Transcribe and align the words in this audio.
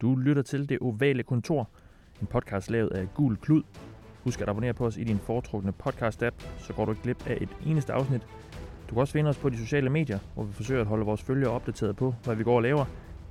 Du 0.00 0.16
lytter 0.16 0.42
til 0.42 0.68
Det 0.68 0.78
Ovale 0.80 1.22
Kontor, 1.22 1.68
en 2.20 2.26
podcast 2.26 2.70
lavet 2.70 2.90
af 2.90 3.08
Gul 3.14 3.36
Klud. 3.36 3.62
Husk 4.24 4.40
at 4.40 4.48
abonnere 4.48 4.74
på 4.74 4.86
os 4.86 4.96
i 4.96 5.04
din 5.04 5.18
foretrukne 5.18 5.72
podcast-app, 5.86 6.34
så 6.58 6.72
går 6.72 6.84
du 6.84 6.90
ikke 6.90 7.02
glip 7.02 7.26
af 7.26 7.38
et 7.40 7.48
eneste 7.66 7.92
afsnit. 7.92 8.22
Du 8.88 8.94
kan 8.94 9.00
også 9.00 9.12
finde 9.12 9.30
os 9.30 9.36
på 9.38 9.48
de 9.48 9.58
sociale 9.58 9.90
medier, 9.90 10.18
hvor 10.34 10.44
vi 10.44 10.52
forsøger 10.52 10.80
at 10.80 10.86
holde 10.86 11.04
vores 11.04 11.22
følgere 11.22 11.50
opdateret 11.50 11.96
på, 11.96 12.14
hvad 12.24 12.36
vi 12.36 12.44
går 12.44 12.56
og 12.56 12.62
laver. 12.62 12.84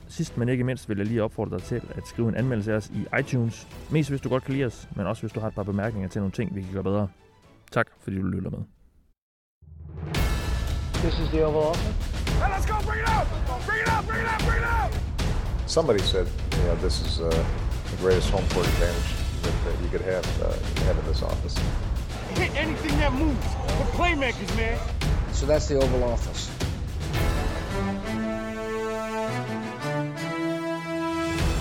Sidst 0.07 0.37
men 0.37 0.49
ikke 0.49 0.63
mindst 0.63 0.89
vil 0.89 0.97
jeg 0.97 1.07
lige 1.07 1.23
opfordre 1.23 1.57
dig 1.57 1.65
til 1.65 1.81
at 1.89 2.07
skrive 2.07 2.29
en 2.29 2.35
anmeldelse 2.35 2.71
af 2.71 2.77
os 2.77 2.89
i 2.89 3.05
iTunes. 3.19 3.67
Mest 3.91 4.09
hvis 4.09 4.21
du 4.21 4.29
godt 4.29 4.43
kan 4.43 4.53
lide 4.53 4.65
os, 4.65 4.89
men 4.95 5.05
også 5.05 5.21
hvis 5.21 5.31
du 5.31 5.39
har 5.39 5.47
et 5.47 5.55
par 5.55 5.63
bemærkninger 5.63 6.09
til 6.09 6.21
nogle 6.21 6.31
ting, 6.31 6.55
vi 6.55 6.61
kan 6.61 6.73
gøre 6.73 6.83
bedre. 6.83 7.07
Tak 7.71 7.87
fordi 7.99 8.17
du 8.17 8.27
lytter 8.27 8.49
med. 8.49 8.59
This 10.93 11.19
is 11.19 11.27
the 11.27 11.45
Oval 11.45 11.63
Office. 11.63 11.93
Hey, 12.27 12.49
let's 12.53 12.67
go! 12.71 12.75
Bring 12.89 13.01
it 13.01 13.09
out! 13.17 13.27
Bring 13.67 13.81
it 13.81 13.89
out! 13.95 14.05
Bring 14.07 14.21
it 14.21 14.29
out! 14.33 14.41
Bring 14.47 14.61
it 14.61 14.67
out! 14.67 15.69
Somebody 15.69 15.99
said, 15.99 16.27
you 16.67 16.73
know, 16.73 16.81
this 16.81 16.99
is 17.07 17.21
uh, 17.21 17.29
the 17.91 17.97
greatest 18.03 18.29
home 18.29 18.43
court 18.49 18.67
advantage 18.67 19.11
that, 19.43 19.55
that 19.65 19.75
you 19.83 19.89
could 19.89 20.01
have, 20.01 20.25
uh, 20.41 20.51
have 20.85 20.97
in 20.99 21.05
this 21.05 21.21
office. 21.23 21.55
Hit 22.35 22.51
anything 22.57 22.91
that 22.99 23.13
moves. 23.13 23.47
We're 23.79 23.91
playmakers, 23.99 24.51
man. 24.57 24.77
So 25.31 25.45
that's 25.45 25.67
the 25.67 25.75
Oval 25.75 26.03
Office. 26.03 26.51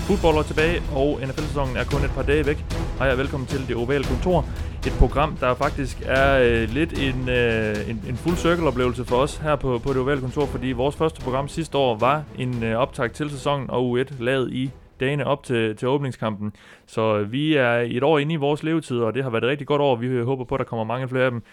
Fodbold 0.07 0.37
er 0.37 0.43
tilbage, 0.43 0.81
og 0.95 1.19
NFL-sæsonen 1.23 1.77
er 1.77 1.83
kun 1.83 2.03
et 2.03 2.11
par 2.11 2.21
dage 2.21 2.45
væk. 2.45 2.65
Hej 2.99 3.11
og 3.11 3.17
velkommen 3.17 3.47
til 3.47 3.67
Det 3.67 3.75
Ovale 3.75 4.03
Kontor. 4.03 4.45
Et 4.87 4.93
program, 4.99 5.37
der 5.37 5.55
faktisk 5.55 6.01
er 6.05 6.39
øh, 6.39 6.69
lidt 6.69 6.99
en, 6.99 7.29
øh, 7.29 7.89
en, 7.89 8.03
en 8.07 8.17
fuld 8.17 8.37
circle-oplevelse 8.37 9.05
for 9.05 9.15
os 9.15 9.37
her 9.37 9.55
på, 9.55 9.79
på 9.79 9.93
Det 9.93 10.01
Ovale 10.01 10.21
Kontor, 10.21 10.45
fordi 10.45 10.71
vores 10.71 10.95
første 10.95 11.21
program 11.21 11.47
sidste 11.47 11.77
år 11.77 11.97
var 11.97 12.23
en 12.37 12.63
øh, 12.63 12.77
optag 12.77 13.11
til 13.11 13.29
sæsonen 13.29 13.69
og 13.69 13.99
U1 13.99 14.23
lavet 14.23 14.53
i 14.53 14.71
dagene 14.99 15.25
op 15.25 15.43
til, 15.43 15.75
til 15.75 15.87
åbningskampen. 15.87 16.53
Så 16.85 17.17
øh, 17.17 17.31
vi 17.31 17.55
er 17.55 17.73
et 17.73 18.03
år 18.03 18.19
inde 18.19 18.33
i 18.33 18.37
vores 18.37 18.63
levetid, 18.63 18.99
og 18.99 19.13
det 19.13 19.23
har 19.23 19.29
været 19.29 19.43
et 19.43 19.49
rigtig 19.49 19.67
godt 19.67 19.81
år. 19.81 19.95
Vi 19.95 20.21
håber 20.21 20.43
på, 20.43 20.55
at 20.55 20.59
der 20.59 20.65
kommer 20.65 20.85
mange 20.85 21.07
flere 21.07 21.25
af 21.25 21.31
dem. 21.31 21.43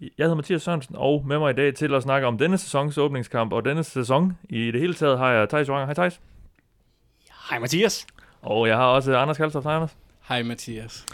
Jeg 0.00 0.10
hedder 0.18 0.34
Mathias 0.34 0.62
Sørensen, 0.62 0.96
og 0.98 1.24
med 1.26 1.38
mig 1.38 1.50
i 1.50 1.54
dag 1.54 1.74
til 1.74 1.94
at 1.94 2.02
snakke 2.02 2.26
om 2.26 2.38
denne 2.38 2.58
sæsons 2.58 2.98
åbningskamp 2.98 3.52
og 3.52 3.64
denne 3.64 3.84
sæson. 3.84 4.38
I 4.48 4.70
det 4.70 4.80
hele 4.80 4.94
taget 4.94 5.18
har 5.18 5.32
jeg 5.32 5.48
Thijs 5.48 5.68
Joranger. 5.68 5.86
Hej 5.86 5.94
Thijs. 5.94 6.20
Hej 7.50 7.58
Mathias. 7.58 8.06
Og 8.42 8.68
jeg 8.68 8.76
har 8.76 8.86
også 8.86 9.16
Anders 9.16 9.36
Kaltoft. 9.36 9.64
Hej 9.64 9.74
Anders. 9.74 9.96
Hej 10.28 10.42
Mathias. 10.42 11.06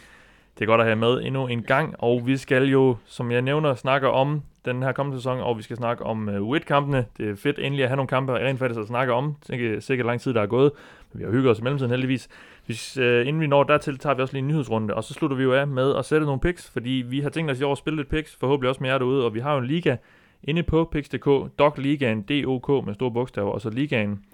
Det 0.59 0.65
er 0.65 0.67
godt 0.67 0.81
at 0.81 0.87
have 0.87 0.97
med 0.97 1.23
endnu 1.23 1.47
en 1.47 1.63
gang, 1.63 1.95
og 1.99 2.27
vi 2.27 2.37
skal 2.37 2.65
jo, 2.65 2.97
som 3.07 3.31
jeg 3.31 3.43
nævner, 3.43 3.75
snakke 3.75 4.11
om 4.11 4.43
den 4.65 4.83
her 4.83 4.93
kommende 4.93 5.19
sæson, 5.19 5.41
og 5.41 5.59
vi 5.59 5.63
skal 5.63 5.77
snakke 5.77 6.05
om 6.05 6.29
øh, 6.29 6.43
uh, 6.43 6.49
UIT-kampene. 6.49 7.05
Det 7.19 7.31
er 7.31 7.37
fedt 7.37 7.59
endelig 7.59 7.83
at 7.83 7.89
have 7.89 7.97
nogle 7.97 8.09
kampe 8.09 8.33
rent 8.33 8.59
faktisk 8.59 8.81
at 8.81 8.87
snakke 8.87 9.13
om. 9.13 9.35
Det 9.47 9.75
er 9.75 9.81
sikkert 9.81 10.07
lang 10.07 10.21
tid, 10.21 10.35
der 10.35 10.43
er 10.43 10.47
gået, 10.47 10.73
men 11.13 11.19
vi 11.19 11.25
har 11.25 11.33
hygget 11.33 11.51
os 11.51 11.59
i 11.59 11.63
mellemtiden 11.63 11.91
heldigvis. 11.91 12.29
Hvis, 12.67 12.99
uh, 12.99 13.05
inden 13.05 13.41
vi 13.41 13.47
når 13.47 13.63
dertil, 13.63 13.99
tager 13.99 14.15
vi 14.15 14.23
også 14.23 14.35
lige 14.35 14.43
en 14.43 14.49
nyhedsrunde, 14.49 14.95
og 14.95 15.05
så 15.05 15.15
slutter 15.15 15.37
vi 15.37 15.43
jo 15.43 15.55
af 15.55 15.67
med 15.67 15.97
at 15.97 16.05
sætte 16.05 16.27
nogle 16.27 16.41
picks, 16.41 16.71
fordi 16.71 17.05
vi 17.09 17.21
har 17.21 17.31
tænkt 17.31 17.51
os 17.51 17.61
i 17.61 17.63
år 17.63 17.73
at 17.73 17.79
spille 17.79 17.97
lidt 17.97 18.09
picks, 18.09 18.37
forhåbentlig 18.37 18.69
også 18.69 18.83
med 18.83 18.91
jer 18.91 18.99
derude, 18.99 19.25
og 19.25 19.35
vi 19.35 19.41
har 19.41 19.53
jo 19.53 19.59
en 19.59 19.67
liga 19.67 19.97
inde 20.43 20.63
på 20.63 20.89
picks.dk, 20.93 21.27
Dog 21.59 21.75
Ligaen, 21.79 22.23
DOK 22.23 22.87
med 22.87 22.95
store 22.95 23.11
bogstaver, 23.11 23.51
og 23.51 23.61
så 23.61 23.71
ligaen. 23.71 24.25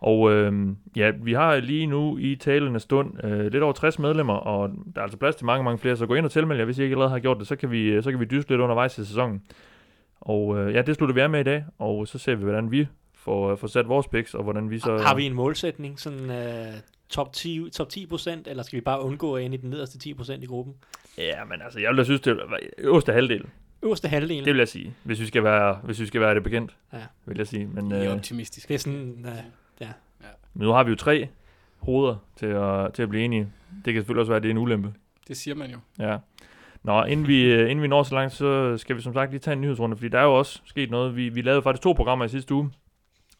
Og 0.00 0.32
øh, 0.32 0.68
ja, 0.96 1.10
vi 1.22 1.32
har 1.32 1.56
lige 1.56 1.86
nu 1.86 2.18
i 2.18 2.36
talende 2.36 2.80
stund 2.80 3.24
øh, 3.24 3.52
lidt 3.52 3.62
over 3.62 3.72
60 3.72 3.98
medlemmer, 3.98 4.34
og 4.34 4.70
der 4.94 5.00
er 5.00 5.02
altså 5.02 5.18
plads 5.18 5.36
til 5.36 5.46
mange, 5.46 5.64
mange 5.64 5.78
flere, 5.78 5.96
så 5.96 6.06
gå 6.06 6.14
ind 6.14 6.24
og 6.26 6.32
tilmeld 6.32 6.58
jer, 6.58 6.64
hvis 6.64 6.78
I 6.78 6.82
ikke 6.82 6.92
allerede 6.94 7.10
har 7.10 7.18
gjort 7.18 7.38
det, 7.38 7.46
så 7.46 7.56
kan 7.56 7.70
vi, 7.70 8.02
så 8.02 8.10
kan 8.10 8.20
vi 8.20 8.24
dyste 8.24 8.50
lidt 8.50 8.60
undervejs 8.60 8.98
i 8.98 9.04
sæsonen. 9.04 9.42
Og 10.20 10.58
øh, 10.58 10.74
ja, 10.74 10.82
det 10.82 10.96
slutter 10.96 11.14
vi 11.14 11.20
af 11.20 11.30
med 11.30 11.40
i 11.40 11.42
dag, 11.42 11.64
og 11.78 12.08
så 12.08 12.18
ser 12.18 12.34
vi, 12.34 12.44
hvordan 12.44 12.70
vi 12.70 12.86
får, 13.14 13.56
får 13.56 13.66
sat 13.66 13.88
vores 13.88 14.08
picks, 14.08 14.34
og 14.34 14.42
hvordan 14.42 14.70
vi 14.70 14.78
så... 14.78 14.98
Har 14.98 15.14
vi 15.14 15.24
en 15.26 15.34
målsætning, 15.34 16.00
sådan 16.00 16.30
uh, 16.30 16.74
top 17.08 17.32
10, 17.32 17.70
top 17.72 17.88
10 17.88 18.06
procent, 18.06 18.48
eller 18.48 18.62
skal 18.62 18.76
vi 18.76 18.80
bare 18.80 19.00
undgå 19.02 19.36
at 19.36 19.44
ende 19.44 19.56
i 19.56 19.60
den 19.60 19.70
nederste 19.70 19.98
10 19.98 20.14
procent 20.14 20.42
i 20.42 20.46
gruppen? 20.46 20.74
Ja, 21.18 21.44
men 21.44 21.62
altså, 21.62 21.80
jeg 21.80 21.90
vil 21.90 21.98
da 21.98 22.04
synes, 22.04 22.20
det 22.20 22.30
er 22.30 22.56
øverste 22.78 23.12
halvdel. 23.12 23.44
Øverste 23.82 24.08
halvdel. 24.08 24.44
Det 24.44 24.52
vil 24.52 24.58
jeg 24.58 24.68
sige, 24.68 24.94
hvis 25.04 25.20
vi 25.20 25.26
skal 25.26 25.44
være, 25.44 25.78
hvis 25.84 26.00
vi 26.00 26.06
skal 26.06 26.20
være 26.20 26.34
det 26.34 26.42
bekendt, 26.42 26.76
Ja. 26.92 26.98
vil 27.26 27.36
jeg 27.36 27.46
sige. 27.46 27.66
Men 27.66 27.90
I 27.90 27.94
er 27.94 28.10
øh, 28.10 28.16
optimistiske. 28.16 28.68
Det 28.68 28.74
er 28.74 28.78
sådan, 28.78 29.24
uh, 29.24 29.30
ja. 29.80 29.92
nu 30.54 30.70
har 30.70 30.84
vi 30.84 30.90
jo 30.90 30.96
tre 30.96 31.28
hoveder 31.78 32.16
til 32.36 32.46
at, 32.46 32.94
til 32.94 33.02
at 33.02 33.08
blive 33.08 33.24
enige. 33.24 33.52
Det 33.84 33.94
kan 33.94 34.02
selvfølgelig 34.02 34.20
også 34.20 34.30
være, 34.30 34.36
at 34.36 34.42
det 34.42 34.48
er 34.48 34.54
en 34.54 34.58
ulempe. 34.58 34.94
Det 35.28 35.36
siger 35.36 35.54
man 35.54 35.70
jo. 35.70 35.78
Ja. 35.98 36.18
Nå, 36.82 37.04
inden 37.04 37.26
vi, 37.26 37.52
øh, 37.52 37.70
inden 37.70 37.82
vi 37.82 37.88
når 37.88 38.02
så 38.02 38.14
langt, 38.14 38.32
så 38.32 38.76
skal 38.76 38.96
vi 38.96 39.00
som 39.00 39.14
sagt 39.14 39.30
lige 39.30 39.40
tage 39.40 39.52
en 39.52 39.60
nyhedsrunde, 39.60 39.96
fordi 39.96 40.08
der 40.08 40.18
er 40.18 40.24
jo 40.24 40.34
også 40.34 40.60
sket 40.64 40.90
noget. 40.90 41.16
Vi, 41.16 41.28
vi 41.28 41.42
lavede 41.42 41.62
faktisk 41.62 41.82
to 41.82 41.92
programmer 41.92 42.24
i 42.24 42.28
sidste 42.28 42.54
uge, 42.54 42.70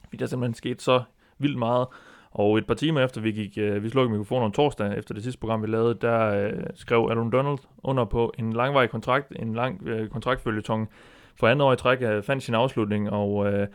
fordi 0.04 0.16
der 0.16 0.24
er 0.24 0.28
simpelthen 0.28 0.54
sket 0.54 0.82
så 0.82 1.02
vildt 1.38 1.58
meget. 1.58 1.86
Og 2.30 2.58
et 2.58 2.66
par 2.66 2.74
timer 2.74 3.04
efter 3.04 3.20
vi 3.20 3.32
gik, 3.32 3.58
øh, 3.58 3.82
vi 3.82 3.88
slukkede 3.88 4.12
mikrofonen 4.12 4.44
om 4.44 4.52
torsdag, 4.52 4.98
efter 4.98 5.14
det 5.14 5.22
sidste 5.22 5.40
program, 5.40 5.62
vi 5.62 5.66
lavede, 5.66 5.94
der 5.94 6.46
øh, 6.46 6.52
skrev 6.74 6.98
Aaron 6.98 7.30
Donald 7.30 7.58
under 7.82 8.04
på 8.04 8.32
en 8.38 8.52
langvarig 8.52 8.90
kontrakt, 8.90 9.32
en 9.36 9.54
lang 9.54 9.82
øh, 9.86 10.08
kontraktfølgetong 10.08 10.90
for 11.36 11.48
andet 11.48 11.66
år 11.66 11.72
i 11.72 11.76
træk, 11.76 12.02
øh, 12.02 12.22
fandt 12.22 12.42
sin 12.42 12.54
afslutning, 12.54 13.10
og 13.10 13.52
øh, 13.52 13.68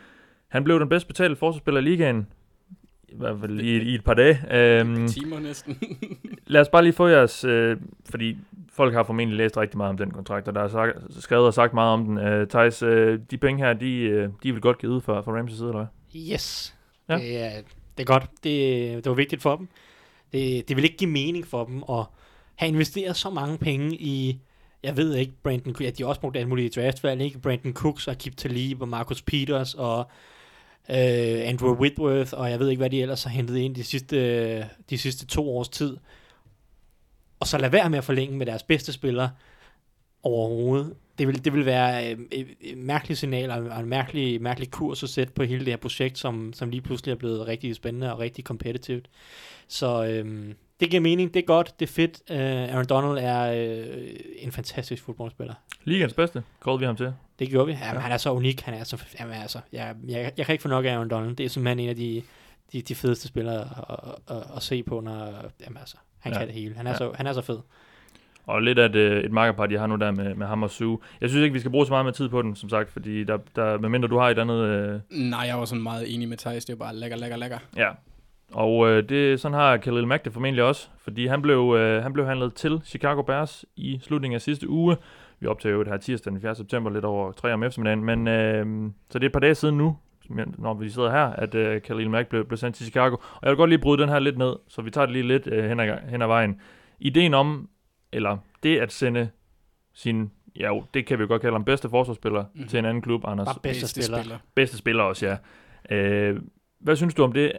han 0.48 0.64
blev 0.64 0.80
den 0.80 0.88
bedst 0.88 1.06
betalte 1.06 1.36
forsvarsspiller 1.36 1.80
i 1.80 1.84
ligaen, 1.84 2.26
i 3.12 3.18
hvert 3.18 3.40
fald 3.40 3.60
i, 3.60 3.82
i 3.82 3.94
et 3.94 4.04
par 4.04 4.14
dage. 4.14 4.40
Øhm, 4.50 5.08
Timer 5.08 5.40
næsten. 5.40 5.78
lad 6.46 6.60
os 6.60 6.68
bare 6.68 6.82
lige 6.82 6.92
få 6.92 7.06
jeres, 7.06 7.44
øh, 7.44 7.76
fordi 8.10 8.36
folk 8.72 8.94
har 8.94 9.02
formentlig 9.02 9.38
læst 9.38 9.56
rigtig 9.56 9.76
meget 9.76 9.90
om 9.90 9.96
den 9.96 10.10
kontrakt, 10.10 10.48
og 10.48 10.54
der 10.54 10.60
er 10.60 10.68
sagt, 10.68 10.96
skrevet 11.20 11.46
og 11.46 11.54
sagt 11.54 11.74
meget 11.74 11.92
om 11.92 12.04
den. 12.04 12.18
Øh, 12.18 12.48
Thijs, 12.48 12.82
øh, 12.82 13.18
de 13.30 13.38
penge 13.38 13.64
her, 13.64 13.72
de, 13.72 13.98
øh, 13.98 14.28
de 14.42 14.48
er 14.48 14.52
vel 14.52 14.62
godt 14.62 14.78
givet 14.78 15.02
fra, 15.02 15.20
fra 15.20 15.32
Ramsey 15.32 15.56
side, 15.56 15.68
eller 15.68 15.86
hvad? 16.12 16.22
Yes. 16.32 16.74
Ja. 17.08 17.16
Ja. 17.16 17.22
Det, 17.24 17.38
er, 17.38 17.50
det 17.96 18.02
er 18.02 18.04
godt. 18.04 18.30
Det, 18.44 19.04
det 19.04 19.06
var 19.06 19.14
vigtigt 19.14 19.42
for 19.42 19.56
dem. 19.56 19.68
Det, 20.32 20.68
det 20.68 20.76
vil 20.76 20.84
ikke 20.84 20.96
give 20.96 21.10
mening 21.10 21.46
for 21.46 21.64
dem 21.64 21.82
at 21.88 22.04
have 22.54 22.68
investeret 22.68 23.16
så 23.16 23.30
mange 23.30 23.58
penge 23.58 23.96
i, 23.96 24.40
jeg 24.82 24.96
ved 24.96 25.14
ikke, 25.14 25.32
Brandon 25.42 25.76
ja, 25.80 25.90
de 25.90 26.02
har 26.02 26.08
også 26.08 26.20
brugt 26.20 26.36
alle 26.36 26.48
mulige 26.48 26.68
draftvalg, 26.68 27.20
ikke? 27.20 27.38
Brandon 27.38 27.72
Cooks 27.72 28.08
og 28.08 28.18
Kip 28.18 28.36
Talib 28.36 28.82
og 28.82 28.88
Marcus 28.88 29.22
Peters 29.22 29.74
og 29.74 30.06
øh, 30.90 31.48
Andrew 31.48 31.74
Whitworth, 31.74 32.32
og 32.34 32.50
jeg 32.50 32.60
ved 32.60 32.68
ikke, 32.68 32.80
hvad 32.80 32.90
de 32.90 33.02
ellers 33.02 33.22
har 33.22 33.30
hentet 33.30 33.56
ind 33.56 33.74
de 33.74 33.84
sidste, 33.84 34.58
de 34.90 34.98
sidste 34.98 35.26
to 35.26 35.56
års 35.56 35.68
tid. 35.68 35.96
Og 37.40 37.46
så 37.46 37.58
lad 37.58 37.70
være 37.70 37.90
med 37.90 37.98
at 37.98 38.04
forlænge 38.04 38.36
med 38.36 38.46
deres 38.46 38.62
bedste 38.62 38.92
spillere 38.92 39.30
overhovedet. 40.22 40.94
Det 41.18 41.26
vil, 41.28 41.44
det 41.44 41.52
vil 41.52 41.66
være 41.66 42.12
øh, 42.12 42.18
et, 42.30 42.46
et 42.60 42.78
mærkeligt 42.78 43.20
signal 43.20 43.50
og 43.50 43.80
en 43.80 43.88
mærkelig, 43.88 44.42
mærkelig 44.42 44.70
kurs 44.70 45.02
at 45.02 45.08
sætte 45.08 45.32
på 45.32 45.42
hele 45.42 45.64
det 45.64 45.72
her 45.72 45.76
projekt, 45.76 46.18
som, 46.18 46.52
som 46.52 46.70
lige 46.70 46.80
pludselig 46.80 47.12
er 47.12 47.16
blevet 47.16 47.46
rigtig 47.46 47.74
spændende 47.74 48.12
og 48.12 48.18
rigtig 48.18 48.44
kompetitivt. 48.44 49.08
Så 49.68 50.04
øhm, 50.04 50.54
det 50.82 50.90
giver 50.90 51.00
mening, 51.00 51.34
det 51.34 51.40
er 51.42 51.46
godt, 51.46 51.80
det 51.80 51.88
er 51.88 51.92
fedt. 51.92 52.20
Uh, 52.30 52.36
Aaron 52.74 52.84
Donald 52.86 53.18
er 53.24 53.52
øh, 53.52 54.06
en 54.38 54.52
fantastisk 54.52 55.02
fodboldspiller. 55.04 55.54
Ligens 55.84 56.14
bedste, 56.14 56.42
kårede 56.60 56.78
vi 56.80 56.86
ham 56.86 56.96
til. 56.96 57.12
Det 57.38 57.48
gjorde 57.48 57.66
vi. 57.66 57.72
Ja, 57.72 57.92
men 57.92 58.02
han 58.02 58.12
er 58.12 58.16
så 58.16 58.32
unik. 58.32 58.60
Han 58.60 58.74
er 58.74 58.84
så, 58.84 59.02
jamen, 59.20 59.34
altså, 59.34 59.58
jeg, 59.72 59.94
jeg, 60.08 60.32
jeg 60.36 60.46
kan 60.46 60.52
ikke 60.52 60.62
få 60.62 60.68
nok 60.68 60.84
af 60.84 60.92
Aaron 60.92 61.08
Donald. 61.10 61.36
Det 61.36 61.46
er 61.46 61.50
simpelthen 61.50 61.78
en 61.78 61.88
af 61.88 61.96
de, 61.96 62.22
de, 62.72 62.82
de 62.82 62.94
fedeste 62.94 63.28
spillere 63.28 63.60
at, 63.60 64.36
at, 64.36 64.42
at, 64.56 64.62
se 64.62 64.82
på, 64.82 65.00
når 65.00 65.14
jamen, 65.64 65.78
altså, 65.78 65.96
han 66.18 66.32
Ja. 66.32 66.38
ja. 66.38 66.44
kan 66.44 66.54
det 66.54 66.62
hele. 66.62 66.74
Han 66.76 66.86
er, 66.86 66.90
Ja. 66.90 67.04
ja. 67.04 67.10
så, 67.10 67.12
han 67.16 67.26
er 67.26 67.32
så 67.32 67.40
fed. 67.42 67.58
Og 68.46 68.62
lidt 68.62 68.78
af 68.78 68.86
et, 68.86 68.94
øh, 68.94 69.24
et 69.24 69.32
markerpar, 69.32 69.66
de 69.66 69.78
har 69.78 69.86
nu 69.86 69.96
der 69.96 70.10
med, 70.10 70.34
med 70.34 70.46
ham 70.46 70.62
og 70.62 70.70
Sue. 70.70 70.98
Jeg 71.20 71.28
synes 71.30 71.42
ikke, 71.44 71.52
vi 71.52 71.58
skal 71.60 71.70
bruge 71.70 71.86
så 71.86 71.92
meget 71.92 72.04
med 72.04 72.12
tid 72.12 72.28
på 72.28 72.42
den, 72.42 72.56
som 72.56 72.68
sagt, 72.68 72.90
fordi 72.92 73.24
der, 73.24 73.38
der, 73.56 73.78
medmindre 73.78 74.08
du 74.08 74.18
har 74.18 74.30
et 74.30 74.38
andet... 74.38 74.60
Øh, 74.64 75.00
Nej, 75.10 75.40
jeg 75.40 75.58
var 75.58 75.64
sådan 75.64 75.82
meget 75.82 76.14
enig 76.14 76.28
med 76.28 76.36
Thijs. 76.36 76.64
Det 76.64 76.72
er 76.72 76.76
bare 76.76 76.96
lækker, 76.96 77.16
lækker, 77.16 77.36
lækker. 77.36 77.58
ja. 77.76 77.88
Og 78.54 78.88
øh, 78.90 79.08
det, 79.08 79.40
sådan 79.40 79.54
har 79.54 79.76
Khalil 79.76 80.06
Mack 80.06 80.24
det 80.24 80.32
formentlig 80.32 80.64
også, 80.64 80.88
fordi 80.98 81.26
han 81.26 81.42
blev, 81.42 81.74
øh, 81.78 82.02
han 82.02 82.12
blev 82.12 82.26
handlet 82.26 82.54
til 82.54 82.80
Chicago 82.84 83.22
Bears 83.22 83.64
i 83.76 83.98
slutningen 84.02 84.34
af 84.34 84.40
sidste 84.42 84.68
uge. 84.68 84.96
Vi 85.40 85.46
optager 85.46 85.74
jo 85.74 85.80
det 85.82 85.88
her 85.88 85.96
tirsdag 85.96 86.32
den 86.32 86.40
4. 86.40 86.54
september, 86.54 86.90
lidt 86.90 87.04
over 87.04 87.32
3 87.32 87.52
om 87.54 87.62
eftermiddagen, 87.62 88.04
men 88.04 88.28
øh, 88.28 88.90
så 89.10 89.18
det 89.18 89.24
er 89.24 89.28
et 89.28 89.32
par 89.32 89.40
dage 89.40 89.54
siden 89.54 89.78
nu, 89.78 89.96
som- 90.26 90.54
når 90.58 90.74
vi 90.74 90.88
sidder 90.90 91.10
her, 91.10 91.26
at 91.26 91.54
øh, 91.54 91.80
Khalil 91.80 92.10
Mack 92.10 92.28
blev, 92.28 92.44
blev 92.44 92.56
sendt 92.56 92.76
til 92.76 92.86
Chicago. 92.86 93.16
Og 93.16 93.38
jeg 93.42 93.50
vil 93.50 93.56
godt 93.56 93.70
lige 93.70 93.78
bryde 93.78 94.02
den 94.02 94.08
her 94.08 94.18
lidt 94.18 94.38
ned, 94.38 94.56
så 94.68 94.82
vi 94.82 94.90
tager 94.90 95.06
det 95.06 95.12
lige 95.12 95.26
lidt 95.28 95.46
øh, 95.46 95.64
hen, 95.68 95.80
ad, 95.80 95.98
hen 96.10 96.22
ad 96.22 96.26
vejen. 96.26 96.60
Ideen 97.00 97.34
om, 97.34 97.68
eller 98.12 98.36
det 98.62 98.78
at 98.78 98.92
sende 98.92 99.28
sin, 99.94 100.30
ja 100.56 100.66
jo, 100.66 100.84
det 100.94 101.06
kan 101.06 101.18
vi 101.18 101.22
jo 101.22 101.28
godt 101.28 101.42
kalde 101.42 101.54
ham 101.54 101.64
bedste 101.64 101.88
forsvarsspiller. 101.88 102.44
Mhm. 102.54 102.68
til 102.68 102.78
en 102.78 102.84
anden 102.84 103.02
klub, 103.02 103.22
Anders. 103.26 103.46
Bare 103.46 103.58
bedste, 103.62 103.88
spiller. 103.88 104.18
spiller. 104.18 104.38
Bedste 104.54 104.76
spiller 104.76 105.02
også, 105.02 105.26
ja. 105.26 105.36
Øh, 105.96 106.40
hvad 106.80 106.96
synes 106.96 107.14
du 107.14 107.22
om 107.24 107.32
det? 107.32 107.52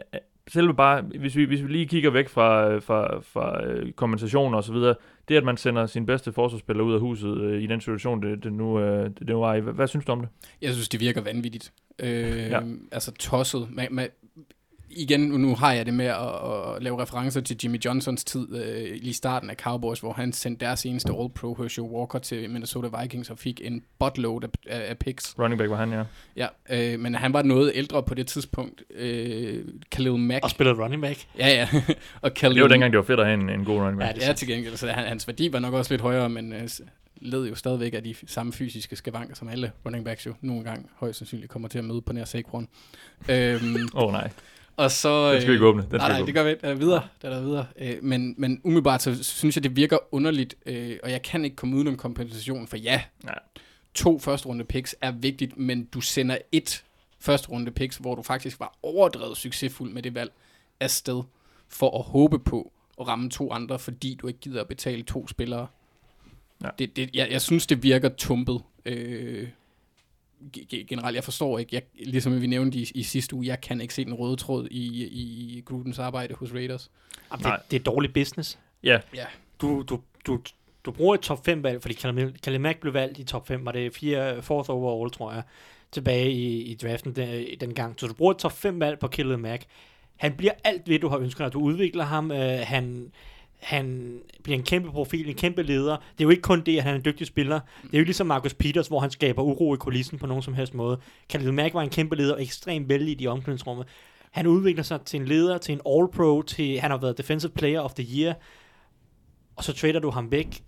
Selve 0.48 0.74
bare, 0.74 1.02
hvis 1.02 1.36
vi, 1.36 1.44
hvis 1.44 1.62
vi 1.62 1.68
lige 1.68 1.86
kigger 1.86 2.10
væk 2.10 2.28
fra, 2.28 2.78
fra, 2.78 3.20
fra 3.20 3.66
øh, 3.66 3.92
kompensationer 3.92 4.56
og 4.56 4.64
så 4.64 4.72
videre, 4.72 4.94
det 5.28 5.36
at 5.36 5.44
man 5.44 5.56
sender 5.56 5.86
sin 5.86 6.06
bedste 6.06 6.32
forsvarsspiller 6.32 6.84
ud 6.84 6.94
af 6.94 7.00
huset 7.00 7.40
øh, 7.40 7.62
i 7.62 7.66
den 7.66 7.80
situation, 7.80 8.22
det, 8.22 8.44
det, 8.44 8.52
nu, 8.52 8.80
øh, 8.80 9.04
det, 9.04 9.18
det 9.18 9.28
nu 9.28 9.42
er 9.42 9.54
i. 9.54 9.60
Hvad, 9.60 9.72
hvad 9.72 9.86
synes 9.86 10.04
du 10.04 10.12
om 10.12 10.20
det? 10.20 10.28
Jeg 10.62 10.72
synes, 10.72 10.88
det 10.88 11.00
virker 11.00 11.20
vanvittigt. 11.20 11.72
Øh, 11.98 12.08
Ja. 12.10 12.46
ja. 12.48 12.60
Altså 12.92 13.12
tosset. 13.12 13.68
Man, 13.70 13.88
man, 13.90 14.08
igen, 14.96 15.20
nu 15.20 15.54
har 15.54 15.72
jeg 15.72 15.86
det 15.86 15.94
med 15.94 16.06
at, 16.06 16.16
at 16.76 16.82
lave 16.82 17.02
referencer 17.02 17.40
til 17.40 17.56
Jimmy 17.64 17.78
Johnsons 17.84 18.24
tid 18.24 18.56
øh, 18.56 18.98
i 19.02 19.12
starten 19.12 19.50
af 19.50 19.56
Cowboys, 19.56 20.00
hvor 20.00 20.12
han 20.12 20.32
sendte 20.32 20.64
deres 20.66 20.86
eneste 20.86 21.12
All-Pro, 21.12 21.54
Herschel 21.62 21.84
Walker, 21.84 22.18
til 22.18 22.50
Minnesota 22.50 22.88
Vikings 23.02 23.30
og 23.30 23.38
fik 23.38 23.60
en 23.64 23.82
buttload 23.98 24.44
af, 24.44 24.48
af, 24.66 24.90
af 24.90 24.98
picks. 24.98 25.34
Running 25.38 25.58
back 25.58 25.70
var 25.70 25.76
han, 25.76 25.92
ja. 25.92 26.02
Ja, 26.36 26.46
øh, 26.94 27.00
men 27.00 27.14
han 27.14 27.32
var 27.32 27.42
noget 27.42 27.72
ældre 27.74 28.02
på 28.02 28.14
det 28.14 28.26
tidspunkt. 28.26 28.82
Øh, 28.94 29.64
Khalil 29.90 30.16
Mack. 30.18 30.44
Og 30.44 30.50
spillede 30.50 30.82
running 30.84 31.02
back. 31.02 31.18
Ja, 31.38 31.48
ja. 31.48 31.68
og 32.22 32.34
Khalil, 32.34 32.54
Det 32.54 32.62
var 32.62 32.68
dengang, 32.68 32.92
det 32.92 32.98
var 32.98 33.04
fedt 33.04 33.20
at 33.20 33.26
have 33.26 33.40
en, 33.40 33.48
en 33.50 33.64
god 33.64 33.80
running 33.80 34.00
Ja, 34.00 34.06
back. 34.06 34.14
det 34.16 34.24
er 34.24 34.28
Ja, 34.28 34.32
til 34.32 34.48
gengæld. 34.48 34.76
Så 34.76 34.88
han, 34.88 35.04
hans 35.04 35.26
værdi 35.28 35.52
var 35.52 35.58
nok 35.58 35.74
også 35.74 35.92
lidt 35.92 36.02
højere, 36.02 36.28
men 36.28 36.52
øh, 36.52 36.68
led 37.20 37.48
jo 37.48 37.54
stadigvæk 37.54 37.94
af 37.94 38.02
de 38.02 38.14
samme 38.26 38.52
fysiske 38.52 38.96
skavanker, 38.96 39.34
som 39.34 39.48
alle 39.48 39.72
running 39.86 40.04
backs 40.04 40.26
jo 40.26 40.34
nogle 40.40 40.64
gange 40.64 40.84
højst 40.96 41.18
sandsynligt 41.18 41.50
kommer 41.50 41.68
til 41.68 41.78
at 41.78 41.84
møde 41.84 42.02
på 42.02 42.12
nær 42.12 42.24
Saquon. 42.24 42.68
øhm, 43.28 43.76
Åh 43.94 44.02
oh, 44.02 44.12
nej, 44.12 44.30
og 44.76 44.90
så... 44.90 45.32
den 45.32 45.40
skal 45.40 45.50
vi 45.50 45.54
ikke 45.54 45.66
åbne. 45.66 45.82
Den 45.82 45.90
skal 45.90 45.98
Nej, 45.98 46.08
nej, 46.08 46.26
det 46.26 46.34
gør 46.34 46.44
vi 46.44 46.50
ikke. 46.50 46.62
Der 46.62 46.68
er 46.68 46.74
videre. 46.74 47.02
Der 47.22 47.28
er 47.30 47.34
der 47.34 47.42
videre. 47.42 47.66
Øh, 47.78 47.96
men, 48.02 48.34
men 48.38 48.60
umiddelbart 48.64 49.02
så 49.02 49.24
synes 49.24 49.56
jeg, 49.56 49.64
det 49.64 49.76
virker 49.76 49.98
underligt, 50.12 50.54
øh, 50.66 50.98
og 51.02 51.10
jeg 51.10 51.22
kan 51.22 51.44
ikke 51.44 51.56
komme 51.56 51.76
udenom 51.76 51.96
kompensation, 51.96 52.66
for 52.66 52.76
ja, 52.76 53.02
Nej. 53.24 53.38
to 53.94 54.18
første 54.18 54.48
runde 54.48 54.64
picks 54.64 54.96
er 55.00 55.12
vigtigt, 55.12 55.56
men 55.56 55.84
du 55.84 56.00
sender 56.00 56.38
et 56.52 56.84
første 57.18 57.48
runde 57.48 57.70
picks, 57.70 57.96
hvor 57.96 58.14
du 58.14 58.22
faktisk 58.22 58.60
var 58.60 58.78
overdrevet 58.82 59.36
succesfuld 59.36 59.92
med 59.92 60.02
det 60.02 60.14
valg 60.14 60.32
afsted, 60.80 61.22
for 61.68 61.98
at 61.98 62.04
håbe 62.04 62.38
på 62.38 62.72
at 63.00 63.08
ramme 63.08 63.30
to 63.30 63.52
andre, 63.52 63.78
fordi 63.78 64.18
du 64.22 64.26
ikke 64.26 64.40
gider 64.40 64.60
at 64.60 64.68
betale 64.68 65.02
to 65.02 65.28
spillere. 65.28 65.66
Ja. 66.62 66.68
Det, 66.78 66.96
det, 66.96 67.10
jeg, 67.14 67.30
jeg 67.30 67.40
synes, 67.40 67.66
det 67.66 67.82
virker 67.82 68.08
tumpet. 68.08 68.60
Øh, 68.84 69.48
generelt, 70.88 71.14
jeg 71.14 71.24
forstår 71.24 71.58
ikke, 71.58 71.74
jeg, 71.74 71.82
ligesom 72.06 72.40
vi 72.40 72.46
nævnte 72.46 72.78
i, 72.78 72.90
i 72.94 73.02
sidste 73.02 73.36
uge, 73.36 73.46
jeg 73.46 73.60
kan 73.60 73.80
ikke 73.80 73.94
se 73.94 74.04
den 74.04 74.14
røde 74.14 74.36
tråd 74.36 74.68
i, 74.70 75.04
i 75.56 75.62
Grudens 75.64 75.98
arbejde 75.98 76.34
hos 76.34 76.52
Raiders. 76.52 76.90
Jamen, 77.32 77.44
det, 77.44 77.70
det 77.70 77.80
er 77.80 77.84
dårlig 77.84 78.12
business. 78.12 78.58
Ja, 78.82 79.00
Ja, 79.14 79.24
Du, 79.60 79.82
du, 79.82 80.00
du, 80.26 80.40
du 80.84 80.90
bruger 80.90 81.14
et 81.14 81.20
top 81.20 81.44
5 81.44 81.62
valg, 81.62 81.82
fordi 81.82 81.94
Khalil 82.42 82.60
Mack 82.60 82.80
blev 82.80 82.94
valgt 82.94 83.18
i 83.18 83.24
top 83.24 83.48
5, 83.48 83.66
var 83.66 83.72
det 83.72 83.94
4, 83.94 84.42
fourth 84.42 84.70
overall, 84.70 85.10
tror 85.10 85.32
jeg, 85.32 85.42
tilbage 85.92 86.30
i, 86.30 86.62
i 86.62 86.74
draften 86.74 87.16
den, 87.16 87.46
dengang. 87.60 87.94
Så 88.00 88.06
du 88.06 88.14
bruger 88.14 88.32
et 88.32 88.38
top 88.38 88.52
5 88.52 88.80
valg 88.80 88.98
på 88.98 89.08
Khalil 89.08 89.38
Mack. 89.38 89.64
Han 90.16 90.32
bliver 90.32 90.52
alt 90.64 90.86
det, 90.86 91.02
du 91.02 91.08
har 91.08 91.18
ønsket 91.18 91.44
dig. 91.44 91.52
Du 91.52 91.60
udvikler 91.60 92.04
ham. 92.04 92.30
Øh, 92.30 92.60
han, 92.62 93.12
han 93.64 94.18
bliver 94.42 94.58
en 94.58 94.64
kæmpe 94.64 94.90
profil, 94.90 95.28
en 95.28 95.34
kæmpe 95.34 95.62
leder. 95.62 95.96
Det 95.96 96.20
er 96.20 96.24
jo 96.24 96.30
ikke 96.30 96.42
kun 96.42 96.60
det, 96.60 96.76
at 96.76 96.82
han 96.82 96.92
er 96.92 96.96
en 96.98 97.04
dygtig 97.04 97.26
spiller. 97.26 97.60
Det 97.82 97.88
er 97.88 97.88
jo 97.92 97.98
ikke 97.98 98.08
ligesom 98.08 98.26
Marcus 98.26 98.54
Peters, 98.54 98.88
hvor 98.88 99.00
han 99.00 99.10
skaber 99.10 99.42
uro 99.42 99.74
i 99.74 99.76
kulissen 99.76 100.18
på 100.18 100.26
nogen 100.26 100.42
som 100.42 100.54
helst 100.54 100.74
måde. 100.74 101.00
Khalil 101.28 101.54
Mack 101.54 101.74
var 101.74 101.82
en 101.82 101.90
kæmpe 101.90 102.16
leder 102.16 102.34
og 102.34 102.42
ekstremt 102.42 102.88
vældig 102.88 103.20
i 103.20 103.26
omklædningsrummet. 103.26 103.86
Han 104.30 104.46
udvikler 104.46 104.82
sig 104.82 105.00
til 105.00 105.20
en 105.20 105.26
leder, 105.26 105.58
til 105.58 105.72
en 105.72 105.80
all-pro, 105.86 106.42
til 106.42 106.80
han 106.80 106.90
har 106.90 106.98
været 106.98 107.18
defensive 107.18 107.52
player 107.52 107.80
of 107.80 107.94
the 107.94 108.06
year, 108.18 108.34
og 109.56 109.64
så 109.64 109.72
trader 109.72 109.98
du 110.00 110.10
ham 110.10 110.30
væk 110.30 110.62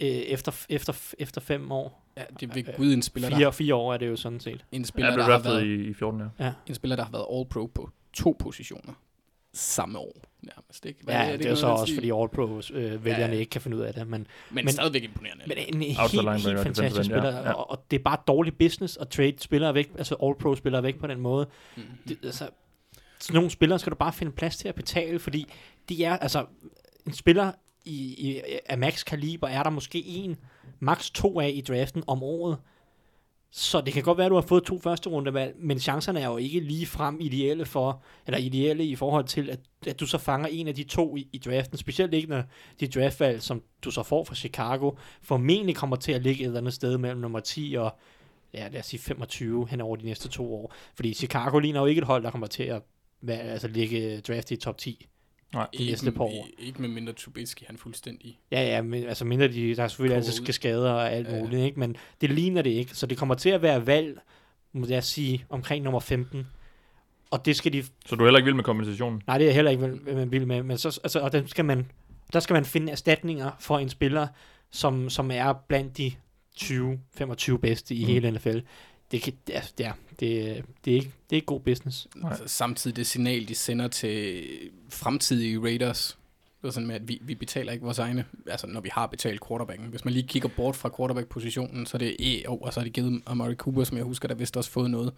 øh, 0.00 0.08
efter, 0.08 0.66
efter, 0.68 1.14
efter 1.18 1.40
fem 1.40 1.72
år. 1.72 2.06
ja 2.16 2.22
det 2.40 2.50
er 2.50 2.54
ved 2.54 2.76
Gud 2.76 2.92
en 2.92 3.02
spiller, 3.02 3.28
der, 3.28 3.36
Fire, 3.36 3.52
fire 3.52 3.74
år 3.74 3.94
er 3.94 3.96
det 3.96 4.08
jo 4.08 4.16
sådan 4.16 4.40
set. 4.40 4.64
en 4.72 4.84
spiller, 4.84 5.16
der 5.16 5.22
har 5.22 5.38
været, 5.38 5.66
i, 5.66 5.88
i 5.88 5.94
14, 5.94 6.20
ja. 6.20 6.44
Ja, 6.44 6.52
en 6.66 6.74
spiller, 6.74 6.96
der 6.96 7.04
har 7.04 7.12
været 7.12 7.26
all-pro 7.30 7.66
på 7.66 7.90
to 8.12 8.36
positioner 8.38 8.92
samme 9.52 9.98
år. 9.98 10.29
Nærmest, 10.42 10.86
ikke? 10.86 11.00
Hvad 11.04 11.14
ja 11.14 11.20
er 11.20 11.26
det, 11.26 11.32
ikke 11.32 11.44
er 11.46 11.50
jo 11.50 11.56
så 11.56 11.66
også, 11.66 11.86
siger? 11.86 11.96
fordi 11.96 12.10
All-Pro-vælgerne 12.10 13.20
Ja, 13.24 13.26
ja. 13.26 13.38
ikke 13.38 13.50
kan 13.50 13.60
finde 13.60 13.76
ud 13.76 13.82
af 13.82 13.94
det. 13.94 14.06
Men, 14.08 14.26
Men, 14.50 14.64
men 14.64 14.68
stadigvæk 14.72 15.04
imponerende. 15.04 15.44
men 15.46 15.56
en 15.58 15.96
Outside 15.98 16.30
helt, 16.32 16.46
helt 16.46 16.58
fantastisk 16.60 17.04
spiller, 17.10 17.28
Ja. 17.40 17.52
og, 17.52 17.70
og 17.70 17.84
det 17.90 17.98
er 17.98 18.02
bare 18.02 18.16
dårlig 18.26 18.56
business 18.58 18.96
at 18.96 19.08
trade 19.08 19.34
spillere 19.38 19.74
væk, 19.74 19.90
altså 19.98 20.16
All-Pro-spillere 20.22 20.82
væk 20.82 20.98
på 20.98 21.06
den 21.06 21.20
måde. 21.20 21.46
Mhm. 21.76 21.84
Det, 22.08 22.18
altså, 22.24 22.48
sådan 23.20 23.34
nogle 23.34 23.50
spillere 23.50 23.78
skal 23.78 23.90
du 23.90 23.96
bare 23.96 24.12
finde 24.12 24.32
plads 24.32 24.56
til 24.56 24.68
at 24.68 24.74
betale, 24.74 25.18
fordi 25.18 25.46
de 25.88 26.04
er, 26.04 26.16
altså, 26.16 26.46
en 27.06 27.12
spiller 27.12 27.52
i, 27.84 27.94
i, 28.30 28.40
af 28.66 28.78
max 28.78 29.04
kaliber 29.04 29.48
er 29.48 29.62
der 29.62 29.70
måske 29.70 30.02
en, 30.06 30.36
max 30.80 31.10
to 31.10 31.40
af 31.40 31.52
i 31.54 31.60
draften 31.60 32.04
om 32.06 32.22
året. 32.22 32.58
Så 33.52 33.80
det 33.80 33.92
kan 33.92 34.02
godt 34.02 34.18
være, 34.18 34.24
at 34.24 34.30
du 34.30 34.34
har 34.34 34.42
fået 34.42 34.64
to 34.64 34.78
første 34.78 35.10
rundevalg, 35.10 35.54
men 35.58 35.78
chancerne 35.78 36.20
er 36.20 36.26
jo 36.26 36.36
ikke 36.36 36.60
lige 36.60 36.86
frem 36.86 37.20
ideelle 37.20 37.66
for, 37.66 38.02
eller 38.26 38.38
ideelle 38.38 38.84
i 38.84 38.96
forhold 38.96 39.24
til, 39.24 39.50
at, 39.50 39.60
at 39.86 40.00
du 40.00 40.06
så 40.06 40.18
fanger 40.18 40.48
en 40.48 40.68
af 40.68 40.74
de 40.74 40.84
to 40.84 41.16
i, 41.16 41.28
i 41.32 41.38
draften. 41.38 41.78
Specielt 41.78 42.14
ikke, 42.14 42.28
når 42.28 42.42
de 42.80 42.88
draftvalg, 42.88 43.42
som 43.42 43.62
du 43.84 43.90
så 43.90 44.02
får 44.02 44.24
fra 44.24 44.34
Chicago, 44.34 44.92
formentlig 45.22 45.76
kommer 45.76 45.96
til 45.96 46.12
at 46.12 46.22
ligge 46.22 46.40
et 46.40 46.46
eller 46.46 46.60
andet 46.60 46.74
sted 46.74 46.98
mellem 46.98 47.20
nummer 47.20 47.40
10 47.40 47.74
og, 47.78 47.98
ja, 48.54 48.68
lad 48.68 48.80
os 48.80 48.86
sige 48.86 49.00
25 49.00 49.68
hen 49.68 49.80
over 49.80 49.96
de 49.96 50.04
næste 50.04 50.28
to 50.28 50.54
år. 50.54 50.74
Fordi 50.94 51.14
Chicago 51.14 51.58
ligner 51.58 51.80
jo 51.80 51.86
ikke 51.86 51.98
et 51.98 52.06
hold, 52.06 52.22
der 52.22 52.30
kommer 52.30 52.46
til 52.46 52.62
at 52.62 52.82
være, 53.20 53.40
altså 53.40 53.68
ligge 53.68 54.20
draftet 54.20 54.50
i 54.50 54.56
top 54.56 54.78
10. 54.78 55.06
Nej. 55.54 55.66
de 55.78 55.86
næste 55.86 56.12
par 56.12 56.24
år. 56.24 56.46
Ikke, 56.46 56.62
ikke 56.62 56.82
med 56.82 56.88
mindre 56.88 57.12
Trubisky, 57.12 57.62
han 57.66 57.76
fuldstændig. 57.76 58.38
Ja, 58.52 58.62
ja, 58.62 58.82
men 58.82 59.04
altså 59.04 59.24
mindre 59.24 59.48
de, 59.48 59.76
der 59.76 59.82
er 59.82 59.88
selvfølgelig 59.88 60.16
altid 60.16 60.32
ud. 60.32 60.44
skal 60.44 60.54
skader 60.54 60.90
og 60.90 61.12
alt 61.12 61.28
Ja. 61.28 61.38
muligt, 61.42 61.62
ikke? 61.64 61.80
men 61.80 61.96
det 62.20 62.30
ligner 62.30 62.62
det 62.62 62.70
ikke. 62.70 62.94
Så 62.94 63.06
det 63.06 63.18
kommer 63.18 63.34
til 63.34 63.50
at 63.50 63.62
være 63.62 63.86
valg, 63.86 64.18
må 64.72 64.86
jeg 64.86 65.04
sige, 65.04 65.44
omkring 65.48 65.84
nummer 65.84 66.00
15. 66.00 66.46
Og 67.30 67.46
det 67.46 67.56
skal 67.56 67.72
de 67.72 67.82
Så 68.06 68.16
du 68.16 68.22
er 68.22 68.26
heller 68.26 68.38
ikke 68.38 68.44
vild 68.44 68.54
med 68.56 68.64
kompensationen? 68.64 69.22
Nej, 69.26 69.38
det 69.38 69.44
er 69.44 69.48
jeg 69.48 69.54
heller 69.54 69.70
ikke 69.70 69.82
vel- 69.82 70.30
vild 70.32 70.46
med, 70.46 70.62
men 70.62 70.78
så, 70.78 71.00
altså, 71.04 71.20
og 71.20 71.32
den 71.32 71.48
skal 71.48 71.64
man, 71.64 71.90
der 72.32 72.40
skal 72.40 72.54
man 72.54 72.64
finde 72.64 72.92
erstatninger 72.92 73.50
for 73.60 73.78
en 73.78 73.88
spiller, 73.88 74.26
som, 74.70 75.10
som 75.10 75.30
er 75.30 75.52
blandt 75.68 75.98
de 75.98 76.12
20-25 76.60 77.56
bedste 77.56 77.94
i 77.94 78.00
mm. 78.04 78.06
hele 78.10 78.30
NFL. 78.30 78.58
Det, 79.10 79.22
kan, 79.22 79.32
det, 79.46 79.56
er, 79.56 79.60
det, 79.78 79.86
er, 79.86 79.92
det, 80.20 80.64
det, 80.84 80.90
er 80.90 80.94
ikke, 80.94 81.12
det 81.30 81.32
er 81.32 81.36
ikke 81.36 81.46
god 81.46 81.60
business. 81.60 82.08
Altså, 82.24 82.48
samtidig 82.48 82.96
det 82.96 83.06
signal, 83.06 83.48
de 83.48 83.54
sender 83.54 83.88
til 83.88 84.44
fremtidige 84.88 85.60
Raiders, 85.62 86.18
det 86.62 86.68
er 86.68 86.72
sådan 86.72 86.86
med, 86.86 86.94
at 86.94 87.08
vi, 87.08 87.18
vi 87.22 87.34
betaler 87.34 87.72
ikke 87.72 87.84
vores 87.84 87.98
egne, 87.98 88.24
altså 88.46 88.66
når 88.66 88.80
vi 88.80 88.88
har 88.92 89.06
betalt 89.06 89.46
quarterbacken. 89.48 89.86
Hvis 89.86 90.04
man 90.04 90.14
lige 90.14 90.26
kigger 90.26 90.48
bort 90.56 90.76
fra 90.76 90.90
quarterback-positionen, 90.96 91.86
så 91.86 91.96
er 91.96 91.98
det 91.98 92.16
E, 92.18 92.48
oh, 92.48 92.58
og 92.60 92.72
så 92.72 92.80
er 92.80 92.84
det 92.84 92.92
givet 92.92 93.22
Amari 93.26 93.54
Cooper, 93.54 93.84
som 93.84 93.96
jeg 93.96 94.04
husker, 94.04 94.28
der 94.28 94.34
vist 94.34 94.56
også 94.56 94.70
fået 94.70 94.90
noget. 94.90 95.12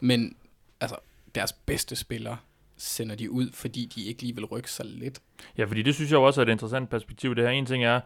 Men 0.00 0.36
altså, 0.80 0.96
deres 1.34 1.52
bedste 1.52 1.96
spillere 1.96 2.36
sender 2.76 3.14
de 3.14 3.30
ud, 3.30 3.50
fordi 3.52 3.90
de 3.94 4.04
ikke 4.04 4.22
lige 4.22 4.34
vil 4.34 4.44
rykke 4.44 4.70
sig 4.70 4.86
lidt. 4.86 5.20
Ja, 5.58 5.64
fordi 5.64 5.82
det 5.82 5.94
synes 5.94 6.10
jeg 6.10 6.16
jo 6.16 6.22
også 6.22 6.40
er 6.40 6.44
et 6.46 6.50
interessant 6.50 6.90
perspektiv. 6.90 7.34
Det 7.34 7.44
her 7.44 7.50
en 7.50 7.66
ting 7.66 7.84
er, 7.84 8.00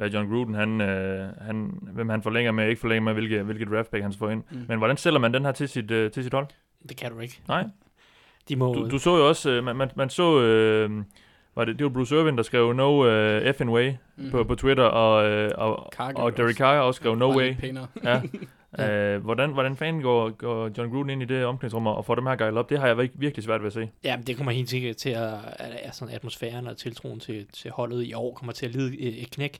hvad 0.00 0.10
John 0.10 0.28
Gruden, 0.30 0.54
han, 0.54 0.80
øh, 0.80 1.28
han, 1.40 1.78
hvem 1.92 2.08
han 2.08 2.22
forlænger 2.22 2.52
med, 2.52 2.68
ikke 2.68 2.80
forlænger 2.80 3.02
med, 3.02 3.12
hvilke, 3.12 3.42
hvilke 3.42 3.64
draftback 3.64 4.02
han 4.02 4.12
får 4.12 4.30
ind. 4.30 4.42
Mm. 4.50 4.64
Men 4.68 4.78
hvordan 4.78 4.96
sælger 4.96 5.18
man 5.18 5.34
den 5.34 5.44
her 5.44 5.52
til 5.52 5.68
sit, 5.68 5.90
øh, 5.90 6.10
til 6.10 6.22
sit 6.22 6.34
hold? 6.34 6.46
Det 6.88 6.96
kan 6.96 7.12
du 7.12 7.18
ikke. 7.18 7.40
Nej. 7.48 7.64
De 8.48 8.56
må, 8.56 8.74
Du, 8.74 8.88
du 8.90 8.98
så 8.98 9.16
jo 9.16 9.28
også, 9.28 9.50
øh, 9.50 9.64
man, 9.64 9.76
man, 9.76 9.90
man 9.96 10.10
så, 10.10 10.40
øh, 10.42 10.90
var 11.56 11.64
det, 11.64 11.78
det 11.78 11.84
var 11.84 11.90
Bruce 11.90 12.14
Irvin, 12.16 12.36
der 12.36 12.42
skrev 12.42 12.72
no 12.72 13.06
øh, 13.06 13.42
effing 13.42 13.70
way 13.70 13.92
Mm. 14.16 14.30
på, 14.30 14.44
på 14.44 14.54
Twitter, 14.54 14.84
og, 14.84 15.30
øh, 15.30 15.50
og, 15.54 15.88
Carr 15.96 16.12
og 16.14 16.36
Derek 16.36 16.56
Carr 16.56 16.78
også 16.80 16.98
skrev 16.98 17.14
no 17.14 17.36
way. 17.36 17.54
pænere. 17.56 17.86
Ja. 18.78 19.14
Øh, 19.14 19.22
hvordan, 19.22 19.50
hvordan 19.50 19.76
fanden 19.76 20.02
går, 20.02 20.30
går 20.30 20.70
John 20.78 20.90
Gruden 20.90 21.10
ind 21.10 21.22
i 21.22 21.24
det 21.24 21.44
omklædningsrum 21.44 21.86
og 21.86 22.04
får 22.04 22.14
dem 22.14 22.26
her 22.26 22.36
gejlet 22.36 22.58
op? 22.58 22.70
Det 22.70 22.78
har 22.78 22.86
jeg 22.86 22.96
vir- 22.98 23.14
virkelig 23.18 23.44
svært 23.44 23.60
ved 23.60 23.66
at 23.66 23.72
se. 23.72 23.90
Ja, 24.04 24.16
men 24.16 24.26
det 24.26 24.36
kommer 24.36 24.52
helt 24.52 24.70
sikkert 24.70 24.96
til 24.96 25.10
at, 25.10 25.32
at, 25.58 25.70
at 25.82 25.94
sådan 25.94 26.14
atmosfæren 26.14 26.66
og 26.66 26.76
tiltroen 26.76 27.20
til, 27.20 27.46
til 27.52 27.70
holdet 27.70 28.04
i 28.04 28.12
år 28.12 28.34
kommer 28.34 28.52
til 28.52 28.66
at 28.66 28.72
lide 28.72 28.98
et 29.18 29.30
knæk. 29.30 29.58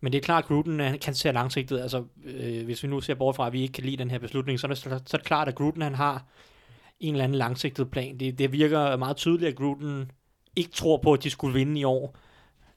Men 0.00 0.12
det 0.12 0.18
er 0.18 0.22
klart, 0.22 0.44
at 0.44 0.48
Gruden 0.48 0.80
han 0.80 0.98
kan 0.98 1.14
se 1.14 1.32
langsigtet. 1.32 1.80
Altså, 1.80 2.04
øh, 2.24 2.64
hvis 2.64 2.82
vi 2.82 2.88
nu 2.88 3.00
ser 3.00 3.14
bort 3.14 3.36
fra, 3.36 3.46
at 3.46 3.52
vi 3.52 3.62
ikke 3.62 3.72
kan 3.72 3.84
lide 3.84 3.96
den 3.96 4.10
her 4.10 4.18
beslutning, 4.18 4.60
så 4.60 4.66
er 4.66 4.68
det, 4.68 4.78
så 4.78 4.90
er 4.90 5.18
det 5.18 5.24
klart, 5.24 5.48
at 5.48 5.54
Gruden 5.54 5.82
han 5.82 5.94
har 5.94 6.24
en 7.00 7.14
eller 7.14 7.24
anden 7.24 7.38
langsigtet 7.38 7.90
plan. 7.90 8.20
Det, 8.20 8.38
det 8.38 8.52
virker 8.52 8.96
meget 8.96 9.16
tydeligt, 9.16 9.48
at 9.48 9.56
Gruden 9.56 10.10
ikke 10.56 10.70
tror 10.70 10.96
på, 10.96 11.12
at 11.12 11.22
de 11.22 11.30
skulle 11.30 11.54
vinde 11.54 11.80
i 11.80 11.84
år. 11.84 12.16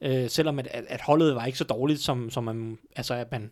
Øh, 0.02 0.30
selvom 0.30 0.60
at, 0.60 0.68
at, 0.72 0.86
at 0.88 1.02
holdet 1.02 1.36
var 1.36 1.46
ikke 1.46 1.58
så 1.58 1.64
dårligt, 1.64 2.00
som, 2.00 2.30
som 2.30 2.44
man, 2.44 2.78
altså, 2.96 3.14
at 3.14 3.32
man, 3.32 3.52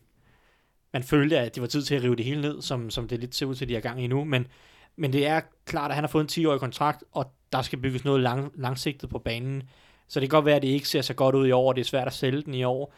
man 0.93 1.03
følte, 1.03 1.39
at 1.39 1.55
det 1.55 1.61
var 1.61 1.67
tid 1.67 1.83
til 1.83 1.95
at 1.95 2.03
rive 2.03 2.15
det 2.15 2.25
hele 2.25 2.41
ned, 2.41 2.61
som, 2.61 2.89
som 2.89 3.07
det 3.07 3.19
lidt 3.19 3.35
ser 3.35 3.45
ud 3.45 3.55
til, 3.55 3.65
at 3.65 3.69
de 3.69 3.75
er 3.75 3.79
gang 3.79 4.03
i 4.03 4.07
nu. 4.07 4.23
Men, 4.23 4.47
men 4.95 5.13
det 5.13 5.27
er 5.27 5.41
klart, 5.65 5.91
at 5.91 5.95
han 5.95 6.03
har 6.03 6.09
fået 6.09 6.37
en 6.37 6.45
10-årig 6.45 6.59
kontrakt, 6.59 7.03
og 7.11 7.33
der 7.51 7.61
skal 7.61 7.79
bygges 7.79 8.05
noget 8.05 8.21
lang, 8.21 8.51
langsigtet 8.55 9.09
på 9.09 9.19
banen. 9.19 9.63
Så 10.07 10.19
det 10.19 10.29
kan 10.29 10.37
godt 10.37 10.45
være, 10.45 10.55
at 10.55 10.61
det 10.61 10.67
ikke 10.67 10.87
ser 10.87 11.01
så 11.01 11.13
godt 11.13 11.35
ud 11.35 11.47
i 11.47 11.51
år, 11.51 11.67
og 11.67 11.75
det 11.75 11.81
er 11.81 11.85
svært 11.85 12.07
at 12.07 12.13
sælge 12.13 12.41
den 12.41 12.53
i 12.53 12.63
år. 12.63 12.93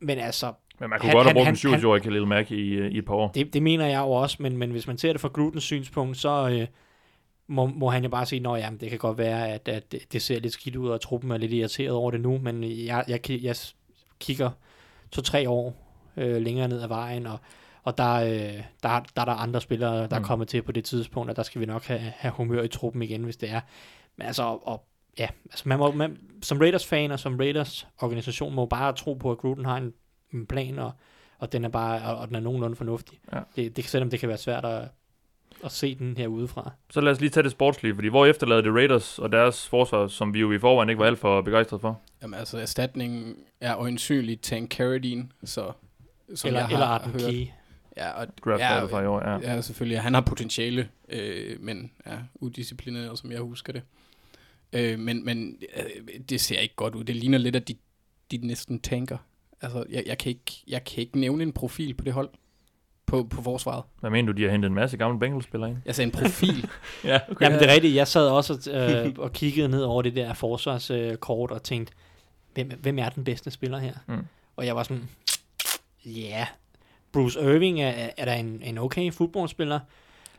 Men 0.00 0.18
altså, 0.18 0.52
Men 0.80 0.90
man 0.90 0.98
kunne 1.00 1.08
Han- 1.08 1.16
godt 1.16 1.26
have 1.26 1.44
han- 1.44 1.52
brugt 1.54 1.64
en 1.64 1.70
han- 1.70 1.80
27-årig 1.80 2.02
Khalil 2.02 2.26
Mack 2.26 2.50
i, 2.50 2.68
øh, 2.70 2.90
i 2.92 2.98
et 2.98 3.04
par 3.04 3.14
år. 3.14 3.28
det, 3.28 3.54
det 3.54 3.62
mener 3.62 3.86
jeg 3.86 3.98
jo 4.00 4.10
også, 4.10 4.36
men, 4.40 4.56
men 4.56 4.70
hvis 4.70 4.86
man 4.86 4.98
ser 4.98 5.12
det 5.12 5.20
fra 5.20 5.28
Grudens 5.28 5.64
synspunkt, 5.64 6.16
så 6.16 6.48
øh, 6.60 6.66
må, 7.48 7.66
må 7.66 7.88
han 7.90 8.02
jo 8.02 8.08
bare 8.08 8.26
sige, 8.26 8.48
at 8.56 8.72
det 8.80 8.90
kan 8.90 8.98
godt 8.98 9.18
være, 9.18 9.48
at, 9.48 9.68
at 9.68 9.92
det- 10.12 10.22
ser 10.22 10.40
lidt 10.40 10.52
skidt 10.52 10.76
ud, 10.76 10.88
og 10.88 11.00
truppen 11.00 11.30
er 11.30 11.36
lidt 11.36 11.52
irriteret 11.52 11.90
over 11.92 12.10
det 12.10 12.20
nu, 12.20 12.38
men 12.38 12.64
jeg, 12.64 13.04
jeg, 13.08 13.30
jeg 13.42 13.56
kigger 14.20 14.50
to-tre 15.12 15.48
år 15.48 15.84
øh, 16.16 16.42
længere 16.42 16.68
ned 16.68 16.82
ad 16.82 16.88
vejen, 16.88 17.26
og, 17.26 17.38
og 17.82 17.98
der, 17.98 18.14
øh, 18.14 18.62
der, 18.82 19.00
der 19.16 19.20
er 19.20 19.24
der 19.24 19.32
andre 19.32 19.60
spillere, 19.60 20.06
der 20.08 20.16
er 20.16 20.18
Mm. 20.18 20.24
kommet 20.24 20.48
til 20.48 20.62
på 20.62 20.72
det 20.72 20.84
tidspunkt, 20.84 21.30
og 21.30 21.36
der 21.36 21.42
skal 21.42 21.60
vi 21.60 21.66
nok 21.66 21.84
have, 21.84 22.00
have 22.00 22.32
humør 22.32 22.62
i 22.62 22.68
truppen 22.68 23.02
igen, 23.02 23.24
hvis 23.24 23.36
det 23.36 23.50
er. 23.50 23.60
Men 24.16 24.26
altså, 24.26 24.42
og, 24.42 24.84
ja, 25.18 25.28
altså 25.44 25.68
man 25.68 25.78
må, 25.78 25.92
man, 25.92 26.18
som 26.42 26.58
Raiders-fan 26.58 27.10
og 27.10 27.20
som 27.20 27.36
Raiders-organisation 27.36 28.54
må 28.54 28.66
bare 28.66 28.92
tro 28.92 29.14
på, 29.14 29.30
at 29.30 29.38
Gruden 29.38 29.64
har 29.64 29.76
en, 29.76 29.92
en 30.32 30.46
plan, 30.46 30.78
og, 30.78 30.92
og 31.38 31.52
den 31.52 31.64
er 31.64 31.68
bare 31.68 32.02
og, 32.02 32.18
og 32.18 32.28
den 32.28 32.36
er 32.36 32.40
nogenlunde 32.40 32.76
fornuftig. 32.76 33.18
Ja. 33.32 33.40
Det, 33.56 33.76
det, 33.76 33.84
selvom 33.84 34.10
det 34.10 34.20
kan 34.20 34.28
være 34.28 34.38
svært 34.38 34.64
at, 34.64 34.88
at 35.64 35.72
se 35.72 35.94
den 35.94 36.16
her 36.16 36.26
udefra. 36.26 36.70
Så 36.90 37.00
lad 37.00 37.12
os 37.12 37.20
lige 37.20 37.30
tage 37.30 37.44
det 37.44 37.52
sportslige, 37.52 37.94
fordi 37.94 38.08
hvor 38.08 38.26
efterlader 38.26 38.60
det 38.60 38.74
Raiders 38.74 39.18
og 39.18 39.32
deres 39.32 39.68
forsvar, 39.68 40.08
som 40.08 40.34
vi 40.34 40.40
jo 40.40 40.52
i 40.52 40.58
forvejen 40.58 40.88
ikke 40.88 41.00
var 41.00 41.06
alt 41.06 41.18
for 41.18 41.42
begejstret 41.42 41.80
for? 41.80 42.00
Jamen 42.22 42.38
altså, 42.38 42.58
erstatningen 42.58 43.36
er 43.60 43.76
øjensynligt 43.76 44.42
Tank 44.42 44.70
Carradine, 44.70 45.28
så... 45.44 45.72
Som 46.34 46.48
Eller, 46.48 46.60
jeg 46.60 46.72
eller 46.72 46.86
har 46.86 46.94
Arden 46.94 47.12
hørt. 47.12 47.20
Key. 47.20 47.46
Ja, 47.96 48.10
og, 48.10 48.26
Draft 48.44 48.60
ja, 48.60 48.84
fra 48.84 49.02
i 49.02 49.06
år, 49.06 49.28
ja. 49.28 49.54
Ja, 49.54 49.60
selvfølgelig. 49.60 50.00
Han 50.00 50.14
har 50.14 50.20
potentiale, 50.20 50.88
øh, 51.08 51.56
men 51.60 51.90
er 52.04 52.12
ja, 52.12 52.18
udisciplineret, 52.34 53.18
som 53.18 53.32
jeg 53.32 53.40
husker 53.40 53.72
det. 53.72 53.82
Øh, 54.72 54.98
men 54.98 55.24
men 55.24 55.62
øh, 55.76 56.18
det 56.28 56.40
ser 56.40 56.58
ikke 56.58 56.74
godt 56.74 56.94
ud. 56.94 57.04
Det 57.04 57.16
ligner 57.16 57.38
lidt, 57.38 57.56
at 57.56 57.68
de, 57.68 57.74
de 58.30 58.36
næsten 58.36 58.80
tanker. 58.80 59.18
Altså, 59.60 59.84
jeg, 59.90 60.02
jeg, 60.06 60.18
kan 60.18 60.30
ikke, 60.30 60.62
jeg 60.68 60.84
kan 60.84 61.00
ikke 61.00 61.18
nævne 61.18 61.42
en 61.42 61.52
profil 61.52 61.94
på 61.94 62.04
det 62.04 62.12
hold. 62.12 62.30
På, 63.06 63.24
på 63.24 63.42
forsvaret. 63.42 63.84
Hvad 64.00 64.10
mener 64.10 64.32
du, 64.32 64.36
de 64.36 64.42
har 64.44 64.50
hentet 64.50 64.68
en 64.68 64.74
masse 64.74 64.96
gamle 64.96 65.18
Bengals-spillere 65.18 65.70
ind? 65.70 65.78
Jeg 65.84 65.94
sagde 65.94 66.06
en 66.06 66.12
profil. 66.12 66.68
Ja, 67.04 67.20
okay. 67.30 67.44
Jamen 67.44 67.58
det 67.58 67.68
er 67.68 67.72
rigtigt, 67.72 67.94
jeg 67.94 68.08
sad 68.08 68.28
også 68.28 68.70
øh, 68.72 69.14
og 69.18 69.32
kiggede 69.32 69.68
ned 69.68 69.82
over 69.82 70.02
det 70.02 70.16
der 70.16 70.34
forsvarskort 70.34 71.50
og 71.50 71.62
tænkte, 71.62 71.92
hvem, 72.54 72.70
hvem 72.80 72.98
er 72.98 73.08
den 73.08 73.24
bedste 73.24 73.50
spiller 73.50 73.78
her? 73.78 73.94
Mm. 74.06 74.24
Og 74.56 74.66
jeg 74.66 74.76
var 74.76 74.82
sådan, 74.82 75.08
ja, 76.04 76.10
yeah. 76.10 76.46
Bruce 77.12 77.40
Irving 77.40 77.80
er, 77.80 78.10
er 78.16 78.24
der 78.24 78.34
en, 78.34 78.62
en 78.62 78.78
okay 78.78 79.12
fodboldspiller. 79.12 79.80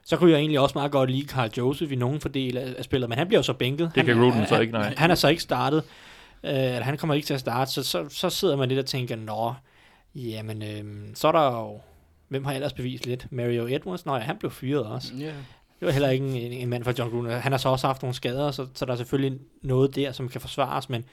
Så 0.06 0.18
kunne 0.18 0.32
jeg 0.32 0.38
egentlig 0.40 0.60
også 0.60 0.78
meget 0.78 0.92
godt 0.92 1.12
lide 1.12 1.28
Carl 1.28 1.50
Joseph 1.58 1.92
i 1.92 1.96
nogen 1.96 2.22
fordel 2.22 2.58
af, 2.58 2.74
af 2.78 2.84
spillet, 2.84 3.10
men 3.10 3.18
han 3.18 3.28
bliver 3.28 3.40
jo 3.40 3.44
så 3.44 3.54
bænket. 3.54 3.92
Det 3.96 4.06
kan 4.06 4.18
han, 4.18 4.24
Gruden 4.24 4.48
så 4.48 4.54
han, 4.54 4.62
ikke, 4.62 4.74
nej. 4.74 4.94
Han 4.98 5.12
er 5.12 5.16
så 5.16 5.28
ikke 5.28 5.42
startet. 5.42 5.84
Øh, 6.44 6.52
eller 6.54 6.84
han 6.84 6.98
kommer 6.98 7.14
ikke 7.14 7.26
til 7.26 7.34
at 7.34 7.40
starte, 7.40 7.72
så, 7.72 7.84
så, 7.84 8.10
så 8.10 8.30
sidder 8.30 8.56
man 8.56 8.70
lidt 8.70 8.80
og 8.80 8.86
tænker, 8.86 9.16
nå, 9.16 9.54
jamen, 10.16 10.64
øh, 10.64 11.16
så 11.16 11.28
er 11.28 11.32
der 11.32 11.46
jo, 11.46 11.80
hvem 12.28 12.46
har 12.46 12.54
ellers 12.54 12.74
bevist 12.74 13.06
lidt? 13.06 13.28
Mario 13.32 13.68
Edwards? 13.68 14.06
Nå 14.06 14.16
ja, 14.16 14.22
han 14.22 14.38
blev 14.38 14.52
fyret 14.52 14.86
også. 14.86 15.14
ja. 15.20 15.34
Det 15.80 15.86
var 15.86 15.92
heller 15.92 16.10
ikke 16.10 16.26
en, 16.26 16.52
en 16.52 16.70
mand 16.70 16.84
fra 16.84 16.94
John 17.00 17.12
Gruden. 17.12 17.32
Han 17.32 17.52
har 17.52 17.60
så 17.60 17.70
også 17.70 17.88
haft 17.88 18.02
nogle 18.02 18.14
skader, 18.16 18.52
så, 18.52 18.68
så 18.74 18.86
der 18.86 18.92
er 18.92 18.96
selvfølgelig 18.98 19.40
noget 19.62 19.96
der, 19.96 20.12
som 20.12 20.30
kan 20.30 20.42
forsvares, 20.42 20.90
men 20.90 21.06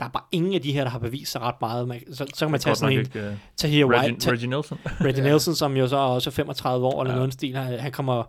der 0.00 0.06
er 0.06 0.10
bare 0.10 0.22
ingen 0.32 0.54
af 0.54 0.60
de 0.62 0.72
her, 0.72 0.84
der 0.84 0.90
har 0.90 0.98
bevist 0.98 1.32
sig 1.32 1.40
ret 1.40 1.54
meget. 1.60 1.88
Man, 1.88 2.14
så, 2.14 2.26
så 2.34 2.44
kan 2.46 2.50
man 2.50 2.60
tage 2.60 2.76
sådan 2.76 2.92
en 2.92 2.98
ikke, 3.00 3.28
uh, 3.28 3.34
Tahir 3.56 3.84
White, 3.84 4.02
Reggie, 4.12 4.32
Reggie 4.32 4.48
Nelson. 4.48 4.78
Reggie 5.06 5.22
Nelson, 5.24 5.54
som 5.54 5.76
jo 5.76 5.88
så 5.88 5.96
er 5.96 6.00
også 6.00 6.30
35 6.30 6.86
år 6.86 7.02
eller 7.02 7.12
Ja. 7.14 7.18
noget 7.18 7.32
stil. 7.32 7.56
Han, 7.56 7.80
han 7.80 7.92
kommer, 7.92 8.22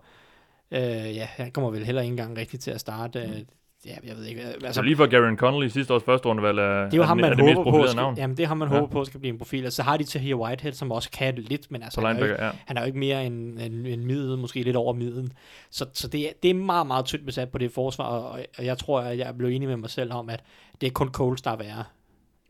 øh, 0.71 0.81
ja, 1.15 1.25
han 1.25 1.51
kommer 1.51 1.69
vel 1.69 1.85
heller 1.85 2.01
ikke 2.01 2.11
engang 2.11 2.37
rigtigt 2.37 2.63
til 2.63 2.71
at 2.71 2.79
starte. 2.79 3.19
Øh, 3.19 3.35
ja, 3.85 3.95
jeg 4.07 4.15
ved 4.17 4.25
ikke. 4.25 4.41
Altså, 4.41 4.73
så 4.73 4.81
lige 4.81 4.95
for 4.95 5.05
Garen 5.05 5.37
Connolly 5.37 5.67
sidste 5.67 5.93
års 5.93 6.03
første 6.03 6.27
rundevalg 6.29 6.59
er, 6.59 6.83
det 6.85 6.93
er 6.93 6.97
jo 6.97 7.03
ham, 7.03 7.17
den- 7.17 7.25
er 7.25 7.29
man 7.29 7.37
det 7.37 7.45
mest 7.45 7.55
håber 7.55 7.63
på. 7.63 7.69
profilerede 7.71 7.91
Skal, 7.91 8.01
navn 8.01 8.17
jamen, 8.17 8.37
det 8.37 8.43
er 8.43 8.47
ham, 8.47 8.57
man 8.57 8.67
Ja. 8.67 8.73
håber 8.79 8.87
på, 8.91 9.05
skal 9.05 9.19
blive 9.19 9.31
en 9.33 9.37
profil. 9.37 9.65
Og 9.65 9.71
så 9.71 9.83
har 9.83 9.97
de 9.97 10.03
Tahir 10.03 10.35
Whitehead, 10.35 10.73
som 10.73 10.91
også 10.91 11.11
kan 11.11 11.35
lidt, 11.35 11.71
men 11.71 11.83
altså, 11.83 12.01
på 12.01 12.07
han 12.07 12.15
er, 12.15 12.19
jo 12.19 12.25
ikke, 12.31 12.43
ja. 12.45 12.51
han 12.65 12.77
er 12.77 12.81
jo 12.81 12.87
ikke 12.87 12.99
mere 12.99 13.25
end, 13.25 13.59
end, 13.59 13.87
end 13.87 14.03
middel, 14.03 14.37
måske 14.37 14.61
lidt 14.63 14.75
over 14.75 14.93
middelen. 14.93 15.33
Så, 15.69 15.85
så 15.93 16.07
det, 16.07 16.21
er, 16.27 16.31
det 16.43 16.49
er 16.49 16.53
meget, 16.55 16.87
meget 16.87 17.05
tyndt 17.05 17.25
besat 17.25 17.49
på 17.49 17.57
det 17.57 17.71
forsvar, 17.71 18.05
og, 18.05 18.39
og 18.57 18.65
jeg 18.65 18.77
tror, 18.77 19.01
at 19.01 19.17
jeg 19.17 19.33
blev 19.37 19.49
enig 19.49 19.67
med 19.67 19.77
mig 19.77 19.89
selv 19.89 20.13
om, 20.13 20.29
at 20.29 20.43
det 20.81 20.87
er 20.87 20.91
kun 20.91 21.09
Coles, 21.11 21.41
der 21.41 21.51
er 21.51 21.55
værre. 21.57 21.83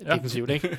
Ja. 0.06 0.14
Defensivt, 0.14 0.50
ikke? 0.50 0.78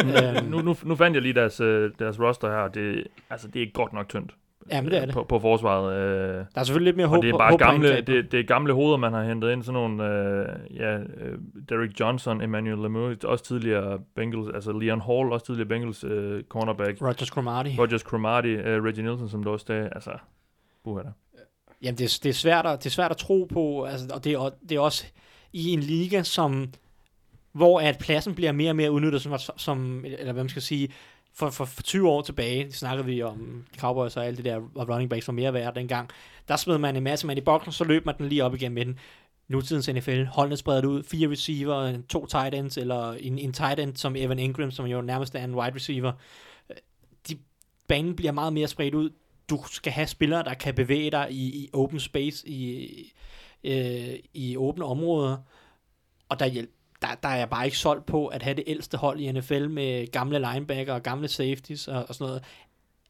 øhm, 0.00 0.44
Nu, 0.50 0.60
nu, 0.62 0.76
nu 0.84 0.94
fandt 0.96 1.14
jeg 1.14 1.22
lige 1.22 1.34
deres, 1.34 1.60
øh, 1.60 1.90
deres 1.98 2.20
roster 2.20 2.50
her. 2.50 2.68
Det, 2.68 3.04
altså, 3.30 3.48
det 3.48 3.62
er 3.62 3.66
godt 3.74 3.92
nok 3.92 4.08
tyndt 4.08 4.32
jamen, 4.70 4.90
det 4.90 4.96
er 4.98 5.02
øh, 5.02 5.06
det. 5.06 5.14
På, 5.14 5.24
på 5.24 5.38
forsvaret. 5.38 5.96
Øh, 5.96 6.34
Der 6.34 6.44
er 6.54 6.62
selvfølgelig 6.64 6.84
lidt 6.88 6.96
mere 6.96 7.06
og 7.06 7.10
håb 7.10 7.22
det 7.22 7.30
er 7.34 7.38
bare 7.38 7.50
håb 7.50 7.58
gamle, 7.60 8.00
det, 8.00 8.32
det 8.32 8.40
er 8.40 8.44
gamle 8.44 8.72
hoveder, 8.72 8.96
man 8.96 9.12
har 9.12 9.24
hentet 9.24 9.52
ind. 9.52 9.62
Sådan 9.62 9.72
nogle, 9.80 10.04
øh, 10.04 10.76
ja, 10.76 10.98
øh, 10.98 11.38
Derek 11.68 12.00
Johnson, 12.00 12.40
Emmanuel 12.42 12.78
Lemieux, 12.82 13.24
også 13.24 13.44
tidligere 13.44 13.98
Bengals, 14.16 14.54
altså 14.54 14.72
Leon 14.72 15.00
Hall, 15.00 15.32
også 15.32 15.46
tidligere 15.46 15.68
Bengals 15.68 16.04
øh, 16.04 16.42
cornerback. 16.48 17.02
Rogers 17.02 17.28
Cromartie. 17.28 17.74
Rogers 17.78 18.00
Cromartie, 18.00 18.52
øh, 18.62 18.82
Reggie 18.84 19.02
Nielsen, 19.04 19.28
som 19.28 19.44
du 19.44 19.50
også 19.50 19.66
sagde. 19.66 19.88
Altså, 19.94 20.10
buha 20.84 21.02
da. 21.02 21.08
Jamen, 21.82 21.98
det, 21.98 22.04
er- 22.04 22.18
det, 22.22 22.28
er 22.28 22.32
svært 22.34 22.66
at, 22.66 22.78
det 22.78 22.86
er 22.86 22.90
svært 22.90 23.10
at 23.10 23.16
tro 23.16 23.48
på, 23.52 23.84
altså, 23.84 24.06
og 24.14 24.24
det 24.24 24.32
er, 24.32 24.50
det 24.68 24.76
er 24.76 24.80
også 24.80 25.04
i 25.52 25.68
en 25.72 25.80
liga, 25.80 26.22
som, 26.22 26.68
hvor 27.52 27.80
at 27.80 27.98
pladsen 28.00 28.34
bliver 28.34 28.52
mere 28.52 28.70
og 28.70 28.76
mere 28.76 28.92
udnyttet, 28.92 29.22
som, 29.22 29.38
som 29.56 30.04
eller 30.04 30.32
hvad 30.32 30.42
man 30.42 30.48
skal 30.48 30.62
sige, 30.62 30.88
for, 31.34 31.50
for, 31.50 31.64
for 31.64 31.82
20 31.82 32.08
år 32.08 32.22
tilbage, 32.22 32.72
snakkede 32.72 33.06
vi 33.06 33.22
om 33.22 33.64
Cowboys 33.78 34.16
og 34.16 34.26
alt 34.26 34.36
det 34.36 34.44
der, 34.44 34.56
og 34.74 34.88
running 34.88 35.10
backs 35.10 35.28
var 35.28 35.32
mere 35.32 35.54
værd 35.54 35.74
dengang, 35.74 36.10
der 36.48 36.56
smed 36.56 36.78
man 36.78 36.96
en 36.96 37.02
masse 37.02 37.26
mand 37.26 37.38
i 37.38 37.42
boksen, 37.42 37.72
så 37.72 37.84
løb 37.84 38.06
man 38.06 38.18
den 38.18 38.28
lige 38.28 38.44
op 38.44 38.54
igen 38.54 38.72
med 38.72 38.84
den. 38.84 38.98
Nutidens 39.48 39.88
NFL, 39.88 40.24
holdene 40.24 40.56
spredt 40.56 40.84
ud, 40.84 41.02
fire 41.02 41.30
receiver, 41.30 41.98
to 42.08 42.26
tight 42.26 42.54
ends, 42.54 42.76
eller 42.76 43.12
en, 43.12 43.38
en 43.38 43.52
tight 43.52 43.80
end 43.80 43.96
som 43.96 44.16
Evan 44.16 44.38
Ingram, 44.38 44.70
som 44.70 44.86
jo 44.86 45.00
nærmest 45.00 45.34
er 45.34 45.44
en 45.44 45.54
wide 45.54 45.74
receiver. 45.74 46.12
De, 47.28 47.38
banen 47.88 48.16
bliver 48.16 48.32
meget 48.32 48.52
mere 48.52 48.68
spredt 48.68 48.94
ud. 48.94 49.10
Du 49.50 49.60
skal 49.70 49.92
have 49.92 50.06
spillere, 50.06 50.44
der 50.44 50.54
kan 50.54 50.74
bevæge 50.74 51.10
dig 51.10 51.26
i, 51.30 51.64
i 51.64 51.70
open 51.72 52.00
space, 52.00 52.48
i, 52.48 53.12
øh, 53.64 54.14
i 54.34 54.56
åbne 54.56 54.84
områder, 54.84 55.36
og 56.28 56.38
der, 56.38 56.46
hjælp, 56.46 56.70
der, 57.04 57.14
der 57.22 57.28
er 57.28 57.36
jeg 57.36 57.50
bare 57.50 57.64
ikke 57.64 57.78
solgt 57.78 58.06
på 58.06 58.26
at 58.26 58.42
have 58.42 58.56
det 58.56 58.64
ældste 58.66 58.96
hold 58.96 59.20
i 59.20 59.32
NFL 59.32 59.68
med 59.68 60.12
gamle 60.12 60.38
linebacker 60.38 60.94
og 60.94 61.02
gamle 61.02 61.28
safeties 61.28 61.88
og, 61.88 62.04
og 62.08 62.14
sådan 62.14 62.26
noget, 62.26 62.44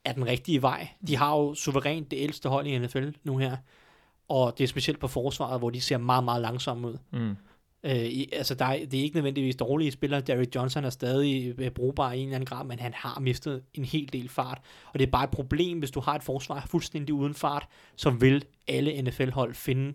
er 0.05 0.13
den 0.13 0.27
rigtige 0.27 0.63
vej. 0.63 0.89
De 1.07 1.17
har 1.17 1.37
jo 1.37 1.55
suverænt 1.55 2.11
det 2.11 2.19
ældste 2.19 2.49
hold 2.49 2.67
i 2.67 2.79
NFL 2.79 3.09
nu 3.25 3.37
her, 3.37 3.57
og 4.29 4.59
det 4.59 4.65
er 4.65 4.69
specielt 4.69 5.01
på 5.01 5.09
forsvaret, 5.09 5.61
hvor 5.61 5.71
de 5.71 5.81
ser 5.81 5.99
meget, 5.99 6.25
meget 6.25 6.43
langsomme 6.43 6.89
ud. 6.89 6.99
Mm. 7.13 7.37
Øh, 7.85 8.05
i, 8.05 8.29
altså, 8.33 8.55
der 8.55 8.65
er, 8.65 8.87
det 8.87 8.99
er 8.99 9.03
ikke 9.03 9.17
nødvendigvis 9.17 9.57
dårlige 9.57 9.91
spillere. 9.91 10.21
Derrick 10.21 10.55
Johnson 10.55 10.85
er 10.85 10.91
stadig 10.91 11.55
øh, 11.59 11.71
brugbar 11.71 12.13
i 12.13 12.19
en 12.19 12.23
eller 12.23 12.35
anden 12.35 12.47
grad, 12.47 12.65
men 12.65 12.79
han 12.79 12.93
har 12.95 13.21
mistet 13.21 13.63
en 13.75 13.85
hel 13.85 14.13
del 14.13 14.29
fart. 14.29 14.61
Og 14.93 14.99
det 14.99 15.07
er 15.07 15.11
bare 15.11 15.25
et 15.25 15.31
problem, 15.31 15.79
hvis 15.79 15.91
du 15.91 16.01
har 16.01 16.15
et 16.15 16.23
forsvar 16.23 16.67
fuldstændig 16.67 17.15
uden 17.15 17.35
fart, 17.35 17.67
så 17.97 18.11
vil 18.11 18.45
alle 18.69 19.03
NFL-hold 19.03 19.55
finde 19.55 19.95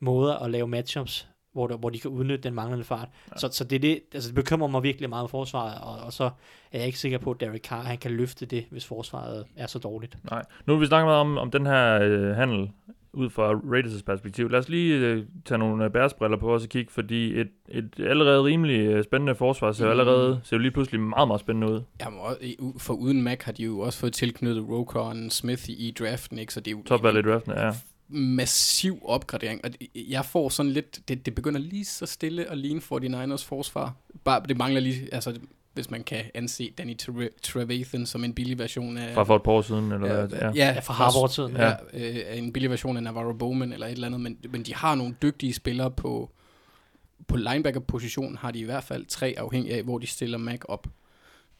måder 0.00 0.34
at 0.34 0.50
lave 0.50 0.68
matchups, 0.68 1.28
hvor, 1.52 1.66
der, 1.66 1.76
hvor 1.76 1.90
de 1.90 1.98
kan 1.98 2.10
udnytte 2.10 2.42
den 2.42 2.54
manglende 2.54 2.84
fart. 2.84 3.08
Ja. 3.32 3.36
Så, 3.38 3.48
så 3.52 3.64
det, 3.64 3.76
er 3.76 3.80
det, 3.80 4.00
altså 4.14 4.28
det 4.28 4.34
bekymrer 4.34 4.68
mig 4.68 4.82
virkelig 4.82 5.08
meget 5.08 5.22
med 5.22 5.28
forsvaret, 5.28 5.74
og, 5.82 6.06
og 6.06 6.12
så 6.12 6.24
er 6.72 6.78
jeg 6.78 6.86
ikke 6.86 6.98
sikker 6.98 7.18
på, 7.18 7.30
at 7.30 7.40
Derek 7.40 7.64
Carr 7.64 7.82
han 7.82 7.98
kan 7.98 8.10
løfte 8.10 8.46
det, 8.46 8.64
hvis 8.70 8.86
forsvaret 8.86 9.44
er 9.56 9.66
så 9.66 9.78
dårligt. 9.78 10.18
Nej. 10.30 10.44
Nu 10.66 10.72
vil 10.74 10.80
vi 10.80 10.86
snakke 10.86 11.04
meget 11.04 11.20
om, 11.20 11.38
om 11.38 11.50
den 11.50 11.66
her 11.66 11.98
øh, 12.02 12.36
handel 12.36 12.70
ud 13.12 13.30
fra 13.30 13.52
Raiders' 13.52 14.02
perspektiv. 14.06 14.50
Lad 14.50 14.58
os 14.58 14.68
lige 14.68 14.94
øh, 14.94 15.24
tage 15.44 15.58
nogle 15.58 15.84
øh, 15.84 15.90
bæresbriller 15.90 16.36
på 16.36 16.54
os 16.54 16.62
og 16.62 16.68
kigge, 16.68 16.92
fordi 16.92 17.40
et, 17.40 17.48
et 17.68 17.90
allerede 17.98 18.44
rimelig 18.44 18.80
øh, 18.80 19.04
spændende 19.04 19.34
forsvar 19.34 19.72
ser 19.72 19.84
Mm. 19.84 19.90
allerede 19.90 20.40
ser 20.44 20.56
jo 20.56 20.60
lige 20.60 20.70
pludselig 20.70 21.00
meget, 21.00 21.28
meget 21.28 21.40
spændende 21.40 21.72
ud. 21.72 21.80
Jamen, 22.00 22.18
og 22.20 22.36
for 22.78 22.94
uden 22.94 23.22
Mac 23.22 23.42
har 23.42 23.52
de 23.52 23.62
jo 23.62 23.80
også 23.80 23.98
fået 23.98 24.12
tilknyttet 24.12 24.68
Rokon 24.68 25.30
Smith 25.30 25.70
i, 25.70 25.72
i 25.88 25.90
draften, 25.98 26.38
ikke? 26.38 26.54
Så 26.54 26.60
det 26.60 26.66
er 26.70 26.76
jo 26.76 26.82
Topvalg 26.82 27.18
i 27.18 27.22
draften, 27.30 27.52
ja. 27.52 27.70
Massiv 28.10 28.98
opgradering. 29.04 29.60
Og 29.64 29.70
jeg 29.94 30.24
får 30.24 30.48
sådan 30.48 30.72
lidt, 30.72 31.08
det, 31.08 31.26
det 31.26 31.34
begynder 31.34 31.60
lige 31.60 31.84
så 31.84 32.06
stille 32.06 32.50
at 32.50 32.58
ligne 32.58 32.80
49ers 32.80 33.44
forsvar. 33.46 33.94
Bare, 34.24 34.42
det 34.48 34.56
mangler 34.58 34.80
lige, 34.80 35.14
altså 35.14 35.34
hvis 35.74 35.90
man 35.90 36.04
kan 36.04 36.24
anse 36.34 36.70
Danny 36.78 36.96
Tre- 37.02 37.28
Trevathan 37.42 38.06
som 38.06 38.24
en 38.24 38.34
billig 38.34 38.58
version 38.58 38.96
af... 38.96 39.14
Fra 39.14 39.22
for 39.22 39.36
et 39.36 39.42
par 39.42 39.52
år 39.52 39.62
siden, 39.62 39.92
eller 39.92 40.06
ja, 40.14 40.26
hvad? 40.26 40.38
Ja. 40.38 40.46
ja, 40.46 40.72
Ja, 40.72 40.80
fra 40.80 40.94
Harvard-tiden. 40.94 41.56
Ja, 41.56 41.70
øh, 41.70 42.22
af 42.26 42.36
en 42.36 42.52
billig 42.52 42.70
version 42.70 42.96
af 42.96 43.02
Navarro 43.02 43.32
Bowman 43.32 43.72
eller 43.72 43.86
et 43.86 43.92
eller 43.92 44.06
andet, 44.06 44.20
men, 44.20 44.38
men 44.50 44.62
de 44.62 44.74
har 44.74 44.94
nogle 44.94 45.14
dygtige 45.22 45.52
spillere 45.54 45.90
på, 45.90 46.30
på 47.28 47.36
linebacker-positionen, 47.36 48.36
har 48.36 48.50
de 48.50 48.58
i 48.58 48.64
hvert 48.64 48.84
fald 48.84 49.06
tre 49.06 49.34
afhængig 49.38 49.72
af, 49.74 49.82
hvor 49.82 49.98
de 49.98 50.06
stiller 50.06 50.38
Mac 50.38 50.60
op. 50.64 50.86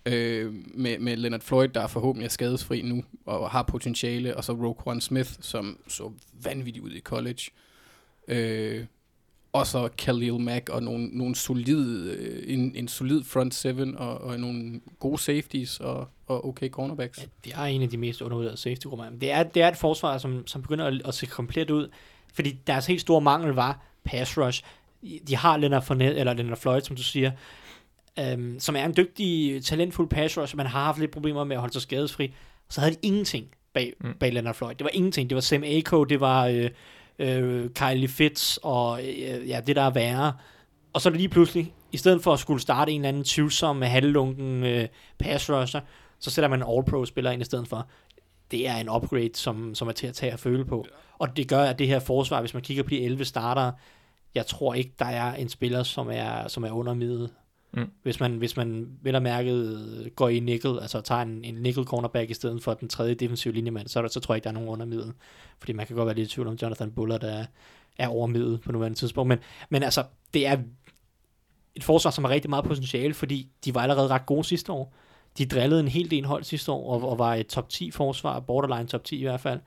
Øh, 0.07 0.55
med, 0.75 0.99
med 0.99 1.17
Leonard 1.17 1.41
Floyd, 1.41 1.69
der 1.69 1.81
er 1.81 1.87
forhåbentlig 1.87 2.27
er 2.27 2.31
skadesfri 2.31 2.83
nu, 2.83 3.05
og 3.27 3.51
har 3.51 3.63
potentiale, 3.63 4.37
og 4.37 4.45
så 4.45 4.53
Roquan 4.53 5.01
Smith, 5.01 5.31
som 5.41 5.79
så 5.89 6.13
vanvittigt 6.33 6.85
ud 6.85 6.91
i 6.91 7.01
college. 7.01 7.43
Øh, 8.29 8.85
og 9.53 9.67
så 9.67 9.89
Khalil 9.99 10.41
Mack 10.41 10.69
og 10.69 10.83
nogle, 10.83 11.07
nogle 11.07 11.35
solide, 11.35 12.15
øh, 12.17 12.55
en, 12.55 12.73
en 12.77 12.89
solid 12.89 13.25
front 13.25 13.55
seven 13.55 13.97
og, 13.97 14.21
og 14.21 14.41
nogle 14.41 14.81
gode 14.99 15.19
safeties 15.19 15.81
og, 15.81 16.09
og 16.27 16.49
okay 16.49 16.69
cornerbacks. 16.69 17.19
Ja, 17.19 17.25
det 17.45 17.53
er 17.53 17.65
en 17.65 17.83
af 17.83 17.89
de 17.89 17.97
mest 17.97 18.21
undervurderede 18.21 18.57
safety 18.57 18.87
grupper. 18.87 19.05
Det 19.21 19.31
er, 19.31 19.43
det 19.43 19.63
er 19.63 19.69
et 19.69 19.77
forsvar, 19.77 20.19
som, 20.19 20.47
som 20.47 20.63
begynder 20.63 20.87
at, 20.87 21.03
at 21.05 21.15
se 21.15 21.27
komplet 21.27 21.71
ud, 21.71 21.89
fordi 22.35 22.59
deres 22.67 22.87
helt 22.87 23.01
store 23.01 23.21
mangel 23.21 23.53
var 23.53 23.83
pass 24.05 24.39
rush. 24.39 24.65
De 25.29 25.37
har 25.37 25.57
Leonard, 25.57 25.83
Fournette, 25.85 26.19
eller 26.19 26.33
Leonard 26.33 26.59
Floyd, 26.59 26.81
som 26.81 26.97
du 26.97 27.03
siger, 27.03 27.31
øhm, 28.19 28.61
som 28.61 28.77
er 28.77 28.85
en 28.85 28.95
dygtig, 28.97 29.65
talentfuld 29.65 30.09
pass 30.09 30.39
rush, 30.39 30.57
men 30.57 30.67
har 30.67 30.85
haft 30.85 30.99
lidt 30.99 31.11
problemer 31.11 31.45
med 31.45 31.57
at 31.57 31.61
holde 31.61 31.73
sig 31.73 31.83
skadesfri. 31.83 32.35
Så 32.69 32.81
havde 32.81 32.95
de 32.95 32.99
ingenting 33.03 33.47
bag, 33.75 33.93
Mm. 34.01 34.09
mm. 34.09 34.15
bag 34.21 34.33
Leonard 34.33 34.55
Floyd. 34.55 34.75
Det 34.75 34.85
var 34.85 34.91
ingenting. 34.95 35.31
Det 35.31 35.35
var 35.35 35.41
Sam 35.41 35.63
Ako, 35.65 36.05
det 36.05 36.21
var 36.21 36.47
øh, 36.47 36.71
øh, 37.19 37.71
Kylie 37.71 38.09
Fitz, 38.09 38.57
og 38.63 39.01
øh, 39.05 39.49
ja, 39.49 39.61
det 39.67 39.77
der 39.77 39.83
er 39.83 39.91
værre. 39.91 40.33
Og 40.93 41.01
så 41.01 41.09
er 41.09 41.11
det 41.11 41.21
lige 41.21 41.29
pludselig, 41.29 41.75
i 41.93 41.97
stedet 41.97 42.23
for 42.23 42.33
at 42.33 42.39
skulle 42.39 42.61
starte 42.61 42.93
en 42.93 43.01
eller 43.01 43.09
anden 43.09 43.25
tvivlsom 43.25 43.83
halvlunken 43.83 44.65
øh, 44.65 44.89
pass 45.19 45.51
rusher, 45.51 45.81
så 46.21 46.31
sætter 46.31 46.49
man 46.49 46.63
en 46.63 46.69
all-pro-spiller 46.69 47.31
ind 47.31 47.43
i 47.43 47.45
stedet 47.45 47.69
for. 47.69 47.89
Det 48.51 48.69
er 48.69 48.77
en 48.77 48.89
upgrade, 48.89 49.31
som, 49.35 49.75
som 49.75 49.89
er 49.89 49.93
til 49.93 50.07
at 50.07 50.15
tage 50.15 50.33
og 50.33 50.39
føle 50.39 50.65
på. 50.65 50.87
Og 51.19 51.37
det 51.37 51.49
gør, 51.49 51.63
at 51.63 51.79
det 51.79 51.87
her 51.87 51.99
forsvar, 51.99 52.41
hvis 52.41 52.55
man 52.55 52.63
kigger 52.63 52.83
på 52.83 52.91
de 52.91 53.05
11 53.05 53.25
starter, 53.25 53.73
jeg 54.35 54.47
tror 54.47 54.75
ikke, 54.75 54.93
der 54.99 55.05
er 55.05 55.35
en 55.35 55.49
spiller, 55.49 55.83
som 55.83 56.09
er, 56.13 56.49
som 56.49 56.65
er 56.65 56.71
under 56.71 56.95
middel. 56.95 57.29
Mm. 57.73 57.91
Hvis, 58.03 58.21
man, 58.21 58.37
hvis 58.37 58.57
man 58.57 58.89
vel 59.03 59.15
og 59.15 59.23
mærket 59.23 60.11
går 60.17 60.29
i 60.29 60.41
nickel, 60.41 60.79
altså 60.81 61.01
tager 61.01 61.23
en, 61.23 61.45
en 61.45 61.55
nickel 61.55 61.85
cornerback 61.85 62.31
i 62.31 62.35
stedet 62.35 62.63
for 62.63 62.75
den 62.75 62.89
tredje 62.89 63.15
defensive 63.15 63.55
linjemand, 63.55 63.89
så, 63.89 63.99
er 63.99 64.03
der, 64.03 64.09
så 64.09 64.21
tror 64.21 64.35
jeg 64.35 64.37
ikke, 64.37 64.45
der 64.45 64.51
er 64.51 64.55
nogen 64.55 64.69
undermiddel. 64.69 65.13
Fordi 65.59 65.73
man 65.73 65.87
kan 65.87 65.97
godt 65.97 66.07
være 66.07 66.15
lidt 66.17 66.33
i 66.33 66.35
tvivl 66.35 66.49
om 66.49 66.55
Jonathan 66.55 66.91
Bullard 66.91 67.23
er, 67.23 67.47
er 67.99 68.09
overmiddel 68.09 68.59
på 68.59 68.73
nuværende 68.73 68.99
tidspunkt. 68.99 69.29
Men, 69.29 69.39
men 69.69 69.83
altså, 69.83 70.05
det 70.35 70.47
er 70.47 70.57
et 71.75 71.85
forsvar, 71.85 72.11
som 72.11 72.25
har 72.25 72.31
rigtig 72.31 72.51
meget 72.51 72.65
potentiale, 72.65 73.15
fordi 73.15 73.49
de 73.65 73.75
var 73.75 73.81
allerede 73.81 74.09
ret 74.09 74.27
gode 74.27 74.45
sidste 74.45 74.73
år. 74.73 74.95
De 75.39 75.47
drillede 75.47 75.81
en 75.81 75.89
hel 75.89 76.11
del 76.11 76.25
hold 76.25 76.45
sidste 76.45 76.73
år, 76.73 76.95
og, 76.95 77.11
og 77.11 77.19
var 77.19 77.35
et 77.35 77.47
top 77.47 77.69
10 77.69 77.91
forsvar, 77.91 78.41
borderline 78.41 78.89
top 78.89 79.05
10 79.05 79.19
i 79.19 79.23
hvert 79.23 79.41
fald. 79.41 79.61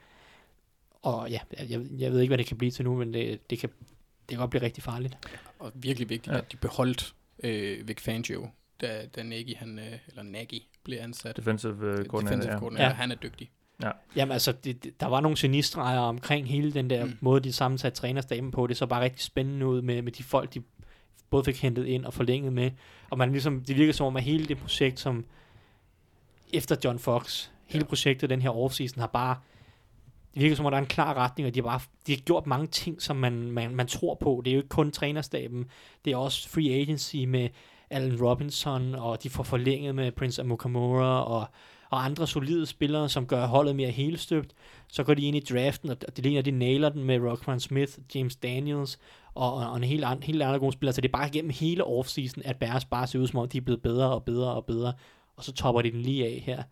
Og 1.01 1.29
ja, 1.29 1.39
jeg, 1.69 1.81
jeg 1.98 2.12
ved 2.12 2.19
ikke, 2.19 2.29
hvad 2.29 2.38
det 2.38 2.45
kan 2.45 2.57
blive 2.57 2.72
til 2.72 2.86
nu, 2.86 2.95
men 2.95 3.13
det, 3.13 3.50
det, 3.50 3.60
kan, 3.60 3.69
det 3.69 4.29
kan 4.29 4.38
godt 4.38 4.50
blive 4.50 4.62
rigtig 4.62 4.83
farligt. 4.83 5.17
Og 5.60 5.72
virkelig 5.75 6.10
vigtigt, 6.10 6.33
ja. 6.33 6.38
at 6.38 6.51
de 6.51 6.57
beholdt 6.57 7.13
øh, 7.44 7.88
Vic 7.88 8.00
Fangio, 8.02 8.48
da, 8.82 9.06
da 9.16 9.24
Nagy, 9.24 9.56
han, 9.56 9.80
øh, 9.80 10.00
eller 10.08 10.24
Nagy, 10.24 10.62
blev 10.84 10.98
ansat. 11.02 11.38
Defensive 11.38 11.74
uh, 11.74 11.80
koordinator. 11.80 12.20
Defensive 12.20 12.54
Ja. 12.54 12.60
coordinator. 12.60 12.90
Ja. 12.90 12.94
Han 12.94 13.12
er 13.12 13.16
dygtig. 13.16 13.52
Jamen 14.16 14.32
altså, 14.32 14.52
det, 14.52 15.00
der 15.00 15.08
var 15.08 15.22
nogle 15.22 15.38
genistreger 15.40 16.00
omkring 16.00 16.48
hele 16.48 16.74
den 16.74 16.90
der. 16.90 17.06
Mm. 17.06 17.18
måde, 17.22 17.40
de 17.44 17.54
sammensatte 17.54 18.00
trænerstaben 18.00 18.52
på. 18.52 18.68
Det 18.68 18.78
så 18.78 18.86
bare 18.86 19.04
rigtig 19.04 19.22
spændende 19.22 19.68
ud 19.68 19.82
med, 19.82 20.02
med 20.02 20.12
de 20.12 20.24
folk, 20.24 20.54
de 20.54 20.62
både 21.30 21.44
fik 21.44 21.62
hentet 21.62 21.86
ind 21.86 22.06
og 22.06 22.14
forlænget 22.14 22.54
med. 22.54 22.72
Og 23.10 23.18
man 23.18 23.32
ligesom, 23.32 23.64
det 23.64 23.76
virker 23.78 23.94
som 23.94 24.06
om, 24.06 24.18
at 24.18 24.24
hele 24.24 24.46
det 24.46 24.58
projekt, 24.58 25.00
som 25.00 25.26
efter 26.54 26.76
John 26.84 27.00
Fox, 27.00 27.48
hele 27.66 27.84
Ja. 27.84 27.88
projektet 27.88 28.30
den 28.30 28.42
her 28.42 28.50
offseason 28.50 29.00
har 29.00 29.08
bare, 29.08 29.36
det 30.34 30.42
virker 30.42 30.56
som 30.56 30.66
om, 30.66 30.72
der 30.72 30.78
er 30.78 30.82
en 30.82 30.88
klar 30.88 31.13
retning, 31.13 31.48
og 31.48 31.56
de 31.56 31.60
har 31.60 31.70
bare 31.70 31.80
de 32.08 32.12
har 32.12 32.20
gjort 32.20 32.48
mange 32.48 32.68
ting, 32.68 33.02
som 33.02 33.16
man, 33.16 33.52
man, 33.52 33.75
man 33.75 33.88
tror 33.88 34.16
på. 34.16 34.42
Det 34.46 34.52
er 34.52 34.56
jo 34.56 34.60
ikke 34.60 34.70
kun 34.70 34.92
trænerstaben, 34.92 35.66
det 36.06 36.13
er 36.13 36.18
også 36.18 36.50
free 36.50 36.74
agency 36.74 37.16
med 37.16 37.50
Allen 37.90 38.22
Robinson, 38.22 38.96
og 38.96 39.24
de 39.24 39.30
får 39.30 39.44
forlænget 39.44 39.96
med 39.96 40.12
Prince 40.12 40.42
Amukamura, 40.42 41.24
og, 41.24 41.46
og 41.90 42.06
andre 42.06 42.28
solide 42.28 42.66
spillere, 42.66 43.10
som 43.10 43.28
gør 43.28 43.46
holdet 43.46 43.75
mere 43.75 43.90
helstøbt. 43.90 44.54
Så 44.88 45.04
går 45.04 45.13
de 45.13 45.22
ind 45.22 45.36
i 45.36 45.40
draften, 45.40 45.90
og 45.90 46.02
det 46.02 46.25
ligner, 46.25 46.42
de 46.42 46.52
nailer 46.52 46.90
den 46.90 47.04
med 47.04 47.20
Rockman 47.20 47.60
Smith, 47.60 47.94
James 48.16 48.36
Daniels, 48.36 49.00
og, 49.36 49.54
og, 49.54 49.78
en 49.78 49.84
helt, 49.84 50.04
an, 50.04 50.24
helt 50.24 50.42
andre 50.42 50.60
gode 50.60 50.72
spillere. 50.72 50.94
Så 50.94 51.02
det 51.02 51.08
er 51.08 51.18
bare 51.18 51.30
gennem 51.30 51.52
hele 51.52 51.84
offseason, 51.84 52.44
at 52.46 52.58
Bears 52.58 52.86
bare 52.86 53.08
ser 53.08 53.20
ud 53.20 53.28
som 53.28 53.40
om, 53.40 53.50
de 53.50 53.58
er 53.58 53.62
blevet 53.62 53.82
bedre 53.82 54.10
og 54.10 54.24
bedre 54.24 54.52
og 54.52 54.66
bedre. 54.66 54.94
Og 55.36 55.44
så 55.44 55.54
topper 55.54 55.82
de 55.82 55.92
den 55.92 56.02
lige 56.02 56.25
af 56.25 56.44
her 56.46 56.63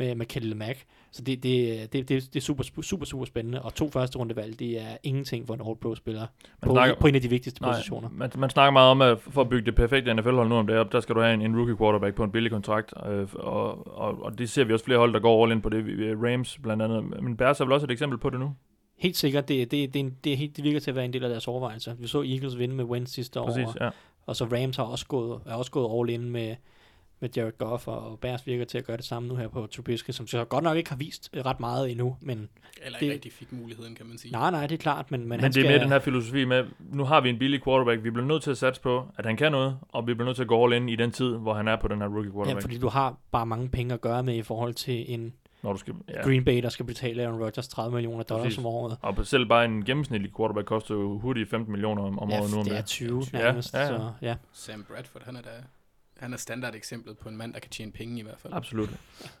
med, 0.00 0.14
med 0.14 0.26
Khalil 0.26 0.56
Mack. 0.56 0.84
Så 1.12 1.22
det, 1.22 1.42
det, 1.42 1.92
det, 1.92 2.08
det, 2.08 2.34
det 2.34 2.36
er 2.36 2.40
super, 2.40 2.62
super, 2.82 3.06
super 3.06 3.24
spændende. 3.24 3.62
Og 3.62 3.74
to 3.74 3.90
første 3.90 4.18
rundevalg, 4.18 4.58
det 4.58 4.80
er 4.80 4.96
ingenting 5.02 5.46
for 5.46 5.54
en 5.54 5.60
All-Pro-spiller 5.66 6.26
på, 6.62 6.72
snakker- 6.72 6.94
på 7.00 7.06
en 7.06 7.14
af 7.14 7.20
de 7.20 7.28
vigtigste 7.28 7.62
Nej, 7.62 7.72
positioner. 7.72 8.08
man, 8.12 8.30
man 8.38 8.50
snakker 8.50 8.70
meget 8.70 8.90
om, 8.90 9.02
at 9.02 9.20
for 9.20 9.40
at 9.40 9.48
bygge 9.48 9.66
det 9.66 9.74
perfekte 9.74 10.14
NFL-hold 10.14 10.48
nu 10.48 10.54
om 10.54 10.66
det 10.66 10.76
op, 10.76 10.92
der 10.92 11.00
skal 11.00 11.14
du 11.14 11.20
have 11.20 11.34
en, 11.34 11.42
en 11.42 11.56
rookie 11.56 11.76
quarterback 11.76 12.14
på 12.14 12.24
en 12.24 12.30
billig 12.32 12.50
kontrakt, 12.52 12.92
øh, 13.06 13.28
og, 13.34 13.98
og, 13.98 14.22
og 14.24 14.38
det 14.38 14.50
ser 14.50 14.64
vi 14.64 14.72
også 14.72 14.84
flere 14.84 14.98
hold, 14.98 15.12
der 15.12 15.20
går 15.20 15.42
all 15.44 15.52
in 15.52 15.60
på 15.62 15.68
det. 15.68 15.84
Rams 16.22 16.58
blandt 16.62 16.82
andet, 16.82 17.22
men 17.22 17.36
Bears 17.36 17.60
er 17.60 17.64
vel 17.64 17.72
også 17.72 17.86
et 17.86 17.90
eksempel 17.90 18.18
på 18.18 18.30
det 18.30 18.40
nu? 18.40 18.54
Helt 18.98 19.16
sikkert, 19.16 19.48
det, 19.48 19.70
det, 19.70 19.94
det, 19.94 20.00
er 20.06 20.10
det, 20.24 20.32
er 20.32 20.36
helt, 20.36 20.56
det 20.56 20.64
virker 20.64 20.80
til 20.80 20.90
at 20.90 20.94
være 20.94 21.04
en 21.04 21.12
del 21.12 21.24
af 21.24 21.30
deres 21.30 21.48
overvejelser. 21.48 21.94
Vi 21.94 22.06
så 22.06 22.22
Eagles 22.22 22.58
vinde 22.58 22.74
med 22.74 22.84
Wentz 22.84 23.12
sidste 23.12 23.40
år, 23.40 23.46
Præcis, 23.46 23.66
og, 23.66 23.74
ja. 23.80 23.90
og 24.26 24.36
så 24.36 24.44
Rams 24.44 24.76
har 24.76 24.84
også 24.84 25.06
gået, 25.06 25.40
er 25.46 25.54
også 25.54 25.70
gået 25.70 26.00
all 26.00 26.20
in 26.22 26.30
med, 26.30 26.56
med 27.20 27.30
Jared 27.36 27.52
Goff, 27.58 27.88
og 27.88 28.18
Bears 28.20 28.46
virker 28.46 28.64
til 28.64 28.78
at 28.78 28.84
gøre 28.84 28.96
det 28.96 29.04
samme 29.04 29.28
nu 29.28 29.34
her 29.36 29.48
på 29.48 29.66
Trubisky, 29.66 30.10
som 30.10 30.26
så 30.26 30.44
godt 30.44 30.64
nok 30.64 30.76
ikke 30.76 30.90
har 30.90 30.96
vist 30.96 31.30
ret 31.46 31.60
meget 31.60 31.90
endnu, 31.90 32.16
men 32.20 32.48
Eller 32.82 32.98
Det- 32.98 33.02
ikke 33.02 33.14
rigtig 33.14 33.32
fik 33.32 33.52
muligheden, 33.52 33.94
kan 33.94 34.06
man 34.06 34.18
sige. 34.18 34.32
nej, 34.32 34.50
nej, 34.50 34.66
det 34.66 34.74
er 34.74 34.78
klart, 34.78 35.10
men, 35.10 35.20
men, 35.20 35.28
Men, 35.28 35.38
det 35.40 35.46
er 35.46 35.50
skal, 35.52 35.64
mere 35.64 35.78
den 35.78 35.88
her 35.88 35.98
filosofi 35.98 36.44
med, 36.44 36.64
nu 36.78 37.04
har 37.04 37.20
vi 37.20 37.28
en 37.30 37.38
billig 37.38 37.64
quarterback, 37.64 38.04
vi 38.04 38.10
bliver 38.10 38.26
nødt 38.26 38.42
til 38.42 38.50
at 38.50 38.58
satse 38.58 38.80
på, 38.82 39.06
at 39.18 39.26
han 39.26 39.36
kan 39.36 39.52
noget, 39.52 39.78
og 39.88 40.06
vi 40.06 40.14
bliver 40.14 40.26
nødt 40.26 40.36
til 40.36 40.42
at 40.42 40.48
gå 40.48 40.64
all 40.64 40.72
in 40.72 40.88
i 40.88 40.96
den 40.96 41.10
tid, 41.10 41.36
hvor 41.36 41.54
han 41.54 41.68
er 41.68 41.76
på 41.76 41.88
den 41.88 41.98
her 42.00 42.08
rookie 42.08 42.30
ja, 42.30 42.32
quarterback. 42.34 42.62
fordi 42.62 42.78
du 42.78 42.88
har 42.88 43.16
bare 43.32 43.46
mange 43.46 43.68
penge 43.68 43.94
at 43.94 44.00
gøre 44.00 44.22
med 44.22 44.34
i 44.36 44.42
forhold 44.42 44.74
til 44.74 45.14
en 45.14 45.32
når 45.62 45.72
du 45.72 45.78
skal, 45.78 45.94
ja. 46.08 46.14
ja. 46.18 46.22
Green 46.22 46.44
Bay, 46.44 46.62
der 46.62 46.68
skal 46.68 46.86
betale 46.86 47.22
Aaron 47.26 47.42
Rodgers 47.42 47.68
30 47.68 47.94
millioner 47.94 48.22
dollars 48.22 48.44
Præcis. 48.44 48.58
om 48.58 48.66
året. 48.66 48.96
Og 49.02 49.26
selv 49.26 49.46
bare 49.46 49.64
en 49.64 49.84
gennemsnitlig 49.84 50.36
quarterback 50.36 50.66
koster 50.66 50.94
jo 50.94 51.18
hurtigt 51.18 51.50
15 51.50 51.72
millioner 51.72 52.02
om, 52.02 52.18
om 52.18 52.30
ja, 52.30 52.40
året 52.40 52.50
nu. 52.52 52.58
om 52.58 52.64
det 52.64 52.72
er 52.72 52.76
det. 52.76 52.86
20 52.86 53.22
Ja, 53.32 53.38
nærmest, 53.38 53.74
ja, 53.74 53.80
ja. 53.80 53.86
så 53.86 54.12
ja. 54.22 54.34
Sam 54.52 54.84
Bradford, 54.88 55.22
han 55.24 55.36
er 55.36 55.40
da 55.42 55.48
han 56.20 56.32
er 56.32 56.36
standard 56.36 56.74
eksemplet 56.74 57.18
på 57.18 57.28
en 57.28 57.36
mand, 57.36 57.52
der 57.54 57.60
kan 57.60 57.70
tjene 57.70 57.92
penge 57.92 58.18
i 58.18 58.22
hvert 58.22 58.34
fald. 58.42 58.52
Absolut. 58.56 58.90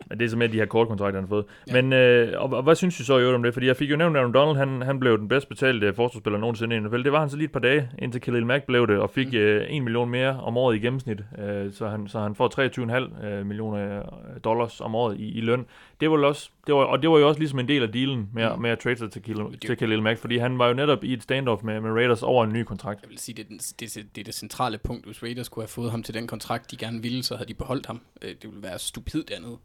Men 0.08 0.18
det 0.18 0.24
er 0.24 0.28
så 0.28 0.36
med 0.36 0.48
de 0.48 0.56
her 0.56 0.66
kortkontrakter, 0.66 1.14
han 1.20 1.24
har 1.24 1.28
fået. 1.28 1.44
Ja. 1.68 1.72
Men, 1.82 1.92
øh, 1.92 2.42
og, 2.42 2.52
og, 2.52 2.62
hvad 2.62 2.74
synes 2.74 2.96
du 2.98 3.04
så 3.04 3.18
i 3.18 3.20
øvrigt 3.20 3.34
om 3.36 3.42
det? 3.42 3.52
Fordi 3.52 3.66
jeg 3.66 3.76
fik 3.76 3.90
jo 3.90 3.96
nævnt, 3.96 4.16
at 4.16 4.20
Aaron 4.20 4.34
Donald, 4.34 4.56
han, 4.68 4.82
han 4.82 5.00
blev 5.00 5.18
den 5.18 5.28
bedst 5.28 5.48
betalte 5.48 5.94
forsvarsspiller 5.94 6.38
nogensinde 6.38 6.76
i 6.76 6.80
NFL. 6.80 7.02
Det 7.02 7.12
var 7.12 7.20
han 7.20 7.30
så 7.30 7.36
lige 7.36 7.44
et 7.44 7.52
par 7.52 7.60
dage, 7.60 7.90
indtil 7.98 8.20
Khalil 8.20 8.46
Mack 8.46 8.64
blev 8.66 8.86
det, 8.86 8.98
og 8.98 9.10
fik 9.10 9.28
Mm. 9.32 9.38
øh, 9.38 9.66
1 9.70 9.82
million 9.82 10.10
mere 10.10 10.40
om 10.40 10.56
året 10.56 10.76
i 10.76 10.78
gennemsnit. 10.78 11.18
Øh, 11.38 11.72
så, 11.72 11.88
han, 11.88 12.08
så 12.08 12.20
han 12.20 12.34
får 12.34 13.16
23,5 13.20 13.26
øh, 13.26 13.46
millioner 13.46 13.98
øh, 13.98 14.04
dollars 14.44 14.80
om 14.80 14.94
året 14.94 15.16
i, 15.20 15.28
i 15.38 15.40
løn. 15.40 15.66
Det 16.00 16.10
var 16.10 16.16
også, 16.26 16.50
det 16.66 16.74
var, 16.74 16.80
og 16.80 17.02
det 17.02 17.10
var 17.10 17.18
jo 17.18 17.28
også 17.28 17.40
ligesom 17.40 17.58
en 17.58 17.68
del 17.68 17.82
af 17.82 17.92
dealen 17.92 18.28
med, 18.32 18.54
Mm. 18.56 18.62
med 18.62 18.70
at 18.70 18.78
trade 18.78 18.96
sig 18.96 19.10
til, 19.10 19.22
Khalil, 19.22 19.58
til 19.66 19.76
Khalil 19.76 20.02
Mack, 20.02 20.18
fordi 20.18 20.38
han 20.38 20.58
var 20.58 20.68
jo 20.68 20.74
netop 20.74 21.04
i 21.04 21.12
et 21.12 21.22
standoff 21.22 21.62
med, 21.62 21.80
med 21.80 21.90
Raiders 21.90 22.22
over 22.22 22.44
en 22.44 22.52
ny 22.52 22.62
kontrakt. 22.64 23.02
Jeg 23.02 23.10
vil 23.10 23.18
sige, 23.18 23.34
det 23.36 23.42
er, 23.42 23.48
den, 23.48 23.58
det, 23.58 23.96
er- 23.96 24.02
det 24.14 24.20
er 24.20 24.24
det 24.24 24.34
centrale 24.34 24.78
punkt. 24.78 25.06
Hvis 25.06 25.22
Raiders 25.22 25.48
kunne 25.48 25.62
have 25.62 25.68
fået 25.68 25.90
ham 25.90 26.02
til 26.02 26.14
den 26.14 26.26
kontrakt, 26.26 26.69
de 26.70 26.76
gerne 26.76 27.02
ville, 27.02 27.22
så 27.22 27.36
havde 27.36 27.48
de 27.48 27.54
beholdt 27.54 27.86
ham. 27.86 28.00
Øh, 28.22 28.28
Det 28.30 28.44
ville 28.50 28.62
være 28.62 28.78
stupidt 28.78 29.30
andet. 29.30 29.58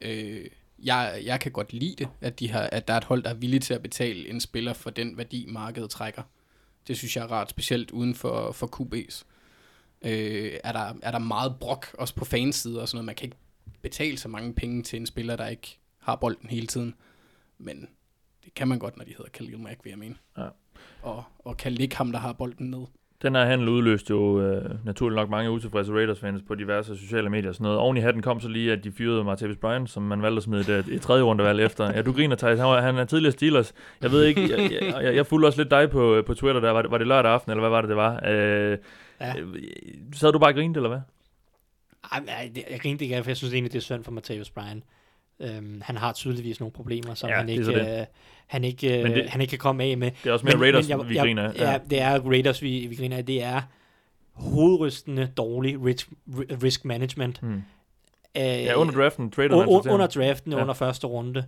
Øh, 0.00 0.46
jeg, 0.78 1.22
jeg 1.24 1.40
kan 1.40 1.52
godt 1.52 1.72
lide 1.72 1.94
det, 1.98 2.08
at, 2.20 2.40
de 2.40 2.50
har, 2.50 2.60
at 2.60 2.88
der 2.88 2.94
er 2.94 2.98
et 2.98 3.04
hold, 3.04 3.22
der 3.22 3.30
er 3.30 3.34
villige 3.34 3.60
til 3.60 3.74
at 3.74 3.82
betale 3.82 4.28
en 4.28 4.40
spiller 4.40 4.72
for 4.72 4.90
den 4.90 5.16
værdi, 5.16 5.46
markedet 5.48 5.90
trækker. 5.90 6.22
Det 6.88 6.96
synes 6.98 7.16
jeg 7.16 7.24
er 7.24 7.30
rart, 7.32 7.50
specielt 7.50 7.90
uden 7.90 8.14
for, 8.14 8.52
for 8.52 8.80
QB's. 8.80 9.22
Øh, 10.02 10.52
er, 10.64 10.72
der, 10.72 10.94
er 11.02 11.10
der 11.10 11.18
meget 11.18 11.56
brok, 11.60 11.94
også 11.98 12.14
på 12.14 12.24
fanside 12.24 12.80
og 12.80 12.88
sådan 12.88 12.96
noget. 12.96 13.06
Man 13.06 13.14
kan 13.14 13.24
ikke 13.24 13.36
betale 13.82 14.18
så 14.18 14.28
mange 14.28 14.54
penge 14.54 14.82
til 14.82 14.96
en 14.96 15.06
spiller, 15.06 15.36
der 15.36 15.46
ikke 15.46 15.78
har 15.98 16.16
bolden 16.16 16.50
hele 16.50 16.66
tiden. 16.66 16.94
Men 17.58 17.88
det 18.44 18.54
kan 18.54 18.68
man 18.68 18.78
godt, 18.78 18.96
når 18.96 19.04
de 19.04 19.10
hedder 19.10 19.30
Khalil 19.30 19.58
Mack, 19.58 19.84
vil 19.84 19.90
jeg 19.90 19.98
mene. 19.98 20.16
Ja. 20.38 20.48
Og, 21.02 21.24
og 21.38 21.56
kan 21.56 21.72
ligge 21.72 21.96
ham, 21.96 22.12
der 22.12 22.18
har 22.18 22.32
bolden 22.32 22.70
ned. 22.70 22.84
Den 23.22 23.34
her 23.34 23.44
handel 23.44 23.68
udløste 23.68 24.10
jo 24.10 24.40
øh, 24.40 24.84
naturligt 24.84 25.16
nok 25.16 25.30
mange 25.30 25.50
utilfredse 25.50 25.92
Raiders-fans 25.92 26.42
på 26.48 26.54
diverse 26.54 26.96
sociale 26.96 27.30
medier 27.30 27.48
og 27.48 27.54
sådan 27.54 27.64
noget. 27.64 27.78
Oven 27.78 27.96
i 27.96 28.00
hatten 28.00 28.22
kom 28.22 28.40
så 28.40 28.48
lige, 28.48 28.72
at 28.72 28.84
de 28.84 28.92
fyrede 28.92 29.24
Martavis 29.24 29.56
Bryant, 29.56 29.90
som 29.90 30.02
man 30.02 30.22
valgte 30.22 30.36
at 30.36 30.42
smide 30.42 30.78
et, 30.78 30.86
et 30.88 31.00
tredje 31.02 31.22
rundevalg 31.22 31.60
efter. 31.60 31.92
Ja, 31.92 32.02
du 32.02 32.12
griner, 32.12 32.36
Thijs. 32.36 32.58
Han, 32.58 32.68
var, 32.68 32.80
han 32.80 32.96
er 32.96 33.04
tidligere 33.04 33.32
Steelers. 33.32 33.74
Jeg 34.02 34.10
ved 34.12 34.24
ikke, 34.24 34.40
jeg, 34.50 34.72
jeg, 34.72 35.02
jeg, 35.04 35.14
jeg 35.16 35.26
fulgte 35.26 35.46
også 35.46 35.60
lidt 35.60 35.70
dig 35.70 35.90
på, 35.90 36.22
på 36.26 36.34
Twitter 36.34 36.60
der. 36.60 36.70
Var 36.70 36.82
det, 36.82 36.90
var 36.90 36.98
det 36.98 37.06
lørdag 37.06 37.32
aften, 37.32 37.50
eller 37.52 37.60
hvad 37.60 37.70
var 37.70 37.80
det, 37.80 37.88
det 37.88 37.96
var? 37.96 38.20
Øh, 38.28 38.78
Ja. 39.20 39.34
øh, 39.40 39.54
sad 40.14 40.32
du 40.32 40.38
bare 40.38 40.50
og 40.50 40.54
grinede, 40.54 40.78
eller 40.78 40.88
hvad? 40.88 41.00
Ej, 42.12 42.50
det, 42.54 42.64
jeg 42.70 42.80
grinte 42.80 43.04
ikke 43.04 43.22
for 43.22 43.30
jeg 43.30 43.36
synes 43.36 43.52
egentlig, 43.54 43.72
det 43.72 43.78
er 43.78 43.82
synd 43.82 44.04
for 44.04 44.12
Matthäus 44.12 44.52
Bryan. 44.54 44.82
Øhm, 45.42 45.82
han 45.84 45.96
har 45.96 46.12
tydeligvis 46.12 46.60
nogle 46.60 46.72
problemer, 46.72 47.14
som 47.14 47.30
Ja, 47.30 47.36
han, 47.36 47.48
ikke, 47.48 47.98
øh, 48.00 48.06
han, 48.46 48.64
ikke, 48.64 48.98
øh, 48.98 49.02
Men 49.02 49.12
det- 49.12 49.30
han 49.30 49.40
ikke 49.40 49.50
kan 49.50 49.58
komme 49.58 49.84
af 49.84 49.96
med. 49.98 50.10
Det 50.24 50.28
er 50.28 50.32
også 50.32 50.44
mere 50.46 50.56
Raiders, 50.60 50.88
jeg- 50.88 51.08
vi 51.08 51.14
jeg- 51.14 51.22
griner 51.24 51.50
af. 51.52 51.54
Ja, 51.58 51.78
det 51.90 52.00
er 52.00 52.20
Raiders, 52.20 52.62
vi, 52.62 52.86
vi 52.86 52.94
griner 52.94 53.16
af. 53.16 53.26
Det 53.26 53.42
er 53.42 53.60
hovedrystende 54.32 55.30
dårlig 55.36 55.84
risk, 55.84 56.08
risk 56.62 56.84
management. 56.84 57.40
Hmm. 57.40 57.52
Øh, 58.36 58.42
Ja, 58.42 58.74
under 58.74 58.94
draften 58.94 59.30
traded 59.30 59.50
man 59.50 59.68
u- 59.68 59.72
sig 59.74 59.82
til 59.82 59.90
under 59.90 60.06
draften, 60.06 60.52
Ja. 60.52 60.60
under 60.60 60.74
første 60.74 61.06
runde. 61.06 61.44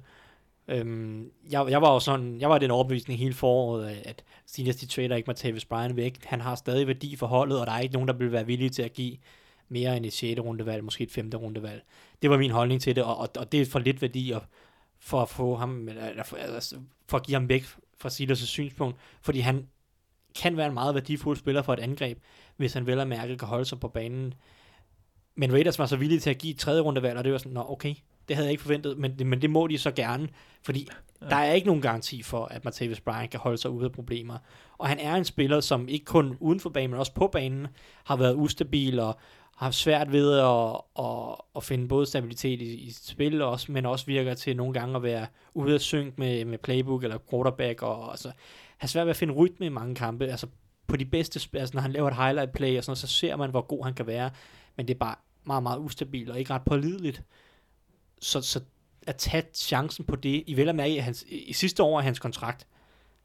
Øhm, 0.69 1.31
jeg, 1.51 1.67
jeg 1.71 1.83
var 1.83 1.93
jo 1.93 2.01
sådan, 2.01 2.41
jeg 2.41 2.51
var 2.51 2.59
den 2.59 2.71
overbevisning 2.71 3.19
hele 3.19 3.35
foråret, 3.35 3.97
at 4.05 4.23
Steelers 4.47 4.77
de 4.77 4.87
trader 4.87 5.17
ikke 5.17 5.27
Martavis 5.27 5.65
Bryant 5.65 5.97
væk. 5.97 6.15
Han 6.25 6.41
har 6.41 6.55
stadig 6.55 6.87
værdi 6.87 7.17
for 7.17 7.27
holdet, 7.27 7.61
og 7.61 7.67
der 7.67 7.73
er 7.73 7.81
ikke 7.81 7.95
nogen, 7.95 8.09
der 8.09 8.15
vil 8.15 8.33
være 8.33 8.47
villige 8.47 8.71
til 8.71 8.83
at 8.83 8.93
give 8.93 9.17
mere 9.75 9.97
end 9.97 10.07
et 10.07 10.13
6. 10.13 10.41
rundevalg, 10.41 10.85
måske 10.85 11.05
et 11.05 11.11
5. 11.11 11.31
rundevalg. 11.35 11.83
Det 12.23 12.31
var 12.31 12.39
min 12.39 12.51
holdning 12.51 12.81
til 12.81 12.97
det, 12.97 13.05
og, 13.05 13.17
og, 13.19 13.29
og 13.39 13.53
det 13.53 13.61
er 13.61 13.67
for 13.67 13.79
lidt 13.79 14.03
værdi 14.03 14.33
at, 14.33 14.43
for 15.01 15.23
at 15.23 15.29
få 15.29 15.57
ham, 15.57 15.89
eller, 15.89 16.23
for, 16.25 16.37
altså, 16.37 16.77
for 17.09 17.17
at 17.17 17.27
give 17.27 17.35
ham 17.35 17.49
væk 17.49 17.65
fra 17.99 18.09
Steelers' 18.09 18.47
synspunkt, 18.47 18.97
fordi 19.23 19.39
han 19.41 19.67
kan 20.41 20.57
være 20.57 20.67
en 20.67 20.75
meget 20.75 20.95
værdifuld 20.95 21.37
spiller 21.37 21.63
for 21.63 21.73
et 21.73 21.79
angreb, 21.81 22.19
hvis 22.57 22.73
han 22.73 22.87
vel 22.87 22.99
og 23.01 23.09
mærke 23.09 23.37
kan 23.39 23.49
holde 23.49 23.65
sig 23.65 23.81
på 23.81 23.89
banen. 23.89 24.35
Men 25.37 25.53
Raiders 25.53 25.79
var 25.79 25.87
så 25.87 25.97
villige 25.97 26.21
til 26.21 26.31
at 26.31 26.39
give 26.39 26.53
et 26.55 26.59
tredje 26.59 26.81
rundevalg, 26.81 27.19
og 27.19 27.25
det 27.25 27.33
var 27.33 27.39
sådan, 27.39 27.53
nå 27.53 27.65
okay, 27.69 27.95
det 28.29 28.37
havde 28.37 28.47
jeg 28.47 28.51
ikke 28.53 28.63
forventet, 28.63 28.99
men, 28.99 29.19
det- 29.19 29.27
men 29.27 29.43
det 29.43 29.51
må 29.51 29.67
de 29.67 29.79
så 29.79 29.91
gerne, 29.91 30.29
fordi 30.63 30.89
ja. 31.23 31.29
der 31.29 31.37
er 31.37 31.53
ikke 31.53 31.67
nogen 31.67 31.83
garanti 31.83 32.23
for, 32.23 32.45
at 32.45 32.65
Martavis 32.65 33.01
Bryant 33.01 33.31
kan 33.31 33.41
holde 33.41 33.59
sig 33.59 33.71
ude 33.71 33.85
af 33.85 33.93
problemer. 33.93 34.39
Og 34.79 34.89
han 34.89 34.99
er 34.99 35.15
en 35.15 35.25
spiller, 35.25 35.61
som 35.61 35.89
ikke 35.89 36.05
kun 36.05 36.37
uden 36.41 36.61
for 36.61 36.71
banen, 36.71 36.91
men 36.91 37.01
også 37.01 37.15
på 37.15 37.27
banen, 37.27 37.67
har 38.05 38.17
været 38.17 38.35
ustabil 38.35 38.99
og 39.01 39.19
har 39.57 39.67
haft 39.67 39.77
svært 39.77 40.13
ved 40.13 40.39
at, 40.39 40.81
at, 41.05 41.37
at 41.57 41.65
finde 41.65 41.89
både 41.89 42.07
stabilitet 42.07 42.63
i, 42.63 42.75
i 42.75 42.91
spil, 42.91 43.43
også, 43.43 43.73
men 43.73 43.87
også 43.87 44.07
virker 44.07 44.35
til 44.35 44.57
nogle 44.57 44.73
gange 44.73 44.97
at 44.97 45.03
være 45.03 45.27
ude 45.55 45.75
af 45.75 45.81
synk 45.81 46.19
med, 46.19 46.45
med 46.45 46.59
playbook 46.59 47.05
eller 47.05 47.19
quarterback, 47.31 47.83
og 47.83 48.11
altså, 48.11 48.33
har 48.79 48.89
svært 48.89 49.07
ved 49.07 49.11
at 49.11 49.17
finde 49.17 49.35
rytme 49.35 49.67
i 49.67 49.69
mange 49.69 49.95
kampe. 49.95 50.27
Altså 50.27 50.47
på 50.87 50.97
de 50.97 51.05
bedste 51.05 51.41
spil, 51.41 51.59
altså 51.59 51.75
når 51.75 51.83
han 51.83 51.93
laver 51.93 52.09
et 52.09 52.17
highlight 52.17 52.53
play, 52.53 52.79
og 52.79 52.85
sådan, 52.85 52.97
så 52.97 53.07
ser 53.07 53.37
man, 53.37 53.51
hvor 53.51 53.61
god 53.61 53.85
han 53.85 53.95
kan 53.95 54.07
være, 54.07 54.31
men 54.77 54.89
det 54.89 54.95
er 54.95 54.99
bare 54.99 55.15
meget, 55.45 55.63
meget 55.63 55.79
ustabil 55.79 56.31
og 56.31 56.39
ikke 56.39 56.53
ret 56.55 56.63
pålideligt. 56.67 57.23
Så, 58.21 58.41
så 58.43 58.61
at 59.07 59.17
tage 59.17 59.45
chancen 59.55 60.05
på 60.05 60.17
det, 60.17 60.43
i 60.47 60.57
vel 60.57 60.69
at 60.69 60.75
mærke, 60.75 61.03
hans, 61.03 61.25
i 61.29 61.53
sidste 61.53 61.83
år 61.83 61.99
af 61.99 62.05
hans 62.05 62.19
kontrakt, 62.19 62.67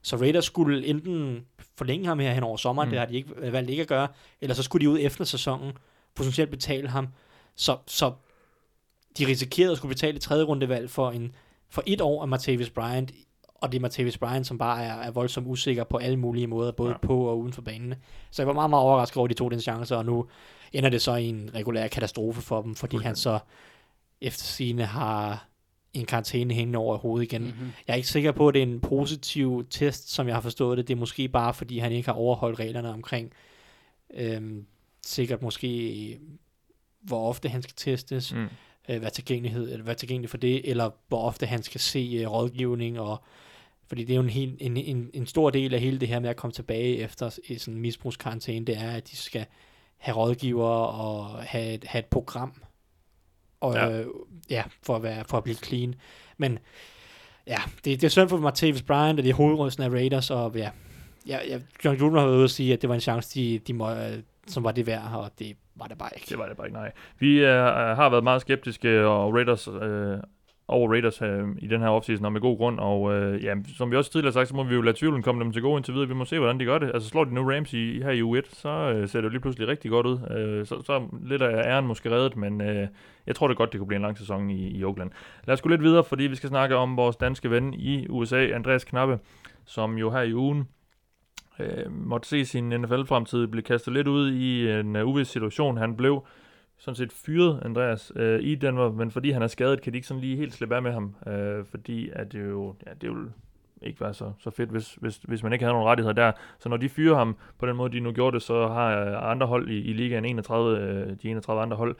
så 0.02 0.16
Raiders 0.16 0.46
skulle 0.46 0.86
enten 0.86 1.46
forlænge 1.78 2.08
ham 2.08 2.20
her 2.20 2.34
hen 2.34 2.44
over 2.44 2.58
sommeren, 2.58 2.88
Mm. 2.88 2.90
mm. 2.90 2.92
det 2.92 3.00
har 3.00 3.06
de 3.06 3.16
ikke 3.16 3.52
valgt 3.52 3.70
ikke 3.70 3.82
at 3.82 3.88
gøre, 3.88 4.08
eller 4.42 4.54
så 4.54 4.64
skulle 4.64 4.86
de 4.86 4.90
ud 4.90 4.98
efter 5.02 5.26
sæsonen 5.26 5.72
potentielt 6.20 6.50
betale 6.52 6.88
ham. 6.88 7.08
Så, 7.56 7.78
så 7.88 8.12
de 9.18 9.28
risikerede 9.28 9.72
at 9.72 9.78
skulle 9.78 9.90
betale 9.96 10.16
et 10.16 10.22
tredje 10.22 10.44
rundevalg 10.44 10.90
for, 10.90 11.12
en, 11.12 11.36
for 11.70 11.84
et 11.86 12.02
år 12.02 12.22
af 12.22 12.28
Martavis 12.28 12.70
Bryant, 12.70 13.12
og 13.56 13.72
det 13.72 13.78
er 13.78 13.82
Martavis 13.82 14.18
Bryant, 14.18 14.48
som 14.48 14.58
bare 14.58 14.84
er, 14.84 14.94
er 14.94 15.12
voldsomt 15.12 15.48
usikker 15.48 15.84
på 15.84 15.98
alle 15.98 16.18
mulige 16.18 16.48
måder, 16.48 16.72
både 16.72 16.92
Ja. 16.92 16.98
på 16.98 17.28
og 17.28 17.40
uden 17.40 17.54
for 17.54 17.62
banen. 17.62 17.94
Så 18.32 18.42
jeg 18.42 18.48
var 18.48 18.54
meget, 18.54 18.70
meget 18.70 18.84
overrasket 18.84 19.18
over, 19.18 19.26
at 19.28 19.30
de 19.30 19.36
tog 19.36 19.52
den 19.52 19.62
chance, 19.62 19.98
og 19.98 20.06
nu 20.06 20.26
ender 20.74 20.90
det 20.90 21.02
så 21.02 21.16
i 21.16 21.26
en 21.26 21.50
regulær 21.56 21.88
katastrofe 21.88 22.42
for 22.42 22.62
dem, 22.62 22.76
fordi 22.76 22.98
han 22.98 23.16
så 23.16 23.40
efter 24.22 24.44
sine 24.44 24.86
har 24.86 25.46
en 25.94 26.06
karantæne 26.06 26.54
hængende 26.54 26.80
over 26.80 26.98
hovedet 26.98 27.26
igen. 27.26 27.42
Mm-hmm. 27.42 27.72
Jeg 27.88 27.94
er 27.94 27.98
ikke 27.98 28.08
sikker 28.10 28.32
på, 28.32 28.48
at 28.48 28.54
det 28.54 28.60
er 28.64 28.68
en 28.68 28.80
positiv 28.80 29.66
test, 29.70 30.12
som 30.12 30.28
jeg 30.28 30.36
har 30.36 30.42
forstået 30.42 30.78
det. 30.78 30.88
Det 30.88 30.94
er 30.94 30.98
måske 31.00 31.28
bare, 31.28 31.54
fordi 31.54 31.80
han 31.80 31.92
ikke 31.92 32.08
har 32.08 32.14
overholdt 32.16 32.60
reglerne 32.60 32.94
omkring, 32.94 33.32
øhm, 34.14 34.66
sikkert 35.10 35.42
måske, 35.42 36.20
hvor 37.02 37.30
ofte 37.30 37.50
han 37.50 37.62
skal 37.62 37.76
testes, 37.76 38.34
Mm. 38.34 38.48
øh, 38.90 39.00
hvad 39.00 39.12
tilgængelighed, 39.12 39.72
eller 39.72 39.84
hvad 39.84 39.96
tilgængelig 39.96 40.30
for 40.30 40.38
det, 40.38 40.70
eller 40.70 40.90
hvor 41.08 41.22
ofte 41.22 41.46
han 41.46 41.64
skal 41.64 41.82
se 41.82 42.18
øh, 42.22 42.32
rådgivning, 42.32 43.00
og 43.00 43.24
fordi 43.88 44.04
det 44.04 44.14
er 44.14 44.16
jo 44.18 44.24
en, 44.24 44.30
helt, 44.30 44.56
en, 44.60 44.78
en, 44.78 45.10
en 45.14 45.26
stor 45.26 45.50
del 45.50 45.74
af 45.74 45.80
hele 45.80 46.00
det 46.00 46.08
her 46.08 46.20
med 46.20 46.30
at 46.30 46.36
komme 46.36 46.52
tilbage 46.52 46.98
efter 46.98 47.30
sådan 47.58 47.74
en 47.74 47.82
misbrugskarantæne, 47.82 48.66
det 48.66 48.78
er, 48.78 48.92
at 48.92 49.08
de 49.12 49.16
skal 49.16 49.46
have 49.98 50.16
rådgiver 50.18 50.70
og 50.70 51.44
have 51.44 51.74
et, 51.74 51.84
have 51.84 52.00
et 52.00 52.06
program, 52.06 52.54
og, 53.62 53.74
Ja. 53.74 53.90
Øh, 54.00 54.06
ja, 54.50 54.64
for, 54.84 54.96
at 54.96 55.04
være, 55.04 55.24
for 55.30 55.38
at 55.38 55.44
blive 55.44 55.56
clean. 55.56 55.96
Men 56.38 56.60
ja, 57.48 57.58
det, 57.76 58.02
det 58.02 58.04
er 58.04 58.10
synd 58.10 58.30
for 58.30 58.38
Martavis 58.38 58.82
Bryant, 58.82 59.20
og 59.20 59.24
det 59.24 59.30
er 59.30 59.34
hovedrøsten 59.36 59.84
af 59.84 59.90
Raiders, 59.90 60.30
og 60.32 60.56
ja, 60.56 60.70
ja, 61.28 61.40
ja 61.48 61.60
John 61.86 61.98
Gruden 62.00 62.16
har 62.18 62.26
været 62.26 62.36
ude 62.36 62.44
at 62.44 62.52
sige, 62.52 62.74
at 62.74 62.82
det 62.82 62.90
var 62.90 62.96
en 62.96 63.02
chance, 63.02 63.40
de, 63.40 63.60
de 63.60 63.74
må, 63.74 63.92
øh, 63.92 64.18
som 64.50 64.64
var 64.64 64.72
det 64.72 64.88
værd, 64.88 65.14
og 65.14 65.32
det 65.40 65.58
var 65.76 65.86
det 65.86 65.98
bare 65.98 66.10
ikke. 66.16 66.26
Det 66.30 66.38
var 66.38 66.48
det 66.48 66.58
bare 66.58 66.68
ikke, 66.68 66.78
nej. 66.78 66.92
Vi 67.20 67.40
øh, 67.40 67.50
øh 67.50 67.98
har 67.98 68.10
været 68.10 68.24
meget 68.24 68.42
skeptiske 68.42 68.90
øh, 68.90 69.06
og 69.06 69.34
Raiders, 69.34 69.68
øh, 69.68 70.18
over 70.70 70.90
Raiders 70.92 71.22
øh, 71.22 71.48
i 71.60 71.68
den 71.68 71.82
her 71.82 71.88
offseason, 71.88 72.26
og 72.26 72.32
med 72.32 72.42
god 72.42 72.58
grund, 72.58 72.80
og 72.80 73.14
øh, 73.14 73.44
ja, 73.44 73.54
som 73.78 73.92
vi 73.92 73.96
også 73.96 74.12
tidligere 74.12 74.32
har 74.32 74.40
sagt, 74.40 74.50
så 74.50 74.56
må 74.56 74.64
vi 74.64 74.76
jo 74.76 74.82
lade 74.82 74.98
tvivlen 74.98 75.24
komme 75.24 75.44
dem 75.44 75.54
til 75.54 75.62
gode 75.62 75.78
indtil 75.78 75.94
videre. 75.94 76.08
Vi 76.08 76.14
må 76.14 76.26
se, 76.26 76.40
hvordan 76.40 76.60
de 76.60 76.66
gør 76.66 76.78
det. 76.78 76.92
Altså 76.94 77.10
slår 77.10 77.24
de 77.24 77.34
nu 77.34 77.50
Rams 77.50 77.74
i, 77.74 78.02
her 78.02 78.12
i 78.12 78.22
U1, 78.22 78.56
så 78.56 78.70
øh, 78.70 79.10
ser 79.10 79.20
det 79.20 79.26
jo 79.26 79.30
lige 79.30 79.42
pludselig 79.42 79.68
rigtig 79.68 79.92
godt 79.92 80.06
ud. 80.06 80.20
Øh, 80.38 80.66
så, 80.66 80.82
så 80.82 81.08
lidt 81.24 81.42
af 81.42 81.72
æren 81.72 81.88
måske 81.88 82.12
reddet, 82.12 82.36
men 82.36 82.62
øh, 82.62 82.88
jeg 83.28 83.36
tror 83.36 83.48
det 83.48 83.58
godt, 83.58 83.72
det 83.72 83.80
kunne 83.80 83.88
blive 83.88 83.96
en 83.96 84.02
lang 84.02 84.18
sæson 84.18 84.50
i, 84.50 84.78
i 84.78 84.84
Oakland. 84.84 85.12
Lad 85.46 85.54
os 85.54 85.62
gå 85.62 85.70
lidt 85.70 85.84
videre, 85.84 86.04
fordi 86.04 86.24
vi 86.24 86.36
skal 86.36 86.50
snakke 86.50 86.76
om 86.76 86.98
vores 86.98 87.16
danske 87.16 87.52
ven 87.52 87.74
i 87.74 88.08
USA, 88.10 88.48
Andreas 88.48 88.84
Knappe, 88.84 89.20
som 89.66 89.98
jo 89.98 90.12
her 90.12 90.22
i 90.22 90.34
ugen 90.34 90.68
øh, 91.60 91.92
måtte 91.92 92.28
se 92.28 92.46
sin 92.46 92.70
NFL-fremtid 92.70 93.48
blive 93.48 93.64
kastet 93.64 93.94
lidt 93.94 94.08
ud 94.08 94.32
i 94.32 94.72
en 94.72 94.96
uh, 94.96 95.08
uvis 95.08 95.28
situation. 95.28 95.78
Han 95.78 95.98
blev 95.98 96.26
sådan 96.78 96.96
set 96.96 97.12
fyret, 97.12 97.62
Andreas, 97.66 98.12
øh, 98.16 98.40
i 98.44 98.56
Denver, 98.56 98.92
men 98.92 99.12
fordi 99.12 99.32
han 99.32 99.42
er 99.42 99.48
skadet, 99.48 99.82
kan 99.82 99.94
de 99.94 99.98
ikke 99.98 100.08
sådan 100.08 100.22
lige 100.22 100.38
helt 100.38 100.54
slippe 100.54 100.76
af 100.76 100.82
med 100.82 100.92
ham, 100.92 101.16
øh, 101.28 101.66
fordi 101.66 102.10
at 102.14 102.32
det 102.32 102.50
jo, 102.50 102.76
ja, 102.88 102.92
det 103.02 103.10
vil 103.10 103.26
ikke 103.82 104.02
være 104.02 104.14
så, 104.14 104.32
så 104.40 104.50
fedt, 104.50 104.70
hvis, 104.70 104.94
hvis, 104.94 105.18
hvis 105.18 105.44
man 105.44 105.54
ikke 105.54 105.66
havde 105.66 105.74
nogen 105.74 105.88
rettigheder 105.88 106.14
der. 106.14 106.32
Så 106.60 106.70
når 106.70 106.78
de 106.78 106.90
fyrer 106.90 107.16
ham 107.16 107.36
på 107.60 107.66
den 107.66 107.76
måde, 107.76 107.92
de 107.92 108.00
nu 108.00 108.12
gjorde 108.12 108.34
det, 108.34 108.42
så 108.42 108.68
har 108.68 109.06
øh, 109.06 109.32
andre 109.32 109.48
hold 109.48 109.70
i, 109.70 109.82
i 109.82 109.94
ligaen, 109.94 110.26
31, 110.26 110.80
øh, 110.80 111.08
de 111.22 111.30
31 111.30 111.62
andre 111.62 111.78
hold, 111.78 111.96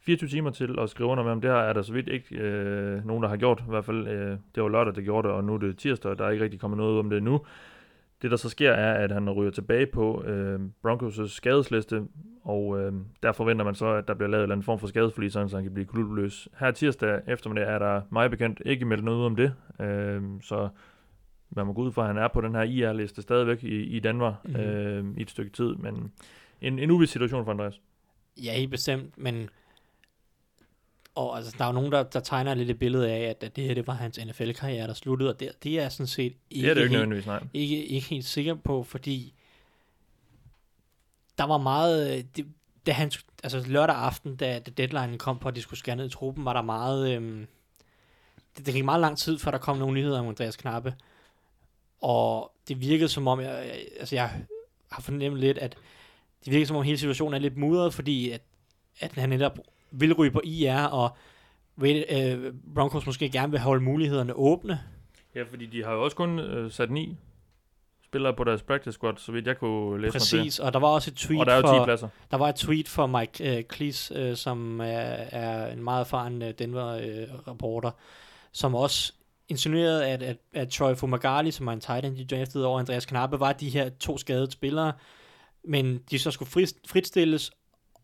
24 0.00 0.28
timer 0.28 0.50
til 0.50 0.78
at 0.78 0.90
skrive 0.90 1.08
under 1.08 1.24
med 1.24 1.30
ham. 1.30 1.40
Det 1.40 1.50
her 1.50 1.58
er 1.58 1.72
der 1.72 1.82
så 1.82 1.92
vidt 1.92 2.08
ikke 2.08 2.36
øh, 2.36 3.06
nogen, 3.06 3.22
der 3.22 3.28
har 3.28 3.36
gjort. 3.36 3.60
I 3.60 3.70
hvert 3.70 3.84
fald, 3.84 4.08
øh, 4.08 4.36
det 4.54 4.62
var 4.62 4.68
lørdag, 4.68 4.94
der 4.94 5.02
gjorde 5.02 5.28
det, 5.28 5.36
og 5.36 5.44
nu 5.44 5.54
er 5.54 5.58
det 5.58 5.78
tirsdag, 5.78 6.10
og 6.10 6.18
der 6.18 6.24
er 6.24 6.30
ikke 6.30 6.44
rigtig 6.44 6.60
kommet 6.60 6.78
noget 6.78 6.98
om 6.98 7.10
det 7.10 7.22
nu. 7.22 7.40
Det, 8.22 8.30
der 8.30 8.36
så 8.36 8.48
sker, 8.48 8.70
er, 8.72 8.94
at 9.04 9.12
han 9.12 9.30
ryger 9.30 9.50
tilbage 9.50 9.86
på 9.86 10.22
øh, 10.24 10.60
Broncos' 10.86 11.28
skadesliste, 11.28 12.02
og 12.42 12.80
øh, 12.80 12.92
der 13.22 13.32
forventer 13.32 13.64
man 13.64 13.74
så, 13.74 13.86
at 13.86 14.08
der 14.08 14.14
bliver 14.14 14.28
lavet 14.30 14.40
en 14.40 14.42
eller 14.42 14.54
anden 14.54 14.64
form 14.64 14.78
for 14.78 14.86
skadesforlig, 14.86 15.32
så 15.32 15.48
han 15.54 15.62
kan 15.62 15.74
blive 15.74 15.86
klubbløs. 15.86 16.48
Her 16.60 16.70
tirsdag 16.70 17.20
eftermiddag 17.28 17.68
er 17.68 17.78
der 17.78 18.00
meget 18.10 18.30
bekendt 18.30 18.62
ikke 18.66 18.84
meldt 18.84 19.04
noget 19.04 19.26
om 19.26 19.36
det, 19.36 19.54
øh, 19.80 20.22
så 20.42 20.68
man 21.50 21.66
må 21.66 21.72
gå 21.72 21.82
ud 21.82 21.92
fra, 21.92 22.02
at 22.02 22.08
han 22.08 22.16
er 22.18 22.28
på 22.28 22.40
den 22.40 22.54
her 22.54 22.62
IR-liste 22.62 23.22
stadigvæk 23.22 23.64
i, 23.64 23.82
i 23.82 24.00
Danmark 24.00 24.34
Mhm. 24.44 24.56
øh, 24.56 25.04
i 25.16 25.22
et 25.22 25.30
stykke 25.30 25.50
tid, 25.52 25.74
men 25.74 26.12
en, 26.60 26.78
en 26.78 26.90
uvis 26.90 27.10
situation 27.10 27.44
for 27.44 27.52
Andreas. 27.52 27.80
Ja, 28.44 28.52
helt 28.52 28.70
bestemt, 28.70 29.18
men 29.18 29.48
og 31.14 31.36
altså, 31.36 31.54
der 31.58 31.64
er 31.64 31.68
jo 31.68 31.72
nogen, 31.72 31.92
der, 31.92 32.02
der 32.02 32.20
tegner 32.20 32.54
lidt 32.54 32.70
et 32.70 32.78
billede 32.78 33.10
af, 33.10 33.20
at, 33.20 33.42
at 33.42 33.56
det 33.56 33.64
her 33.64 33.74
det 33.74 33.86
var 33.86 33.94
hans 33.94 34.20
NFL-karriere, 34.26 34.86
der 34.86 34.94
sluttede, 34.94 35.30
og 35.30 35.40
det, 35.40 35.52
det 35.62 35.78
er 35.78 35.82
jeg 35.82 35.92
sådan 35.92 36.06
set 36.06 36.34
ikke, 36.50 36.62
Det 36.62 36.70
er 36.70 36.74
det 36.74 36.82
ikke 36.82 37.14
helt, 37.14 37.26
nej. 37.26 37.42
ikke, 37.54 37.86
ikke 37.86 38.08
helt 38.08 38.24
sikker 38.24 38.54
på, 38.54 38.82
fordi 38.82 39.34
der 41.38 41.44
var 41.44 41.58
meget, 41.58 42.18
øh, 42.18 42.24
det, 42.36 42.46
da 42.86 42.92
han, 42.92 43.12
altså 43.42 43.64
lørdag 43.66 43.96
aften, 43.96 44.36
da, 44.36 44.58
da 44.58 44.70
deadline 44.70 45.18
kom 45.18 45.38
på, 45.38 45.48
at 45.48 45.56
de 45.56 45.62
skulle 45.62 45.78
skære 45.78 45.96
ned 45.96 46.06
i 46.06 46.10
truppen, 46.10 46.44
var 46.44 46.52
der 46.52 46.62
meget, 46.62 47.10
øhm, 47.16 47.46
det, 48.56 48.66
det 48.66 48.74
gik 48.74 48.84
meget 48.84 49.00
lang 49.00 49.18
tid, 49.18 49.38
før 49.38 49.50
der 49.50 49.58
kom 49.58 49.78
nogle 49.78 49.94
nyheder 49.94 50.20
om 50.20 50.28
Andreas 50.28 50.56
Knappe, 50.56 50.94
og 52.00 52.52
det 52.68 52.80
virkede 52.80 53.08
som 53.08 53.28
om, 53.28 53.40
jeg, 53.40 53.66
jeg, 53.66 53.86
altså 54.00 54.14
jeg 54.14 54.30
har 54.90 55.02
fornemt 55.02 55.36
lidt, 55.36 55.58
at 55.58 55.76
det 56.44 56.52
virkede 56.52 56.66
som 56.66 56.76
om 56.76 56.82
hele 56.82 56.98
situationen 56.98 57.34
er 57.34 57.38
lidt 57.38 57.56
mudret, 57.56 57.94
fordi 57.94 58.30
at, 58.30 58.42
at 59.00 59.12
han 59.12 59.28
netop 59.28 59.58
vil 59.92 60.12
ryge 60.14 60.30
på 60.30 60.40
IR, 60.44 60.84
og 60.84 61.16
ved, 61.76 62.04
øh, 62.10 62.52
Broncos 62.74 63.06
måske 63.06 63.30
gerne 63.30 63.50
vil 63.50 63.60
holde 63.60 63.84
mulighederne 63.84 64.34
åbne. 64.34 64.80
Ja, 65.34 65.42
fordi 65.42 65.66
de 65.66 65.84
har 65.84 65.92
jo 65.92 66.04
også 66.04 66.16
kun 66.16 66.38
øh, 66.38 66.70
sat 66.70 66.90
ni 66.90 67.16
spillere 68.12 68.34
på 68.34 68.44
deres 68.44 68.62
practice 68.62 68.92
squad, 68.92 69.14
så 69.16 69.32
vidt 69.32 69.46
jeg 69.46 69.58
kunne 69.58 70.00
læse 70.02 70.06
mig 70.06 70.12
Præcis, 70.12 70.58
og 70.58 70.72
der 70.72 70.78
var 70.78 70.88
også 70.88 71.10
et 71.10 71.16
til. 71.16 71.26
tweet 71.26 71.40
Og 71.40 71.46
der 71.46 71.52
er 71.52 71.56
jo 71.56 71.62
10 71.62 71.66
for, 71.66 71.84
pladser. 71.84 72.08
der 72.30 72.36
var 72.36 72.48
et 72.48 72.54
tweet 72.54 72.88
for 72.88 73.06
Mike 73.06 73.58
øh, 73.58 73.64
Cleese, 73.74 74.14
øh, 74.14 74.36
som 74.36 74.80
er, 74.80 74.84
er 74.84 75.72
en 75.72 75.84
meget 75.84 76.00
erfaren 76.00 76.42
øh, 76.42 76.54
Denver-reporter, 76.58 77.90
som 78.52 78.74
også 78.74 79.12
insinuerede, 79.48 80.06
at, 80.06 80.22
at, 80.22 80.36
at 80.54 80.68
Troy 80.68 80.94
Fumagalli, 80.94 81.50
som 81.50 81.66
er 81.66 81.72
en 81.72 81.80
tight 81.80 82.04
end, 82.04 82.16
de 82.16 82.36
draftede 82.36 82.66
over 82.66 82.78
Andreas 82.78 83.06
Knappe, 83.06 83.40
var 83.40 83.52
de 83.52 83.68
her 83.68 83.88
to 83.88 84.18
skadede 84.18 84.50
spillere, 84.50 84.92
men 85.64 85.98
de 86.10 86.18
så 86.18 86.30
skulle 86.30 86.50
frit, 86.50 86.74
fritstilles, 86.86 87.52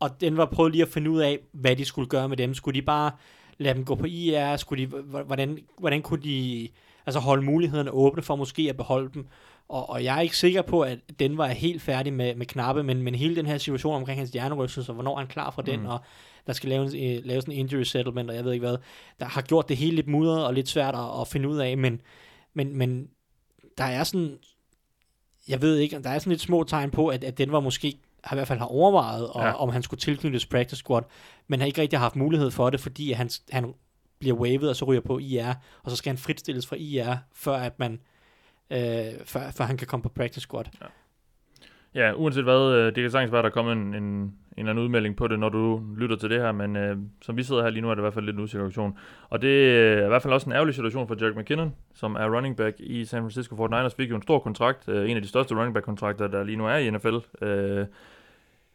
og 0.01 0.21
Denver 0.21 0.47
prøvede 0.47 0.73
lige 0.73 0.83
at 0.83 0.89
finde 0.89 1.11
ud 1.11 1.21
af, 1.21 1.39
hvad 1.53 1.77
de 1.77 1.85
skulle 1.85 2.09
gøre 2.09 2.29
med 2.29 2.37
dem. 2.37 2.55
Skulle 2.55 2.81
de 2.81 2.85
bare 2.85 3.11
lade 3.59 3.75
dem 3.75 3.85
gå 3.85 3.95
på 3.95 4.07
IR? 4.07 4.57
Skulle 4.57 4.87
de, 4.87 4.97
hvordan, 5.01 5.59
hvordan 5.79 6.03
kunne 6.03 6.23
de 6.23 6.69
altså 7.07 7.21
holde 7.21 7.43
mulighederne 7.43 7.91
åbne 7.91 8.23
for 8.23 8.37
måske 8.37 8.67
at 8.69 8.77
beholde 8.77 9.11
dem? 9.15 9.27
Og, 9.69 9.91
og 9.91 10.05
jeg 10.05 10.17
er 10.17 10.21
ikke 10.21 10.37
sikker 10.37 10.63
på, 10.63 10.81
at 10.81 10.99
Denver 11.19 11.45
er 11.45 11.53
helt 11.53 11.83
færdig 11.83 12.13
med, 12.13 12.35
med 12.35 12.47
knappe, 12.47 12.83
men, 12.83 13.03
men 13.03 13.15
hele 13.15 13.37
den 13.37 13.47
her 13.47 13.59
situation 13.59 13.95
omkring 13.95 14.19
hans 14.21 14.31
hjernerystelse, 14.31 14.91
og 14.93 14.95
hvornår 14.95 15.15
er 15.15 15.19
han 15.19 15.27
klar 15.27 15.51
for 15.51 15.63
den, 15.63 15.81
Mm. 15.81 15.87
og 15.87 16.01
der 16.47 16.53
skal 16.53 16.69
laves, 16.69 16.95
øh, 16.95 17.25
laves 17.25 17.45
en 17.45 17.53
injury 17.53 17.83
settlement, 17.83 18.31
og 18.31 18.37
jeg 18.37 18.45
ved 18.45 18.53
ikke 18.53 18.67
hvad, 18.67 18.77
der 19.21 19.27
har 19.27 19.43
gjort 19.43 19.69
det 19.69 19.77
hele 19.77 19.97
lidt 19.97 20.09
mudret 20.09 20.47
og 20.47 20.55
lidt 20.55 20.69
svært 20.69 20.95
at, 20.95 21.21
at 21.21 21.29
finde 21.29 21.49
ud 21.49 21.59
af, 21.59 21.79
men, 21.79 22.01
men, 22.55 22.77
men 22.77 23.09
der 23.79 23.85
er 23.85 24.05
sådan, 24.05 24.39
jeg 25.49 25.63
ved 25.63 25.77
ikke, 25.77 26.03
der 26.03 26.11
er 26.11 26.19
sådan 26.19 26.31
lidt 26.31 26.41
små 26.41 26.65
tegn 26.65 26.91
på, 26.91 27.09
at, 27.09 27.25
at 27.25 27.39
Denver 27.39 27.61
måske 27.61 27.99
har 28.29 28.37
i 28.37 28.39
hvert 28.39 28.49
fald 28.49 28.59
har 28.59 28.67
overvejet, 28.67 29.29
og, 29.29 29.41
Ja. 29.41 29.47
ja. 29.47 29.53
om 29.55 29.69
han 29.69 29.83
skulle 29.83 30.01
tilknyttes 30.01 30.47
practice 30.47 30.77
squad, 30.77 31.03
men 31.49 31.61
har 31.61 31.67
ikke 31.67 31.81
rigtig 31.83 31.99
haft 31.99 32.17
mulighed 32.17 32.51
for 32.51 32.71
det, 32.71 32.81
fordi 32.81 33.13
han, 33.13 33.31
han 33.51 33.75
bliver 34.19 34.37
wavet, 34.37 34.69
og 34.69 34.77
så 34.77 34.85
ryger 34.85 35.01
på 35.01 35.19
IR, 35.19 35.53
og 35.83 35.91
så 35.91 35.97
skal 35.97 36.11
han 36.11 36.19
fritstilles 36.19 36.67
fra 36.67 36.77
IR, 36.79 37.15
før 37.35 37.57
at 37.57 37.79
man 37.79 38.01
øh, 38.71 38.79
før, 39.25 39.41
før 39.57 39.65
han 39.65 39.77
kan 39.77 39.87
komme 39.87 40.03
på 40.03 40.09
practice 40.09 40.41
squad. 40.41 40.65
Ja, 41.95 42.13
uanset 42.17 42.45
hvad, 42.45 42.73
øh, 42.73 42.87
det 42.87 42.95
kan 42.95 43.11
sagtens 43.11 43.33
være, 43.33 43.39
at 43.39 43.45
der 43.45 43.51
kommer 43.51 43.73
en, 43.73 43.95
en, 43.95 44.03
en 44.05 44.35
eller 44.57 44.71
anden 44.71 44.85
udmelding 44.85 45.17
på 45.17 45.29
det, 45.29 45.39
når 45.39 45.49
du 45.49 45.83
lytter 45.97 46.17
til 46.17 46.31
det 46.31 46.41
her, 46.41 46.53
men 46.53 46.77
øh, 46.77 46.97
som 47.23 47.37
vi 47.37 47.43
sidder 47.43 47.63
her 47.63 47.71
lige 47.71 47.83
nu, 47.83 47.91
er 47.91 47.95
det 47.95 48.01
i 48.01 48.03
hvert 48.03 48.15
fald 48.15 48.25
lidt 48.25 48.37
en 48.39 48.49
situation. 48.49 48.99
Og 49.29 49.43
det 49.43 49.79
er 49.79 50.05
i 50.05 50.09
hvert 50.09 50.23
fald 50.23 50.35
også 50.35 50.47
en 50.47 50.53
ærgerlig 50.53 50.75
situation 50.75 51.09
for 51.09 51.17
Jack 51.25 51.37
McKinnon, 51.37 51.75
som 51.95 52.15
er 52.15 52.37
running 52.37 52.57
back 52.57 52.77
i 52.81 53.05
San 53.05 53.23
Francisco 53.23 53.67
49ers, 53.67 53.95
fik 53.97 54.11
jo 54.11 54.17
en 54.17 54.23
stor 54.23 54.39
kontrakt, 54.39 54.89
øh, 54.89 55.11
en 55.11 55.17
af 55.17 55.23
de 55.23 55.29
største 55.29 55.55
running 55.55 55.75
back 55.75 55.85
kontrakter, 55.85 56.27
der 56.29 56.45
lige 56.45 56.57
nu 56.57 56.67
er 56.67 56.77
i 56.77 56.91
NFL, 56.91 57.45
øh, 57.45 57.87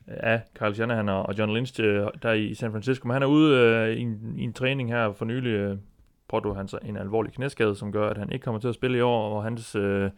af 0.08 0.42
Kyle 0.60 0.76
Shanahan 0.76 1.10
og 1.10 1.40
John 1.40 1.54
Lynch 1.54 1.82
øh, 1.84 2.08
der 2.24 2.32
i 2.32 2.54
San 2.54 2.72
Francisco. 2.72 3.08
Men 3.08 3.14
han 3.14 3.24
er 3.24 3.28
ude 3.28 3.58
øh, 3.58 3.98
i, 3.98 4.02
en, 4.02 4.34
i 4.38 4.44
en 4.44 4.54
træning 4.54 4.90
her 4.90 5.14
for 5.14 5.26
nylig, 5.26 5.50
øh, 5.50 5.78
pådrog 6.30 6.56
han 6.56 6.68
sig 6.68 6.80
en 6.86 6.98
alvorlig 6.98 7.34
knæskade, 7.34 7.76
som 7.76 7.92
gør, 7.92 8.10
at 8.10 8.18
han 8.18 8.32
ikke 8.32 8.44
kommer 8.44 8.60
til 8.60 8.68
at 8.68 8.76
spille 8.76 8.98
i 8.98 9.02
år, 9.02 9.36
og 9.36 9.44
hans 9.44 9.76
øh, 9.76 10.10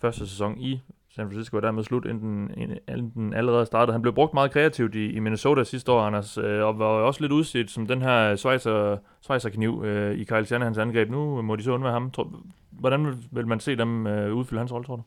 første 0.00 0.28
sæson 0.28 0.58
i 0.58 0.80
San 1.16 1.26
Francisco 1.26 1.56
er 1.56 1.60
dermed 1.60 1.82
slut, 1.82 2.04
inden, 2.04 2.50
inden 2.88 3.12
den 3.14 3.34
allerede 3.34 3.66
startede. 3.66 3.92
Han 3.92 4.02
blev 4.02 4.14
brugt 4.14 4.34
meget 4.34 4.50
kreativt 4.50 4.94
i, 4.94 5.12
i 5.12 5.18
Minnesota 5.18 5.64
sidste 5.64 5.92
år, 5.92 6.00
Anders, 6.00 6.38
øh, 6.38 6.64
og 6.64 6.78
var 6.78 6.86
også 6.86 7.20
lidt 7.20 7.32
udset 7.32 7.70
som 7.70 7.86
den 7.86 8.02
her 8.02 8.36
Schweizer, 8.36 8.96
Schweizer 9.20 9.50
kniv 9.50 9.82
øh, 9.84 10.18
i 10.18 10.24
Kyle 10.24 10.44
Shanahans 10.44 10.78
angreb. 10.78 11.10
Nu 11.10 11.42
må 11.42 11.56
de 11.56 11.62
så 11.62 11.72
undvære 11.72 11.92
ham. 11.92 12.10
Tror, 12.10 12.32
hvordan 12.70 13.06
vil, 13.06 13.14
vil 13.30 13.46
man 13.46 13.60
se 13.60 13.76
dem 13.76 14.06
øh, 14.06 14.34
udfylde 14.34 14.60
hans 14.60 14.72
rolle, 14.72 14.86
tror 14.86 14.96
du? 14.96 15.02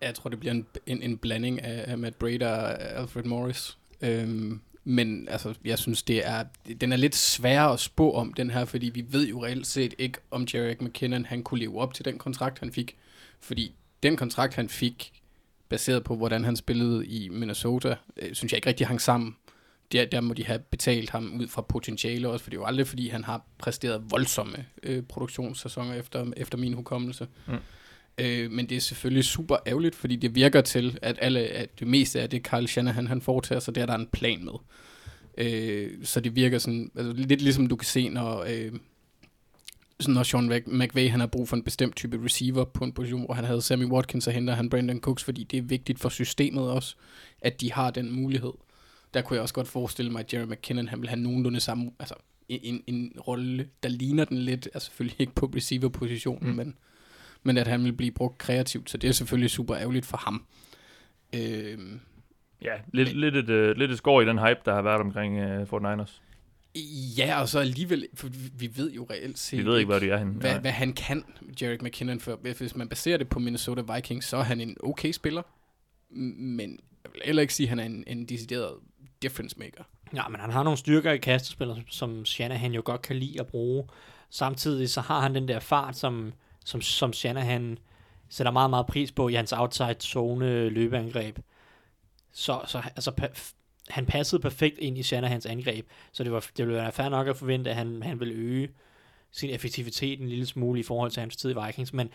Jeg 0.00 0.14
tror, 0.14 0.30
det 0.30 0.40
bliver 0.40 0.52
en, 0.52 0.66
en, 0.86 1.02
en 1.02 1.18
blanding 1.18 1.62
af, 1.62 1.84
af 1.90 1.98
Matt 1.98 2.18
Breda 2.18 2.48
og 2.48 2.70
øh, 2.70 3.00
Alfred 3.00 3.24
Morris. 3.24 3.78
Øhm, 4.00 4.60
men 4.84 5.28
altså, 5.28 5.54
jeg 5.64 5.78
synes, 5.78 6.02
det 6.02 6.26
er, 6.26 6.44
den 6.80 6.92
er 6.92 6.96
lidt 6.96 7.14
sværere 7.14 7.72
at 7.72 7.80
spå 7.80 8.12
om, 8.12 8.32
den 8.34 8.50
her, 8.50 8.64
fordi 8.64 8.90
vi 8.94 9.04
ved 9.08 9.28
jo 9.28 9.44
reelt 9.44 9.66
set 9.66 9.94
ikke, 9.98 10.18
om 10.30 10.46
Jarek 10.54 10.80
McKinnon 10.82 11.24
han 11.26 11.42
kunne 11.42 11.60
leve 11.60 11.80
op 11.80 11.94
til 11.94 12.04
den 12.04 12.18
kontrakt, 12.18 12.58
han 12.58 12.72
fik. 12.72 12.96
Fordi 13.40 13.74
den 14.02 14.16
kontrakt, 14.16 14.54
han 14.54 14.68
fik, 14.68 15.12
baseret 15.68 16.04
på, 16.04 16.16
hvordan 16.16 16.44
han 16.44 16.56
spillede 16.56 17.06
i 17.06 17.28
Minnesota, 17.28 17.96
øh, 18.16 18.34
synes 18.34 18.52
jeg 18.52 18.58
ikke 18.58 18.68
rigtig 18.68 18.86
hang 18.86 19.00
sammen. 19.00 19.36
der, 19.92 20.04
der 20.04 20.20
må 20.20 20.34
de 20.34 20.44
have 20.44 20.58
betalt 20.58 21.10
ham 21.10 21.40
ud 21.40 21.48
fra 21.48 21.62
potentiale 21.62 22.28
også, 22.28 22.42
for 22.42 22.50
det 22.50 22.56
er 22.56 22.60
jo 22.60 22.66
aldrig, 22.66 22.86
fordi 22.86 23.08
han 23.08 23.24
har 23.24 23.44
præsteret 23.58 24.10
voldsomme 24.10 24.66
øh, 24.82 25.02
produktionssæsoner 25.02 25.94
efter, 25.94 26.26
efter 26.36 26.58
min 26.58 26.72
hukommelse. 26.72 27.28
Mm. 27.46 27.54
Øh, 28.18 28.50
men 28.50 28.68
det 28.68 28.76
er 28.76 28.80
selvfølgelig 28.80 29.24
super 29.24 29.56
ærgerligt, 29.66 29.94
fordi 29.94 30.16
det 30.16 30.34
virker 30.34 30.60
til, 30.60 30.98
at, 31.02 31.18
alle, 31.20 31.40
at 31.40 31.80
det 31.80 31.86
meste 31.86 32.20
af 32.20 32.30
det, 32.30 32.42
Carl 32.42 32.66
Shanahan 32.66 33.06
han 33.06 33.20
foretager 33.20 33.60
sig, 33.60 33.74
det 33.74 33.80
er 33.80 33.86
der 33.86 33.94
en 33.94 34.08
plan 34.12 34.44
med. 34.44 34.52
Øh, 35.38 35.90
så 36.02 36.20
det 36.20 36.36
virker 36.36 36.58
sådan, 36.58 36.90
altså 36.96 37.12
lidt 37.12 37.42
ligesom 37.42 37.66
du 37.66 37.76
kan 37.76 37.86
se, 37.86 38.08
når, 38.08 38.44
øh, 38.48 38.72
sådan 40.00 40.14
når 40.14 40.22
Sean 40.22 40.52
Mc- 40.52 40.76
McVay 40.76 41.08
han 41.10 41.20
har 41.20 41.26
brug 41.26 41.48
for 41.48 41.56
en 41.56 41.62
bestemt 41.62 41.96
type 41.96 42.24
receiver 42.24 42.64
på 42.64 42.84
en 42.84 42.92
position, 42.92 43.24
hvor 43.24 43.34
han 43.34 43.44
havde 43.44 43.62
Sammy 43.62 43.84
Watkins, 43.84 44.24
så 44.24 44.30
henter 44.30 44.54
han 44.54 44.70
Brandon 44.70 45.00
Cooks, 45.00 45.24
fordi 45.24 45.44
det 45.44 45.56
er 45.58 45.62
vigtigt 45.62 46.00
for 46.00 46.08
systemet 46.08 46.70
også, 46.70 46.96
at 47.40 47.60
de 47.60 47.72
har 47.72 47.90
den 47.90 48.12
mulighed. 48.12 48.52
Der 49.14 49.22
kunne 49.22 49.34
jeg 49.34 49.42
også 49.42 49.54
godt 49.54 49.68
forestille 49.68 50.10
mig, 50.10 50.20
at 50.20 50.34
Jerry 50.34 50.46
McKinnon 50.46 50.88
han 50.88 51.00
vil 51.00 51.08
have 51.08 51.20
nogenlunde 51.20 51.60
samme, 51.60 51.90
altså 51.98 52.14
en, 52.48 52.60
en, 52.62 52.82
en 52.86 53.12
rolle, 53.20 53.68
der 53.82 53.88
ligner 53.88 54.24
den 54.24 54.38
lidt, 54.38 54.68
altså 54.74 54.86
selvfølgelig 54.86 55.20
ikke 55.20 55.34
på 55.34 55.46
receiver-positionen, 55.56 56.50
mm. 56.50 56.56
men, 56.56 56.74
men 57.44 57.56
at 57.58 57.66
han 57.66 57.84
vil 57.84 57.92
blive 57.92 58.10
brugt 58.10 58.38
kreativt, 58.38 58.90
så 58.90 58.96
det 58.96 59.08
er 59.08 59.12
selvfølgelig 59.12 59.50
super 59.50 59.76
ærgerligt 59.76 60.06
for 60.06 60.16
ham. 60.16 60.44
Øh, 61.34 61.78
Ja, 62.62 62.72
lidt, 62.92 63.12
lidt, 63.16 63.36
et, 63.36 63.50
uh, 63.50 63.76
lidt 63.76 63.90
et 63.90 63.98
skår 63.98 64.20
i 64.20 64.24
den 64.24 64.38
hype, 64.38 64.60
der 64.64 64.74
har 64.74 64.82
været 64.82 65.00
omkring 65.00 65.60
uh, 65.72 65.82
49ers. 65.82 66.20
ja, 67.18 67.40
og 67.40 67.48
så 67.48 67.58
alligevel, 67.58 68.06
for 68.14 68.28
vi- 68.58 68.70
ved 68.76 68.92
jo 68.92 69.06
reelt 69.10 69.38
set 69.38 69.58
Vi 69.58 69.64
ved 69.66 69.78
ikke, 69.78 69.90
hvor 69.90 69.98
de 69.98 70.10
er 70.10 70.16
henne. 70.18 70.32
hvad, 70.32 70.58
hvad 70.60 70.70
han 70.70 70.92
kan, 70.92 71.24
Jarek 71.62 71.82
McKinnon, 71.82 72.20
for 72.20 72.36
hvis 72.58 72.76
man 72.76 72.88
baserer 72.88 73.16
det 73.18 73.28
på 73.28 73.38
Minnesota 73.38 73.94
Vikings, 73.94 74.26
så 74.26 74.36
er 74.36 74.42
han 74.42 74.60
en 74.60 74.76
okay 74.82 75.12
spiller, 75.12 75.42
men 76.10 76.70
jeg 77.04 77.12
vil 77.12 77.20
heller 77.24 77.42
ikke 77.42 77.54
sige, 77.54 77.64
at 77.64 77.68
han 77.68 77.78
er 77.78 77.84
en, 77.84 78.04
en 78.06 78.24
decideret 78.24 78.72
difference 79.22 79.56
maker. 79.58 79.84
Ja, 80.14 80.28
men 80.28 80.40
han 80.40 80.50
har 80.50 80.62
nogle 80.62 80.76
styrker 80.76 81.12
i 81.12 81.18
kastespillet, 81.18 81.82
som 81.88 82.24
Shanahan 82.24 82.72
jo 82.72 82.82
godt 82.84 83.02
kan 83.02 83.16
lide 83.16 83.40
at 83.40 83.46
bruge. 83.46 83.84
Samtidig 84.30 84.90
så 84.90 85.00
har 85.00 85.20
han 85.20 85.34
den 85.34 85.48
der 85.48 85.58
fart, 85.60 85.96
som, 85.96 86.32
som, 86.64 86.80
som 86.80 87.12
Shanahan 87.12 87.78
sætter 88.28 88.50
meget, 88.52 88.70
meget 88.70 88.86
pris 88.86 89.12
på 89.12 89.28
i 89.28 89.34
hans 89.34 89.52
outside 89.52 89.96
zone 90.00 90.68
løbeangreb. 90.68 91.38
Så, 92.32 92.60
så 92.66 92.78
altså, 92.78 93.10
pa- 93.20 93.54
han 93.88 94.06
passede 94.06 94.42
perfekt 94.42 94.78
ind 94.78 94.98
i 94.98 95.02
Shanahans 95.02 95.46
angreb, 95.46 95.86
så 96.12 96.24
det, 96.24 96.32
var, 96.32 96.40
det 96.56 96.66
ville 96.66 96.80
være 96.80 96.92
fair 96.92 97.08
nok 97.08 97.28
at 97.28 97.36
forvente, 97.36 97.70
at 97.70 97.76
han, 97.76 98.02
han 98.02 98.20
ville 98.20 98.34
øge 98.34 98.68
sin 99.30 99.50
effektivitet 99.50 100.20
en 100.20 100.28
lille 100.28 100.46
smule 100.46 100.80
i 100.80 100.82
forhold 100.82 101.10
til 101.10 101.20
hans 101.20 101.36
tid 101.36 101.50
i 101.50 101.54
Vikings, 101.66 101.92
men 101.92 102.08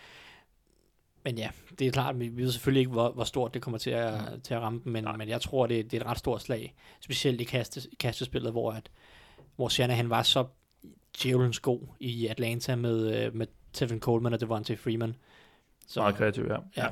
men 1.23 1.37
ja, 1.37 1.49
det 1.79 1.87
er 1.87 1.91
klart, 1.91 2.19
vi 2.19 2.27
ved 2.27 2.51
selvfølgelig 2.51 2.79
ikke, 2.79 2.91
hvor, 2.91 3.11
hvor 3.11 3.23
stort 3.23 3.53
det 3.53 3.61
kommer 3.61 3.77
til 3.77 3.89
at, 3.89 4.13
til 4.43 4.53
at 4.53 4.61
ramme 4.61 4.81
dem, 4.83 4.93
men, 4.93 5.05
men 5.17 5.29
jeg 5.29 5.41
tror, 5.41 5.67
det, 5.67 5.91
det 5.91 5.97
er 5.97 6.01
et 6.01 6.07
ret 6.07 6.19
stort 6.19 6.41
slag. 6.41 6.73
Specielt 7.01 7.41
i 7.41 7.43
kaste, 7.43 7.81
kastespillet, 7.99 8.51
hvor, 8.51 8.71
at, 8.71 8.89
hvor 9.55 9.67
Shanahan 9.67 10.09
var 10.09 10.23
så 10.23 10.45
djævelens 11.23 11.59
god 11.59 11.79
i 11.99 12.27
Atlanta 12.27 12.75
med, 12.75 13.15
øh, 13.15 13.35
med 13.35 13.47
Tevin 13.79 13.99
Coleman 13.99 14.33
og 14.33 14.41
Devontae 14.41 14.77
Freeman. 14.77 15.15
Så 15.87 15.99
meget 16.01 16.15
kreativ, 16.15 16.45
ja. 16.49 16.55
Ja. 16.77 16.87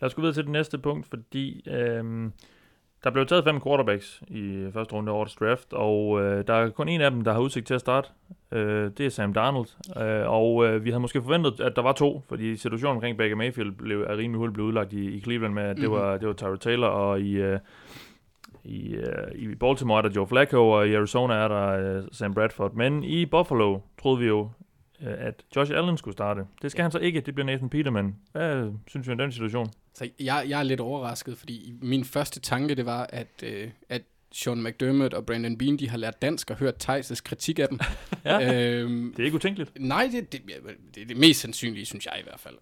Lad 0.00 0.06
os 0.06 0.14
gå 0.14 0.20
videre 0.22 0.34
til 0.34 0.42
det 0.42 0.52
næste 0.52 0.78
punkt, 0.78 1.06
fordi 1.06 1.68
øhm, 1.68 2.32
der 3.04 3.10
blev 3.10 3.26
taget 3.26 3.44
fem 3.44 3.60
quarterbacks 3.60 4.22
i 4.28 4.66
første 4.72 4.92
runde 4.94 5.12
af 5.12 5.16
årets 5.16 5.34
draft, 5.34 5.72
og 5.72 6.22
øh, 6.22 6.46
der 6.46 6.54
er 6.54 6.70
kun 6.70 6.88
en 6.88 7.00
af 7.00 7.10
dem, 7.10 7.24
der 7.24 7.32
har 7.32 7.40
udsigt 7.40 7.66
til 7.66 7.74
at 7.74 7.80
starte. 7.80 8.08
Øh, 8.52 8.90
det 8.98 9.06
er 9.06 9.10
Sam 9.10 9.32
Darnold, 9.32 9.66
øh, 10.02 10.30
og 10.30 10.66
øh, 10.66 10.84
vi 10.84 10.90
havde 10.90 11.00
måske 11.00 11.22
forventet, 11.22 11.60
at 11.60 11.76
der 11.76 11.82
var 11.82 11.92
to, 11.92 12.22
fordi 12.28 12.56
situationen 12.56 12.96
omkring 12.96 13.18
Baker 13.18 13.36
Mayfield 13.36 13.72
blev, 13.72 14.00
er 14.02 14.16
rimelig 14.16 14.38
hurtigt 14.38 14.54
blev 14.54 14.66
udlagt 14.66 14.92
i, 14.92 15.10
i 15.10 15.20
Cleveland 15.20 15.54
med, 15.54 15.62
at 15.62 15.76
det 15.76 15.84
Mhm. 15.84 15.92
var, 15.92 16.16
det 16.16 16.28
var 16.28 16.34
Tyrod 16.34 16.56
Taylor, 16.58 16.86
og 16.88 17.20
i, 17.20 17.32
øh, 17.32 17.58
i, 18.64 18.94
øh, 18.94 19.34
i 19.34 19.54
Baltimore 19.54 19.98
er 19.98 20.02
der 20.02 20.10
Joe 20.16 20.26
Flacco, 20.26 20.68
og 20.70 20.88
i 20.88 20.94
Arizona 20.94 21.34
er 21.34 21.48
der 21.48 21.96
øh, 21.96 22.02
Sam 22.12 22.34
Bradford. 22.34 22.74
Men 22.74 23.04
i 23.04 23.26
Buffalo 23.26 23.78
troede 24.02 24.18
vi 24.18 24.26
jo, 24.26 24.50
at 25.10 25.42
Josh 25.56 25.72
Allen 25.74 25.96
skulle 25.98 26.12
starte. 26.12 26.40
Det 26.62 26.70
skal 26.70 26.82
han 26.82 26.90
så 26.92 26.98
ikke, 26.98 27.20
det 27.20 27.34
bliver 27.34 27.46
Nathan 27.46 27.68
Peterman. 27.68 28.16
Hvad 28.32 28.72
synes 28.86 29.06
vi 29.06 29.12
om 29.12 29.18
den 29.18 29.32
situation? 29.32 29.70
Så 29.94 30.08
jeg, 30.20 30.44
jeg 30.48 30.58
er 30.58 30.62
lidt 30.62 30.80
overrasket, 30.80 31.38
fordi 31.38 31.74
min 31.82 32.04
første 32.04 32.40
tanke, 32.40 32.74
det 32.74 32.86
var, 32.86 33.06
at, 33.12 33.42
øh, 33.42 33.70
at 33.88 34.02
Sean 34.32 34.62
McDermott 34.62 35.14
og 35.14 35.26
Brandon 35.26 35.58
Bean, 35.58 35.76
de 35.76 35.88
har 35.88 35.98
lært 35.98 36.22
dansk 36.22 36.50
og 36.50 36.56
hørt 36.56 36.88
Thijs' 36.90 37.22
kritik 37.24 37.58
af 37.58 37.68
dem. 37.68 37.78
Ja. 38.24 38.64
øhm, 38.80 39.12
Det 39.16 39.22
er 39.22 39.24
ikke 39.24 39.34
utænkeligt. 39.36 39.72
Nej, 39.80 40.08
det, 40.12 40.32
det, 40.32 40.40
det 40.94 41.02
er 41.02 41.06
det 41.06 41.16
mest 41.16 41.40
sandsynlige, 41.40 41.84
synes 41.86 42.06
jeg 42.06 42.14
i 42.20 42.22
hvert 42.22 42.40
fald. 42.40 42.54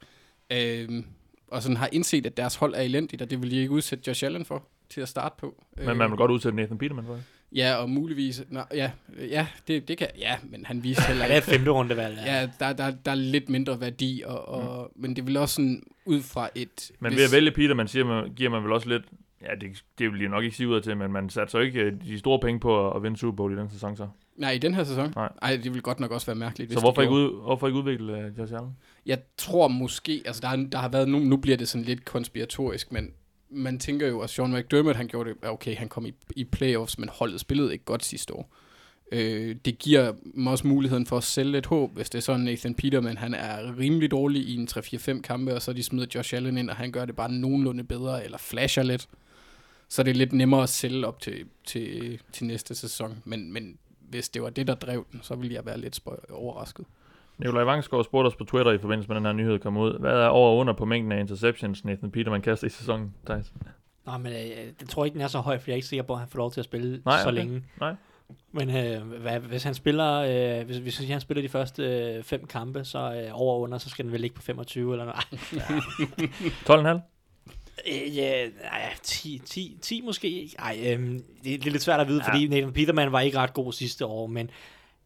Øhm, 0.51 1.05
og 1.49 1.63
sådan 1.63 1.77
har 1.77 1.89
indset, 1.93 2.27
at 2.27 2.37
deres 2.37 2.55
hold 2.55 2.75
er 2.75 2.81
elendigt, 2.81 3.23
og 3.23 3.31
det 3.31 3.43
vil 3.43 3.51
de 3.51 3.57
ikke 3.57 3.71
udsætte 3.71 4.05
Josh 4.07 4.25
Allen 4.25 4.45
for 4.45 4.65
til 4.91 5.01
at 5.01 5.09
starte 5.09 5.35
på. 5.39 5.65
Men 5.87 5.97
man 5.97 6.11
vil 6.11 6.17
godt 6.17 6.31
udsætte 6.31 6.57
Nathan 6.57 6.79
Peterman 6.79 7.05
for 7.07 7.15
det. 7.15 7.23
Ja, 7.55 7.75
og 7.75 7.91
muligvis... 7.91 8.43
Nå, 8.49 8.61
ja, 8.75 8.91
ja 9.31 9.47
det, 9.69 9.89
det 9.89 9.99
kan... 9.99 10.09
Ja, 10.19 10.37
men 10.43 10.65
han 10.65 10.85
viser 10.85 11.03
heller 11.03 11.25
Ja, 11.27 11.29
det 11.29 11.35
er 11.35 11.39
et 11.39 11.47
ikke... 11.49 11.57
femte 11.57 11.71
rundevalg. 11.71 12.19
Ja, 12.27 12.49
der, 12.61 12.73
der, 12.73 12.91
der 12.91 13.11
er 13.11 13.15
lidt 13.15 13.49
mindre 13.49 13.81
værdi, 13.81 14.23
og, 14.27 14.49
og, 14.49 14.91
mm. 14.97 15.03
men 15.03 15.17
det 15.17 15.27
vil 15.27 15.37
også 15.37 15.55
sådan 15.55 15.83
ud 16.07 16.23
fra 16.23 16.49
et... 16.55 16.91
Men 17.01 17.17
ved 17.17 17.25
at 17.25 17.33
vælge 17.33 17.51
Peterman, 17.51 17.89
siger 17.89 18.05
man, 18.05 18.33
giver 18.37 18.51
man 18.51 18.65
vel 18.65 18.73
også 18.73 18.89
lidt... 18.89 19.03
Ja, 19.43 19.55
det, 19.61 19.85
det 19.99 20.13
vil 20.13 20.21
de 20.21 20.29
nok 20.29 20.45
ikke 20.45 20.57
sige 20.57 20.69
ud 20.69 20.75
af 20.75 20.83
til, 20.83 20.97
men 20.97 21.13
man 21.13 21.31
satte 21.31 21.51
så 21.51 21.59
ikke 21.59 21.81
øh, 21.81 21.93
de 22.05 22.19
store 22.19 22.39
penge 22.41 22.61
på 22.61 22.91
at, 22.91 22.97
at 22.97 23.03
vinde 23.03 23.17
Super 23.17 23.37
Bowl 23.37 23.53
i 23.53 23.57
den 23.57 23.71
sæson 23.71 23.97
så. 23.97 24.09
Nej, 24.37 24.51
i 24.51 24.59
den 24.59 24.75
her 24.75 24.85
sæson? 24.85 25.13
Nej. 25.17 25.33
Ej, 25.43 25.61
det 25.65 25.75
vil 25.75 25.83
godt 25.83 26.01
nok 26.01 26.11
også 26.11 26.27
være 26.27 26.37
mærkeligt, 26.37 26.69
hvis 26.69 26.77
Så 26.77 26.81
hvorfor 26.81 27.03
ikke, 27.03 27.15
ud, 27.15 27.43
hvorfor 27.43 27.67
ikke 27.67 27.79
udvikle 27.79 28.13
uh, 28.13 28.39
Josh 28.39 28.55
Allen? 28.55 28.77
Jeg 29.07 29.19
tror 29.37 29.69
måske... 29.69 30.23
Altså, 30.27 30.41
der, 30.43 30.49
er, 30.49 30.57
der 30.73 30.79
har 30.79 30.89
været... 30.89 31.09
Nu, 31.09 31.19
nu 31.19 31.37
bliver 31.37 31.57
det 31.57 31.69
sådan 31.69 31.85
lidt 31.85 32.05
konspiratorisk, 32.05 32.93
men 32.93 33.11
man 33.53 33.79
tænker 33.79 34.09
jo, 34.09 34.21
at 34.21 34.31
Sean 34.31 34.55
McDermott, 34.55 34.97
han 34.97 35.09
gjorde 35.09 35.31
det... 35.31 35.49
Okay, 35.49 35.77
han 35.77 35.89
kom 35.89 36.07
i, 36.07 36.13
i 36.37 36.45
playoffs, 36.45 36.99
men 36.99 37.09
holdet 37.09 37.41
spillede 37.41 37.73
ikke 37.73 37.85
godt 37.85 38.05
sidste 38.05 38.35
år. 38.35 38.51
Øh, 39.13 39.57
det 39.65 39.79
giver 39.79 40.13
mig 40.35 40.51
også 40.51 40.67
muligheden 40.67 41.07
for 41.07 41.17
at 41.17 41.25
sælge 41.25 41.53
lidt 41.53 41.67
håb, 41.67 41.95
hvis 41.95 42.11
det 42.11 42.19
er 42.19 42.23
sådan, 42.23 42.45
Nathan 42.45 42.75
Peterman, 42.75 43.17
han 43.17 43.35
er 43.35 43.79
rimelig 43.79 44.11
dårlig 44.11 44.43
i 44.43 44.55
en 44.55 44.69
3-4-5 44.71 45.21
kampe, 45.21 45.55
og 45.55 45.63
så 45.63 45.73
de 45.73 45.83
smider 45.83 46.07
Josh 46.15 46.35
Allen 46.35 46.59
ind, 46.59 46.71
og 46.71 46.77
han 46.77 46.93
gør 46.93 47.05
det 47.05 47.17
bare 47.17 47.33
nogenlunde 47.33 47.85
bedre, 47.85 48.25
eller 48.25 48.39
flasher 48.39 48.83
lidt. 48.83 49.09
Så 49.89 50.03
det 50.03 50.11
er 50.11 50.15
lidt 50.15 50.33
nemmere 50.33 50.63
at 50.63 50.69
sælge 50.69 51.07
op 51.07 51.21
til, 51.21 51.45
til, 51.67 52.21
til 52.33 52.47
næste 52.47 52.75
sæson. 52.75 53.23
Men, 53.25 53.53
men 53.53 53.79
hvis 54.09 54.29
det 54.29 54.43
var 54.43 54.51
det, 54.51 54.67
der 54.67 54.75
drev 54.75 55.07
den, 55.13 55.21
så 55.23 55.35
ville 55.35 55.55
jeg 55.55 55.67
være 55.67 55.81
lidt 55.81 56.01
overrasket. 56.31 56.87
Nikolaj 57.43 57.65
Vangsgaard 57.65 58.05
spurgte 58.05 58.27
os 58.27 58.37
på 58.37 58.45
Twitter 58.45 58.73
i 58.73 58.79
forbindelse 58.79 59.09
med 59.09 59.17
den 59.17 59.25
her 59.25 59.33
nyhed 59.33 59.59
kom 59.59 59.77
ud. 59.77 59.99
Hvad 59.99 60.13
er 60.13 60.27
over 60.27 60.51
og 60.51 60.57
under 60.57 60.73
på 60.73 60.85
mængden 60.85 61.13
af 61.13 61.21
interceptions, 61.21 61.85
Nathan 61.85 62.11
Peterman 62.11 62.43
kaster 62.43 62.67
i 62.67 62.71
sæsonen, 62.71 63.15
Thijs? 63.27 63.53
Nå, 64.07 64.19
men 64.19 64.33
øh, 64.33 64.49
jeg 64.49 64.89
tror 64.89 65.05
ikke, 65.05 65.15
den 65.15 65.23
er 65.23 65.27
så 65.29 65.39
høj, 65.39 65.59
for 65.59 65.65
jeg 65.67 65.73
er 65.73 65.77
ikke 65.77 65.89
sikker 65.89 66.03
på, 66.03 66.13
at 66.13 66.19
han 66.19 66.29
får 66.29 66.39
lov 66.39 66.53
til 66.53 66.61
at 66.61 66.65
spille 66.65 67.03
Nej, 67.05 67.19
så 67.23 67.29
okay. 67.29 67.35
længe. 67.39 67.65
Nej. 67.81 67.95
Men 68.53 68.71
øh, 68.77 69.03
hvad, 69.21 69.39
hvis 69.41 69.63
han 69.63 69.75
spiller, 69.75 70.13
øh, 70.61 70.67
hvis, 70.67 70.77
hvis 70.77 70.99
han 70.99 71.21
spiller 71.21 71.43
de 71.43 71.49
første 71.49 71.83
øh, 71.83 72.23
fem 72.23 72.47
kampe, 72.47 72.85
så 72.85 72.99
øh, 72.99 73.41
over 73.41 73.55
og 73.55 73.61
under, 73.61 73.79
så 73.79 73.89
skal 73.91 74.05
den 74.05 74.13
vel 74.13 74.21
ligge 74.21 74.37
på 74.37 74.43
25 74.43 74.93
eller 74.93 75.05
noget. 75.05 75.19
12,5? 76.97 77.01
Øh, 77.93 78.17
ja, 78.17 78.45
nej, 78.63 78.95
10, 79.03 79.41
10, 79.45 79.79
10 79.83 80.01
måske. 80.05 80.51
Ej, 80.59 80.79
øhm, 80.87 81.23
det, 81.45 81.45
det 81.45 81.67
er 81.67 81.71
lidt 81.71 81.83
svært 81.83 82.01
at 82.01 82.09
vide, 82.09 82.19
Ja. 82.19 82.25
ja. 82.27 82.33
fordi 82.33 82.49
Nathan 82.49 82.73
Peterman 82.73 83.13
var 83.13 83.21
ikke 83.21 83.39
ret 83.39 83.55
god 83.55 83.73
sidste 83.73 84.07
år, 84.07 84.27
men 84.27 84.51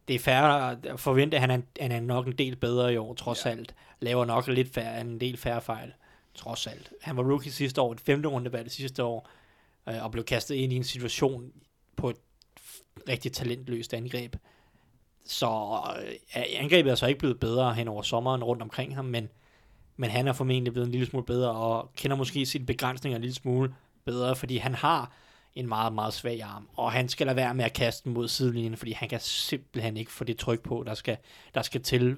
det 0.09 0.15
er 0.15 0.19
fair 0.19 0.41
at 0.43 1.01
forvente, 1.01 1.37
at 1.37 1.41
han 1.41 1.51
er, 1.51 1.61
han 1.81 1.93
er 1.93 2.01
nok 2.01 2.27
en 2.27 2.33
del 2.33 2.57
bedre 2.57 2.93
i 2.93 2.97
år, 2.97 3.15
trods 3.15 3.47
ja. 3.47 3.51
alt. 3.51 3.75
Laver 4.01 4.25
nok 4.25 4.47
lidt 4.49 4.75
færre, 4.75 5.01
en 5.01 5.21
del 5.21 5.37
færre 5.37 5.61
fejl, 5.61 5.93
trods 6.35 6.67
alt. 6.67 6.93
Han 7.03 7.17
var 7.17 7.23
rookie 7.23 7.53
sidste 7.53 7.81
år, 7.81 7.93
et 7.93 8.01
femte 8.01 8.29
rundevalg 8.29 8.71
sidste 8.71 9.05
år, 9.05 9.29
øh, 9.89 10.05
og 10.05 10.13
blev 10.13 10.25
kastet 10.25 10.55
ind 10.55 10.73
i 10.73 10.77
en 10.77 10.85
situation 10.85 11.53
på 11.97 12.11
et 12.11 12.17
rigtig 13.09 13.33
talentløst 13.33 13.95
angreb. 13.95 14.37
Så 15.27 15.47
øh, 16.37 16.43
angrebet 16.57 16.91
er 16.91 16.95
så 16.95 17.07
ikke 17.07 17.19
blevet 17.19 17.41
bedre 17.41 17.75
hen 17.75 17.89
over 17.89 18.03
sommeren 18.03 18.45
rundt 18.45 18.63
omkring 18.63 18.95
ham, 18.95 19.05
men 19.05 19.29
men 19.97 20.11
han 20.11 20.29
er 20.29 20.33
formentlig 20.33 20.73
blevet 20.73 20.87
en 20.87 20.93
lille 20.93 21.07
smule 21.07 21.27
bedre, 21.27 21.51
og 21.51 21.91
kender 21.97 22.17
måske 22.17 22.47
sine 22.47 22.67
begrænsninger 22.67 23.17
en 23.17 23.23
lille 23.23 23.35
smule 23.35 23.75
bedre, 24.05 24.37
fordi 24.37 24.57
han 24.57 24.75
har 24.75 25.13
en 25.57 25.69
meget, 25.69 25.93
meget 25.93 26.15
svag 26.15 26.43
arm, 26.43 26.69
og 26.77 26.93
han 26.93 27.09
skal 27.09 27.27
lade 27.27 27.37
være 27.37 27.55
med 27.55 27.65
at 27.65 27.73
kaste 27.73 28.05
den 28.05 28.13
mod 28.13 28.29
sidelinjen, 28.29 28.77
fordi 28.77 28.93
han 28.93 29.09
kan 29.09 29.21
simpelthen 29.21 29.97
ikke 29.97 30.13
få 30.13 30.25
det 30.25 30.39
tryk 30.39 30.61
på, 30.61 30.85
der 30.87 30.95
skal, 30.95 31.17
der 31.55 31.63
skal 31.63 31.83
til. 31.83 32.17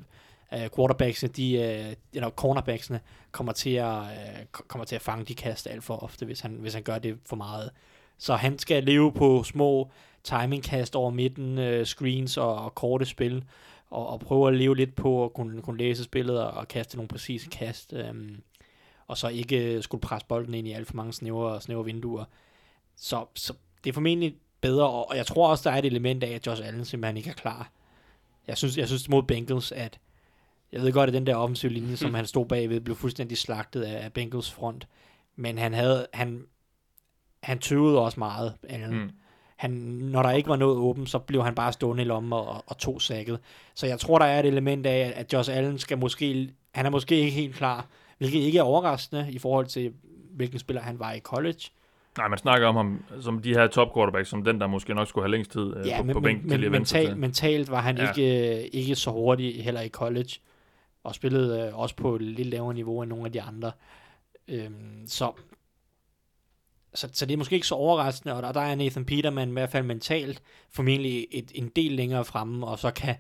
Uh, 0.53 0.59
quarterbacksene, 0.77 1.33
de, 1.33 1.59
uh, 1.59 1.93
eller 2.13 2.31
cornerbacksene, 2.31 3.01
kommer 3.33 3.53
til, 3.53 3.71
at, 3.71 3.99
uh, 3.99 4.45
kommer 4.69 4.85
til 4.85 4.97
at 4.97 5.03
fange 5.03 5.25
de 5.25 5.35
kast 5.35 5.67
alt 5.67 5.85
for 5.85 5.97
ofte, 5.97 6.27
hvis 6.27 6.41
han, 6.41 6.51
hvis 6.51 6.75
han 6.75 6.83
gør 6.83 6.99
det 6.99 7.19
for 7.27 7.37
meget. 7.37 7.71
Så 8.19 8.35
han 8.35 8.59
skal 8.59 8.85
leve 8.85 9.13
på 9.13 9.43
små 9.43 9.91
timingkast 10.25 10.97
over 10.97 11.11
midten, 11.11 11.59
uh, 11.59 11.85
screens 11.85 12.37
og, 12.37 12.55
og 12.55 12.75
korte 12.75 13.05
spil, 13.05 13.45
og, 13.91 14.09
og 14.09 14.21
prøve 14.21 14.49
at 14.49 14.55
leve 14.55 14.77
lidt 14.77 14.95
på 14.95 15.25
at 15.25 15.33
kunne, 15.33 15.63
kunne 15.63 15.79
læse 15.79 16.05
spillet 16.05 16.43
og, 16.43 16.51
og 16.51 16.69
kaste 16.69 16.97
nogle 16.97 17.09
præcise 17.09 17.49
kast, 17.49 17.95
um, 18.11 18.37
og 19.07 19.19
så 19.19 19.29
ikke 19.29 19.83
skulle 19.83 20.01
presse 20.01 20.27
bolden 20.27 20.55
ind 20.55 20.69
i 20.69 20.73
alt 20.73 20.87
for 20.87 20.95
mange 20.95 21.13
snævre, 21.13 21.61
snævre 21.61 21.85
vinduer. 21.85 22.25
Så, 22.99 23.27
så 23.35 23.53
det 23.85 23.91
er 23.91 23.95
formentlig 23.95 24.37
bedre, 24.61 24.89
og, 24.89 25.17
jeg 25.17 25.27
tror 25.27 25.49
også, 25.49 25.69
der 25.71 25.75
er 25.75 25.79
et 25.79 25.85
element 25.85 26.25
af, 26.25 26.31
at 26.31 26.47
Josh 26.47 26.67
Allen 26.67 26.85
simpelthen 26.85 27.17
ikke 27.17 27.31
er 27.31 27.35
klar. 27.35 27.71
Jeg 28.47 28.59
synes, 28.59 28.79
jeg 28.79 28.89
synes 28.89 29.09
mod 29.09 29.23
Bengals, 29.23 29.73
at 29.73 29.99
jeg 30.73 30.83
ved 30.83 30.93
godt, 30.93 31.11
at 31.11 31.15
den 31.15 31.27
der 31.27 31.37
offensive 31.37 31.73
linje, 31.73 31.97
som 31.97 32.15
han 32.15 32.27
stod 32.27 32.47
bagved, 32.47 32.81
blev 32.81 32.97
fuldstændig 32.97 33.39
slagtet 33.39 33.83
af, 33.83 34.05
af 34.05 34.13
Bengals 34.13 34.51
front, 34.51 34.89
men 35.37 35.59
han 35.59 35.75
havde, 35.75 36.07
han, 36.13 36.45
han 37.43 37.59
tøvede 37.59 38.01
også 38.01 38.21
meget, 38.21 38.55
Allen. 38.69 38.99
Mm. 38.99 39.11
han, 39.57 39.71
når 40.01 40.23
der 40.23 40.31
ikke 40.31 40.49
var 40.49 40.57
noget 40.57 40.77
åbent, 40.77 41.11
så 41.11 41.19
blev 41.19 41.45
han 41.45 41.55
bare 41.55 41.73
stående 41.73 42.03
i 42.03 42.07
lommen 42.07 42.33
og, 42.33 42.65
og 42.67 42.79
tog 42.79 43.03
sækket. 43.03 43.39
Så 43.75 43.87
jeg 43.87 44.01
tror, 44.01 44.19
der 44.19 44.27
er 44.27 44.41
et 44.41 44.47
element 44.47 44.87
af, 44.87 45.13
at 45.17 45.33
Josh 45.33 45.57
Allen 45.57 45.79
skal 45.79 45.99
måske, 45.99 46.51
han 46.75 46.87
er 46.87 46.91
måske 46.91 47.17
ikke 47.17 47.31
helt 47.31 47.55
klar, 47.55 47.87
hvilket 48.19 48.39
ikke 48.39 48.59
er 48.59 48.63
overraskende 48.63 49.29
i 49.31 49.39
forhold 49.39 49.67
til, 49.67 49.93
hvilken 50.31 50.59
spiller 50.59 50.83
han 50.83 50.99
var 50.99 51.13
i 51.13 51.21
college. 51.21 51.71
Nej, 52.19 52.29
man 52.29 52.39
snakker 52.39 52.67
om 52.67 52.77
ham 52.77 53.03
som 53.21 53.43
de 53.43 53.55
her 53.55 53.67
top 53.67 53.95
quarterbacks, 53.95 54.29
som 54.29 54.45
den, 54.45 54.61
der 54.61 54.67
måske 54.67 54.95
nok 54.95 55.09
skulle 55.09 55.25
have 55.25 55.31
længst 55.31 55.51
tid 55.51 55.77
øh, 55.77 55.87
Ja, 55.87 55.97
på, 55.97 56.03
men, 56.05 56.13
på 56.13 56.21
bænken 56.21 56.49
men, 56.49 56.59
til 56.59 56.67
at 56.67 56.73
mental, 56.73 57.17
mentalt 57.17 57.71
var 57.71 57.81
han 57.81 57.97
Ja. 57.99 58.09
ikke, 58.09 58.59
øh, 58.59 58.69
ikke 58.73 58.95
så 58.95 59.11
hurtig 59.11 59.65
heller 59.65 59.81
i 59.81 59.89
college, 59.89 60.31
og 61.05 61.15
spillede 61.15 61.61
øh, 61.61 61.79
også 61.79 61.97
på 61.97 62.15
et 62.15 62.23
lidt 62.23 62.49
lavere 62.49 62.75
niveau 62.75 63.03
end 63.03 63.11
nogle 63.11 63.27
af 63.27 63.33
de 63.33 63.43
andre. 63.43 63.73
Øhm, 64.49 65.07
så, 65.07 65.33
så, 66.95 67.09
så 67.13 67.27
det 67.27 67.33
er 67.33 67.37
måske 67.39 67.55
ikke 67.55 67.67
så 67.67 67.75
overraskende, 67.75 68.35
og 68.35 68.43
der, 68.43 68.53
der 68.53 68.61
er 68.61 68.75
Nathan 68.75 69.05
Peterman 69.05 69.49
i 69.49 69.53
hvert 69.53 69.71
fald 69.71 69.85
mentalt 69.85 70.43
formentlig 70.71 71.27
et, 71.31 71.53
en 71.55 71.69
del 71.77 71.93
længere 71.93 72.25
fremme, 72.25 72.67
og 72.67 72.79
så 72.79 72.91
kan, 72.91 73.15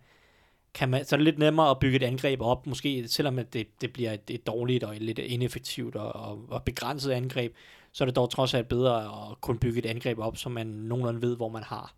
kan 0.74 0.88
man, 0.88 1.04
så 1.04 1.14
er 1.14 1.16
det 1.16 1.24
lidt 1.24 1.38
nemmere 1.38 1.70
at 1.70 1.78
bygge 1.78 1.96
et 1.96 2.02
angreb 2.02 2.40
op, 2.40 2.66
måske 2.66 3.08
selvom 3.08 3.38
at 3.38 3.52
det, 3.52 3.66
det 3.80 3.92
bliver 3.92 4.12
et, 4.12 4.30
et 4.30 4.46
dårligt 4.46 4.84
og 4.84 4.96
et 4.96 5.02
lidt 5.02 5.18
ineffektivt 5.18 5.96
og, 5.96 6.16
og, 6.16 6.44
og 6.48 6.62
begrænset 6.62 7.10
angreb, 7.10 7.54
så 7.98 8.04
er 8.04 8.06
det 8.06 8.16
dog 8.16 8.30
trods 8.30 8.54
alt 8.54 8.68
bedre 8.68 9.04
at 9.30 9.40
kunne 9.40 9.58
bygge 9.58 9.78
et 9.78 9.86
angreb 9.86 10.18
op, 10.18 10.36
så 10.36 10.48
man 10.48 10.66
nogenlunde 10.66 11.22
ved, 11.22 11.36
hvor 11.36 11.48
man 11.48 11.62
har 11.62 11.94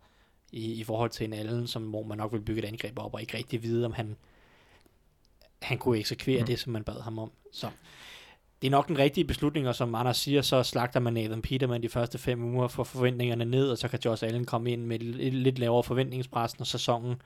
i, 0.51 0.73
i 0.73 0.83
forhold 0.83 1.09
til 1.09 1.23
en 1.25 1.33
Allen, 1.33 1.67
som, 1.67 1.83
hvor 1.83 2.03
man 2.03 2.17
nok 2.17 2.33
vil 2.33 2.41
bygge 2.41 2.61
et 2.61 2.67
angreb 2.67 2.99
op, 2.99 3.13
og 3.13 3.21
ikke 3.21 3.37
rigtig 3.37 3.63
vide, 3.63 3.85
om 3.85 3.93
han, 3.93 4.15
han 5.61 5.77
kunne 5.77 5.97
eksekvere 5.99 6.39
Mm. 6.39 6.45
det, 6.45 6.59
som 6.59 6.73
man 6.73 6.83
bad 6.83 7.01
ham 7.01 7.19
om. 7.19 7.31
Så 7.53 7.69
det 8.61 8.67
er 8.67 8.71
nok 8.71 8.87
den 8.87 8.97
rigtige 8.97 9.25
beslutning, 9.25 9.67
og 9.67 9.75
som 9.75 9.95
Anders 9.95 10.17
siger, 10.17 10.41
så 10.41 10.63
slagter 10.63 10.99
man 10.99 11.13
Nathan 11.13 11.41
Peterman 11.41 11.83
de 11.83 11.89
første 11.89 12.17
fem 12.17 12.43
uger 12.55 12.67
for 12.67 12.83
forventningerne 12.83 13.45
ned, 13.45 13.69
og 13.69 13.77
så 13.77 13.87
kan 13.87 13.99
Josh 14.05 14.23
Allen 14.25 14.45
komme 14.45 14.71
ind 14.71 14.85
med 14.85 14.95
et 14.95 15.03
lidt, 15.03 15.33
lidt 15.33 15.59
lavere 15.59 15.83
forventningspres, 15.83 16.59
når 16.59 16.63
sæsonen 16.65 17.21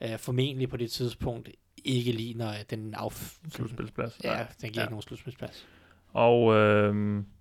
øh, 0.00 0.18
formentlig 0.18 0.68
på 0.68 0.76
det 0.76 0.90
tidspunkt 0.90 1.48
ikke 1.84 2.12
ligner 2.12 2.50
øh, 2.50 2.56
den 2.70 2.94
af... 2.94 3.12
Slutspilsplads. 3.50 4.18
Ja, 4.24 4.46
den 4.60 4.70
giver 4.70 4.72
Ja. 4.74 4.82
ikke 4.82 4.92
nogen 4.92 5.02
slutspilsplads. 5.02 5.66
Og 6.12 6.54
øh, 6.54 6.94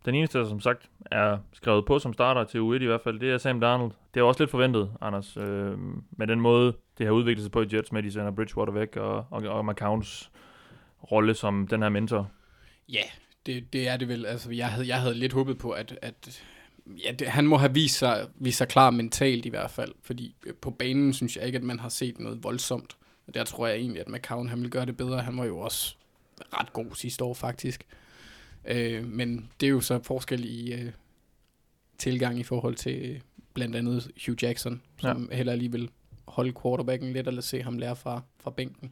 den 0.06 0.16
eneste, 0.16 0.40
der 0.40 0.46
som 0.46 0.60
sagt 0.60 0.90
er 1.12 1.38
skrevet 1.54 1.86
på 1.86 2.00
som 2.00 2.14
starter 2.14 2.44
til 2.44 2.58
U1 2.58 2.84
i 2.84 2.86
hvert 2.86 3.02
fald, 3.02 3.20
det 3.20 3.32
er 3.32 3.38
Sam 3.38 3.60
Darnold. 3.60 3.92
Det 4.14 4.20
er 4.20 4.24
også 4.24 4.44
lidt 4.44 4.52
forventet, 4.52 4.92
Anders, 5.02 5.38
øh, 5.38 5.78
med 6.12 6.28
den 6.28 6.42
måde, 6.42 6.74
det 6.98 7.06
har 7.06 7.14
udviklet 7.14 7.44
sig 7.44 7.52
på 7.52 7.62
i 7.62 7.68
Jets, 7.74 7.92
med 7.92 8.04
de 8.04 8.12
sender 8.12 8.32
Bridgewater 8.32 8.74
væk, 8.74 8.96
og, 8.96 9.26
og, 9.30 9.44
og 9.44 9.66
McCowns 9.66 10.32
rolle 11.12 11.34
som 11.34 11.68
den 11.68 11.82
her 11.82 11.90
mentor. 11.90 12.32
Ja, 12.90 13.04
det, 13.46 13.74
det 13.74 13.88
er 13.88 13.98
det 13.98 14.08
vel. 14.08 14.26
Altså, 14.26 14.52
jeg 14.52 14.68
havde, 14.68 14.88
jeg 14.88 15.02
havde 15.02 15.16
lidt 15.16 15.34
håbet 15.34 15.58
på, 15.58 15.72
at, 15.72 16.00
at 16.02 16.44
ja, 16.86 17.12
det, 17.12 17.28
han 17.28 17.48
må 17.48 17.58
have 17.58 17.74
vist 17.74 17.98
sig, 17.98 18.28
vist 18.36 18.58
sig 18.58 18.68
klar 18.68 18.90
mentalt 18.90 19.46
i 19.46 19.50
hvert 19.50 19.72
fald, 19.72 19.92
fordi 20.04 20.36
øh, 20.46 20.54
på 20.54 20.72
banen 20.72 21.14
synes 21.14 21.38
jeg 21.38 21.46
ikke, 21.46 21.58
at 21.58 21.64
man 21.64 21.80
har 21.80 21.90
set 21.90 22.20
noget 22.20 22.44
voldsomt. 22.44 22.98
Og 23.28 23.34
der 23.34 23.44
tror 23.44 23.68
jeg 23.68 23.78
egentlig, 23.78 24.02
at 24.02 24.10
McCown 24.10 24.50
han 24.50 24.62
vil 24.62 24.70
gøre 24.70 24.86
det 24.86 24.98
bedre. 24.98 25.22
Han 25.22 25.38
var 25.38 25.46
jo 25.46 25.60
også 25.60 25.96
ret 26.54 26.74
god 26.74 26.96
sidste 26.96 27.24
år, 27.24 27.34
faktisk. 27.34 27.86
Øh, 28.66 29.08
men 29.08 29.50
det 29.60 29.68
er 29.68 29.72
jo 29.72 29.82
så 29.82 30.00
forskel 30.04 30.46
i 30.46 30.74
øh, 30.74 30.92
tilgang 31.98 32.40
i 32.40 32.44
forhold 32.44 32.76
til 32.76 33.12
øh, 33.12 33.20
blandt 33.54 33.76
andet 33.76 34.12
Hugh 34.26 34.44
Jackson, 34.44 34.82
som 34.98 35.28
ja. 35.32 35.36
heller 35.36 35.56
lige 35.56 35.72
vil 35.72 35.90
holde 36.28 36.54
quarterbacken 36.64 37.14
lidt, 37.14 37.28
eller 37.28 37.42
se 37.42 37.62
ham 37.62 37.78
lære 37.78 37.96
fra, 37.96 38.22
fra 38.44 38.52
bænken. 38.52 38.92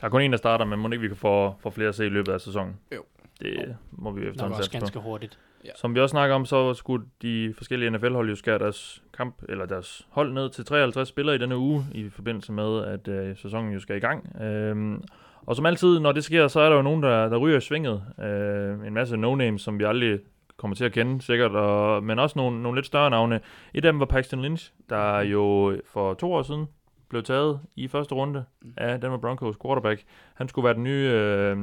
Der 0.00 0.06
er 0.06 0.10
kun 0.10 0.22
en, 0.22 0.30
der 0.30 0.38
starter, 0.38 0.64
men 0.64 0.78
må 0.78 0.88
ikke 0.88 1.00
vi 1.00 1.08
kan 1.08 1.16
få, 1.16 1.54
få 1.60 1.70
flere 1.70 1.88
at 1.88 1.94
se 1.94 2.06
i 2.06 2.08
løbet 2.08 2.32
af 2.32 2.40
sæsonen. 2.40 2.76
Jo. 2.94 3.02
Det 3.40 3.76
må 3.90 4.10
vi 4.10 4.20
efterhånden 4.26 4.58
også 4.58 4.70
satse 4.70 4.78
på. 4.78 4.80
ganske 4.80 4.98
hurtigt. 4.98 5.38
Som 5.76 5.94
vi 5.94 6.00
også 6.00 6.10
snakker 6.10 6.36
om, 6.36 6.46
så 6.46 6.74
skulle 6.74 7.06
de 7.22 7.54
forskellige 7.56 7.90
NFL-hold 7.90 8.28
jo 8.28 8.36
skære 8.36 8.58
deres 8.58 9.02
kamp, 9.16 9.42
eller 9.48 9.66
deres 9.66 10.06
hold 10.10 10.32
ned 10.32 10.50
til 10.50 10.64
53 10.64 11.08
spillere 11.08 11.34
i 11.34 11.38
denne 11.38 11.56
uge, 11.56 11.86
i 11.92 12.08
forbindelse 12.08 12.52
med, 12.52 12.84
at 12.84 13.08
øh, 13.08 13.36
sæsonen 13.36 13.72
jo 13.72 13.80
skal 13.80 13.96
i 13.96 14.00
gang. 14.00 14.42
Øhm, 14.42 15.02
og 15.50 15.56
som 15.56 15.66
altid, 15.66 16.00
når 16.00 16.12
det 16.12 16.24
sker, 16.24 16.48
så 16.48 16.60
er 16.60 16.68
der 16.68 16.76
jo 16.76 16.82
nogen, 16.82 17.02
der, 17.02 17.28
der 17.28 17.36
ryger 17.36 17.58
i 17.58 17.60
svinget. 17.60 18.02
Øh, 18.22 18.86
en 18.86 18.94
masse 18.94 19.16
no-names, 19.16 19.58
som 19.58 19.78
vi 19.78 19.84
aldrig 19.84 20.18
kommer 20.56 20.74
til 20.74 20.84
at 20.84 20.92
kende, 20.92 21.22
sikkert, 21.22 21.50
og, 21.50 22.04
men 22.04 22.18
også 22.18 22.38
nogle, 22.38 22.62
nogle 22.62 22.78
lidt 22.78 22.86
større 22.86 23.10
navne. 23.10 23.40
Et 23.74 23.84
af 23.84 23.92
dem 23.92 24.00
var 24.00 24.06
Paxton 24.06 24.42
Lynch, 24.42 24.72
der 24.90 25.20
jo 25.20 25.76
for 25.92 26.14
to 26.14 26.32
år 26.32 26.42
siden 26.42 26.66
blev 27.08 27.22
taget 27.22 27.60
i 27.76 27.88
første 27.88 28.14
runde 28.14 28.44
af 28.76 29.00
Denver 29.00 29.16
Broncos 29.18 29.56
quarterback. 29.62 30.02
Han 30.34 30.48
skulle 30.48 30.64
være 30.64 30.74
den 30.74 30.84
nye, 30.84 31.10
øh, 31.12 31.56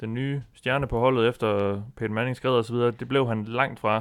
den 0.00 0.14
nye 0.14 0.42
stjerne 0.52 0.86
på 0.86 0.98
holdet 0.98 1.28
efter 1.28 1.80
Peyton 1.96 2.14
Manning 2.14 2.36
skred 2.36 2.50
og 2.50 2.64
så 2.64 2.72
videre. 2.72 2.90
Det 2.90 3.08
blev 3.08 3.28
han 3.28 3.44
langt 3.44 3.80
fra. 3.80 4.00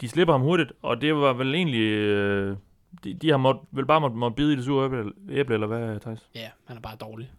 De 0.00 0.08
slipper 0.08 0.34
ham 0.34 0.42
hurtigt, 0.42 0.72
og 0.82 1.00
det 1.00 1.14
var 1.14 1.32
vel 1.32 1.54
egentlig... 1.54 1.90
Øh, 1.90 2.56
de, 3.04 3.14
de 3.14 3.30
har 3.30 3.36
måtte, 3.36 3.60
vel 3.70 3.86
bare 3.86 4.00
måtte, 4.00 4.16
måtte 4.16 4.34
bide 4.34 4.52
i 4.52 4.56
det 4.56 4.64
sure 4.64 4.86
æble, 4.86 5.12
æble 5.30 5.54
eller 5.54 5.66
hvad, 5.66 6.00
Thijs? 6.00 6.28
Ja, 6.34 6.50
han 6.64 6.76
er 6.76 6.80
bare 6.80 6.96
dårlig. 6.96 7.30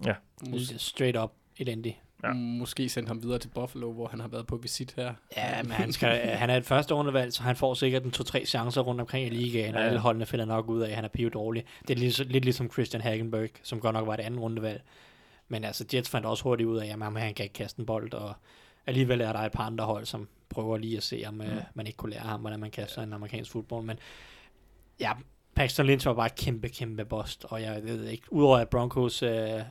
Mås- 0.47 0.77
Straight 0.77 1.17
up 1.17 1.31
elendig. 1.57 2.01
Ja. 2.23 2.27
ja. 2.27 2.33
Måske 2.33 2.89
sende 2.89 3.07
ham 3.07 3.23
videre 3.23 3.39
til 3.39 3.47
Buffalo, 3.49 3.91
hvor 3.91 4.07
han 4.07 4.19
har 4.19 4.27
været 4.27 4.47
på 4.47 4.57
visit 4.57 4.93
her. 4.95 5.13
Ja, 5.37 5.63
men 5.63 5.71
han, 5.71 5.91
skal, 5.91 6.27
han 6.43 6.49
er 6.49 6.57
et 6.57 6.65
første 6.65 6.93
rundevalg, 6.93 7.33
så 7.33 7.43
han 7.43 7.55
får 7.55 7.73
sikkert 7.73 8.03
en 8.03 8.11
to-tre 8.11 8.45
chancer 8.45 8.81
rundt 8.81 9.01
omkring 9.01 9.25
i 9.27 9.29
ligaen, 9.29 9.75
og 9.75 9.81
Ja. 9.81 9.87
alle 9.87 9.99
holdene 9.99 10.25
finder 10.25 10.45
nok 10.45 10.69
ud 10.69 10.81
af, 10.81 10.89
at 10.89 10.95
han 10.95 11.03
er 11.03 11.07
piv 11.09 11.29
dårlig. 11.31 11.63
Det 11.87 11.93
er 11.95 11.99
lidt, 11.99 12.19
lidt 12.31 12.43
ligesom 12.45 12.71
Christian 12.71 13.01
Hagenberg, 13.01 13.49
som 13.63 13.79
godt 13.79 13.93
nok 13.93 14.07
var 14.07 14.13
et 14.13 14.19
andet 14.19 14.39
rundevalg. 14.41 14.81
Men 15.47 15.63
altså, 15.63 15.85
Jets 15.93 16.09
fandt 16.09 16.27
også 16.27 16.43
hurtigt 16.43 16.67
ud 16.69 16.77
af, 16.77 16.83
at 16.83 16.89
jamen, 16.89 17.15
han 17.21 17.33
kan 17.33 17.43
ikke 17.43 17.53
kaste 17.53 17.79
en 17.79 17.85
bold, 17.85 18.13
og 18.13 18.33
alligevel 18.87 19.21
er 19.21 19.33
der 19.33 19.39
et 19.39 19.51
par 19.51 19.63
andre 19.63 19.85
hold, 19.85 20.05
som 20.05 20.27
prøver 20.49 20.77
lige 20.77 20.97
at 20.97 21.03
se, 21.03 21.23
om 21.27 21.33
mm. 21.33 21.43
man 21.73 21.87
ikke 21.87 21.97
kunne 21.97 22.11
lære 22.11 22.21
ham, 22.21 22.39
hvordan 22.39 22.59
man 22.59 22.71
kaster 22.71 23.01
en 23.01 23.13
amerikansk 23.13 23.51
fodbold. 23.51 23.85
Men 23.85 23.99
ja, 24.99 25.11
Paxton 25.55 25.85
Lynch 25.85 26.07
var 26.07 26.13
bare 26.13 26.25
et 26.25 26.35
kæmpe, 26.35 26.69
kæmpe 26.69 27.05
bust, 27.05 27.45
og 27.45 27.61
jeg 27.61 27.83
ved 27.83 28.05
ikke, 28.05 28.33
udover 28.33 28.57
at 28.57 28.69
Broncos 28.69 29.23
øh, 29.23 29.61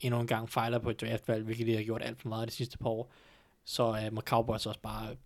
endnu 0.00 0.20
en 0.20 0.26
gang 0.26 0.50
fejler 0.50 0.78
på 0.78 0.90
et 0.90 1.00
draftvalg, 1.00 1.44
hvilket 1.44 1.66
de 1.66 1.76
har 1.76 1.82
gjort 1.82 2.02
alt 2.02 2.20
for 2.20 2.28
meget 2.28 2.48
de 2.48 2.54
sidste 2.54 2.78
par 2.78 2.90
år, 2.90 3.12
så 3.64 4.00
øh, 4.04 4.12
må 4.12 4.20
Cowboys 4.20 4.66
også 4.66 4.80
bare 4.80 5.16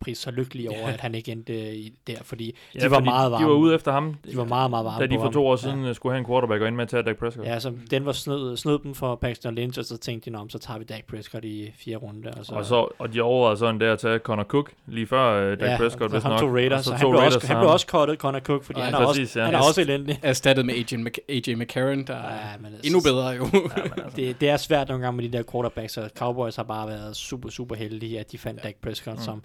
pris 0.00 0.18
så 0.18 0.30
lykkelige 0.30 0.70
over, 0.70 0.78
Ja. 0.78 0.92
at 0.92 1.00
han 1.00 1.14
ikke 1.14 1.32
endte 1.32 1.76
i 1.76 1.92
der, 2.06 2.14
fordi 2.22 2.54
Ja, 2.74 2.78
de 2.80 2.90
var 2.90 2.96
fordi 2.96 3.04
meget 3.04 3.32
varme. 3.32 3.44
De 3.44 3.50
var 3.50 3.56
ude 3.56 3.74
efter 3.74 3.92
ham, 3.92 4.14
De 4.30 4.36
var 4.36 4.44
meget, 4.44 4.70
meget 4.70 4.84
varme 4.84 5.00
da 5.00 5.06
de 5.06 5.14
for 5.14 5.22
ham. 5.22 5.32
to 5.32 5.46
år 5.46 5.56
siden 5.56 5.84
ja. 5.84 5.92
skulle 5.92 6.12
have 6.12 6.18
en 6.18 6.26
quarterback 6.26 6.62
og 6.62 6.68
ind 6.68 6.76
med 6.76 6.82
at 6.82 6.88
tage 6.88 7.02
Dak 7.02 7.16
Prescott. 7.16 7.46
Ja, 7.46 7.60
så 7.60 7.72
den 7.90 8.04
var 8.06 8.12
snød, 8.12 8.56
snød 8.56 8.78
dem 8.78 8.94
for 8.94 9.14
Paxton 9.16 9.54
Lynch, 9.54 9.78
og 9.78 9.84
så 9.84 9.96
tænkte 9.96 10.30
de, 10.30 10.36
"Nå, 10.36 10.38
men 10.42 10.50
så 10.50 10.58
tager 10.58 10.78
vi 10.78 10.84
Dak 10.84 11.04
Prescott 11.04 11.44
i 11.44 11.72
fire 11.76 11.96
runde. 11.96 12.30
Og 12.38 12.46
så, 12.46 12.54
Og, 12.54 12.64
så, 12.64 12.88
og 12.98 13.12
de 13.12 13.22
overvejede 13.22 13.58
sådan 13.58 13.80
der 13.80 13.92
at 13.92 13.98
tage 13.98 14.18
Connor 14.18 14.44
Cook 14.44 14.70
lige 14.86 15.06
før 15.06 15.52
uh, 15.52 15.58
Dak 15.58 15.70
ja, 15.70 15.76
Prescott. 15.76 16.22
ham 16.22 16.30
nok. 16.32 16.40
tog 16.40 16.54
Raiders, 16.54 16.78
og 16.78 16.84
så, 16.84 16.90
så 16.90 16.96
han, 16.96 17.00
blev 17.00 17.10
Raiders 17.20 17.36
også, 17.36 17.46
han 17.48 17.56
blev 17.60 17.70
også 17.70 17.86
cuttet, 17.86 18.18
Connor 18.18 18.40
Cook, 18.40 18.64
fordi 18.64 18.78
Ej, 18.80 18.84
han, 18.84 18.94
er 18.94 18.98
også, 18.98 19.20
præcis, 19.20 19.36
ja. 19.36 19.44
han 19.44 19.54
er 19.54 19.58
også 19.58 19.80
elendig. 19.80 20.18
Erstattet 20.22 20.66
med 20.66 20.74
AJ, 20.74 20.96
Mc, 20.98 21.18
AJ 21.28 21.54
McCarron, 21.54 22.04
der 22.06 22.14
er 22.14 22.34
Ja, 22.50 22.56
men 22.60 22.66
altså, 22.72 22.80
endnu 22.86 23.00
bedre 23.00 23.28
jo. 23.28 23.44
Ja, 23.54 23.82
men 23.82 23.92
altså, 24.04 24.16
Det, 24.16 24.40
det 24.40 24.48
er 24.48 24.56
svært 24.56 24.88
nogle 24.88 25.04
gange 25.04 25.16
med 25.22 25.28
de 25.28 25.36
der 25.36 25.42
quarterbacks, 25.52 25.96
og 25.96 26.10
Cowboys 26.18 26.56
har 26.56 26.62
bare 26.62 26.88
været 26.88 27.16
super, 27.16 27.48
super 27.50 27.74
heldige, 27.74 28.20
at 28.20 28.32
de 28.32 28.38
fandt 28.38 28.62
Dak 28.62 28.74
Prescott, 28.82 29.16
Mm. 29.16 29.22
som 29.22 29.42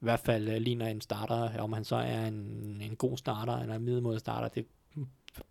i 0.00 0.04
hvert 0.04 0.20
fald 0.20 0.48
uh, 0.48 0.54
ligner 0.54 0.86
en 0.86 1.00
starter. 1.00 1.58
Om 1.58 1.72
han 1.72 1.84
så 1.84 1.96
er 1.96 2.26
en, 2.26 2.78
en 2.82 2.96
god 2.96 3.16
starter, 3.16 3.58
eller 3.58 3.74
en 3.74 3.82
middelmåde 3.82 4.18
starter, 4.18 4.48
det 4.48 4.66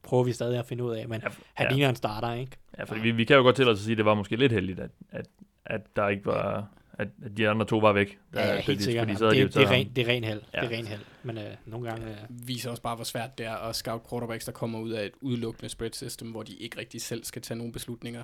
prøver 0.03 0.23
vi 0.23 0.31
stadig 0.31 0.59
at 0.59 0.65
finde 0.65 0.83
ud 0.83 0.95
af, 0.95 1.07
men 1.07 1.21
ja, 1.21 1.27
han 1.53 1.67
ja. 1.67 1.71
ligner 1.71 1.89
en 1.89 1.95
starter, 1.95 2.33
ikke? 2.33 2.57
Ja, 2.77 2.83
fordi 2.83 3.01
vi, 3.01 3.11
vi 3.11 3.23
kan 3.23 3.35
jo 3.35 3.41
godt 3.41 3.55
til 3.55 3.69
at 3.69 3.77
sige, 3.77 3.91
at 3.91 3.97
det 3.97 4.05
var 4.05 4.13
måske 4.13 4.35
lidt 4.35 4.51
heldigt, 4.51 4.79
at, 4.79 4.91
at, 5.11 5.25
at 5.65 5.81
der 5.95 6.07
ikke 6.07 6.25
var... 6.25 6.67
At, 6.97 7.07
at 7.25 7.37
de 7.37 7.49
andre 7.49 7.65
to 7.65 7.77
var 7.77 7.93
væk. 7.93 8.19
Da, 8.33 8.47
Ja, 8.47 8.61
helt 8.61 8.79
de, 8.79 8.83
sikkert. 8.83 9.07
Fordi 9.07 9.17
så 9.17 9.25
havde 9.25 9.37
de 9.37 9.43
det, 9.43 9.53
det, 9.53 9.63
er 9.63 9.71
ren, 9.71 9.91
det 9.95 10.07
er 10.07 10.13
ren 10.13 10.23
held. 10.23 10.41
Ja. 10.53 10.61
Det 10.61 10.71
er 10.71 10.77
ren 10.77 10.87
held. 10.87 11.01
Men 11.23 11.37
øh, 11.37 11.43
nogle 11.65 11.89
gange... 11.89 12.07
Øh, 12.07 12.17
viser 12.29 12.69
også 12.69 12.81
bare, 12.81 12.95
hvor 12.95 13.03
svært 13.03 13.37
det 13.37 13.45
er 13.45 13.55
at 13.55 13.75
scout 13.75 14.01
quarterbacks, 14.09 14.45
der 14.45 14.51
kommer 14.51 14.79
ud 14.79 14.89
af 14.91 15.05
et 15.05 15.11
udelukkende 15.21 15.69
spread 15.69 15.91
system, 15.93 16.31
hvor 16.31 16.43
de 16.43 16.53
ikke 16.55 16.79
rigtig 16.79 17.01
selv 17.01 17.23
skal 17.23 17.41
tage 17.41 17.57
nogle 17.57 17.73
beslutninger. 17.73 18.23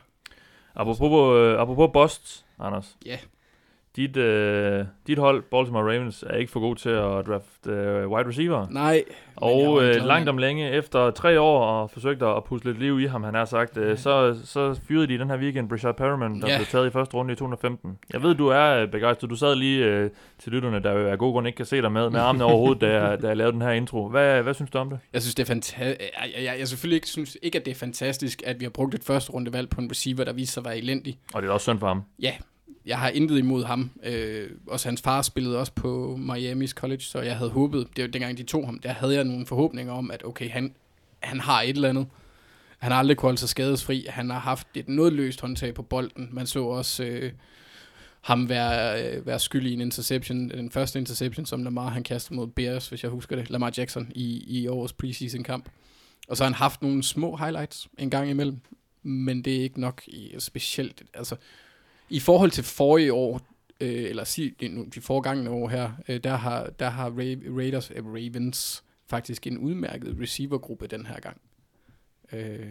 Apropos, 0.76 1.38
øh, 1.38 1.62
apropos 1.62 1.90
Bost, 1.94 2.46
Anders. 2.60 2.98
Ja. 3.06 3.18
Dit, 3.96 4.18
øh, 4.18 4.86
dit 5.08 5.18
hold, 5.18 5.44
Baltimore 5.52 5.84
Ravens, 5.94 6.24
er 6.30 6.36
ikke 6.36 6.52
for 6.52 6.60
god 6.60 6.76
til 6.76 6.90
at 6.90 7.28
draft 7.28 7.68
øh, 7.68 8.08
wide 8.12 8.28
receiver. 8.28 8.68
Nej. 8.70 8.94
jeg 8.94 9.04
Og 9.36 9.84
øh, 9.84 9.96
langt 10.06 10.30
om 10.30 10.38
længe, 10.38 10.72
efter 10.72 11.12
tre 11.12 11.40
år 11.40 11.66
og 11.66 11.92
forsøgte 11.92 12.26
at 12.26 12.44
puste 12.44 12.68
lidt 12.68 12.80
liv 12.80 13.00
i 13.00 13.06
ham, 13.06 13.24
han 13.24 13.34
har 13.34 13.46
sagt, 13.46 13.78
øh, 13.78 13.98
så, 13.98 14.40
så 14.46 14.80
fyrede 14.88 15.08
de 15.08 15.18
den 15.18 15.30
her 15.30 15.38
weekend 15.38 15.70
Brashad 15.70 15.94
Perriman, 15.94 16.42
der 16.42 16.48
Ja. 16.50 16.58
blev 16.58 16.66
taget 16.66 16.88
i 16.88 16.90
første 16.90 17.14
runde 17.18 17.34
i 17.34 17.36
2015. 17.36 17.98
Jeg 18.14 18.24
ved, 18.24 18.36
du 18.36 18.48
er 18.48 18.82
øh, 18.82 18.88
begejstret. 18.92 19.30
Du 19.30 19.36
sad 19.36 19.56
lige 19.56 19.86
øh, 19.86 20.10
til 20.40 20.52
lytterne, 20.52 20.80
der 20.84 20.92
af 21.12 21.18
god 21.18 21.32
grund 21.34 21.48
ikke 21.48 21.58
kan 21.58 21.66
se 21.66 21.82
dig 21.82 21.92
med, 21.92 22.10
med 22.10 22.20
armene 22.30 22.44
over 22.46 22.58
hovedet, 22.58 22.82
da 22.82 23.04
jeg, 23.04 23.22
da 23.22 23.28
jeg 23.28 23.38
lavede 23.38 23.54
den 23.54 23.62
her 23.62 23.72
intro. 23.72 24.08
Hvad, 24.10 24.42
hvad 24.44 24.54
synes 24.54 24.72
du 24.72 24.78
om 24.78 24.90
det? 24.90 25.00
Jeg 25.14 25.22
synes, 25.22 25.36
det 25.36 25.44
er 25.44 25.48
fantastisk. 25.48 26.00
Jeg, 26.36 26.44
jeg, 26.44 26.60
jeg, 26.60 26.68
selvfølgelig 26.68 26.96
ikke 26.96 27.08
synes 27.08 27.38
ikke, 27.42 27.60
at 27.60 27.66
det 27.66 27.72
er 27.72 27.76
fantastisk, 27.76 28.42
at 28.46 28.60
vi 28.60 28.66
har 28.66 28.70
brugt 28.70 28.96
et 28.96 29.04
første 29.04 29.32
rundevalg 29.32 29.70
på 29.70 29.82
en 29.82 29.92
receiver, 29.92 30.24
der 30.24 30.34
viser 30.34 30.52
sig 30.54 30.62
at 30.62 30.66
være 30.66 30.78
elendig. 30.78 31.20
Og 31.34 31.42
det 31.42 31.48
er 31.50 31.54
også 31.54 31.64
synd 31.64 31.80
for 31.80 31.88
ham. 31.88 32.02
Ja, 32.22 32.34
jeg 32.86 33.00
har 33.00 33.10
intet 33.10 33.38
imod 33.38 33.64
ham. 33.64 33.92
Øh, 34.04 34.50
også 34.68 34.88
hans 34.88 35.02
far 35.02 35.22
spillede 35.22 35.60
også 35.60 35.72
på 35.72 36.20
Miami's 36.30 36.74
College, 36.74 37.02
så 37.02 37.22
jeg 37.22 37.38
havde 37.38 37.52
håbet, 37.52 37.88
det 37.96 38.02
var 38.02 38.08
dengang 38.08 38.38
de 38.38 38.44
tog 38.44 38.66
ham, 38.66 38.80
der 38.80 38.90
havde 38.90 39.16
jeg 39.16 39.24
nogle 39.24 39.46
forhåbninger 39.46 39.94
om, 39.94 40.12
at 40.12 40.26
okay, 40.26 40.50
han, 40.50 40.74
han 41.20 41.40
har 41.40 41.62
et 41.62 41.70
eller 41.70 41.90
andet. 41.90 42.08
Han 42.80 42.92
har 42.92 43.00
aldrig 43.00 43.18
kunne 43.18 43.28
holde 43.28 43.38
sig 43.38 43.50
skadesfri. 43.50 44.06
Han 44.10 44.30
har 44.30 44.40
haft 44.40 44.68
et 44.76 44.90
noget 44.90 45.14
løst 45.14 45.42
håndtag 45.42 45.74
på 45.74 45.82
bolden. 45.82 46.30
Man 46.32 46.48
så 46.48 46.64
også 46.64 47.04
øh, 47.04 47.32
ham 48.22 48.50
være, 48.50 49.04
øh, 49.04 49.26
være 49.26 49.40
skyld 49.40 49.66
i 49.66 49.74
en 49.74 49.82
interception. 49.82 50.50
Den 50.50 50.72
første 50.72 51.00
interception, 51.00 51.46
som 51.46 51.64
Lamar 51.64 51.90
han 51.90 52.04
kastede 52.04 52.36
mod 52.36 52.48
Bears, 52.48 52.90
hvis 52.90 53.04
jeg 53.04 53.12
husker 53.12 53.36
det. 53.36 53.50
Lamar 53.50 53.74
Jackson 53.78 54.12
i, 54.16 54.44
i 54.48 54.68
årets 54.68 54.94
preseason 54.94 55.44
kamp. 55.44 55.70
Og 56.28 56.38
så 56.38 56.44
har 56.44 56.50
han 56.50 56.56
haft 56.56 56.82
nogle 56.82 57.04
små 57.04 57.36
highlights 57.36 57.88
en 57.98 58.10
gang 58.10 58.30
imellem. 58.30 58.60
Men 59.04 59.42
det 59.42 59.56
er 59.56 59.62
ikke 59.62 59.82
nok 59.82 60.04
i, 60.08 60.36
specielt. 60.40 61.04
Altså, 61.14 61.36
i 62.12 62.20
forhold 62.20 62.52
til 62.52 62.64
forrige 62.64 63.14
år, 63.14 63.42
øh, 63.82 64.04
eller 64.10 64.24
sig, 64.24 64.54
de 64.96 65.02
foregående 65.02 65.52
år 65.52 65.68
her, 65.70 65.92
øh, 66.08 66.20
der 66.24 66.36
har, 66.36 66.66
der 66.80 66.90
har 66.90 67.10
Ra- 67.10 67.58
Raiders, 67.58 67.92
øh, 67.96 68.06
Ravens 68.06 68.84
faktisk 69.10 69.48
en 69.48 69.58
udmærket 69.58 70.18
receivergruppe 70.22 70.88
den 70.88 71.06
her 71.06 71.20
gang. 71.20 71.42
Øh, 72.34 72.68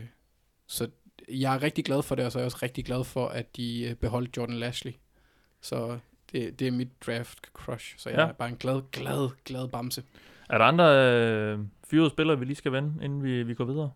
så 0.66 0.88
jeg 1.28 1.54
er 1.54 1.62
rigtig 1.62 1.84
glad 1.84 2.02
for 2.02 2.14
det, 2.14 2.24
og 2.24 2.32
så 2.32 2.38
er 2.38 2.40
jeg 2.40 2.46
også 2.46 2.58
rigtig 2.62 2.84
glad 2.84 3.04
for, 3.04 3.28
at 3.28 3.56
de 3.56 3.84
øh, 3.88 3.94
beholdt 3.94 4.36
Jordan 4.36 4.54
Lashley. 4.54 4.92
Så 5.60 5.98
det, 6.32 6.58
det 6.60 6.66
er 6.68 6.72
mit 6.72 6.88
draft 7.06 7.46
crush, 7.52 7.94
så 7.98 8.10
jeg 8.10 8.18
Ja. 8.18 8.26
er 8.28 8.32
bare 8.32 8.48
en 8.48 8.56
glad, 8.56 8.82
glad, 8.92 9.28
glad 9.44 9.68
bamse. 9.68 10.02
Er 10.50 10.58
der 10.58 10.64
andre 10.64 11.12
øh, 11.14 11.58
fyrede 11.90 12.10
spillere, 12.10 12.38
vi 12.38 12.44
lige 12.44 12.56
skal 12.56 12.72
vende, 12.72 13.04
inden 13.04 13.22
vi, 13.22 13.42
vi 13.42 13.54
går 13.54 13.64
videre? 13.64 13.90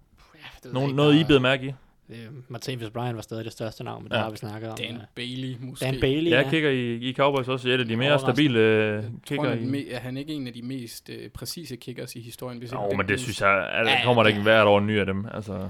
Ja, 0.64 0.70
Nogen, 0.70 0.94
noget, 0.94 1.14
I 1.14 1.18
der- 1.18 1.26
beder 1.26 1.40
mærke 1.40 1.66
i? 1.66 1.72
Øh, 2.08 2.16
Martavis 2.48 2.90
Bryan 2.90 3.16
var 3.16 3.22
stadig 3.22 3.44
det 3.44 3.52
største 3.52 3.84
navn, 3.84 4.02
men 4.02 4.10
det 4.10 4.16
Ja. 4.16 4.22
har 4.22 4.30
vi 4.30 4.36
snakket 4.36 4.70
om. 4.70 4.76
Dan 4.76 4.86
ja. 4.90 4.96
Bailey 5.14 5.56
måske. 5.60 5.84
Dan 5.84 6.00
Bailey, 6.00 6.30
Ja, 6.30 6.36
ja. 6.36 6.42
jeg 6.42 6.50
kigger 6.50 6.70
i, 6.70 6.94
i 6.94 7.12
Cowboys 7.14 7.48
også 7.48 7.68
et 7.68 7.80
af 7.80 7.86
de 7.86 7.96
mere 7.96 8.18
stabile 8.18 8.58
øh, 8.60 9.02
Tror, 9.02 9.10
kigger 9.26 9.48
han, 9.48 9.74
er, 9.74 9.78
i. 9.78 9.82
me- 9.84 9.94
er 9.94 9.98
han 9.98 10.16
ikke 10.16 10.32
en 10.32 10.46
af 10.46 10.52
de 10.52 10.62
mest 10.62 11.10
øh, 11.10 11.30
præcise 11.30 11.76
kickers 11.76 12.16
i 12.16 12.20
historien? 12.20 12.58
Hvis 12.58 12.72
Jo, 12.72 12.92
men 12.96 13.08
det 13.08 13.20
synes 13.20 13.40
jeg, 13.40 13.68
at 13.72 13.86
der 13.86 13.92
Ja, 13.92 14.04
kommer 14.04 14.22
der 14.22 14.30
ja. 14.30 14.34
ikke 14.36 14.42
hvert 14.42 14.66
år 14.66 14.78
en 14.78 14.86
ny 14.86 14.98
af 15.00 15.06
dem. 15.06 15.26
Altså, 15.34 15.68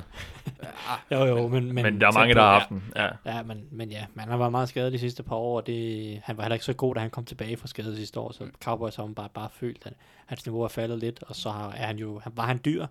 Ah, 0.89 0.99
Jo, 1.11 1.24
jo, 1.24 1.49
men... 1.49 1.64
Men, 1.72 1.82
men, 1.85 2.01
der 2.01 2.07
er 2.07 2.12
mange, 2.12 2.35
der 2.35 2.41
har 2.41 2.53
ja. 2.53 2.59
haft 2.59 2.68
den. 2.68 2.82
Ja. 2.97 3.09
Ja, 3.26 3.43
men, 3.43 3.64
men 3.70 3.91
ja, 3.91 4.05
man 4.14 4.28
har 4.28 4.37
været 4.37 4.51
meget 4.51 4.68
skadet 4.68 4.93
de 4.93 4.99
sidste 4.99 5.22
par 5.22 5.37
år, 5.37 5.57
og 5.61 5.66
det, 5.66 6.20
han 6.24 6.37
var 6.37 6.43
heller 6.43 6.55
ikke 6.55 6.64
så 6.64 6.72
god, 6.72 6.95
da 6.95 7.01
han 7.01 7.11
kom 7.11 7.24
tilbage 7.24 7.57
fra 7.57 7.66
skade 7.66 7.97
sidste 7.97 8.20
år, 8.20 8.32
så 8.32 8.45
Cowboys 8.64 8.97
har 8.97 9.07
bare, 9.07 9.28
bare 9.35 9.49
følt, 9.53 9.82
at 9.87 9.93
hans 10.26 10.47
niveau 10.47 10.62
er 10.62 10.68
faldet 10.68 10.99
lidt, 10.99 11.22
og 11.22 11.37
så 11.37 11.51
har, 11.51 11.70
er 11.72 11.87
han 11.87 11.97
jo, 11.99 12.18
han, 12.18 12.32
var 12.37 12.47
han 12.47 12.61
dyr, 12.64 12.87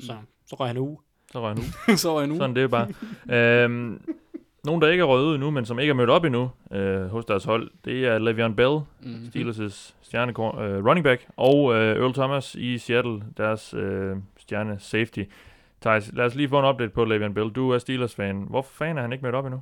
så, 0.00 0.16
så 0.46 0.56
røg 0.56 0.68
han 0.68 0.78
ud. 0.78 0.96
Så 1.34 1.40
røg 1.42 1.48
jeg 1.48 1.56
nu. 1.88 1.96
så 1.96 2.14
er 2.16 2.18
jeg 2.20 2.28
nu. 2.28 2.36
Sådan 2.36 2.56
det 2.56 2.62
er 2.62 2.68
bare. 2.68 2.88
øhm, 3.64 4.00
nogen, 4.64 4.82
der 4.82 4.88
ikke 4.88 5.00
er 5.00 5.04
røget 5.04 5.26
ud 5.26 5.34
endnu, 5.34 5.50
men 5.50 5.64
som 5.64 5.78
ikke 5.78 5.90
er 5.90 5.94
mødt 5.94 6.10
op 6.10 6.24
endnu 6.24 6.50
øh, 6.72 7.06
hos 7.06 7.24
deres 7.24 7.44
hold, 7.44 7.70
det 7.84 8.06
er 8.06 8.18
Le'Veon 8.18 8.54
Bell, 8.54 8.80
Mm-hmm. 9.00 9.24
Steelers' 9.36 9.94
stjerne 10.02 10.30
øh, 10.30 10.84
running 10.86 11.04
back, 11.04 11.26
og 11.36 11.74
øh, 11.74 11.96
Earl 11.96 12.14
Thomas 12.14 12.54
i 12.54 12.78
Seattle, 12.78 13.22
deres 13.36 13.74
øh, 13.74 14.16
stjerne 14.38 14.76
safety. 14.78 15.22
Thijs, 15.82 16.10
lad 16.12 16.24
os 16.24 16.34
lige 16.34 16.48
få 16.48 16.58
en 16.58 16.64
update 16.64 16.90
på 16.90 17.02
Le'Veon 17.04 17.32
Bell. 17.32 17.50
Du 17.50 17.70
er 17.70 17.78
Steelers-fan. 17.78 18.36
Hvorfor 18.50 18.72
fan 18.74 18.98
er 18.98 19.02
han 19.02 19.12
ikke 19.12 19.22
mødt 19.24 19.34
op 19.34 19.46
endnu? 19.46 19.60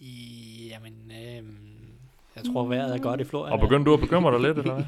I, 0.00 0.68
jamen, 0.70 1.12
øhm, 1.38 1.56
jeg 2.44 2.52
tror, 2.52 2.64
vejret 2.66 2.94
er 2.94 2.98
godt 2.98 3.20
i 3.20 3.24
Florida. 3.24 3.52
Og 3.54 3.60
begyndte 3.60 3.90
du 3.90 3.94
at 3.94 4.00
bekymre 4.00 4.32
dig 4.32 4.40
lidt, 4.40 4.58
eller 4.58 4.74
hvad? 4.74 4.84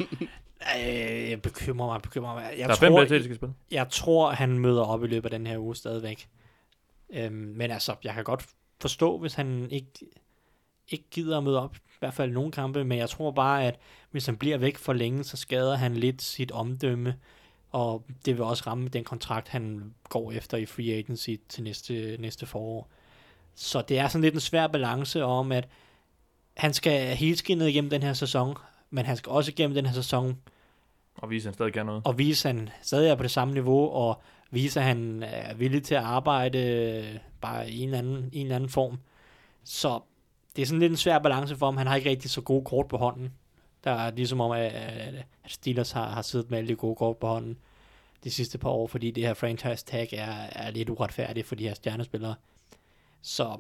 Øh, 0.80 1.30
jeg 1.30 1.42
bekymrer 1.42 1.86
mig, 1.86 2.02
bekymrer 2.02 2.34
mig. 2.34 2.54
Jeg 2.58 2.68
Der 2.68 2.74
er 2.74 2.78
fem 2.78 2.92
tror, 2.92 2.98
dage 2.98 3.08
til, 3.08 3.18
de 3.18 3.24
skal 3.24 3.36
spille. 3.36 3.54
jeg 3.70 3.88
tror, 3.90 4.30
han 4.30 4.58
møder 4.58 4.82
op 4.82 5.04
i 5.04 5.06
løbet 5.06 5.32
af 5.32 5.38
den 5.38 5.46
her 5.46 5.58
uge 5.58 5.76
stadigvæk. 5.76 6.28
Øhm, 7.12 7.32
men 7.34 7.70
altså, 7.70 7.94
jeg 8.04 8.14
kan 8.14 8.24
godt 8.24 8.46
forstå, 8.80 9.18
hvis 9.18 9.34
han 9.34 9.68
ikke, 9.70 9.86
ikke 10.88 11.04
gider 11.10 11.38
at 11.38 11.44
møde 11.44 11.62
op, 11.62 11.76
i 11.76 11.98
hvert 11.98 12.14
fald 12.14 12.32
nogle 12.32 12.52
kampe, 12.52 12.84
men 12.84 12.98
jeg 12.98 13.08
tror 13.08 13.30
bare, 13.30 13.64
at 13.64 13.78
hvis 14.10 14.26
han 14.26 14.36
bliver 14.36 14.58
væk 14.58 14.76
for 14.78 14.92
længe, 14.92 15.24
så 15.24 15.36
skader 15.36 15.76
han 15.76 15.94
lidt 15.94 16.22
sit 16.22 16.52
omdømme, 16.52 17.14
og 17.70 18.04
det 18.24 18.34
vil 18.34 18.44
også 18.44 18.64
ramme 18.66 18.88
den 18.88 19.04
kontrakt, 19.04 19.48
han 19.48 19.94
går 20.08 20.32
efter 20.32 20.56
i 20.56 20.66
free 20.66 20.92
agency 20.92 21.30
til 21.48 21.62
næste, 21.64 22.16
næste 22.20 22.46
forår. 22.46 22.88
Så 23.54 23.82
det 23.88 23.98
er 23.98 24.08
sådan 24.08 24.22
lidt 24.22 24.34
en 24.34 24.40
svær 24.40 24.66
balance 24.66 25.24
om, 25.24 25.52
at 25.52 25.68
han 26.56 26.74
skal 26.74 27.16
helt 27.16 27.38
skinnet 27.38 27.68
igennem 27.68 27.90
den 27.90 28.02
her 28.02 28.12
sæson, 28.12 28.56
men 28.90 29.06
han 29.06 29.16
skal 29.16 29.30
også 29.30 29.50
igennem 29.50 29.74
den 29.74 29.86
her 29.86 29.92
sæson 29.94 30.38
Og 31.14 31.30
vise, 31.30 31.48
at 31.48 31.50
han 31.50 31.54
stadig 31.54 31.72
kan 31.72 31.86
noget. 31.86 32.02
og 32.04 32.18
vise, 32.18 32.48
at 32.48 32.54
han 32.54 32.68
stadig 32.82 33.10
er 33.10 33.14
på 33.14 33.22
det 33.22 33.30
samme 33.30 33.54
niveau, 33.54 33.90
og 33.90 34.22
vise, 34.50 34.80
at 34.80 34.86
han 34.86 35.22
er 35.22 35.54
villig 35.54 35.82
til 35.82 35.94
at 35.94 36.02
arbejde 36.02 36.58
øh, 36.58 37.18
bare 37.40 37.70
i 37.70 37.80
en 37.80 37.94
anden, 37.94 38.28
i 38.32 38.38
en 38.38 38.50
anden 38.50 38.68
form. 38.70 38.98
Så 39.64 40.00
det 40.56 40.62
er 40.62 40.66
sådan 40.66 40.80
lidt 40.80 40.90
en 40.90 40.96
svær 40.96 41.18
balance 41.18 41.56
for 41.56 41.66
ham. 41.66 41.76
Han 41.76 41.86
har 41.86 41.96
ikke 41.96 42.10
rigtig 42.10 42.30
så 42.30 42.40
gode 42.40 42.64
kort 42.64 42.88
på 42.88 42.96
hånden. 42.96 43.32
Der 43.84 43.90
er 43.90 44.10
ligesom 44.10 44.40
om, 44.40 44.50
at 44.50 44.72
at 44.72 45.24
Steelers 45.46 45.92
har, 45.92 46.08
har 46.10 46.22
siddet 46.22 46.50
med 46.50 46.58
alle 46.58 46.68
de 46.68 46.76
gode 46.76 46.96
kort 46.96 47.16
på 47.16 47.26
hånden 47.26 47.58
de 48.24 48.30
sidste 48.30 48.58
par 48.58 48.68
år, 48.70 48.86
fordi 48.86 49.10
det 49.10 49.26
her 49.26 49.34
franchise 49.34 49.84
tag 49.84 50.08
er, 50.12 50.32
er 50.52 50.70
lidt 50.70 50.88
uretfærdigt 50.90 51.46
for 51.46 51.54
de 51.54 51.68
her 51.68 51.74
stjernespillere. 51.74 52.34
Så 53.22 53.56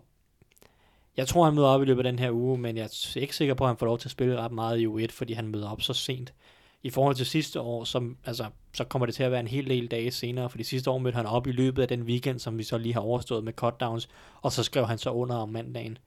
jeg 1.16 1.28
tror, 1.28 1.44
han 1.44 1.54
møder 1.54 1.68
op 1.68 1.82
i 1.82 1.84
løbet 1.84 2.06
af 2.06 2.12
den 2.12 2.18
her 2.18 2.30
uge, 2.30 2.58
men 2.58 2.76
jeg 2.76 2.84
er 2.84 3.16
ikke 3.16 3.36
sikker 3.36 3.54
på, 3.54 3.64
at 3.64 3.68
han 3.68 3.76
får 3.76 3.86
lov 3.86 3.98
til 3.98 4.08
at 4.08 4.12
spille 4.12 4.40
ret 4.40 4.52
meget 4.52 4.80
i 4.80 4.86
U1, 4.86 5.06
fordi 5.10 5.32
han 5.32 5.48
møder 5.48 5.70
op 5.70 5.82
så 5.82 5.92
sent 5.92 6.34
i 6.82 6.90
forhold 6.90 7.14
til 7.14 7.26
sidste 7.26 7.60
år, 7.60 7.84
som, 7.84 8.16
altså, 8.24 8.46
så 8.74 8.84
kommer 8.84 9.06
det 9.06 9.14
til 9.14 9.22
at 9.22 9.30
være 9.30 9.40
en 9.40 9.46
hel 9.46 9.68
del 9.68 9.86
dage 9.86 10.10
senere, 10.10 10.50
fordi 10.50 10.64
sidste 10.64 10.90
år 10.90 10.98
mødte 10.98 11.16
han 11.16 11.26
op 11.26 11.46
i 11.46 11.52
løbet 11.52 11.82
af 11.82 11.88
den 11.88 12.02
weekend, 12.02 12.38
som 12.38 12.58
vi 12.58 12.62
så 12.62 12.78
lige 12.78 12.92
har 12.92 13.00
overstået 13.00 13.44
med 13.44 13.52
cutdowns, 13.52 14.08
og 14.42 14.52
så 14.52 14.62
skrev 14.62 14.86
han 14.86 14.98
så 14.98 15.10
under 15.10 15.36
om 15.36 15.48
mandagen, 15.48 15.98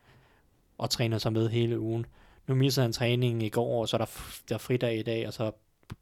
og 0.78 0.90
træner 0.90 1.18
sig 1.18 1.34
med 1.34 1.50
hele 1.50 1.80
ugen. 1.80 2.06
Nu 2.48 2.56
misser 2.56 2.82
han 2.82 2.94
træningen 2.94 3.42
i 3.42 3.50
går, 3.50 3.82
og 3.82 3.90
så 3.90 3.96
er 3.96 3.98
der, 3.98 4.06
der 4.50 4.56
er 4.56 4.60
fridag 4.60 5.00
i 5.00 5.04
dag, 5.04 5.28
og 5.28 5.34
så 5.34 5.52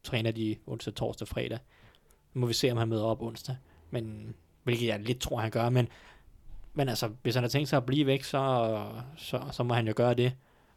træner 0.02 0.30
de 0.30 0.56
onsdag, 0.66 0.94
torsdag, 0.94 1.28
fredag. 1.28 1.58
Nu 2.34 2.40
må 2.40 2.46
vi 2.46 2.52
se, 2.52 2.70
om 2.70 2.76
han 2.78 2.88
møder 2.88 3.04
op 3.04 3.22
onsdag, 3.22 3.56
men, 3.90 4.34
hvilket 4.62 4.86
jeg 4.86 5.00
lidt 5.00 5.20
tror, 5.20 5.36
han 5.36 5.50
gør, 5.50 5.68
men, 5.68 5.88
men 6.74 6.88
altså, 6.88 7.10
hvis 7.22 7.34
han 7.34 7.44
har 7.44 7.48
tænkt 7.48 7.68
sig 7.68 7.76
at 7.76 7.86
blive 7.86 8.06
væk, 8.06 8.24
så, 8.24 8.84
så, 9.16 9.40
så 9.52 9.62
må 9.62 9.74
han 9.74 9.86
jo 9.86 9.92
gøre 9.96 10.14
det, 10.14 10.32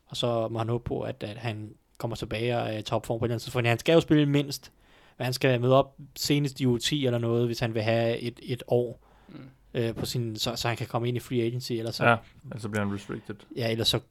og 0.07 0.17
så 0.17 0.47
må 0.47 0.57
han 0.59 0.69
håbe 0.69 0.83
på, 0.83 1.01
at, 1.01 1.23
at 1.23 1.37
han 1.37 1.73
kommer 1.97 2.15
tilbage 2.15 2.57
og 2.57 2.73
er 2.73 2.77
i 2.77 2.81
topform 2.81 3.19
på 3.19 3.27
den 3.27 3.39
tidspunkt. 3.39 3.67
Han 3.67 3.79
skal 3.79 3.93
jo 3.93 3.99
spille 3.99 4.25
mindst, 4.25 4.71
hvad 5.15 5.25
han 5.25 5.33
skal 5.33 5.61
møde 5.61 5.75
op 5.75 5.95
senest 6.15 6.59
i 6.61 6.67
uge 6.67 6.79
10 6.79 7.05
eller 7.05 7.19
noget, 7.19 7.45
hvis 7.45 7.59
han 7.59 7.73
vil 7.73 7.81
have 7.81 8.17
et, 8.17 8.39
et 8.43 8.63
år 8.67 9.07
Mm. 9.27 9.39
øh, 9.73 9.95
på 9.95 10.05
sin, 10.05 10.35
så, 10.35 10.55
så 10.55 10.67
han 10.67 10.77
kan 10.77 10.87
komme 10.87 11.07
ind 11.07 11.17
i 11.17 11.19
free 11.19 11.41
agency, 11.41 11.71
eller 11.73 11.91
så, 11.91 12.05
Ja, 12.05 12.15
altså 12.51 12.69
bliver 12.69 12.85
han 12.85 12.95
restricted. 12.95 13.35
ja 13.55 13.71
ellers 13.71 13.87
så 13.87 13.99
går 13.99 14.05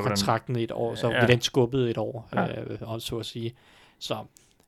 hvordan- 0.00 0.10
kontrakten 0.16 0.56
et 0.56 0.72
år, 0.72 0.94
så 0.94 1.06
Ja. 1.06 1.12
bliver 1.12 1.26
den 1.26 1.40
skubbet 1.40 1.90
et 1.90 1.98
år, 1.98 2.28
Ja. 2.34 2.60
øh, 2.62 2.78
og 2.80 3.02
så 3.02 3.18
at 3.18 3.26
sige. 3.26 3.54
Så 3.98 4.16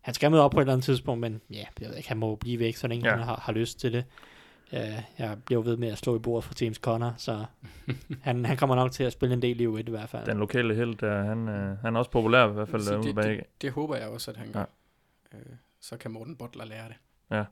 han 0.01 0.15
skal 0.15 0.31
møde 0.31 0.43
op 0.43 0.51
på 0.51 0.59
et 0.59 0.63
eller 0.63 0.73
andet 0.73 0.85
tidspunkt, 0.85 1.21
men 1.21 1.41
ja, 1.51 1.65
jeg 1.81 1.89
ved 1.89 1.97
ikke, 1.97 2.09
han 2.09 2.19
må 2.19 2.35
blive 2.35 2.59
væk, 2.59 2.77
så 2.77 2.87
længe 2.87 3.09
ja. 3.09 3.17
han 3.17 3.25
har, 3.25 3.41
har 3.45 3.53
lyst 3.53 3.81
til 3.81 3.93
det. 3.93 4.05
Jeg 4.73 5.37
bliver 5.45 5.63
jo 5.65 5.71
ved 5.71 5.77
med 5.77 5.89
at 5.89 5.99
slå 5.99 6.17
i 6.17 6.19
bordet 6.19 6.45
for 6.45 6.55
James 6.61 6.77
Conner, 6.77 7.13
så 7.17 7.45
han, 8.23 8.45
han 8.45 8.57
kommer 8.57 8.77
nok 8.77 8.91
til 8.93 9.05
at 9.05 9.13
spille 9.13 9.33
en 9.35 9.43
del 9.43 9.61
i 9.61 9.67
U1 9.67 9.79
i 9.79 9.91
hvert 9.91 10.09
fald. 10.09 10.27
Den 10.27 10.39
lokale 10.39 10.75
held, 10.75 10.95
der, 10.95 11.23
han, 11.23 11.49
øh, 11.49 11.79
han 11.79 11.95
er 11.95 11.99
også 11.99 12.11
populær 12.11 12.49
i 12.49 12.53
hvert 12.53 12.69
fald 12.69 12.83
Så 12.83 12.91
derude 12.93 13.07
det, 13.07 13.15
bag. 13.15 13.31
det, 13.31 13.63
det 13.63 13.73
håber 13.73 13.97
jeg 13.97 14.09
også, 14.09 14.31
at 14.31 14.37
han 14.37 14.53
gør. 14.53 14.65
Ja. 15.33 15.39
Øh, 15.39 15.45
så 15.81 15.97
kan 15.97 16.11
Morten 16.11 16.37
Butler 16.37 16.65
lære 16.65 16.89
det. 16.89 17.47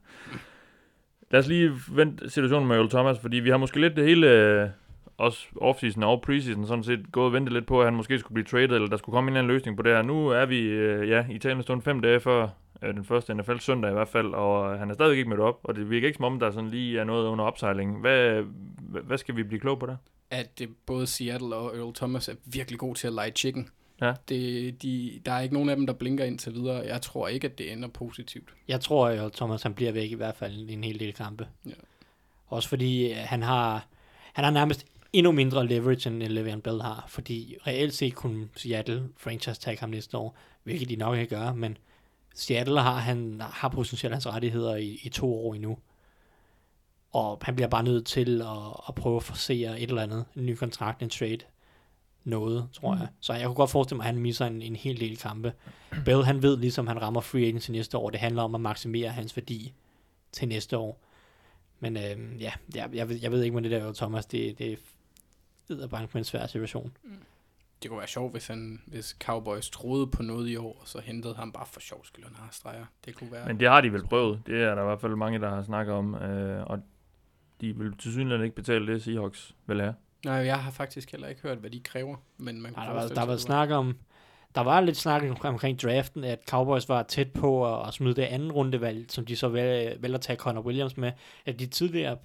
Lad 1.30 1.40
os 1.40 1.48
lige 1.48 1.72
vente 1.92 2.30
situationen 2.30 2.68
med 2.68 2.76
Earl 2.76 2.90
Thomas, 2.90 3.18
fordi 3.18 3.36
vi 3.36 3.50
har 3.50 3.56
måske 3.56 3.80
lidt 3.80 3.96
det 3.96 4.04
hele, 4.04 4.30
øh, 4.30 4.68
også 5.16 5.46
offseason 5.56 6.02
og 6.02 6.22
preseason, 6.22 6.66
sådan 6.66 6.84
set 6.84 7.12
gået 7.12 7.26
og 7.26 7.32
ventet 7.32 7.52
lidt 7.52 7.66
på, 7.66 7.80
at 7.80 7.86
han 7.86 7.94
måske 7.94 8.18
skulle 8.18 8.34
blive 8.34 8.44
traded, 8.44 8.76
eller 8.76 8.88
der 8.88 8.96
skulle 8.96 9.14
komme 9.14 9.28
en 9.28 9.32
eller 9.32 9.40
anden 9.40 9.54
løsning 9.54 9.76
på 9.76 9.82
det 9.82 9.92
her. 9.92 10.02
Nu 10.02 10.28
er 10.28 10.46
vi, 10.46 10.60
øh, 10.60 11.08
ja, 11.08 11.26
i 11.30 11.38
talende 11.38 11.62
stund 11.62 11.82
fem 11.82 12.00
dage 12.00 12.20
før 12.20 12.48
øh, 12.82 12.94
den 12.94 13.04
første 13.04 13.34
NFL 13.34 13.58
søndag 13.58 13.90
i 13.90 13.94
hvert 13.94 14.08
fald, 14.08 14.34
og 14.34 14.78
han 14.78 14.90
er 14.90 14.94
stadig 14.94 15.18
ikke 15.18 15.30
mødt 15.30 15.40
op, 15.40 15.60
og 15.62 15.76
det 15.76 15.90
virker 15.90 16.06
ikke 16.06 16.16
som 16.16 16.24
om, 16.24 16.40
der 16.40 16.50
sådan 16.50 16.70
lige 16.70 17.00
er 17.00 17.04
noget 17.04 17.28
under 17.28 17.44
opsejling. 17.44 18.00
Hvad, 18.00 18.42
hvad, 19.02 19.18
skal 19.18 19.36
vi 19.36 19.42
blive 19.42 19.60
klog 19.60 19.78
på 19.78 19.86
der? 19.86 19.96
At 20.30 20.58
det, 20.58 20.68
både 20.86 21.06
Seattle 21.06 21.56
og 21.56 21.76
Earl 21.76 21.94
Thomas 21.94 22.28
er 22.28 22.34
virkelig 22.44 22.78
gode 22.78 22.98
til 22.98 23.06
at 23.06 23.12
lege 23.12 23.30
chicken. 23.30 23.68
Ja. 24.00 24.14
Det, 24.28 24.82
de, 24.82 25.20
der 25.26 25.32
er 25.32 25.40
ikke 25.40 25.54
nogen 25.54 25.68
af 25.68 25.76
dem, 25.76 25.86
der 25.86 25.94
blinker 25.94 26.24
indtil 26.24 26.54
videre. 26.54 26.86
Jeg 26.86 27.02
tror 27.02 27.28
ikke, 27.28 27.46
at 27.46 27.58
det 27.58 27.72
ender 27.72 27.88
positivt. 27.88 28.54
Jeg 28.68 28.80
tror, 28.80 29.08
at 29.08 29.32
Thomas 29.32 29.62
han 29.62 29.74
bliver 29.74 29.92
væk 29.92 30.10
i 30.10 30.14
hvert 30.14 30.36
fald 30.36 30.70
en 30.70 30.84
hel 30.84 31.00
del 31.00 31.12
kampe. 31.12 31.48
Ja. 31.66 31.70
Også 32.46 32.68
fordi 32.68 33.10
øh, 33.10 33.16
han 33.18 33.42
har, 33.42 33.86
han 34.32 34.44
har 34.44 34.50
nærmest 34.50 34.86
endnu 35.12 35.32
mindre 35.32 35.66
leverage, 35.66 36.10
end 36.10 36.22
Le'Veon 36.22 36.60
Bell 36.60 36.82
har. 36.82 37.04
Fordi 37.08 37.56
reelt 37.66 37.94
set 37.94 38.14
kunne 38.14 38.48
Seattle 38.56 39.08
franchise 39.16 39.60
tag 39.60 39.76
ham 39.80 39.90
næste 39.90 40.16
år, 40.16 40.36
hvilket 40.62 40.88
de 40.88 40.96
nok 40.96 41.18
ikke 41.18 41.36
gør, 41.36 41.52
men 41.52 41.76
Seattle 42.34 42.80
har, 42.80 42.98
han 42.98 43.40
har 43.40 43.68
potentielt 43.68 44.14
hans 44.14 44.26
rettigheder 44.26 44.76
i, 44.76 45.00
i 45.02 45.08
to 45.08 45.34
år 45.34 45.54
endnu. 45.54 45.78
Og 47.12 47.38
han 47.42 47.54
bliver 47.54 47.68
bare 47.68 47.82
nødt 47.82 48.06
til 48.06 48.42
at, 48.42 48.80
at 48.88 48.94
prøve 48.94 49.16
at 49.16 49.22
forsere 49.22 49.80
et 49.80 49.88
eller 49.88 50.02
andet, 50.02 50.24
en 50.36 50.46
ny 50.46 50.54
kontrakt, 50.54 51.02
en 51.02 51.10
trade, 51.10 51.38
noget, 52.24 52.68
tror 52.72 52.96
jeg. 52.96 53.08
Så 53.20 53.32
jeg 53.32 53.46
kunne 53.46 53.54
godt 53.54 53.70
forestille 53.70 53.96
mig, 53.96 54.04
at 54.04 54.14
han 54.14 54.22
misser 54.22 54.46
en, 54.46 54.62
en 54.62 54.76
hel 54.76 55.00
del 55.00 55.16
kampe. 55.16 55.52
Bell, 56.04 56.24
han 56.24 56.42
ved 56.42 56.56
ligesom, 56.56 56.86
han 56.86 57.02
rammer 57.02 57.20
free 57.20 57.42
agency 57.46 57.70
næste 57.70 57.98
år. 57.98 58.10
Det 58.10 58.20
handler 58.20 58.42
om 58.42 58.54
at 58.54 58.60
maksimere 58.60 59.08
hans 59.08 59.36
værdi 59.36 59.72
til 60.32 60.48
næste 60.48 60.78
år. 60.78 61.00
Men 61.80 61.96
øh, 61.96 62.42
ja, 62.42 62.52
jeg, 62.74 62.90
jeg, 62.92 63.08
ved, 63.08 63.16
jeg 63.22 63.32
ved 63.32 63.42
ikke, 63.42 63.52
hvad 63.52 63.62
det 63.62 63.70
der 63.70 63.88
er, 63.88 63.92
Thomas. 63.92 64.26
Det, 64.26 64.58
det 64.58 64.78
er 65.70 65.86
bare 65.86 66.08
en 66.14 66.24
svær 66.24 66.46
situation. 66.46 66.92
Det 67.84 67.90
kunne 67.90 67.98
være 67.98 68.08
sjovt, 68.08 68.32
hvis, 68.32 68.46
han, 68.46 68.82
hvis 68.86 69.16
Cowboys 69.24 69.70
troede 69.70 70.06
på 70.06 70.22
noget 70.22 70.48
i 70.48 70.56
år, 70.56 70.78
og 70.80 70.88
så 70.88 71.00
hentede 71.00 71.34
ham 71.34 71.52
bare 71.52 71.66
for 71.66 71.80
sjov 71.80 72.04
skyld 72.04 72.24
og 72.24 72.30
streger. 72.50 72.84
Det 73.04 73.14
kunne 73.14 73.32
være... 73.32 73.46
Men 73.46 73.60
det 73.60 73.68
har 73.68 73.80
de 73.80 73.92
vel 73.92 74.02
prøvet. 74.02 74.40
Det 74.46 74.62
er 74.62 74.74
der 74.74 74.82
i 74.82 74.84
hvert 74.84 75.00
fald 75.00 75.16
mange, 75.16 75.38
der 75.40 75.50
har 75.50 75.62
snakket 75.62 75.94
om, 75.94 76.14
øh, 76.14 76.64
og 76.66 76.78
de 77.60 77.76
vil 77.76 77.96
til 77.96 78.12
synligheden 78.12 78.44
ikke 78.44 78.56
betale 78.56 78.92
det, 78.92 79.02
Seahawks 79.02 79.54
vil 79.66 79.80
have. 79.80 79.94
Nej, 80.24 80.34
jeg 80.34 80.58
har 80.62 80.70
faktisk 80.70 81.10
heller 81.10 81.28
ikke 81.28 81.42
hørt, 81.42 81.58
hvad 81.58 81.70
de 81.70 81.80
kræver, 81.80 82.16
men 82.38 82.62
man 82.62 82.74
kan 82.74 82.82
Nej, 82.82 82.86
der, 82.92 83.00
var, 83.00 83.08
der 83.08 83.24
var 83.26 83.36
snak 83.36 83.70
om, 83.70 83.96
der 84.54 84.60
var 84.60 84.80
lidt 84.80 84.96
snak 84.96 85.22
om- 85.22 85.36
omkring 85.42 85.82
draften, 85.82 86.24
at 86.24 86.38
Cowboys 86.48 86.88
var 86.88 87.02
tæt 87.02 87.32
på 87.32 87.74
at, 87.80 87.88
at 87.88 87.94
smide 87.94 88.14
det 88.14 88.22
anden 88.22 88.52
rundevalg, 88.52 89.12
som 89.12 89.26
de 89.26 89.36
så 89.36 89.48
vælger 89.48 89.98
vælger 90.00 90.16
at 90.18 90.20
tage 90.20 90.36
Connor 90.36 90.62
Williams 90.62 90.96
med, 90.96 91.12
at 91.46 91.58
de 91.58 91.66
tidligere 91.66 92.16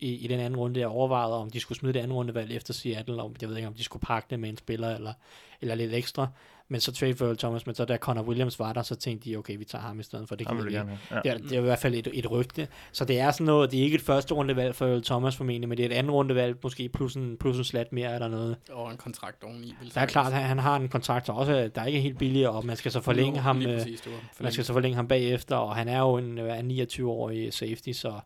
i, 0.00 0.14
i 0.14 0.26
den 0.26 0.40
anden 0.40 0.56
runde 0.56 0.86
overvejede, 0.86 1.36
om 1.36 1.50
de 1.50 1.60
skulle 1.60 1.78
smide 1.78 1.92
det 1.92 2.00
andet 2.00 2.16
rundevalg 2.16 2.52
efter 2.52 2.74
Seattle, 2.74 3.22
og 3.22 3.34
jeg 3.40 3.48
ved 3.48 3.56
ikke, 3.56 3.68
om 3.68 3.74
de 3.74 3.84
skulle 3.84 4.00
pakke 4.00 4.26
det 4.30 4.40
med 4.40 4.48
en 4.48 4.56
spiller 4.56 4.94
eller, 4.94 5.12
eller 5.60 5.74
lidt 5.74 5.94
ekstra, 5.94 6.28
men 6.72 6.80
så 6.80 6.92
trade 6.92 7.14
for 7.14 7.26
Earl 7.26 7.36
Thomas, 7.36 7.66
men 7.66 7.74
så 7.74 7.84
da 7.84 7.96
Connor 7.96 8.22
Williams 8.22 8.58
var 8.58 8.72
der, 8.72 8.82
så 8.82 8.94
tænkte 8.94 9.30
de, 9.30 9.36
okay, 9.36 9.56
vi 9.58 9.64
tager 9.64 9.82
ham 9.82 10.00
i 10.00 10.02
stedet 10.02 10.28
for, 10.28 10.34
det 10.34 10.46
kan 10.46 10.56
vi 10.56 10.62
jeg 10.62 10.72
gerne. 10.72 10.98
Ja. 11.10 11.16
Det 11.24 11.30
er, 11.30 11.38
det 11.38 11.52
er 11.52 11.58
i 11.58 11.62
hvert 11.62 11.78
fald 11.78 11.94
et, 11.94 12.08
et 12.12 12.30
rygte. 12.30 12.68
Så 12.92 13.04
det 13.04 13.20
er 13.20 13.30
sådan 13.30 13.46
noget, 13.46 13.70
det 13.70 13.80
er 13.80 13.84
ikke 13.84 13.94
et 13.94 14.02
første 14.02 14.34
rundevalg 14.34 14.74
for 14.74 14.86
Earl 14.86 15.02
Thomas 15.02 15.36
formentlig, 15.36 15.68
men 15.68 15.78
det 15.78 15.86
er 15.86 15.90
et 15.90 15.94
andet 15.94 16.12
rundevalg, 16.12 16.56
måske 16.62 16.88
plus 16.88 17.14
en, 17.14 17.36
plus 17.36 17.58
en 17.58 17.64
slat 17.64 17.92
mere 17.92 18.14
eller 18.14 18.28
noget. 18.28 18.56
Og 18.72 18.90
en 18.90 18.96
kontrakt 18.96 19.44
oveni. 19.44 19.74
Det 19.84 19.96
er 19.96 20.06
klart, 20.06 20.26
at 20.26 20.32
han, 20.32 20.42
han 20.42 20.58
har 20.58 20.76
en 20.76 20.88
kontrakt, 20.88 21.26
der 21.26 21.32
også 21.32 21.70
der 21.74 21.80
er 21.80 21.86
ikke 21.86 22.00
helt 22.00 22.18
billig, 22.18 22.48
og 22.48 22.66
man 22.66 22.76
skal 22.76 22.92
så 22.92 23.00
forlænge 23.00 23.32
Nå, 23.32 23.40
ham, 23.40 23.58
Lige 23.58 23.72
øh, 23.72 23.78
præcis, 23.78 24.00
det 24.00 24.12
var 24.12 24.18
man 24.40 24.52
skal 24.52 24.64
så 24.64 24.72
forlænge 24.72 24.96
ham 24.96 25.08
bagefter, 25.08 25.56
og 25.56 25.76
han 25.76 25.88
er 25.88 25.98
jo 25.98 26.16
en 26.16 26.38
øh, 26.38 26.58
29-årig 26.58 27.52
safety, 27.52 27.92
så 27.92 28.20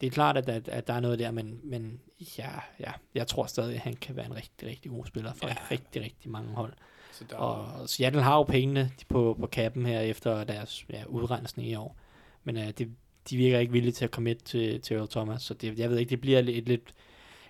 det 0.00 0.06
er 0.06 0.10
klart, 0.10 0.36
at, 0.36 0.48
at, 0.48 0.68
at 0.68 0.86
der 0.86 0.94
er 0.94 1.00
noget 1.00 1.18
der, 1.18 1.30
men, 1.30 1.60
men 1.64 2.00
ja, 2.38 2.50
ja, 2.80 2.92
jeg 3.14 3.26
tror 3.26 3.46
stadig, 3.46 3.74
at 3.74 3.80
han 3.80 3.94
kan 3.94 4.16
være 4.16 4.26
en 4.26 4.36
rigtig, 4.36 4.68
rigtig 4.68 4.90
god 4.90 5.06
spiller 5.06 5.34
for 5.34 5.48
Ja. 5.48 5.54
rigtig, 5.70 6.02
rigtig 6.02 6.30
mange 6.30 6.54
hold. 6.54 6.72
Så 7.12 7.24
der, 7.30 7.36
Og 7.36 7.88
Seattle 7.88 8.22
har 8.22 8.36
jo 8.36 8.42
pengene 8.42 8.90
på, 9.08 9.36
på 9.40 9.46
kappen 9.46 9.86
her 9.86 10.00
efter 10.00 10.44
deres 10.44 10.84
ja, 10.90 11.04
udrensning 11.06 11.68
i 11.68 11.74
år. 11.74 11.96
Men 12.44 12.56
uh, 12.56 12.62
det, 12.62 12.90
de 13.30 13.36
virker 13.36 13.58
ikke 13.58 13.72
villige 13.72 13.92
til 13.92 14.04
at 14.04 14.10
komme 14.10 14.34
til, 14.34 14.80
til 14.80 14.96
Earl 14.96 15.08
Thomas. 15.08 15.42
Så 15.42 15.54
det, 15.54 15.78
jeg 15.78 15.90
ved 15.90 15.98
ikke, 15.98 16.10
det 16.10 16.20
bliver 16.20 16.38
et, 16.38 16.58
et, 16.58 16.68
lidt, 16.68 16.94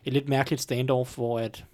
et 0.05 0.13
lidt 0.13 0.29
mærkeligt 0.29 0.63
standoff, 0.63 1.15
hvor 1.15 1.41
at, 1.41 1.65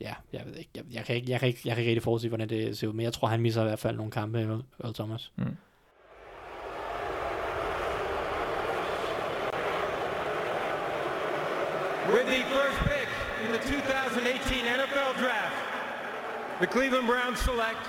ja, 0.00 0.14
jeg 0.32 0.42
ved 0.46 0.56
ikke, 0.56 0.70
jeg, 0.76 0.84
jeg, 0.90 1.04
kan 1.04 1.16
ikke, 1.16 1.30
jeg, 1.30 1.40
kan 1.40 1.48
ikke, 1.48 1.60
jeg 1.64 1.74
kan 1.74 1.82
ikke 1.82 1.90
rigtig 1.90 2.02
forudse, 2.02 2.28
hvordan 2.28 2.48
det 2.48 2.78
ser 2.78 2.86
ud, 2.88 2.92
men 2.92 3.04
jeg 3.04 3.12
tror, 3.12 3.28
han 3.28 3.40
misser 3.40 3.60
i 3.60 3.64
hvert 3.64 3.78
fald 3.78 3.96
nogle 3.96 4.12
kampe, 4.12 4.38
Earl, 4.40 4.94
Thomas. 4.94 5.32
With 12.12 12.26
the 12.26 12.42
first 12.54 12.78
pick 12.88 13.08
in 13.44 13.47
the 13.62 13.72
2018 13.72 14.64
NFL 14.78 15.12
Draft, 15.22 15.54
the 16.60 16.66
Cleveland 16.66 17.06
Browns 17.06 17.38
select 17.38 17.82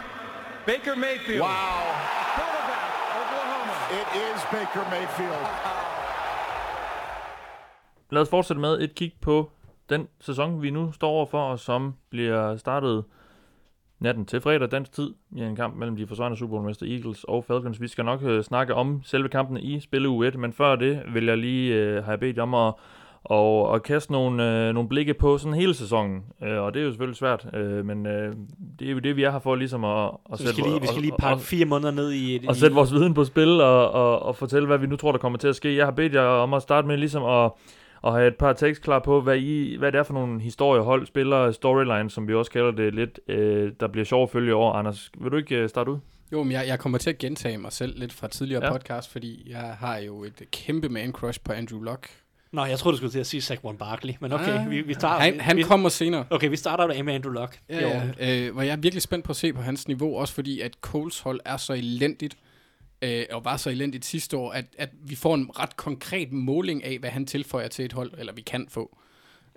Baker 0.66 0.96
Mayfield, 0.96 1.42
Wow. 1.42 1.82
quarterback, 2.38 2.90
Oklahoma. 3.20 3.76
It 4.00 4.08
is 4.26 4.40
Baker 4.56 4.84
Mayfield. 4.96 5.46
Lad 8.12 8.22
os 8.22 8.30
fortsætte 8.30 8.62
med 8.62 8.82
et 8.82 8.96
kig 8.96 9.14
på 9.22 9.52
den 9.90 10.08
sæson, 10.20 10.62
vi 10.62 10.70
nu 10.70 10.92
står 10.92 11.10
overfor, 11.10 11.42
og 11.42 11.60
som 11.60 11.94
bliver 12.10 12.58
startet 12.58 13.04
natten 14.00 14.26
til 14.26 14.42
fredag 14.42 14.72
dansk 14.72 14.92
tid 14.92 15.14
i 15.36 15.42
en 15.42 15.56
kamp 15.56 15.76
mellem 15.76 15.96
de 15.96 16.08
forsvarende 16.08 16.38
Super 16.38 16.58
Bowl-mester 16.58 16.86
Eagles 16.86 17.24
og 17.24 17.46
Falcons. 17.46 17.82
Vi 17.82 17.88
skal 17.88 18.06
nok 18.06 18.24
øh, 18.24 18.44
snakke 18.44 18.76
om 18.76 19.02
selve 19.04 19.30
kampene 19.30 19.62
i 19.62 19.80
spille 19.80 20.10
u 20.10 20.24
1, 20.24 20.36
men 20.40 20.54
før 20.54 20.76
det 20.76 21.04
vil 21.14 21.26
jeg 21.26 21.38
lige 21.38 21.76
øh, 21.76 22.04
have 22.06 22.18
bedt 22.18 22.40
om 22.40 22.54
at, 22.54 22.74
og, 23.24 23.68
og 23.68 23.84
kaste 23.84 24.12
nogle, 24.12 24.68
øh, 24.68 24.74
nogle 24.74 24.90
blikke 24.90 25.14
på 25.14 25.38
sådan 25.38 25.54
hele 25.54 25.74
sæsonen. 25.74 26.24
Øh, 26.44 26.58
og 26.62 26.74
det 26.74 26.80
er 26.80 26.84
jo 26.84 26.90
selvfølgelig 26.92 27.18
svært, 27.18 27.46
øh, 27.54 27.86
men 27.86 28.06
øh, 28.06 28.36
det 28.80 28.88
er 28.88 28.92
jo 28.92 29.00
det, 29.00 29.16
vi 29.16 29.24
er 29.24 29.32
her 29.32 29.40
for 29.40 29.56
ligesom 29.56 29.84
at, 29.84 30.12
at 30.34 30.38
Så 30.40 30.44
vi 30.44 30.50
skal 30.50 30.64
lige, 30.64 30.82
vi 30.82 30.88
skal 30.88 31.02
lige 31.02 31.14
og- 31.14 31.20
pakke 31.20 31.36
og- 31.36 31.42
fire 31.42 31.66
måneder 31.66 31.92
ned 31.92 32.12
i 32.12 32.36
et... 32.36 32.48
og 32.48 32.56
sætte 32.56 32.76
vores 32.76 32.94
viden 32.94 33.14
på 33.14 33.24
spil 33.26 33.62
og, 33.62 33.92
og, 33.92 34.20
og 34.22 34.36
fortælle, 34.36 34.68
hvad 34.68 34.78
vi 34.78 34.88
nu 34.88 34.96
tror, 34.96 35.12
der 35.12 35.20
kommer 35.20 35.40
til 35.40 35.48
at 35.48 35.56
ske. 35.56 35.76
Jeg 35.78 35.86
har 35.86 35.92
bedt 35.92 36.14
jer 36.14 36.22
om 36.22 36.54
at 36.54 36.62
starte 36.62 36.88
med 36.88 36.98
ligesom 36.98 37.24
at, 37.24 37.52
at 38.04 38.12
have 38.14 38.28
et 38.28 38.36
par 38.36 38.54
tekst 38.54 38.82
klar 38.82 39.00
på, 39.00 39.22
hvad, 39.22 39.38
I, 39.38 39.76
hvad 39.78 39.92
det 39.92 40.00
er 40.00 40.04
for 40.04 40.14
nogle 40.14 40.42
historier, 40.42 40.82
hold, 40.84 41.06
spillere, 41.06 41.54
storylines, 41.54 42.14
som 42.14 42.28
vi 42.28 42.34
også 42.34 42.52
kalder 42.52 42.72
det 42.72 42.94
lidt, 42.96 43.20
øh, 43.28 43.72
der 43.80 43.88
bliver 43.88 44.06
sjov 44.06 44.24
at 44.24 44.30
følge 44.30 44.50
i 44.50 44.54
år. 44.54 44.74
Anders, 44.74 45.12
vil 45.22 45.32
du 45.32 45.38
ikke 45.38 45.56
øh, 45.56 45.70
starte 45.70 45.92
ud? 45.92 45.98
Jo, 46.32 46.44
men 46.44 46.52
jeg, 46.52 46.64
jeg 46.68 46.80
kommer 46.80 46.98
til 46.98 47.10
at 47.10 47.18
gentage 47.18 47.58
mig 47.58 47.72
selv 47.72 48.00
lidt 48.00 48.14
fra 48.14 48.28
tidligere 48.28 48.66
Ja. 48.66 48.72
podcast, 48.72 49.12
fordi 49.12 49.48
jeg 49.52 49.76
har 49.80 49.98
jo 49.98 50.24
et 50.24 50.42
kæmpe 50.52 50.90
man-crush 50.90 51.40
på 51.44 51.52
Andrew 51.52 51.82
Luck. 51.82 52.08
Nå, 52.52 52.66
jeg 52.66 52.80
troede, 52.80 52.94
du 52.94 52.98
skulle 52.98 53.12
til 53.12 53.20
at 53.20 53.28
sige 53.28 53.42
Saquon 53.42 53.78
Barkley, 53.78 54.14
men 54.20 54.34
okay, 54.34 54.60
Ah, 54.60 54.70
vi, 54.72 54.82
vi 54.82 54.94
starter... 54.94 55.24
Han, 55.26 55.40
han 55.40 55.58
vi, 55.58 55.64
kommer 55.64 55.90
senere. 55.90 56.26
Okay, 56.30 56.50
vi 56.50 56.56
starter 56.56 56.94
af 56.94 57.04
med 57.04 57.14
Andrew 57.14 57.34
Luck. 57.34 57.60
Er 57.70 57.80
Ja, 57.88 58.12
ja. 58.20 58.48
Øh, 58.48 58.54
hvor 58.54 58.62
jeg 58.62 58.72
er 58.72 58.78
virkelig 58.78 59.02
spændt 59.02 59.26
på 59.26 59.32
at 59.32 59.36
se 59.36 59.54
på 59.54 59.62
hans 59.62 59.88
niveau, 59.88 60.18
også 60.18 60.34
fordi 60.34 60.62
at 60.62 60.72
Coles 60.82 61.20
hold 61.20 61.40
er 61.46 61.58
så 61.58 61.74
elendigt, 61.74 62.38
øh, 63.02 63.24
og 63.32 63.46
var 63.46 63.58
så 63.58 63.70
elendigt 63.70 64.06
sidste 64.06 64.38
år, 64.38 64.52
at, 64.52 64.66
at 64.78 64.90
vi 65.02 65.16
får 65.16 65.36
en 65.36 65.50
ret 65.60 65.78
konkret 65.78 66.32
måling 66.32 66.84
af, 66.84 66.98
hvad 67.00 67.10
han 67.10 67.26
tilføjer 67.26 67.68
til 67.68 67.86
et 67.86 67.94
hold, 67.94 68.12
eller 68.18 68.34
vi 68.34 68.42
kan 68.42 68.68
få. 68.70 68.98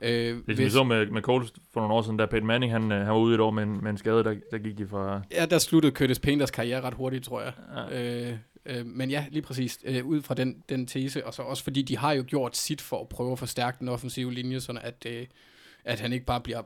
Øh, 0.03 0.37
Det 0.47 0.59
vi 0.59 0.71
så 0.71 0.85
med, 0.85 1.07
med 1.07 1.23
Coles 1.23 1.53
for 1.75 1.81
nogle 1.81 1.95
år 1.95 2.03
siden, 2.03 2.17
da 2.17 2.27
Peyton 2.27 2.47
Manning 2.47 2.73
han, 2.73 2.93
øh, 2.93 2.99
han 2.99 3.09
var 3.09 3.19
ude 3.19 3.35
et 3.35 3.41
år 3.41 3.51
med 3.51 3.63
en, 3.63 3.83
med 3.83 3.91
en 3.91 3.99
skade, 3.99 4.25
der, 4.25 4.35
der 4.51 4.59
gik 4.59 4.79
de 4.79 4.87
fra... 4.89 5.21
Ja, 5.31 5.47
der 5.47 5.59
sluttede 5.59 5.95
Curtis 5.95 6.19
Painters 6.19 6.51
karriere 6.51 6.81
ret 6.81 6.95
hurtigt, 6.95 7.25
tror 7.25 7.41
jeg. 7.43 7.53
Ja. 7.91 8.31
Øh, 8.31 8.37
øh, 8.67 8.87
men 8.87 9.11
ja, 9.11 9.27
lige 9.31 9.43
præcis. 9.43 9.79
Øh, 9.85 10.07
ud 10.07 10.23
fra 10.23 10.35
den, 10.35 10.63
den 10.69 10.87
tese, 10.87 11.27
og 11.27 11.35
så 11.35 11.43
også 11.43 11.65
fordi 11.65 11.83
de 11.83 11.97
har 11.97 12.13
jo 12.13 12.25
gjort 12.27 12.57
sit 12.57 12.81
for 12.81 13.01
at 13.01 13.09
prøve 13.09 13.33
at 13.33 13.39
forstærke 13.39 13.77
den 13.81 13.89
offensive 13.89 14.33
linje, 14.33 14.61
sådan 14.61 14.83
at, 14.85 15.07
øh, 15.07 15.27
at 15.85 16.01
han 16.01 16.13
ikke 16.13 16.27
bare 16.27 16.41
bliver 16.41 16.63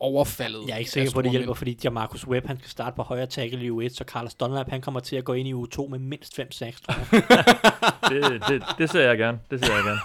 overfaldet. 0.00 0.62
Jeg 0.68 0.74
er 0.74 0.78
ikke 0.78 0.90
sikker 0.90 1.12
på, 1.12 1.18
at 1.18 1.24
det 1.24 1.32
hjælper, 1.32 1.54
fordi 1.54 1.78
Jamarcus 1.84 2.26
Webb, 2.26 2.46
han 2.46 2.58
skal 2.58 2.70
starte 2.70 2.96
på 2.96 3.02
højre 3.02 3.26
tackle 3.26 3.64
i 3.64 3.70
U1, 3.70 3.94
så 3.94 4.04
Carlos 4.06 4.34
Dunlap, 4.34 4.70
han 4.70 4.80
kommer 4.80 5.00
til 5.00 5.16
at 5.16 5.24
gå 5.24 5.32
ind 5.32 5.48
i 5.48 5.52
U2 5.52 5.88
med 5.90 5.98
mindst 5.98 6.40
5-6, 6.40 6.44
tror 6.50 6.94
jeg. 7.12 7.44
Det, 8.10 8.42
det, 8.48 8.62
det 8.78 8.90
ser 8.90 9.00
jeg 9.08 9.18
gerne. 9.18 9.38
Det 9.50 9.64
ser 9.64 9.74
jeg 9.74 9.84
gerne. 9.84 10.00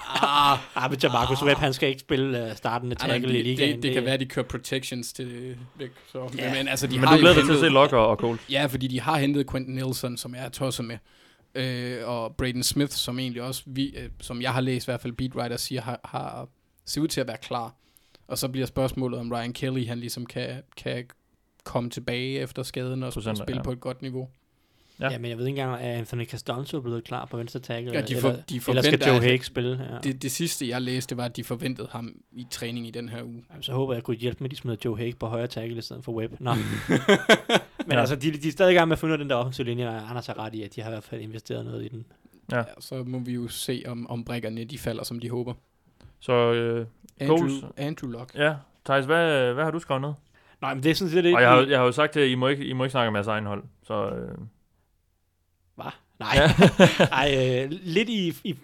ah, 0.75 0.91
men 0.91 0.99
Jamarcus 1.03 1.43
Webb, 1.43 1.59
han 1.59 1.73
skal 1.73 1.89
ikke 1.89 1.99
spille 2.01 2.45
uh, 2.49 2.55
startende 2.57 2.95
Ah, 3.01 3.09
tackle 3.09 3.33
i 3.33 3.37
det, 3.37 3.45
ligaen. 3.45 3.75
det, 3.75 3.83
det, 3.83 3.93
kan 3.93 4.05
være, 4.05 4.17
de 4.17 4.25
kører 4.25 4.45
protections 4.45 5.13
til 5.13 5.57
væk. 5.75 5.89
Så. 6.11 6.29
Ja. 6.37 6.53
Men, 6.53 6.67
altså, 6.67 6.87
de 6.87 6.99
Men 6.99 7.07
har 7.07 7.15
du 7.15 7.19
glæder 7.21 7.35
dig 7.35 7.43
til 7.43 7.51
at 7.51 7.57
se 7.57 7.63
hentet- 7.65 7.71
Lock 7.73 7.93
og, 7.93 8.17
Coles. 8.17 8.41
Ja, 8.49 8.65
fordi 8.65 8.87
de 8.87 9.01
har 9.01 9.17
hentet 9.17 9.49
Quentin 9.51 9.75
Nielsen, 9.75 10.17
som 10.17 10.35
jeg 10.35 10.45
er 10.45 10.49
tosset 10.49 10.85
med. 10.85 10.97
Øh, 11.55 12.07
og 12.09 12.35
Braden 12.35 12.63
Smith, 12.63 12.91
som 12.91 13.19
egentlig 13.19 13.41
også, 13.41 13.63
vi, 13.65 13.95
øh, 13.97 14.09
som 14.21 14.41
jeg 14.41 14.53
har 14.53 14.61
læst 14.61 14.87
i 14.87 14.91
hvert 14.91 15.01
fald, 15.01 15.13
beatwriter 15.13 15.57
siger, 15.57 15.81
har, 15.81 15.99
har 16.05 16.47
ser 16.85 17.01
ud 17.01 17.07
til 17.07 17.21
at 17.21 17.27
være 17.27 17.37
klar. 17.41 17.73
Og 18.27 18.37
så 18.37 18.47
bliver 18.47 18.65
spørgsmålet, 18.67 19.19
om 19.19 19.31
Ryan 19.31 19.53
Kelly, 19.53 19.87
han 19.87 19.99
ligesom 19.99 20.25
kan, 20.25 20.49
kan 20.77 21.05
komme 21.63 21.89
tilbage 21.89 22.39
efter 22.39 22.63
skaden 22.63 23.03
og, 23.03 23.13
Procenter, 23.13 23.43
spille 23.43 23.59
ja. 23.59 23.63
på 23.63 23.71
et 23.71 23.79
godt 23.79 24.01
niveau. 24.01 24.29
Ja. 24.99 25.11
Ja. 25.11 25.17
men 25.17 25.29
jeg 25.29 25.37
ved 25.37 25.47
ikke 25.47 25.61
engang, 25.61 25.81
er 25.83 25.91
Anthony 25.97 26.25
Castonzo 26.25 26.81
blevet 26.81 27.03
klar 27.03 27.25
på 27.25 27.37
venstre 27.37 27.59
tackle? 27.59 27.93
Ja, 27.93 28.01
de 28.01 28.05
eller, 28.07 28.21
for- 28.21 28.29
eller, 28.29 28.43
de 28.49 28.61
eller 28.67 28.81
skal 28.81 28.99
Joe 29.07 29.15
at- 29.15 29.23
Hague 29.23 29.43
spille? 29.43 29.87
Ja. 29.91 29.97
Det, 30.03 30.21
Det, 30.21 30.31
sidste, 30.31 30.67
jeg 30.69 30.81
læste, 30.81 31.17
var, 31.17 31.25
at 31.25 31.35
de 31.35 31.43
forventede 31.43 31.87
ham 31.91 32.15
i 32.31 32.47
træning 32.51 32.87
i 32.87 32.91
den 32.91 33.09
her 33.09 33.23
uge. 33.23 33.43
så 33.61 33.73
håber 33.73 33.93
jeg, 33.93 33.97
at 33.97 34.01
jeg 34.01 34.03
kunne 34.03 34.17
hjælpe 34.17 34.37
med, 34.43 34.47
at 34.49 34.51
de 34.51 34.55
smider 34.55 34.77
Joe 34.85 34.97
Hague 34.97 35.13
på 35.19 35.27
højre 35.27 35.47
tackle 35.47 35.77
i 35.77 35.81
stedet 35.81 36.03
for 36.03 36.11
Webb. 36.11 36.33
Nå. 36.39 36.53
men 37.87 37.91
Ja. 37.91 37.99
altså, 37.99 38.15
de, 38.15 38.31
de 38.31 38.47
er 38.47 38.51
stadig 38.51 38.71
i 38.71 38.75
gang 38.75 38.87
med 38.87 38.95
at 38.95 38.99
finde 38.99 39.09
ud 39.11 39.13
af 39.13 39.17
den 39.19 39.29
der 39.29 39.35
offensive 39.35 39.65
linje, 39.67 39.87
og 39.89 40.09
Anders 40.09 40.27
har 40.27 40.39
ret 40.39 40.55
i, 40.55 40.63
at 40.63 40.75
de 40.75 40.81
har 40.81 40.89
i 40.89 40.93
hvert 40.93 41.03
fald 41.03 41.21
investeret 41.21 41.65
noget 41.65 41.85
i 41.85 41.87
den. 41.87 42.05
Ja. 42.51 42.57
Ja, 42.57 42.63
så 42.79 43.03
må 43.03 43.19
vi 43.19 43.33
jo 43.33 43.47
se, 43.47 43.83
om, 43.87 44.07
om 44.09 44.23
brækkerne 44.23 44.63
de 44.63 44.77
falder, 44.77 45.03
som 45.03 45.19
de 45.19 45.29
håber. 45.29 45.53
Så 46.19 46.33
øh, 46.53 46.87
Andrew, 47.19 47.37
Coles. 47.37 47.63
Andrew 47.77 48.09
Luck. 48.11 48.35
ja, 48.35 48.55
Thijs, 48.85 49.05
hvad, 49.05 49.53
hvad 49.53 49.63
har 49.63 49.71
du 49.71 49.79
skrevet 49.79 50.01
ned? 50.01 50.13
Nej, 50.61 50.73
men 50.73 50.83
det 50.83 50.91
er 50.91 50.95
sådan 50.95 51.11
set 51.11 51.23
det. 51.23 51.35
Og 51.35 51.41
jeg 51.41 51.49
har, 51.49 51.61
jeg 51.61 51.79
har 51.79 51.85
jo 51.85 51.91
sagt 51.91 52.13
til 52.13 52.21
jer, 52.21 52.27
I 52.27 52.35
må 52.35 52.47
ikke, 52.47 52.65
I 52.65 52.73
må 52.73 52.83
ikke 52.83 52.91
snakke 52.91 53.07
om 53.07 53.15
jeres 53.15 53.27
egen 53.27 53.45
hold. 53.45 53.63
Så 53.83 54.09
øh, 54.09 54.37
Hvad? 55.75 55.91
Nej. 56.19 56.35
Ej, 57.21 57.63
øh, 57.63 57.71
lidt 57.71 58.09
i, 58.09 58.33
i, 58.43 58.55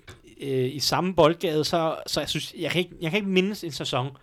øh, 0.41 0.75
i 0.75 0.79
samme 0.79 1.15
boldgade, 1.15 1.63
så, 1.63 1.95
så 2.07 2.19
jeg 2.19 2.29
synes, 2.29 2.53
jeg 2.59 2.71
kan, 2.71 2.79
ikke, 2.79 2.95
jeg 3.01 3.11
kan 3.11 3.17
ikke 3.17 3.29
mindes 3.29 3.63
en 3.63 3.71
sæson, 3.71 4.17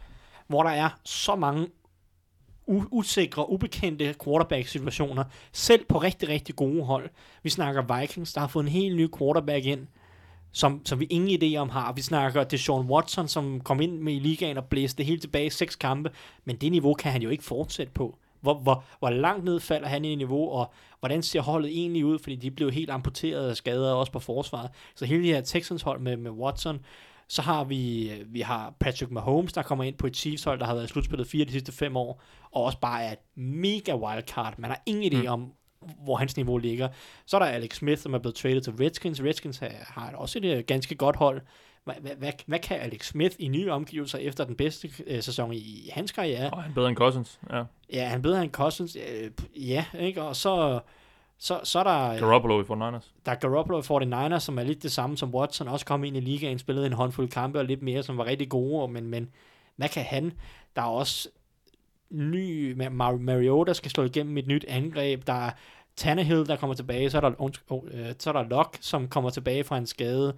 hvor 0.47 0.63
der 0.63 0.71
er 0.71 0.89
så 1.05 1.35
mange 1.37 1.67
u- 2.71 2.89
usikre, 2.91 3.51
ubekendte 3.51 4.15
quarterback-situationer, 4.25 5.25
selv 5.53 5.85
på 5.85 5.99
rigtig, 5.99 6.29
rigtig 6.29 6.57
gode 6.57 6.85
hold. 6.85 7.11
Vi 7.43 7.51
snakker 7.51 8.01
Vikings, 8.01 8.33
der 8.33 8.41
har 8.41 8.49
fået 8.49 8.63
en 8.65 8.69
helt 8.71 8.97
ny 8.97 9.09
quarterback 9.19 9.65
ind, 9.67 9.87
som, 10.53 10.81
som 10.85 11.01
vi 11.01 11.05
ingen 11.11 11.43
idé 11.43 11.57
om 11.57 11.69
har. 11.69 11.93
Vi 11.93 12.03
snakker 12.03 12.45
Deshaun 12.45 12.87
Watson, 12.87 13.29
som 13.29 13.61
kom 13.61 13.81
ind 13.81 13.99
med 13.99 14.15
i 14.15 14.19
ligaen 14.19 14.57
og 14.59 14.65
blæste 14.65 14.99
det 14.99 15.07
hele 15.07 15.21
tilbage 15.21 15.47
i 15.47 15.51
seks 15.51 15.77
kampe, 15.77 16.11
men 16.45 16.57
det 16.57 16.73
niveau 16.73 16.95
kan 16.95 17.13
han 17.13 17.23
jo 17.23 17.29
ikke 17.29 17.45
fortsætte 17.45 17.93
på. 17.93 18.19
Hvor, 18.41 18.55
hvor, 18.55 18.85
hvor 18.99 19.11
langt 19.11 19.45
ned 19.45 19.61
falder 19.61 19.89
han 19.89 20.05
i 20.05 20.15
niveau, 20.15 20.51
og 20.51 20.73
hvordan 21.01 21.23
ser 21.23 21.41
holdet 21.41 21.71
egentlig 21.71 22.05
ud, 22.05 22.19
fordi 22.19 22.37
de 22.37 22.51
blev 22.51 22.71
helt 22.71 22.91
amputeret 22.91 23.51
af 23.51 23.57
skader 23.57 23.93
også 23.93 24.13
på 24.13 24.19
forsvaret. 24.19 24.71
Så 24.95 25.05
hele 25.05 25.23
det 25.23 25.35
her 25.35 25.41
Texans 25.41 25.83
hold 25.83 26.01
med, 26.01 26.17
med 26.17 26.31
Watson, 26.31 26.81
så 27.29 27.43
har 27.43 27.65
vi, 27.65 28.11
vi 28.27 28.41
har 28.41 28.75
Patrick 28.81 29.13
Mahomes, 29.13 29.53
der 29.53 29.63
kommer 29.63 29.85
ind 29.85 29.95
på 29.95 30.07
et 30.07 30.17
Chiefs 30.17 30.45
hold, 30.45 30.59
der 30.61 30.67
har 30.67 30.75
været 30.75 30.85
i 30.85 30.89
slutspillet 30.89 31.27
fire 31.27 31.45
de 31.45 31.53
sidste 31.53 31.73
fem 31.73 31.97
år, 31.97 32.23
og 32.53 32.65
også 32.65 32.79
bare 32.81 33.05
er 33.05 33.13
et 33.13 33.19
mega 33.37 33.95
wildcard. 33.97 34.55
Man 34.59 34.71
har 34.71 34.83
ingen 34.87 35.13
idé 35.13 35.23
Mm. 35.23 35.29
om, 35.29 35.53
hvor 36.05 36.17
hans 36.17 36.37
niveau 36.37 36.59
ligger. 36.59 36.89
Så 37.27 37.37
er 37.37 37.39
der 37.39 37.47
Alex 37.47 37.77
Smith, 37.77 38.03
som 38.03 38.15
er 38.15 38.19
blevet 38.19 38.35
traded 38.35 38.61
til 38.61 38.73
Redskins. 38.73 39.23
Redskins 39.23 39.59
har, 39.59 40.13
også 40.15 40.39
et 40.39 40.45
øh, 40.45 40.65
ganske 40.67 40.95
godt 40.95 41.17
hold. 41.17 41.41
Hvad, 41.85 41.95
hvad, 42.17 42.33
hvad, 42.47 42.59
kan 42.59 42.77
Alex 42.81 43.07
Smith 43.07 43.37
i 43.39 43.49
nye 43.49 43.73
omgivelser 43.73 44.19
efter 44.19 44.45
den 44.45 44.57
bedste 44.57 44.91
øh, 45.07 45.23
sæson 45.23 45.53
i, 45.53 45.57
i 45.57 45.91
hans 45.93 46.13
karriere? 46.13 46.51
og 46.51 46.63
han 46.63 46.71
er 46.71 46.75
bedre 46.75 46.89
end 46.89 46.97
Cousins. 46.97 47.41
Ja. 47.51 47.63
Ja, 47.93 48.05
han 48.05 48.19
er 48.19 48.23
bedre 48.23 48.43
end 48.43 48.51
Cousins. 48.51 48.97
Øh, 48.97 49.31
ja, 49.57 49.85
ikke? 49.99 50.23
Og 50.23 50.37
så, 50.37 50.81
så, 51.39 51.61
så 51.65 51.79
er 51.79 51.85
der, 51.85 52.19
Garoppolo 52.21 52.61
i 52.61 52.65
49ers. 52.65 53.05
der 53.27 53.33
er 53.33 53.35
Garoppolo 53.35 53.79
i 53.79 54.05
49ers, 54.05 54.39
som 54.39 54.59
er 54.59 54.63
lidt 54.63 54.83
det 54.83 54.93
samme 54.93 55.17
som 55.17 55.35
Watson. 55.35 55.69
Også 55.69 55.87
kom 55.87 56.05
ind 56.05 56.17
i 56.17 56.21
ligaen, 56.21 56.59
spillede 56.59 56.87
en 56.87 56.93
håndfuld 56.93 57.29
kampe 57.29 57.59
og 57.59 57.65
lidt 57.65 57.83
mere, 57.83 58.03
som 58.03 58.19
var 58.19 58.25
rigtig 58.25 58.49
gode. 58.49 58.93
Men, 58.93 59.07
men 59.07 59.31
hvad 59.77 59.89
kan 59.89 60.03
han? 60.05 60.33
Der 60.77 60.83
er 60.83 60.87
også 60.87 61.29
ny 62.11 62.75
Ma- 62.83 62.91
Mar- 62.91 63.21
Mariota 63.21 63.73
skal 63.73 63.91
slå 63.91 64.05
igennem 64.05 64.39
et 64.39 64.47
nyt 64.47 64.65
angreb. 64.69 65.27
Der 65.27 65.33
er 65.33 65.51
Tannehill, 65.97 66.47
der 66.47 66.57
kommer 66.57 66.75
tilbage. 66.75 67.11
Så 67.11 67.17
er 67.17 67.21
der, 67.21 67.51
øh, 67.93 68.15
så 68.19 68.31
er 68.31 68.33
der 68.33 68.43
Locke, 68.49 68.79
som 68.81 69.09
kommer 69.09 69.31
tilbage 69.31 69.65
fra 69.65 69.79
en 69.79 69.87
skade. 69.87 70.37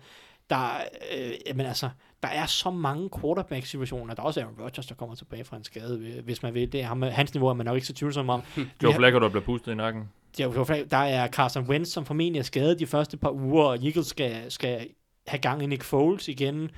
Der, 0.51 0.57
er, 0.57 0.81
øh, 1.19 1.57
men 1.57 1.67
altså, 1.67 1.89
der 2.23 2.29
er 2.29 2.47
så 2.47 2.71
mange 2.71 3.11
quarterback-situationer. 3.21 4.15
Der 4.15 4.23
er 4.23 4.27
også 4.27 4.41
Aaron 4.41 4.55
Rodgers, 4.61 4.87
der 4.87 4.95
kommer 4.95 5.15
tilbage 5.15 5.45
fra 5.45 5.57
en 5.57 5.65
skade, 5.65 6.21
hvis 6.25 6.43
man 6.43 6.55
vil. 6.55 6.73
Det 6.73 6.81
er 6.81 6.85
ham, 6.87 7.03
hans 7.03 7.35
niveau 7.35 7.49
er 7.49 7.55
man 7.55 7.67
nok 7.67 7.75
ikke 7.75 7.87
så 7.87 7.95
tvivlsom 7.95 8.29
om. 8.31 8.43
Joe 8.57 8.67
Vi 8.81 8.87
har- 8.93 8.99
Flacco, 8.99 9.21
der 9.21 9.29
bliver 9.29 9.45
pustet 9.45 9.73
i 9.73 9.75
nakken. 9.75 10.09
der, 10.39 10.85
der 10.91 10.97
er 10.97 11.29
Carson 11.29 11.65
Wentz, 11.69 11.91
som 11.91 12.05
formentlig 12.07 12.39
er 12.39 12.45
skadet 12.45 12.79
de 12.79 12.87
første 12.87 13.17
par 13.17 13.31
uger, 13.31 13.65
og 13.65 13.85
Eagles 13.85 14.07
skal, 14.07 14.51
skal 14.53 14.89
have 15.27 15.39
gang 15.41 15.63
i 15.63 15.67
Nick 15.67 15.83
Foles 15.83 16.29
igen. 16.29 16.71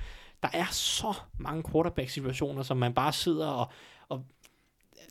Der 0.43 0.49
er 0.53 0.65
så 0.71 1.13
mange 1.39 1.63
quarterback-situationer, 1.71 2.63
som 2.63 2.77
man 2.77 2.93
bare 2.93 3.13
sidder 3.13 3.47
og 3.47 3.71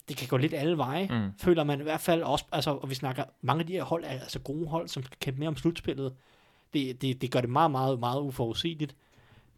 det 0.09 0.17
kan 0.17 0.29
gå 0.29 0.37
lidt 0.37 0.55
alle 0.55 0.77
veje, 0.77 1.09
Mm. 1.11 1.31
føler 1.39 1.65
man 1.65 1.81
i 1.81 1.83
hvert 1.83 2.01
fald 2.01 2.23
også, 2.23 2.45
altså, 2.53 2.71
og 2.71 2.91
vi 2.91 2.95
snakker, 2.95 3.25
mange 3.43 3.61
af 3.61 3.67
de 3.67 3.73
her 3.73 3.83
hold 3.85 4.05
er 4.05 4.09
altså 4.09 4.39
gode 4.39 4.67
hold, 4.69 4.89
som 4.89 5.03
skal 5.03 5.17
kæmpe 5.21 5.39
mere 5.41 5.49
om 5.49 5.57
slutspillet. 5.57 6.15
Det, 6.73 7.03
det, 7.03 7.23
det 7.23 7.31
gør 7.31 7.41
det 7.41 7.51
meget, 7.51 7.71
meget, 7.71 8.01
meget 8.01 8.21
uforudsigeligt. 8.21 8.97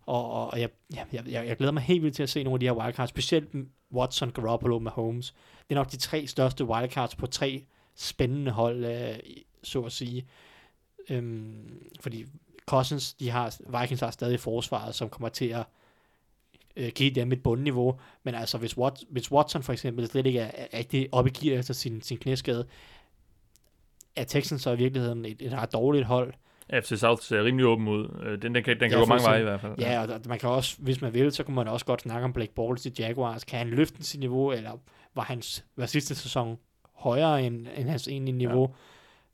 Og, 0.07 0.49
og 0.51 0.61
jeg, 0.61 0.69
jeg, 0.95 1.07
jeg, 1.13 1.47
jeg 1.47 1.57
glæder 1.57 1.73
mig 1.73 1.83
helt 1.83 2.03
vildt 2.03 2.17
til 2.17 2.23
at 2.23 2.29
se 2.31 2.43
nogle 2.43 2.55
af 2.57 2.61
de 2.61 2.67
her 2.67 2.73
wildcards, 2.73 3.11
specielt 3.11 3.49
Watson, 3.93 4.31
Garoppolo, 4.31 4.79
Mahomes. 4.79 5.35
Det 5.69 5.75
er 5.75 5.81
nok 5.81 5.91
de 5.93 5.97
tre 5.97 6.27
største 6.27 6.65
wildcards 6.65 7.15
på 7.15 7.27
tre 7.27 7.65
spændende 7.97 8.51
hold, 8.51 8.85
øh, 8.85 9.15
så 9.63 9.83
at 9.83 9.93
sige. 9.93 10.27
Øhm, 11.11 11.83
fordi 12.01 12.25
Cousins, 12.67 13.15
de 13.15 13.31
har, 13.31 13.57
Vikings 13.81 14.01
har 14.01 14.11
stadig 14.11 14.41
forsvaret, 14.41 14.95
som 14.95 15.09
kommer 15.09 15.29
til 15.29 15.47
at 15.49 15.65
øh, 16.77 16.89
give 16.95 17.11
dem 17.11 17.33
et 17.33 17.43
bundniveau. 17.43 18.01
Men 18.23 18.35
altså, 18.35 18.59
hvis, 18.59 18.79
Wat, 18.79 19.05
hvis 19.11 19.33
Watson 19.33 19.63
for 19.63 19.73
eksempel 19.73 20.09
slet 20.09 20.27
ikke 20.27 20.39
er, 20.39 20.51
er 20.55 20.79
rigtig 20.79 21.09
oppe 21.13 21.31
i 21.31 21.33
gear 21.33 21.59
efter 21.59 21.75
sin, 21.75 22.03
sin 22.03 22.19
knæskade, 22.19 22.67
er 24.17 24.25
Texans 24.25 24.63
så 24.63 24.71
i 24.71 24.77
virkeligheden 24.77 25.25
et, 25.25 25.43
et 25.43 25.53
ret 25.53 25.73
dårligt 25.73 26.05
hold. 26.07 26.35
FC 26.73 26.99
South 26.99 27.23
ser 27.23 27.45
rimelig 27.45 27.67
åben 27.67 27.89
ud. 27.89 28.21
Øh, 28.23 28.43
Den, 28.43 28.55
den 28.55 28.65
kan, 28.65 28.81
den 28.81 28.91
kan 28.91 28.99
Ja, 28.99 28.99
gå 28.99 29.07
mange 29.07 29.25
veje 29.25 29.41
i 29.41 29.43
hvert 29.43 29.61
fald. 29.61 29.75
Ja, 29.79 30.03
og 30.03 30.09
der, 30.09 30.19
man 30.27 30.39
kan 30.39 30.49
også, 30.49 30.77
hvis 30.79 31.01
man 31.01 31.15
vil, 31.15 31.33
så 31.33 31.45
kan 31.45 31.55
man 31.55 31.69
også 31.69 31.87
godt 31.87 32.01
snakke 32.01 32.25
om 32.25 32.33
Blake 32.33 32.55
Bortles 32.55 32.87
i 32.87 32.93
Jaguars. 32.99 33.45
Kan 33.45 33.59
han 33.59 33.69
løfte 33.69 34.05
sit 34.05 34.21
niveau, 34.21 34.53
eller 34.53 34.71
var 35.15 35.23
hans 35.23 35.65
var 35.77 35.87
sidste 35.87 36.15
sæson 36.15 36.59
højere 36.95 37.43
end, 37.43 37.67
end 37.77 37.89
hans 37.89 38.09
egentlige 38.09 38.37
niveau 38.37 38.75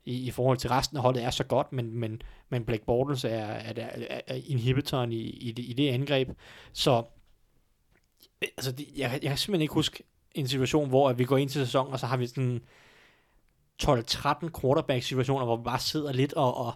ja. 0.05 0.11
i, 0.11 0.27
i 0.27 0.31
forhold 0.31 0.57
til 0.57 0.69
resten 0.69 0.97
af 0.97 1.03
holdet 1.03 1.23
er 1.23 1.29
så 1.29 1.43
godt, 1.43 1.73
men, 1.73 1.99
men, 1.99 2.21
men 2.49 2.65
Blake 2.65 2.85
Bortles 2.85 3.23
er, 3.23 3.29
er, 3.29 3.73
er, 3.77 4.21
er 4.27 4.39
inhibitoren 4.47 5.11
i, 5.11 5.21
i, 5.21 5.51
det, 5.51 5.63
i 5.63 5.73
det 5.73 5.89
angreb. 5.89 6.29
Så 6.73 7.03
altså, 8.41 8.71
det, 8.71 8.87
jeg, 8.97 9.09
jeg 9.11 9.21
kan 9.21 9.37
simpelthen 9.37 9.61
ikke 9.61 9.73
huske 9.73 10.03
en 10.35 10.47
situation, 10.47 10.89
hvor 10.89 11.09
at 11.09 11.17
vi 11.19 11.23
går 11.25 11.37
ind 11.37 11.49
til 11.49 11.61
sæsonen, 11.65 11.93
og 11.93 11.99
så 11.99 12.05
har 12.05 12.17
vi 12.17 12.27
sådan 12.27 12.61
12-13 13.83 14.49
quarterback-situationer, 14.61 15.45
hvor 15.45 15.55
vi 15.57 15.63
bare 15.63 15.79
sidder 15.79 16.13
lidt 16.13 16.33
og, 16.33 16.57
og 16.57 16.73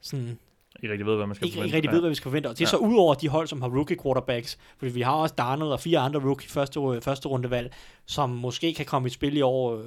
sådan 0.00 0.38
Ikke 0.82 0.92
rigtig 0.92 1.06
ved, 1.06 1.16
hvad 1.16 1.26
man 1.26 1.34
skal 1.36 1.46
ikke, 1.46 1.54
forvente. 1.54 1.66
ikke 1.68 1.76
rigtig 1.76 1.92
ved, 1.92 2.00
hvad 2.00 2.08
vi 2.10 2.14
skal 2.14 2.22
forvente. 2.30 2.46
Og 2.48 2.58
det 2.58 2.64
er 2.64 2.66
Ja. 2.66 2.70
så 2.70 2.76
ud 2.76 2.96
over 2.96 3.14
de 3.14 3.28
hold, 3.28 3.46
som 3.48 3.62
har 3.62 3.68
rookie 3.68 3.96
quarterbacks, 4.02 4.58
fordi 4.78 4.92
vi 4.92 5.00
har 5.00 5.12
også 5.12 5.34
Darnold 5.38 5.70
og 5.72 5.80
fire 5.80 5.98
andre 5.98 6.20
rookie 6.20 6.48
første, 6.48 7.00
første 7.02 7.28
rundevalg, 7.28 7.74
som 8.06 8.30
måske 8.30 8.74
kan 8.74 8.86
komme 8.86 9.06
i 9.08 9.10
spil 9.10 9.36
i 9.36 9.40
år, 9.40 9.74
øh, 9.76 9.84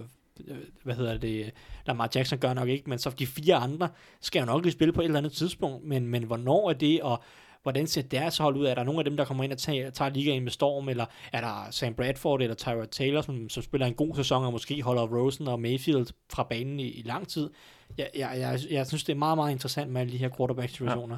hvad 0.83 0.95
hedder 0.95 1.17
det, 1.17 1.51
Lamar 1.85 2.09
Jackson 2.15 2.39
gør 2.39 2.53
nok 2.53 2.69
ikke, 2.69 2.89
men 2.89 2.99
så 2.99 3.09
de 3.09 3.27
fire 3.27 3.55
andre 3.55 3.89
skal 4.21 4.39
jo 4.39 4.45
nok 4.45 4.61
lige 4.63 4.71
spille 4.73 4.93
på 4.93 5.01
et 5.01 5.05
eller 5.05 5.17
andet 5.17 5.31
tidspunkt, 5.33 5.85
men, 5.85 6.07
men 6.07 6.23
hvornår 6.23 6.69
er 6.69 6.73
det, 6.73 7.01
og 7.01 7.23
hvordan 7.63 7.87
ser 7.87 8.01
deres 8.01 8.37
hold 8.37 8.57
ud? 8.57 8.65
Er 8.65 8.75
der 8.75 8.83
nogle 8.83 8.99
af 8.99 9.05
dem, 9.05 9.17
der 9.17 9.25
kommer 9.25 9.43
ind 9.43 9.51
og 9.51 9.57
tager, 9.57 9.89
tager 9.89 10.11
ligaen 10.11 10.43
med 10.43 10.51
storm, 10.51 10.89
eller 10.89 11.05
er 11.33 11.41
der 11.41 11.67
Sam 11.71 11.93
Bradford 11.93 12.41
eller 12.41 12.55
Tyrod 12.55 12.87
Taylor, 12.87 13.21
som, 13.21 13.49
som 13.49 13.63
spiller 13.63 13.87
en 13.87 13.93
god 13.93 14.15
sæson, 14.15 14.45
og 14.45 14.51
måske 14.51 14.81
holder 14.81 15.07
Rosen 15.07 15.47
og 15.47 15.59
Mayfield 15.59 16.07
fra 16.33 16.43
banen 16.43 16.79
i, 16.79 16.87
i 16.87 17.01
lang 17.05 17.27
tid? 17.27 17.49
Jeg, 17.97 18.09
jeg, 18.15 18.31
jeg, 18.37 18.59
jeg 18.71 18.87
synes, 18.87 19.03
det 19.03 19.13
er 19.13 19.17
meget, 19.17 19.37
meget 19.37 19.51
interessant 19.51 19.91
med 19.91 20.01
alle 20.01 20.13
de 20.13 20.17
her 20.17 20.29
quarterback-situationer. 20.37 21.17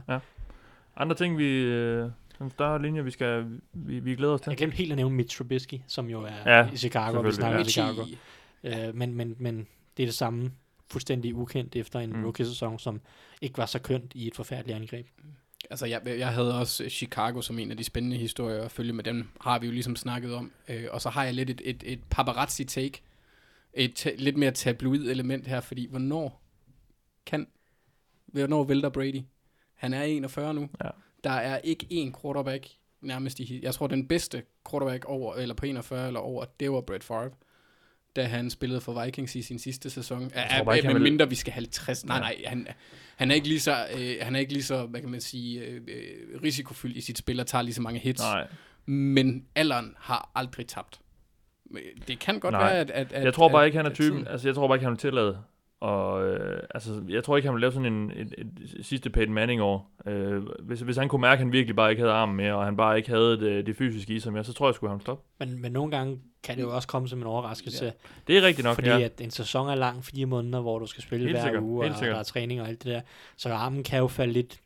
Andre 0.96 1.16
ting, 1.16 1.38
vi... 1.38 1.46
Øh, 1.46 2.10
en 2.42 2.50
større 2.50 2.82
linje, 2.82 3.04
vi 3.04 3.12
skal... 3.12 3.46
Vi, 3.74 4.00
vi 4.00 4.16
glæder 4.16 4.34
os 4.34 4.42
til. 4.42 4.50
Jeg 4.50 4.58
glemte 4.58 4.78
helt 4.78 4.92
at 4.92 4.96
nævne 4.96 5.16
Mitch 5.16 5.38
Trubisky, 5.38 5.80
som 5.88 6.10
jo 6.10 6.22
er 6.22 6.32
Ja, 6.46 6.58
ja, 6.60 6.70
i 6.74 6.78
Chicago, 6.78 7.18
og 7.18 7.26
vi 7.26 7.32
snakker 7.32 7.60
ja. 7.60 7.66
i 7.66 7.70
Chicago. 7.70 8.02
Øh, 8.64 8.96
men, 8.96 9.16
men, 9.16 9.36
men 9.40 9.68
det 9.98 10.04
er 10.04 10.08
det 10.08 10.14
samme 10.16 10.52
fuldstændig 10.92 11.36
ukendt 11.36 11.76
efter 11.76 12.00
en 12.00 12.10
Mm. 12.10 12.16
mm. 12.18 12.24
rookie-sæson, 12.24 12.80
som 12.80 13.02
ikke 13.42 13.58
var 13.58 13.66
så 13.66 13.80
kønt 13.80 14.12
i 14.16 14.28
et 14.28 14.36
forfærdeligt 14.36 14.76
angreb. 14.76 15.08
Altså, 15.70 15.86
jeg, 15.86 16.02
jeg 16.06 16.28
havde 16.28 16.60
også 16.60 16.90
Chicago 16.90 17.42
som 17.42 17.60
en 17.60 17.72
af 17.72 17.78
de 17.78 17.84
spændende 17.84 18.18
historier 18.18 18.64
at 18.64 18.72
følge 18.72 18.94
med. 18.94 19.04
Dem 19.04 19.30
har 19.42 19.60
vi 19.60 19.66
jo 19.66 19.72
ligesom 19.72 19.96
snakket 19.96 20.34
om. 20.34 20.52
Øh, 20.68 20.86
og 20.92 21.02
så 21.02 21.10
har 21.10 21.24
jeg 21.24 21.34
lidt 21.34 21.50
et, 21.50 21.62
et, 21.66 21.84
et 21.86 22.00
paparazzi-take. 22.10 23.02
Et 23.74 24.14
lidt 24.18 24.38
mere 24.38 24.52
tabloid 24.52 25.12
element 25.12 25.48
her, 25.48 25.62
fordi 25.62 25.88
hvornår 25.90 26.42
kan... 27.26 27.48
Hvornår 28.26 28.64
vælter 28.64 28.90
Brady? 28.90 29.22
Han 29.74 29.94
er 29.94 30.04
41 30.04 30.54
nu. 30.54 30.70
Ja. 30.84 30.90
Der 31.24 31.32
er 31.32 31.58
ikke 31.58 31.88
én 31.92 32.22
quarterback 32.22 32.68
nærmest 33.02 33.40
i... 33.40 33.60
Jeg 33.64 33.74
tror, 33.74 33.88
den 33.88 34.08
bedste 34.08 34.44
quarterback 34.70 35.06
over, 35.06 35.36
eller 35.36 35.56
på 35.56 35.66
41 35.66 36.08
eller 36.08 36.20
over, 36.20 36.46
det 36.60 36.72
var 36.72 36.82
Brett 36.82 37.04
Favre 37.04 37.30
da 38.16 38.24
han 38.24 38.50
spillede 38.50 38.82
for 38.82 39.04
Vikings 39.06 39.36
i 39.36 39.42
sin 39.42 39.60
sidste 39.60 39.90
sæson. 39.90 40.20
tror 40.30 40.30
Er, 40.40 40.64
bare 40.64 40.76
men 40.94 41.04
vil- 41.04 41.12
mindre 41.12 41.30
vi 41.30 41.36
skal 41.36 41.54
50. 41.54 42.06
Nej, 42.06 42.20
nej, 42.20 42.36
han, 42.48 42.68
han 43.16 43.32
er 43.32 43.36
ikke 43.36 43.48
lige 43.48 43.60
så, 43.60 43.86
øh, 43.98 44.16
han 44.22 44.36
er 44.36 44.40
ikke 44.40 44.54
lige 44.54 44.64
så, 44.64 44.86
hvad 44.86 45.02
kan 45.02 45.10
man 45.10 45.22
sige, 45.22 45.62
øh, 45.62 45.82
øh, 45.88 46.42
risikofyldt 46.44 46.98
i 46.98 47.02
sit 47.02 47.18
spil 47.18 47.40
og 47.40 47.48
tager 47.48 47.62
lige 47.62 47.74
så 47.76 47.82
mange 47.82 48.00
hits. 48.00 48.22
Nej, 48.22 48.48
Men 48.86 49.46
alderen 49.56 49.96
har 50.00 50.32
aldrig 50.36 50.68
tabt. 50.68 51.00
Men 51.66 51.82
Det 52.08 52.20
kan 52.20 52.40
godt 52.40 52.52
Nej. 52.52 52.64
være, 52.64 52.74
at, 52.80 52.92
at, 52.92 53.14
at 53.14 53.24
jeg 53.24 53.34
tror 53.34 53.50
bare 53.50 53.62
at- 53.64 53.66
ikke, 53.66 53.78
han 53.78 53.86
er 53.86 53.94
typen. 53.94 54.28
Altså, 54.28 54.48
jeg 54.48 54.56
tror 54.56 54.68
bare 54.68 54.76
ikke, 54.76 54.84
han 54.86 54.92
vil 54.92 55.00
tillade. 55.00 55.38
Og 55.84 56.28
øh, 56.28 56.60
altså, 56.76 57.02
jeg 57.10 57.24
tror 57.24 57.38
ikke, 57.38 57.48
han 57.48 57.54
vil 57.54 57.62
lave 57.62 57.72
sådan 57.72 57.94
en 57.94 58.12
et, 58.12 58.34
et, 58.38 58.86
sidste 58.86 59.10
Peyton 59.10 59.34
Manning 59.34 59.62
år. 59.62 59.92
Øh, 60.06 60.44
hvis, 60.60 60.80
hvis 60.80 60.98
han 60.98 61.08
kunne 61.10 61.22
mærke, 61.22 61.34
at 61.34 61.40
han 61.40 61.52
virkelig 61.52 61.76
bare 61.76 61.90
ikke 61.90 62.02
havde 62.02 62.14
armen 62.14 62.36
mere, 62.36 62.56
og 62.56 62.66
han 62.66 62.78
bare 62.78 62.98
ikke 62.98 63.10
havde 63.10 63.40
det, 63.40 63.66
det 63.66 63.76
fysiske 63.78 64.14
i 64.14 64.20
sig 64.20 64.34
mere, 64.34 64.44
så 64.44 64.54
tror 64.54 64.68
jeg, 64.68 64.76
skulle 64.76 64.92
han 64.92 65.00
stoppe. 65.00 65.24
Men, 65.40 65.62
men 65.62 65.72
nogle 65.72 65.92
gange 65.92 66.20
kan 66.44 66.58
det 66.58 66.64
jo 66.64 66.76
også 66.76 66.88
komme 66.88 67.08
som 67.08 67.20
en 67.20 67.26
overraskelse, 67.26 67.86
Ja. 67.86 67.92
Det 68.28 68.38
er 68.38 68.42
rigtigt 68.42 68.66
nok, 68.66 68.76
fordi 68.76 68.90
ja. 68.90 69.00
at 69.00 69.22
en 69.22 69.32
sæson 69.32 69.70
er 69.70 69.76
lang, 69.76 70.06
fire 70.06 70.26
måneder, 70.26 70.62
hvor 70.62 70.80
du 70.80 70.86
skal 70.86 71.04
spille 71.04 71.26
Helt 71.26 71.38
hver 71.38 71.44
sikkert, 71.44 71.64
uge, 71.64 71.86
og 71.90 71.98
sikkert. 71.98 72.14
der 72.14 72.20
er 72.20 72.24
træning 72.24 72.62
og 72.62 72.68
alt 72.68 72.84
det 72.84 72.92
der. 72.92 73.02
Så 73.38 73.54
armen 73.54 73.84
kan 73.84 74.00
jo 74.00 74.08
falde 74.08 74.34
lidt 74.34 74.60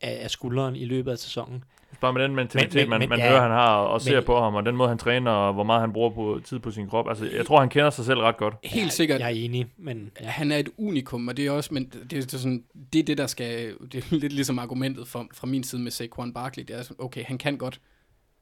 af, 0.00 0.18
af 0.22 0.30
skulderen 0.30 0.76
i 0.76 0.84
løbet 0.84 1.10
af 1.10 1.18
sæsonen. 1.18 1.64
Bare 2.00 2.12
med 2.12 2.22
den 2.22 2.34
mentalitet, 2.34 2.74
Men- 2.74 2.80
men- 2.82 2.90
man, 2.90 2.98
men- 3.00 3.08
man 3.08 3.18
ja, 3.18 3.28
hører, 3.28 3.42
han 3.42 3.50
har, 3.50 3.76
og, 3.76 3.88
og 3.88 4.00
ser 4.02 4.14
men- 4.14 4.24
på 4.24 4.40
ham, 4.40 4.54
og 4.54 4.66
den 4.66 4.76
måde, 4.76 4.88
han 4.88 4.98
træner, 4.98 5.30
og 5.30 5.54
hvor 5.54 5.62
meget 5.64 5.80
han 5.80 5.92
bruger 5.92 6.10
på, 6.10 6.40
tid 6.44 6.58
på 6.58 6.70
sin 6.70 6.88
krop. 6.88 7.08
Altså, 7.08 7.30
jeg 7.36 7.46
tror, 7.46 7.60
han 7.60 7.68
kender 7.68 7.90
sig 7.90 8.04
selv 8.04 8.18
ret 8.20 8.36
godt. 8.36 8.54
Helt 8.64 8.92
sikkert. 8.92 9.20
Jeg 9.20 9.26
er 9.26 9.34
enig, 9.34 9.66
men 9.76 10.10
ja. 10.20 10.26
Han 10.26 10.52
er 10.52 10.56
et 10.58 10.68
unikum, 10.78 11.28
og 11.28 11.36
det 11.36 11.46
er 11.46 11.50
også, 11.50 11.74
men 11.74 11.84
det 11.84 11.94
er, 12.02 12.04
det 12.20 12.34
er 12.34 12.38
sådan, 12.38 12.64
det 12.92 12.98
er 12.98 13.02
det, 13.04 13.18
der 13.18 13.26
skal, 13.26 13.74
det 13.92 14.04
er 14.04 14.16
lidt 14.16 14.32
ligesom 14.32 14.58
argumentet 14.58 15.08
fra, 15.08 15.26
fra 15.34 15.46
min 15.46 15.64
side 15.64 15.82
med 15.82 15.90
Saquon 15.90 16.32
Barkley, 16.32 16.64
det 16.64 16.76
er 16.76 16.82
sådan, 16.82 17.04
okay, 17.04 17.24
han 17.24 17.38
kan 17.38 17.56
godt, 17.58 17.80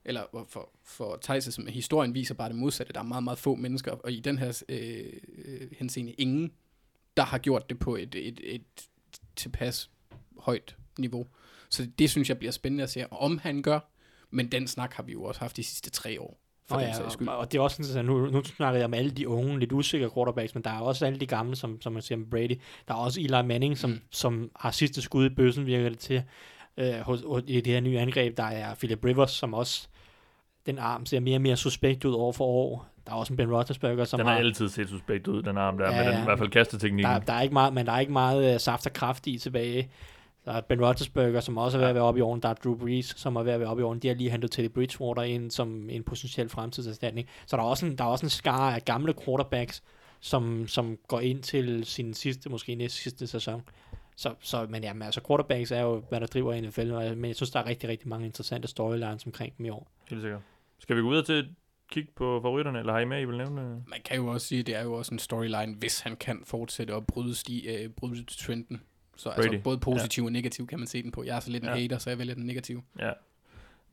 eller 0.05 0.21
for, 0.49 0.71
for 0.85 1.19
Thijs, 1.23 1.45
som 1.45 1.67
historien 1.67 2.15
viser 2.15 2.35
bare 2.35 2.49
det 2.49 2.57
modsatte, 2.57 2.93
der 2.93 3.01
er 3.01 3.05
meget, 3.05 3.25
meget 3.25 3.39
få 3.39 3.55
mennesker, 3.55 3.93
og 3.93 4.13
i 4.13 4.21
den 4.21 4.39
her 4.39 4.63
øh, 4.69 4.99
øh, 5.45 5.61
henseende 5.79 6.13
ingen, 6.13 6.53
der 7.17 7.23
har 7.23 7.39
gjort 7.39 7.71
det 7.71 7.79
på 7.79 7.97
et, 7.97 8.15
et, 8.15 8.41
et 8.45 8.63
tilpas 9.37 9.91
højt 10.39 10.77
niveau. 10.99 11.27
Så 11.73 11.87
det 11.99 12.11
synes 12.11 12.29
jeg 12.29 12.39
bliver 12.39 12.53
spændende 12.53 12.83
at 12.85 12.91
se, 12.91 13.13
om 13.13 13.39
han 13.43 13.63
gør, 13.63 13.81
men 14.31 14.53
den 14.53 14.67
snak 14.69 14.95
har 14.95 15.03
vi 15.03 15.13
jo 15.13 15.23
også 15.25 15.41
haft 15.41 15.57
de 15.57 15.63
sidste 15.65 15.91
tre 15.91 16.21
år, 16.21 16.39
for 16.69 16.75
Nå 16.75 16.81
den 16.81 16.89
ja, 16.89 17.09
skyld. 17.09 17.29
og, 17.29 17.37
og 17.37 17.53
det 17.53 17.59
er 17.59 17.63
også 17.63 17.83
sådan, 17.83 17.99
at 17.99 18.05
nu, 18.05 18.27
nu 18.31 18.45
snakker 18.45 18.79
jeg 18.79 18.85
om 18.85 18.95
alle 18.95 19.11
de 19.11 19.29
unge, 19.29 19.59
lidt 19.61 19.73
usikre 19.73 20.11
quarterbacks, 20.15 20.55
men 20.55 20.65
der 20.65 20.71
er 20.71 20.81
også 20.81 21.07
alle 21.07 21.21
de 21.21 21.27
gamle, 21.27 21.57
som, 21.57 21.81
som 21.81 21.93
man 21.93 22.03
siger 22.03 22.19
med 22.19 22.27
Brady. 22.27 22.61
Der 22.89 22.95
er 22.95 22.99
også 22.99 23.21
Eli 23.21 23.43
Manning, 23.43 23.79
som, 23.79 23.91
Mm. 23.91 24.01
som 24.11 24.51
har 24.57 24.71
sidste 24.71 25.03
skud 25.03 25.27
i 25.27 25.35
bøssen, 25.35 25.67
virker 25.67 25.89
det 25.89 25.99
til, 25.99 26.23
øh, 26.77 26.95
hos, 26.95 27.21
hos, 27.27 27.43
i 27.47 27.61
det 27.61 27.73
her 27.73 27.81
nye 27.81 27.99
angreb. 27.99 28.37
Der 28.37 28.43
er 28.45 28.75
Philip 28.75 29.05
Rivers, 29.05 29.31
som 29.31 29.55
også, 29.55 29.89
den 30.67 30.79
arm 30.79 31.07
ser 31.07 31.21
mere 31.21 31.37
og 31.37 31.43
mere 31.43 31.57
suspekt 31.57 32.05
ud 32.05 32.15
år 32.15 32.33
for 32.33 32.45
år. 32.45 32.87
Der 33.07 33.13
er 33.13 33.17
også 33.17 33.33
en 33.33 33.37
Ben 33.37 33.53
Roethlisberger, 33.55 34.05
som 34.05 34.19
Den 34.19 34.27
har... 34.27 34.33
har 34.35 34.41
altid 34.41 34.69
set 34.69 34.89
suspekt 34.89 35.29
ud, 35.29 35.43
den 35.43 35.59
arm 35.59 35.79
der, 35.79 35.93
Ja, 35.97 36.05
med 36.05 36.13
den, 36.13 36.21
i 36.21 36.25
hvert 36.25 36.39
fald 36.39 36.51
kasteteknikken. 36.51 37.13
Der, 37.13 37.19
der, 37.19 37.33
er 37.33 37.41
ikke 37.43 37.53
meget, 37.53 37.75
men 37.75 37.87
der 37.87 37.93
er 37.93 38.01
ikke 38.01 38.13
meget 38.13 38.55
uh, 38.55 38.61
saft 38.61 38.87
og 38.87 38.93
kraft 38.93 39.27
i 39.27 39.39
tilbage. 39.39 39.91
Der 40.45 40.53
er 40.53 40.61
Ben 40.61 40.85
Roethlisberger, 40.85 41.41
som 41.41 41.59
også 41.59 41.79
er 41.79 41.81
ved 41.81 41.89
at 41.89 41.95
være 41.95 42.05
oppe 42.05 42.19
i 42.19 42.23
åren. 42.23 42.41
Der 42.43 42.49
er 42.49 42.55
Drew 42.55 42.77
Brees, 42.77 43.07
som 43.17 43.37
er 43.37 43.43
ved 43.43 43.53
at 43.53 43.61
være 43.61 43.69
oppe 43.69 43.81
i 43.81 43.85
åren. 43.85 43.99
De 43.99 44.09
har 44.09 44.15
lige 44.15 44.31
hentet 44.31 44.51
Teddy 44.51 44.69
Bridgewater 44.71 45.23
ind 45.23 45.51
som 45.51 45.91
en 45.91 46.03
potentiel 46.03 46.49
fremtidserstatning. 46.49 47.29
Så 47.47 47.57
der 47.57 47.63
er 47.63 47.67
også 47.67 47.87
en, 47.87 47.99
der 47.99 48.05
er 48.05 48.09
også 48.09 48.27
en 48.27 48.31
skare 48.31 48.75
af 48.75 48.85
gamle 48.85 49.15
quarterbacks, 49.25 49.83
som, 50.21 50.69
som 50.69 50.99
går 51.09 51.21
ind 51.21 51.43
til 51.43 51.85
sin 51.85 52.15
sidste, 52.15 52.49
måske 52.49 52.75
næste 52.75 52.99
sidste 52.99 53.27
sæson. 53.27 53.63
Så, 54.17 54.35
så 54.41 54.67
men 54.71 54.83
jamen, 54.83 55.03
altså 55.03 55.21
quarterbacks 55.27 55.71
er 55.73 55.81
jo, 55.81 56.03
hvad 56.09 56.21
der 56.21 56.27
driver 56.27 56.61
NFL, 56.61 56.91
og- 56.93 57.17
men 57.17 57.25
jeg 57.29 57.37
synes, 57.37 57.51
der 57.51 57.61
er 57.61 57.67
rigtig, 57.67 57.89
rigtig 57.89 58.09
mange 58.09 58.27
interessante 58.27 58.69
storylines 58.69 59.27
omkring 59.27 59.57
dem 59.59 59.67
i 59.67 59.71
år. 59.71 59.91
Helt 60.11 60.23
sikkert. 60.23 60.41
Skal 60.79 60.97
vi 60.97 61.01
gå 61.01 61.09
videre 61.11 61.25
til 61.25 61.35
et 61.35 61.55
kig 61.91 62.09
på 62.17 62.41
favoritterne, 62.43 62.79
eller 62.79 62.93
har 62.93 63.01
I 63.01 63.05
med, 63.05 63.21
I 63.21 63.25
vil 63.25 63.37
nævne? 63.37 63.63
Man 63.87 64.01
kan 64.05 64.17
jo 64.17 64.27
også 64.27 64.47
sige, 64.47 64.61
at 64.61 64.67
det 64.67 64.75
er 64.77 64.83
jo 64.83 64.93
også 64.93 65.15
en 65.15 65.19
storyline, 65.19 65.75
hvis 65.79 66.01
han 66.01 66.17
kan 66.17 66.43
fortsætte 66.45 66.95
at 66.95 67.07
bryde, 67.07 67.35
sti, 67.35 67.69
øh, 67.69 67.89
bryde 67.91 68.25
trenden. 68.25 68.83
Så 69.17 69.29
altså, 69.29 69.51
Brady. 69.51 69.61
både 69.63 69.79
positiv 69.79 70.23
ja. 70.23 70.27
og 70.29 70.33
negativ 70.33 70.67
kan 70.67 70.79
man 70.79 70.87
se 70.89 71.03
den 71.03 71.11
på. 71.11 71.25
Jeg 71.25 71.37
er 71.37 71.41
så 71.41 71.51
lidt 71.51 71.63
en 71.65 71.69
Ja. 71.69 71.75
hater, 71.77 71.99
så 71.99 72.11
jeg 72.11 72.19
vælger 72.19 72.35
den 72.35 72.47
negative. 72.47 72.83
Ja. 72.99 73.11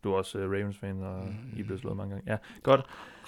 Du 0.03 0.13
er 0.13 0.17
også 0.17 0.37
uh, 0.37 0.43
Ravens-fan, 0.43 1.03
og 1.03 1.25
Mm. 1.25 1.57
I 1.57 1.59
er 1.59 1.63
blevet 1.63 1.81
slået 1.81 1.97
mange 1.97 2.15
gange. 2.15 2.31
Ja, 2.31 2.37
godt. 2.63 2.81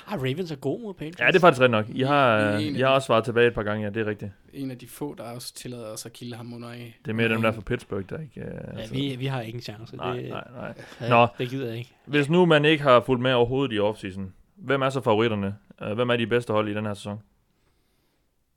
Ah, 0.07 0.19
Ravens 0.21 0.51
er 0.51 0.55
god 0.55 0.81
mod 0.81 0.93
Patriots. 0.93 1.19
Ja, 1.19 1.27
det 1.27 1.35
er 1.35 1.39
faktisk 1.39 1.61
rigtigt 1.61 1.71
nok. 1.71 1.85
I 1.89 2.01
har, 2.01 2.37
uh, 2.37 2.53
af 2.55 2.61
I 2.61 2.79
har 2.79 2.87
også 2.87 3.05
svaret 3.05 3.23
tilbage 3.23 3.47
et 3.47 3.53
par 3.53 3.63
gange, 3.63 3.83
ja, 3.83 3.89
det 3.89 4.01
er 4.01 4.05
rigtigt. 4.05 4.31
En 4.53 4.71
af 4.71 4.77
de 4.77 4.87
få, 4.87 5.13
der 5.17 5.23
også 5.23 5.53
tillader 5.53 5.85
os 5.87 6.05
at 6.05 6.13
kilde 6.13 6.35
ham 6.35 6.53
under 6.53 6.69
af. 6.69 6.97
Det 7.05 7.11
er 7.11 7.15
mere 7.15 7.29
dem 7.29 7.41
der 7.41 7.51
fra 7.51 7.61
Pittsburgh, 7.61 8.03
der 8.09 8.19
ikke... 8.19 8.41
Uh, 8.41 8.79
Ja, 8.79 8.87
vi, 8.91 9.15
vi 9.15 9.25
har 9.25 9.41
ingen 9.41 9.61
chance. 9.61 9.95
Nej, 9.97 10.15
det, 10.15 10.29
nej, 10.29 10.43
nej. 10.55 10.73
Ja, 11.01 11.09
Nå. 11.09 11.27
det 11.37 11.49
gider 11.49 11.67
jeg 11.67 11.77
ikke. 11.77 11.91
Hvis 12.05 12.29
nu 12.29 12.45
man 12.45 12.65
ikke 12.65 12.83
har 12.83 13.01
fulgt 13.01 13.21
med 13.21 13.33
overhovedet 13.33 13.75
i 13.75 13.79
offseason, 13.79 14.33
hvem 14.55 14.81
er 14.81 14.89
så 14.89 15.01
favoritterne? 15.01 15.55
Hvem 15.95 16.09
er 16.09 16.15
de 16.17 16.27
bedste 16.27 16.53
hold 16.53 16.69
i 16.69 16.73
den 16.73 16.85
her 16.85 16.93
sæson? 16.93 17.19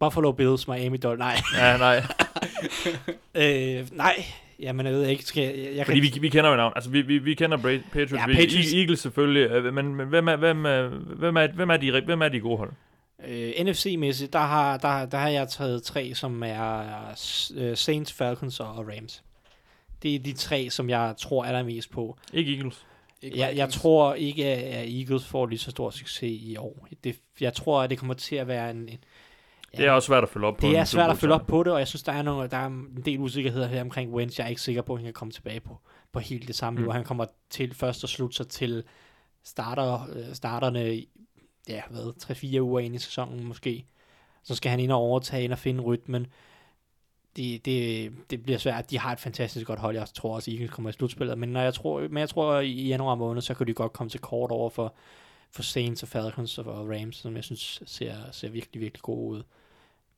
Buffalo 0.05 0.33
Bills, 0.33 0.69
Miami 0.69 0.97
Dolphins. 0.97 1.45
Nej, 1.55 1.67
Ja, 1.71 1.77
nej. 1.77 2.03
øh, 3.35 3.87
nej. 3.93 4.25
Jamen, 4.61 4.87
jeg 4.87 4.95
ved 4.95 5.07
ikke. 5.07 5.25
Skal 5.25 5.43
jeg, 5.45 5.59
jeg, 5.67 5.77
jeg 5.77 5.87
Fordi 5.87 6.01
kan, 6.01 6.15
vi, 6.15 6.21
vi 6.21 6.29
kender 6.29 6.51
jo 6.51 6.57
navn. 6.57 6.73
Altså, 6.77 6.91
vi, 6.91 7.03
vi, 7.03 7.19
vi 7.19 7.35
kender 7.35 7.57
Bra- 7.59 7.89
Patriots. 7.93 8.13
Ja, 8.13 8.19
Patriots. 8.27 8.45
Patriots. 8.45 8.73
Eagles 8.75 9.01
selvfølgelig. 9.01 9.51
øh, 9.51 9.75
Men, 9.75 9.95
men 9.95 10.09
hvem, 10.09 10.29
er, 10.29 10.37
hvem, 10.37 10.67
er, 10.67 10.89
hvem, 11.19 11.37
er, 11.37 11.47
hvem, 11.55 11.71
er 11.71 11.77
de, 11.77 12.01
hvem 12.05 12.23
er 12.23 12.29
de 12.29 12.41
gode 12.41 12.57
hold? 12.57 12.73
Øh, 13.29 13.53
NFC-mæssigt, 13.61 14.33
der 14.33 14.39
har, 14.39 14.77
der, 14.77 15.07
der 15.07 15.19
har 15.19 15.29
jeg 15.29 15.49
taget 15.49 15.83
tre, 15.83 16.15
som 16.15 16.43
er 16.43 16.83
uh, 17.57 17.75
Saints, 17.75 18.13
Falcons 18.13 18.61
og 18.61 18.79
Rams. 18.97 19.23
Det 20.03 20.15
er 20.15 20.19
de 20.19 20.33
tre, 20.33 20.71
som 20.71 20.91
jeg 20.91 21.15
tror 21.19 21.45
allermest 21.45 21.91
på. 21.91 22.19
Ikke 22.33 22.55
Eagles. 22.57 22.87
Ikke 23.23 23.39
Jeg, 23.39 23.57
jeg 23.57 23.69
tror 23.71 24.15
ikke, 24.15 24.45
at 24.47 24.89
Eagles 24.99 25.25
får 25.27 25.47
lige 25.47 25.59
så 25.59 25.71
stor 25.71 25.91
succes 25.91 26.23
i 26.43 26.57
år. 26.57 26.89
Det, 27.05 27.17
jeg 27.41 27.55
tror, 27.55 27.83
at 27.83 27.91
det 27.91 27.99
kommer 27.99 28.15
til 28.15 28.37
at 28.37 28.49
være 28.49 28.71
en... 28.71 28.77
en 28.77 28.99
ja, 29.79 29.83
Det 29.83 29.89
er 29.89 29.93
også 29.93 30.07
svært 30.07 30.22
at 30.22 30.29
følge 30.29 30.47
op 30.47 30.57
på. 30.57 30.66
det 30.66 30.77
er 30.79 30.85
svært 30.85 31.11
at 31.11 31.18
følge 31.18 31.35
op 31.35 31.47
på 31.47 31.62
det, 31.62 31.72
og 31.72 31.79
jeg 31.79 31.89
synes, 31.89 32.03
der 32.03 32.12
er, 32.12 32.22
nogle, 32.22 32.49
der 32.49 32.57
er 32.57 32.66
en 32.66 33.03
del 33.05 33.18
usikkerheder 33.20 33.66
her 33.66 33.81
omkring 33.81 34.12
Wentz. 34.14 34.39
Jeg 34.39 34.45
er 34.45 34.49
ikke 34.49 34.61
sikker 34.62 34.83
på, 34.83 34.93
at 34.93 34.99
han 34.99 35.05
kan 35.05 35.12
komme 35.12 35.33
tilbage 35.33 35.61
på, 35.61 35.79
på 36.12 36.18
helt 36.18 36.49
det 36.49 36.55
samme 36.57 36.77
Mm. 36.77 36.81
niveau. 36.83 36.93
Han 36.93 37.05
kommer 37.05 37.27
til 37.51 37.75
først 37.75 38.05
at 38.05 38.11
slutte 38.11 38.37
sig 38.37 38.49
til 38.49 38.85
starter, 39.45 40.09
øh, 40.12 40.35
starterne, 40.35 41.03
ja, 41.68 41.83
hvad, 41.91 42.12
3-4 42.22 42.61
uger 42.62 42.81
ind 42.81 42.95
i 42.95 42.99
sæsonen 42.99 43.45
måske. 43.45 43.87
Så 44.43 44.55
skal 44.55 44.70
han 44.70 44.81
ind 44.81 44.93
og 44.93 44.99
overtage 44.99 45.45
ind 45.45 45.53
og 45.53 45.59
finde 45.59 45.83
rytmen. 45.83 46.27
Det, 47.37 47.64
det, 47.64 48.12
det 48.31 48.43
bliver 48.43 48.59
svært. 48.59 48.91
De 48.91 48.99
har 48.99 49.12
et 49.12 49.20
fantastisk 49.20 49.66
godt 49.66 49.79
hold. 49.79 49.97
Jeg 49.97 50.07
tror 50.14 50.35
også, 50.35 50.51
Eagles 50.51 50.70
kommer 50.70 50.91
i 50.91 50.93
slutspillet. 50.93 51.39
Men, 51.39 51.49
når 51.49 51.61
jeg 51.61 51.75
tror, 51.75 52.01
men 52.01 52.18
jeg 52.18 52.29
tror, 52.29 52.59
i 52.59 52.87
januar 52.87 53.14
måned, 53.14 53.43
så 53.43 53.55
kan 53.55 53.66
de 53.66 53.75
godt 53.75 53.93
komme 53.93 54.11
til 54.11 54.20
kort 54.20 54.51
over 54.51 54.70
for, 54.70 54.95
for 55.51 55.62
Saints 55.62 56.03
og 56.03 56.09
Falcons 56.09 56.59
og 56.59 56.89
Rams, 56.89 57.16
som 57.16 57.37
jeg 57.37 57.45
synes 57.45 57.83
ser, 57.87 58.14
ser 58.33 58.49
virkelig, 58.49 58.81
virkelig 58.81 59.03
gode 59.03 59.31
ud. 59.37 59.43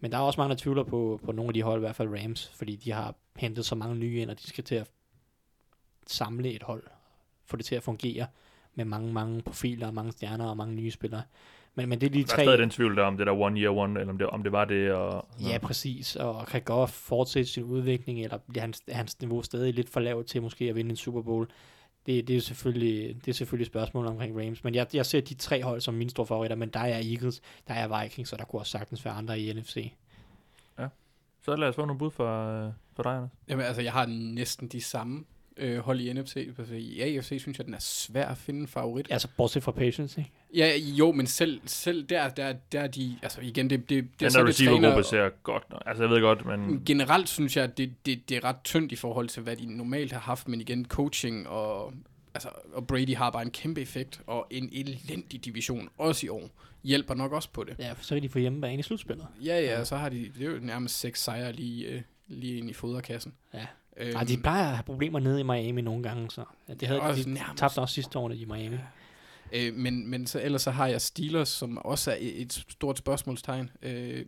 Men 0.00 0.12
der 0.12 0.18
er 0.18 0.22
også 0.22 0.40
mange, 0.40 0.50
der 0.50 0.56
tvivler 0.56 0.82
på, 0.82 1.20
på 1.24 1.32
nogle 1.32 1.48
af 1.48 1.54
de 1.54 1.62
hold, 1.62 1.80
i 1.80 1.84
hvert 1.84 1.96
fald 1.96 2.08
Rams, 2.22 2.52
fordi 2.54 2.76
de 2.76 2.92
har 2.92 3.14
hentet 3.36 3.66
så 3.66 3.74
mange 3.74 3.96
nye 3.96 4.20
ind, 4.20 4.30
og 4.30 4.40
de 4.40 4.46
skal 4.46 4.64
til 4.64 4.74
at 4.74 4.90
samle 6.06 6.52
et 6.52 6.62
hold, 6.62 6.82
få 7.46 7.56
det 7.56 7.64
til 7.64 7.74
at 7.74 7.82
fungere 7.82 8.26
med 8.74 8.84
mange, 8.84 9.12
mange 9.12 9.42
profiler, 9.42 9.86
og 9.86 9.94
mange 9.94 10.12
stjerner 10.12 10.50
og 10.50 10.56
mange 10.56 10.74
nye 10.74 10.90
spillere. 10.90 11.22
Men, 11.74 11.88
men 11.88 12.00
det 12.00 12.06
er 12.06 12.10
de 12.10 12.18
Der 12.18 12.24
er 12.24 12.36
tre... 12.36 12.42
stadig 12.42 12.58
den 12.58 12.70
tvivl 12.70 12.96
der, 12.96 13.02
om 13.02 13.16
det 13.16 13.26
der 13.26 13.32
one 13.32 13.60
year 13.60 13.76
one, 13.76 14.00
eller 14.00 14.12
om 14.12 14.18
det, 14.18 14.26
om 14.26 14.42
det 14.42 14.52
var 14.52 14.64
det. 14.64 14.92
Og, 14.92 15.28
Ja, 15.40 15.58
præcis. 15.58 16.16
Og 16.16 16.46
kan 16.46 16.62
godt 16.62 16.90
fortsætte 16.90 17.50
sin 17.50 17.64
udvikling, 17.64 18.22
eller 18.22 18.38
bliver 18.48 18.60
hans, 18.60 18.82
hans 18.88 19.20
niveau 19.20 19.42
stadig 19.42 19.74
lidt 19.74 19.88
for 19.88 20.00
lavt 20.00 20.26
til 20.26 20.42
måske 20.42 20.64
at 20.68 20.74
vinde 20.74 20.90
en 20.90 20.96
Super 20.96 21.22
Bowl. 21.22 21.48
Det, 22.06 22.28
det, 22.28 22.36
er 22.36 22.40
selvfølgelig, 22.40 23.16
det 23.24 23.28
er 23.28 23.34
selvfølgelig 23.34 23.64
et 23.64 23.70
spørgsmål 23.70 24.06
omkring 24.06 24.40
Rams. 24.40 24.64
Men 24.64 24.74
jeg, 24.74 24.86
jeg 24.92 25.06
ser 25.06 25.20
de 25.20 25.34
tre 25.34 25.62
hold 25.62 25.80
som 25.80 25.94
mine 25.94 26.10
store 26.10 26.26
favoritter, 26.26 26.56
men 26.56 26.68
der 26.68 26.80
er 26.80 26.98
Eagles, 26.98 27.40
der 27.68 27.74
er 27.74 28.02
Vikings, 28.02 28.32
og 28.32 28.38
der 28.38 28.44
kunne 28.44 28.60
også 28.60 28.70
sagtens 28.70 29.04
være 29.04 29.14
andre 29.14 29.40
i 29.40 29.52
NFC. 29.52 29.92
Så 31.46 31.56
lad 31.56 31.68
os 31.68 31.74
få 31.74 31.84
nogle 31.84 31.98
bud 31.98 32.10
for, 32.10 32.64
øh, 32.66 32.72
for 32.96 33.02
dig, 33.02 33.12
Anders. 33.12 33.30
Jamen, 33.48 33.64
altså, 33.66 33.82
jeg 33.82 33.92
har 33.92 34.06
næsten 34.06 34.68
de 34.68 34.80
samme 34.80 35.24
øh, 35.56 35.78
hold 35.78 36.00
i 36.00 36.12
NFC. 36.12 36.36
Altså, 36.58 36.74
I 36.74 37.00
AFC 37.00 37.26
synes 37.40 37.58
jeg, 37.58 37.66
den 37.66 37.74
er 37.74 37.78
svær 37.78 38.28
at 38.28 38.36
finde 38.36 38.60
en 38.60 38.68
favorit. 38.68 39.06
Altså, 39.10 39.28
bortset 39.36 39.62
fra 39.62 39.72
Patience, 39.72 40.20
ikke? 40.20 40.30
Ja, 40.56 40.76
jo, 40.76 41.12
men 41.12 41.26
selv, 41.26 41.60
selv 41.66 42.06
der, 42.06 42.28
der, 42.28 42.52
der 42.72 42.80
er 42.80 42.86
de... 42.86 43.18
Altså, 43.22 43.40
igen, 43.40 43.70
det, 43.70 43.80
det, 43.80 44.04
det 44.04 44.20
Den 44.20 44.26
er 44.26 44.30
så 44.30 44.38
der 44.38 44.44
det 44.44 44.48
receivergruppe 44.50 44.86
træner- 44.88 45.02
ser 45.02 45.28
godt. 45.42 45.64
Altså, 45.86 46.02
jeg 46.02 46.10
ved 46.10 46.20
godt, 46.20 46.46
men... 46.46 46.82
Generelt 46.86 47.28
synes 47.28 47.56
jeg, 47.56 47.64
at 47.64 47.78
det, 47.78 48.06
det, 48.06 48.28
det 48.28 48.36
er 48.36 48.44
ret 48.44 48.56
tyndt 48.64 48.92
i 48.92 48.96
forhold 48.96 49.28
til, 49.28 49.42
hvad 49.42 49.56
de 49.56 49.76
normalt 49.76 50.12
har 50.12 50.20
haft, 50.20 50.48
men 50.48 50.60
igen, 50.60 50.84
coaching 50.84 51.48
og, 51.48 51.92
altså, 52.34 52.48
og 52.72 52.86
Brady 52.86 53.14
har 53.16 53.30
bare 53.30 53.42
en 53.42 53.50
kæmpe 53.50 53.80
effekt, 53.80 54.20
og 54.26 54.46
en 54.50 54.68
elendig 54.72 55.44
division, 55.44 55.88
også 55.98 56.26
i 56.26 56.28
år, 56.28 56.50
hjælper 56.84 57.14
nok 57.14 57.32
også 57.32 57.48
på 57.52 57.64
det. 57.64 57.76
Ja, 57.78 57.92
for 57.92 58.04
så 58.04 58.14
kan 58.14 58.22
de 58.22 58.28
få 58.28 58.38
hjemmebane 58.38 58.78
i 58.78 58.82
slutspillet. 58.82 59.26
Ja, 59.44 59.60
ja, 59.60 59.84
så 59.84 59.96
har 59.96 60.08
de, 60.08 60.30
det 60.38 60.46
er 60.46 60.50
jo 60.50 60.58
nærmest 60.62 61.00
seks 61.00 61.22
sejre 61.22 61.52
lige, 61.52 61.86
øh, 61.86 62.00
lige 62.28 62.58
ind 62.58 62.70
i 62.70 62.72
foderkassen. 62.72 63.32
Ja. 63.54 63.66
Øhm, 63.96 64.26
de 64.26 64.36
plejer 64.36 64.62
at 64.68 64.76
have 64.76 64.84
problemer 64.84 65.18
nede 65.20 65.40
i 65.40 65.42
Miami 65.42 65.80
nogle 65.80 66.02
gange, 66.02 66.30
så 66.30 66.44
ja, 66.68 66.74
det 66.74 66.88
havde 66.88 67.00
Også 67.00 67.22
de 67.22 67.30
nærmest. 67.34 67.56
tabte 67.58 67.78
også 67.78 67.94
sidste 67.94 68.18
år 68.18 68.30
i 68.30 68.44
Miami. 68.44 68.76
Øh, 69.52 69.74
men, 69.74 70.06
men 70.06 70.26
så 70.26 70.40
ellers 70.40 70.62
så 70.62 70.70
har 70.70 70.86
jeg 70.86 71.00
Steelers, 71.00 71.48
som 71.48 71.78
også 71.78 72.10
er 72.10 72.16
et 72.20 72.52
stort 72.68 72.98
spørgsmålstegn, 72.98 73.70
øh, 73.82 74.26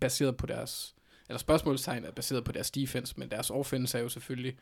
baseret 0.00 0.36
på 0.36 0.46
deres, 0.46 0.94
eller 1.28 1.38
spørgsmålstegn 1.38 2.04
er 2.04 2.10
baseret 2.10 2.44
på 2.44 2.52
deres 2.52 2.70
defense, 2.70 3.14
men 3.16 3.30
deres 3.30 3.50
offense 3.50 3.98
er 3.98 4.02
jo 4.02 4.08
selvfølgelig 4.08 4.56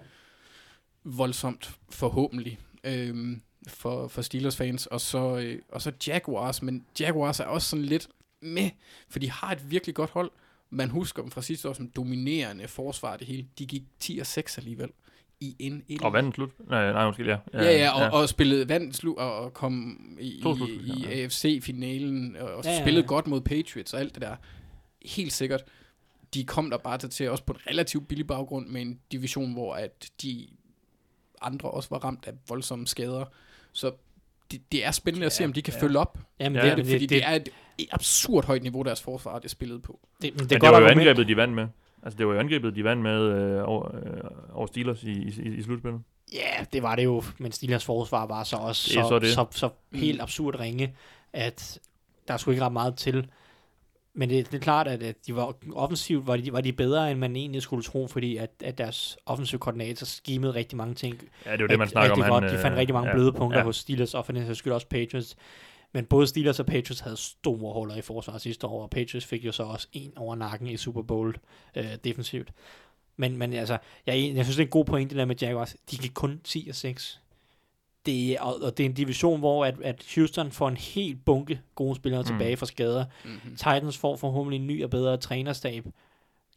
voldsomt 1.04 1.78
forhåbentlig 1.90 2.58
øh, 2.84 3.36
for, 3.68 4.08
for 4.08 4.22
Steelers 4.22 4.56
fans, 4.56 4.86
og 4.86 5.00
så, 5.00 5.38
øh, 5.38 5.58
og 5.68 5.82
så 5.82 5.92
Jaguars, 6.06 6.62
men 6.62 6.86
Jaguars 7.00 7.40
er 7.40 7.44
også 7.44 7.68
sådan 7.68 7.84
lidt 7.84 8.08
med, 8.40 8.70
for 9.08 9.18
de 9.18 9.30
har 9.30 9.52
et 9.52 9.70
virkelig 9.70 9.94
godt 9.94 10.10
hold. 10.10 10.30
Man 10.70 10.90
husker 10.90 11.22
dem 11.22 11.30
fra 11.30 11.42
sidste 11.42 11.68
år 11.68 11.72
som 11.72 11.90
dominerende 11.90 12.68
forsvar 12.68 13.16
det 13.16 13.26
hele. 13.26 13.46
De 13.58 13.66
gik 13.66 13.82
10 13.98 14.18
og 14.18 14.26
6 14.26 14.58
alligevel 14.58 14.90
i 15.44 15.56
en 15.58 15.84
Og 16.02 16.12
vandt 16.12 16.34
slut. 16.34 16.50
Nej, 16.68 16.92
nej, 16.92 17.06
undskyld, 17.06 17.26
ja. 17.28 17.36
Ja, 17.54 17.62
ja, 17.62 17.90
og, 17.90 18.00
ja. 18.00 18.08
og 18.10 18.28
spillede 18.28 18.68
vandt 18.68 18.96
slu 18.96 19.14
og, 19.14 19.38
og 19.38 19.54
kom 19.54 19.98
i, 20.20 20.26
i, 20.26 21.06
ja. 21.10 21.22
AFC-finalen 21.22 22.36
og, 22.36 22.54
og 22.54 22.64
Ja, 22.64 22.70
ja, 22.70 22.80
spillede 22.80 23.02
ja. 23.04 23.06
godt 23.06 23.26
mod 23.26 23.40
Patriots 23.40 23.94
og 23.94 24.00
alt 24.00 24.14
det 24.14 24.22
der. 24.22 24.36
Helt 25.04 25.32
sikkert. 25.32 25.64
De 26.34 26.44
kom 26.44 26.70
der 26.70 26.78
bare 26.78 26.98
til 26.98 27.30
også 27.30 27.44
på 27.44 27.52
en 27.52 27.58
relativt 27.70 28.08
billig 28.08 28.26
baggrund 28.26 28.66
med 28.66 28.82
en 28.82 29.00
division, 29.12 29.52
hvor 29.52 29.74
at 29.74 30.10
de 30.22 30.46
andre 31.42 31.70
også 31.70 31.88
var 31.90 31.98
ramt 31.98 32.26
af 32.26 32.32
voldsomme 32.48 32.86
skader. 32.86 33.24
Så 33.72 33.92
det, 34.50 34.72
det 34.72 34.84
er 34.84 34.90
spændende 34.90 35.26
at 35.26 35.32
se, 35.32 35.44
om 35.44 35.52
de 35.52 35.62
kan 35.62 35.74
ja. 35.74 35.80
følge 35.80 35.98
op. 35.98 36.18
Jamen, 36.40 36.56
Ja, 36.56 36.62
Det 36.62 36.64
det, 36.64 36.72
er 36.72 36.76
det, 36.76 36.84
det, 36.84 36.92
fordi 36.92 37.06
det, 37.06 37.10
det, 37.10 37.46
det 37.46 37.52
er 37.52 37.52
et 37.78 37.88
absurd 37.92 38.44
højt 38.44 38.62
niveau, 38.62 38.82
deres 38.82 39.02
forsvar 39.02 39.38
det 39.38 39.50
spillede 39.50 39.80
på. 39.80 40.00
det, 40.22 40.22
det, 40.22 40.32
det, 40.32 40.34
Men 40.34 40.44
er 40.44 40.48
det 40.48 40.60
godt 40.60 40.72
var 40.72 40.80
jo 40.80 40.86
angrebet, 40.86 41.28
de 41.28 41.36
vandt 41.36 41.54
med. 41.54 41.66
Altså, 42.04 42.18
det 42.18 42.26
var 42.26 42.34
jo 42.34 42.40
angrebet, 42.40 42.76
de 42.76 42.84
vandt 42.84 43.02
med 43.02 43.20
øh, 43.22 43.68
over, 43.68 43.94
øh, 43.94 44.20
over 44.52 44.66
Steelers 44.66 45.02
i, 45.02 45.12
i, 45.12 45.54
i, 45.58 45.62
slutspillet. 45.62 46.00
Ja, 46.32 46.64
det 46.72 46.82
var 46.82 46.96
det 46.96 47.04
jo, 47.04 47.22
men 47.38 47.52
Steelers 47.52 47.84
forsvar 47.84 48.26
var 48.26 48.44
så 48.44 48.56
også 48.56 48.88
Det 48.94 49.04
så, 49.04 49.08
så 49.08 49.18
det. 49.18 49.28
så, 49.32 49.46
så, 49.50 49.68
Mm. 49.90 49.98
helt 49.98 50.22
absurd 50.22 50.60
ringe, 50.60 50.94
at 51.32 51.78
der 52.28 52.36
skulle 52.36 52.54
ikke 52.54 52.64
ret 52.64 52.72
meget 52.72 52.96
til. 52.96 53.26
Men 54.14 54.28
det, 54.30 54.46
det 54.50 54.54
er 54.58 54.62
klart, 54.62 54.88
at, 54.88 55.02
at 55.02 55.16
de 55.26 55.36
var 55.36 55.54
offensivt 55.74 56.26
var 56.26 56.36
de, 56.36 56.52
var 56.52 56.60
de 56.60 56.72
bedre, 56.72 57.10
end 57.10 57.18
man 57.18 57.36
egentlig 57.36 57.62
skulle 57.62 57.82
tro, 57.82 58.06
fordi 58.06 58.36
at, 58.36 58.50
at 58.64 58.78
deres 58.78 59.16
offensive 59.26 59.58
koordinator 59.58 60.04
skimede 60.04 60.54
rigtig 60.54 60.76
mange 60.76 60.94
ting. 60.94 61.20
Ja, 61.46 61.52
det 61.52 61.58
er 61.58 61.62
jo 61.62 61.66
det, 61.66 61.78
man 61.78 61.88
snakker 61.88 62.12
om. 62.12 62.20
Han, 62.22 62.30
godt. 62.30 62.44
De 62.44 62.58
fandt 62.58 62.72
øh, 62.72 62.78
rigtig 62.78 62.94
mange 62.94 63.08
ja, 63.08 63.14
bløde 63.14 63.32
punkter 63.32 63.58
ja. 63.58 63.64
hos 63.64 63.76
Steelers, 63.76 64.14
og 64.14 64.26
for 64.26 64.32
den 64.32 64.54
skyld 64.54 64.72
også 64.72 64.86
Patriots. 64.86 65.36
Men 65.94 66.04
både 66.04 66.26
Steelers 66.26 66.60
og 66.60 66.66
Patriots 66.66 67.00
havde 67.00 67.16
store 67.16 67.74
huller 67.74 67.96
i 67.96 68.00
forsvaret 68.00 68.42
sidste 68.42 68.66
år, 68.66 68.82
og 68.82 68.90
Patriots 68.90 69.26
fik 69.26 69.44
jo 69.44 69.52
så 69.52 69.62
også 69.62 69.88
en 69.92 70.12
over 70.16 70.34
nakken 70.34 70.68
i 70.68 70.76
Super 70.76 71.02
Bowl 71.02 71.36
øh, 71.76 71.84
defensivt. 72.04 72.52
Men, 73.16 73.36
men 73.36 73.52
altså, 73.52 73.78
jeg, 74.06 74.32
jeg 74.34 74.44
synes, 74.44 74.56
det 74.56 74.62
er 74.62 74.66
en 74.66 74.70
god 74.70 74.84
point, 74.84 75.10
det 75.10 75.18
der 75.18 75.24
med 75.24 75.36
Jaguars. 75.36 75.76
De 75.90 75.96
gik 75.96 76.10
kun 76.14 76.40
10 76.44 76.66
og 76.68 76.74
6. 76.74 77.20
Det 78.06 78.38
og, 78.38 78.62
og 78.62 78.78
det 78.78 78.84
er 78.84 78.88
en 78.88 78.94
division, 78.94 79.38
hvor 79.38 79.64
at, 79.64 79.74
at 79.82 80.04
Houston 80.14 80.50
får 80.50 80.68
en 80.68 80.76
helt 80.76 81.24
bunke 81.24 81.60
gode 81.74 81.96
spillere 81.96 82.22
mm. 82.22 82.26
tilbage 82.26 82.56
fra 82.56 82.66
skader. 82.66 83.04
Mm-hmm. 83.24 83.56
Titans 83.56 83.98
får 83.98 84.16
forhåbentlig 84.16 84.60
en 84.60 84.66
ny 84.66 84.84
og 84.84 84.90
bedre 84.90 85.16
trænerstab. 85.16 85.84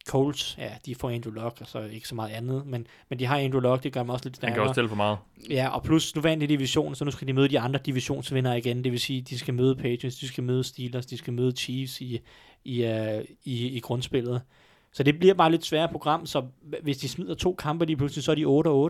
Colts, 0.06 0.56
ja, 0.58 0.70
de 0.86 0.94
får 0.94 1.10
Andrew 1.10 1.32
Luck, 1.34 1.60
og 1.60 1.66
så 1.66 1.80
ikke 1.80 2.08
så 2.08 2.14
meget 2.14 2.30
andet, 2.30 2.66
men, 2.66 2.86
men 3.08 3.18
de 3.18 3.26
har 3.26 3.38
Andrew 3.38 3.60
Luck, 3.60 3.82
det 3.82 3.92
gør 3.92 4.00
dem 4.00 4.10
også 4.10 4.24
lidt 4.24 4.34
Han 4.34 4.36
stærkere. 4.36 4.54
kan 4.54 4.62
også 4.62 4.74
tælle 4.74 4.88
for 4.88 4.96
meget. 4.96 5.18
Ja, 5.50 5.68
og 5.68 5.82
plus 5.82 6.14
nu 6.16 6.20
vandt 6.22 6.40
de 6.40 6.46
division, 6.46 6.94
så 6.94 7.04
nu 7.04 7.10
skal 7.10 7.28
de 7.28 7.32
møde 7.32 7.48
de 7.48 7.60
andre 7.60 7.80
divisionsvindere 7.86 8.58
igen. 8.58 8.84
Det 8.84 8.92
vil 8.92 9.00
sige, 9.00 9.22
de 9.22 9.38
skal 9.38 9.54
møde 9.54 9.76
Patriots, 9.76 10.16
de 10.16 10.28
skal 10.28 10.44
møde 10.44 10.64
Steelers, 10.64 11.06
de 11.06 11.18
skal 11.18 11.32
møde 11.32 11.52
Chiefs 11.52 12.00
i, 12.00 12.20
i, 12.64 12.84
uh, 12.84 13.24
i, 13.44 13.68
i 13.68 13.80
grundspillet. 13.80 14.42
Så 14.92 15.02
det 15.02 15.18
bliver 15.18 15.34
bare 15.34 15.50
lidt 15.50 15.64
sværere 15.64 15.88
program, 15.88 16.26
så 16.26 16.42
hvis 16.82 16.98
de 16.98 17.08
smider 17.08 17.34
to 17.34 17.54
kampe 17.54 17.84
lige 17.84 17.96
pludselig, 17.96 18.24
så 18.24 18.30
er 18.30 18.34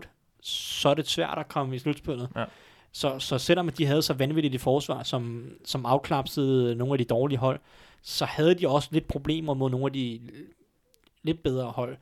de 0.01 0.03
8-8. 0.05 0.09
Så 0.41 0.89
er 0.89 0.93
det 0.93 1.07
svært 1.07 1.37
at 1.37 1.47
komme 1.47 1.75
i 1.75 1.79
slutspillet. 1.79 2.29
Ja. 2.35 2.43
Så, 2.91 3.19
så 3.19 3.37
selvom 3.37 3.69
de 3.69 3.85
havde 3.85 4.01
så 4.01 4.13
vanvittigt 4.13 4.55
et 4.55 4.61
forsvar, 4.61 5.03
som, 5.03 5.51
som 5.65 5.85
afklapsede 5.85 6.75
nogle 6.75 6.93
af 6.93 6.97
de 6.97 7.03
dårlige 7.05 7.37
hold, 7.37 7.59
så 8.01 8.25
havde 8.25 8.53
de 8.55 8.67
også 8.67 8.89
lidt 8.91 9.07
problemer 9.07 9.53
mod 9.53 9.69
nogle 9.69 9.85
af 9.85 9.93
de 9.93 10.19
lidt 11.23 11.43
bedre 11.43 11.65
hold 11.65 11.97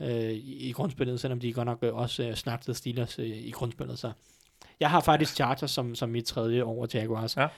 øh, 0.00 0.30
i, 0.30 0.68
i 0.68 0.72
grundspillet, 0.72 1.20
selvom 1.20 1.40
de 1.40 1.52
godt 1.52 1.66
nok 1.66 1.78
øh, 1.82 1.94
også 1.94 2.22
øh, 2.22 2.34
snakkede 2.34 2.74
Steelers 2.74 3.18
øh, 3.18 3.26
i 3.26 3.50
grundspillet. 3.50 3.98
Så 3.98 4.12
jeg 4.80 4.90
har 4.90 5.00
faktisk 5.00 5.34
Chargers 5.34 5.70
som, 5.70 5.94
som 5.94 6.08
mit 6.08 6.24
tredje 6.24 6.62
over 6.62 6.86
Jaguars. 6.94 7.36
Ja. 7.36 7.48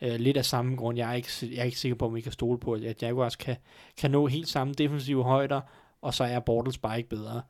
Øh, 0.00 0.14
lidt 0.14 0.36
af 0.36 0.44
samme 0.44 0.76
grund. 0.76 0.98
Jeg 0.98 1.10
er, 1.10 1.14
ikke, 1.14 1.28
jeg 1.42 1.58
er 1.58 1.64
ikke 1.64 1.78
sikker 1.78 1.96
på, 1.96 2.06
om 2.06 2.14
vi 2.14 2.20
kan 2.20 2.32
stole 2.32 2.58
på, 2.58 2.72
at 2.72 3.02
Jaguars 3.02 3.36
kan, 3.36 3.56
kan 3.96 4.10
nå 4.10 4.26
helt 4.26 4.48
samme 4.48 4.74
defensive 4.74 5.24
højder, 5.24 5.60
og 6.02 6.14
så 6.14 6.24
er 6.24 6.40
Bortles 6.40 6.78
bare 6.78 6.96
ikke 6.96 7.08
bedre. 7.08 7.42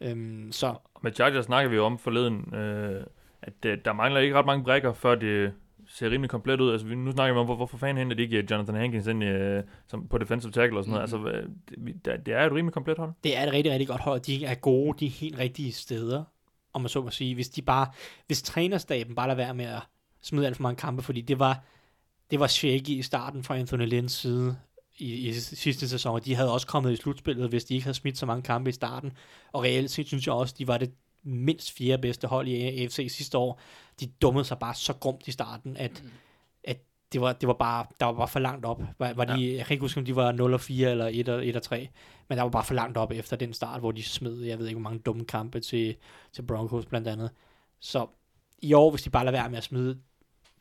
Øhm, 0.00 0.52
så 0.52 0.74
Med 1.02 1.12
Chargers 1.12 1.44
snakker 1.44 1.70
vi 1.70 1.76
jo 1.76 1.84
om 1.84 1.98
forleden, 1.98 2.54
øh, 2.54 3.04
at 3.42 3.64
øh, 3.66 3.78
der 3.84 3.92
mangler 3.92 4.20
ikke 4.20 4.34
ret 4.34 4.46
mange 4.46 4.64
brækker, 4.64 4.92
før 4.92 5.14
det 5.14 5.52
ser 5.88 6.10
rimelig 6.10 6.30
komplet 6.30 6.60
ud. 6.60 6.72
Altså, 6.72 6.86
nu 6.86 7.12
snakker 7.12 7.34
vi 7.34 7.40
om, 7.40 7.46
hvor, 7.46 7.56
hvorfor 7.56 7.78
fanden 7.78 7.96
henter 7.96 8.16
de 8.16 8.22
ikke 8.22 8.36
øh, 8.36 8.50
Jonathan 8.50 8.74
Hankins 8.74 9.06
ind 9.06 9.24
øh, 9.24 9.62
som 9.86 10.08
på 10.08 10.18
defensive 10.18 10.52
tackle 10.52 10.78
og 10.78 10.84
sådan 10.84 10.94
noget. 10.94 11.20
Mhm. 11.20 11.26
Altså, 11.26 11.50
det, 12.04 12.26
det, 12.26 12.34
er 12.34 12.46
et 12.46 12.52
rimelig 12.52 12.72
komplet 12.72 12.98
hold. 12.98 13.12
Det 13.24 13.36
er 13.36 13.46
et 13.46 13.52
rigtig, 13.52 13.72
rigtig 13.72 13.88
godt 13.88 14.00
hold. 14.00 14.20
De 14.20 14.44
er 14.44 14.54
gode 14.54 14.98
de 14.98 15.08
helt 15.08 15.38
rigtige 15.38 15.72
steder, 15.72 16.24
om 16.72 16.80
man 16.80 16.88
så 16.88 17.02
må 17.02 17.10
sige. 17.10 17.34
Hvis 17.34 17.48
de 17.48 17.62
bare, 17.62 17.86
hvis 18.26 18.42
trænerstaben 18.42 19.14
bare 19.14 19.26
lader 19.26 19.36
være 19.36 19.54
med 19.54 19.64
at 19.64 19.82
smide 20.22 20.46
alt 20.46 20.56
for 20.56 20.62
mange 20.62 20.76
kampe, 20.76 21.02
fordi 21.02 21.20
det 21.20 21.38
var, 21.38 21.64
det 22.30 22.40
var 22.40 22.46
shaky 22.46 22.88
i 22.88 23.02
starten 23.02 23.44
fra 23.44 23.56
Anthony 23.56 23.86
Lynns 23.86 24.12
side 24.12 24.56
i, 24.98 25.28
i 25.28 25.32
sidste 25.32 25.88
sæson, 25.88 26.14
og 26.14 26.24
de 26.24 26.34
havde 26.34 26.52
også 26.52 26.66
kommet 26.66 26.92
i 26.92 26.96
slutspillet, 26.96 27.48
hvis 27.48 27.64
de 27.64 27.74
ikke 27.74 27.84
havde 27.84 27.96
smidt 27.96 28.18
så 28.18 28.26
mange 28.26 28.42
kampe 28.42 28.70
i 28.70 28.72
starten. 28.72 29.12
Og 29.52 29.62
reelt 29.62 29.90
set 29.90 30.06
synes 30.06 30.26
jeg 30.26 30.34
også, 30.34 30.54
de 30.58 30.66
var 30.66 30.78
det 30.78 30.92
mindst 31.26 31.72
fjerde 31.72 32.02
bedste 32.02 32.26
hold 32.26 32.48
i 32.48 32.82
AFC 32.82 33.06
sidste 33.10 33.38
år. 33.38 33.60
De 34.00 34.06
dummede 34.06 34.44
sig 34.44 34.58
bare 34.58 34.74
så 34.74 34.92
grumt 34.92 35.28
i 35.28 35.32
starten, 35.32 35.76
at, 35.76 36.02
mm. 36.04 36.10
at 36.64 36.78
det 37.12 37.20
var, 37.20 37.32
det 37.32 37.46
var 37.46 37.54
bare, 37.54 37.86
der 38.00 38.06
var 38.06 38.12
bare 38.12 38.28
for 38.28 38.40
langt 38.40 38.64
op. 38.64 38.82
Var, 38.98 39.12
var 39.12 39.24
de, 39.24 39.56
Jeg 39.56 39.66
kan 39.66 39.74
ikke 39.74 39.84
huske, 39.84 40.00
om 40.00 40.04
de 40.04 40.16
var 40.16 40.32
0 40.32 40.54
og 40.54 40.60
4 40.60 40.90
eller 40.90 41.10
1 41.12 41.28
og, 41.28 41.46
1 41.46 41.56
og 41.56 41.62
3, 41.62 41.88
men 42.28 42.38
der 42.38 42.42
var 42.42 42.50
bare 42.50 42.64
for 42.64 42.74
langt 42.74 42.96
op 42.96 43.12
efter 43.12 43.36
den 43.36 43.52
start, 43.52 43.80
hvor 43.80 43.92
de 43.92 44.02
smed, 44.02 44.42
jeg 44.42 44.58
ved 44.58 44.66
ikke, 44.66 44.80
hvor 44.80 44.90
mange 44.90 45.02
dumme 45.02 45.24
kampe 45.24 45.60
til, 45.60 45.96
til 46.32 46.42
Broncos 46.42 46.86
blandt 46.86 47.08
andet. 47.08 47.30
Så 47.80 48.06
i 48.62 48.72
år, 48.72 48.90
hvis 48.90 49.02
de 49.02 49.10
bare 49.10 49.24
lader 49.24 49.38
være 49.38 49.50
med 49.50 49.58
at 49.58 49.64
smide 49.64 49.98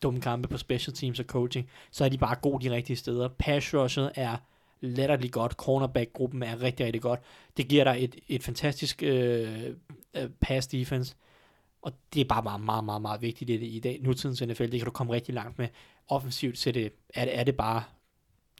dumme 0.04 0.22
kampe 0.22 0.48
på 0.48 0.58
special 0.58 0.96
teams 0.96 1.20
og 1.20 1.26
coaching, 1.26 1.70
så 1.92 2.06
er 2.06 2.10
de 2.10 2.18
bare 2.18 2.36
gode 2.36 2.70
de 2.70 2.76
rigtige 2.76 2.98
steder. 2.98 3.28
Pass 3.28 3.74
rushet 3.74 4.12
er 4.16 4.38
latterligt 4.82 5.34
godt. 5.34 5.52
Cornerback-gruppen 5.52 6.44
er 6.44 6.62
rigtig, 6.62 6.86
rigtig 6.86 7.02
godt. 7.02 7.20
Det 7.58 7.68
giver 7.68 7.84
dig 7.84 8.04
et, 8.04 8.16
et 8.28 8.44
fantastisk 8.44 9.04
øh, 9.04 9.74
øh, 10.16 10.30
pass 10.42 10.68
defense, 10.68 11.16
og 11.82 11.92
det 12.14 12.22
er 12.22 12.26
bare 12.26 12.44
meget, 12.44 12.62
meget, 12.62 12.84
meget, 12.84 13.02
meget 13.02 13.22
vigtigt 13.22 13.48
det, 13.48 13.62
det, 13.62 13.68
i 13.68 13.80
dag. 13.80 14.00
Nutidens 14.02 14.42
NFL, 14.42 14.64
det 14.64 14.72
kan 14.80 14.86
du 14.86 14.92
komme 14.92 15.14
rigtig 15.14 15.34
langt 15.34 15.58
med. 15.60 15.68
Offensivt 16.08 16.58
så 16.58 16.72
det, 16.72 16.94
er, 17.14 17.26
det- 17.26 17.40
er 17.40 17.44
det 17.44 17.58
bare 17.58 17.84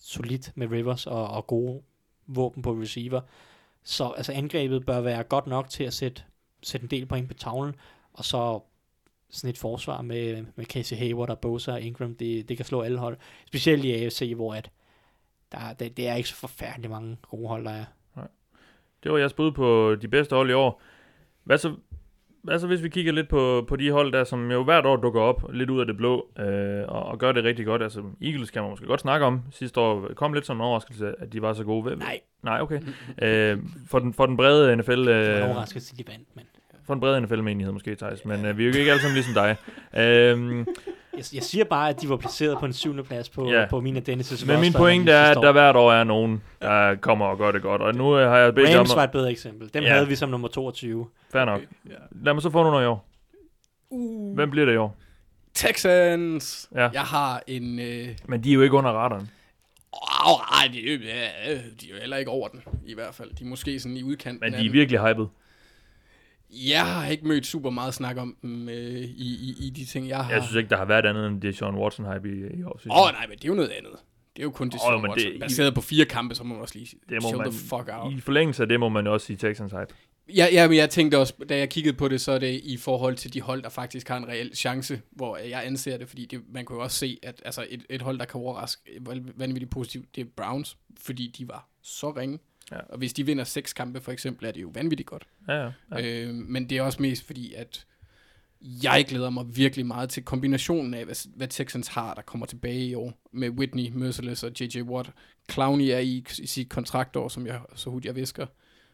solidt 0.02 0.52
med 0.56 0.68
Rivers 0.72 1.08
og, 1.08 1.28
og 1.28 1.48
gode 1.48 1.82
våben 2.28 2.62
på 2.64 2.72
receiver. 2.72 3.22
Så 3.84 4.10
altså 4.18 4.32
angrebet 4.32 4.86
bør 4.86 5.02
være 5.02 5.24
godt 5.24 5.48
nok 5.48 5.70
til 5.70 5.84
at 5.84 5.94
sætte, 5.94 6.22
sætte 6.64 6.84
en 6.84 6.90
del 6.90 7.06
point 7.06 7.28
på 7.28 7.34
tavlen, 7.34 7.76
og 8.14 8.26
så 8.26 8.60
sådan 9.30 9.50
et 9.50 9.58
forsvar 9.58 10.02
med, 10.02 10.46
med 10.56 10.66
Casey 10.66 10.98
Hayward 10.98 11.30
og 11.30 11.40
Bosa 11.40 11.72
og 11.72 11.82
Ingram, 11.82 12.16
det, 12.16 12.50
det 12.50 12.58
kan 12.58 12.66
slå 12.66 12.82
alle 12.82 12.98
hold. 12.98 13.18
Specielt 13.48 13.86
i 13.86 13.92
AFC, 13.92 14.34
hvor 14.36 14.54
at 14.54 14.72
der, 15.52 15.74
det, 15.74 15.98
det 15.98 16.08
er 16.08 16.16
ikke 16.16 16.30
så 16.30 16.36
forfærdeligt 16.36 16.92
mange 16.92 17.18
gode 17.30 17.48
hold, 17.48 17.66
der 17.66 17.72
er. 17.72 17.86
Det 19.04 19.12
var 19.12 19.18
jeres 19.18 19.34
bud 19.34 19.52
på 19.52 19.96
de 19.96 20.08
bedste 20.08 20.36
hold 20.36 20.50
i 20.50 20.54
år. 20.54 20.82
Hvad 21.46 21.58
så, 21.58 21.76
hvad 22.44 22.60
så 22.60 22.68
hvis 22.68 22.84
vi 22.84 22.90
kigger 22.90 23.12
lidt 23.12 23.30
på, 23.30 23.66
på 23.68 23.76
de 23.76 23.92
hold 23.92 24.12
der, 24.12 24.24
som 24.24 24.52
jo 24.52 24.64
hvert 24.64 24.86
år 24.86 24.96
dukker 24.96 25.22
op 25.22 25.44
lidt 25.54 25.70
ud 25.70 25.80
af 25.80 25.86
det 25.86 25.98
blå, 25.98 26.28
øh, 26.40 26.84
og, 26.88 27.04
og 27.04 27.18
gør 27.20 27.32
det 27.32 27.44
rigtig 27.44 27.66
godt. 27.66 27.84
Altså 27.84 28.04
Eagles 28.22 28.52
kan 28.52 28.62
man 28.62 28.72
måske 28.72 28.86
godt 28.86 29.02
snakke 29.02 29.26
om. 29.26 29.42
Sidste 29.52 29.80
år 29.80 30.10
kom 30.16 30.34
lidt 30.34 30.46
som 30.46 30.58
en 30.58 30.62
overraskelse, 30.62 31.14
at 31.20 31.34
de 31.34 31.42
var 31.42 31.54
så 31.54 31.64
gode. 31.64 31.96
Nej, 31.96 32.20
Nej, 32.44 32.62
okay. 32.62 32.82
øh, 33.24 33.60
for, 33.88 34.00
den, 34.00 34.14
for 34.14 34.26
den 34.26 34.38
brede 34.38 34.76
NFL... 34.76 34.92
det 34.92 35.40
var 35.40 35.44
Øh, 35.44 35.50
overrasket 35.50 35.84
til 35.84 35.98
de 35.98 36.04
vandt, 36.08 36.28
men 36.36 36.46
for 36.86 36.94
den 36.94 37.02
brede 37.02 37.22
NFL-menighed 37.22 37.72
måske, 37.72 37.96
Thijs. 37.96 38.26
Men 38.26 38.46
øh, 38.46 38.58
vi 38.58 38.64
er 38.64 38.72
jo 38.72 38.78
ikke 38.78 38.92
alle 38.92 39.02
sammen 39.02 39.16
ligesom 39.16 39.34
dig. 39.34 39.56
Øh, 40.02 40.66
jeg, 41.18 41.26
jeg 41.34 41.44
siger 41.44 41.64
bare, 41.64 41.90
at 41.90 42.02
de 42.02 42.10
var 42.10 42.18
placeret 42.18 42.58
på 42.58 42.66
en 42.66 42.74
syvende 42.74 43.04
plads 43.04 43.30
på, 43.30 43.52
ja. 43.52 43.66
på 43.70 43.82
min 43.82 43.98
og 43.98 44.04
Dennis' 44.10 44.46
men 44.46 44.62
min 44.62 44.74
pointe 44.74 45.12
er, 45.12 45.24
at 45.24 45.38
der 45.38 45.52
hvert 45.52 45.76
år 45.76 45.92
er 45.92 46.04
nogen, 46.04 46.44
der 46.62 46.96
kommer 46.96 47.26
og 47.26 47.38
gør 47.38 47.52
det 47.52 47.62
godt. 47.62 47.82
Og 47.82 47.96
nu 47.96 48.12
har 48.12 48.38
jeg 48.38 48.56
bedt 48.56 48.70
jer 48.70 48.76
om... 48.76 48.80
Rams 48.80 48.96
var 48.96 49.04
et 49.04 49.12
bedre 49.12 49.32
eksempel. 49.32 49.74
Dem 49.74 49.84
ja. 49.84 49.94
havde 49.94 50.08
vi 50.08 50.16
som 50.16 50.30
nummer 50.30 50.48
22. 50.48 51.08
Fair 51.32 51.46
nok. 51.46 51.62
Lad 52.12 52.34
mig 52.34 52.42
så 52.42 52.50
få 52.50 52.64
nogle 52.64 52.84
i 52.84 52.88
år. 52.88 53.10
Uh, 53.90 54.36
Hvem 54.36 54.50
bliver 54.50 54.66
det 54.66 54.74
i 54.74 54.78
år? 54.78 54.98
Texans. 55.54 56.70
Ja. 56.76 56.90
Jeg 56.94 57.02
har 57.02 57.44
en... 57.48 57.80
Øh, 57.80 58.08
Men 58.26 58.44
de 58.44 58.50
er 58.50 58.54
jo 58.54 58.62
ikke 58.62 58.76
under 58.76 58.92
radaren. 58.92 59.30
Åh, 59.94 60.62
ej, 60.62 60.68
de, 60.74 60.94
er 60.94 61.30
øh, 61.50 61.58
de 61.58 61.90
er 61.90 61.94
jo 61.94 62.00
heller 62.00 62.18
ikke 62.18 62.32
over 62.32 62.48
den, 62.48 62.64
i 62.86 62.94
hvert 62.94 63.16
fald. 63.16 63.30
De 63.36 63.44
er 63.44 63.48
måske 63.48 63.80
sådan 63.80 63.98
i 63.98 64.04
udkanten 64.04 64.40
Men 64.42 64.54
de 64.54 64.66
er 64.66 64.72
virkelig 64.72 65.00
hyped. 65.00 65.26
Jeg 66.50 66.86
har 66.94 67.08
ikke 67.08 67.28
mødt 67.28 67.46
super 67.46 67.70
meget 67.70 67.94
snak 67.94 68.18
om 68.18 68.36
dem 68.42 68.70
øh, 68.70 68.76
i, 68.76 69.36
i, 69.36 69.56
i 69.68 69.70
de 69.70 69.86
ting, 69.86 70.08
jeg 70.08 70.26
har. 70.26 70.34
Jeg 70.34 70.44
synes 70.44 70.56
ikke, 70.56 70.70
der 70.70 70.78
har 70.78 70.86
været 70.86 71.06
andet 71.06 71.28
end 71.28 71.42
det 71.42 71.58
Sean 71.58 71.76
Watson-hype 71.76 72.28
i, 72.28 72.60
i 72.60 72.64
år. 72.64 72.80
Åh, 72.90 73.02
oh, 73.02 73.12
nej, 73.12 73.28
men 73.28 73.38
det 73.38 73.44
er 73.46 73.50
jo 73.50 73.56
noget 73.56 73.70
andet. 73.70 73.92
Det 74.36 74.42
er 74.42 74.44
jo 74.44 74.52
kun 74.52 74.70
det, 74.70 74.80
oh, 74.88 75.02
men 75.02 75.12
Watson. 75.12 75.32
det- 75.32 75.40
Baseret 75.40 75.74
på 75.76 75.82
fire 75.82 76.06
kampe, 76.06 76.36
så 76.36 76.44
må 76.44 76.54
man 76.54 76.62
også 76.62 76.80
lige 76.80 76.98
Det 77.10 77.22
må 77.24 77.32
man, 77.38 77.52
the 77.52 77.60
fuck 77.60 77.90
out. 77.92 78.14
I 78.14 78.20
forlængelse 78.20 78.64
af 78.64 78.70
det 78.70 78.80
må 78.80 78.90
man 78.90 79.08
også 79.08 79.26
sige 79.28 79.38
Texans 79.38 79.72
hype. 79.72 79.88
Ja, 80.36 80.48
ja, 80.52 80.68
men 80.68 80.78
jeg 80.78 80.90
tænkte 80.90 81.18
også, 81.20 81.34
da 81.50 81.58
jeg 81.58 81.70
kiggede 81.70 81.96
på 81.98 82.08
det, 82.08 82.22
så 82.22 82.32
er 82.32 82.40
det 82.40 82.62
i 82.64 82.78
forhold 82.78 83.16
til 83.16 83.34
de 83.34 83.42
hold, 83.42 83.64
der 83.64 83.70
faktisk 83.70 84.08
har 84.08 84.18
en 84.18 84.28
reel 84.28 84.56
chance, 84.56 85.02
hvor 85.12 85.38
jeg 85.38 85.66
anser 85.66 85.98
det, 85.98 86.10
fordi 86.10 86.26
det, 86.26 86.42
man 86.54 86.66
kunne 86.66 86.76
jo 86.78 86.84
også 86.84 86.98
se, 86.98 87.20
at 87.24 87.42
altså 87.46 87.66
et, 87.70 87.86
et 87.90 88.02
hold, 88.02 88.20
der 88.20 88.26
kan 88.26 88.42
overraske 88.42 88.82
vanvittigt 89.36 89.72
positivt, 89.72 90.16
det 90.16 90.22
er 90.22 90.26
Browns, 90.38 90.78
fordi 91.00 91.28
de 91.38 91.48
var 91.48 91.70
så 91.82 92.12
ringe. 92.12 92.40
Ja. 92.72 92.80
Og 92.80 92.98
hvis 92.98 93.14
de 93.14 93.26
vinder 93.26 93.44
seks 93.44 93.74
kampe 93.74 94.02
for 94.02 94.12
eksempel, 94.12 94.46
er 94.46 94.52
det 94.52 94.62
jo 94.62 94.72
vanvittigt 94.74 95.10
godt. 95.10 95.28
Ja, 95.48 95.72
ja. 95.92 96.24
Øh, 96.26 96.34
men 96.34 96.70
det 96.70 96.78
er 96.78 96.82
også 96.82 97.02
mest 97.02 97.26
fordi, 97.26 97.54
at 97.54 97.86
jeg 98.62 99.06
glæder 99.08 99.30
mig 99.30 99.58
virkelig 99.58 99.86
meget 99.86 100.10
til 100.10 100.24
kombinationen 100.24 100.94
af, 100.94 101.06
hvad, 101.06 101.30
hvad 101.36 101.48
Texans 101.48 101.88
har, 101.88 102.14
der 102.14 102.22
kommer 102.22 102.46
tilbage 102.46 102.86
i 102.86 102.96
år, 102.96 103.14
med 103.32 103.50
Whitney, 103.50 103.90
Merciless 103.94 104.44
og 104.44 104.52
J.J. 104.60 104.82
Watt. 104.82 105.12
Clowney 105.52 105.86
er 105.86 106.00
i, 106.00 106.26
i 106.40 106.48
sit 106.48 106.70
kontraktår, 106.70 107.28
som 107.28 107.48
jeg 107.48 107.62
så 107.76 107.90
hurtigt 107.90 108.06
jeg 108.06 108.16
visker. 108.16 108.46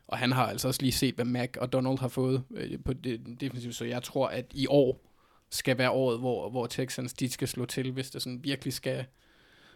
Og 0.07 0.17
han 0.17 0.32
har 0.32 0.45
altså 0.45 0.67
også 0.67 0.82
lige 0.82 0.91
set, 0.91 1.15
hvad 1.15 1.26
Mac 1.26 1.49
og 1.57 1.74
Donald 1.74 1.99
har 1.99 2.07
fået 2.07 2.43
øh, 2.51 2.80
på 2.86 2.93
det 2.93 3.38
defensivt, 3.41 3.76
så 3.76 3.86
jeg 3.86 4.03
tror, 4.03 4.28
at 4.28 4.45
i 4.53 4.67
år 4.69 5.11
skal 5.49 5.78
være 5.78 5.91
året, 5.91 6.19
hvor, 6.19 6.49
hvor 6.49 6.67
Texans 6.67 7.13
de 7.13 7.30
skal 7.30 7.47
slå 7.47 7.65
til, 7.65 7.91
hvis 7.91 8.09
det 8.09 8.22
sådan 8.22 8.43
virkelig 8.43 8.74
skal, 8.74 9.05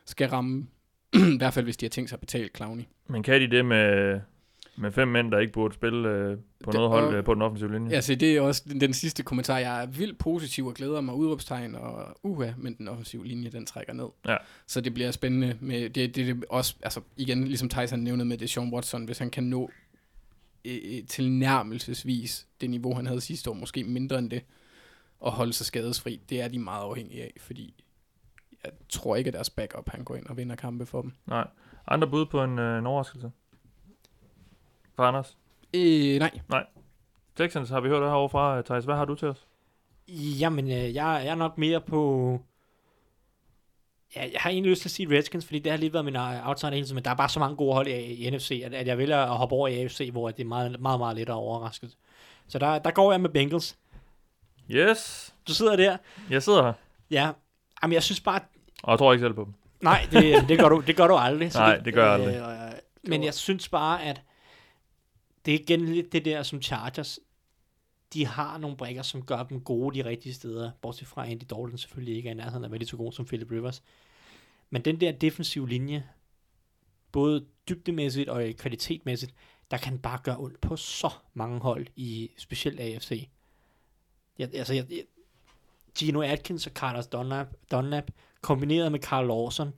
skal 0.06 0.30
ramme. 0.30 0.68
I 1.34 1.38
hvert 1.38 1.54
fald, 1.54 1.66
hvis 1.66 1.78
de 1.78 1.86
har 1.86 1.90
tænkt 1.90 2.10
sig 2.10 2.16
at 2.16 2.20
betale 2.20 2.50
Clowney. 2.56 2.84
Men 3.08 3.24
kan 3.24 3.42
de 3.42 3.48
det 3.52 3.66
med, 3.66 4.20
med 4.78 4.92
fem 4.92 5.08
mænd, 5.08 5.32
der 5.32 5.40
ikke 5.40 5.54
burde 5.54 5.74
spille 5.74 6.10
øh, 6.10 6.38
på 6.64 6.72
Det- 6.72 6.74
noget 6.74 6.90
hold 6.90 7.16
øh, 7.16 7.24
på 7.24 7.34
den 7.34 7.42
offensive 7.42 7.72
linje? 7.74 7.92
Ja, 7.92 8.02
så 8.02 8.16
det 8.16 8.38
er 8.38 8.42
også 8.42 8.64
den, 8.70 8.82
den 8.82 8.94
sidste 8.94 9.24
kommentar. 9.24 9.58
Jeg 9.58 9.82
er 9.84 9.86
vildt 9.88 10.18
positiv 10.18 10.66
og 10.68 10.74
glæder 10.74 11.02
mig 11.02 11.16
udråbstegn 11.16 11.76
og 11.76 12.18
uha, 12.24 12.52
men 12.58 12.74
den 12.78 12.88
offensive 12.88 13.26
linje, 13.26 13.50
den 13.50 13.66
trækker 13.66 13.94
ned. 13.94 14.08
Ja. 14.28 14.38
Så 14.68 14.82
det 14.82 14.94
bliver 14.94 15.12
spændende. 15.12 15.58
Med, 15.62 15.82
det, 15.90 16.16
det, 16.16 16.16
det 16.16 16.44
også, 16.50 16.76
altså 16.84 17.02
igen, 17.18 17.44
ligesom 17.48 17.70
Tyson 17.70 18.00
nævnede 18.00 18.26
med 18.30 18.38
det 18.38 18.50
Sean 18.50 18.74
Watson, 18.74 19.06
hvis 19.06 19.18
han 19.18 19.30
kan 19.30 19.44
nå 19.44 19.72
øh, 20.66 20.78
øh, 20.84 21.04
tilnærmelsesvis 21.08 22.48
det 22.62 22.70
niveau, 22.70 22.94
han 22.96 23.06
havde 23.08 23.22
sidste 23.22 23.50
år, 23.50 23.54
måske 23.54 23.84
mindre 23.84 24.20
end 24.20 24.30
det, 24.30 24.42
og 25.20 25.32
holde 25.32 25.54
sig 25.54 25.66
skadesfri, 25.66 26.22
det 26.30 26.42
er 26.42 26.48
de 26.48 26.60
meget 26.60 26.84
afhængige 26.84 27.24
af, 27.24 27.34
fordi 27.40 27.84
jeg 28.66 28.74
tror 28.90 29.16
ikke, 29.16 29.28
at 29.28 29.34
deres 29.34 29.50
backup, 29.50 29.90
han 29.90 30.04
går 30.04 30.16
ind 30.16 30.26
og 30.26 30.38
vinder 30.38 30.56
kampe 30.56 30.86
for 30.86 31.02
dem. 31.02 31.12
Nej. 31.26 31.48
Andre 31.88 32.08
bud 32.08 32.26
på 32.26 32.44
en, 32.44 32.60
øh, 32.60 32.78
en 32.78 32.88
overraskelse? 32.88 33.32
For 34.96 35.04
Anders? 35.04 35.38
Øh, 35.74 36.20
nej. 36.50 36.66
Texans 37.36 37.70
har 37.70 37.80
vi 37.80 37.90
hørt 37.90 38.02
det 38.02 38.10
herovre 38.10 38.30
fra. 38.30 38.62
Thijs, 38.62 38.86
hvad 38.86 38.96
har 38.96 39.06
du 39.06 39.16
til 39.16 39.28
os? 39.28 39.48
Jamen, 40.08 40.66
øh, 40.66 40.72
jeg, 40.72 40.94
jeg 40.96 41.28
er 41.28 41.36
nok 41.36 41.58
mere 41.58 41.82
på... 41.82 42.40
Ja, 44.16 44.22
jeg 44.22 44.42
har 44.42 44.50
egentlig 44.50 44.70
lyst 44.70 44.82
til 44.82 44.88
at 44.88 44.92
sige 44.92 45.18
Redskins, 45.18 45.46
fordi 45.46 45.60
det 45.60 45.72
har 45.72 45.80
lidt 45.80 45.94
været 45.94 46.06
min 46.06 46.16
øh, 46.16 46.48
outside 46.48 46.72
hele 46.72 46.86
tiden, 46.86 46.96
men 46.96 47.04
der 47.04 47.12
er 47.12 47.16
bare 47.16 47.30
så 47.30 47.40
mange 47.40 47.56
gode 47.56 47.74
hold 47.74 47.88
i, 47.88 47.92
i 47.92 48.30
NFC, 48.30 48.62
at, 48.66 48.74
at 48.74 48.88
jeg 48.88 48.98
vælger 48.98 49.18
at 49.18 49.38
hoppe 49.38 49.56
over 49.56 49.68
i 49.68 49.82
AFC, 49.82 50.10
hvor 50.12 50.32
det 50.32 50.44
er 50.44 50.48
meget, 50.48 50.80
meget, 50.80 51.00
meget 51.00 51.16
lettere 51.16 51.38
overrasket. 51.38 51.98
Så 52.48 52.60
der, 52.60 52.80
der 52.80 52.92
går 52.92 53.12
jeg 53.12 53.22
med 53.22 53.30
Bengals. 53.30 53.78
Yes! 54.72 55.34
Du 55.48 55.54
sidder 55.54 55.76
der. 55.76 55.98
Jeg 56.30 56.44
sidder 56.44 56.64
her, 56.64 56.74
Ja. 57.12 57.32
Jamen, 57.84 57.94
jeg 57.94 58.04
synes 58.04 58.22
bare... 58.22 58.40
og 58.84 58.92
jeg 58.92 59.00
tror 59.00 59.14
ikke 59.14 59.24
selv 59.24 59.34
på 59.34 59.44
dem. 59.44 59.54
Nej, 59.82 60.08
det, 60.12 60.50
det, 60.50 60.60
gør, 60.60 60.70
du, 60.70 60.84
det 60.88 60.96
gør 60.98 61.08
du 61.08 61.16
aldrig. 61.16 61.52
Nej, 61.54 61.78
det 61.78 61.94
gør 61.94 62.04
jeg 62.04 62.14
aldrig. 62.14 62.36
Øh, 62.36 62.80
men 63.04 63.24
jeg 63.24 63.34
synes 63.34 63.70
bare, 63.70 64.04
at 64.04 64.22
det 65.46 65.54
er 65.54 65.60
igen 65.60 65.86
lidt 65.86 66.12
det 66.12 66.26
der, 66.26 66.44
som 66.44 66.62
Chargers, 66.62 67.20
de 68.14 68.26
har 68.26 68.58
nogle 68.58 68.78
brækker, 68.78 69.02
som 69.02 69.26
gør 69.26 69.44
dem 69.44 69.62
gode 69.62 69.96
de 69.96 70.10
rigtige 70.10 70.34
steder, 70.34 70.72
bortset 70.82 71.08
fra 71.08 71.28
Andy 71.28 71.44
Dalton 71.50 71.78
selvfølgelig 71.78 72.16
ikke 72.16 72.30
er 72.30 72.34
i 72.34 72.36
nærheden 72.36 72.64
af 72.64 72.68
at 72.68 72.72
være 72.72 72.80
lige 72.80 72.90
så 72.90 72.98
god 72.98 73.12
som 73.12 73.26
Philip 73.26 73.52
Rivers. 73.52 73.84
Men 74.70 74.82
den 74.82 75.02
der 75.02 75.12
defensive 75.12 75.70
linje, 75.70 76.08
både 77.12 77.46
dybdemæssigt 77.70 78.30
og 78.30 78.44
kvalitetmæssigt, 78.58 79.34
der 79.72 79.78
kan 79.78 80.00
bare 80.00 80.20
gøre 80.24 80.38
ondt 80.38 80.62
på 80.62 80.76
så 80.76 81.10
mange 81.34 81.60
hold 81.60 81.88
i 81.96 82.32
specielt 82.38 82.80
AFC. 82.80 83.30
Jeg, 84.40 84.50
altså, 84.54 84.74
jeg, 84.74 84.86
jeg, 84.92 85.04
Gino 85.98 86.22
Atkins 86.22 86.68
og 86.68 86.74
Carlos 86.74 87.08
Dunlap, 87.08 87.48
Dunlap 87.72 88.12
kombineret 88.46 88.92
med 88.92 89.00
Carl 89.00 89.28
Lawson, 89.28 89.74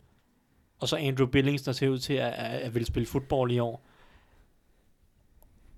og 0.79 0.87
så 0.87 0.95
Andrew 0.95 1.27
Billings, 1.27 1.63
der 1.63 1.71
ser 1.71 1.89
ud 1.89 1.99
til 1.99 2.13
at, 2.13 2.33
at, 2.33 2.59
at 2.59 2.75
vil 2.75 2.85
spille 2.85 3.07
fodbold 3.07 3.51
i 3.51 3.59
år. 3.59 3.85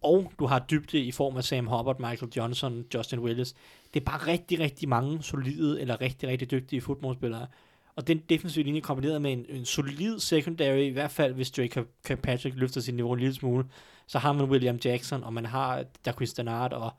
Og 0.02 0.32
du 0.40 0.46
har 0.46 0.60
dybde 0.60 1.00
i 1.00 1.12
form 1.12 1.38
af 1.38 1.44
Sam 1.44 1.68
Hubbard, 1.68 2.00
Michael 2.00 2.32
Johnson, 2.38 2.86
Justin 2.94 3.20
Willis. 3.20 3.56
Det 3.94 4.00
er 4.00 4.06
bare 4.06 4.28
rigtig, 4.28 4.60
rigtig 4.60 4.90
mange 4.90 5.24
solide, 5.24 5.82
eller 5.82 6.02
rigtig, 6.02 6.30
rigtig 6.30 6.52
dygtige 6.52 6.82
fodboldspillere. 6.82 7.48
Og 7.96 8.08
den 8.08 8.18
defensive 8.30 8.66
linje 8.66 8.82
kombineret 8.82 9.22
med 9.22 9.34
en, 9.34 9.46
en 9.50 9.66
solid 9.66 10.20
secondary, 10.20 10.80
i 10.80 10.90
hvert 10.90 11.12
fald 11.12 11.34
hvis 11.34 11.52
Drake 11.52 11.86
Kirkpatrick 12.06 12.56
løfter 12.56 12.82
sit 12.82 12.96
niveau 12.96 13.14
en 13.14 13.20
lille 13.20 13.36
smule, 13.36 13.66
så 14.08 14.20
har 14.20 14.34
man 14.34 14.50
William 14.50 14.80
Jackson, 14.86 15.24
og 15.24 15.34
man 15.34 15.46
har 15.46 15.84
Daquis 16.06 16.34
Denard 16.34 16.74
og, 16.74 16.92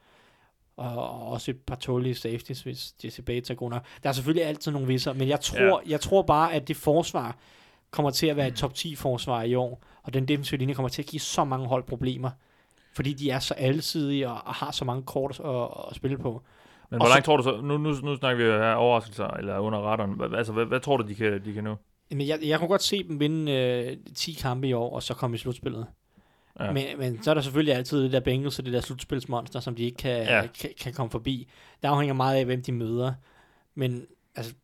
og, 0.81 1.11
og 1.11 1.26
også 1.28 1.51
et 1.51 1.57
par 1.66 1.74
tålige 1.76 2.14
safeties, 2.14 2.62
hvis 2.62 2.95
Jesse 3.05 3.22
Bates 3.22 3.51
er 3.51 3.55
god 3.55 3.70
nok. 3.70 3.85
Der 4.03 4.09
er 4.09 4.12
selvfølgelig 4.12 4.47
altid 4.47 4.72
nogle 4.72 4.87
visser, 4.87 5.12
men 5.12 5.28
jeg 5.28 5.41
tror, 5.41 5.83
ja. 5.87 5.91
jeg 5.91 6.01
tror 6.01 6.22
bare, 6.22 6.53
at 6.55 6.68
det 6.68 6.76
forsvar 6.76 7.37
kommer 7.91 8.11
til 8.11 8.26
at 8.26 8.37
være 8.37 8.49
et 8.49 8.55
top 8.55 8.74
10 8.74 8.95
forsvar 8.95 9.43
i 9.43 9.55
år, 9.55 9.83
og 10.03 10.14
den 10.14 10.28
defensive 10.28 10.59
linje 10.59 10.74
kommer 10.74 10.89
til 10.89 11.03
at 11.03 11.07
give 11.09 11.20
så 11.20 11.45
mange 11.45 11.66
hold 11.66 11.85
problemer, 11.85 12.31
fordi 12.95 13.12
de 13.12 13.31
er 13.31 13.39
så 13.39 13.55
alsidige 13.55 14.28
og, 14.28 14.41
og 14.45 14.55
har 14.55 14.70
så 14.70 14.85
mange 14.85 15.03
kort 15.03 15.41
at, 15.45 15.68
at 15.91 15.97
spille 15.97 16.18
på. 16.18 16.43
Men 16.91 17.01
hvor 17.01 17.09
langt 17.09 17.24
tror 17.24 17.37
du 17.37 17.43
så, 17.43 17.61
nu, 17.61 17.78
nu, 17.78 17.91
nu 18.03 18.16
snakker 18.16 18.45
vi 18.45 18.51
jo 18.51 18.59
her 18.59 18.72
overraskelser, 18.74 19.26
eller 19.26 19.59
under 19.59 19.78
radaren, 19.78 20.11
Hvad- 20.11 20.39
altså 20.39 20.53
hvad, 20.53 20.64
hvad 20.64 20.81
tror 20.81 20.97
du, 20.97 21.09
de 21.09 21.14
kan, 21.14 21.45
de 21.45 21.53
kan 21.53 21.64
nå? 21.64 21.76
Men 22.11 22.26
jeg, 22.26 22.39
jeg 22.43 22.59
kunne 22.59 22.68
godt 22.68 22.83
se 22.83 23.03
dem 23.09 23.20
vinde 23.20 23.53
øh, 23.53 23.97
10 24.14 24.33
kampe 24.33 24.68
i 24.68 24.72
år, 24.72 24.95
og 24.95 25.03
så 25.03 25.14
komme 25.14 25.35
i 25.35 25.39
slutspillet. 25.39 25.87
Ja. 26.64 26.72
Men, 26.72 26.84
men 26.98 27.22
så 27.22 27.30
er 27.30 27.34
der 27.34 27.40
selvfølgelig 27.40 27.74
altid 27.74 28.02
det 28.02 28.12
der 28.12 28.20
Bengals 28.20 28.58
og 28.58 28.64
det 28.64 28.72
der 28.72 28.80
slutspilsmonster, 28.80 29.61
som 29.61 29.74
de 29.74 29.82
ikke 29.82 29.96
kan, 29.96 30.22
Ja. 30.22 30.46
kan, 30.61 30.70
kan 30.80 30.92
komme 30.92 31.11
forbi. 31.11 31.48
Det 31.82 31.88
afhænger 31.88 32.14
meget 32.14 32.36
af, 32.38 32.44
hvem 32.44 32.62
de 32.62 32.72
møder. 32.72 33.12
Men 33.74 34.06
altså, 34.34 34.54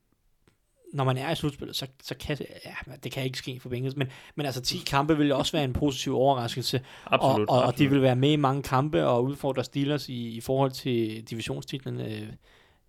når 0.92 1.04
man 1.04 1.16
er 1.18 1.30
i 1.30 1.34
slutspillet, 1.34 1.76
så, 1.76 1.86
så 2.02 2.14
kan 2.20 2.36
ja, 2.64 2.94
det 3.04 3.12
kan 3.12 3.24
ikke 3.24 3.38
ske 3.38 3.60
for 3.60 3.68
Bengals. 3.68 3.96
Men, 3.96 4.08
men 4.34 4.46
altså 4.46 4.60
10 4.60 4.78
kampe 4.86 5.16
vil 5.16 5.32
også 5.32 5.52
være 5.52 5.64
en 5.64 5.72
positiv 5.72 6.16
overraskelse. 6.16 6.80
Absolut, 7.06 7.48
og, 7.48 7.56
og, 7.56 7.62
og 7.62 7.68
absolut. 7.68 7.90
de 7.90 7.94
vil 7.94 8.02
være 8.02 8.16
med 8.16 8.30
i 8.32 8.36
mange 8.36 8.62
kampe 8.62 9.06
og 9.06 9.24
udfordre 9.24 9.64
Steelers 9.64 10.08
i, 10.08 10.28
i 10.36 10.40
forhold 10.40 10.70
til 10.70 11.22
divisionstitlen. 11.30 12.00
Øh, 12.00 12.28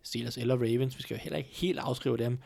Steelers 0.03 0.37
eller 0.37 0.55
Ravens. 0.55 0.97
Vi 0.97 1.01
skal 1.01 1.15
jo 1.15 1.19
heller 1.23 1.37
ikke 1.37 1.49
helt 1.53 1.79
afskrive 1.79 2.17
dem. 2.17 2.39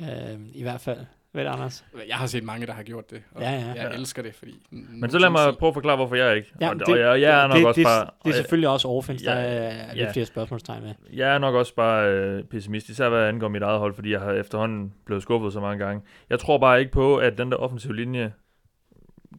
Øh, 0.00 0.06
I 0.54 0.62
hvert 0.62 0.80
fald. 0.80 1.06
Vel, 1.34 1.46
Anders? 1.46 1.84
Jeg 2.08 2.16
har 2.16 2.26
set 2.26 2.44
mange, 2.44 2.66
der 2.66 2.72
har 2.72 2.82
gjort 2.82 3.10
det, 3.10 3.22
og 3.34 3.42
Ja, 3.42 3.50
ja. 3.50 3.56
jeg 3.66 3.76
Ja. 3.76 3.88
elsker 3.98 4.22
det, 4.22 4.34
fordi... 4.34 4.62
Men 4.70 5.10
så 5.10 5.18
lad 5.18 5.30
mig 5.30 5.54
prøve 5.58 5.68
at 5.68 5.74
forklare, 5.74 5.96
hvorfor 5.96 6.14
jeg 6.16 6.36
ikke. 6.36 6.52
Ja, 6.60 6.68
og, 6.68 6.74
det, 6.78 6.88
og 6.88 6.98
jeg, 6.98 7.20
jeg 7.20 7.42
er 7.44 7.46
nok 7.46 7.56
det, 7.56 7.66
også 7.66 7.78
det, 7.80 7.86
bare... 7.86 8.04
det, 8.04 8.12
det 8.24 8.30
er 8.30 8.34
selvfølgelig 8.34 8.68
også 8.68 8.88
offense, 8.88 9.24
der 9.24 9.34
Ja, 9.40 9.46
er 9.46 9.86
ja. 9.86 9.92
lidt 9.94 10.12
flere 10.12 10.26
spørgsmålstegn 10.26 10.82
med. 10.82 10.94
Jeg 11.12 11.34
er 11.34 11.38
nok 11.38 11.54
også 11.54 11.74
bare 11.74 12.08
øh, 12.10 12.44
pessimist, 12.44 12.88
især 12.88 13.08
hvad 13.08 13.28
angår 13.28 13.48
mit 13.48 13.62
eget 13.62 13.78
hold, 13.78 13.94
fordi 13.94 14.12
jeg 14.12 14.20
har 14.20 14.32
efterhånden 14.32 14.92
blevet 15.06 15.22
skuffet 15.22 15.52
så 15.52 15.60
mange 15.60 15.84
gange. 15.84 16.02
Jeg 16.30 16.38
tror 16.38 16.58
bare 16.58 16.80
ikke 16.80 16.92
på, 16.92 17.16
at 17.16 17.38
den 17.38 17.50
der 17.50 17.56
offensive 17.56 17.96
linje 17.96 18.32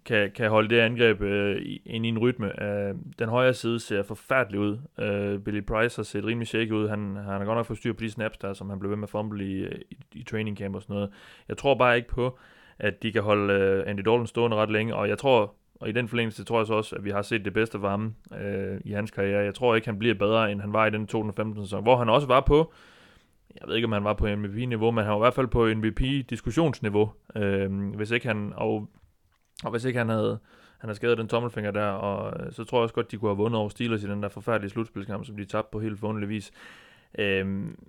kan, 0.05 0.31
kan 0.35 0.49
holde 0.49 0.69
det 0.69 0.79
angreb 0.79 1.21
øh, 1.21 1.61
ind 1.85 2.05
i 2.05 2.09
en 2.09 2.19
rytme. 2.19 2.63
Øh, 2.63 2.95
den 3.19 3.29
højre 3.29 3.53
side 3.53 3.79
ser 3.79 4.03
forfærdelig 4.03 4.59
ud. 4.59 4.77
Øh, 4.99 5.39
Billy 5.39 5.61
Price 5.61 5.97
har 5.97 6.03
set 6.03 6.25
rimelig 6.25 6.47
shaky 6.47 6.71
ud. 6.71 6.87
Han, 6.87 7.15
han 7.15 7.25
har 7.25 7.45
godt 7.45 7.57
nok 7.57 7.65
fået 7.65 7.79
styr 7.79 7.93
på 7.93 8.01
de 8.01 8.11
snaps 8.11 8.37
der, 8.37 8.53
som 8.53 8.69
han 8.69 8.79
blev 8.79 8.89
ved 8.89 8.97
med 8.97 9.03
at 9.03 9.09
fumble 9.09 9.45
i, 9.45 9.65
i, 9.65 9.97
i 10.13 10.23
training 10.23 10.57
camp 10.57 10.75
og 10.75 10.81
sådan 10.81 10.93
noget. 10.93 11.09
Jeg 11.47 11.57
tror 11.57 11.75
bare 11.75 11.95
ikke 11.95 12.09
på, 12.09 12.39
at 12.79 13.03
de 13.03 13.11
kan 13.11 13.21
holde 13.21 13.53
øh, 13.53 13.83
Andy 13.87 13.99
Dalton 13.99 14.27
stående 14.27 14.57
ret 14.57 14.71
længe, 14.71 14.95
og 14.95 15.09
jeg 15.09 15.17
tror, 15.17 15.53
og 15.79 15.89
i 15.89 15.91
den 15.91 16.07
forlængelse 16.07 16.43
tror 16.43 16.59
jeg 16.59 16.67
så 16.67 16.73
også, 16.73 16.95
at 16.95 17.05
vi 17.05 17.09
har 17.09 17.21
set 17.21 17.45
det 17.45 17.53
bedste 17.53 17.79
fra 17.79 17.89
ham 17.89 18.15
øh, 18.41 18.81
i 18.85 18.91
hans 18.91 19.11
karriere. 19.11 19.43
Jeg 19.43 19.55
tror 19.55 19.75
ikke, 19.75 19.87
han 19.87 19.99
bliver 19.99 20.15
bedre, 20.15 20.51
end 20.51 20.61
han 20.61 20.73
var 20.73 20.85
i 20.85 20.89
den 20.89 21.07
2015 21.07 21.65
sæson, 21.65 21.83
hvor 21.83 21.97
han 21.97 22.09
også 22.09 22.27
var 22.27 22.41
på, 22.41 22.73
jeg 23.61 23.67
ved 23.67 23.75
ikke, 23.75 23.85
om 23.85 23.91
han 23.91 24.03
var 24.03 24.13
på 24.13 24.27
MVP-niveau, 24.35 24.91
men 24.91 25.03
han 25.03 25.11
var 25.11 25.17
i 25.17 25.25
hvert 25.25 25.33
fald 25.33 25.47
på 25.47 25.65
MVP-diskussionsniveau, 25.65 27.11
øh, 27.35 27.95
hvis 27.95 28.11
ikke 28.11 28.27
han, 28.27 28.53
og, 28.55 28.87
og 29.63 29.71
hvis 29.71 29.85
ikke 29.85 29.99
han 29.99 30.09
havde, 30.09 30.39
han 30.77 30.87
havde 30.87 30.95
skadet 30.95 31.17
den 31.17 31.27
tommelfinger 31.27 31.71
der, 31.71 31.87
og 31.87 32.45
øh, 32.45 32.51
så 32.51 32.63
tror 32.63 32.77
jeg 32.77 32.83
også 32.83 32.95
godt, 32.95 33.11
de 33.11 33.17
kunne 33.17 33.29
have 33.29 33.37
vundet 33.37 33.59
over 33.59 33.69
Steelers 33.69 34.03
i 34.03 34.07
den 34.07 34.23
der 34.23 34.29
forfærdelige 34.29 34.71
slutspilskamp, 34.71 35.25
som 35.25 35.37
de 35.37 35.45
tabte 35.45 35.69
på 35.71 35.79
helt 35.79 35.99
forunderlig 35.99 36.29
vis. 36.29 36.51
Øhm, 37.19 37.79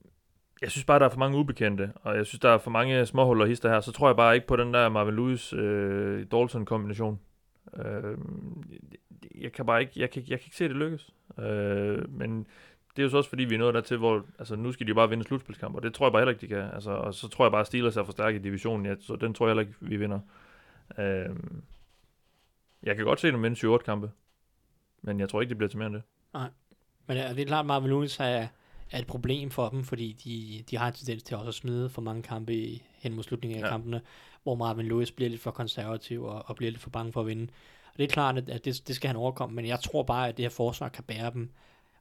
jeg 0.62 0.70
synes 0.70 0.84
bare, 0.84 0.98
der 0.98 1.04
er 1.04 1.10
for 1.10 1.18
mange 1.18 1.38
ubekendte, 1.38 1.92
og 1.94 2.16
jeg 2.16 2.26
synes, 2.26 2.40
der 2.40 2.48
er 2.48 2.58
for 2.58 2.70
mange 2.70 3.06
småhuller 3.06 3.46
hister 3.46 3.68
her, 3.68 3.80
så 3.80 3.92
tror 3.92 4.08
jeg 4.08 4.16
bare 4.16 4.34
ikke 4.34 4.46
på 4.46 4.56
den 4.56 4.74
der 4.74 4.88
Marvin 4.88 5.16
Lewis 5.16 5.52
øh, 5.52 6.26
Dalton 6.32 6.64
kombination. 6.64 7.20
Øh, 7.76 8.18
jeg 9.40 9.52
kan 9.52 9.66
bare 9.66 9.80
ikke, 9.80 9.92
jeg 9.96 10.10
kan, 10.10 10.22
jeg 10.28 10.38
kan 10.38 10.46
ikke 10.46 10.56
se 10.56 10.68
det 10.68 10.76
lykkes. 10.76 11.10
Øh, 11.38 12.12
men 12.18 12.46
det 12.96 12.98
er 12.98 13.02
jo 13.02 13.08
så 13.08 13.16
også 13.16 13.28
fordi, 13.28 13.44
vi 13.44 13.54
er 13.54 13.58
nået 13.58 13.74
dertil, 13.74 13.96
hvor 13.96 14.26
altså, 14.38 14.56
nu 14.56 14.72
skal 14.72 14.86
de 14.86 14.88
jo 14.88 14.94
bare 14.94 15.08
vinde 15.08 15.24
slutspilskamp, 15.24 15.74
og 15.74 15.82
det 15.82 15.94
tror 15.94 16.06
jeg 16.06 16.12
bare 16.12 16.20
heller 16.20 16.32
ikke, 16.32 16.40
de 16.40 16.46
kan. 16.46 16.74
Altså, 16.74 16.90
og 16.90 17.14
så 17.14 17.28
tror 17.28 17.44
jeg 17.44 17.52
bare, 17.52 17.60
at 17.60 17.66
Steelers 17.66 17.96
er 17.96 18.04
for 18.04 18.12
stærke 18.12 18.38
i 18.38 18.42
divisionen, 18.42 18.86
ja, 18.86 18.94
så 19.00 19.16
den 19.16 19.34
tror 19.34 19.46
jeg 19.46 19.50
heller 19.50 19.60
ikke, 19.60 19.74
vi 19.80 19.96
vinder. 19.96 20.20
Øh, 20.98 21.36
jeg 22.82 22.96
kan 22.96 23.04
godt 23.04 23.20
se 23.20 23.28
dem 23.28 23.42
vinde 23.42 23.56
7 23.56 23.78
kampe, 23.78 24.10
men 25.02 25.20
jeg 25.20 25.28
tror 25.28 25.40
ikke, 25.40 25.48
det 25.48 25.56
bliver 25.58 25.68
til 25.68 25.78
mere 25.78 25.86
end 25.86 25.94
det. 25.94 26.02
Men 27.06 27.16
ja, 27.16 27.28
det 27.28 27.38
er 27.40 27.46
klart, 27.46 27.60
at 27.62 27.66
Marvin 27.66 27.90
Lewis 27.90 28.20
er, 28.20 28.46
er 28.90 28.98
et 28.98 29.06
problem 29.06 29.50
for 29.50 29.68
dem, 29.68 29.84
fordi 29.84 30.12
de, 30.24 30.64
de 30.70 30.76
har 30.78 30.88
en 30.88 30.94
tendens 30.94 31.22
til 31.22 31.36
også 31.36 31.48
at 31.48 31.54
smide 31.54 31.88
for 31.90 32.02
mange 32.02 32.22
kampe 32.22 32.54
i, 32.54 32.82
hen 32.98 33.14
mod 33.14 33.22
slutningen 33.22 33.58
af 33.58 33.62
Ja. 33.64 33.68
kampene, 33.70 34.00
hvor 34.42 34.54
Marvin 34.54 34.86
Lewis 34.86 35.10
bliver 35.12 35.28
lidt 35.30 35.40
for 35.40 35.50
konservativ 35.50 36.24
og, 36.24 36.42
og 36.46 36.56
bliver 36.56 36.70
lidt 36.70 36.82
for 36.82 36.90
bange 36.90 37.12
for 37.12 37.20
at 37.20 37.26
vinde. 37.26 37.42
Og 37.92 37.98
det 37.98 38.04
er 38.04 38.08
klart, 38.08 38.38
at, 38.38 38.64
det, 38.64 38.82
det 38.88 38.96
skal 38.96 39.08
han 39.08 39.16
overkomme, 39.16 39.56
men 39.56 39.66
jeg 39.66 39.80
tror 39.80 40.02
bare, 40.02 40.28
at 40.28 40.36
det 40.36 40.44
her 40.44 40.50
forsvar 40.50 40.88
kan 40.88 41.04
bære 41.04 41.30
dem 41.32 41.50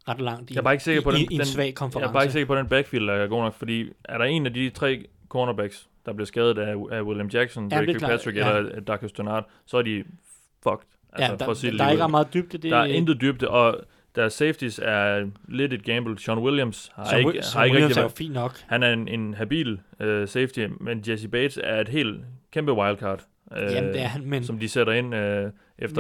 ret 0.08 0.22
langt 0.22 0.52
i, 0.52 0.54
Jeg 0.54 0.60
er 0.60 0.64
bare 0.64 0.74
ikke 0.74 0.84
sikker 0.84 1.02
på 1.02 1.12
den, 1.12 1.20
i, 1.20 1.24
i 1.24 1.34
en 1.34 1.40
den 1.40 1.46
svag 1.48 1.66
Jeg 1.66 1.76
konference. 1.76 2.10
er 2.10 2.14
bare 2.14 2.24
ikke 2.24 2.34
sikker 2.34 2.48
på, 2.48 2.56
den 2.56 2.68
backfield 2.70 3.10
er 3.10 3.28
god 3.28 3.42
nok, 3.44 3.54
fordi 3.54 3.90
er 4.04 4.18
der 4.18 4.26
en 4.26 4.46
af 4.46 4.54
de 4.54 4.70
tre 4.70 5.06
cornerbacks, 5.30 5.90
der 6.06 6.14
bliver 6.14 6.26
skadet 6.26 6.58
af, 6.58 6.76
af 6.92 7.02
William 7.02 7.28
Jackson, 7.28 7.72
Ja, 7.72 7.78
Drake 7.78 8.00
Patrick 8.00 8.38
ja. 8.38 8.58
eller 8.58 8.80
Darkus 8.80 9.12
Donard, 9.12 9.50
så 9.66 9.78
er 9.78 9.82
de 9.82 10.04
fucked. 10.64 10.88
ja, 11.20 11.34
for 11.34 11.52
at 11.52 11.58
sige 11.58 11.68
der, 11.72 11.72
det 11.72 11.80
der 11.80 11.86
er 11.86 11.92
ikke 11.92 12.08
meget 12.08 12.34
dybde. 12.34 12.58
Det, 12.58 12.72
Der 12.72 12.78
er 12.78 12.86
intet 12.86 13.22
dybde, 13.22 13.50
og 13.50 13.78
deres 14.16 14.34
safeties 14.34 14.80
er 14.84 15.30
lidt 15.48 15.74
et 15.74 15.84
gamble. 15.84 16.20
Sean 16.20 16.38
Williams 16.40 16.92
har 16.96 17.06
som, 17.06 17.20
ikke, 17.20 17.42
som 17.44 17.58
har 17.58 17.66
ikke 17.66 17.74
Williams 17.76 17.90
rigtig 17.90 18.02
været, 18.02 18.12
fint 18.12 18.34
nok. 18.34 18.58
han 18.68 18.84
er 18.84 18.94
en, 18.94 19.08
en 19.08 19.34
habil 19.34 19.72
uh, 19.74 20.28
safety, 20.28 20.68
men 20.80 21.04
Jesse 21.08 21.28
Bates 21.28 21.60
er 21.64 21.82
et 21.82 21.90
helt 21.90 22.22
kæmpe 22.52 22.74
wildcard, 22.74 23.26
uh, 23.52 23.58
Jamen, 23.58 23.94
det 23.94 24.02
er 24.02 24.08
han, 24.08 24.26
men 24.26 24.44
som 24.44 24.60
de 24.60 24.70
sætter 24.70 24.94
ind 24.94 25.06
uh, 25.16 25.20
efter 25.20 25.52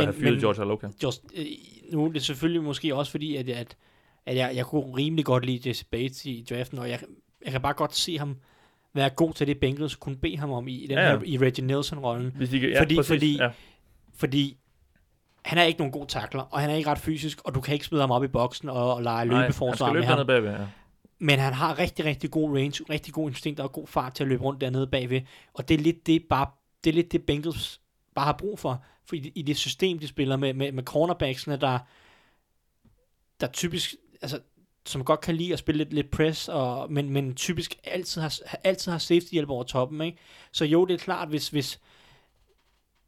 Men- 0.01 0.09
at 0.09 0.15
have 0.15 0.23
fyret 0.23 0.39
George 0.39 0.61
Aloka. 0.61 0.87
just, 1.03 1.23
øh, 1.37 1.45
nu 1.93 2.05
er 2.05 2.11
det 2.11 2.21
selvfølgelig 2.23 2.63
måske 2.63 2.95
også 2.95 3.11
fordi, 3.11 3.35
at, 3.35 3.49
at, 3.49 3.77
at 4.25 4.35
jeg, 4.35 4.51
jeg 4.55 4.65
kunne 4.65 4.95
rimelig 4.97 5.25
godt 5.25 5.45
lide 5.45 5.69
Jesse 5.69 5.85
Bates 5.85 6.25
i 6.25 6.45
draften, 6.49 6.79
og 6.79 6.89
jeg, 6.89 6.99
jeg 7.45 7.51
kan 7.51 7.61
bare 7.61 7.73
godt 7.73 7.95
se 7.95 8.17
ham 8.17 8.37
være 8.93 9.09
god 9.09 9.33
til 9.33 9.47
det, 9.47 9.59
Bengals 9.59 9.95
kunne 9.95 10.15
bede 10.17 10.37
ham 10.37 10.51
om 10.51 10.67
i, 10.67 10.75
i 10.75 10.87
den 10.87 10.97
Ja, 10.97 11.09
ja. 11.11 11.17
her, 11.17 11.23
i 11.25 11.37
Reggie 11.37 11.65
Nelson-rollen. 11.65 12.35
Ja, 12.39 12.81
fordi- 12.81 12.95
præcis, 12.95 13.07
fordi- 13.07 13.37
ja. 13.37 13.49
Fordi 14.13 14.57
han 15.45 15.57
er 15.57 15.63
ikke 15.63 15.79
nogen 15.79 15.91
god 15.91 16.05
takler, 16.07 16.41
og 16.41 16.59
han 16.59 16.69
er 16.69 16.75
ikke 16.75 16.89
ret 16.89 16.99
fysisk, 16.99 17.41
og 17.45 17.55
du 17.55 17.61
kan 17.61 17.73
ikke 17.73 17.85
smide 17.85 18.01
ham 18.01 18.11
op 18.11 18.23
i 18.23 18.27
boksen 18.27 18.69
og, 18.69 18.93
og 18.95 19.03
lege 19.03 19.25
løbeforsvar 19.25 19.93
med 19.93 20.03
ham. 20.03 20.27
bagved, 20.27 20.51
ja. 20.51 20.65
Men 21.19 21.39
han 21.39 21.53
har 21.53 21.79
rigtig, 21.79 22.05
rigtig 22.05 22.31
god 22.31 22.57
range, 22.57 22.83
rigtig 22.89 23.13
god 23.13 23.29
instinkt 23.29 23.59
og 23.59 23.71
god 23.71 23.87
fart 23.87 24.13
til 24.13 24.23
at 24.23 24.27
løbe 24.27 24.43
rundt 24.43 24.61
dernede 24.61 24.87
bagved. 24.87 25.21
Og 25.53 25.67
det 25.69 25.73
er 25.73 25.79
lidt 25.83 26.07
det, 26.07 26.23
bare, 26.29 26.47
det, 26.83 26.89
er 26.89 26.93
lidt 26.93 27.11
det 27.11 27.23
Bengals 27.23 27.81
bare 28.15 28.25
har 28.25 28.33
brug 28.33 28.59
for. 28.59 28.83
For 29.05 29.15
i, 29.15 29.31
i 29.35 29.41
det 29.41 29.57
system, 29.57 29.99
de 29.99 30.07
spiller 30.07 30.37
med, 30.37 30.53
med, 30.53 30.71
med 30.71 30.83
cornerbacksene, 30.83 31.55
der, 31.57 31.79
der 33.41 33.47
typisk, 33.47 33.95
altså, 34.21 34.39
som 34.85 35.03
godt 35.03 35.21
kan 35.21 35.35
lide 35.35 35.53
at 35.53 35.59
spille 35.59 35.77
lidt, 35.77 35.93
lidt 35.93 36.11
press, 36.11 36.49
og, 36.49 36.91
men, 36.91 37.09
men 37.09 37.35
typisk 37.35 37.75
altid 37.83 38.21
har, 38.21 38.39
altid 38.63 38.91
har 38.91 38.99
safety 38.99 39.31
hjælp 39.31 39.49
over 39.49 39.63
toppen. 39.63 40.01
Ikke? 40.01 40.17
Så 40.51 40.65
jo, 40.65 40.85
det 40.85 40.93
er 40.93 40.97
klart, 40.97 41.27
hvis, 41.29 41.49
hvis, 41.49 41.79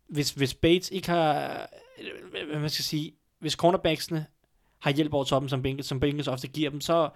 hvis, 0.08 0.32
hvis 0.32 0.54
Bates 0.54 0.92
ikke 0.92 1.10
har, 1.10 1.68
øh, 2.00 2.48
hvad 2.50 2.60
man 2.60 2.70
skal 2.70 2.86
sige, 2.86 3.12
hvis 3.40 3.54
cornerbacksene 3.54 4.26
har 4.80 4.92
hjælp 4.92 5.14
over 5.14 5.24
toppen, 5.24 5.50
som 5.50 5.62
Bengals, 5.62 5.88
som 5.88 6.00
Bengals 6.00 6.28
ofte 6.28 6.48
giver 6.48 6.70
dem, 6.70 6.82
så, 6.82 7.10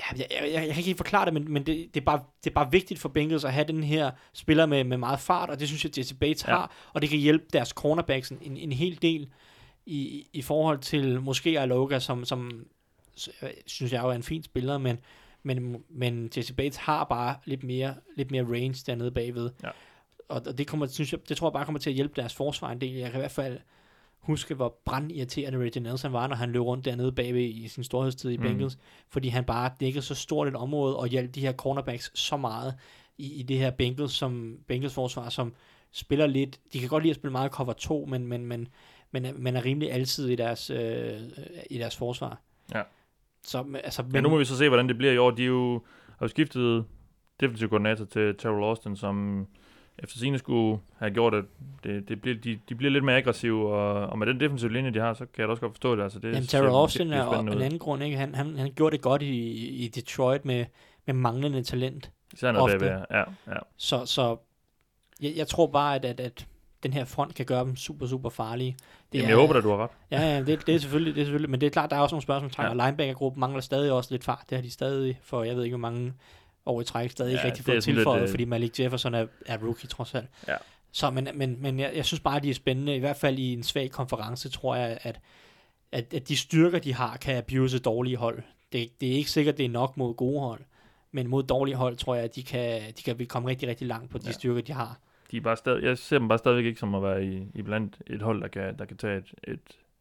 Ja, 0.00 0.04
jeg, 0.16 0.26
jeg, 0.30 0.52
jeg, 0.52 0.60
kan 0.60 0.68
ikke 0.68 0.82
helt 0.82 0.96
forklare 0.96 1.24
det, 1.24 1.34
men, 1.34 1.52
men 1.52 1.66
det, 1.66 1.94
det, 1.94 2.00
er 2.00 2.04
bare, 2.04 2.20
det 2.44 2.50
er 2.50 2.54
bare 2.54 2.70
vigtigt 2.70 3.00
for 3.00 3.08
Bengals 3.08 3.44
at 3.44 3.52
have 3.52 3.66
den 3.66 3.84
her 3.84 4.10
spiller 4.32 4.66
med, 4.66 4.84
med 4.84 4.96
meget 4.96 5.20
fart, 5.20 5.50
og 5.50 5.60
det 5.60 5.68
synes 5.68 5.84
jeg, 5.84 5.98
Jesse 5.98 6.14
Bates 6.14 6.44
Ja. 6.48 6.52
har, 6.52 6.72
og 6.92 7.02
det 7.02 7.10
kan 7.10 7.18
hjælpe 7.18 7.44
deres 7.52 7.68
cornerbacks 7.68 8.30
en, 8.30 8.56
en 8.56 8.72
hel 8.72 9.02
del 9.02 9.28
i, 9.86 10.26
i 10.32 10.42
forhold 10.42 10.78
til 10.78 11.20
måske 11.20 11.60
Aloga, 11.60 11.98
som, 11.98 12.24
som 12.24 12.66
synes 13.66 13.92
jeg 13.92 14.02
jo 14.02 14.08
er 14.08 14.12
en 14.14 14.22
fin 14.22 14.42
spiller, 14.42 14.78
men, 14.78 14.98
men, 15.42 15.84
men 15.88 16.30
Jesse 16.36 16.54
Bates 16.54 16.76
har 16.76 17.04
bare 17.04 17.36
lidt 17.44 17.62
mere, 17.62 17.94
lidt 18.16 18.30
mere 18.30 18.42
range 18.44 18.82
dernede 18.86 19.10
bagved. 19.10 19.50
Ja. 19.62 19.68
Og, 20.28 20.42
og 20.46 20.58
det, 20.58 20.66
kommer, 20.66 20.86
synes 20.86 21.12
jeg, 21.12 21.28
det 21.28 21.36
tror 21.36 21.48
jeg 21.48 21.52
bare 21.52 21.64
kommer 21.64 21.78
til 21.78 21.90
at 21.90 21.94
hjælpe 21.96 22.20
deres 22.20 22.34
forsvar 22.34 22.70
en 22.70 22.80
del. 22.80 22.92
Jeg 22.94 23.10
kan 23.10 23.18
i 23.18 23.22
hvert 23.22 23.30
fald 23.30 23.58
huske, 24.18 24.54
hvor 24.54 24.76
brandirriterende 24.84 25.58
Reggie 25.58 25.82
Nelson 25.82 26.12
var, 26.12 26.26
når 26.26 26.36
han 26.36 26.50
løb 26.52 26.62
rundt 26.62 26.84
dernede 26.84 27.12
bagved 27.12 27.42
i 27.42 27.68
sin 27.68 27.84
storhedstid 27.84 28.30
i 28.30 28.36
Mm. 28.36 28.42
Bengals, 28.42 28.78
fordi 29.08 29.28
han 29.28 29.44
bare 29.44 29.70
dækkede 29.80 30.02
så 30.04 30.14
stort 30.14 30.48
et 30.48 30.56
område 30.56 30.96
og 30.96 31.08
hjalp 31.08 31.34
de 31.34 31.40
her 31.40 31.52
cornerbacks 31.52 32.10
så 32.18 32.36
meget 32.36 32.74
i, 33.18 33.32
i 33.34 33.42
det 33.42 33.58
her 33.58 33.70
Bengals, 33.70 34.12
som, 34.12 34.58
Bengals 34.66 34.94
forsvar, 34.94 35.28
som 35.28 35.54
spiller 35.92 36.26
lidt, 36.26 36.60
de 36.72 36.80
kan 36.80 36.88
godt 36.88 37.02
lide 37.02 37.10
at 37.10 37.16
spille 37.16 37.32
meget 37.32 37.52
cover 37.52 37.72
2, 37.72 38.04
men, 38.10 38.26
men, 38.26 38.46
men, 38.46 38.68
men, 39.10 39.24
er- 39.24 39.32
men 39.32 39.56
er 39.56 39.64
rimelig 39.64 39.92
altid 39.92 40.28
i 40.28 40.36
deres, 40.36 40.70
øh, 40.70 41.20
i 41.70 41.78
deres 41.78 41.96
forsvar. 41.96 42.40
Ja. 42.74 42.82
Så, 43.44 43.62
men- 43.62 43.80
altså, 43.84 44.02
men, 44.02 44.12
Men 44.12 44.22
nu 44.22 44.28
må 44.28 44.38
vi 44.38 44.44
så 44.44 44.56
se, 44.56 44.68
hvordan 44.68 44.88
det 44.88 44.98
bliver 44.98 45.12
i 45.12 45.18
år. 45.18 45.30
De 45.30 45.42
er 45.42 45.46
jo, 45.46 45.82
har 46.18 46.26
jo 46.26 46.28
skiftet 46.28 46.84
defensive 47.40 47.68
koordinator 47.68 48.04
til 48.04 48.34
Terrell 48.38 48.64
Austin, 48.64 48.96
som 48.96 49.46
efter 49.98 50.18
sine 50.18 50.38
skulle 50.38 50.80
have 50.98 51.10
gjort, 51.10 51.34
at 51.34 51.44
det, 51.84 52.08
det 52.08 52.20
bliver, 52.20 52.36
de, 52.36 52.58
de 52.68 52.74
bliver 52.74 52.90
lidt 52.90 53.04
mere 53.04 53.16
aggressive, 53.16 53.74
og, 53.74 54.06
og 54.06 54.18
med 54.18 54.26
den 54.26 54.40
defensive 54.40 54.72
linje, 54.72 54.90
de 54.90 54.98
har, 54.98 55.14
så 55.14 55.26
kan 55.26 55.40
jeg 55.40 55.48
da 55.48 55.50
også 55.50 55.60
godt 55.60 55.72
forstå 55.72 55.96
det. 55.96 56.02
Altså, 56.02 56.18
det 56.18 56.28
Jamen, 56.28 56.46
Terrell 56.46 56.68
Austin 56.70 57.12
er 57.12 57.26
spændende 57.32 57.52
en 57.52 57.62
anden 57.62 57.78
grund, 57.78 58.02
ikke? 58.02 58.16
Han, 58.16 58.34
han, 58.34 58.56
han 58.58 58.72
gjorde 58.76 58.96
det 58.96 59.02
godt 59.02 59.22
i, 59.22 59.58
i 59.84 59.88
Detroit 59.88 60.44
med, 60.44 60.64
med 61.06 61.14
manglende 61.14 61.62
talent. 61.62 62.10
Især 62.32 62.52
noget 62.52 62.74
ofte. 62.74 62.78
bagved, 62.78 63.04
ja, 63.10 63.24
ja. 63.46 63.58
Så, 63.76 64.06
så 64.06 64.36
jeg, 65.20 65.32
jeg 65.36 65.48
tror 65.48 65.66
bare, 65.66 65.94
at, 65.94 66.04
at, 66.04 66.20
at 66.20 66.46
den 66.84 66.92
her 66.92 67.04
front 67.04 67.34
kan 67.34 67.46
gøre 67.46 67.64
dem 67.64 67.76
super, 67.76 68.06
super 68.06 68.30
farlige. 68.30 68.76
Det 69.12 69.18
Jamen, 69.18 69.28
jeg 69.28 69.36
håber, 69.36 69.54
at 69.54 69.64
du 69.64 69.70
har 69.70 69.76
ret. 69.76 69.90
Ja, 70.10 70.20
ja 70.20 70.38
det, 70.42 70.66
det, 70.66 70.74
er 70.74 70.78
selvfølgelig, 70.78 71.14
det 71.14 71.20
er 71.20 71.24
selvfølgelig, 71.24 71.50
men 71.50 71.60
det 71.60 71.66
er 71.66 71.70
klart, 71.70 71.90
der 71.90 71.96
er 71.96 72.00
også 72.00 72.14
nogle 72.14 72.22
spørgsmål. 72.22 72.50
Ja. 72.58 72.64
Ja. 72.64 72.86
Linebackergruppen 72.86 73.40
mangler 73.40 73.60
stadig 73.60 73.92
også 73.92 74.10
lidt 74.10 74.24
fart. 74.24 74.44
Det 74.50 74.58
har 74.58 74.62
de 74.62 74.70
stadig, 74.70 75.20
for 75.22 75.42
jeg 75.42 75.56
ved 75.56 75.64
ikke, 75.64 75.76
hvor 75.76 75.90
mange 75.90 76.12
år 76.66 76.80
i 76.80 76.84
træk, 76.84 77.10
stadig 77.10 77.30
ja, 77.30 77.36
ikke 77.36 77.46
rigtig 77.46 77.62
er 77.62 77.64
fået 77.64 77.84
sådan 77.84 77.94
lidt, 77.94 78.00
tilføjet, 78.00 78.22
øh, 78.22 78.28
fordi 78.28 78.44
Malik 78.44 78.80
Jefferson 78.80 79.14
er, 79.14 79.26
er 79.46 79.58
rookie 79.58 79.88
trods 79.88 80.14
alt. 80.14 80.28
Ja. 80.48 80.56
Så, 80.92 81.10
men, 81.10 81.28
men, 81.34 81.62
men 81.62 81.80
jeg, 81.80 81.92
jeg 81.94 82.04
synes 82.04 82.20
bare, 82.20 82.40
de 82.40 82.50
er 82.50 82.54
spændende. 82.54 82.96
I 82.96 82.98
hvert 82.98 83.16
fald 83.16 83.38
i 83.38 83.52
en 83.52 83.62
svag 83.62 83.90
konference, 83.90 84.48
tror 84.48 84.76
jeg, 84.76 84.98
at, 85.02 85.20
at, 85.92 86.14
at 86.14 86.28
de 86.28 86.36
styrker, 86.36 86.78
de 86.78 86.94
har, 86.94 87.16
kan 87.16 87.36
abuse 87.36 87.78
dårlige 87.78 88.16
hold. 88.16 88.42
Det, 88.72 89.00
det 89.00 89.08
er 89.08 89.16
ikke 89.16 89.30
sikkert, 89.30 89.58
det 89.58 89.64
er 89.64 89.70
nok 89.70 89.96
mod 89.96 90.14
gode 90.14 90.40
hold. 90.40 90.60
Men 91.12 91.28
mod 91.28 91.42
dårlige 91.42 91.76
hold, 91.76 91.96
tror 91.96 92.14
jeg, 92.14 92.24
at 92.24 92.34
de 92.34 92.42
kan, 92.42 92.82
de 92.96 93.02
kan 93.02 93.26
komme 93.26 93.48
rigtig, 93.48 93.68
rigtig 93.68 93.86
langt 93.86 94.10
på 94.10 94.18
de 94.18 94.26
ja. 94.26 94.32
styrker, 94.32 94.60
de 94.60 94.72
har. 94.72 94.98
De 95.34 95.38
er 95.38 95.42
bare 95.42 95.56
stadig, 95.56 95.82
jeg 95.82 95.98
ser 95.98 96.18
dem 96.18 96.28
bare 96.28 96.38
stadigvæk 96.38 96.64
ikke 96.64 96.80
som 96.80 96.94
at 96.94 97.02
være 97.02 97.24
i, 97.24 97.42
i 97.54 97.62
blandt 97.62 98.02
et 98.06 98.22
hold, 98.22 98.42
der 98.42 98.48
kan, 98.48 98.78
der 98.78 98.84
kan 98.84 98.96
tage 98.96 99.16
et, 99.16 99.34
et, 99.44 99.60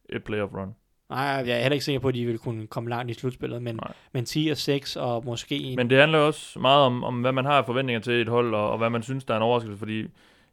et 0.09 0.23
playoff 0.23 0.53
run. 0.53 0.75
Nej, 1.09 1.19
jeg 1.19 1.49
er 1.49 1.61
heller 1.61 1.73
ikke 1.73 1.85
sikker 1.85 1.99
på, 1.99 2.07
at 2.07 2.13
de 2.13 2.25
vil 2.25 2.37
kunne 2.37 2.67
komme 2.67 2.89
langt 2.89 3.11
i 3.11 3.13
slutspillet, 3.13 3.61
men, 3.61 3.75
Nej. 3.75 3.93
men 4.11 4.25
10 4.25 4.47
og 4.47 4.57
6 4.57 4.95
og 4.95 5.25
måske 5.25 5.57
en... 5.57 5.75
Men 5.75 5.89
det 5.89 5.99
handler 5.99 6.19
også 6.19 6.59
meget 6.59 6.85
om, 6.85 7.03
om, 7.03 7.21
hvad 7.21 7.31
man 7.31 7.45
har 7.45 7.57
af 7.57 7.65
forventninger 7.65 7.99
til 8.01 8.13
et 8.13 8.29
hold, 8.29 8.55
og, 8.55 8.71
og 8.71 8.77
hvad 8.77 8.89
man 8.89 9.03
synes, 9.03 9.23
der 9.23 9.33
er 9.33 9.37
en 9.37 9.43
overraskelse, 9.43 9.79
fordi 9.79 10.05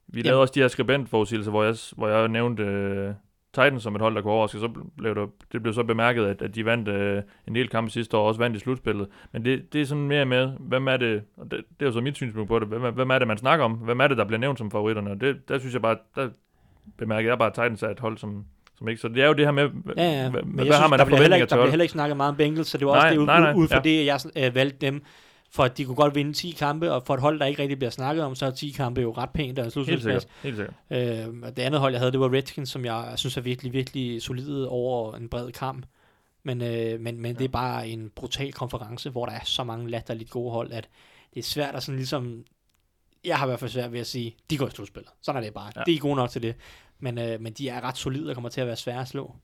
vi 0.06 0.22
lavede 0.22 0.40
også 0.40 0.52
de 0.54 0.60
her 0.60 0.68
skribentforudsigelser, 0.68 1.50
hvor 1.50 1.64
jeg, 1.64 1.74
hvor 1.96 2.08
jeg 2.08 2.28
nævnte 2.28 2.62
uh, 2.62 3.14
Titans 3.54 3.82
som 3.82 3.94
et 3.94 4.00
hold, 4.00 4.14
der 4.14 4.22
kunne 4.22 4.32
overraske, 4.32 4.58
så 4.58 4.68
blev 4.98 5.14
det, 5.14 5.28
det 5.52 5.62
blev 5.62 5.74
så 5.74 5.82
bemærket, 5.82 6.26
at, 6.26 6.42
at 6.42 6.54
de 6.54 6.64
vandt 6.64 6.88
uh, 6.88 7.22
en 7.48 7.54
del 7.54 7.68
kampe 7.68 7.90
sidste 7.90 8.16
år, 8.16 8.20
og 8.20 8.26
også 8.26 8.40
vandt 8.40 8.56
i 8.56 8.60
slutspillet. 8.60 9.08
Men 9.32 9.44
det, 9.44 9.72
det 9.72 9.80
er 9.80 9.84
sådan 9.84 10.08
mere 10.08 10.24
med, 10.24 10.50
hvem 10.60 10.88
er 10.88 10.96
det, 10.96 11.22
og 11.36 11.50
det, 11.50 11.60
det 11.80 11.86
er 11.86 11.86
jo 11.86 11.92
så 11.92 12.00
mit 12.00 12.16
synspunkt 12.16 12.48
på 12.48 12.58
det, 12.58 12.68
hvem 12.68 12.94
hvem 12.94 13.10
er 13.10 13.18
det, 13.18 13.28
man 13.28 13.38
snakker 13.38 13.64
om? 13.64 13.72
Hvem 13.72 14.00
er 14.00 14.06
det, 14.08 14.16
der 14.16 14.24
bliver 14.24 14.38
nævnt 14.40 14.58
som 14.58 14.70
favoritterne? 14.70 15.10
Og 15.10 15.20
det, 15.20 15.48
der 15.48 15.58
synes 15.58 15.74
jeg 15.74 15.82
bare, 15.82 15.96
der 16.16 16.28
bemærkede 16.98 17.30
jeg 17.30 17.38
bare, 17.38 17.48
at 17.48 17.54
Titans 17.54 17.82
er 17.82 17.88
et 17.88 18.00
hold, 18.00 18.18
som, 18.18 18.44
som 18.78 18.88
ikke... 18.88 19.00
Så 19.00 19.08
det 19.08 19.22
er 19.22 19.26
jo 19.26 19.32
det 19.32 19.44
her 19.44 19.52
med, 19.52 19.62
Ja, 19.96 20.02
ja. 20.02 20.30
hvad, 20.30 20.42
Men 20.42 20.54
hvad 20.54 20.64
jeg 20.64 20.74
har 20.74 20.80
synes, 20.80 20.90
man 20.90 20.98
der 20.98 21.04
af 21.04 21.08
forventninger 21.08 21.36
ikke, 21.36 21.46
til 21.46 21.50
der 21.50 21.56
bliver 21.56 21.70
heller 21.70 21.82
ikke 21.82 21.92
snakket 21.92 22.16
meget 22.16 22.30
om 22.30 22.36
Bengals, 22.36 22.68
så 22.68 22.78
det 22.78 22.86
var 22.86 22.92
Nej, 22.92 23.02
også 23.02 23.14
det, 23.14 23.20
ud, 23.20 23.26
nej, 23.26 23.40
nej, 23.40 23.52
ud 23.54 23.68
fra 23.68 23.76
ja. 23.76 23.82
det, 23.82 24.06
jeg 24.06 24.20
øh, 24.46 24.54
valgte 24.54 24.86
dem. 24.86 25.02
For 25.52 25.64
at 25.64 25.78
de 25.78 25.84
kunne 25.84 25.96
godt 25.96 26.14
vinde 26.14 26.32
10 26.32 26.50
kampe, 26.50 26.92
og 26.92 27.02
for 27.06 27.14
et 27.14 27.20
hold, 27.20 27.40
der 27.40 27.46
ikke 27.46 27.62
rigtig 27.62 27.78
bliver 27.78 27.90
snakket 27.90 28.24
om, 28.24 28.34
så 28.34 28.46
er 28.46 28.50
10 28.50 28.70
kampe 28.70 29.00
jo 29.00 29.12
ret 29.12 29.30
pænt 29.30 29.58
og 29.58 29.64
Helt 29.64 29.72
slutspilsplads. 29.72 30.22
sikkert, 30.22 30.42
helt 30.42 30.56
sikkert. 30.90 31.28
Øh, 31.28 31.42
og 31.42 31.56
det 31.56 31.62
andet 31.62 31.80
hold, 31.80 31.92
jeg 31.92 32.00
havde, 32.00 32.12
det 32.12 32.20
var 32.20 32.32
Redskins, 32.32 32.68
som 32.70 32.84
jeg 32.84 33.12
synes 33.16 33.36
er 33.36 33.40
virkelig, 33.40 33.72
virkelig 33.72 34.22
solide 34.22 34.68
over 34.68 35.14
en 35.14 35.28
bred 35.28 35.52
kamp. 35.52 35.86
Men, 36.42 36.62
øh, 36.62 37.00
men, 37.00 37.20
men 37.20 37.36
det 37.38 37.44
er 37.44 37.48
bare 37.48 37.88
en 37.88 38.10
brutal 38.16 38.52
konference, 38.52 39.10
hvor 39.10 39.26
der 39.26 39.32
er 39.32 39.44
så 39.44 39.64
mange 39.64 39.90
latterligt 39.90 40.30
gode 40.30 40.52
hold, 40.52 40.72
at 40.72 40.88
det 41.34 41.40
er 41.40 41.44
svært 41.44 41.74
at 41.74 41.82
sådan 41.82 41.96
ligesom... 41.96 42.44
Jeg 43.24 43.38
har 43.38 43.46
i 43.46 43.48
hvert 43.48 43.60
fald 43.60 43.70
svært 43.70 43.92
ved 43.92 44.00
at 44.00 44.06
sige, 44.06 44.36
de 44.50 44.58
går 44.58 44.66
i 44.66 44.70
slutspillet. 44.70 45.12
Sådan 45.22 45.42
er 45.42 45.46
det 45.46 45.54
bare. 45.54 45.64
Ja. 45.76 45.80
Ja. 45.80 45.84
Det 45.86 45.94
er 45.94 45.98
gode 45.98 46.16
nok 46.16 46.30
til 46.30 46.42
det. 46.42 46.54
Men, 46.98 47.18
øh, 47.18 47.40
men 47.40 47.52
de 47.52 47.68
er 47.68 47.80
ret 47.80 47.96
solide 47.96 48.30
og 48.30 48.34
kommer 48.34 48.48
til 48.48 48.60
at 48.60 48.66
være 48.66 48.76
svære 48.76 49.00
at 49.00 49.08
slå. 49.08 49.34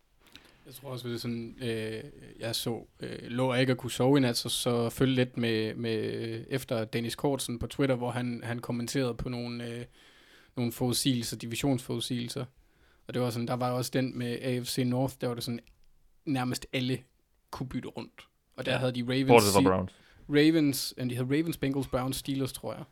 Jeg 0.67 0.75
tror 0.75 0.91
også, 0.91 1.05
at 1.07 1.09
det 1.11 1.15
er 1.15 1.21
sådan, 1.21 1.57
øh, 1.63 2.05
jeg 2.41 2.55
så, 2.55 2.87
øh, 3.01 3.19
lå 3.23 3.53
jeg 3.53 3.61
ikke 3.61 3.71
at 3.73 3.79
kunne 3.79 3.91
sove 3.91 4.19
i 4.19 4.21
nat, 4.21 4.37
så, 4.37 4.49
så 4.49 4.91
følge 4.91 5.15
lidt 5.15 5.37
med, 5.37 5.75
med, 5.75 6.45
efter 6.49 6.85
Dennis 6.85 7.15
Kortsen 7.15 7.59
på 7.59 7.67
Twitter, 7.67 7.95
hvor 7.97 8.11
han, 8.11 8.41
han 8.45 8.59
kommenterede 8.59 9.15
på 9.15 9.29
nogle, 9.29 9.65
øh, 9.67 9.85
nogle 10.57 10.73
forudsigelser, 10.73 11.37
divisionsforudsigelser. 11.37 12.45
Og 13.09 13.15
det 13.15 13.23
var 13.23 13.31
sådan, 13.31 13.49
der 13.49 13.55
var 13.55 13.71
også 13.71 13.91
den 13.95 14.19
med 14.19 14.39
AFC 14.43 14.79
North, 14.87 15.15
der 15.21 15.27
var 15.27 15.35
det 15.35 15.45
sådan, 15.45 15.61
nærmest 16.25 16.67
alle 16.73 16.99
kunne 17.51 17.69
bytte 17.69 17.89
rundt. 17.89 18.29
Og 18.57 18.67
der 18.67 18.73
Ja. 18.73 18.79
havde 18.79 18.93
de 18.93 19.03
Ravens, 19.03 19.29
Bortset 19.29 19.53
fra 19.53 19.61
Browns. 19.71 19.93
Ravens, 20.29 20.95
de 21.11 21.15
havde 21.17 21.39
Ravens, 21.39 21.57
Bengals, 21.59 21.89
Browns, 21.89 22.17
Steelers, 22.17 22.53
tror 22.53 22.75
jeg, 22.75 22.85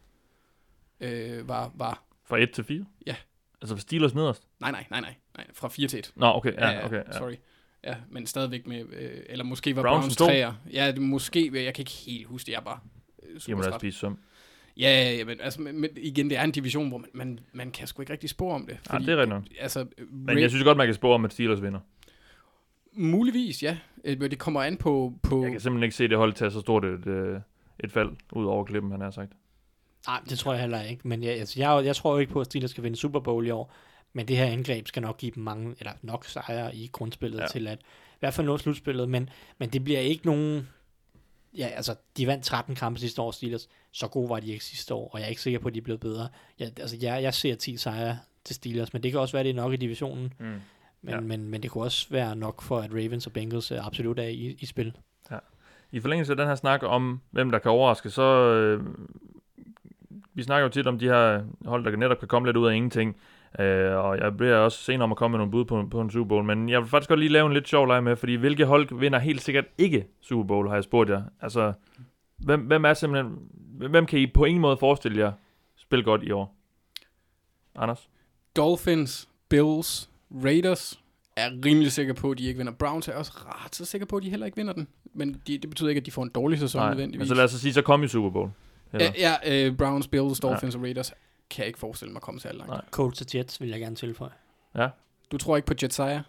øh, 1.01 1.49
var, 1.49 1.73
var, 1.75 2.05
Fra 2.25 2.39
1 2.39 2.51
til 2.53 2.65
4? 2.65 2.85
Ja. 3.07 3.17
Altså 3.63 3.77
Steelers 3.77 4.15
nederst? 4.15 4.43
nej, 4.61 4.71
nej, 4.71 4.87
nej, 4.91 5.01
nej, 5.01 5.15
nej, 5.37 5.47
fra 5.55 5.69
4 5.69 5.89
til 5.89 5.99
1. 5.99 6.13
Nå, 6.17 6.27
okay, 6.27 6.53
ja, 6.53 6.87
okay. 6.87 6.97
Ja. 6.97 7.13
Sorry. 7.13 7.35
Ja, 7.87 7.95
men 8.11 8.27
stadigvæk 8.27 8.67
med, 8.67 8.81
øh, 8.81 9.11
eller 9.29 9.45
måske 9.45 9.77
var 9.77 9.83
Browns 9.83 10.03
Browns, 10.03 10.17
træer. 10.17 10.53
Ja, 10.73 10.93
det, 10.93 11.03
måske, 11.03 11.65
jeg 11.65 11.75
kan 11.75 11.83
ikke 11.83 11.93
helt 12.07 12.27
huske 12.27 12.47
det, 12.47 12.53
jeg 12.53 12.59
er 12.59 12.65
bare 12.65 12.79
øh, 13.23 13.41
super 13.41 13.63
træt. 13.63 13.81
spise 13.81 13.99
søm. 13.99 14.19
Ja, 14.77 15.03
ja, 15.03 15.17
ja, 15.17 15.25
men, 15.25 15.41
altså, 15.41 15.61
men, 15.61 15.87
igen, 15.97 16.31
det 16.31 16.39
er 16.39 16.45
en 16.45 16.51
division, 16.51 16.89
hvor 16.89 16.99
man, 16.99 17.11
man, 17.13 17.41
man 17.53 17.71
kan 17.71 17.87
sgu 17.87 18.03
ikke 18.03 18.13
rigtig 18.13 18.31
spore 18.31 18.55
om 18.55 18.67
det. 18.67 18.79
Ja, 18.93 18.99
det 18.99 19.09
er 19.09 19.17
rigtigt. 19.17 19.61
Altså, 19.61 19.87
Men 20.11 20.39
jeg 20.39 20.51
synes 20.51 20.65
godt, 20.65 20.77
man 20.77 20.87
kan 20.87 20.95
spore 20.95 21.15
om, 21.15 21.25
at 21.25 21.33
Steelers 21.33 21.63
vinder. 21.63 21.81
Muligvis, 22.93 23.63
ja. 23.63 23.77
Øh, 24.05 24.21
Men 24.21 24.31
det 24.31 24.39
kommer 24.39 24.63
an 24.63 24.77
på... 24.77 25.13
på 25.23 25.43
Jeg 25.43 25.51
kan 25.51 25.61
simpelthen 25.61 25.85
ikke 25.85 25.97
se 25.97 26.09
det 26.09 26.17
hold 26.17 26.33
tage 26.33 26.51
så 26.51 26.61
stort 26.61 26.85
et, 26.85 27.07
øh, 27.07 27.41
et 27.85 27.93
fald 27.93 28.11
ud 28.33 28.45
over 28.45 28.65
klippen, 28.65 28.91
han 28.91 29.01
har 29.01 29.11
sagt. 29.11 29.33
Nej, 30.07 30.21
det 30.29 30.39
tror 30.39 30.53
jeg 30.53 30.61
heller 30.61 30.83
ikke. 30.83 31.09
Men 31.09 31.23
jeg, 31.23 31.33
altså, 31.33 31.61
jeg, 31.61 31.85
jeg 31.85 31.97
tror 31.97 32.13
jo 32.13 32.19
ikke 32.19 32.33
på, 32.33 32.41
at 32.41 32.47
Steelers 32.47 32.71
skal 32.71 32.85
vinde 32.85 32.97
Super 32.97 33.21
Bowl 33.21 33.47
i 33.47 33.51
år. 33.51 33.75
Men 34.17 34.29
det 34.29 34.37
her 34.37 34.45
angreb 34.47 34.89
skal 34.89 35.03
nok 35.03 35.19
give 35.19 35.33
dem 35.35 35.43
mange, 35.43 35.75
eller 35.79 35.93
nok 36.03 36.25
sejre 36.25 36.75
i 36.77 36.89
grundspillet 36.93 37.39
Ja. 37.39 37.43
ja. 37.43 37.49
til 37.49 37.67
at 37.69 37.79
i 37.81 38.17
hvert 38.21 38.35
fald 38.35 38.47
nå 38.47 38.59
slutspillet. 38.59 39.09
Men, 39.09 39.29
men 39.59 39.69
det 39.69 39.85
bliver 39.85 40.01
ikke 40.01 40.27
nogen... 40.27 40.69
Ja, 41.57 41.67
altså, 41.67 41.95
de 42.17 42.27
vandt 42.27 42.45
13 42.45 42.75
kampe 42.75 43.01
sidste 43.01 43.23
år, 43.23 43.31
Steelers. 43.31 43.69
Så 43.93 44.09
gode 44.09 44.29
var 44.29 44.41
de 44.41 44.53
ikke 44.53 44.65
sidste 44.65 44.95
år, 44.95 45.11
og 45.13 45.19
jeg 45.19 45.25
er 45.25 45.29
ikke 45.29 45.43
sikker 45.43 45.59
på, 45.61 45.69
at 45.69 45.75
de 45.75 45.79
er 45.79 45.83
blevet 45.83 46.01
bedre. 46.01 46.29
Jeg, 46.59 46.73
altså, 46.81 46.97
jeg, 47.03 47.23
jeg 47.23 47.35
ser 47.35 47.55
10 47.55 47.77
sejre 47.77 48.19
til 48.45 48.55
Steelers, 48.55 48.93
men 48.93 49.03
det 49.03 49.11
kan 49.11 49.21
også 49.21 49.33
være, 49.37 49.45
det 49.45 49.51
er 49.51 49.55
nok 49.55 49.73
i 49.73 49.77
divisionen. 49.77 50.33
Mm. 50.39 50.45
Men, 50.47 50.61
Ja. 51.05 51.15
ja. 51.15 51.21
men, 51.21 51.49
men 51.49 51.63
det 51.63 51.71
kunne 51.71 51.85
også 51.85 52.07
være 52.11 52.37
nok 52.37 52.63
for, 52.63 52.79
at 52.79 52.91
Ravens 52.93 53.27
og 53.27 53.33
Bengals 53.33 53.71
øh, 53.73 53.87
absolut 53.87 54.19
er 54.19 54.23
i, 54.23 54.57
i 54.61 54.67
spil. 54.67 54.93
I 55.93 56.01
forlængelse 56.01 56.33
af 56.33 56.37
den 56.37 56.47
her 56.47 56.55
snak 56.55 56.83
om, 56.83 57.21
hvem 57.31 57.51
der 57.51 57.59
kan 57.59 57.71
overraske, 57.71 58.11
så... 58.11 58.23
Øh, 58.23 58.85
vi 60.35 60.43
snakker 60.43 60.63
jo 60.63 60.69
tit 60.69 60.87
om 60.87 60.99
de 60.99 61.05
her 61.07 61.43
hold, 61.65 61.85
der 61.85 61.97
netop 61.97 62.19
kan 62.19 62.29
komme 62.29 62.49
lidt 62.49 62.57
ud 62.57 62.67
af 62.69 62.75
ingenting. 62.75 63.17
Øh, 63.59 63.97
og 63.97 64.19
jeg 64.19 64.37
bliver 64.37 64.57
også 64.57 64.79
senere 64.79 65.05
om 65.05 65.11
at 65.11 65.17
komme 65.17 65.33
med 65.33 65.39
nogle 65.39 65.51
bud 65.51 65.65
på, 65.65 65.89
på 65.91 66.01
en 66.01 66.11
Super 66.11 66.29
Bowl. 66.29 66.45
Men 66.45 66.69
jeg 66.69 66.81
vil 66.81 66.89
faktisk 66.89 67.09
godt 67.09 67.21
lige 67.21 67.33
lave 67.33 67.47
en 67.47 67.53
lidt 67.53 67.69
sjov 67.69 67.87
leg 67.87 68.05
med, 68.05 68.17
fordi 68.17 68.35
hvilke 68.35 68.65
hold 68.65 68.99
vinder 68.99 69.19
helt 69.19 69.43
sikkert 69.43 69.65
ikke 69.79 70.07
Super 70.21 70.45
Bowl, 70.45 70.69
har 70.69 70.75
jeg 70.75 70.85
spurgt 70.85 71.11
jer. 71.11 71.23
Altså, 71.41 71.73
hvem, 72.37 72.61
hvem 72.61 72.85
er 72.85 72.95
simpelthen... 72.95 73.39
Hvem 73.91 74.07
kan 74.07 74.19
I 74.19 74.27
på 74.27 74.45
ingen 74.45 74.61
måde 74.61 74.77
forestille 74.77 75.19
jer 75.19 75.33
spille 75.77 76.05
godt 76.05 76.23
i 76.23 76.31
år? 76.31 76.57
Anders? 77.77 78.09
Dolphins, 78.57 79.29
Bills, 79.49 80.11
Raiders 80.45 81.01
er 81.37 81.51
rimelig 81.65 81.93
sikker 81.93 82.15
på, 82.15 82.31
at 82.31 82.39
de 82.39 82.45
ikke 82.45 82.59
vinder. 82.59 82.73
Browns 82.73 83.09
er 83.09 83.17
også 83.17 83.33
ret 83.33 83.75
så 83.75 83.85
sikker 83.85 84.07
på, 84.07 84.17
at 84.17 84.23
de 84.23 84.31
heller 84.31 84.47
ikke 84.47 84.57
vinder 84.57 84.73
den. 84.73 84.89
Men 85.15 85.43
de, 85.47 85.59
det 85.59 85.71
betyder 85.71 85.89
ikke, 85.89 85.99
at 85.99 86.07
de 86.07 86.11
får 86.11 86.23
en 86.23 86.31
dårlig 86.35 86.59
sæson 86.59 86.79
Nej, 86.79 86.89
men 86.89 86.97
nødvendigvis. 86.97 87.29
så 87.29 87.35
lad 87.35 87.45
os 87.45 87.51
sige, 87.51 87.73
så 87.73 87.83
kom 87.83 88.03
i 88.03 88.09
Super 88.09 88.31
Bowl. 88.31 88.51
Eller? 88.93 89.13
Ja, 89.19 89.37
ja 89.45 89.67
øh, 89.67 89.77
Browns, 89.77 90.09
Bills, 90.09 90.41
Dolphins 90.41 90.75
ja. 90.75 90.79
og 90.79 90.85
Raiders 90.85 91.13
kan 91.51 91.61
jeg 91.63 91.67
ikke 91.67 91.79
forestille 91.79 92.13
mig 92.13 92.19
at 92.19 92.23
komme 92.23 92.41
særlig 92.41 92.59
langt. 92.59 92.71
Nej. 92.73 92.85
Colts 92.91 93.21
og 93.21 93.27
Jets 93.35 93.61
vil 93.61 93.69
jeg 93.69 93.81
gerne 93.81 93.97
tilføje. 93.97 94.31
Du 95.33 95.39
tror 95.39 95.57
ikke 95.57 95.67
på 95.67 95.75
Jets 95.83 95.95
sejr? 95.97 96.23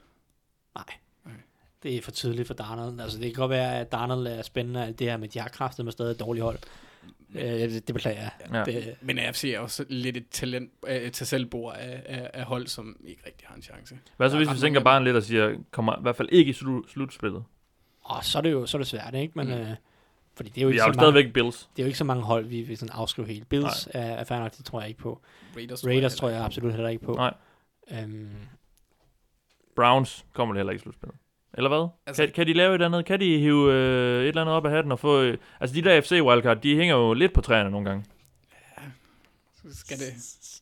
Det 1.84 1.96
er 1.98 2.02
for 2.02 2.12
tidligt 2.12 2.48
for 2.48 2.54
Darnold. 2.54 3.00
Altså, 3.00 3.18
det 3.18 3.26
kan 3.26 3.34
godt 3.34 3.50
være, 3.50 3.80
at 3.80 3.92
Darnold 3.92 4.28
er 4.28 4.42
spændende 4.42 4.80
og 4.80 4.86
alt 4.86 5.00
det 5.00 5.08
her, 5.10 5.18
men 5.18 5.30
de 5.30 5.40
har 5.40 5.50
kraftet 5.50 5.86
med 5.86 5.92
stadig 5.92 6.12
et 6.12 6.20
dårligt 6.20 6.44
hold. 6.44 6.58
Øh, 7.36 7.42
det, 7.44 7.88
det 7.88 7.94
beklager 7.96 8.22
jeg. 8.22 8.32
Ja. 8.54 8.64
Det, 8.64 8.96
Men 9.02 9.20
AFC 9.20 9.44
er 9.44 9.60
også 9.60 9.86
lidt 9.90 10.18
et 10.18 10.30
talent, 10.30 10.72
øh, 10.88 10.96
et 10.96 11.14
tasselbord 11.14 11.76
af, 11.76 12.04
af, 12.06 12.32
af, 12.34 12.44
hold, 12.46 12.68
som 12.68 12.98
ikke 13.06 13.22
rigtig 13.26 13.48
har 13.48 13.56
en 13.56 13.62
chance. 13.62 14.00
Hvad 14.18 14.30
så 14.30 14.38
hvis 14.38 14.64
vi 14.64 14.76
af 14.76 14.84
barn 14.84 15.04
lidt 15.04 15.16
og 15.16 15.24
siger, 15.24 15.56
kommer 15.72 15.94
i 16.00 16.02
hvert 16.02 16.16
fald 16.16 16.30
ikke 16.32 16.50
i 16.50 16.54
slu- 16.54 16.92
slutspillet? 16.94 17.44
og 18.02 18.26
så 18.26 18.38
er 18.38 18.42
det 18.42 18.52
jo 18.52 18.66
så 18.66 18.78
er 18.78 18.80
det 18.80 18.88
svært, 18.88 19.16
ikke? 19.16 19.32
Men, 19.36 19.48
Mm. 19.48 19.54
øh, 19.54 19.70
fordi 20.36 20.50
det 20.50 20.58
er 20.58 20.62
jo 20.62 20.68
Vi 20.68 20.74
ikke, 20.74 20.82
har 20.82 20.88
jo 20.88 20.94
så 20.94 20.98
mange, 21.00 21.12
stadigvæk 21.12 21.34
Bills. 21.34 21.70
det 21.76 21.82
er 21.82 21.84
jo 21.84 21.88
ikke 21.88 21.98
så 21.98 22.04
mange 22.04 22.24
hold, 22.24 22.46
vi 22.46 22.62
vil 22.62 22.78
sådan 22.78 22.96
afskrive 22.96 23.28
helt. 23.28 23.50
Bills 23.50 23.88
er, 23.92 24.02
er 24.02 24.24
fair 24.24 24.40
nok, 24.40 24.58
det 24.58 24.66
tror 24.66 24.80
jeg 24.82 24.90
ikke 24.90 25.00
på. 25.00 25.22
Raiders, 25.58 25.88
Raiders 25.88 26.16
tror 26.16 26.30
jeg 26.30 26.46
absolut 26.46 26.74
heller 26.74 26.90
ikke 26.90 27.06
på. 27.06 27.14
Nej. 27.14 27.34
Øhm, 27.92 28.30
Browns 29.76 30.26
kommer 30.34 30.56
heller 30.56 30.72
ikke 30.72 30.82
i 30.82 30.84
slutspillet. 30.84 31.18
Eller 31.54 31.70
hvad? 31.70 31.88
Altså, 32.06 32.24
kan, 32.24 32.32
kan 32.34 32.48
de 32.48 32.54
lave 32.54 32.70
et 32.70 32.74
eller 32.74 32.86
andet? 32.86 33.06
Kan 33.06 33.20
de 33.20 33.38
hive 33.38 33.74
øh, 33.74 34.22
et 34.22 34.28
eller 34.28 34.42
andet 34.42 34.56
op 34.56 34.66
af 34.66 34.72
hatten 34.72 34.92
og 34.92 35.00
få... 35.00 35.22
Øh, 35.22 35.38
altså 35.60 35.76
de 35.76 35.82
der 35.82 36.02
FC 36.02 36.12
wildcard, 36.12 36.62
de 36.62 36.76
hænger 36.76 36.96
jo 36.96 37.14
lidt 37.14 37.34
på 37.34 37.42
træerne 37.42 37.72
nogle 37.72 37.90
gange. 37.90 38.06
Skal 39.74 39.98
det? 39.98 40.06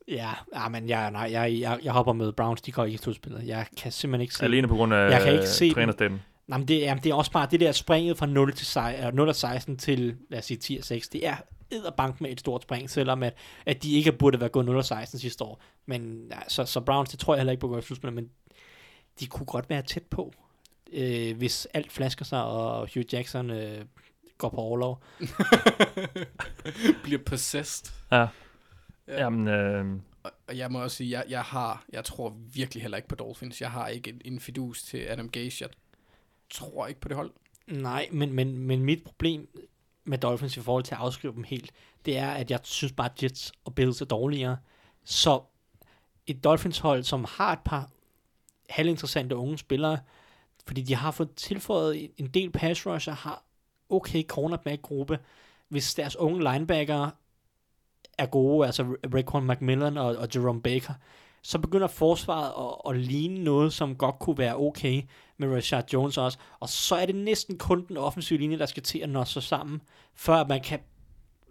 ja, 0.08 0.30
ja, 0.56 0.70
men 0.70 0.90
jeg, 0.90 1.12
nej, 1.12 1.30
jeg, 1.32 1.60
jeg, 1.60 1.80
jeg 1.84 1.94
hopper 1.94 2.14
med 2.14 2.32
Browns, 2.32 2.62
de 2.62 2.72
går 2.72 2.86
ikke 2.86 2.95
i 2.95 2.98
slutspillet. 2.98 3.48
Jeg 3.48 3.66
kan 3.78 3.91
simpelthen 3.91 4.22
ikke 4.22 4.36
se... 4.36 4.44
Alene 4.44 4.68
på 4.68 4.76
grund 4.76 4.94
af 4.94 5.10
Jeg 5.12 5.22
kan 5.22 5.34
ikke 5.34 5.48
se 5.48 5.74
øh. 5.78 6.12
Nej, 6.48 6.57
men 6.57 6.68
det, 6.68 6.88
er, 6.88 6.95
det 6.95 7.10
er 7.10 7.14
også 7.14 7.32
bare 7.32 7.48
det 7.52 7.60
der 7.60 7.72
springet 7.72 8.18
fra 8.18 8.26
0 8.26 8.53
til 8.53 8.65
6, 8.65 8.98
eller 8.98 9.11
0 9.11 9.30
og 9.30 9.36
16 9.36 9.78
til, 9.78 10.18
lad 10.30 10.40
os 10.40 10.45
sige, 10.45 10.57
10 10.57 10.78
og 10.78 10.84
6. 10.84 11.10
Det 11.10 11.28
er 11.28 11.36
bank 11.98 12.22
med 12.22 12.32
et 12.32 12.40
stort 12.40 12.64
spring, 12.64 12.90
selvom 12.90 13.24
at, 13.24 13.34
at 13.65 13.84
de 13.84 13.94
ikke 13.94 14.11
burde 14.11 14.40
være 14.40 14.49
gået 14.49 14.65
0 14.65 14.76
og 14.78 14.86
16 14.86 15.20
sidste 15.20 15.44
år. 15.44 15.61
Men 15.86 16.28
ja, 16.32 16.38
så, 16.48 16.65
så 16.65 16.82
Browns, 16.82 17.10
det 17.10 17.20
tror 17.20 17.34
jeg 17.34 17.40
heller 17.40 17.52
ikke 17.52 17.61
på 17.61 17.68
at 17.68 17.72
gå 17.72 17.78
i 17.78 17.82
slutspillet, 17.82 18.14
men 18.15 18.30
de 19.20 19.28
kunne 19.28 19.45
godt 19.45 19.70
være 19.70 19.82
tæt 19.82 20.03
på, 20.03 20.34
øh, 20.94 21.38
hvis 21.38 21.68
alt 21.74 21.91
flasker 21.91 22.26
sig, 22.26 22.44
og 22.44 22.90
Hugh 22.94 23.14
Jackson 23.14 23.49
øh, 23.49 23.86
går 24.38 24.49
på 24.49 24.57
overlov. 24.57 25.03
Bliver 27.03 27.22
possessed. 27.26 27.94
Ja. 28.11 28.28
Ja. 29.07 29.24
Jamen, 29.24 29.48
øh, 29.48 29.86
Og, 30.24 30.32
og 30.48 30.57
jeg 30.57 30.72
må 30.72 30.84
også 30.84 30.98
sige, 30.98 31.10
jeg, 31.11 31.26
jeg 31.30 31.41
har, 31.41 31.86
jeg 31.94 32.03
tror 32.06 32.36
virkelig 32.53 32.82
heller 32.82 32.98
ikke 32.98 33.10
på 33.10 33.15
Dolphins. 33.15 33.61
Jeg 33.61 33.72
har 33.72 33.88
ikke 33.88 34.10
en, 34.10 34.22
en 34.26 34.40
fidus 34.40 34.84
til 34.84 34.98
Adam 34.98 35.30
Gase. 35.30 35.57
Jeg 35.61 35.70
tror 36.54 36.88
ikke 36.88 37.00
på 37.00 37.08
det 37.08 37.18
hold. 37.18 37.32
Nej, 37.68 38.10
men, 38.12 38.34
men, 38.34 38.58
men 38.58 38.82
mit 38.82 39.04
problem 39.04 39.48
med 40.04 40.18
Dolphins 40.18 40.58
i 40.58 40.62
forhold 40.62 40.84
til 40.84 40.96
at 40.96 41.02
afskrive 41.02 41.34
dem 41.34 41.44
helt, 41.44 41.72
det 42.06 42.18
er, 42.18 42.32
at 42.32 42.52
jeg 42.52 42.60
synes 42.64 42.94
bare, 42.94 43.10
at 43.16 43.24
Jets 43.24 43.52
og 43.66 43.76
Bills 43.76 44.02
er 44.02 44.06
dårligere. 44.06 44.58
Så 45.04 45.42
et 46.28 46.44
Dolphins-hold, 46.44 47.04
som 47.04 47.26
har 47.30 47.54
et 47.54 47.60
par 47.66 47.90
halvinteressante 48.70 49.36
unge 49.36 49.58
spillere, 49.58 50.00
fordi 50.66 50.82
de 50.82 50.96
har 50.96 51.12
fået 51.12 51.36
tilføjet 51.36 52.12
en 52.18 52.28
del 52.28 52.52
pass 52.52 52.86
rusher, 52.88 53.14
har 53.14 53.44
okay 53.90 54.24
cornerback-gruppe. 54.24 55.20
Hvis 55.68 55.94
deres 55.94 56.16
unge 56.16 56.54
linebacker 56.54 57.10
er 58.18 58.26
gode, 58.26 58.66
altså 58.66 58.84
Raekwon 59.14 59.48
McMillan 59.48 59.98
og, 59.98 60.16
og 60.16 60.28
Jerome 60.36 60.62
Baker, 60.62 60.94
så 61.44 61.60
begynder 61.60 61.88
forsvaret 61.88 62.53
at, 62.86 62.91
at 62.91 63.02
ligne 63.02 63.44
noget, 63.44 63.74
som 63.74 63.95
godt 63.95 64.20
kunne 64.20 64.38
være 64.38 64.57
okay 64.57 65.02
med 65.38 65.56
Rashad 65.56 65.84
Jones 65.94 66.18
også. 66.18 66.38
Og 66.60 66.70
så 66.70 66.95
er 66.95 67.06
det 67.06 67.15
næsten 67.15 67.57
kun 67.57 67.86
den 67.88 67.98
offensive 67.98 68.40
linje, 68.40 68.60
der 68.60 68.65
skal 68.65 68.84
til 68.84 68.99
at 68.99 69.10
nå 69.10 69.26
sig 69.26 69.44
sammen, 69.44 69.82
før 70.14 70.48
man 70.48 70.61
kan 70.61 70.80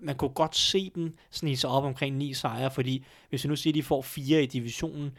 man 0.04 0.16
kunne 0.16 0.30
godt 0.34 0.56
se 0.56 0.90
dem 0.94 1.16
snige 1.30 1.56
sig 1.56 1.70
op 1.70 1.84
omkring 1.84 2.16
ni 2.16 2.34
sejre, 2.34 2.70
fordi 2.70 3.04
hvis 3.28 3.44
vi 3.44 3.48
nu 3.48 3.56
siger, 3.56 3.72
at 3.72 3.74
de 3.74 3.82
får 3.82 4.02
fire 4.02 4.42
i 4.42 4.46
divisionen, 4.46 5.16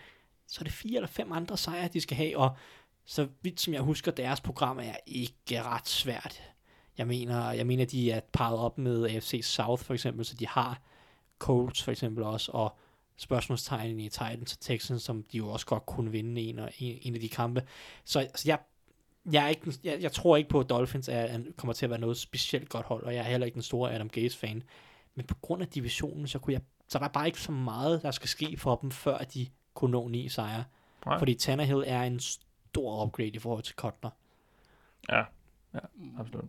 så 0.48 0.62
er 0.62 0.64
det 0.64 0.74
fire 0.74 0.96
eller 0.96 1.08
fem 1.08 1.32
andre 1.32 1.58
sejre, 1.58 1.88
de 1.88 2.02
skal 2.02 2.18
have, 2.18 2.38
og 2.38 2.58
så 3.06 3.28
vidt 3.42 3.62
som 3.62 3.74
jeg 3.74 3.82
husker, 3.82 4.12
deres 4.12 4.42
program 4.42 4.80
er 4.80 4.96
ikke 5.06 5.64
ret 5.64 5.88
svært. 5.88 6.42
Jeg 6.98 7.08
mener, 7.08 7.52
jeg 7.52 7.68
mener, 7.68 7.86
de 7.86 8.12
er 8.12 8.20
parret 8.34 8.60
op 8.60 8.78
med 8.78 9.06
AFC 9.10 9.42
South 9.44 9.84
for 9.84 9.94
eksempel, 9.94 10.26
så 10.26 10.36
de 10.36 10.48
har 10.48 10.82
Colts 11.40 11.84
for 11.84 11.92
eksempel 11.92 12.24
også, 12.24 12.52
og 12.52 12.78
spørgsmålstegn 13.18 14.00
i 14.00 14.10
Titans 14.10 14.54
og 14.54 14.60
Texans, 14.60 15.04
som 15.04 15.24
de 15.24 15.38
jo 15.38 15.50
også 15.50 15.66
godt 15.66 15.86
kunne 15.86 16.12
vinde 16.12 16.42
en, 16.42 16.60
og 16.60 16.72
en, 16.80 17.00
en 17.02 17.16
af 17.16 17.22
de 17.22 17.30
kampe. 17.30 17.64
Så, 18.04 18.28
så 18.36 18.44
jeg, 18.50 18.60
jeg, 19.32 19.46
er 19.46 19.50
ikke, 19.50 19.74
jeg, 19.84 20.02
jeg 20.02 20.12
tror 20.12 20.38
ikke 20.38 20.50
på, 20.50 20.60
at 20.60 20.70
Dolphins 20.70 21.08
er, 21.08 21.14
er, 21.14 21.40
kommer 21.58 21.74
til 21.74 21.86
at 21.86 21.90
være 21.90 22.00
noget 22.00 22.18
specielt 22.18 22.70
godt 22.70 22.86
hold, 22.86 23.04
og 23.04 23.16
jeg 23.16 23.20
er 23.20 23.30
heller 23.30 23.46
ikke 23.46 23.56
den 23.56 23.62
store 23.62 23.94
Adam 23.94 24.10
Gaze-fan. 24.10 24.64
Men 25.16 25.26
på 25.26 25.36
grund 25.36 25.62
af 25.62 25.68
divisionen, 25.68 26.28
så, 26.28 26.40
kunne 26.40 26.54
jeg, 26.54 26.62
så 26.88 27.00
der 27.00 27.06
er 27.06 27.10
bare 27.10 27.28
ikke 27.28 27.42
så 27.42 27.52
meget, 27.52 28.02
der 28.02 28.12
skal 28.12 28.30
ske 28.30 28.58
for 28.58 28.76
dem, 28.76 28.92
før 28.92 29.18
de 29.18 29.48
kunne 29.74 29.92
nå 29.92 30.08
ni 30.08 30.30
sejre. 30.30 30.64
Nej. 31.06 31.20
Fordi 31.20 31.34
Tannehill 31.34 31.84
er 31.88 32.02
en 32.02 32.20
stor 32.20 33.06
upgrade 33.06 33.30
i 33.30 33.40
forhold 33.40 33.64
til 33.64 33.76
Kotler. 33.76 34.10
Ja, 35.10 35.24
ja, 35.74 35.80
absolut. 36.20 36.46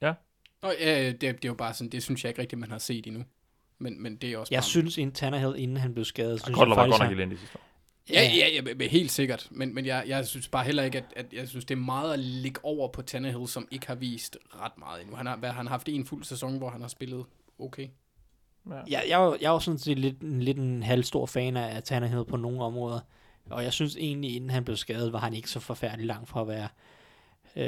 Ja, 0.00 0.14
det, 0.62 1.20
det 1.20 1.44
er 1.44 1.48
jo 1.48 1.54
bare 1.54 1.74
sådan, 1.74 1.90
det 1.90 2.02
synes 2.02 2.24
jeg 2.24 2.30
ikke 2.30 2.40
rigtigt, 2.40 2.60
man 2.60 2.70
har 2.70 2.78
set 2.78 3.06
endnu. 3.06 3.24
Men, 3.84 4.02
men 4.02 4.16
det 4.16 4.32
er 4.32 4.38
også 4.38 4.54
Jeg 4.54 4.58
bare... 4.58 4.64
synes, 4.64 4.98
en 4.98 5.12
Tannehill, 5.12 5.54
inden 5.56 5.76
han 5.76 5.94
blev 5.94 6.04
skadet, 6.04 6.40
synes 6.40 6.56
Kotler 6.56 6.74
jeg 6.74 6.76
var 6.76 6.82
faktisk, 6.82 7.00
godt 7.00 7.10
nok 7.10 7.18
elendig 7.18 7.38
sidste 7.38 7.58
år. 7.58 7.60
Ja, 8.10 8.22
ja, 8.22 8.48
ja, 8.54 8.74
ja, 8.80 8.88
helt 8.88 9.10
sikkert. 9.10 9.48
Men, 9.50 9.74
men 9.74 9.86
jeg, 9.86 10.04
jeg 10.06 10.26
synes 10.26 10.48
bare 10.48 10.64
heller 10.64 10.82
ikke, 10.82 10.98
at, 10.98 11.04
at 11.16 11.26
jeg 11.32 11.48
synes, 11.48 11.64
det 11.64 11.74
er 11.74 11.78
meget 11.78 12.12
at 12.12 12.18
ligge 12.18 12.60
over 12.62 12.88
på 12.88 13.02
Tannehill, 13.02 13.48
som 13.48 13.68
ikke 13.70 13.86
har 13.86 13.94
vist 13.94 14.38
ret 14.60 14.78
meget 14.78 15.00
endnu. 15.00 15.16
Han 15.16 15.26
har, 15.26 15.36
hvad, 15.36 15.50
han 15.50 15.66
har 15.66 15.70
haft 15.70 15.88
en 15.88 16.06
fuld 16.06 16.24
sæson, 16.24 16.58
hvor 16.58 16.70
han 16.70 16.80
har 16.80 16.88
spillet 16.88 17.24
okay. 17.58 17.88
Ja. 18.70 18.74
Jeg, 18.74 19.04
jeg, 19.08 19.24
er 19.24 19.36
jeg 19.40 19.48
er 19.48 19.52
jo 19.52 19.58
sådan 19.58 19.78
set 19.78 19.98
lidt, 19.98 20.22
lidt 20.22 20.58
en 20.58 20.82
halvstor 20.82 21.26
fan 21.26 21.56
af 21.56 21.82
Tannehill 21.82 22.24
på 22.24 22.36
nogle 22.36 22.62
områder. 22.62 23.00
Og 23.50 23.64
jeg 23.64 23.72
synes 23.72 23.96
egentlig, 23.96 24.36
inden 24.36 24.50
han 24.50 24.64
blev 24.64 24.76
skadet, 24.76 25.12
var 25.12 25.18
han 25.18 25.34
ikke 25.34 25.50
så 25.50 25.60
forfærdelig 25.60 26.06
langt 26.06 26.28
fra 26.28 26.40
at 26.40 26.48
være... 26.48 26.68
Øh, 27.56 27.66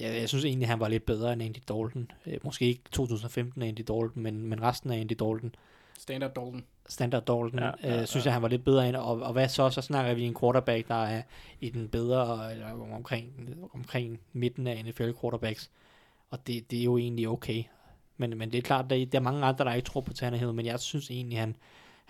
jeg, 0.00 0.20
jeg 0.20 0.28
synes 0.28 0.44
egentlig, 0.44 0.68
han 0.68 0.80
var 0.80 0.88
lidt 0.88 1.06
bedre 1.06 1.32
end 1.32 1.42
Andy 1.42 1.58
Dalton. 1.68 2.10
Øh, 2.26 2.38
måske 2.44 2.66
ikke 2.66 2.82
2015 2.92 3.62
af 3.62 3.66
Andy 3.66 3.78
Dalton, 3.78 4.12
men, 4.14 4.46
men 4.46 4.62
resten 4.62 4.90
af 4.90 4.98
Andy 4.98 5.12
Dalton. 5.12 5.54
Standard 5.98 6.34
Dalton. 6.34 6.64
Standard 6.88 7.22
Dalton, 7.22 7.58
Ja, 7.58 7.64
ja, 7.64 7.72
ja, 7.82 8.00
øh, 8.00 8.06
synes 8.06 8.24
ja. 8.24 8.28
jeg, 8.28 8.34
han 8.34 8.42
var 8.42 8.48
lidt 8.48 8.64
bedre 8.64 8.88
end. 8.88 8.96
Og, 8.96 9.22
og 9.22 9.32
hvad 9.32 9.48
så? 9.48 9.70
Så 9.70 9.80
snakker 9.80 10.14
vi 10.14 10.22
en 10.22 10.36
quarterback, 10.40 10.88
der 10.88 11.04
er 11.04 11.22
i 11.60 11.70
den 11.70 11.88
bedre, 11.88 12.52
eller 12.52 12.94
omkring, 12.94 13.56
omkring 13.74 14.20
midten 14.32 14.66
af 14.66 14.84
NFL 14.84 15.10
quarterbacks. 15.20 15.70
Og 16.30 16.46
det, 16.46 16.70
det 16.70 16.80
er 16.80 16.84
jo 16.84 16.98
egentlig 16.98 17.28
okay. 17.28 17.64
Men, 18.16 18.38
men 18.38 18.52
det 18.52 18.58
er 18.58 18.62
klart, 18.62 18.90
der, 18.90 19.06
der 19.06 19.18
er 19.18 19.22
mange 19.22 19.44
andre, 19.44 19.64
der 19.64 19.74
ikke 19.74 19.86
tror 19.86 20.00
på 20.00 20.12
Tannehill, 20.12 20.52
men 20.52 20.66
jeg 20.66 20.80
synes 20.80 21.10
egentlig, 21.10 21.38
han, 21.38 21.56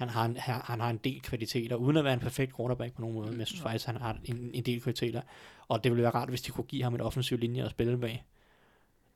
han, 0.01 0.09
har 0.09 0.25
en, 0.25 0.37
han, 0.37 0.61
han 0.65 0.81
har 0.81 0.91
en 0.91 0.97
del 0.97 1.23
kvaliteter, 1.23 1.77
uden 1.77 1.97
at 1.97 2.05
være 2.05 2.15
en 2.15 2.21
perfekt 2.21 2.57
quarterback 2.57 2.95
på 2.95 3.01
nogen 3.01 3.17
måde, 3.17 3.31
men 3.31 3.39
jeg 3.39 3.47
synes 3.47 3.63
faktisk, 3.63 3.87
han 3.87 3.97
har 3.97 4.19
en, 4.25 4.51
en 4.55 4.63
del 4.63 4.83
kvaliteter. 4.83 5.23
Og 5.69 5.85
det 5.85 5.93
ville 5.93 6.03
være 6.03 6.15
rart, 6.15 6.29
hvis 6.29 6.43
de 6.43 6.53
kunne 6.53 6.65
give 6.65 6.83
ham 6.83 6.95
en 6.95 7.01
offensiv 7.01 7.39
linje 7.39 7.65
at 7.65 7.71
spille 7.71 7.99
bag. 7.99 8.25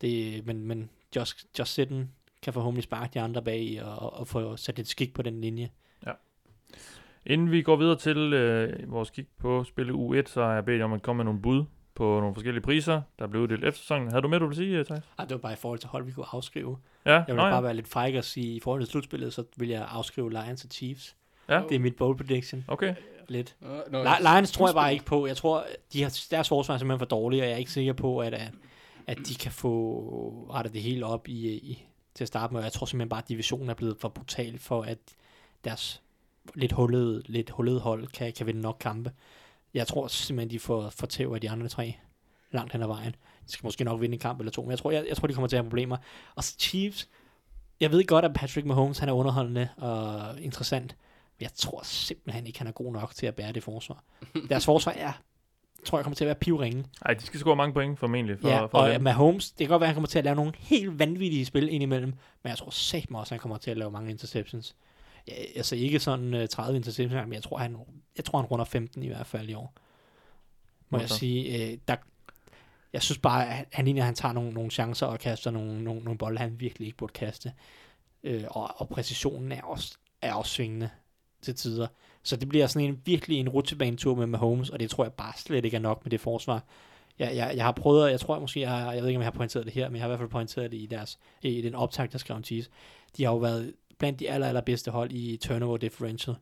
Det, 0.00 0.46
men, 0.46 0.66
men 0.66 0.90
Josh, 1.16 1.46
Josh 1.58 1.72
Sitten 1.72 2.10
kan 2.42 2.52
forhåbentlig 2.52 2.84
sparke 2.84 3.10
de 3.14 3.20
andre 3.20 3.42
bag 3.42 3.82
og, 3.82 4.12
og 4.12 4.28
få 4.28 4.56
sat 4.56 4.78
et 4.78 4.88
skik 4.88 5.14
på 5.14 5.22
den 5.22 5.40
linje. 5.40 5.70
Inden 7.26 7.50
vi 7.50 7.62
går 7.62 7.76
videre 7.76 7.98
til 7.98 8.32
øh, 8.32 8.92
vores 8.92 9.10
kig 9.10 9.26
på 9.38 9.64
spille 9.64 9.92
U1, 9.92 10.26
så 10.26 10.42
har 10.42 10.54
jeg 10.54 10.64
bedt 10.64 10.82
om 10.82 10.92
at 10.92 11.02
komme 11.02 11.18
med 11.18 11.24
nogle 11.24 11.42
bud 11.42 11.64
på 11.94 12.20
nogle 12.20 12.34
forskellige 12.34 12.62
priser, 12.62 13.02
der 13.18 13.26
blev 13.26 13.42
uddelt 13.42 13.64
efter 13.64 13.80
sæsonen. 13.80 14.08
Havde 14.10 14.22
du 14.22 14.28
med, 14.28 14.40
du 14.40 14.46
vil 14.46 14.56
sige, 14.56 14.84
Thijs? 14.84 15.02
Ej, 15.18 15.24
det 15.24 15.30
var 15.34 15.38
bare 15.38 15.52
i 15.52 15.56
forhold 15.56 15.78
til 15.78 15.88
hold, 15.88 16.04
vi 16.04 16.12
kunne 16.12 16.26
afskrive. 16.32 16.78
Ja, 17.06 17.12
Jeg 17.12 17.24
vil 17.26 17.34
Nå, 17.34 17.42
bare 17.42 17.54
ja. 17.54 17.60
være 17.60 17.74
lidt 17.74 17.88
fræk 17.88 18.14
og 18.14 18.24
sige, 18.24 18.56
i 18.56 18.60
forhold 18.60 18.82
til 18.82 18.90
slutspillet, 18.90 19.32
så 19.34 19.44
vil 19.56 19.68
jeg 19.68 19.86
afskrive 19.90 20.30
Lions 20.30 20.64
og 20.64 20.70
Chiefs. 20.70 21.16
ja. 21.48 21.62
Det 21.68 21.74
er 21.74 21.78
mit 21.78 21.96
bold 21.96 22.16
prediction. 22.16 22.64
Okay, 22.68 22.94
Lidt. 23.28 23.56
Nå, 23.90 24.04
Li- 24.04 24.32
Lions 24.34 24.52
tror 24.52 24.68
jeg 24.68 24.74
bare 24.74 24.92
ikke 24.92 25.04
på. 25.04 25.26
Jeg 25.26 25.36
tror, 25.36 25.64
de 25.92 26.02
har, 26.02 26.18
deres 26.30 26.48
forsvar 26.48 26.74
er 26.74 26.78
simpelthen 26.78 26.98
for 26.98 27.06
dårlige, 27.06 27.42
og 27.42 27.46
jeg 27.46 27.54
er 27.54 27.58
ikke 27.58 27.70
sikker 27.72 27.92
på, 27.92 28.18
at, 28.18 28.34
at, 28.34 28.50
at 29.06 29.18
de 29.28 29.34
kan 29.34 29.52
få 29.52 30.48
rettet 30.50 30.72
det 30.74 30.82
hele 30.82 31.06
op 31.06 31.28
i, 31.28 31.48
i, 31.52 31.86
til 32.14 32.24
at 32.24 32.28
starte 32.28 32.54
med. 32.54 32.62
Jeg 32.62 32.72
tror 32.72 32.86
simpelthen 32.86 33.08
bare, 33.08 33.20
at 33.22 33.28
divisionen 33.28 33.70
er 33.70 33.74
blevet 33.74 33.96
for 34.00 34.08
brutal 34.08 34.58
for, 34.58 34.82
at 34.82 34.98
deres 35.64 36.02
lidt 36.54 36.72
hullede, 36.72 37.22
lidt 37.26 37.50
hullede 37.50 37.80
hold 37.80 38.06
kan, 38.06 38.32
kan 38.32 38.46
vinde 38.46 38.60
nok 38.60 38.76
kampe. 38.80 39.10
Jeg 39.74 39.86
tror 39.86 40.06
simpelthen, 40.06 40.50
de 40.50 40.58
får, 40.58 40.90
får 40.90 41.06
tæv 41.06 41.32
af 41.34 41.40
de 41.40 41.50
andre 41.50 41.68
tre 41.68 41.94
langt 42.50 42.72
hen 42.72 42.82
ad 42.82 42.86
vejen. 42.86 43.14
De 43.46 43.52
skal 43.52 43.66
måske 43.66 43.84
nok 43.84 44.00
vinde 44.00 44.12
en 44.12 44.18
kamp 44.20 44.38
eller 44.40 44.52
to, 44.52 44.62
men 44.62 44.70
jeg 44.70 44.78
tror, 44.78 44.90
jeg, 44.90 45.04
jeg 45.08 45.16
tror 45.16 45.26
de 45.26 45.34
kommer 45.34 45.48
til 45.48 45.56
at 45.56 45.62
have 45.62 45.70
problemer. 45.70 45.96
Og 46.34 46.44
så 46.44 46.56
Chiefs, 46.58 47.08
jeg 47.80 47.90
ved 47.90 48.06
godt, 48.06 48.24
at 48.24 48.34
Patrick 48.34 48.66
Mahomes 48.66 48.98
han 48.98 49.08
er 49.08 49.12
underholdende 49.12 49.68
og 49.76 50.40
interessant, 50.40 50.96
men 51.38 51.42
jeg 51.42 51.50
tror 51.54 51.80
simpelthen 51.84 52.46
ikke, 52.46 52.58
han 52.58 52.68
er 52.68 52.72
god 52.72 52.92
nok 52.92 53.14
til 53.14 53.26
at 53.26 53.34
bære 53.34 53.52
det 53.52 53.62
forsvar. 53.62 54.04
Deres 54.50 54.64
forsvar 54.64 54.92
er, 54.92 55.12
tror 55.84 55.98
jeg 55.98 56.04
kommer 56.04 56.14
til 56.14 56.24
at 56.24 56.26
være 56.26 56.34
pivringe. 56.34 56.84
Ej, 57.06 57.14
de 57.14 57.26
skal 57.26 57.40
score 57.40 57.56
mange 57.56 57.72
point 57.72 57.98
formentlig. 57.98 58.38
For, 58.40 58.48
Ja, 58.48 58.66
for 58.66 58.78
og 58.78 58.86
at 58.86 58.92
vinde. 58.92 59.04
Mahomes, 59.04 59.50
det 59.50 59.58
kan 59.58 59.68
godt 59.68 59.80
være, 59.80 59.86
at 59.86 59.88
han 59.88 59.94
kommer 59.94 60.08
til 60.08 60.18
at 60.18 60.24
lave 60.24 60.36
nogle 60.36 60.52
helt 60.58 60.98
vanvittige 60.98 61.44
spil 61.44 61.68
indimellem, 61.68 62.14
men 62.42 62.50
jeg 62.50 62.58
tror 62.58 62.70
satme 62.70 63.18
også, 63.18 63.28
at 63.28 63.30
han 63.30 63.40
kommer 63.40 63.58
til 63.58 63.70
at 63.70 63.76
lave 63.76 63.90
mange 63.90 64.10
interceptions. 64.10 64.76
Ja, 65.28 65.32
altså 65.56 65.76
ikke 65.76 66.00
sådan 66.00 66.34
uh, 66.34 66.46
30 66.46 66.76
interceptions, 66.76 67.26
men 67.26 67.32
jeg 67.32 67.42
tror, 67.42 67.58
han, 67.58 67.76
jeg 68.16 68.24
tror, 68.24 68.38
han 68.38 68.46
runder 68.46 68.64
15 68.64 69.02
i 69.02 69.06
hvert 69.06 69.26
fald 69.26 69.48
i 69.48 69.54
år. 69.54 69.74
Må 70.88 70.98
jeg 70.98 71.06
Hvorfor? 71.06 71.18
sige, 71.18 71.70
øh, 71.72 71.78
der, 71.88 71.96
jeg 72.92 73.02
synes 73.02 73.18
bare, 73.18 73.48
at 73.48 73.66
han 73.72 73.84
ligner, 73.84 74.02
at 74.02 74.06
han 74.06 74.14
tager 74.14 74.32
nogle, 74.32 74.50
nogle 74.50 74.70
chancer 74.70 75.06
og 75.06 75.18
kaster 75.18 75.50
nogle, 75.50 75.84
nogle, 75.84 76.04
nogle 76.04 76.18
bolde, 76.18 76.38
han 76.38 76.60
virkelig 76.60 76.86
ikke 76.86 76.98
burde 76.98 77.12
kaste. 77.12 77.52
Øh, 78.22 78.44
og, 78.50 78.70
og 78.76 78.88
præcisionen 78.88 79.52
er 79.52 79.62
også, 79.62 79.96
er 80.22 80.34
også 80.34 80.52
svingende 80.52 80.90
til 81.42 81.54
tider. 81.54 81.86
Så 82.22 82.36
det 82.36 82.48
bliver 82.48 82.66
sådan 82.66 82.88
en 82.88 83.00
virkelig 83.04 83.38
en 83.38 83.48
rutsjebanetur 83.48 84.14
med 84.14 84.26
Mahomes, 84.26 84.70
og 84.70 84.80
det 84.80 84.90
tror 84.90 85.04
jeg 85.04 85.12
bare 85.12 85.32
slet 85.36 85.64
ikke 85.64 85.76
er 85.76 85.80
nok 85.80 86.04
med 86.04 86.10
det 86.10 86.20
forsvar. 86.20 86.64
Jeg, 87.18 87.36
jeg, 87.36 87.52
jeg 87.56 87.64
har 87.64 87.72
prøvet, 87.72 88.10
jeg 88.10 88.20
tror 88.20 88.34
jeg 88.34 88.40
måske, 88.40 88.60
jeg, 88.60 88.94
jeg 88.94 89.02
ved 89.02 89.08
ikke, 89.08 89.18
om 89.18 89.22
jeg 89.22 89.26
har 89.26 89.38
pointeret 89.38 89.66
det 89.66 89.74
her, 89.74 89.88
men 89.88 89.96
jeg 89.96 90.02
har 90.02 90.08
i 90.08 90.10
hvert 90.10 90.18
fald 90.18 90.30
pointeret 90.30 90.70
det 90.70 90.76
i, 90.76 90.86
deres, 90.86 91.18
i 91.42 91.62
den 91.62 91.74
optag, 91.74 92.12
der 92.12 92.18
skrev 92.18 92.36
om 92.36 92.44
Cheese. 92.44 92.70
De 93.16 93.24
har 93.24 93.32
jo 93.32 93.38
været 93.38 93.74
blandt 93.98 94.20
de 94.20 94.30
aller, 94.30 94.46
allerbedste 94.48 94.90
hold 94.90 95.12
i 95.12 95.36
turnover 95.36 95.76
differential, 95.76 96.36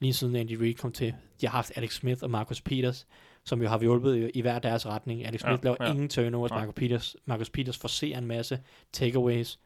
lige 0.00 0.12
siden 0.12 0.36
Andy 0.36 0.52
Reid 0.52 0.74
kom 0.74 0.92
til. 0.92 1.14
De 1.40 1.46
har 1.46 1.52
haft 1.52 1.72
Alex 1.76 1.94
Smith 1.94 2.22
og 2.22 2.30
Marcus 2.30 2.60
Peters, 2.60 3.06
som 3.44 3.62
jo 3.62 3.68
har 3.68 3.78
hjulpet 3.78 4.16
i, 4.16 4.30
i 4.38 4.40
hver 4.40 4.58
deres 4.58 4.86
retning. 4.86 5.26
Alex 5.26 5.44
Ja, 5.44 5.48
Smith 5.48 5.64
laver 5.64 5.76
ja. 5.80 5.90
ingen 5.92 6.08
turnovers, 6.08 6.50
Nej. 6.50 6.60
Marcus 6.60 6.74
Peters, 6.74 7.16
Marcus 7.24 7.50
Peters 7.50 7.78
forser 7.78 8.18
en 8.18 8.26
masse 8.26 8.60
takeaways. 8.92 9.58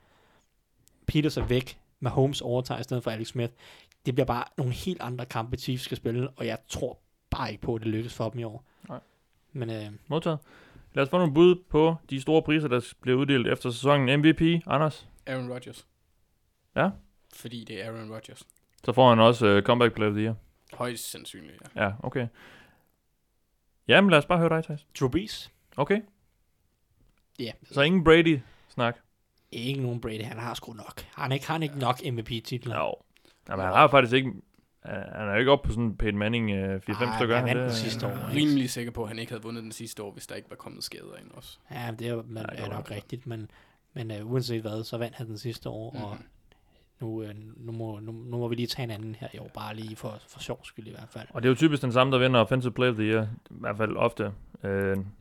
Peters 1.06 1.36
er 1.36 1.44
væk, 1.46 1.78
Mahomes 2.00 2.40
overtager 2.40 2.80
i 2.80 2.82
stedet 2.82 3.02
for 3.02 3.10
Alex 3.10 3.26
Smith. 3.26 3.52
Det 4.06 4.14
bliver 4.14 4.26
bare 4.26 4.44
nogle 4.58 4.72
helt 4.72 5.00
andre 5.00 5.26
kampe, 5.26 5.56
Chiefs 5.56 5.84
skal 5.84 5.96
spille, 5.96 6.30
og 6.30 6.46
jeg 6.46 6.58
tror 6.68 6.98
bare 7.30 7.50
ikke 7.50 7.62
på, 7.62 7.74
at 7.74 7.80
det 7.80 7.88
lykkes 7.88 8.14
for 8.14 8.28
dem 8.30 8.38
i 8.40 8.44
år. 8.44 8.64
Nej. 8.88 9.00
Men 9.52 9.70
øh, 9.70 9.86
Modtaget. 10.08 10.38
Lad 10.94 11.04
os 11.04 11.10
få 11.10 11.18
nogle 11.18 11.34
bud 11.34 11.62
på 11.70 11.96
de 12.10 12.20
store 12.20 12.42
priser, 12.42 12.68
der 12.68 12.94
bliver 13.00 13.18
uddelt 13.18 13.46
efter 13.46 13.70
sæsonen. 13.70 14.20
MVP, 14.20 14.40
Anders. 14.66 15.08
Aaron 15.26 15.52
Rodgers. 15.52 15.86
Ja. 16.76 16.90
Fordi 17.34 17.64
det 17.64 17.84
er 17.84 17.92
Aaron 17.92 18.12
Rodgers. 18.12 18.42
Så 18.84 18.92
får 18.92 19.08
han 19.08 19.18
også 19.20 19.56
uh, 19.56 19.62
Comeback 19.62 19.94
Player 19.94 20.10
of 20.10 20.14
the 20.14 20.24
Year. 20.24 20.34
Højst 20.72 21.10
sandsynligt, 21.10 21.62
ja. 21.76 21.84
Ja, 21.84 21.92
okay. 22.02 22.26
Jamen, 23.88 24.10
lad 24.10 24.18
os 24.18 24.26
bare 24.26 24.38
høre 24.38 24.48
dig, 24.48 24.64
Thijs. 24.64 24.86
Drew 25.00 25.08
Brees, 25.08 25.50
Okay, 25.76 26.00
ja, 27.38 27.52
så 27.72 27.82
ingen 27.82 28.04
Brady-snak. 28.04 28.96
ikke 29.52 29.82
nogen 29.82 30.00
Brady, 30.00 30.22
han 30.22 30.38
har 30.38 30.54
sgu 30.54 30.72
nok. 30.72 31.00
Han 31.14 31.30
har 31.30 31.34
ikke, 31.34 31.46
han 31.46 31.60
har 31.60 31.62
ikke 31.62 31.78
nok 31.78 32.00
MVP-titler. 32.12 32.76
Jo. 32.78 32.94
Jamen, 33.48 33.64
han 33.64 33.74
har 33.74 33.88
faktisk 33.88 34.14
ikke... 34.14 34.32
Han 34.84 35.28
er 35.28 35.32
jo 35.32 35.38
ikke 35.38 35.50
oppe 35.50 35.66
på 35.66 35.72
sådan 35.72 35.96
Peyton 35.96 36.18
Manning 36.18 36.50
uh, 36.50 36.56
4-5 36.56 37.04
Ej, 37.04 37.18
stykker. 37.18 37.36
han 37.36 37.44
vandt 37.46 37.60
den 37.60 37.72
sidste 37.72 38.06
år. 38.06 38.10
Jeg 38.10 38.22
er 38.22 38.34
rimelig 38.34 38.70
sikker 38.70 38.92
på, 38.92 39.02
at 39.02 39.08
han 39.08 39.18
ikke 39.18 39.32
havde 39.32 39.42
vundet 39.42 39.62
den 39.62 39.72
sidste 39.72 40.02
år, 40.02 40.12
hvis 40.12 40.26
der 40.26 40.34
ikke 40.34 40.50
var 40.50 40.56
kommet 40.56 40.84
skader 40.84 41.16
ind 41.16 41.30
også. 41.30 41.58
Ja, 41.70 41.90
det 41.98 42.08
er, 42.08 42.22
man, 42.26 42.46
Ja, 42.50 42.56
det 42.56 42.64
er 42.64 42.70
nok 42.76 42.90
rigtigt, 42.90 43.26
men, 43.26 43.50
men 43.92 44.10
uh, 44.22 44.32
uanset 44.32 44.60
hvad, 44.60 44.84
så 44.84 44.98
vandt 44.98 45.16
han 45.16 45.26
den 45.26 45.38
sidste 45.38 45.68
år, 45.68 45.90
mm. 45.92 46.02
og 46.02 46.14
Mhm. 46.16 46.24
Nu, 47.04 47.22
uh, 47.22 47.28
nu, 47.66 47.72
må, 47.72 47.98
nu, 48.00 48.12
nu 48.12 48.38
må 48.38 48.48
vi 48.48 48.54
lige 48.54 48.66
tage 48.66 48.84
en 48.84 48.90
anden 48.90 49.14
her 49.14 49.28
i 49.34 49.38
år, 49.38 49.50
bare 49.54 49.76
lige 49.76 49.96
for, 49.96 50.18
for 50.28 50.40
sjov 50.40 50.60
skyld 50.64 50.86
i 50.86 50.90
hvert 50.90 51.08
fald. 51.10 51.26
Og 51.30 51.42
det 51.42 51.48
er 51.48 51.50
jo 51.50 51.56
typisk 51.56 51.82
den 51.82 51.92
samme, 51.92 52.12
der 52.12 52.18
vinder 52.18 52.40
Offensive 52.40 52.72
Player 52.72 52.90
of 52.90 52.96
the 52.96 53.04
Year. 53.06 53.22
I 53.50 53.54
hvert 53.60 53.76
fald 53.76 53.96
ofte. 53.96 54.26
Uh, 54.64 54.70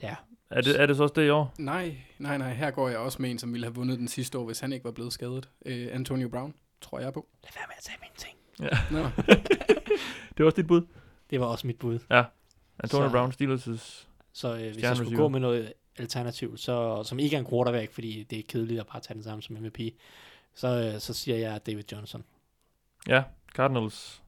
Ja, 0.02 0.16
er, 0.50 0.62
det, 0.62 0.82
er 0.82 0.86
det 0.86 0.98
så 0.98 1.04
også 1.04 1.14
det 1.16 1.26
i 1.26 1.30
år? 1.30 1.54
Nej, 1.60 1.96
nej, 2.20 2.38
nej. 2.38 2.54
Her 2.54 2.72
går 2.72 2.90
jeg 2.90 2.98
også 2.98 3.22
med 3.22 3.32
en, 3.32 3.40
som 3.40 3.54
ville 3.54 3.66
have 3.66 3.76
vundet 3.76 4.00
den 4.00 4.08
sidste 4.08 4.38
år, 4.38 4.46
hvis 4.46 4.60
han 4.60 4.74
ikke 4.74 4.86
var 4.86 4.92
blevet 4.92 5.14
skadet. 5.14 5.50
Øh, 5.66 5.88
Antonio 5.92 6.30
Brown, 6.30 6.54
tror 6.82 7.00
jeg 7.00 7.14
på. 7.14 7.28
lad 7.44 7.52
være 7.56 7.66
med 7.68 7.76
at 7.78 7.84
tage 7.84 7.98
mine 8.02 8.16
ting. 8.18 8.38
Nå. 8.92 9.24
Det 10.38 10.40
er 10.40 10.46
også 10.46 10.56
dit 10.56 10.68
bud. 10.68 10.82
Det 11.30 11.40
var 11.40 11.46
også 11.46 11.68
mit 11.68 11.80
bud. 11.80 12.00
Antonio 12.80 13.08
Så- 13.08 13.12
Brown, 13.12 13.32
Steelers' 13.32 14.06
Så 14.34 14.54
øh, 14.56 14.60
hvis 14.74 14.78
jeg 14.84 14.98
skulle 14.98 15.18
gå 15.18 15.28
med 15.28 15.40
noget 15.40 15.74
alternativ, 15.98 16.58
så, 16.58 17.04
som 17.04 17.20
ikke 17.20 17.36
er 17.36 17.40
en 17.40 17.46
quarterback, 17.50 17.92
fordi 17.94 18.24
det 18.30 18.40
er 18.40 18.44
kedeligt 18.50 18.80
at 18.80 18.88
bare 18.88 19.02
tage 19.02 19.16
den 19.16 19.24
samme 19.24 19.42
som 19.42 19.56
MVP, 19.56 19.80
så, 20.56 20.68
øh, 20.94 21.00
så 21.00 21.14
siger 21.14 21.38
jeg 21.38 21.66
David 21.66 21.84
Johnson. 21.92 22.24
ja, 23.08 23.24
Cardinals. 23.56 24.22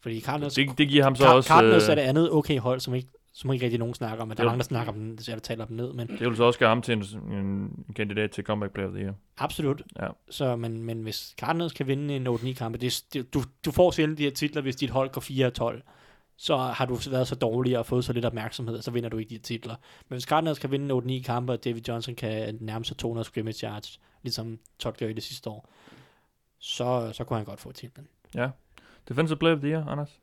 Fordi 0.00 0.20
Cardinals, 0.20 0.54
Det, 0.54 0.78
det 0.78 0.88
giver 0.88 1.04
ham 1.04 1.16
så 1.16 1.24
Car- 1.24 1.28
også... 1.34 1.48
Cardinals 1.48 1.84
øh, 1.84 1.90
er 1.90 1.94
det 1.94 2.02
andet 2.02 2.32
okay 2.32 2.58
hold, 2.58 2.80
som 2.80 2.94
ikke, 2.94 3.08
som 3.32 3.52
ikke 3.52 3.64
rigtig 3.64 3.78
nogen 3.78 3.94
snakker 3.94 4.22
om, 4.22 4.28
men 4.28 4.36
der 4.36 4.42
er 4.42 4.46
mange, 4.46 4.58
der 4.58 4.64
snakker 4.64 4.92
om 4.92 4.98
den, 4.98 5.18
så 5.18 5.32
jeg 5.32 5.42
taler 5.42 5.64
dem 5.64 5.76
ned, 5.76 5.92
men 5.92 6.08
Det 6.08 6.20
vil 6.20 6.36
så 6.36 6.44
også 6.44 6.58
gøre 6.58 6.68
ham 6.68 6.82
til 6.82 6.92
en, 6.96 7.02
en 7.32 7.70
kandidat 7.96 8.30
til 8.30 8.44
comeback 8.44 8.72
player 8.74 8.88
of 8.88 8.94
the 8.94 9.02
year. 9.04 9.14
absolut. 9.38 9.82
Ja. 10.00 10.06
Så, 10.30 10.56
men, 10.56 10.82
men 10.82 11.02
hvis 11.02 11.34
Cardinals 11.38 11.72
kan 11.72 11.86
vinde 11.86 12.16
en 12.16 12.26
8-9 12.26 12.52
kampe, 12.54 12.78
det, 12.78 13.02
det, 13.12 13.34
du, 13.34 13.42
du 13.64 13.70
får 13.72 13.90
sjældent 13.90 14.18
de 14.18 14.22
her 14.24 14.30
titler, 14.30 14.62
hvis 14.62 14.76
dit 14.76 14.90
hold 14.90 15.10
går 15.10 15.74
4-12. 15.80 15.82
Så 16.36 16.56
har 16.56 16.86
du 16.86 16.98
været 17.10 17.28
så 17.28 17.34
dårlig 17.34 17.78
og 17.78 17.86
fået 17.86 18.04
så 18.04 18.12
lidt 18.12 18.24
opmærksomhed, 18.24 18.82
så 18.82 18.90
vinder 18.90 19.08
du 19.08 19.18
ikke 19.18 19.28
de 19.28 19.34
her 19.34 19.42
titler. 19.42 19.74
Men 20.08 20.14
hvis 20.14 20.24
Cardinals 20.24 20.58
kan 20.58 20.70
vinde 20.70 21.18
8-9 21.20 21.22
kampe, 21.22 21.52
og 21.52 21.64
David 21.64 21.82
Johnson 21.88 22.14
kan 22.14 22.58
nærme 22.60 22.84
sig 22.84 22.96
200 22.96 23.24
scrimmage 23.24 23.66
yards, 23.66 24.00
ligesom 24.22 24.58
Todd 24.78 24.96
Gurley 24.98 25.14
det 25.14 25.22
sidste 25.22 25.50
år, 25.50 25.68
så, 26.58 27.10
så 27.12 27.24
kunne 27.24 27.36
han 27.36 27.46
godt 27.46 27.60
få 27.60 27.72
titlen. 27.72 28.08
Defensive 29.08 29.38
player 29.38 29.54
of 29.54 29.60
the 29.60 29.70
year, 29.70 29.88
Anders. 29.88 30.20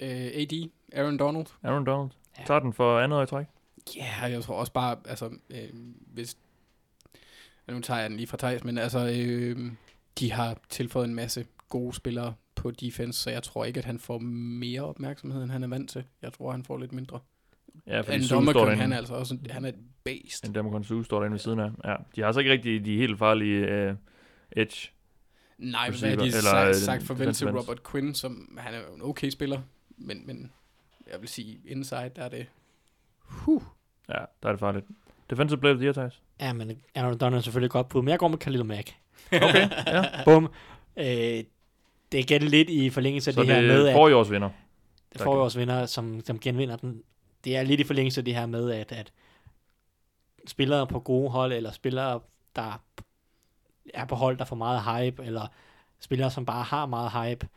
Øh, 0.00 0.08
AD, 0.08 0.70
Aaron 0.92 1.16
Donald. 1.16 1.46
Aaron 1.62 1.84
Donald. 1.86 2.10
Ja. 2.38 2.44
Tager 2.46 2.60
den 2.60 2.72
for 2.72 3.00
andet 3.00 3.18
år 3.18 3.22
i 3.22 3.26
træk. 3.26 3.46
Ja, 3.96 4.00
yeah, 4.22 4.32
jeg 4.32 4.42
tror 4.42 4.54
også 4.54 4.72
bare, 4.72 4.96
altså, 5.04 5.30
øh, 5.50 5.68
hvis... 6.12 6.36
ja, 7.68 7.72
Nu 7.72 7.80
tager 7.80 8.00
jeg 8.00 8.10
den 8.10 8.16
lige 8.16 8.26
fra 8.26 8.36
Thijs, 8.36 8.64
men 8.64 8.78
altså, 8.78 8.98
øh, 9.18 9.72
de 10.18 10.32
har 10.32 10.58
tilføjet 10.68 11.08
en 11.08 11.14
masse 11.14 11.46
gode 11.68 11.94
spillere 11.94 12.34
på 12.54 12.70
defense, 12.70 13.20
så 13.20 13.30
jeg 13.30 13.42
tror 13.42 13.64
ikke, 13.64 13.78
at 13.78 13.84
han 13.84 13.98
får 13.98 14.18
mere 14.18 14.80
opmærksomhed, 14.82 15.42
end 15.42 15.50
han 15.50 15.62
er 15.62 15.68
vant 15.68 15.90
til. 15.90 16.04
Jeg 16.22 16.32
tror, 16.32 16.50
han 16.52 16.64
får 16.64 16.78
lidt 16.78 16.92
mindre. 16.92 17.20
Ja, 17.86 18.00
fordi 18.00 18.28
dommerkøn, 18.28 18.78
han 18.78 18.92
er 18.92 18.96
altså 18.96 19.14
også, 19.14 19.38
han 19.50 19.64
er 19.64 19.72
based. 20.06 20.48
En 20.48 20.54
Democon 20.54 20.84
Sue 20.84 21.04
står 21.04 21.18
derinde 21.18 21.32
ved 21.32 21.38
siden 21.38 21.60
af. 21.60 21.70
Ja, 21.84 21.94
de 22.16 22.20
har 22.20 22.26
altså 22.26 22.40
ikke 22.40 22.52
rigtig 22.52 22.84
de 22.84 22.96
helt 22.96 23.18
farlige 23.18 23.88
uh, 23.90 23.96
edge. 24.52 24.90
Nej, 25.58 25.88
receiver, 25.88 26.10
har 26.10 26.16
de 26.16 26.26
eller, 26.26 26.40
sagt, 26.40 26.68
øh, 26.68 26.74
sagt 26.74 27.02
farvel 27.02 27.34
til. 27.34 27.50
Robert 27.50 27.82
Quinn, 27.90 28.14
som 28.14 28.58
han 28.58 28.74
er 28.74 28.78
en 28.94 29.02
okay 29.02 29.30
spiller, 29.30 29.60
men, 29.96 30.26
men 30.26 30.52
jeg 31.12 31.20
vil 31.20 31.28
sige, 31.28 31.60
inside, 31.66 32.10
der 32.16 32.22
er 32.22 32.28
det... 32.28 32.46
Ja, 34.08 34.24
der 34.42 34.48
er 34.48 34.52
det 34.52 34.60
farligt. 34.60 34.86
Defensive 35.30 35.60
player 35.60 35.74
of 35.74 35.78
the 35.78 35.84
year, 35.84 35.92
Thijs. 35.92 36.22
Ja, 36.40 36.52
men 36.52 36.82
Aaron 36.94 37.18
Donald 37.18 37.38
er 37.38 37.42
selvfølgelig 37.42 37.70
godt 37.70 37.88
bud, 37.88 38.02
men 38.02 38.08
jeg 38.08 38.18
går 38.18 38.28
med 38.28 38.38
Khalil 38.38 38.64
Mack. 38.64 38.94
Okay, 39.32 39.68
ja. 39.86 40.24
Bum. 40.24 40.44
Øh, 40.96 41.04
det 42.12 42.18
er 42.18 42.18
igen 42.18 42.42
lidt 42.42 42.70
i 42.70 42.90
forlængelse 42.90 43.30
af 43.30 43.34
Så 43.34 43.40
det, 43.40 43.48
det 43.48 43.56
her 43.56 43.62
med, 43.62 43.86
er 43.86 44.30
vinder. 44.30 44.50
det 45.12 45.20
får 45.20 45.36
vores 45.36 45.58
vinder, 45.58 45.86
som, 45.86 46.20
som 46.24 46.38
genvinder 46.38 46.76
den. 46.76 47.02
Det 47.44 47.56
er 47.56 47.62
lidt 47.62 47.80
i 47.80 47.84
forlængelse 47.84 48.20
af 48.20 48.24
det 48.24 48.34
her 48.34 48.46
med, 48.46 48.70
at, 48.70 48.92
at 48.92 49.12
spillere 50.46 50.86
på 50.86 51.00
gode 51.00 51.30
hold, 51.30 51.52
eller 51.52 51.70
spillere, 51.70 52.20
der 52.56 52.82
er 53.94 54.04
på 54.04 54.14
hold, 54.14 54.38
der 54.38 54.44
får 54.44 54.56
meget 54.56 54.82
hype, 54.82 55.24
eller 55.24 55.46
spillere, 56.00 56.30
som 56.30 56.46
bare 56.46 56.62
har 56.62 56.86
meget 56.86 57.12
hype, 57.12 57.48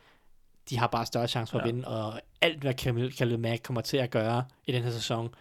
de 0.70 0.78
har 0.78 0.86
bare 0.86 1.06
større 1.06 1.28
chance 1.28 1.50
for 1.50 1.58
ja. 1.58 1.62
At 1.62 1.74
vinde, 1.74 1.88
og 1.88 2.20
alt, 2.40 2.60
hvad 2.60 2.74
Khalil 3.10 3.38
Mack 3.38 3.62
kommer 3.62 3.80
til 3.80 3.96
at 3.96 4.10
gøre 4.10 4.44
i 4.66 4.72
den 4.72 4.82
her 4.82 4.90
sæson, 4.90 5.34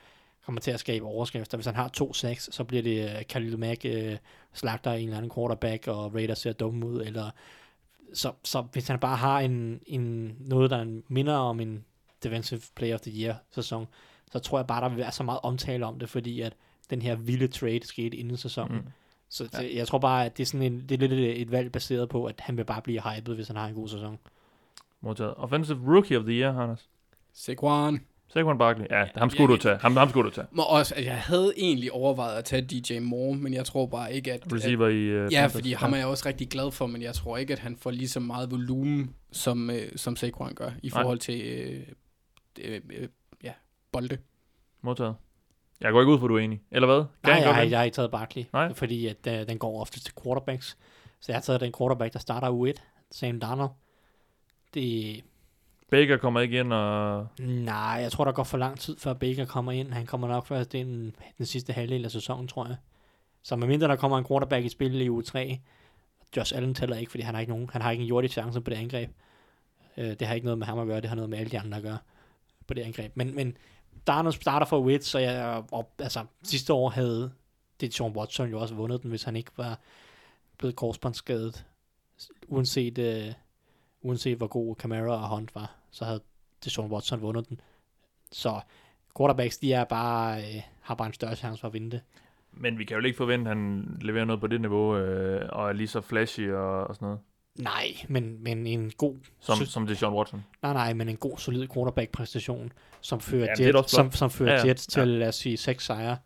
kommer 0.46 0.62
til 0.62 0.72
at 0.72 0.80
skabe 0.80 1.06
overskrifter. 1.06 1.58
Hvis 1.58 1.66
han 1.66 1.76
har 1.76 1.88
to 1.88 2.14
sacks, 2.14 2.50
så 2.52 2.64
bliver 2.64 2.84
det 2.84 3.04
øh, 3.04 3.24
Khalil 3.24 3.60
Mack 3.60 3.86
øh, 3.86 4.18
slagter 4.54 4.92
en 4.92 5.04
eller 5.04 5.18
anden 5.18 5.32
quarterback, 5.36 5.88
og 5.88 6.14
Raiders 6.16 6.40
ser 6.40 6.54
dumme 6.54 6.86
ud, 6.86 7.02
eller 7.02 7.30
så, 8.14 8.32
så 8.44 8.62
hvis 8.62 8.88
han 8.88 9.00
bare 9.00 9.16
har 9.18 9.40
en, 9.40 9.82
en, 9.88 10.36
noget, 10.40 10.70
der 10.70 11.02
minder 11.08 11.34
om 11.34 11.60
en 11.60 11.86
Defensive 12.24 12.62
Player 12.76 12.96
of 12.96 13.02
the 13.02 13.12
Year 13.12 13.36
sæson, 13.52 13.88
så 14.32 14.40
tror 14.40 14.60
jeg 14.60 14.68
bare, 14.68 14.82
der 14.82 14.90
vil 14.90 14.98
være 14.98 15.12
så 15.12 15.24
meget 15.24 15.40
omtale 15.44 15.86
om 15.86 16.00
det, 16.00 16.10
fordi 16.10 16.42
at 16.42 16.56
den 16.90 17.02
her 17.02 17.16
vilde 17.16 17.48
trade 17.48 17.88
skete 17.88 18.18
inden 18.18 18.38
sæsonen. 18.38 18.78
Mm. 18.78 18.84
Så 19.30 19.50
ja. 19.54 19.76
jeg 19.76 19.88
tror 19.88 19.98
bare, 20.00 20.26
at 20.26 20.38
det 20.38 20.44
er, 20.44 20.48
sådan 20.48 20.74
en, 20.74 20.86
det 20.90 20.92
er 20.92 21.08
lidt 21.08 21.12
et, 21.12 21.42
et 21.42 21.52
valg 21.52 21.72
baseret 21.72 22.10
på, 22.10 22.26
at 22.26 22.36
han 22.40 22.58
vil 22.58 22.64
bare 22.66 22.82
blive 22.82 23.02
hyped, 23.02 23.36
hvis 23.36 23.48
han 23.48 23.56
har 23.56 23.68
en 23.68 23.76
god 23.76 23.88
sæson. 23.88 24.20
Modtaget. 25.02 25.34
Offensive 25.38 25.80
rookie 25.88 26.18
of 26.18 26.24
the 26.24 26.34
year, 26.34 26.60
Anders. 26.60 26.90
Saquon. 27.34 28.00
Saquon 28.28 28.58
Barkley. 28.58 28.86
Ja, 28.90 29.08
ham 29.16 29.30
Ja, 29.30 29.30
skulle 29.30 29.48
du 29.48 29.54
ja. 29.54 29.58
tage. 29.58 29.78
Ham, 29.78 29.98
ham 29.98 30.10
skulle 30.10 30.30
du 30.30 30.36
tage. 30.36 30.48
Må 30.52 30.64
også, 30.64 30.96
altså, 30.96 31.10
jeg 31.12 31.22
havde 31.22 31.54
egentlig 31.58 31.92
overvejet 31.92 32.38
at 32.38 32.46
tage 32.46 32.62
DJ 32.62 33.00
Moore, 33.00 33.38
men 33.38 33.54
jeg 33.54 33.66
tror 33.66 33.86
bare 33.86 34.14
ikke, 34.14 34.34
at... 34.34 34.54
Receiver 34.54 34.88
i... 34.88 35.20
Uh, 35.20 35.26
at 35.26 35.32
ja, 35.32 35.48
fordi 35.48 35.74
ham 35.74 35.94
er 35.94 35.98
jeg 35.98 36.08
også 36.08 36.28
rigtig 36.28 36.50
glad 36.50 36.72
for, 36.72 36.88
men 36.88 37.02
jeg 37.02 37.14
tror 37.14 37.38
ikke, 37.38 37.54
at 37.54 37.60
han 37.60 37.76
får 37.76 37.92
lige 37.92 38.10
så 38.10 38.20
meget 38.20 38.52
volumen, 38.52 39.16
som, 39.32 39.70
øh, 39.70 39.92
som 39.96 40.16
Saquon 40.16 40.56
gør, 40.56 40.72
i 40.84 40.88
Nej. 40.88 41.02
forhold 41.02 41.20
til 41.20 41.42
øh, 41.42 41.84
øh, 42.62 42.82
øh, 42.90 43.08
ja, 43.44 43.54
bolde. 43.92 44.18
Modtaget. 44.82 45.16
Jeg 45.82 45.92
går 45.92 46.02
ikke 46.02 46.12
ud 46.12 46.20
for, 46.20 46.26
at 46.26 46.30
du 46.30 46.36
er 46.36 46.40
enig. 46.40 46.62
Eller 46.72 46.88
hvad? 46.88 46.98
Kan 46.98 47.08
Nej, 47.24 47.34
han 47.34 47.70
jeg, 47.70 47.80
har, 47.80 47.84
ikke 47.84 47.96
taget 47.96 48.12
Barkley, 48.12 48.44
Nej. 48.54 48.74
fordi 48.74 49.08
at, 49.08 49.28
uh, 49.28 49.34
den 49.34 49.58
går 49.58 49.82
ofte 49.82 50.00
til 50.00 50.14
quarterbacks. 50.24 50.78
Så 51.20 51.32
jeg 51.32 51.36
har 51.36 51.42
taget 51.42 51.62
den 51.62 51.74
quarterback, 51.78 52.14
der 52.14 52.20
starter 52.20 52.52
U1, 52.52 52.82
Sam 53.12 53.40
Darnold. 53.40 53.72
Det, 54.74 55.24
Baker 55.92 56.18
kommer 56.18 56.40
ikke 56.40 56.60
ind, 56.60 56.74
og... 56.74 57.28
nej, 57.40 57.98
jeg 58.02 58.12
tror, 58.12 58.26
der 58.26 58.32
går 58.32 58.44
for 58.44 58.58
lang 58.58 58.80
tid, 58.80 58.98
før 58.98 59.14
Baker 59.14 59.46
kommer 59.46 59.72
ind. 59.72 59.94
Han 59.94 60.06
kommer 60.06 60.28
nok 60.28 60.46
først 60.46 60.74
ind 60.74 61.14
den 61.38 61.46
sidste 61.46 61.74
halvdel 61.74 62.06
af 62.06 62.12
sæsonen, 62.12 62.48
tror 62.48 62.68
jeg. 62.68 62.76
Så 63.44 63.56
medmindre 63.56 63.88
der 63.88 63.96
kommer 63.96 64.18
en 64.18 64.26
quarterback 64.26 64.66
i 64.66 64.70
spil 64.70 65.02
i 65.02 65.10
U3, 65.10 65.58
Josh 66.38 66.56
Allen 66.56 66.74
tæller 66.74 66.96
ikke, 66.96 67.12
fordi 67.12 67.24
han 67.24 67.34
har 67.34 67.42
ikke 67.42 67.52
nogen, 67.52 67.70
han 67.74 67.82
har 67.82 67.92
ikke 67.92 68.02
en 68.02 68.08
jordisk 68.08 68.34
chance 68.34 68.62
på 68.62 68.70
det 68.70 68.76
angreb. 68.76 69.10
Øh, 69.98 70.10
det 70.20 70.28
har 70.28 70.36
ikke 70.36 70.46
noget 70.46 70.58
med 70.58 70.68
ham 70.68 70.80
at 70.80 70.88
gøre, 70.88 71.02
det 71.02 71.10
har 71.10 71.16
noget 71.16 71.30
med 71.30 71.38
alle 71.38 71.52
de 71.52 71.60
andre 71.60 71.78
at 71.78 71.84
gøre 71.84 71.98
på 72.68 72.74
det 72.74 72.82
angreb. 72.82 73.12
Men, 73.16 73.36
men 73.36 73.58
Darnold 74.08 74.34
starter 74.34 74.66
for 74.66 74.82
Witt, 74.82 75.06
så 75.06 75.20
jeg, 75.20 75.64
og, 75.72 75.92
altså, 76.00 76.26
sidste 76.44 76.74
år 76.74 76.90
havde 76.90 77.32
det 77.82 77.94
Sean 77.94 78.12
Watson 78.12 78.50
jo 78.50 78.60
også 78.60 78.76
vundet 78.76 79.04
den, 79.04 79.10
hvis 79.10 79.24
han 79.24 79.36
ikke 79.36 79.52
var 79.58 79.80
blevet 80.58 80.76
korsbåndsskadet. 80.76 81.66
Uanset, 82.48 82.98
øh, 82.98 83.34
uanset 84.02 84.38
hvor 84.38 84.48
god 84.48 84.76
Camara 84.76 85.24
og 85.24 85.30
Hunt 85.30 85.56
var, 85.56 85.76
så 85.92 86.06
havde 86.06 86.22
det 86.64 86.72
Sean 86.72 86.92
Watson 86.92 87.22
vundet 87.22 87.50
den. 87.50 87.62
Så 88.32 88.62
quarterbacks, 89.18 89.58
de 89.58 89.74
er 89.74 89.84
bare, 89.84 90.42
øh, 90.42 90.62
har 90.82 90.96
bare 90.96 91.08
en 91.08 91.14
større 91.14 91.36
chance 91.36 91.62
for 91.62 91.68
at 91.68 91.74
vinde 91.74 91.92
det. 91.92 92.02
Men 92.52 92.78
vi 92.78 92.84
kan 92.84 92.98
jo 92.98 93.04
ikke 93.04 93.18
forvente, 93.18 93.52
at 93.52 93.58
han 93.58 93.98
leverer 94.02 94.26
noget 94.26 94.42
på 94.42 94.48
det 94.48 94.62
niveau, 94.62 94.98
øh, 94.98 95.50
og 95.52 95.70
er 95.70 95.74
lige 95.74 95.88
så 95.88 96.02
flashy 96.02 96.52
og, 96.52 96.88
og 96.88 96.96
sådan 96.96 97.06
noget, 97.06 97.20
Nej, 97.56 97.86
men, 98.08 98.44
men 98.44 98.68
en 98.68 98.92
god, 98.98 99.16
som, 99.40 99.58
som 99.58 99.88
det 99.88 99.94
er 99.94 99.98
Sean 99.98 100.14
Watson. 100.14 100.46
nej, 100.62 100.74
nej, 100.74 100.94
men 100.94 101.10
en 101.10 101.18
god, 101.18 101.38
solid 101.38 101.68
quarterback-præstation, 101.74 102.72
som 103.02 103.20
fører, 103.20 103.42
Jamen, 103.42 103.58
det 103.58 103.68
er 103.68 103.72
da 103.72 103.78
Jet, 103.78 103.84
også 103.84 103.96
flot. 103.96 104.06
som, 104.06 104.12
som 104.12 104.30
fører 104.30 104.50
Ja, 104.52 104.56
ja, 104.58 104.64
ja. 104.64 104.68
Jets 104.68 104.88
til, 104.88 105.08
lad 105.08 105.28
os 105.28 105.36
sige, 105.36 105.58
seks 105.58 105.86
sejre. 105.86 106.18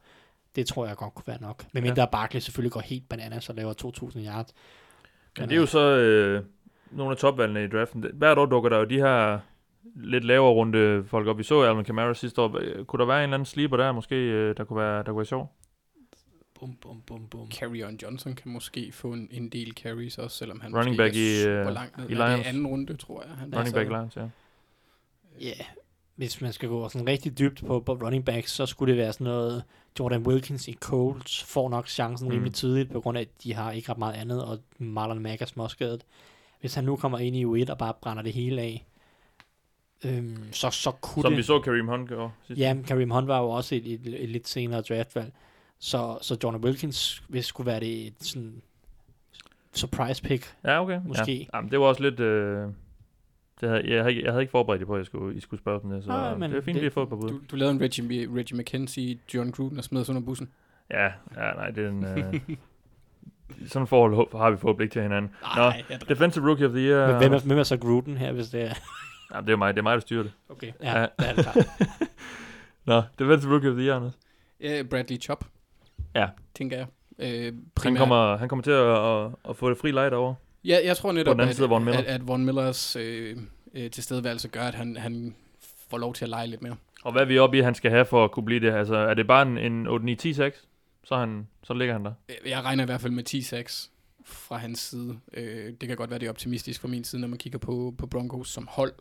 Det 0.55 0.67
tror 0.67 0.87
jeg 0.87 0.95
godt 0.95 1.13
kunne 1.13 1.27
være 1.27 1.41
nok. 1.41 1.65
Men 1.71 1.83
mindre 1.83 2.01
ja. 2.01 2.05
Barkley 2.11 2.39
selvfølgelig 2.39 2.71
går 2.71 2.79
helt 2.79 3.09
bananas 3.09 3.49
og 3.49 3.55
laver 3.55 3.73
2.000 4.17 4.25
yards. 4.25 4.53
Men 5.39 5.49
det 5.49 5.55
er 5.55 5.59
jo 5.59 5.65
så 5.65 5.79
øh, 5.97 6.43
nogle 6.91 7.11
af 7.11 7.17
topvalgene 7.17 7.63
i 7.63 7.67
draften. 7.67 8.05
Hvert 8.13 8.37
år 8.37 8.45
dukker 8.45 8.69
der 8.69 8.77
jo 8.77 8.83
de 8.83 8.97
her 8.97 9.39
lidt 9.95 10.23
lavere 10.23 10.51
runde 10.53 11.03
folk 11.07 11.27
op. 11.27 11.37
Vi 11.37 11.43
så 11.43 11.61
Alvin 11.61 11.85
Kamara 11.85 12.13
sidste 12.13 12.41
år. 12.41 12.59
Kunne 12.87 12.99
der 12.99 13.05
være 13.05 13.17
en 13.17 13.23
eller 13.23 13.33
anden 13.33 13.45
sleeper 13.45 13.77
der, 13.77 13.91
måske, 13.91 14.15
øh, 14.15 14.57
der 14.57 14.63
kunne 14.63 14.79
være, 14.79 14.97
der 14.97 15.03
kunne 15.03 15.17
være 15.17 15.25
sjov? 15.25 15.55
Bum, 16.65 16.75
bum, 16.81 17.01
bum, 17.07 17.27
bum. 17.27 17.51
Carrion 17.51 17.95
Johnson 18.03 18.35
kan 18.35 18.51
måske 18.51 18.91
få 18.91 19.13
en, 19.13 19.27
en 19.31 19.49
del 19.49 19.71
carries 19.71 20.17
også, 20.17 20.37
selvom 20.37 20.59
han 20.61 20.75
Running 20.75 20.89
måske 20.95 20.97
back 21.03 21.15
ikke 21.15 21.39
i, 21.39 21.43
er 21.43 21.49
øh, 21.59 21.63
super 21.65 21.73
langt 21.73 21.97
ned. 21.97 22.05
i 22.05 22.07
det 22.09 22.17
Lions. 22.17 22.45
er 22.45 22.49
anden 22.49 22.67
runde, 22.67 22.97
tror 22.97 23.23
jeg. 23.27 23.31
Han 23.35 23.53
er 23.53 23.57
Running 23.57 23.75
back 23.75 23.87
så- 23.87 23.93
Lions, 23.97 24.15
ja. 24.15 24.27
Ja, 25.41 25.53
hvis 26.15 26.41
man 26.41 26.53
skal 26.53 26.69
gå 26.69 26.89
sådan 26.89 27.07
rigtig 27.07 27.39
dybt 27.39 27.65
på, 27.65 27.79
på 27.79 27.93
running 27.93 28.25
backs, 28.25 28.51
så 28.51 28.65
skulle 28.65 28.91
det 28.93 28.97
være 29.01 29.13
sådan 29.13 29.25
noget, 29.25 29.63
Jordan 29.99 30.27
Wilkins 30.27 30.67
i 30.67 30.73
Colts 30.73 31.43
får 31.43 31.69
nok 31.69 31.87
chancen 31.87 32.27
Mm. 32.27 32.31
mm. 32.31 32.35
rimelig 32.35 32.53
tidligt, 32.53 32.91
på 32.91 33.01
grund 33.01 33.17
af, 33.17 33.21
at 33.21 33.27
de 33.43 33.53
har 33.53 33.71
ikke 33.71 33.91
ret 33.91 33.97
meget 33.97 34.13
andet, 34.13 34.45
og 34.45 34.59
Marlon 34.77 35.19
Mack 35.19 35.41
er 35.41 35.45
småskadet. 35.45 36.03
Hvis 36.59 36.73
han 36.75 36.83
nu 36.83 36.95
kommer 36.95 37.17
ind 37.19 37.35
i 37.35 37.45
U1 37.45 37.71
og 37.71 37.77
bare 37.77 37.93
brænder 38.01 38.23
det 38.23 38.33
hele 38.33 38.61
af, 38.61 38.85
øhm, 40.05 40.37
så, 40.53 40.69
så 40.69 40.91
kunne 40.91 41.21
Som 41.23 41.31
det... 41.31 41.37
vi 41.37 41.43
så 41.43 41.59
Kareem 41.59 41.87
Hunt 41.87 42.09
gøre 42.09 42.31
sidste 42.47 42.61
Ja, 42.63 42.77
Kareem 42.87 43.09
Hunt 43.11 43.27
var 43.27 43.39
jo 43.39 43.49
også 43.49 43.75
et, 43.75 43.87
et, 43.93 44.23
et 44.23 44.29
lidt 44.29 44.47
senere 44.47 44.81
draftvalg. 44.81 45.33
Så, 45.85 46.17
så 46.21 46.37
Jordan 46.43 46.63
Wilkins 46.63 47.23
hvis 47.27 47.45
skulle 47.45 47.67
være 47.67 47.79
det 47.79 48.07
et 48.07 48.13
sådan 48.19 48.61
surprise 49.73 50.23
pick. 50.23 50.55
Ja, 50.63 50.81
okay. 50.81 50.99
Måske. 51.05 51.33
Ja. 51.37 51.57
Jamen, 51.57 51.71
det 51.71 51.79
var 51.79 51.85
også 51.85 52.01
lidt... 52.01 52.19
Øh, 52.19 52.67
det 53.61 53.69
havde, 53.69 53.89
jeg, 53.95 54.03
havde, 54.03 54.23
jeg 54.23 54.31
havde 54.31 54.41
ikke 54.43 54.51
forberedt 54.51 54.81
jer 54.81 54.85
på, 54.85 54.93
at 54.93 54.97
jeg 54.97 55.05
skulle, 55.05 55.37
I 55.37 55.39
skulle 55.39 55.59
spørge 55.59 55.79
sådan 55.79 55.91
det, 55.91 56.03
så 56.03 56.09
Nej, 56.09 56.19
Nej, 56.29 56.37
men 56.37 56.51
det 56.51 56.57
er 56.57 56.61
fint, 56.61 56.65
det- 56.65 56.75
lige 56.75 56.85
at 56.85 56.93
få 56.93 57.03
et 57.03 57.09
par 57.09 57.15
bud. 57.15 57.29
Du, 57.29 57.39
du 57.51 57.55
lavede 57.55 57.75
en 57.75 57.81
Reggie, 57.81 58.27
Reggie 58.39 58.57
McKenzie, 58.59 59.19
John 59.33 59.51
Gruden 59.51 59.77
og 59.77 59.83
smed 59.83 60.01
os 60.01 60.09
under 60.09 60.21
bussen. 60.21 60.49
Ja, 60.91 61.03
ja, 61.05 61.11
nej, 61.55 61.69
det 61.71 61.85
er 61.85 61.89
en... 61.89 62.05
Øh, 62.05 62.39
sådan 63.67 63.83
et 63.83 63.89
forhold 63.89 64.37
har 64.37 64.51
vi 64.51 64.57
fået 64.57 64.77
blik 64.77 64.91
til 64.91 65.01
hinanden. 65.01 65.31
Nå, 65.55 65.61
Nej, 65.61 65.83
jeg 65.89 66.09
Defensive 66.09 66.47
Rookie 66.47 66.65
of 66.65 66.71
the 66.71 66.81
Year. 66.81 67.07
Men 67.07 67.17
hvem 67.17 67.33
er, 67.33 67.39
hvem 67.39 67.57
er 67.57 67.63
så 67.63 67.77
Gruden 67.77 68.17
her, 68.17 68.31
hvis 68.31 68.49
det 68.49 68.61
er... 68.61 68.73
Ja, 69.35 69.41
det 69.41 69.49
er 69.49 69.55
mig, 69.55 69.73
det 69.73 69.79
er 69.79 69.83
mig, 69.83 69.93
der 69.93 69.99
styrer 69.99 70.23
det. 70.23 70.31
Okay, 70.49 70.71
ja, 70.81 70.99
Ja. 70.99 71.07
det 71.19 71.29
er 71.29 71.33
det 71.35 71.43
klart. 71.43 71.67
Nå, 72.85 73.01
Defensive 73.19 73.51
Rookie 73.53 73.69
of 73.69 73.75
the 73.75 73.85
Year, 73.85 73.95
Anders. 73.95 74.17
Ja, 74.61 74.83
Bradley 74.89 75.21
Chop. 75.21 75.45
Ja. 76.15 76.27
Tænker 76.55 76.77
jeg. 76.77 76.87
Øh, 77.19 77.53
Han 77.83 77.95
kommer, 77.95 78.37
han 78.37 78.49
kommer 78.49 78.63
til 78.63 78.71
at, 78.71 78.97
at, 79.25 79.49
at 79.49 79.55
få 79.57 79.69
det 79.69 79.77
fri 79.77 79.91
leje 79.91 80.09
derovre. 80.09 80.35
Ja, 80.65 80.77
jeg 80.83 80.97
tror 80.97 81.11
netop, 81.11 81.39
at, 81.41 81.59
Von 81.69 81.83
Miller. 81.83 81.99
at, 81.99 82.05
at 82.05 82.27
Von 82.27 82.45
Millers 82.45 82.95
øh, 82.95 83.37
øh, 83.73 83.91
tilstedeværelse 83.91 84.47
gør, 84.47 84.61
at 84.61 84.75
han, 84.75 84.97
han 84.97 85.35
får 85.89 85.97
lov 85.97 86.13
til 86.13 86.25
at 86.25 86.29
lege 86.29 86.47
lidt 86.47 86.61
mere. 86.61 86.75
Og 87.03 87.11
hvad 87.11 87.21
er 87.21 87.25
vi 87.25 87.37
oppe 87.39 87.57
i, 87.57 87.61
han 87.61 87.75
skal 87.75 87.91
have 87.91 88.05
for 88.05 88.23
at 88.23 88.31
kunne 88.31 88.45
blive 88.45 88.59
det? 88.59 88.71
Altså, 88.73 88.95
er 88.95 89.13
det 89.13 89.27
bare 89.27 89.41
en, 89.41 89.57
en 89.57 89.87
8-9-10-6? 89.87 90.65
Så, 91.03 91.15
han, 91.17 91.47
så 91.63 91.73
ligger 91.73 91.93
han 91.93 92.05
der. 92.05 92.13
Øh, 92.29 92.49
Jeg 92.49 92.63
regner 92.63 92.83
i 92.83 92.85
hvert 92.85 93.01
fald 93.01 93.13
med 93.13 93.29
10-6 93.29 93.89
fra 94.25 94.57
hans 94.57 94.79
side. 94.79 95.19
Øh, 95.33 95.73
det 95.81 95.87
kan 95.87 95.97
godt 95.97 96.09
være, 96.09 96.19
det 96.19 96.25
er 96.25 96.29
optimistisk 96.29 96.81
fra 96.81 96.87
min 96.87 97.03
side, 97.03 97.21
når 97.21 97.27
man 97.27 97.37
kigger 97.39 97.59
på, 97.59 97.93
på 97.97 98.07
Broncos 98.07 98.49
som 98.49 98.67
hold 98.71 98.93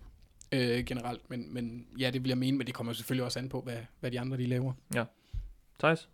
øh, 0.52 0.84
generelt. 0.84 1.30
Men, 1.30 1.54
men 1.54 1.86
ja, 1.98 2.10
det 2.10 2.22
vil 2.22 2.28
jeg 2.28 2.38
mene, 2.38 2.58
men 2.58 2.66
det 2.66 2.74
kommer 2.74 2.92
selvfølgelig 2.92 3.24
også 3.24 3.38
an 3.38 3.48
på, 3.48 3.60
hvad, 3.60 3.76
hvad 4.00 4.10
de 4.10 4.20
andre 4.20 4.36
de 4.36 4.46
laver. 4.46 4.72
Thijs? 5.78 6.08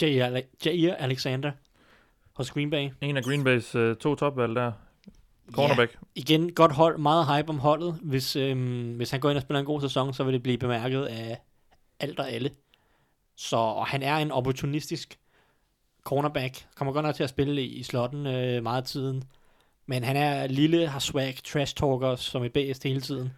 Jair, 0.00 0.26
Ale- 0.26 0.48
Jair 0.66 0.94
Alexander 0.94 1.52
hos 2.32 2.50
Green 2.50 2.70
Bay. 2.70 2.90
En 3.00 3.16
af 3.16 3.22
Green 3.22 3.46
Bay's 3.46 3.78
øh, 3.78 3.96
to 3.96 4.14
topvalg 4.14 4.56
der. 4.56 4.72
Cornerback. 5.52 5.98
igen, 6.14 6.54
godt 6.54 6.72
hold, 6.72 6.98
meget 6.98 7.26
hype 7.26 7.48
om 7.48 7.58
holdet. 7.58 7.98
Hvis, 8.02 8.36
øhm, 8.36 8.92
hvis 8.96 9.10
han 9.10 9.20
går 9.20 9.30
ind 9.30 9.36
og 9.36 9.42
spiller 9.42 9.60
en 9.60 9.66
god 9.66 9.80
sæson, 9.80 10.14
så 10.14 10.24
vil 10.24 10.34
det 10.34 10.42
blive 10.42 10.58
bemærket 10.58 11.04
af 11.04 11.38
alt 12.00 12.20
og 12.20 12.30
alle. 12.30 12.50
Så 13.36 13.56
og 13.56 13.86
han 13.86 14.02
er 14.02 14.16
en 14.16 14.30
opportunistisk 14.30 15.18
cornerback. 16.04 16.66
Kommer 16.74 16.92
godt 16.92 17.04
nok 17.04 17.14
til 17.14 17.22
at 17.22 17.30
spille 17.30 17.62
i, 17.62 17.66
i 17.66 17.82
slotten 17.82 18.26
øh, 18.26 18.62
meget 18.62 18.82
af 18.82 18.86
tiden. 18.88 19.22
Men 19.86 20.04
han 20.04 20.16
er 20.16 20.46
lille, 20.46 20.88
har 20.88 20.98
swag, 20.98 21.36
trash 21.44 21.74
talker 21.76 22.16
som 22.16 22.42
et 22.44 22.52
bedst 22.52 22.82
hele 22.82 23.00
tiden. 23.00 23.32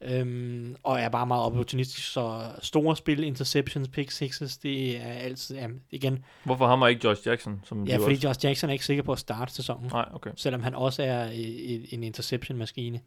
Øhm, 0.00 0.76
og 0.82 1.00
er 1.00 1.08
bare 1.08 1.26
meget 1.26 1.42
opportunistisk, 1.42 2.12
så 2.12 2.42
store 2.62 2.96
spil, 2.96 3.24
interceptions, 3.24 3.88
pick 3.88 4.10
sixes, 4.10 4.58
det 4.58 4.96
er 4.96 5.12
altid, 5.12 5.56
ja, 5.56 5.68
igen, 5.90 6.24
Hvorfor 6.44 6.66
ham 6.66 6.82
og 6.82 6.90
ikke 6.90 7.08
Josh 7.08 7.28
Jackson? 7.28 7.60
Som 7.64 7.84
ja, 7.84 7.96
fordi 7.96 8.14
også... 8.14 8.28
Josh 8.28 8.44
Jackson 8.44 8.70
er 8.70 8.72
ikke 8.72 8.84
sikker 8.84 9.02
på 9.02 9.12
at 9.12 9.18
starte 9.18 9.52
sæsonen 9.52 9.90
Nej, 9.92 10.08
okay. 10.12 10.30
selvom 10.36 10.62
han 10.62 10.74
også 10.74 11.02
er 11.02 11.30
i, 11.30 11.88
en 11.94 12.02
interception-maskine. 12.02 13.00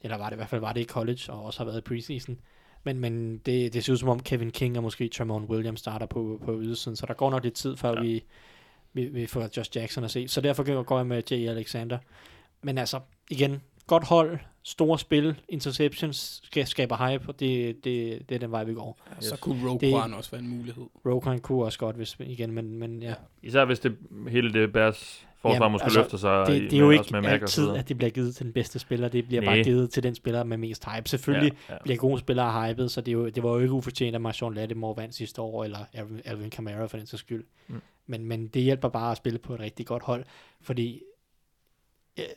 Eller 0.00 0.16
var 0.16 0.24
det 0.24 0.32
i 0.32 0.36
hvert 0.36 0.48
fald 0.48 0.60
var 0.60 0.72
det 0.72 0.80
i 0.80 0.84
college, 0.84 1.32
og 1.32 1.44
også 1.44 1.58
har 1.60 1.64
været 1.64 1.78
i 1.78 1.80
preseason. 1.80 2.38
Men, 2.84 2.98
men 2.98 3.38
det, 3.38 3.72
det 3.72 3.84
ser 3.84 3.92
ud 3.92 3.96
som 3.96 4.08
om 4.08 4.20
Kevin 4.20 4.50
King 4.50 4.76
og 4.76 4.82
måske 4.82 5.08
Tramon 5.08 5.44
Williams 5.44 5.80
starter 5.80 6.06
på, 6.06 6.40
på 6.44 6.60
ydersiden, 6.60 6.96
så 6.96 7.06
der 7.06 7.14
går 7.14 7.30
nok 7.30 7.42
lidt 7.44 7.54
tid, 7.54 7.76
før 7.76 7.88
Ja. 7.88 7.94
ja. 7.94 8.02
vi, 8.02 8.24
vi, 8.92 9.04
vi 9.04 9.26
får 9.26 9.48
Josh 9.56 9.70
Jackson 9.76 10.04
at 10.04 10.10
se. 10.10 10.28
Så 10.28 10.40
derfor 10.40 10.82
går 10.82 10.96
jeg 10.96 11.06
med 11.06 11.22
J. 11.30 11.32
Alexander. 11.32 11.98
Men 12.62 12.78
altså, 12.78 13.00
igen, 13.30 13.62
godt 13.86 14.04
hold, 14.04 14.38
store 14.62 14.98
spil, 14.98 15.40
interceptions, 15.48 16.42
ska- 16.46 16.64
skaber 16.64 17.08
hype, 17.10 17.24
og 17.28 17.40
det, 17.40 17.84
det, 17.84 18.22
det 18.28 18.34
er 18.34 18.38
den 18.38 18.50
vej, 18.50 18.64
vi 18.64 18.74
går. 18.74 19.00
Yes. 19.16 19.24
Så 19.24 19.36
kunne 19.40 19.68
Rogue 19.68 19.80
Det- 19.80 19.94
One 19.94 20.16
også 20.16 20.30
være 20.30 20.40
en 20.40 20.48
mulighed. 20.48 20.84
Rokan 21.06 21.38
kunne 21.40 21.64
også 21.64 21.78
godt, 21.78 21.96
hvis 21.96 22.16
igen, 22.20 22.52
men, 22.52 22.78
men 22.78 23.02
ja. 23.02 23.14
Især 23.42 23.64
hvis 23.64 23.78
det 23.80 23.96
hele 24.28 24.52
det 24.52 24.72
Bears 24.72 25.26
forsvar 25.40 25.54
Jamen, 25.64 25.72
måske 25.72 25.84
altså, 25.84 25.98
løfter 25.98 26.18
sig. 26.18 26.46
Det, 26.46 26.62
det 26.62 26.72
er 26.72 26.80
jo 26.80 26.86
med, 26.88 26.98
ikke 26.98 27.12
med 27.20 27.24
altid, 27.30 27.70
at 27.70 27.88
det 27.88 27.96
bliver 27.98 28.10
givet 28.10 28.36
til 28.36 28.44
den 28.44 28.52
bedste 28.52 28.78
spiller. 28.78 29.08
Det 29.08 29.26
bliver 29.26 29.40
Næh. 29.40 29.48
bare 29.48 29.62
givet 29.64 29.90
til 29.90 30.02
den 30.02 30.14
spiller 30.14 30.44
med 30.44 30.56
mest 30.56 30.84
hype. 30.84 31.08
Selvfølgelig 31.08 31.52
Ja, 31.68 31.72
ja. 31.74 31.78
bliver 31.82 31.96
gode 31.96 32.18
spillere 32.20 32.68
hypet, 32.70 32.90
så 32.90 33.00
det, 33.00 33.08
er 33.08 33.12
jo, 33.12 33.28
det 33.28 33.42
var 33.42 33.50
jo 33.50 33.58
ikke 33.58 33.72
ufortjent, 33.72 34.14
at 34.14 34.20
Marshawn 34.20 34.54
Lattimore 34.54 34.96
vandt 34.96 35.14
sidste 35.14 35.40
år, 35.42 35.64
eller 35.64 35.78
Alvin, 36.24 36.50
Kamara 36.50 36.86
for 36.86 36.96
den 36.96 37.06
sags 37.06 37.20
skyld. 37.20 37.44
Mm. 37.68 37.80
Men, 38.06 38.24
men 38.24 38.46
det 38.48 38.62
hjælper 38.62 38.88
bare 38.88 39.10
at 39.10 39.16
spille 39.16 39.38
på 39.38 39.54
et 39.54 39.60
rigtig 39.60 39.86
godt 39.86 40.02
hold, 40.02 40.24
fordi 40.62 41.02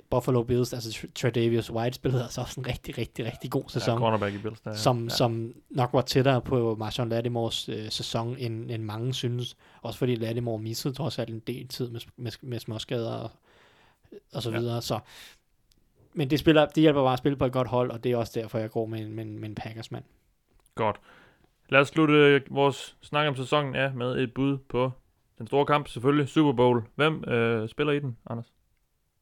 Buffalo 0.10 0.44
Bills, 0.44 0.74
altså 0.74 0.90
Tr- 0.90 1.12
Tredavious 1.16 1.72
White 1.72 1.96
spillede 1.96 2.24
altså 2.24 2.42
også 2.42 2.60
en 2.60 2.68
rigtig, 2.68 2.98
rigtig, 2.98 3.26
rigtig 3.26 3.52
god 3.52 3.64
Ja, 3.64 3.70
sæson, 3.70 3.98
cornerback 3.98 4.36
i 4.36 4.38
Bills. 4.38 4.62
Der, 4.62 4.74
som, 4.74 5.04
ja. 5.04 5.10
som 5.10 5.54
nok 5.70 5.90
var 5.94 6.02
tættere 6.02 6.42
på 6.42 6.76
Marshawn 6.76 7.10
Lattimores 7.10 7.70
øh, 7.70 7.90
sæson, 7.92 8.36
end, 8.38 8.72
end 8.72 8.84
mange 8.84 9.14
synes. 9.14 9.58
Også 9.82 10.00
fordi 10.00 10.16
Lattimore 10.16 10.60
missede 10.60 10.94
trods 10.94 11.20
alt 11.20 11.30
en 11.30 11.40
del 11.40 11.68
tid 11.68 11.90
med, 11.90 12.00
med, 12.18 12.32
med 12.42 12.60
småskader 12.60 13.14
og, 13.14 13.32
og 14.34 14.42
så 14.44 14.52
Ja. 14.52 14.60
videre. 14.60 14.82
Så, 14.82 15.00
men 16.14 16.30
det, 16.30 16.40
spiller, 16.40 16.66
det 16.66 16.82
hjælper 16.82 17.04
bare 17.04 17.14
at 17.14 17.20
spille 17.20 17.36
på 17.38 17.46
et 17.46 17.52
godt 17.52 17.68
hold, 17.68 17.92
og 17.92 18.04
det 18.04 18.12
er 18.12 18.18
også 18.18 18.32
derfor, 18.40 18.58
jeg 18.60 18.70
går 18.70 18.86
med, 18.86 19.08
med, 19.08 19.26
med 19.26 19.50
en 19.50 19.56
Packers-mand. 19.56 20.04
Godt. 20.76 21.00
Lad 21.70 21.80
os 21.80 21.88
slutte 21.88 22.42
vores 22.50 22.96
snak 23.02 23.28
om 23.28 23.36
sæsonen 23.36 23.76
af 23.76 23.94
med 23.94 24.18
et 24.18 24.34
bud 24.34 24.58
på 24.58 24.92
den 25.38 25.48
store 25.48 25.66
kamp, 25.66 25.88
selvfølgelig 25.88 26.30
Super 26.30 26.52
Bowl. 26.54 26.84
Hvem 26.96 27.24
øh, 27.24 27.70
spiller 27.70 27.94
i 27.94 28.00
den, 28.00 28.18
Anders? 28.30 28.54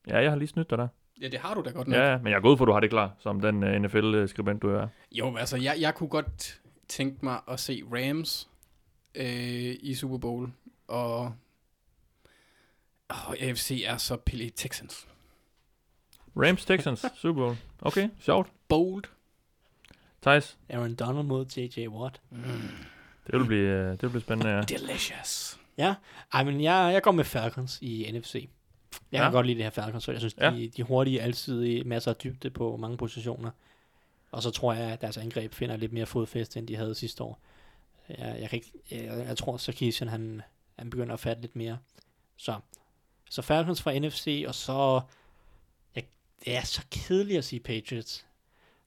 Ja, 0.07 0.17
jeg 0.17 0.31
har 0.31 0.37
lige 0.37 0.47
snydt 0.47 0.69
dig 0.69 0.77
der. 0.77 0.87
Ja, 1.21 1.27
det 1.27 1.39
har 1.39 1.53
du 1.53 1.61
da 1.61 1.69
godt 1.69 1.87
nok. 1.87 1.97
Ja, 1.97 2.11
ja, 2.11 2.17
men 2.17 2.27
jeg 2.27 2.37
er 2.37 2.41
god 2.41 2.57
for, 2.57 2.65
at 2.65 2.67
du 2.67 2.73
har 2.73 2.79
det 2.79 2.89
klar, 2.89 3.15
som 3.19 3.41
den 3.41 3.63
uh, 3.63 3.69
NFL-skribent, 3.69 4.61
du 4.61 4.69
er. 4.69 4.87
Jo, 5.11 5.35
altså, 5.35 5.57
jeg, 5.57 5.75
jeg 5.79 5.95
kunne 5.95 6.09
godt 6.09 6.61
tænke 6.87 7.25
mig 7.25 7.39
at 7.47 7.59
se 7.59 7.83
Rams 7.91 8.49
øh, 9.15 9.75
i 9.79 9.95
Super 9.95 10.17
Bowl, 10.17 10.51
og 10.87 11.33
oh, 13.09 13.33
AFC 13.41 13.83
er 13.85 13.97
så 13.97 14.17
pille 14.17 14.49
Texans. 14.49 15.07
Rams 16.37 16.65
Texans 16.65 17.05
Super 17.21 17.41
Bowl. 17.41 17.55
Okay, 17.81 18.09
sjovt. 18.19 18.51
Bold. 18.67 19.03
Thijs, 20.21 20.57
Aaron 20.69 20.95
Donald 20.95 21.25
mod 21.25 21.45
J.J. 21.57 21.87
Watt. 21.87 22.21
Mm. 22.29 22.41
det 23.27 23.39
vil 23.39 23.45
blive, 23.45 23.69
øh, 23.69 23.91
det 23.91 24.01
vil 24.01 24.09
blive 24.09 24.21
spændende, 24.21 24.51
ja. 24.51 24.61
Delicious. 24.61 25.59
Ej, 26.33 26.43
men 26.43 26.61
jeg, 26.61 26.93
jeg 26.93 27.01
går 27.01 27.11
med 27.11 27.23
Falcons 27.23 27.79
i 27.81 28.11
NFC. 28.13 28.49
Jeg 29.15 29.21
Ja. 29.21 29.25
kan 29.25 29.31
godt 29.33 29.45
lide 29.45 29.63
det 29.63 29.73
her 29.75 29.99
så 29.99 30.11
jeg 30.11 30.19
synes, 30.19 30.35
Ja. 30.41 30.49
de, 30.51 30.67
de 30.67 30.81
er 30.81 30.85
hurtige, 30.85 31.21
altid 31.21 31.83
masser 31.83 32.11
af 32.11 32.17
dybde 32.17 32.49
på 32.49 32.77
mange 32.77 32.97
positioner. 32.97 33.51
Og 34.31 34.43
så 34.43 34.51
tror 34.51 34.73
jeg, 34.73 34.91
at 34.91 35.01
deres 35.01 35.17
angreb 35.17 35.53
finder 35.53 35.77
lidt 35.77 35.93
mere 35.93 36.05
fodfæste, 36.05 36.59
end 36.59 36.67
de 36.67 36.75
havde 36.75 36.95
sidste 36.95 37.23
år. 37.23 37.39
Jeg, 38.09 38.37
jeg, 38.39 38.49
kan 38.49 38.57
ikke, 38.57 38.71
jeg, 38.91 39.25
jeg 39.27 39.37
tror, 39.37 39.57
Sarkisian, 39.57 40.07
han, 40.07 40.41
han 40.79 40.89
begynder 40.89 41.13
at 41.13 41.19
fatte 41.19 41.41
lidt 41.41 41.55
mere. 41.55 41.77
Så, 42.37 42.55
så 43.29 43.41
Falcons 43.41 43.81
fra 43.81 43.99
NFC, 43.99 44.43
og 44.47 44.55
så... 44.55 45.01
Jeg, 45.95 46.03
det 46.45 46.55
er 46.57 46.61
så 46.63 46.81
kedeligt 46.91 47.37
at 47.37 47.43
sige 47.45 47.59
Patriots. 47.59 48.25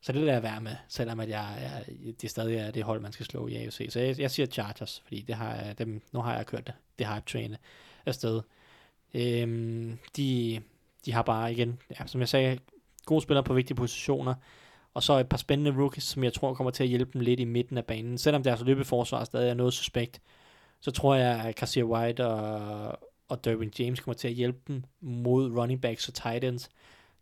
Så 0.00 0.12
det 0.12 0.20
lader 0.20 0.32
jeg 0.32 0.42
være 0.42 0.60
med, 0.60 0.76
selvom 0.88 1.20
at 1.20 1.28
jeg, 1.28 1.59
jeg, 1.60 2.12
det 2.20 2.30
stadig 2.30 2.56
er 2.56 2.70
det 2.70 2.82
hold, 2.82 3.00
man 3.00 3.12
skal 3.12 3.26
slå 3.26 3.46
i 3.48 3.55
AFC. 3.56 3.86
Så 3.90 4.00
jeg, 4.00 4.20
jeg 4.20 4.30
siger 4.30 4.46
Chargers, 4.46 5.02
fordi 5.05 5.20
det 5.20 5.34
har 5.34 5.55
jeg, 5.55 5.78
dem, 5.78 6.02
nu 6.12 6.20
har 6.20 6.36
jeg 6.36 6.46
kørt 6.46 6.66
det, 6.66 6.74
det 6.98 7.06
hype 7.14 7.26
train 7.26 7.56
afsted. 8.06 8.40
Øhm, 9.14 9.98
de, 10.16 10.60
de 11.06 11.12
har 11.12 11.22
bare 11.22 11.52
igen, 11.52 11.78
ja, 12.01 12.06
som 12.06 12.20
jeg 12.20 12.28
sagde, 12.28 12.59
gode 13.06 13.22
spillere 13.22 13.44
på 13.44 13.55
vigtige 13.55 13.76
positioner, 13.76 14.35
og 14.94 15.02
så 15.02 15.18
et 15.18 15.28
par 15.28 15.36
spændende 15.36 15.80
rookies, 15.80 16.05
som 16.05 16.24
jeg 16.24 16.32
tror 16.32 16.55
kommer 16.55 16.70
til 16.70 16.82
at 16.82 16.89
hjælpe 16.89 17.10
dem 17.12 17.20
lidt 17.20 17.40
i 17.40 17.44
midten 17.44 17.78
af 17.78 17.85
banen. 17.85 18.18
Selvom 18.18 18.43
deres 18.43 18.62
løbeforsvar 18.62 19.24
stadig 19.24 19.51
er 19.51 19.55
noget 19.55 19.72
suspekt, 19.72 20.20
så 20.80 20.90
tror 20.90 21.14
jeg, 21.14 21.44
at 21.44 21.55
Cassia 21.55 21.85
White 21.85 22.26
og, 22.26 22.98
og 23.28 23.44
Derwin 23.44 23.72
James 23.78 24.01
kommer 24.01 24.16
til 24.16 24.28
at 24.28 24.35
hjælpe 24.35 24.59
dem 24.68 24.85
mod 25.01 25.51
running 25.51 25.80
backs 25.80 26.09
og 26.09 26.14
tight 26.14 26.44
ends 26.44 26.70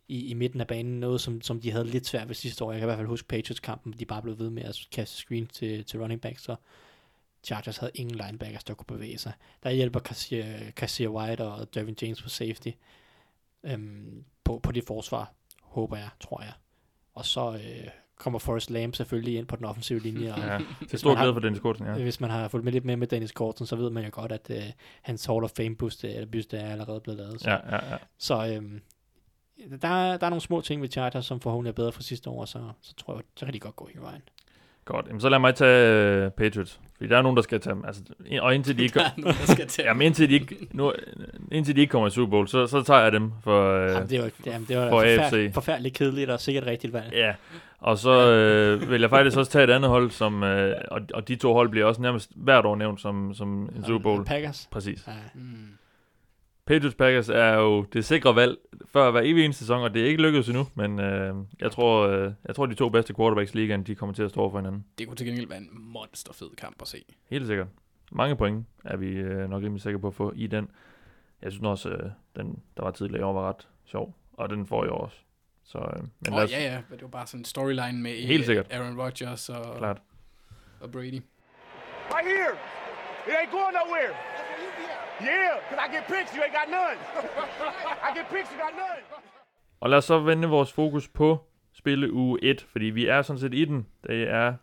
i, 0.09 0.27
i 0.27 0.35
midten 0.35 0.61
af 0.61 0.67
banen. 0.67 1.01
Noget, 1.01 1.21
som, 1.21 1.43
som 1.43 1.61
de 1.61 1.71
havde 1.71 1.85
lidt 1.85 2.07
svært 2.07 2.29
ved 2.29 2.35
sidste 2.35 2.65
år. 2.65 2.73
Jeg 2.73 2.81
kan 2.81 2.87
i 2.87 2.89
hvert 2.89 2.99
fald 2.99 3.09
huske 3.09 3.29
Patriots-kampen, 3.29 3.95
de 3.99 4.05
bare 4.05 4.23
blev 4.23 4.39
ved 4.39 4.51
med 4.51 4.63
at 4.63 4.79
kaste 4.93 5.17
screen 5.17 5.47
til, 5.47 5.85
til 5.85 6.01
running 6.01 6.21
backs, 6.21 6.43
så 6.43 6.57
Chargers 7.47 7.77
havde 7.77 7.93
ingen 7.94 8.14
linebackers, 8.27 8.64
der 8.64 8.74
kunne 8.74 8.86
bevæge 8.97 9.18
sig. 9.18 9.32
Der 9.62 9.70
hjælper 9.70 10.01
Cassia 10.70 11.09
White 11.09 11.40
og 11.44 11.74
Dervin 11.74 11.97
James 12.02 12.23
på 12.23 12.28
safety 12.28 12.68
øhm, 13.64 14.24
på, 14.44 14.59
på 14.62 14.73
det 14.73 14.85
forsvar, 14.86 15.32
håber 15.62 15.97
jeg, 15.97 16.09
tror 16.20 16.43
jeg. 16.43 16.52
Og 17.14 17.24
så 17.27 17.52
øh, 17.55 17.89
kommer 18.16 18.39
Forrest 18.39 18.70
Lamb 18.70 18.94
selvfølgelig 18.94 19.36
ind 19.39 19.47
på 19.47 19.56
den 19.56 19.64
offensive 19.64 20.01
linje, 20.01 20.32
og 20.35 20.39
ja. 20.39 20.59
Til 20.89 20.98
stor 20.98 21.14
glæde 21.14 21.32
for 21.32 21.40
Dennis 21.40 21.60
Kortsen, 21.60 21.86
ja. 21.86 21.93
Hvis 22.02 22.20
man 22.20 22.31
har 22.31 22.48
fulgt 22.48 22.64
med 22.64 22.73
lidt 22.73 22.85
med 22.85 22.97
med 22.97 23.06
Dennis 23.06 23.32
Korten, 23.32 23.66
så 23.66 23.77
ved 23.77 23.90
man 23.90 24.05
jo 24.05 24.10
godt, 24.12 24.32
at 24.32 24.51
øh, 24.51 24.62
hans 25.02 25.24
Hall 25.24 25.44
of 25.44 25.51
Fame 25.56 25.77
byste, 25.77 26.12
eller 26.14 26.27
byste 26.27 26.56
er 26.59 26.73
allerede 26.73 27.01
blevet 27.01 27.18
lavet. 27.20 27.40
Så, 27.40 27.51
Ja, 27.51 27.77
ja, 27.77 27.90
ja. 27.90 27.97
så 28.18 28.47
øhm, 28.56 28.81
der, 29.82 29.89
er- 29.89 30.16
der 30.16 30.27
er 30.27 30.31
nogle 30.31 30.40
små 30.40 30.60
ting 30.60 30.82
ved 30.82 30.90
Chargers, 30.90 31.27
som 31.27 31.40
forhåbentlig 31.40 31.70
er 31.70 31.74
bedre 31.74 31.93
fra 31.93 32.02
sidste 32.02 32.31
år, 32.31 32.44
så, 32.44 32.70
så 32.81 32.94
tror 32.94 33.14
jeg, 33.14 33.23
så 33.36 33.44
kan 33.44 33.55
de 33.55 33.60
godt 33.60 33.77
gå 33.77 33.89
i 33.94 33.98
vejen. 33.98 34.23
Godt. 34.87 35.07
Jamen, 35.07 35.21
så 35.21 35.29
lad 35.29 35.39
mig 35.39 35.55
tage 35.55 36.27
uh, 36.27 36.33
Patriots. 36.33 36.81
Fordi 36.97 37.11
der 37.11 37.19
er 37.19 37.23
nogen, 37.23 37.37
der 37.37 37.43
skal 37.43 37.61
tage 37.61 37.75
dem. 37.75 37.85
Altså, 37.87 38.03
og 38.41 38.55
indtil 38.55 38.79
de 38.79 38.83
ikke... 38.83 38.99
Der 38.99 39.05
er 39.05 39.11
nogen, 39.17 39.37
der 39.37 39.53
skal 39.53 39.67
tage. 39.67 39.89
Jamen, 39.89 40.03
indtil 40.03 40.29
de 40.29 40.35
ikke, 40.35 40.57
nu, 40.73 40.93
indtil 41.53 41.77
de 41.77 41.81
ikke 41.81 41.91
kommer 41.91 42.09
i 42.09 42.11
Super 42.11 42.31
Bowl, 42.31 42.49
så, 42.49 42.67
så 42.67 42.83
tager 42.83 43.01
jeg 43.01 43.13
dem 43.13 43.33
for... 43.45 43.85
Uh, 43.85 43.91
Jamen, 43.91 44.09
det 44.11 44.23
var, 44.23 44.31
jamen, 44.47 44.67
det 44.69 44.77
var 44.77 44.89
for 44.89 45.01
forfærd, 45.01 45.33
AFC. 45.35 45.55
forfærdeligt 45.55 45.95
kedeligt 45.95 46.31
og 46.31 46.41
sikkert 46.41 46.67
rigtigt 46.67 46.93
valg. 46.93 47.13
Ja, 47.13 47.35
og 47.81 47.99
så 47.99 48.31
øh, 48.31 48.91
vil 48.91 49.01
jeg 49.01 49.11
faktisk 49.11 49.37
også 49.37 49.51
tage 49.53 49.65
et 49.65 49.71
andet 49.71 49.91
hold, 49.91 50.11
som, 50.11 50.43
øh, 50.43 50.75
og, 50.91 51.01
og 51.15 51.29
de 51.29 51.37
to 51.37 51.53
hold 51.53 51.69
bliver 51.69 51.87
også 51.87 52.03
nærmest 52.03 52.31
hvert 52.35 52.65
år 52.65 52.77
nævnt 52.77 53.01
som, 53.01 53.35
som 53.35 53.71
en 53.77 53.85
Super 53.87 54.03
Bowl. 54.03 54.25
Packers. 54.25 54.69
Præcis. 54.71 55.05
Ja. 55.07 55.13
Mm. 55.35 55.41
Patriots 56.67 56.95
Packers 56.95 57.29
er 57.29 57.55
jo 57.55 57.83
det 57.83 58.05
sikre 58.05 58.37
valg 58.37 58.57
før 58.87 59.11
hver 59.11 59.21
evig 59.21 59.45
eneste 59.45 59.59
sæson, 59.59 59.83
og 59.83 59.95
det 59.95 60.03
er 60.03 60.07
ikke 60.07 60.23
lykkedes 60.23 60.49
endnu, 60.49 60.67
men 60.75 61.01
øh, 61.01 61.35
jeg, 61.61 61.71
tror, 61.73 62.07
øh, 62.07 62.33
jeg 62.47 62.55
tror, 62.55 62.67
de 62.67 62.75
to 62.75 62.89
bedste 62.89 63.15
quarterbacks 63.15 63.55
i 63.55 63.57
ligaen, 63.57 63.83
de 63.83 63.95
kommer 63.95 64.15
til 64.15 64.23
at 64.23 64.31
stå 64.31 64.41
over 64.41 64.51
for 64.51 64.59
hinanden. 64.59 64.85
Det 64.99 65.07
kunne 65.07 65.17
til 65.17 65.27
gengæld 65.27 65.49
være 65.49 65.59
en 65.59 65.69
monsterfed 65.73 66.57
kamp 66.59 66.83
at 66.83 66.89
se. 66.89 67.05
Helt 67.31 67.47
sikkert. 67.47 67.67
Mange 68.13 68.37
point 68.37 68.67
er 68.85 68.97
vi 68.97 69.07
øh, 69.07 69.51
nok 69.51 69.63
rimelig 69.63 69.83
sikre 69.83 69.99
på 69.99 70.07
at 70.07 70.15
få 70.15 70.33
i 70.37 70.47
den. 70.47 70.69
Jeg 71.43 71.53
synes 71.53 71.67
også, 71.67 71.89
øh, 71.89 72.11
den, 72.37 72.63
der 72.77 72.83
var 72.83 72.91
tidligere 72.91 73.21
i 73.21 73.25
år, 73.25 73.33
var 73.33 73.49
ret 73.49 73.69
sjov, 73.85 74.15
og 74.33 74.49
den 74.51 74.67
får 74.67 74.85
jeg 74.85 74.93
også. 74.93 75.17
Så, 75.65 75.79
øh, 75.79 76.03
men 76.03 76.35
lad 76.35 76.43
os, 76.43 76.53
ja, 76.53 76.63
ja, 76.63 76.79
men 76.89 76.99
det 76.99 77.03
var 77.03 77.09
bare 77.09 77.27
sådan 77.27 77.41
en 77.41 77.45
storyline 77.45 78.03
med 78.03 78.13
Helt 78.13 78.41
øh, 78.41 78.47
sikkert. 78.47 78.67
Aaron 78.71 79.01
Rodgers 79.01 79.49
og, 79.49 79.77
klart. 79.79 80.03
og 80.81 80.91
Brady. 80.91 81.23
Right 82.15 82.27
here. 82.27 82.53
It 83.27 83.33
ain't 83.33 83.51
going 83.51 83.75
nowhere. 83.85 84.15
Yeah, 85.21 85.53
because 85.63 85.81
I 85.87 85.89
get 85.95 86.05
picks, 86.07 86.31
you 86.35 86.43
ain't 86.43 86.57
got 86.61 86.69
none. 86.81 86.99
I 88.09 88.11
get 88.19 88.27
picks, 88.35 88.51
you 88.53 88.59
got 88.59 88.75
none. 88.85 89.03
Og 89.81 89.91
lad 89.91 89.99
os 89.99 90.05
så 90.05 90.19
vende 90.19 90.49
vores 90.49 90.73
fokus 90.73 91.09
på 91.09 91.39
spille 91.73 92.13
uge 92.13 92.39
1, 92.43 92.67
fordi 92.73 92.85
vi 92.85 93.07
er 93.07 93.23
sådan 93.23 93.41
set 93.41 93.55
i 93.55 93.65
den. 93.65 93.87
Det 94.07 94.23
er 94.31 94.55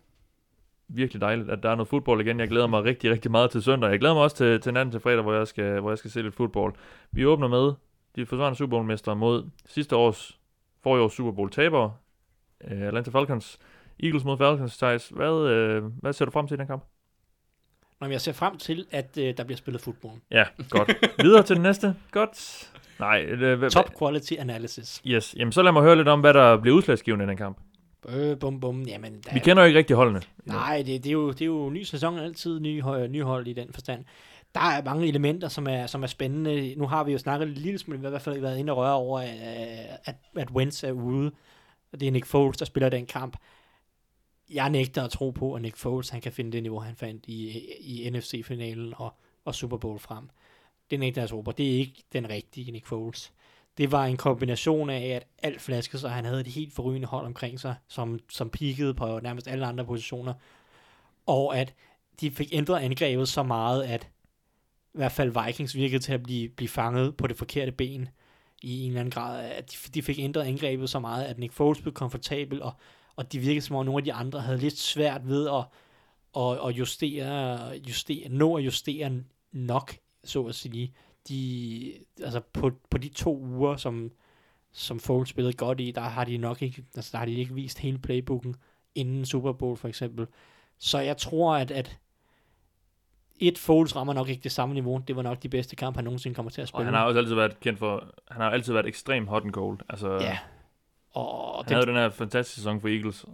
virkelig 0.88 1.22
dejligt, 1.22 1.50
at 1.50 1.64
der 1.64 1.70
er 1.70 1.76
noget 1.76 1.88
fodbold 1.88 2.22
igen. 2.22 2.40
Jeg 2.40 2.48
glæder 2.48 2.68
mig 2.68 2.84
rigtig, 2.84 3.12
rigtig 3.12 3.32
meget 3.32 3.52
til 3.52 3.64
søndag. 3.64 3.90
Jeg 3.90 4.00
glæder 4.00 4.14
mig 4.14 4.24
også 4.24 4.36
til, 4.36 4.62
til 4.62 4.74
natten 4.74 4.92
til 4.92 5.02
fredag, 5.02 5.22
hvor 5.22 5.34
jeg 5.34 5.48
skal, 5.48 5.80
hvor 5.80 5.92
jeg 5.92 5.98
skal 5.98 6.12
se 6.12 6.22
lidt 6.22 6.36
fodbold. 6.36 6.74
Vi 7.12 7.26
åbner 7.26 7.48
med 7.48 7.74
de 8.16 8.26
forsvarende 8.26 8.58
Super 8.58 8.78
Bowl-mestre 8.78 9.16
mod 9.16 9.50
sidste 9.66 9.96
års, 9.96 10.40
forrige 10.84 11.04
års 11.04 11.14
Super 11.14 11.32
Bowl-tabere, 11.32 11.94
eh, 12.62 12.82
Atlanta 12.82 13.12
Falcons. 13.12 13.60
Eagles 14.04 14.24
mod 14.24 14.38
Falcons, 14.38 14.78
Thijs. 14.78 15.10
Hvad, 15.10 15.50
øh, 15.50 15.84
hvad 15.84 16.14
ser 16.14 16.26
du 16.26 16.32
frem 16.32 16.48
til 16.48 16.56
i 16.56 16.58
den 16.58 16.68
kamp? 16.68 16.84
Nå, 18.02 18.08
men 18.08 18.12
jeg 18.12 18.22
ser 18.22 18.32
frem 18.32 18.58
til, 18.58 18.86
at 18.92 19.18
øh, 19.18 19.38
der 19.38 19.44
bliver 19.44 19.58
spillet 19.58 19.82
fodbold. 19.82 20.20
Ja, 20.32 20.44
godt. 20.70 20.94
Videre 21.24 21.44
til 21.44 21.56
den 21.56 21.64
næste. 21.64 21.96
Godt. 22.12 22.70
Nej, 23.00 23.22
øh, 23.22 23.60
hvad, 23.60 23.70
Top 23.70 23.90
quality 24.00 24.34
analysis. 24.40 25.02
Yes, 25.08 25.36
jamen 25.38 25.52
så 25.52 25.62
lad 25.62 25.72
mig 25.72 25.82
høre 25.82 25.96
lidt 25.96 26.08
om, 26.08 26.20
hvad 26.20 26.34
der 26.34 26.58
bliver 26.58 26.78
udslagsgivende 26.78 27.26
i 27.26 27.28
den 27.28 27.38
kamp. 27.38 27.58
Øh, 28.10 28.40
bum, 28.40 28.60
bum. 28.60 28.82
Jamen, 28.82 29.22
der, 29.26 29.34
Vi 29.34 29.40
kender 29.40 29.64
jo 29.64 29.68
ikke 29.68 29.80
rigtig 29.80 29.96
holdene. 29.96 30.22
Nej, 30.46 30.78
det, 30.86 31.04
det, 31.04 31.10
er 31.10 31.14
jo, 31.14 31.32
det 31.32 31.42
er 31.42 31.46
jo 31.46 31.70
ny 31.70 31.84
sæson, 31.84 32.20
altid 32.20 32.60
ny, 32.60 32.82
hø- 32.82 33.08
ny 33.08 33.24
hold 33.24 33.48
i 33.48 33.54
den 33.54 33.74
forstand. 33.74 34.06
Der 34.56 34.62
er 34.62 34.84
mange 34.84 35.08
elementer, 35.08 35.48
som 35.48 35.68
er, 35.68 35.88
som 35.88 36.04
er 36.04 36.08
spændende. 36.08 36.76
Nu 36.76 36.88
har 36.88 37.04
vi 37.04 37.12
jo 37.12 37.18
snakket 37.18 37.48
lidt 37.48 37.60
lille 37.60 37.80
smule, 37.80 37.98
i 37.98 38.10
hvert 38.10 38.22
fald 38.22 38.40
været 38.42 38.58
inde 38.58 38.74
og 38.74 38.78
røre 38.78 38.94
over, 38.94 39.20
at, 39.20 39.30
at, 40.06 40.16
at 40.36 40.52
Wentz 40.52 40.84
er 40.84 40.92
ude. 40.92 41.32
Og 41.94 42.00
det 42.00 42.08
er 42.08 42.12
Nick 42.12 42.26
Foles, 42.26 42.58
der 42.58 42.66
spiller 42.66 42.90
den 42.90 43.06
kamp. 43.06 43.38
Jeg 44.50 44.70
nægter 44.70 45.04
at 45.04 45.12
tro 45.12 45.30
på, 45.30 45.54
at 45.54 45.62
Nick 45.62 45.78
Foles 45.78 46.10
han 46.10 46.22
kan 46.22 46.32
finde 46.32 46.52
det 46.52 46.64
niveau, 46.64 46.80
han 46.80 46.96
fandt 46.96 47.26
i, 47.28 47.60
i 47.80 48.10
NFC-finalen 48.10 48.94
og, 48.98 49.14
og 49.46 49.56
Super 49.56 49.78
Bowl 49.78 50.00
frem. 50.00 50.30
Det 50.92 51.00
nægter 51.00 51.22
jeg 51.22 51.24
at 51.24 51.30
tro 51.30 51.42
på. 51.42 51.52
Det 51.52 51.74
er 51.74 51.78
ikke 51.78 52.04
den 52.14 52.30
rigtige 52.30 52.72
Nick 52.72 52.86
Foles. 52.86 53.34
Det 53.78 53.92
var 53.92 54.06
en 54.06 54.18
kombination 54.18 54.90
af, 54.90 55.08
at 55.08 55.28
alt 55.44 55.62
flaskede 55.62 56.00
sig. 56.00 56.12
Han 56.12 56.26
havde 56.26 56.42
et 56.42 56.48
helt 56.48 56.74
forrygende 56.74 57.08
hold 57.08 57.26
omkring 57.26 57.60
sig, 57.60 57.76
som, 57.88 58.20
som 58.30 58.50
peakede 58.50 58.94
på 58.94 59.20
nærmest 59.20 59.48
alle 59.48 59.66
andre 59.66 59.86
positioner. 59.86 60.34
Og 61.26 61.58
at 61.58 61.74
de 62.22 62.32
fik 62.32 62.50
ændret 62.52 62.80
angrebet 62.80 63.30
så 63.30 63.44
meget, 63.44 63.84
at 63.84 64.10
i 64.94 64.98
hvert 64.98 65.12
fald 65.12 65.46
Vikings 65.46 65.76
virkede 65.76 66.00
til 66.00 66.14
at 66.14 66.24
blive, 66.24 66.50
blive 66.50 66.70
fanget 66.70 67.18
på 67.18 67.28
det 67.28 67.38
forkerte 67.38 67.72
ben 67.72 68.10
i 68.62 68.82
en 68.82 68.88
eller 68.88 69.00
anden 69.00 69.12
grad. 69.12 69.52
At 69.52 69.72
de, 69.72 69.92
de 69.94 70.02
fik 70.02 70.20
ændret 70.20 70.44
angrebet 70.44 70.90
så 70.90 71.00
meget, 71.00 71.24
at 71.24 71.40
Nick 71.40 71.54
Foles 71.54 71.82
blev 71.82 71.94
komfortabel, 71.94 72.62
og, 72.62 72.74
og 73.16 73.32
de 73.34 73.40
virkede 73.40 73.62
som 73.62 73.76
om 73.76 73.86
nogle 73.86 74.00
af 74.00 74.04
de 74.04 74.14
andre 74.14 74.42
havde 74.42 74.58
lidt 74.58 74.78
svært 74.78 75.28
ved 75.28 75.48
at, 75.50 75.66
at, 76.38 76.68
at 76.68 76.72
justere, 76.80 77.70
justere, 77.88 78.30
nå 78.30 78.58
at 78.58 78.66
justere 78.66 79.24
nok, 79.52 79.96
så 80.24 80.44
at 80.44 80.56
sige. 80.56 80.94
De, 81.30 81.94
altså 82.24 82.40
på, 82.54 82.72
på 82.90 82.98
de 82.98 83.10
to 83.10 83.38
uger, 83.40 83.76
som, 83.76 84.12
som 84.72 85.00
Foles 85.00 85.30
spillede 85.30 85.54
godt 85.54 85.80
i, 85.80 85.92
der 85.92 86.02
har 86.02 86.24
de 86.24 86.38
nok 86.38 86.62
ikke, 86.62 86.84
altså 86.96 87.10
der 87.12 87.18
har 87.18 87.26
de 87.26 87.34
ikke 87.34 87.54
vist 87.54 87.80
hele 87.80 87.98
playbooken 87.98 88.56
inden 88.96 89.26
Super 89.26 89.52
Bowl 89.52 89.78
for 89.78 89.88
eksempel. 89.88 90.28
Så 90.78 91.00
jeg 91.00 91.18
tror, 91.18 91.56
at, 91.56 91.72
at 91.72 91.98
et 93.40 93.58
Foles 93.58 93.96
rammer 93.96 94.14
nok 94.14 94.30
ikke 94.30 94.44
det 94.44 94.52
samme 94.52 94.74
niveau. 94.74 95.02
Det 95.08 95.16
var 95.16 95.22
nok 95.22 95.44
de 95.44 95.50
bedste 95.50 95.76
kampe, 95.76 95.98
han 95.98 96.04
nogensinde 96.04 96.36
kommer 96.36 96.50
til 96.50 96.62
at 96.62 96.64
Og 96.64 96.68
spille. 96.68 96.86
han 96.86 96.94
har 96.94 97.06
også 97.06 97.20
altid 97.20 97.36
været 97.36 97.60
kendt 97.60 97.80
for, 97.80 98.14
han 98.32 98.42
har 98.42 98.50
altid 98.50 98.74
været 98.74 98.86
ekstremt 98.88 99.30
hot 99.30 99.44
and 99.44 99.52
cold. 99.52 99.80
Altså, 99.90 100.14
Ja. 100.14 100.38
Og 101.14 101.58
han 101.58 101.66
den, 101.66 101.74
havde 101.74 101.86
den 101.88 101.96
her 101.96 102.10
fantastiske 102.10 102.56
sæson 102.56 102.82
for 102.82 102.88
Eagles 102.88 103.26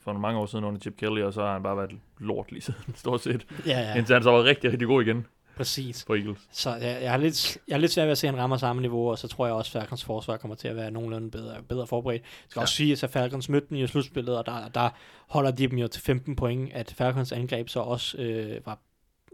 for 0.00 0.12
mange 0.12 0.40
år 0.40 0.46
siden 0.46 0.64
under 0.64 0.80
Chip 0.80 0.96
Kelly, 0.96 1.22
og 1.22 1.32
så 1.32 1.40
har 1.42 1.52
han 1.52 1.62
bare 1.62 1.76
været 1.76 1.90
lort 2.18 2.52
lige 2.52 2.62
siden, 2.62 2.94
stort 2.96 3.22
set. 3.22 3.46
ja, 3.66 3.80
Ja. 3.80 3.94
Indtil 3.94 4.14
han 4.14 4.22
så 4.22 4.30
var 4.30 4.44
rigtig, 4.44 4.70
rigtig 4.70 4.88
god 4.88 5.02
igen 5.02 5.26
præcis. 5.56 6.04
for 6.04 6.14
Eagles. 6.14 6.38
Så 6.50 6.74
jeg, 6.74 6.98
jeg, 7.02 7.10
har 7.10 7.18
lidt, 7.18 7.58
jeg 7.68 7.74
har 7.74 7.80
lidt 7.80 7.92
svært 7.92 8.06
ved 8.06 8.12
at 8.12 8.18
se, 8.18 8.26
at 8.28 8.34
han 8.34 8.42
rammer 8.42 8.56
samme 8.56 8.82
niveau, 8.82 9.10
og 9.10 9.18
så 9.18 9.28
tror 9.28 9.46
jeg 9.46 9.54
også, 9.54 9.78
at 9.78 9.82
Falcons 9.82 10.04
forsvar 10.04 10.36
kommer 10.36 10.54
til 10.54 10.68
at 10.68 10.76
være 10.76 10.90
nogenlunde 10.90 11.30
bedre, 11.30 11.62
bedre 11.62 11.86
forberedt. 11.86 12.22
Det 12.22 12.50
skal 12.50 12.60
ja. 12.60 12.62
også 12.62 12.74
sige, 12.74 12.92
at 13.02 13.10
Falcons 13.10 13.48
mødte 13.48 13.66
dem 13.70 13.76
i 13.76 13.86
slutspillet, 13.86 14.38
og 14.38 14.46
der, 14.46 14.68
der 14.68 14.90
holder 15.28 15.50
de 15.50 15.66
dem 15.66 15.78
jo 15.78 15.88
til 15.88 16.02
15 16.02 16.36
point, 16.36 16.72
at 16.72 16.94
Falcons 16.96 17.32
angreb 17.32 17.68
så 17.68 17.80
også 17.80 18.18
øh, 18.18 18.66
var 18.66 18.78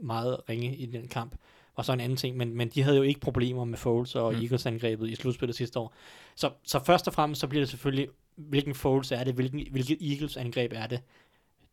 meget 0.02 0.36
ringe 0.48 0.76
i 0.76 0.86
den 0.86 1.08
kamp. 1.08 1.34
Og 1.78 1.84
så 1.84 1.92
en 1.92 2.00
anden 2.00 2.16
ting, 2.16 2.36
men, 2.36 2.56
men 2.56 2.68
de 2.68 2.82
havde 2.82 2.96
jo 2.96 3.02
ikke 3.02 3.20
problemer 3.20 3.64
med 3.64 3.78
Foles 3.78 4.14
og 4.14 4.32
Mm. 4.32 4.38
mm. 4.38 4.42
Eagles 4.42 4.66
angrebet 4.66 5.10
i 5.10 5.14
slutspillet 5.14 5.56
sidste 5.56 5.78
år. 5.78 5.94
Så, 6.34 6.50
så 6.64 6.84
først 6.84 7.08
og 7.08 7.14
fremmest, 7.14 7.40
så 7.40 7.46
bliver 7.46 7.60
det 7.60 7.68
selvfølgelig, 7.68 8.08
hvilken 8.36 8.74
Foles 8.74 9.12
er 9.12 9.24
det, 9.24 9.34
hvilken, 9.34 9.66
hvilket 9.70 9.98
Eagles 10.10 10.36
angreb 10.36 10.72
er 10.74 10.86
det. 10.86 11.00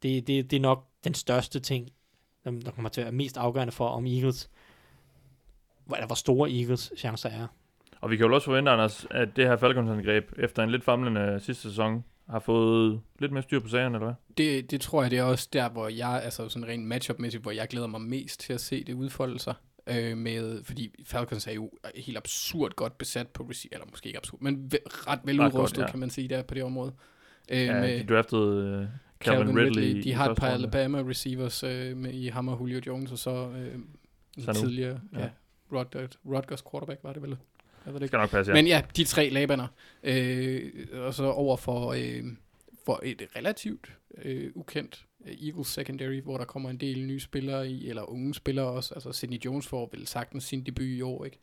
Det, 0.04 0.28
det, 0.28 0.52
det 0.52 0.58
er 0.58 0.62
nok 0.62 0.86
den 1.04 1.14
største 1.14 1.60
ting, 1.60 1.90
der, 2.44 2.52
der 2.52 2.72
kommer 2.72 2.90
til 2.90 3.02
at 3.02 3.06
være 3.06 3.14
mest 3.16 3.38
afgørende 3.38 3.72
for, 3.72 3.88
om 3.88 4.06
Eagles 4.06 4.50
hvor, 5.86 5.96
eller 5.96 6.08
hvor 6.08 6.16
store 6.16 6.52
Eagles 6.52 6.94
chancer 6.98 7.30
er. 7.30 7.48
Og 8.02 8.10
vi 8.12 8.18
kan 8.18 8.26
jo 8.28 8.36
også 8.36 8.46
forvente, 8.46 8.72
Anders, 8.72 9.08
at 9.12 9.36
det 9.36 9.48
her 9.48 9.58
Falcons-angreb, 9.58 10.24
efter 10.38 10.64
en 10.64 10.72
lidt 10.72 10.84
famlende 10.84 11.40
sidste 11.40 11.70
sæson, 11.70 12.04
har 12.30 12.40
fået 12.40 13.02
lidt 13.20 13.32
mere 13.32 13.44
styr 13.44 13.60
på 13.60 13.68
sagerne, 13.68 13.96
eller 13.96 14.06
hvad? 14.06 14.16
Det, 14.38 14.72
det 14.72 14.82
tror 14.82 15.02
jeg, 15.02 15.12
det 15.12 15.20
er 15.20 15.24
også 15.24 15.50
der, 15.54 15.70
hvor 15.70 15.88
jeg, 15.88 16.22
altså 16.24 16.50
sådan 16.50 16.68
rent 16.68 16.86
matchup-mæssigt, 16.88 17.42
hvor 17.44 17.52
jeg 17.52 17.68
glæder 17.68 17.88
mig 17.88 18.02
mest 18.02 18.40
til 18.40 18.54
at 18.54 18.62
se 18.62 18.84
det 18.84 18.94
udfolde 18.94 19.40
sig. 19.40 19.54
Øh, 19.88 20.18
med, 20.18 20.64
fordi 20.64 20.92
Falcons 21.06 21.48
er 21.48 21.52
jo 21.52 21.72
helt 21.96 22.18
absurd 22.18 22.72
godt 22.76 22.98
besat 22.98 23.28
på 23.28 23.44
receiver, 23.44 23.74
eller 23.74 23.88
måske 23.92 24.08
ikke 24.08 24.18
absurd, 24.18 24.42
men 24.42 24.72
ret 24.86 25.20
veludrustet, 25.24 25.82
ja. 25.82 25.90
kan 25.92 26.00
man 26.00 26.10
sige, 26.10 26.28
der 26.28 26.42
på 26.42 26.54
det 26.54 26.64
område. 26.64 26.94
Øh, 27.52 27.58
Ja, 27.60 27.82
med 27.82 28.00
de 28.00 28.14
draftede 28.14 28.80
uh, 28.82 28.88
Calvin, 29.20 29.58
Ridley. 29.60 29.84
i 29.84 30.02
De 30.02 30.14
har 30.14 30.30
et 30.30 30.38
par. 30.38 30.48
Alabama 30.48 31.02
receivers 31.02 31.64
øh, 31.64 31.98
med, 31.98 32.14
i 32.14 32.28
Hammer, 32.28 32.58
Julio 32.62 32.82
Jones, 32.88 33.12
og 33.12 33.18
så 33.18 33.50
øh, 33.50 34.54
tidligere, 34.56 35.00
Ja. 35.14 35.20
ja, 35.20 35.30
Rod, 35.72 36.08
Rodgers 36.26 36.64
quarterback 36.72 37.00
var 37.04 37.14
det 37.14 37.22
vel? 37.22 37.30
Jeg 37.86 37.94
ved 37.94 38.00
det 38.00 38.06
ikke. 38.06 38.08
skal 38.08 38.20
nok 38.20 38.30
passe, 38.30 38.50
ja. 38.52 38.56
Men 38.56 38.68
ja, 38.68 38.82
de 38.96 39.04
tre 39.04 39.30
labaner. 39.30 39.68
Øh, 40.04 40.72
og 40.94 41.14
så 41.14 41.24
over 41.24 41.58
for, 41.58 41.92
øh, 41.92 42.24
for 42.86 43.00
et 43.04 43.22
relativt 43.36 43.92
øh, 44.24 44.52
ukendt 44.56 45.06
Eagles 45.26 45.68
secondary, 45.68 46.22
hvor 46.22 46.38
der 46.38 46.46
kommer 46.46 46.70
en 46.70 46.78
del 46.78 47.06
nye 47.06 47.20
spillere 47.20 47.70
i, 47.70 47.90
eller 47.90 48.10
unge 48.10 48.34
spillere 48.34 48.66
også. 48.66 48.94
Altså 48.94 49.12
Sidney 49.12 49.38
Jones 49.46 49.68
får 49.68 49.90
vel 49.92 50.08
sagtens 50.08 50.44
sin 50.44 50.64
debut 50.64 50.86
i 50.86 51.02
år, 51.02 51.26
ikke? 51.26 51.40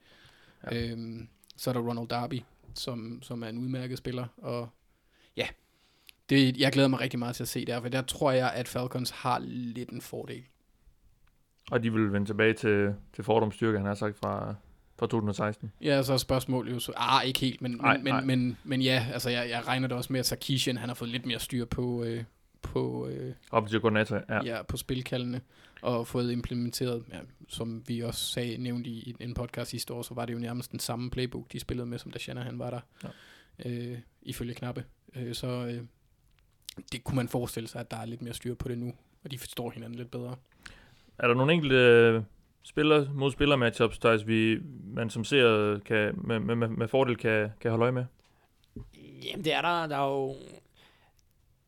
Ja. 0.70 0.90
Øhm, 0.90 1.28
så 1.56 1.70
er 1.70 1.74
der 1.74 1.80
Ronald 1.80 2.08
Darby, 2.08 2.40
som, 2.74 3.22
som 3.22 3.42
er 3.42 3.48
en 3.48 3.58
udmærket 3.58 3.98
spiller. 3.98 4.26
Og 4.36 4.68
ja, 5.36 5.46
det, 6.30 6.56
jeg 6.56 6.72
glæder 6.72 6.88
mig 6.88 7.00
rigtig 7.00 7.18
meget 7.18 7.36
til 7.36 7.42
at 7.42 7.48
se 7.48 7.64
der, 7.64 7.80
for 7.80 7.88
der 7.88 8.02
tror 8.02 8.30
jeg, 8.30 8.52
at 8.52 8.68
Falcons 8.68 9.10
har 9.10 9.38
lidt 9.38 9.90
en 9.90 10.00
fordel. 10.00 10.42
Og 11.70 11.82
de 11.82 11.92
vil 11.92 12.12
vende 12.12 12.26
tilbage 12.26 12.54
til, 12.54 12.94
til 13.12 13.24
Fordums 13.24 13.54
styrke, 13.54 13.78
han 13.78 13.86
har 13.86 13.94
sagt 13.94 14.18
fra, 14.18 14.54
fra 14.98 15.06
2016. 15.06 15.72
Ja, 15.80 16.02
så 16.02 16.12
er 16.12 16.16
spørgsmålet 16.16 16.72
jo 16.72 16.78
så... 16.78 16.92
Ah, 16.96 17.26
ikke 17.26 17.40
helt, 17.40 17.62
men, 17.62 17.70
Nej, 17.70 17.96
men, 17.96 18.04
men, 18.04 18.12
nej. 18.12 18.24
men, 18.24 18.56
men 18.64 18.82
ja, 18.82 19.06
altså 19.12 19.30
jeg, 19.30 19.50
jeg 19.50 19.66
regner 19.66 19.88
det 19.88 19.96
også 19.96 20.12
med, 20.12 20.20
at 20.20 20.26
Sarkisian, 20.26 20.76
han 20.76 20.88
har 20.88 20.94
fået 20.94 21.10
lidt 21.10 21.26
mere 21.26 21.38
styr 21.38 21.64
på, 21.64 22.04
øh, 22.04 22.24
på, 22.62 23.08
øh, 23.08 23.34
Op 23.50 23.68
til 23.68 23.80
koordinator, 23.80 24.20
ja. 24.28 24.44
ja. 24.44 24.62
på 24.62 24.76
spilkaldene, 24.76 25.40
og 25.82 26.06
fået 26.06 26.32
implementeret, 26.32 27.04
ja, 27.12 27.18
som 27.48 27.82
vi 27.86 28.00
også 28.00 28.32
sagde, 28.32 28.58
nævnt 28.58 28.86
i, 28.86 29.16
en 29.20 29.34
podcast 29.34 29.70
sidste 29.70 29.94
år, 29.94 30.02
så 30.02 30.14
var 30.14 30.26
det 30.26 30.32
jo 30.34 30.38
nærmest 30.38 30.72
den 30.72 30.78
samme 30.78 31.10
playbook, 31.10 31.52
de 31.52 31.60
spillede 31.60 31.86
med, 31.86 31.98
som 31.98 32.10
da 32.10 32.18
Shanahan 32.18 32.58
var 32.58 32.70
der, 32.70 32.80
ja. 33.64 33.70
øh, 33.70 33.98
ifølge 34.22 34.54
Knappe. 34.54 34.84
Øh, 35.16 35.34
så 35.34 35.46
øh, 35.46 35.82
det 36.92 37.04
kunne 37.04 37.16
man 37.16 37.28
forestille 37.28 37.68
sig, 37.68 37.80
at 37.80 37.90
der 37.90 37.96
er 37.96 38.04
lidt 38.04 38.22
mere 38.22 38.34
styr 38.34 38.54
på 38.54 38.68
det 38.68 38.78
nu, 38.78 38.92
og 39.24 39.30
de 39.30 39.38
forstår 39.38 39.70
hinanden 39.70 39.98
lidt 39.98 40.10
bedre. 40.10 40.36
Er 41.18 41.26
der 41.26 41.34
nogle 41.34 41.52
enkelte 41.52 41.76
øh, 41.76 42.22
spiller 42.62 43.12
mod 43.12 43.30
spiller 43.30 43.56
matchups, 43.56 43.98
Thijs, 43.98 44.26
vi, 44.26 44.58
man 44.84 45.10
som 45.10 45.24
ser 45.24 45.78
kan, 45.78 46.14
med, 46.24 46.38
med, 46.38 46.54
med, 46.54 46.68
med 46.68 46.88
fordel 46.88 47.16
kan, 47.16 47.50
kan 47.60 47.70
holde 47.70 47.82
øje 47.82 47.92
med? 47.92 48.04
Jamen, 49.24 49.44
det 49.44 49.54
er 49.54 49.62
der, 49.62 49.86
der 49.86 49.96
er 49.96 50.08
jo... 50.10 50.36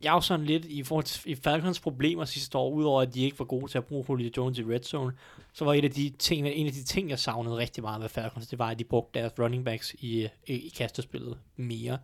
Jeg 0.05 0.11
er 0.11 0.15
jo 0.15 0.21
sådan 0.21 0.47
lidt 0.47 0.65
i 0.65 0.83
forhold 0.83 1.05
til 1.05 1.31
i 1.31 1.35
Falcons 1.35 1.81
problemer 1.81 2.25
sidste 2.25 2.59
år, 2.59 2.71
udover 2.71 3.03
at 3.03 3.15
de 3.15 3.23
ikke 3.23 3.39
var 3.39 3.45
gode 3.45 3.71
til 3.71 3.79
at 3.79 3.85
bruge 3.85 4.05
Julio 4.09 4.31
Jones 4.37 4.59
i 4.59 4.63
red 4.63 4.83
zone, 4.83 5.13
så 5.53 5.65
var 5.65 5.75
et 5.75 5.85
af 5.85 5.91
de 5.91 6.11
ting, 6.19 6.49
en 6.49 6.67
af 6.67 6.73
de 6.73 6.85
ting, 6.85 7.11
jeg 7.11 7.19
savnede 7.19 7.57
rigtig 7.57 7.83
meget 7.83 8.03
ved 8.03 8.09
Falcons, 8.09 8.49
det 8.49 8.59
var, 8.59 8.69
at 8.69 8.79
de 8.79 8.85
brugte 8.85 9.21
deres 9.21 9.33
running 9.39 9.65
backs 9.65 9.95
i, 9.95 10.29
i, 10.47 10.53
i 10.53 10.69
kastespillet 10.69 11.39
mere. 11.57 11.99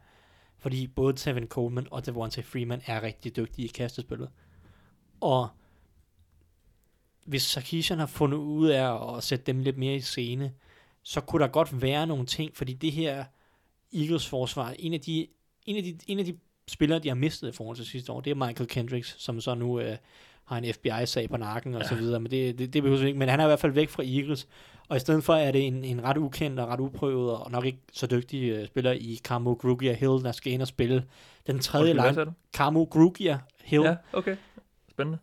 Fordi 0.59 0.87
både 0.87 1.17
Tevin 1.17 1.47
Coleman 1.47 1.87
og 1.91 2.07
Devontae 2.07 2.45
Freeman 2.45 2.83
er 2.87 3.03
rigtig 3.03 3.37
dygtige 3.37 3.65
i 3.65 3.69
kastespillet. 3.69 4.31
Og 5.21 5.49
hvis 7.27 7.43
Sarkisian 7.43 7.99
har 7.99 8.07
fundet 8.07 8.39
ud 8.39 8.69
af 8.69 9.17
at 9.17 9.25
sætte 9.25 9.45
dem 9.45 9.61
lidt 9.61 9.79
mere 9.79 9.95
i 9.95 10.01
scene, 10.01 10.53
så 11.03 11.21
kunne 11.21 11.43
der 11.43 11.49
godt 11.49 11.83
være 11.83 12.07
nogle 12.07 12.27
ting, 12.27 12.57
fordi 12.57 12.73
det 12.73 12.93
her 12.93 13.25
Eagles 13.93 14.29
forsvar, 14.29 14.75
en 14.79 14.95
af 14.95 15.01
de, 15.01 15.27
en 15.67 15.77
af 15.77 15.83
de, 15.83 15.99
en 16.07 16.19
af 16.19 16.25
de 16.25 16.39
spillere, 16.71 16.99
de 16.99 17.09
har 17.09 17.15
mistet 17.15 17.49
i 17.49 17.53
forhold 17.53 17.77
til 17.77 17.87
sidste 17.87 18.13
år, 18.13 18.21
det 18.21 18.31
er 18.31 18.35
Michael 18.47 18.69
Kendricks, 18.69 19.15
som 19.19 19.41
så 19.41 19.55
nu 19.55 19.81
øh, 19.81 19.97
har 20.45 20.59
en 20.59 20.75
FBI-sag 20.75 21.31
på 21.31 21.37
nakken 21.37 21.75
og 21.75 21.81
ja. 21.83 21.89
så 21.89 21.95
videre, 21.95 22.21
men 22.21 22.31
det, 22.31 22.59
det, 22.59 22.73
det 22.73 22.83
behøver 22.83 23.07
ikke, 23.07 23.19
men 23.19 23.29
han 23.29 23.41
er 23.41 23.45
i 23.45 23.49
hvert 23.49 23.61
fald 23.61 23.73
væk 23.73 23.89
fra 23.89 24.03
Eagles, 24.03 24.49
og 24.89 24.97
i 24.97 25.01
stedet 25.01 25.25
for 25.25 25.35
er 25.35 25.51
det 25.53 25.67
en, 25.67 25.85
en 25.85 26.05
ret 26.05 26.17
ukendt 26.17 26.61
og 26.61 26.69
ret 26.69 26.81
uprøvet 26.81 27.31
og 27.31 27.51
nok 27.51 27.65
ikke 27.65 27.79
så 27.93 28.07
dygtig 28.07 28.51
øh, 28.51 28.67
spiller 28.67 28.93
i 28.93 29.21
Camo 29.25 29.53
Grugia 29.53 29.93
Hill, 29.93 30.25
der 30.25 30.33
skal 30.33 30.53
ind 30.53 30.63
og 30.63 30.69
spille 30.69 31.05
den 31.47 31.59
tredje 31.59 31.93
line? 31.93 32.35
Camo 32.53 32.85
Grugia 32.85 33.39
Hill, 33.65 33.83
Ja, 33.83 33.97
okay. 34.13 34.37
Spændende. 34.91 35.19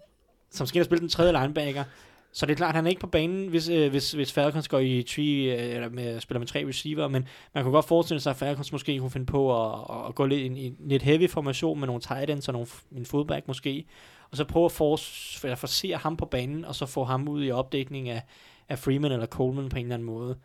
som 0.51 0.67
skal 0.67 0.77
ind 0.77 0.81
og 0.81 0.85
spille 0.85 0.99
den 1.01 1.09
tredje 1.09 1.31
linebacker. 1.41 1.83
Så 2.31 2.45
det 2.45 2.51
er 2.51 2.55
klart, 2.57 2.69
at 2.69 2.75
han 2.75 2.85
er 2.85 2.89
ikke 2.89 3.01
på 3.01 3.07
banen, 3.07 3.47
hvis, 3.47 3.69
øh, 3.69 3.89
hvis, 3.89 4.11
hvis 4.11 4.33
Falcons 4.33 4.67
går 4.67 4.79
i 4.79 5.03
tre, 5.03 5.21
øh, 5.21 5.75
eller 5.75 5.89
med, 5.89 6.19
spiller 6.19 6.39
med 6.39 6.47
tre 6.47 6.67
receiver, 6.67 7.07
men 7.07 7.27
man 7.53 7.63
kunne 7.63 7.73
godt 7.73 7.87
forestille 7.87 8.21
sig, 8.21 8.29
at 8.29 8.35
Falcons 8.35 8.71
måske 8.71 8.99
kunne 8.99 9.11
finde 9.11 9.25
på 9.25 9.65
at, 9.65 9.79
at 10.07 10.15
gå 10.15 10.25
lidt 10.25 10.55
i 10.57 10.65
en, 10.65 10.75
lidt 10.79 11.03
heavy 11.03 11.29
formation 11.29 11.79
med 11.79 11.87
nogle 11.87 12.01
tight 12.01 12.29
ends 12.29 12.47
og 12.47 12.53
nogle, 12.53 12.67
en 12.91 13.05
fullback 13.05 13.47
måske, 13.47 13.85
og 14.31 14.37
så 14.37 14.43
prøve 14.45 14.65
at 14.65 14.71
force, 14.71 15.39
eller 15.47 15.55
forsere 15.55 15.97
ham 15.97 16.17
på 16.17 16.25
banen, 16.25 16.65
og 16.65 16.75
så 16.75 16.85
få 16.85 17.03
ham 17.03 17.27
ud 17.27 17.43
i 17.45 17.51
opdækning 17.51 18.09
af, 18.09 18.21
af 18.69 18.79
Freeman 18.79 19.11
eller 19.11 19.25
Coleman 19.25 19.69
på 19.69 19.77
en 19.77 19.85
eller 19.85 19.95
anden 19.95 20.05
måde. 20.05 20.37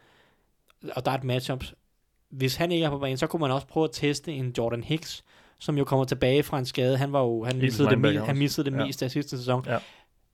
Og 0.96 1.04
der 1.04 1.10
er 1.10 1.16
et 1.18 1.24
matchup. 1.24 1.64
Hvis 2.30 2.56
han 2.56 2.72
ikke 2.72 2.86
er 2.86 2.90
på 2.90 2.98
banen, 2.98 3.16
så 3.16 3.26
kunne 3.26 3.40
man 3.40 3.50
også 3.50 3.66
prøve 3.66 3.84
at 3.84 3.90
teste 3.92 4.32
en 4.32 4.54
Jordan 4.58 4.84
Hicks, 4.84 5.24
som 5.58 5.78
jo 5.78 5.84
kommer 5.84 6.04
tilbage 6.04 6.42
fra 6.42 6.58
en 6.58 6.66
skade. 6.66 6.96
Han 6.96 7.12
var 7.12 7.20
jo, 7.20 7.44
han 7.44 7.56
missede 7.64 7.88
det, 7.90 7.98
han 8.26 8.36
missede 8.36 8.70
det 8.70 8.76
Ja. 8.78 8.86
meste 8.86 9.04
af 9.04 9.10
sidste 9.10 9.38
sæson. 9.38 9.64
Ja. 9.66 9.78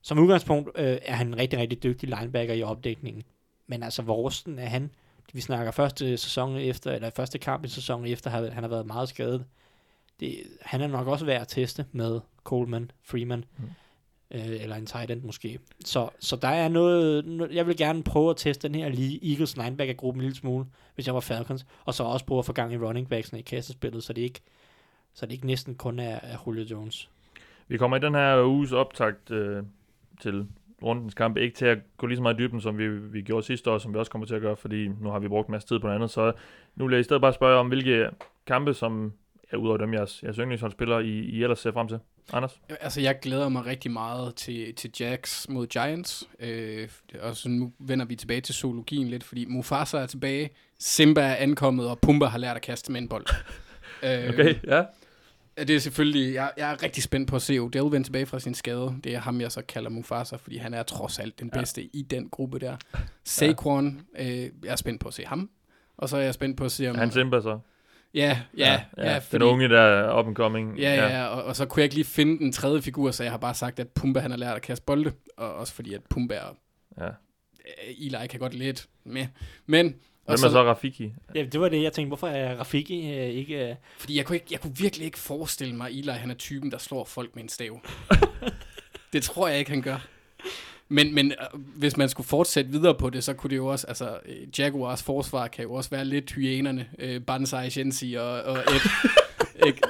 Som 0.08 0.18
udgangspunkt 0.18 0.70
øh, 0.74 0.98
er 1.02 1.14
han 1.14 1.26
en 1.26 1.36
rigtig, 1.38 1.58
rigtig 1.58 1.82
dygtig 1.82 2.08
linebacker 2.18 2.54
i 2.54 2.62
opdækningen. 2.62 3.22
Men 3.66 3.82
altså, 3.82 4.02
hvor 4.02 4.32
er 4.58 4.66
han? 4.66 4.90
Vi 5.32 5.40
snakker 5.40 5.72
første 5.72 6.16
sæson 6.16 6.56
efter, 6.56 6.92
eller 6.92 7.10
første 7.10 7.38
kamp 7.38 7.64
i 7.64 7.68
sæsonen 7.68 8.06
efter, 8.06 8.30
han 8.30 8.52
han 8.52 8.62
har 8.62 8.68
været 8.68 8.86
meget 8.86 9.08
skadet. 9.08 9.44
Det, 10.20 10.42
han 10.62 10.80
er 10.80 10.86
nok 10.86 11.06
også 11.06 11.24
værd 11.24 11.40
at 11.40 11.48
teste 11.48 11.86
med 11.92 12.20
Coleman, 12.44 12.90
Freeman, 13.02 13.44
Mm. 13.58 13.64
øh, 14.30 14.46
eller 14.62 14.76
en 14.76 14.86
tight 14.86 15.10
end 15.10 15.22
måske. 15.22 15.58
Så, 15.84 16.08
så 16.20 16.36
der 16.36 16.48
er 16.48 16.68
noget, 16.68 17.22
no- 17.22 17.54
jeg 17.54 17.66
vil 17.66 17.76
gerne 17.76 18.02
prøve 18.02 18.30
at 18.30 18.36
teste 18.36 18.68
den 18.68 18.74
her 18.74 18.88
lige 18.88 19.30
Eagles 19.32 19.56
linebacker-gruppe 19.56 20.18
en 20.18 20.22
lille 20.22 20.36
smule, 20.36 20.66
hvis 20.94 21.06
jeg 21.06 21.14
var 21.14 21.20
Falcons, 21.20 21.66
og 21.84 21.94
så 21.94 22.04
også 22.04 22.26
prøve 22.26 22.38
at 22.38 22.44
få 22.46 22.52
gang 22.52 22.72
i 22.72 22.76
running 22.78 23.08
backsene 23.08 23.38
i 23.38 23.42
kassespillet, 23.42 24.04
så 24.04 24.12
det 24.12 24.22
ikke, 24.22 24.40
så 25.14 25.26
det 25.26 25.32
ikke 25.32 25.46
næsten 25.46 25.74
kun 25.74 25.98
er, 25.98 26.18
er 26.22 26.36
Julio 26.46 26.64
Jones. 26.70 27.08
Vi 27.68 27.76
kommer 27.78 27.96
i 27.96 28.00
den 28.00 28.14
her 28.14 28.44
uges 28.44 28.72
optakt 28.72 29.30
øh, 29.30 29.62
til 30.20 30.46
rundens 30.82 31.14
kamp 31.14 31.36
ikke 31.36 31.56
til 31.56 31.66
at 31.66 31.78
gå 31.96 32.06
lige 32.06 32.16
så 32.16 32.22
meget 32.22 32.34
i 32.34 32.38
dybden, 32.38 32.60
som 32.60 32.78
vi, 32.78 32.88
vi 32.88 33.22
gjorde 33.22 33.46
sidste 33.46 33.70
år, 33.70 33.78
som 33.78 33.94
vi 33.94 33.98
også 33.98 34.10
kommer 34.10 34.26
til 34.26 34.34
at 34.34 34.40
gøre, 34.40 34.56
fordi 34.56 34.88
nu 34.88 35.10
har 35.10 35.18
vi 35.18 35.28
brugt 35.28 35.48
en 35.48 35.52
masse 35.52 35.68
tid 35.68 35.78
på 35.78 35.86
noget 35.86 35.94
andet. 35.96 36.10
Så 36.10 36.32
nu 36.76 36.86
vil 36.86 36.92
jeg 36.92 37.00
i 37.00 37.04
stedet 37.04 37.22
bare 37.22 37.32
spørge 37.32 37.58
om, 37.58 37.68
hvilke 37.68 38.06
kampe, 38.46 38.74
som 38.74 39.12
er 39.50 39.56
udover 39.56 39.76
dem, 39.76 39.94
jeres, 39.94 40.22
jeres 40.22 40.36
yndlingsholdspillere, 40.36 41.04
I, 41.04 41.20
I 41.20 41.42
ellers 41.42 41.58
ser 41.58 41.72
frem 41.72 41.88
til. 41.88 41.98
Anders? 42.32 42.60
Altså, 42.80 43.00
jeg 43.00 43.18
glæder 43.22 43.48
mig 43.48 43.66
rigtig 43.66 43.90
meget 43.90 44.34
til, 44.34 44.74
til 44.74 44.90
Jacks 45.00 45.48
mod 45.48 45.66
Giants. 45.66 46.28
Øh, 46.40 46.88
og 47.20 47.36
så 47.36 47.48
nu 47.48 47.72
vender 47.78 48.06
vi 48.06 48.16
tilbage 48.16 48.40
til 48.40 48.54
zoologien 48.54 49.08
lidt, 49.08 49.24
fordi 49.24 49.44
Mufasa 49.44 49.98
er 49.98 50.06
tilbage, 50.06 50.50
Simba 50.78 51.20
er 51.20 51.34
ankommet, 51.34 51.88
og 51.88 51.98
Pumba 51.98 52.26
har 52.26 52.38
lært 52.38 52.56
at 52.56 52.62
kaste 52.62 52.92
med 52.92 53.00
en 53.00 53.08
bold. 53.08 53.26
øh, 54.04 54.28
Okay, 54.28 54.54
ja. 54.66 54.84
Det 55.58 55.70
er 55.70 55.80
selvfølgelig, 55.80 56.34
jeg, 56.34 56.50
jeg 56.56 56.70
er 56.72 56.82
rigtig 56.82 57.02
spændt 57.02 57.30
på 57.30 57.36
at 57.36 57.42
se 57.42 57.58
Odell 57.58 57.84
vende 57.84 58.06
tilbage 58.06 58.26
fra 58.26 58.38
sin 58.38 58.54
skade. 58.54 58.94
Det 59.04 59.14
er 59.14 59.18
ham, 59.20 59.40
jeg 59.40 59.52
så 59.52 59.62
kalder 59.62 59.90
Mufasa, 59.90 60.36
fordi 60.36 60.56
han 60.56 60.74
er 60.74 60.82
trods 60.82 61.18
alt 61.18 61.40
den 61.40 61.50
Ja. 61.54 61.60
bedste 61.60 61.82
i 61.82 62.02
den 62.02 62.28
gruppe 62.28 62.58
der. 62.58 62.76
Saquon, 63.24 64.00
øh, 64.18 64.26
jeg 64.28 64.50
er 64.64 64.76
spændt 64.76 65.00
på 65.00 65.08
at 65.08 65.14
se 65.14 65.24
ham. 65.26 65.50
Og 65.96 66.08
så 66.08 66.16
er 66.16 66.20
jeg 66.20 66.34
spændt 66.34 66.56
på 66.56 66.64
at 66.64 66.72
se 66.72 66.88
om... 66.90 66.96
Han 66.96 67.10
Simba 67.10 67.40
så. 67.40 67.58
Ja, 68.14 68.40
ja, 68.56 68.82
ja. 68.96 69.10
ja 69.10 69.18
fordi, 69.18 69.34
den 69.34 69.42
unge, 69.42 69.68
der 69.68 69.80
er 69.80 70.18
up 70.18 70.26
and 70.26 70.36
coming. 70.36 70.78
Ja, 70.78 70.94
ja, 70.94 71.26
og, 71.26 71.44
og 71.44 71.56
så 71.56 71.66
kunne 71.66 71.80
jeg 71.80 71.84
ikke 71.84 71.94
lige 71.94 72.04
finde 72.04 72.38
den 72.38 72.52
tredje 72.52 72.82
figur, 72.82 73.10
så 73.10 73.22
jeg 73.22 73.32
har 73.32 73.38
bare 73.38 73.54
sagt, 73.54 73.80
at 73.80 73.88
Pumba 73.88 74.20
han 74.20 74.30
har 74.30 74.38
lært 74.38 74.56
at 74.56 74.62
kaste 74.62 74.84
bolde. 74.84 75.12
Og 75.36 75.54
også 75.54 75.74
fordi, 75.74 75.94
at 75.94 76.00
Pumba 76.10 76.38
og 76.40 76.56
ja. 76.98 77.06
øh, 77.06 77.94
Eli 77.98 78.26
kan 78.30 78.40
godt 78.40 78.54
lidt 78.54 78.88
med. 79.04 79.26
Men... 79.66 79.94
Hvem 80.28 80.44
er 80.44 80.50
så 80.50 80.62
Rafiki? 80.62 81.12
Ja, 81.34 81.44
det 81.44 81.60
var 81.60 81.68
det, 81.68 81.82
jeg 81.82 81.92
tænkte, 81.92 82.08
hvorfor 82.08 82.28
er 82.28 82.56
Rafiki 82.56 83.10
øh, 83.10 83.28
ikke... 83.28 83.68
Øh, 83.70 83.74
Fordi 83.98 84.16
jeg 84.16 84.24
kunne, 84.24 84.36
ikke, 84.36 84.46
jeg 84.50 84.60
kunne 84.60 84.76
virkelig 84.76 85.04
ikke 85.04 85.18
forestille 85.18 85.74
mig, 85.76 85.88
at 85.88 85.94
Eli 85.94 86.12
han 86.12 86.30
er 86.30 86.34
typen, 86.34 86.70
der 86.70 86.78
slår 86.78 87.04
folk 87.04 87.34
med 87.34 87.42
en 87.42 87.48
stav. 87.48 87.80
det 89.12 89.22
tror 89.22 89.48
jeg 89.48 89.58
ikke, 89.58 89.70
han 89.70 89.82
gør. 89.82 90.06
Men, 90.88 91.14
men 91.14 91.32
øh, 91.32 91.60
hvis 91.76 91.96
man 91.96 92.08
skulle 92.08 92.26
fortsætte 92.26 92.70
videre 92.70 92.94
på 92.94 93.10
det, 93.10 93.24
så 93.24 93.32
kunne 93.32 93.50
det 93.50 93.56
jo 93.56 93.66
også, 93.66 93.86
altså 93.86 94.18
øh, 94.26 94.58
Jaguars 94.58 95.02
forsvar 95.02 95.48
kan 95.48 95.64
jo 95.64 95.72
også 95.72 95.90
være 95.90 96.04
lidt 96.04 96.32
hyænerne, 96.32 96.86
øh, 96.98 97.20
Banzai, 97.20 97.70
Shensi 97.70 98.14
og, 98.14 98.42
og 98.42 98.58
Ed. 98.58 98.80
ikke? 99.66 99.80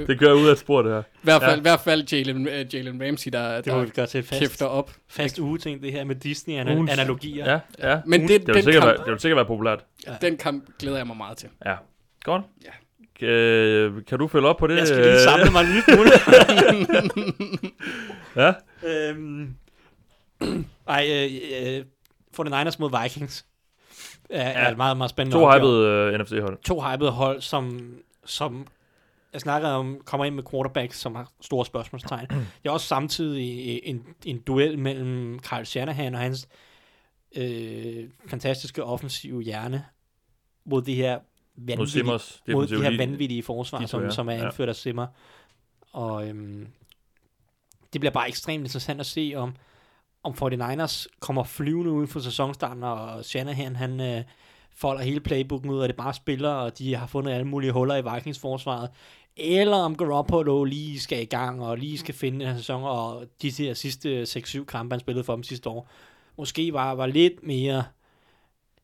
Øh, 0.00 0.06
Det 0.06 0.18
kører 0.18 0.32
ud 0.32 0.48
af 0.48 0.56
spor, 0.56 0.82
det 0.82 0.92
her. 0.92 1.00
I 1.00 1.04
hvert 1.22 1.42
fald, 1.42 1.52
Ja. 1.52 1.58
i 1.58 1.60
hvert 1.60 1.80
fald 1.80 2.12
Jalen, 2.12 2.48
øh, 2.48 2.74
Jalen 2.74 3.02
Ramsey, 3.06 3.30
der, 3.32 3.60
det 3.60 3.72
må 3.72 3.80
vi 3.80 3.86
der 3.86 3.92
gøre 3.92 4.06
til 4.06 4.22
fast, 4.22 4.40
kæfter 4.40 4.66
op. 4.66 4.90
fast 5.08 5.38
ugeting, 5.38 5.82
det 5.82 5.92
her 5.92 6.04
med 6.04 6.14
Disney-analogier. 6.14 7.50
Ja, 7.52 7.60
ja. 7.92 8.00
Men 8.06 8.20
det, 8.20 8.28
Det 8.28 8.46
vil, 8.46 8.54
den, 8.54 8.62
sikkert 8.62 8.84
være, 8.84 8.94
kamp, 8.94 9.04
det 9.06 9.12
vil 9.12 9.20
sikkert 9.20 9.36
være 9.36 9.46
populært. 9.46 9.84
den 10.20 10.36
kamp 10.36 10.64
glæder 10.78 10.96
jeg 10.96 11.06
mig 11.06 11.16
meget 11.16 11.36
til. 11.36 11.48
Ja. 11.66 11.74
Godt. 12.24 12.42
Ja. 12.64 13.26
Øh, 13.26 14.04
kan 14.08 14.18
du 14.18 14.28
følge 14.28 14.46
op 14.48 14.56
på 14.56 14.66
det? 14.66 14.76
Jeg 14.76 14.86
skal 14.86 15.00
lige 15.02 15.12
øh, 15.14 15.20
samle 15.20 15.50
mig 15.50 15.64
lille 15.64 15.82
smule. 15.82 16.10
Ja. 18.36 18.52
øhm, 18.88 19.54
ej, 20.88 21.06
øh, 21.10 21.76
øh, 21.76 21.84
49ers 22.40 22.76
mod 22.78 23.02
Vikings 23.02 23.44
er, 24.30 24.48
ja. 24.48 24.66
er 24.66 24.70
et 24.70 24.76
meget, 24.76 24.96
meget 24.96 25.10
spændende 25.10 25.36
To 25.38 25.50
hypede 25.52 26.12
uh, 26.14 26.20
NFC-hold. 26.20 26.58
To 26.64 26.80
hypede 26.82 27.10
hold, 27.10 27.40
som, 27.40 27.94
som 28.24 28.66
jeg 29.32 29.40
snakker 29.40 29.68
om, 29.68 29.98
kommer 30.04 30.24
ind 30.24 30.34
med 30.34 30.42
quarterbacks, 30.50 30.98
som 30.98 31.14
har 31.14 31.30
store 31.40 31.66
spørgsmålstegn. 31.66 32.26
Det 32.30 32.46
er 32.64 32.70
også 32.70 32.86
samtidig 32.86 33.80
en, 33.84 34.06
en 34.24 34.38
duel 34.38 34.78
mellem 34.78 35.38
Kyle 35.38 35.64
Shanahan 35.64 36.14
og 36.14 36.20
hans 36.20 36.48
øh, 37.36 38.08
fantastiske 38.28 38.84
offensive 38.84 39.42
hjerne 39.42 39.84
mod 40.64 40.82
de 40.82 40.94
her 40.94 41.18
vanvittige, 41.56 41.88
Simmers. 41.88 42.42
mod 42.48 42.66
de 42.66 42.82
her 42.82 42.96
vanvittige 42.96 43.42
forsvar, 43.42 43.78
de 43.78 43.86
som, 43.86 44.02
ja. 44.02 44.10
som 44.10 44.28
er 44.28 44.32
Ja. 44.34 44.44
indført 44.44 44.68
af 44.68 44.76
Simmer. 44.76 45.06
Og 45.92 46.28
øhm, 46.28 46.66
det 47.92 48.00
bliver 48.00 48.12
bare 48.12 48.28
ekstremt 48.28 48.64
interessant 48.64 49.00
at 49.00 49.06
se, 49.06 49.32
om, 49.36 49.54
om 50.22 50.32
49ers 50.42 51.06
kommer 51.20 51.44
flyvende 51.44 51.90
ud 51.90 52.06
for 52.06 52.20
sæsonstarten, 52.20 52.82
og 52.82 53.24
Shanahan, 53.24 53.76
han 53.76 54.00
øh, 54.00 54.24
folder 54.74 55.02
hele 55.02 55.20
playbooken 55.20 55.70
ud, 55.70 55.78
og 55.78 55.88
det 55.88 55.96
bare 55.96 56.14
spiller, 56.14 56.48
og 56.50 56.78
de 56.78 56.94
har 56.94 57.06
fundet 57.06 57.32
alle 57.32 57.46
mulige 57.46 57.72
huller 57.72 57.96
i 57.96 58.14
Vikings 58.14 58.38
forsvaret. 58.38 58.90
Eller 59.36 59.76
om 59.76 59.96
Garoppolo 59.96 60.64
lige 60.64 61.00
skal 61.00 61.22
i 61.22 61.24
gang, 61.24 61.62
og 61.62 61.78
lige 61.78 61.98
skal 61.98 62.14
finde 62.14 62.46
her 62.46 62.56
sæson, 62.56 62.82
og 62.82 63.24
de 63.42 63.50
her 63.50 63.74
sidste 63.74 64.22
6-7 64.22 64.64
kampe, 64.64 64.92
han 64.92 65.00
spillede 65.00 65.24
for 65.24 65.34
dem 65.34 65.42
sidste 65.42 65.68
år, 65.68 65.88
måske 66.38 66.72
var, 66.72 66.94
var 66.94 67.06
lidt 67.06 67.42
mere 67.46 67.84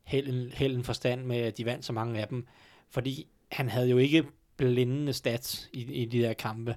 held 0.04 0.28
end, 0.28 0.50
held 0.52 0.74
end 0.74 0.84
forstand 0.84 1.24
med, 1.24 1.36
at 1.36 1.58
de 1.58 1.64
vandt 1.64 1.84
så 1.84 1.92
mange 1.92 2.20
af 2.20 2.28
dem. 2.28 2.46
Fordi 2.90 3.26
han 3.52 3.68
havde 3.68 3.88
jo 3.88 3.98
ikke 3.98 4.24
blændende 4.56 5.12
stats 5.12 5.68
i, 5.72 5.92
i 5.92 6.04
de 6.04 6.18
der 6.18 6.32
kampe. 6.32 6.76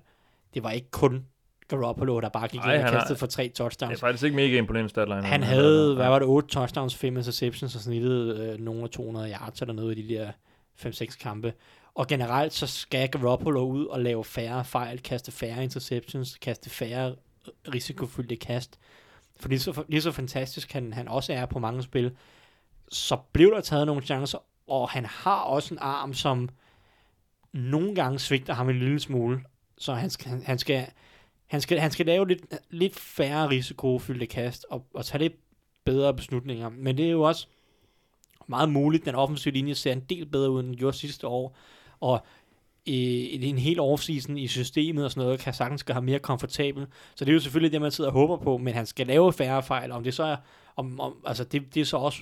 Det 0.53 0.63
var 0.63 0.71
ikke 0.71 0.91
kun 0.91 1.25
Garoppolo, 1.67 2.19
der 2.19 2.29
bare 2.29 2.47
gik 2.47 2.59
Ej, 2.59 2.65
ind 2.65 2.71
og 2.81 2.85
han 2.85 2.93
har- 2.93 2.99
kastede 2.99 3.19
for 3.19 3.27
tre 3.27 3.43
Det 3.43 3.53
touchdowns. 3.53 3.93
er 3.93 3.99
faktisk 3.99 4.23
ikke 4.23 4.35
mega 4.35 4.57
imponerende 4.57 4.89
statline. 4.89 5.23
Han 5.23 5.43
havde, 5.43 5.95
hvad 5.95 6.07
var 6.07 6.19
det, 6.19 6.27
8 6.27 6.47
touchdowns, 6.49 6.95
5 6.95 7.17
interceptions 7.17 7.75
og 7.75 7.81
snittede 7.81 8.39
øh, 8.53 8.59
nogle 8.59 8.83
af 8.83 8.89
200 8.89 9.31
yards 9.31 9.61
eller 9.61 9.73
noget 9.73 9.97
i 9.97 10.01
de 10.07 10.13
der 10.15 10.31
5-6 10.85 11.17
kampe. 11.21 11.53
Og 12.01 12.07
generelt 12.07 12.53
så 12.53 12.67
skal 12.67 13.09
Garoppolo 13.09 13.67
ud 13.67 13.85
og 13.85 14.01
lave 14.01 14.23
færre 14.23 14.65
fejl, 14.65 15.01
kaste 15.01 15.31
færre 15.31 15.63
interceptions, 15.63 16.37
kaste 16.37 16.69
færre 16.69 17.15
risikofyldte 17.73 18.35
kast. 18.35 18.79
For 19.39 19.49
lige 19.49 19.59
så, 19.59 19.83
lige 19.87 20.01
så 20.01 20.11
fantastisk 20.11 20.71
han, 20.71 20.93
han 20.93 21.07
også 21.07 21.33
er 21.33 21.45
på 21.45 21.59
mange 21.59 21.83
spil, 21.83 22.15
så 22.91 23.17
blev 23.31 23.51
der 23.51 23.61
taget 23.61 23.87
nogle 23.87 24.01
chancer, 24.01 24.37
og 24.67 24.89
han 24.89 25.05
har 25.05 25.41
også 25.41 25.73
en 25.73 25.77
arm, 25.81 26.13
som 26.13 26.49
nogle 27.51 27.95
gange 27.95 28.19
svigter 28.19 28.53
ham 28.53 28.69
en 28.69 28.79
lille 28.79 28.99
smule. 28.99 29.43
Så 29.77 29.93
han 29.93 30.09
skal, 30.09 30.31
han 30.45 30.59
skal, 30.59 30.87
han 31.47 31.61
skal, 31.61 31.79
han 31.79 31.91
skal 31.91 32.05
lave 32.05 32.27
lidt, 32.27 32.41
lidt 32.69 32.99
færre 32.99 33.49
risikofyldte 33.49 34.25
kast 34.25 34.65
og, 34.69 34.85
og 34.93 35.05
tage 35.05 35.21
lidt 35.21 35.35
bedre 35.83 36.13
beslutninger. 36.13 36.69
Men 36.69 36.97
det 36.97 37.05
er 37.05 37.11
jo 37.11 37.21
også 37.21 37.47
meget 38.47 38.69
muligt, 38.69 39.05
den 39.05 39.15
offensive 39.15 39.53
linje 39.53 39.75
ser 39.75 39.91
en 39.91 40.05
del 40.09 40.25
bedre 40.25 40.49
ud, 40.49 40.59
end 40.59 40.67
den 40.67 40.77
gjorde 40.77 40.97
sidste 40.97 41.27
år. 41.27 41.55
Og 42.01 42.25
i 42.85 43.49
en 43.49 43.57
hel 43.57 43.79
offseason 43.79 44.37
i 44.37 44.47
systemet 44.47 45.05
og 45.05 45.11
sådan 45.11 45.23
noget, 45.23 45.39
kan 45.39 45.53
sagtens 45.53 45.83
gøre 45.83 45.93
ham 45.93 46.03
mere 46.03 46.19
komfortabel. 46.19 46.87
Så 47.15 47.25
det 47.25 47.31
er 47.31 47.33
jo 47.33 47.39
selvfølgelig 47.39 47.71
det, 47.71 47.81
man 47.81 47.91
sidder 47.91 48.09
og 48.09 48.13
håber 48.13 48.37
på, 48.37 48.57
men 48.57 48.73
han 48.73 48.85
skal 48.85 49.07
lave 49.07 49.33
færre 49.33 49.63
fejl. 49.63 49.91
Om 49.91 50.03
det 50.03 50.13
så 50.13 50.23
er, 50.23 50.35
om, 50.75 50.99
om, 50.99 51.15
altså 51.25 51.43
det, 51.43 51.75
det 51.75 51.81
er 51.81 51.85
så 51.85 51.97
også 51.97 52.21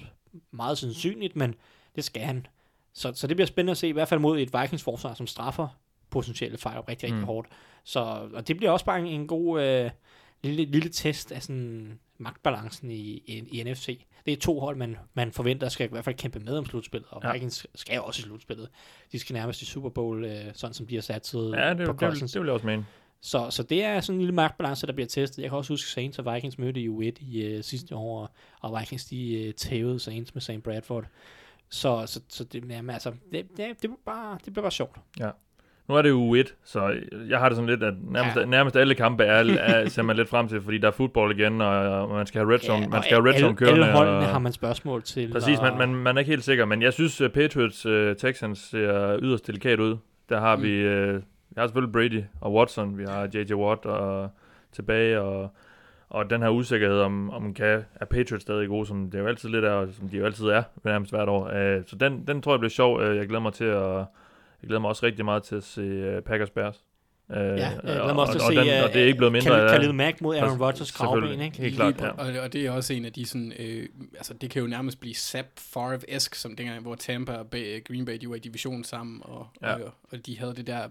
meget 0.52 0.78
sandsynligt, 0.78 1.36
men 1.36 1.56
det 1.96 2.04
skal 2.04 2.22
han. 2.22 2.48
Så, 2.94 3.14
så 3.16 3.28
det 3.28 3.36
bliver 3.36 3.48
spændende 3.48 3.72
at 3.72 3.78
se, 3.78 3.88
i 3.88 3.92
hvert 3.92 4.08
fald 4.08 4.20
mod 4.20 4.40
et 4.40 4.54
Vikings 4.62 4.84
forsvar, 4.84 5.14
som 5.14 5.28
straffer 5.28 5.68
potentielle 6.10 6.58
fejl 6.58 6.80
rigtig, 6.80 7.04
rigtig 7.04 7.20
mm. 7.20 7.24
hårdt. 7.24 7.48
Så 7.84 8.00
og 8.34 8.48
det 8.48 8.58
bliver 8.58 8.72
også 8.72 8.86
bare 8.86 9.00
en, 9.00 9.08
en 9.08 9.28
god 9.28 9.62
øh, 9.62 9.92
lille, 10.44 10.66
lille 10.66 10.90
test 10.90 11.32
af 11.32 11.44
sådan 11.44 12.00
magtbalancen 12.20 12.92
i, 12.92 13.02
i, 13.26 13.44
i 13.60 13.64
NFC. 13.64 14.06
Det 14.26 14.34
er 14.34 14.38
to 14.38 14.60
hold, 14.60 14.76
man, 14.78 14.98
man 15.14 15.32
forventer 15.32 15.70
skal 15.70 15.86
i 15.88 15.90
hvert 15.92 16.06
fald 16.06 16.16
kæmpe 16.16 16.40
med 16.40 16.58
om 16.58 16.66
slutspillet, 16.66 17.08
og 17.12 17.22
Ja. 17.24 17.28
ja. 17.28 17.34
Vikings 17.34 17.68
skal 17.76 17.96
jo 17.96 18.04
også 18.04 18.20
i 18.20 18.24
slutspillet. 18.24 18.70
De 19.12 19.20
skal 19.20 19.34
nærmest 19.34 19.62
i 19.62 19.66
Super 19.66 19.90
Bowl, 19.90 20.26
øh, 20.26 20.46
sådan 20.54 20.74
som 20.74 20.88
de 20.88 20.96
har 20.96 21.02
sat 21.02 21.28
sig 21.28 21.40
Ja, 21.40 21.70
det, 21.74 21.86
på 21.86 21.92
det, 21.92 22.00
Cousins. 22.00 22.32
det 22.32 22.42
vil 22.42 22.46
jeg 22.48 22.54
også 22.54 22.66
mene. 22.68 22.86
Så, 23.22 23.48
så 23.50 23.64
det 23.64 23.84
er 23.84 24.02
sådan 24.02 24.16
en 24.16 24.20
lille 24.22 24.36
magtbalance, 24.36 24.88
der 24.88 24.94
bliver 24.94 25.08
testet. 25.08 25.42
Jeg 25.44 25.50
kan 25.50 25.58
også 25.58 25.74
huske 25.74 25.90
Saints 25.90 26.20
og 26.20 26.34
Vikings 26.36 26.58
mødte 26.58 26.82
i 26.82 26.90
U1 26.90 27.26
i 27.26 27.56
uh, 27.58 27.64
sidste 27.64 27.96
år, 27.96 28.36
og- 28.62 28.80
Vikings 28.80 29.06
de 29.06 29.46
uh, 29.48 29.54
tævede 29.56 30.00
Saints 30.00 30.34
med 30.34 30.42
Sam 30.42 30.62
Bradford. 30.62 31.06
Så, 31.70 32.06
så, 32.06 32.22
så 32.30 32.44
det, 32.44 32.70
jamen, 32.70 32.90
altså, 32.90 33.12
det, 33.32 33.48
det, 33.50 33.58
det, 33.58 33.78
bliver 33.80 33.96
bare, 34.06 34.38
det 34.46 34.54
bliver 34.54 34.64
bare 34.64 34.72
sjovt. 34.72 34.98
Nu 35.90 35.96
er 35.96 36.02
det 36.02 36.10
jo 36.10 36.36
U1, 36.36 36.54
så 36.64 36.94
jeg 37.30 37.40
har 37.40 37.50
det 37.50 37.56
sådan 37.56 37.70
lidt, 37.70 37.84
at 37.84 37.94
nærmest, 38.04 38.36
Ja. 38.36 38.42
ja. 38.42 38.46
nærmest 38.48 38.76
alle 38.76 38.96
kampe 38.96 39.24
er, 39.24 39.58
er, 39.60 39.90
ser 39.90 40.02
man 40.04 40.16
lidt 40.16 40.30
frem 40.30 40.48
til, 40.48 40.62
fordi 40.62 40.78
der 40.78 40.88
er 40.88 40.92
fodbold 40.92 41.40
igen, 41.40 41.62
og, 41.62 42.02
og 42.02 42.16
man 42.16 42.26
skal 42.28 42.40
have 42.42 42.54
red 42.54 42.60
zone, 42.60 42.88
man 42.88 42.94
og 42.94 43.04
skal 43.04 43.16
have 43.18 43.28
red 43.30 43.34
alle, 43.34 43.46
zone 43.46 43.56
kørende. 43.56 43.82
alle 43.84 43.96
holdene 43.98 44.18
og, 44.18 44.26
har 44.26 44.40
man 44.40 44.52
spørgsmål 44.52 45.02
til. 45.04 45.32
Præcis, 45.32 45.60
og, 45.60 45.64
man, 45.66 45.78
man, 45.78 45.96
man 45.96 46.16
er 46.18 46.20
ikke 46.20 46.32
helt 46.32 46.44
sikker, 46.44 46.66
men 46.66 46.82
jeg 46.82 46.94
synes, 46.94 47.22
uh, 47.22 47.30
Patriots 47.30 47.86
uh, 47.86 48.16
Texans 48.16 48.60
ser 48.60 49.20
yderst 49.22 49.48
delikat 49.48 49.80
ud. 49.80 49.98
Der 50.30 50.40
har 50.40 50.56
Mm. 50.56 50.64
vi, 50.64 50.88
uh, 50.88 51.16
vi 51.16 51.56
har 51.58 51.68
selvfølgelig 51.68 51.94
Brady 51.94 52.24
og 52.42 52.54
Watson, 52.54 52.98
vi 52.98 53.04
har 53.08 53.28
J.J. 53.34 53.54
Watt 53.54 53.86
og, 53.86 54.30
tilbage, 54.72 55.22
og, 55.22 55.50
og 56.10 56.30
den 56.30 56.42
her 56.42 56.50
usikkerhed 56.50 57.00
om, 57.00 57.30
om 57.30 57.54
kan, 57.54 57.86
er 57.96 58.06
Patriots 58.06 58.42
stadig 58.42 58.68
gode, 58.68 58.86
som 58.86 59.12
det 59.12 59.20
jo 59.20 59.28
altid 59.28 59.50
lidt 59.50 59.66
er, 59.66 59.72
og 59.72 59.88
som 59.92 60.10
de 60.10 60.18
jo 60.18 60.26
altid 60.26 60.46
er, 60.46 60.64
nærmest 60.84 61.12
hvert 61.12 61.30
år. 61.30 61.44
Uh, 61.46 61.84
så 61.88 61.96
den, 62.00 62.24
den 62.28 62.42
tror 62.42 62.54
jeg 62.54 62.60
bliver 62.60 62.70
sjov. 62.70 62.98
Uh, 63.00 63.16
jeg 63.16 63.28
glæder 63.28 63.42
mig 63.42 63.54
til 63.54 63.66
at, 63.66 64.06
jeg 64.62 64.68
glæder 64.68 64.80
mig 64.82 64.90
også 64.90 65.06
rigtig 65.06 65.26
meget 65.26 65.44
til 65.44 65.56
at 65.56 65.64
se 65.64 66.18
uh, 66.18 66.24
Packers 66.24 66.50
Bears. 66.50 66.84
Uh, 67.30 67.36
Ja, 67.36 67.42
jeg 67.56 67.80
glæder 67.84 68.14
mig 68.14 68.22
også 68.24 68.34
til 68.34 68.42
og, 68.42 68.48
at 68.48 68.54
se, 68.54 68.60
og, 68.60 68.66
den, 68.66 68.84
og 68.84 68.94
det 68.94 69.02
er 69.02 69.06
ikke 69.06 69.18
blevet 69.18 69.32
mindre 69.32 69.50
Khalil, 69.50 69.64
af- 69.64 69.70
Khalil 69.70 69.94
Mack 69.94 70.22
mod 70.22 70.36
Aaron 70.36 70.62
Rodgers 70.62 70.92
kravben, 70.92 71.42
ikke? 71.42 71.58
Helt 71.58 71.76
klart, 71.76 72.02
ja. 72.02 72.10
Og, 72.10 72.44
og 72.44 72.54
det 72.54 72.66
er 72.66 72.72
også 72.72 72.94
en 72.94 73.06
af 73.06 73.14
de 73.14 73.26
sådan, 73.26 73.54
øh, 73.60 73.90
altså 74.14 74.34
det 74.34 74.50
kan 74.50 74.62
jo 74.62 74.68
nærmest 74.68 75.00
blive 75.00 75.16
Zap 75.16 75.46
Favre-esk, 75.60 76.36
som 76.36 76.56
dengang, 76.56 76.82
hvor 76.82 76.96
Tampa 76.96 77.34
og 77.34 77.48
Bay, 77.50 77.84
Green 77.88 78.06
Bay, 78.06 78.18
de 78.22 78.30
var 78.30 78.36
i 78.36 78.40
division 78.40 78.84
sammen, 78.84 79.22
og, 79.24 79.48
Ja. 79.62 79.74
og, 79.74 79.94
og 80.12 80.26
de 80.26 80.40
havde 80.40 80.56
det 80.56 80.68
der 80.68 80.90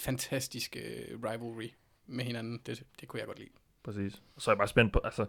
fantastiske 0.00 0.78
øh, 0.80 1.18
rivalry 1.24 1.68
med 2.06 2.24
hinanden. 2.24 2.60
Det, 2.66 2.82
det 3.00 3.08
kunne 3.08 3.20
jeg 3.20 3.26
godt 3.26 3.38
lide. 3.38 3.48
Præcis. 3.84 4.22
Så 4.38 4.50
er 4.50 4.54
jeg 4.54 4.58
bare 4.58 4.68
spændt 4.68 4.92
på, 4.92 5.00
altså, 5.04 5.26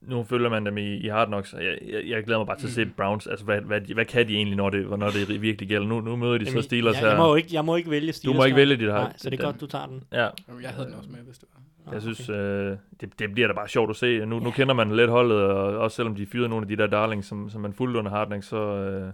nu 0.00 0.24
følger 0.24 0.48
man 0.50 0.66
dem 0.66 0.78
i, 0.78 0.94
i 0.96 1.08
Hard 1.08 1.26
Knocks, 1.26 1.52
og 1.52 1.64
jeg, 1.64 1.78
jeg, 1.92 2.02
jeg 2.06 2.24
glæder 2.24 2.38
mig 2.40 2.46
bare 2.46 2.58
til 2.58 2.66
at 2.66 2.72
se 2.72 2.84
Mm. 2.84 2.90
Browns, 2.96 3.26
altså 3.26 3.44
hvad, 3.44 3.60
hvad, 3.60 3.80
hvad 3.80 4.04
kan 4.04 4.28
de 4.28 4.34
egentlig, 4.34 4.56
når 4.56 4.70
det, 4.70 4.98
når 4.98 5.10
det 5.10 5.42
virkelig 5.42 5.68
gælder? 5.68 5.86
Nu, 5.86 6.00
nu 6.00 6.16
møder 6.16 6.38
de 6.38 6.46
så 6.50 6.62
Steelers 6.62 6.94
jeg, 6.94 7.00
her. 7.00 7.08
jeg, 7.08 7.16
må 7.18 7.28
jo 7.28 7.34
ikke, 7.34 7.48
jeg 7.52 7.64
må 7.64 7.76
ikke 7.76 7.90
vælge 7.90 8.12
Steelers. 8.12 8.34
du 8.34 8.40
må 8.40 8.44
ikke 8.44 8.56
vælge 8.56 8.76
dit 8.76 8.88
Nej, 8.88 9.12
så 9.16 9.30
det 9.30 9.40
er 9.40 9.44
godt, 9.44 9.60
du 9.60 9.66
tager 9.66 9.86
den. 9.86 10.02
Ja, 10.12 10.28
Jeg 10.62 10.70
havde 10.70 10.86
den 10.86 10.94
også 10.94 11.10
med, 11.10 11.18
hvis 11.18 11.38
det 11.38 11.48
var. 11.54 11.62
Nå, 11.86 11.92
jeg 11.92 12.02
synes, 12.02 12.28
okay. 12.28 12.38
øh, 12.38 12.76
det, 13.00 13.18
det 13.18 13.32
bliver 13.32 13.48
da 13.48 13.54
bare 13.54 13.68
sjovt 13.68 13.90
at 13.90 13.96
se. 13.96 14.18
Nu, 14.26 14.38
nu 14.38 14.44
Ja. 14.44 14.50
kender 14.50 14.74
man 14.74 14.96
lidt 14.96 15.10
holdet, 15.10 15.38
og 15.38 15.78
også 15.78 15.94
selvom 15.96 16.14
de 16.14 16.26
fyrede 16.26 16.48
nogle 16.48 16.64
af 16.64 16.68
de 16.68 16.76
der 16.76 16.86
darlings, 16.86 17.26
som, 17.28 17.50
som 17.50 17.60
man 17.60 17.72
fulgte 17.72 17.98
under 17.98 18.10
Hard 18.10 18.26
Knocks, 18.26 18.46
så, 18.46 18.56
øh, 18.56 19.12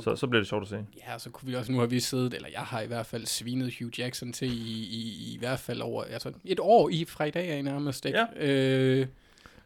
så, 0.00 0.16
så 0.16 0.26
bliver 0.26 0.40
det 0.40 0.48
sjovt 0.48 0.62
at 0.62 0.68
se. 0.68 0.76
Ja, 1.08 1.18
så 1.18 1.30
kunne 1.30 1.48
vi 1.48 1.54
også, 1.56 1.72
nu 1.72 1.78
har 1.78 1.86
vi 1.86 2.00
siddet, 2.00 2.34
eller 2.34 2.48
jeg 2.52 2.60
har 2.60 2.80
i 2.80 2.86
hvert 2.86 3.06
fald 3.06 3.26
svinet 3.26 3.74
Hugh 3.80 3.98
Jackson 4.00 4.32
til 4.32 4.48
i, 4.48 4.82
i, 4.82 5.34
i 5.34 5.38
hvert 5.38 5.58
fald 5.58 5.80
over, 5.80 6.04
altså 6.04 6.32
et 6.44 6.58
år 6.60 6.88
i 6.88 7.04
fra 7.08 7.24
i 7.24 7.30
dag 7.30 7.48
af 7.48 7.64
nærmest, 7.64 8.06
ikke? 8.06 8.18
Øh, 8.40 9.06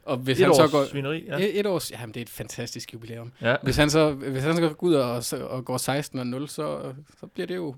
og 0.06 0.16
hvis 0.16 0.40
Et 0.40 0.46
han 0.46 0.54
så 0.54 0.62
års 0.62 0.70
går... 0.70 0.84
svineri, 0.84 1.24
ja. 1.24 1.38
Et, 1.38 1.58
et 1.60 1.66
års, 1.66 1.90
jamen 1.90 2.14
det 2.14 2.20
er 2.20 2.24
et 2.24 2.28
fantastisk 2.30 2.92
jubilæum. 2.94 3.32
ja. 3.40 3.56
Hvis 3.62 3.76
han 3.76 3.90
så, 3.90 4.12
hvis 4.12 4.42
han 4.42 4.56
så 4.56 4.60
går 4.60 4.76
ud 4.84 4.94
og, 4.94 5.24
og 5.50 5.64
går 5.64 5.76
16 5.76 6.18
og 6.18 6.26
0, 6.26 6.48
så, 6.48 6.94
så 7.20 7.26
bliver 7.26 7.46
det 7.46 7.56
jo 7.56 7.74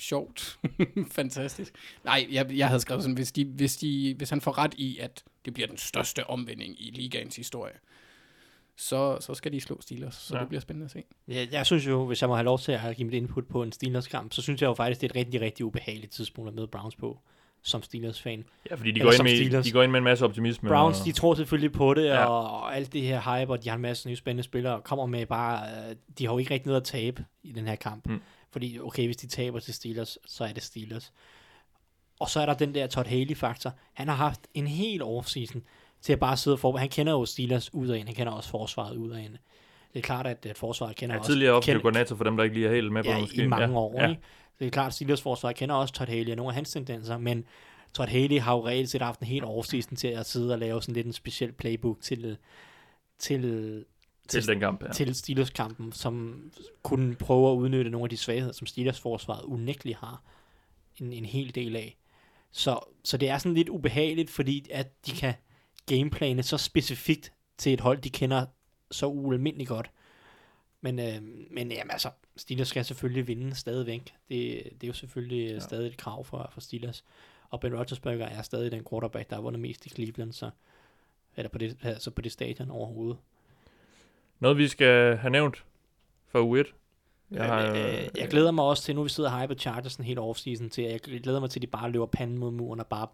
sjovt. 0.00 0.58
Fantastisk. 1.12 1.74
Nej, 2.04 2.26
jeg, 2.30 2.52
jeg 2.56 2.68
havde 2.68 2.80
skrevet 2.80 3.02
sådan, 3.02 3.14
hvis, 3.14 3.32
de, 3.32 3.44
hvis, 3.44 3.76
de, 3.76 4.14
hvis 4.18 4.30
han 4.30 4.40
får 4.40 4.58
ret 4.58 4.74
i, 4.74 4.98
at 4.98 5.24
det 5.44 5.54
bliver 5.54 5.66
den 5.66 5.76
største 5.76 6.26
omvending 6.30 6.86
i 6.86 6.90
ligaens 6.90 7.36
historie, 7.36 7.74
så, 8.76 9.18
så 9.20 9.34
skal 9.34 9.52
de 9.52 9.60
slå 9.60 9.80
Steelers, 9.80 10.14
så 10.14 10.34
ja. 10.34 10.38
Ja. 10.38 10.40
det 10.40 10.48
bliver 10.48 10.60
spændende 10.60 10.84
at 10.84 10.90
se. 10.90 11.02
Jeg, 11.28 11.48
jeg 11.52 11.66
synes 11.66 11.86
jo, 11.86 12.06
hvis 12.06 12.20
jeg 12.20 12.28
må 12.28 12.34
have 12.34 12.44
lov 12.44 12.58
til 12.58 12.72
at 12.72 12.96
give 12.96 13.04
mit 13.06 13.14
input 13.14 13.46
på 13.46 13.62
en 13.62 13.72
Steelers-kamp, 13.72 14.32
så 14.32 14.42
synes 14.42 14.62
jeg 14.62 14.68
jo 14.68 14.74
faktisk, 14.74 15.00
det 15.00 15.06
er 15.06 15.10
et 15.10 15.16
rigtig, 15.26 15.40
rigtig 15.40 15.66
ubehageligt 15.66 16.12
tidspunkt 16.12 16.48
at 16.48 16.54
møde 16.54 16.66
Browns 16.66 16.96
på, 16.96 17.18
som 17.66 17.82
Steelers-fan. 17.82 18.44
ja, 18.70 18.74
fordi 18.74 18.90
de 18.90 19.00
går, 19.00 19.12
ind 19.12 19.22
med, 19.22 19.36
Steelers. 19.36 19.64
de 19.64 19.72
går 19.72 19.82
ind 19.82 19.92
med 19.92 19.98
en 19.98 20.04
masse 20.04 20.24
optimisme. 20.24 20.68
Browns, 20.68 21.00
og, 21.00 21.06
de 21.06 21.12
tror 21.12 21.34
selvfølgelig 21.34 21.72
på 21.72 21.94
det, 21.94 22.04
Ja. 22.04 22.24
og, 22.24 22.50
og 22.60 22.76
alt 22.76 22.92
det 22.92 23.02
her 23.02 23.38
hype, 23.40 23.52
og 23.52 23.64
de 23.64 23.68
har 23.68 23.76
en 23.76 23.82
masse 23.82 24.08
nye 24.08 24.16
spændende 24.16 24.42
spillere, 24.42 24.74
og 24.74 24.84
kommer 24.84 25.06
med 25.06 25.26
bare, 25.26 25.68
øh, 25.68 25.96
de 26.18 26.26
har 26.26 26.32
jo 26.32 26.38
ikke 26.38 26.54
rigtig 26.54 26.66
noget 26.66 26.80
at 26.80 26.84
tabe 26.86 27.24
i 27.42 27.52
den 27.52 27.66
her 27.68 27.74
kamp. 27.76 28.06
Mm. 28.06 28.20
Fordi, 28.52 28.78
okay, 28.80 29.04
hvis 29.06 29.16
de 29.16 29.26
taber 29.26 29.58
til 29.58 29.74
Steelers, 29.74 30.18
så 30.26 30.44
er 30.44 30.52
det 30.52 30.62
Steelers. 30.62 31.12
Og 32.20 32.28
så 32.28 32.40
er 32.40 32.46
der 32.46 32.54
den 32.54 32.74
der 32.74 32.86
Todd 32.86 33.06
Haley-faktor. 33.06 33.72
Han 33.94 34.08
har 34.08 34.14
haft 34.14 34.40
en 34.54 34.66
hel 34.66 35.02
offseason 35.02 35.62
til 36.02 36.12
at 36.12 36.18
bare 36.18 36.36
sidde 36.36 36.54
og 36.54 36.60
forberede. 36.60 36.80
Han 36.80 36.88
kender 36.88 37.12
jo 37.12 37.24
Steelers 37.24 37.74
ud 37.74 37.88
af 37.88 37.98
en, 37.98 38.06
han 38.06 38.14
kender 38.14 38.32
også 38.32 38.50
forsvaret 38.50 38.96
ud 38.96 39.10
af 39.10 39.20
en. 39.20 39.36
Det 39.92 39.98
er 40.02 40.06
klart, 40.06 40.26
at, 40.26 40.46
at 40.46 40.58
forsvaret 40.58 40.96
kender 40.96 41.14
ja, 41.14 41.18
også... 41.18 41.30
tidligere 41.30 41.52
offensiv 41.52 41.72
kender- 41.72 41.82
koordinator 41.82 42.16
for 42.16 42.24
dem, 42.24 42.36
der 42.36 42.44
ikke 42.44 42.56
lige 42.56 42.68
er 42.68 42.72
helt 42.74 42.92
med 42.92 43.04
på 43.04 43.10
ja, 43.10 43.20
måske. 43.20 43.42
i 43.42 43.46
mange 43.46 43.68
ja. 43.68 43.78
år. 43.78 44.00
Ja. 44.02 44.08
Ikke? 44.08 44.22
Det 44.58 44.66
er 44.66 44.70
klart, 44.70 44.86
at 44.86 44.94
Steelers 44.94 45.22
forsvar 45.22 45.52
kender 45.52 45.74
også 45.74 45.94
Todd 45.94 46.08
Haley 46.08 46.30
og 46.30 46.36
nogle 46.36 46.50
af 46.50 46.54
hans 46.54 46.70
tendenser, 46.72 47.18
men 47.18 47.44
Todd 47.94 48.08
Haley 48.08 48.40
har 48.40 48.54
jo 48.54 48.66
reelt 48.66 48.90
set 48.90 49.02
haft 49.02 49.20
en 49.20 49.26
helt 49.26 49.44
offseason 49.44 49.96
til 49.96 50.08
at 50.08 50.26
sidde 50.26 50.52
og 50.52 50.58
lave 50.58 50.82
sådan 50.82 50.94
lidt 50.94 51.06
en 51.06 51.12
speciel 51.12 51.52
playbook 51.52 52.00
til, 52.00 52.36
til, 53.18 53.84
Til 54.28 54.46
den 54.46 54.60
kamp, 54.60 54.82
ja. 54.82 54.92
til 54.92 55.14
Steelers-kampen, 55.14 55.92
som 55.92 56.42
kunne 56.82 57.14
prøve 57.14 57.50
at 57.50 57.54
udnytte 57.54 57.90
nogle 57.90 58.04
af 58.04 58.10
de 58.10 58.16
svagheder, 58.16 58.52
som 58.52 58.66
Steelers 58.66 59.00
forsvaret 59.00 59.44
unægteligt 59.44 59.98
har 59.98 60.22
en, 61.00 61.12
en 61.12 61.24
hel 61.24 61.54
del 61.54 61.76
af. 61.76 61.96
Så, 62.52 62.78
så 63.04 63.16
det 63.16 63.28
er 63.28 63.38
sådan 63.38 63.54
lidt 63.54 63.68
ubehageligt, 63.68 64.30
fordi 64.30 64.66
at 64.70 65.06
de 65.06 65.10
kan 65.10 65.34
gameplane 65.86 66.42
så 66.42 66.58
specifikt 66.58 67.32
til 67.58 67.72
et 67.72 67.80
hold, 67.80 67.98
de 67.98 68.10
kender 68.10 68.46
så 68.90 69.06
ualmindeligt 69.06 69.68
godt. 69.68 69.90
Men, 70.80 70.98
øh, 70.98 71.22
men 71.50 71.72
jamen, 71.72 71.90
altså, 71.90 72.10
Steelers 72.36 72.68
skal 72.68 72.84
selvfølgelig 72.84 73.28
vinde 73.28 73.54
stadigvæk. 73.54 74.14
Det, 74.28 74.64
det 74.64 74.82
er 74.82 74.86
jo 74.86 74.92
selvfølgelig 74.92 75.52
ja. 75.52 75.58
stadig 75.58 75.86
et 75.86 75.96
krav 75.96 76.24
for, 76.24 76.50
for 76.52 76.60
Steelers. 76.60 77.04
Og 77.50 77.60
Ben 77.60 77.74
Roethlisberger 77.74 78.26
er 78.26 78.42
stadig 78.42 78.72
den 78.72 78.84
quarterback, 78.90 79.30
der 79.30 79.36
har 79.36 79.42
vundet 79.42 79.60
mest 79.60 79.86
i 79.86 79.88
Cleveland, 79.88 80.32
så, 80.32 80.50
eller 81.36 81.48
på 81.48 81.58
det, 81.58 81.76
altså 81.82 82.10
på 82.10 82.20
det 82.20 82.32
stadion 82.32 82.70
overhovedet. 82.70 83.16
Noget, 84.40 84.58
vi 84.58 84.68
skal 84.68 85.16
have 85.16 85.30
nævnt 85.30 85.64
for 86.26 86.54
U1. 86.54 86.72
Jeg, 87.30 87.38
Jeg, 87.38 87.46
har, 87.46 87.70
øh, 87.70 88.08
jeg 88.16 88.28
glæder 88.30 88.50
mig 88.50 88.64
også 88.64 88.82
til, 88.82 88.94
nu 88.94 89.02
vi 89.02 89.08
sidder 89.08 89.30
og 89.30 89.42
hyper 89.42 89.54
Chargers 89.54 89.96
en 89.96 90.04
helt 90.04 90.18
offseason 90.18 90.70
til, 90.70 90.84
jeg 90.84 91.00
glæder 91.00 91.40
mig 91.40 91.50
til, 91.50 91.58
at 91.58 91.62
de 91.62 91.66
bare 91.66 91.90
løber 91.90 92.06
panden 92.06 92.38
mod 92.38 92.50
muren 92.50 92.80
og 92.80 92.86
bare 92.86 93.06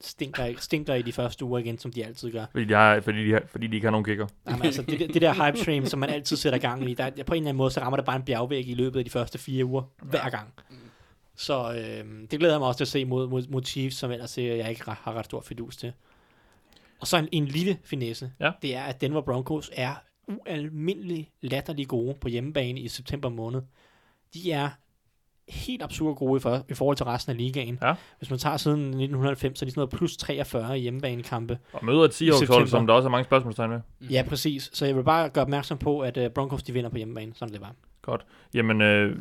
stinker, 0.00 0.54
stinker 0.58 0.94
i 0.94 1.02
de 1.02 1.12
første 1.12 1.44
uger 1.44 1.58
igen, 1.58 1.78
som 1.78 1.92
de 1.92 2.04
altid 2.04 2.32
gør. 2.32 2.44
fordi, 2.52 2.64
de 2.64 2.74
har, 2.74 3.00
fordi, 3.00 3.26
de 3.26 3.32
har, 3.32 3.42
fordi 3.46 3.66
de 3.66 3.74
ikke 3.74 3.86
har 3.86 3.90
nogen 3.90 4.04
kicker. 4.04 4.26
Jamen, 4.48 4.62
altså, 4.62 4.82
det, 4.82 4.98
det 5.14 5.22
der 5.22 5.46
hype 5.46 5.64
train, 5.64 5.86
som 5.86 6.00
man 6.00 6.10
altid 6.10 6.36
sætter 6.36 6.58
gang 6.58 6.90
i, 6.90 6.94
der, 6.94 7.10
på 7.10 7.16
en 7.16 7.18
eller 7.18 7.48
anden 7.48 7.56
måde, 7.56 7.70
så 7.70 7.80
rammer 7.80 7.96
det 7.96 8.06
bare 8.06 8.16
en 8.16 8.22
bjergvæg 8.22 8.68
i 8.68 8.74
løbet 8.74 8.98
af 8.98 9.04
de 9.04 9.10
første 9.10 9.38
fire 9.38 9.64
uger, 9.64 9.82
hver 10.02 10.30
gang. 10.30 10.48
Så 11.36 11.72
øh, 11.72 12.20
det 12.30 12.38
glæder 12.38 12.54
jeg 12.54 12.60
mig 12.60 12.68
også 12.68 12.78
til 12.78 12.84
at 12.84 12.88
se 12.88 13.04
mod, 13.04 13.28
mod, 13.28 13.46
mod 13.48 13.62
Chiefs, 13.64 13.96
som 13.96 14.10
ellers 14.10 14.38
øh, 14.38 14.44
jeg 14.44 14.70
ikke 14.70 14.84
har 14.84 15.00
har 15.04 15.12
ret 15.12 15.24
stor 15.24 15.40
fidus 15.40 15.76
til. 15.76 15.92
Og 17.00 17.06
så 17.06 17.16
en, 17.16 17.28
en 17.32 17.44
lille 17.46 17.78
finesse, 17.84 18.32
Ja. 18.40 18.50
det 18.62 18.76
er, 18.76 18.82
at 18.82 19.00
Denver 19.00 19.20
Broncos 19.20 19.70
er 19.72 19.94
ualmindelig 20.28 21.30
latterlig 21.40 21.88
gode 21.88 22.14
på 22.20 22.28
hjemmebane 22.28 22.80
i 22.80 22.88
september 22.88 23.28
måned. 23.28 23.62
De 24.34 24.52
er 24.52 24.68
helt 25.48 25.82
absurd 25.82 26.16
gode 26.16 26.36
i, 26.36 26.40
for, 26.40 26.64
i 26.68 26.74
forhold 26.74 26.96
til 26.96 27.06
resten 27.06 27.30
af 27.30 27.36
ligaen. 27.36 27.78
Ja. 27.82 27.94
Hvis 28.18 28.30
man 28.30 28.38
tager 28.38 28.56
siden 28.56 28.80
1990, 28.80 29.58
så 29.58 29.64
er 29.64 29.66
de 29.66 29.70
sådan 29.70 29.78
noget 29.78 29.90
plus 29.90 30.16
43 30.16 30.78
i 30.78 30.82
hjemmebanekampe. 30.82 31.58
Og 31.72 31.84
møder 31.84 32.04
et 32.04 32.14
Seahawks-hold, 32.14 32.68
som 32.68 32.86
der 32.86 32.94
også 32.94 33.08
er 33.08 33.10
mange 33.10 33.24
spørgsmålstegn 33.24 33.70
med. 33.70 33.80
Ja, 34.10 34.24
præcis. 34.28 34.70
Så 34.72 34.86
jeg 34.86 34.96
vil 34.96 35.04
bare 35.04 35.28
gøre 35.28 35.42
opmærksom 35.42 35.78
på, 35.78 36.00
at 36.00 36.16
uh, 36.16 36.26
Broncos 36.26 36.62
de 36.62 36.72
vinder 36.72 36.90
på 36.90 36.96
hjemmebane. 36.96 37.34
Sådan 37.34 37.48
er 37.48 37.52
det 37.52 37.60
bare. 37.60 37.72
Jamen, 38.54 38.80
øh, 38.80 39.16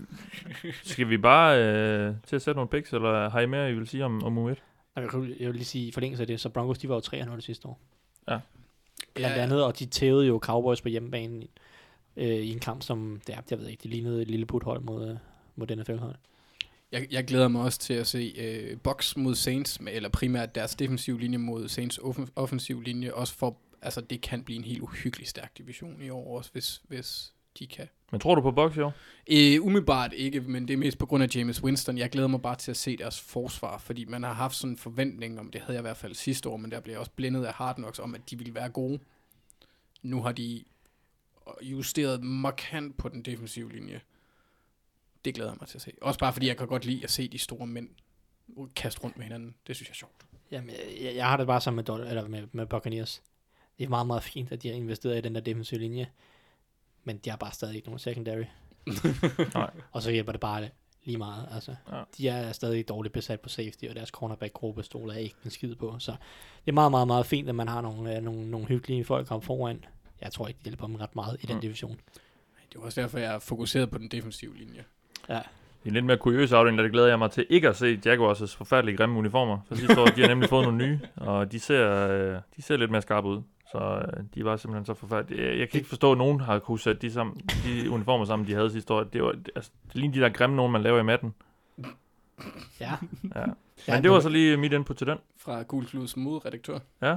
skal 0.83 1.09
vi 1.09 1.17
bare 1.17 1.63
øh, 1.63 2.15
til 2.27 2.35
at 2.35 2.41
sætte 2.41 2.55
nogle 2.55 2.69
picks, 2.69 2.93
eller 2.93 3.29
har 3.29 3.39
I 3.39 3.45
mere, 3.45 3.71
I 3.71 3.73
vil 3.73 3.87
sige 3.87 4.05
om, 4.05 4.23
om 4.23 4.37
U1? 4.37 4.55
Jeg 4.95 5.03
vil, 5.13 5.35
jeg 5.39 5.47
vil 5.47 5.55
lige 5.55 5.65
sige 5.65 5.87
i 5.87 5.91
forlængelse 5.91 6.23
af 6.23 6.27
det, 6.27 6.39
så 6.39 6.49
Broncos 6.49 6.77
de 6.77 6.89
var 6.89 6.95
jo 6.95 7.01
3-0 7.35 7.39
sidste 7.39 7.67
år. 7.67 7.79
Ja. 8.29 8.39
Blandt 9.13 9.37
andet, 9.37 9.63
og 9.63 9.79
de 9.79 9.85
tævede 9.85 10.27
jo 10.27 10.39
Cowboys 10.43 10.81
på 10.81 10.89
hjemmebane 10.89 11.43
øh, 12.17 12.27
i 12.27 12.51
en 12.51 12.59
kamp, 12.59 12.81
som, 12.81 13.21
det 13.27 13.35
er, 13.35 13.41
jeg 13.49 13.59
ved 13.59 13.67
ikke, 13.67 13.83
det 13.83 13.91
lignede 13.91 14.21
et 14.21 14.27
lille 14.27 14.45
puthold 14.45 14.81
mod, 14.81 15.17
øh, 15.57 15.59
mod 15.59 15.75
NFL-hold. 15.75 16.15
Jeg, 16.91 17.07
jeg 17.11 17.25
glæder 17.25 17.47
mig 17.47 17.61
også 17.61 17.79
til 17.79 17.93
at 17.93 18.07
se 18.07 18.33
øh, 18.37 18.77
Box 18.79 19.15
mod 19.15 19.35
Saints, 19.35 19.81
med- 19.81 19.93
eller 19.93 20.09
primært 20.09 20.55
deres 20.55 20.75
defensiv 20.75 21.17
linje 21.17 21.37
mod 21.37 21.67
Saints 21.67 21.97
offen, 21.97 22.29
offensiv 22.35 22.81
linje, 22.81 23.13
også 23.13 23.33
for, 23.35 23.57
altså 23.81 24.01
det 24.01 24.21
kan 24.21 24.43
blive 24.43 24.57
en 24.57 24.63
helt 24.63 24.81
uhyggelig 24.81 25.27
stærk 25.27 25.57
division 25.57 26.01
i 26.01 26.09
år 26.09 26.37
også, 26.37 26.49
hvis, 26.53 26.81
hvis 26.87 27.33
de 27.59 27.67
kan. 27.67 27.87
Men 28.11 28.19
tror 28.19 28.35
du 28.35 28.41
på 28.41 28.51
box 28.51 28.75
i 28.77 28.79
år? 28.79 28.93
Øh, 29.31 29.61
umiddelbart 29.65 30.13
ikke, 30.13 30.41
men 30.41 30.67
det 30.67 30.73
er 30.73 30.77
mest 30.77 30.97
på 30.97 31.05
grund 31.05 31.23
af 31.23 31.35
James 31.35 31.63
Winston. 31.63 31.97
Jeg 31.97 32.09
glæder 32.09 32.27
mig 32.27 32.41
bare 32.41 32.55
til 32.55 32.71
at 32.71 32.77
se 32.77 32.97
deres 32.97 33.21
forsvar, 33.21 33.77
fordi 33.77 34.05
man 34.05 34.23
har 34.23 34.33
haft 34.33 34.55
sådan 34.55 34.71
en 34.73 34.77
forventning 34.77 35.39
om, 35.39 35.51
det 35.51 35.61
havde 35.61 35.73
jeg 35.73 35.81
i 35.81 35.87
hvert 35.87 35.97
fald 35.97 36.13
sidste 36.15 36.49
år, 36.49 36.57
men 36.57 36.71
der 36.71 36.79
blev 36.79 36.91
jeg 36.93 36.99
også 36.99 37.11
blændet 37.15 37.45
af 37.45 37.53
Hard 37.53 37.75
Knocks 37.75 37.99
om, 37.99 38.15
at 38.15 38.21
de 38.29 38.37
ville 38.37 38.55
være 38.55 38.69
gode. 38.69 38.99
Nu 40.01 40.21
har 40.21 40.31
de 40.31 40.63
justeret 41.61 42.23
markant 42.23 42.97
på 42.97 43.09
den 43.09 43.21
defensive 43.21 43.71
linje. 43.71 44.01
Det 45.25 45.35
glæder 45.35 45.49
jeg 45.51 45.57
mig 45.61 45.67
til 45.69 45.77
at 45.77 45.81
se. 45.81 45.91
Også 46.01 46.19
bare 46.19 46.33
fordi 46.33 46.47
jeg 46.47 46.57
kan 46.57 46.67
godt 46.67 46.85
lide 46.85 47.03
at 47.03 47.11
se 47.11 47.27
de 47.27 47.37
store 47.37 47.67
mænd 47.67 47.89
kaste 48.75 49.01
rundt 49.03 49.17
med 49.17 49.23
hinanden. 49.25 49.55
Det 49.67 49.75
synes 49.75 49.87
jeg 49.89 49.93
er 49.93 49.95
sjovt. 49.95 50.13
Jamen, 50.51 50.75
jeg, 51.01 51.15
jeg 51.15 51.25
har 51.29 51.37
det 51.37 51.47
bare 51.47 51.61
sammen 51.61 51.85
med, 51.87 51.89
Dol- 51.95 52.07
eller 52.09 52.27
med, 52.27 52.47
med 52.51 52.65
Buccaneers. 52.65 53.21
Det 53.77 53.83
er 53.85 53.89
meget, 53.89 54.07
meget 54.07 54.23
fint, 54.23 54.51
at 54.51 54.63
de 54.63 54.67
har 54.67 54.75
investeret 54.75 55.17
i 55.17 55.21
den 55.21 55.35
der 55.35 55.41
defensive 55.41 55.79
linje. 55.79 56.09
Men 57.03 57.17
de 57.17 57.29
har 57.29 57.37
bare 57.37 57.51
stadig 57.53 57.75
ikke 57.75 57.87
nogen 57.87 57.99
secondary. 57.99 58.43
Nej. 59.55 59.69
Og 59.91 60.01
så 60.01 60.11
hjælper 60.11 60.31
det 60.31 60.41
bare 60.41 60.69
lige 61.03 61.17
meget. 61.17 61.47
Altså, 61.51 61.75
Ja. 61.91 62.03
De 62.17 62.27
er 62.29 62.51
stadig 62.51 62.87
dårligt 62.87 63.13
besat 63.13 63.39
på 63.41 63.49
safety, 63.49 63.85
og 63.85 63.95
deres 63.95 64.09
cornerback-gruppe 64.09 64.83
stoler 64.83 65.13
ikke 65.13 65.35
en 65.45 65.51
skid 65.51 65.75
på. 65.75 65.99
Så 65.99 66.11
det 66.65 66.71
er 66.71 66.73
meget, 66.73 66.91
meget, 66.91 67.07
meget 67.07 67.25
fint, 67.25 67.49
at 67.49 67.55
man 67.55 67.67
har 67.67 67.81
nogle, 67.81 68.15
øh, 68.17 68.23
nogle, 68.23 68.51
nogle 68.51 68.67
hyggelige 68.67 69.05
folk 69.05 69.31
om 69.31 69.41
foran. 69.41 69.85
Jeg 70.21 70.31
tror 70.31 70.47
ikke, 70.47 70.57
det 70.57 70.63
hjælper 70.65 70.87
dem 70.87 70.95
ret 70.95 71.15
meget 71.15 71.37
i 71.41 71.45
den 71.45 71.55
Mm. 71.55 71.61
division. 71.61 71.99
Det 72.69 72.79
er 72.79 72.83
også 72.83 73.01
derfor, 73.01 73.19
jeg 73.19 73.33
er 73.35 73.39
fokuseret 73.39 73.89
på 73.91 73.97
den 73.97 74.07
defensive 74.07 74.57
linje. 74.57 74.83
Ja. 75.29 75.39
I 75.83 75.87
en 75.87 75.93
lidt 75.93 76.05
mere 76.05 76.17
kuriøs 76.17 76.51
afdeling, 76.51 76.77
der 76.83 76.87
glæder 76.89 77.07
jeg 77.07 77.19
mig 77.19 77.31
til 77.31 77.45
ikke 77.49 77.69
at 77.69 77.75
se 77.75 77.99
Jaguars' 78.05 78.57
forfærdelige 78.57 78.97
grimme 78.97 79.19
uniformer. 79.19 79.59
For 79.67 79.75
sidste 79.75 80.01
år, 80.01 80.05
de 80.05 80.21
har 80.21 80.27
nemlig 80.27 80.49
fået 80.49 80.63
nogle 80.65 80.77
nye, 80.77 80.99
og 81.15 81.51
de 81.51 81.59
ser, 81.59 82.07
øh, 82.07 82.37
de 82.57 82.61
ser 82.61 82.77
lidt 82.77 82.91
mere 82.91 83.01
skarpe 83.01 83.27
ud. 83.27 83.41
Så 83.71 83.77
øh, 84.17 84.23
de 84.35 84.45
var 84.45 84.57
simpelthen 84.57 84.85
så 84.85 84.93
forfærdelige. 84.93 85.49
Jeg, 85.49 85.59
jeg 85.59 85.69
kan 85.69 85.77
ikke 85.77 85.89
forstå, 85.89 86.11
at 86.11 86.17
nogen 86.17 86.39
har 86.39 86.59
kunne 86.59 86.79
sætte 86.79 87.01
de, 87.01 87.11
sammen, 87.11 87.41
de 87.65 87.91
uniformer 87.91 88.25
sammen, 88.25 88.47
de 88.47 88.53
havde 88.53 88.71
sidste 88.71 88.93
år. 88.93 89.03
Det 89.03 89.23
var 89.23 89.35
altså, 89.55 89.71
det 89.87 89.95
ligner 89.95 90.13
de 90.15 90.21
der 90.21 90.29
grimme 90.29 90.55
nogen, 90.55 90.71
man 90.71 90.81
laver 90.81 90.99
i 90.99 91.03
matten. 91.03 91.33
Ja. 92.79 92.91
Ja. 93.35 93.45
Men 93.87 94.03
det 94.03 94.11
var 94.11 94.19
så 94.19 94.29
lige 94.29 94.57
mit 94.57 94.73
input 94.73 94.95
til 94.97 95.07
den. 95.07 95.17
Fra 95.37 95.61
Gul 95.61 95.85
Kluds 95.85 96.17
modredaktør. 96.17 96.79
Øh, 97.03 97.09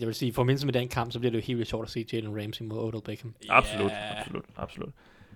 jeg 0.00 0.06
vil 0.06 0.14
sige, 0.14 0.32
for 0.32 0.44
mindst 0.44 0.64
med 0.64 0.72
den 0.72 0.88
kamp, 0.88 1.12
så 1.12 1.18
bliver 1.18 1.30
det 1.30 1.38
jo 1.38 1.42
helt 1.46 1.56
vildt 1.56 1.70
sjovt 1.70 1.84
at 1.84 1.90
se 1.90 2.06
Jalen 2.12 2.42
Ramsey 2.42 2.64
mod 2.64 2.78
Odell 2.78 3.02
Beckham. 3.04 3.34
Absolut, 3.48 3.90
Ja. 3.90 4.18
absolut, 4.20 4.44
absolut. 4.56 4.90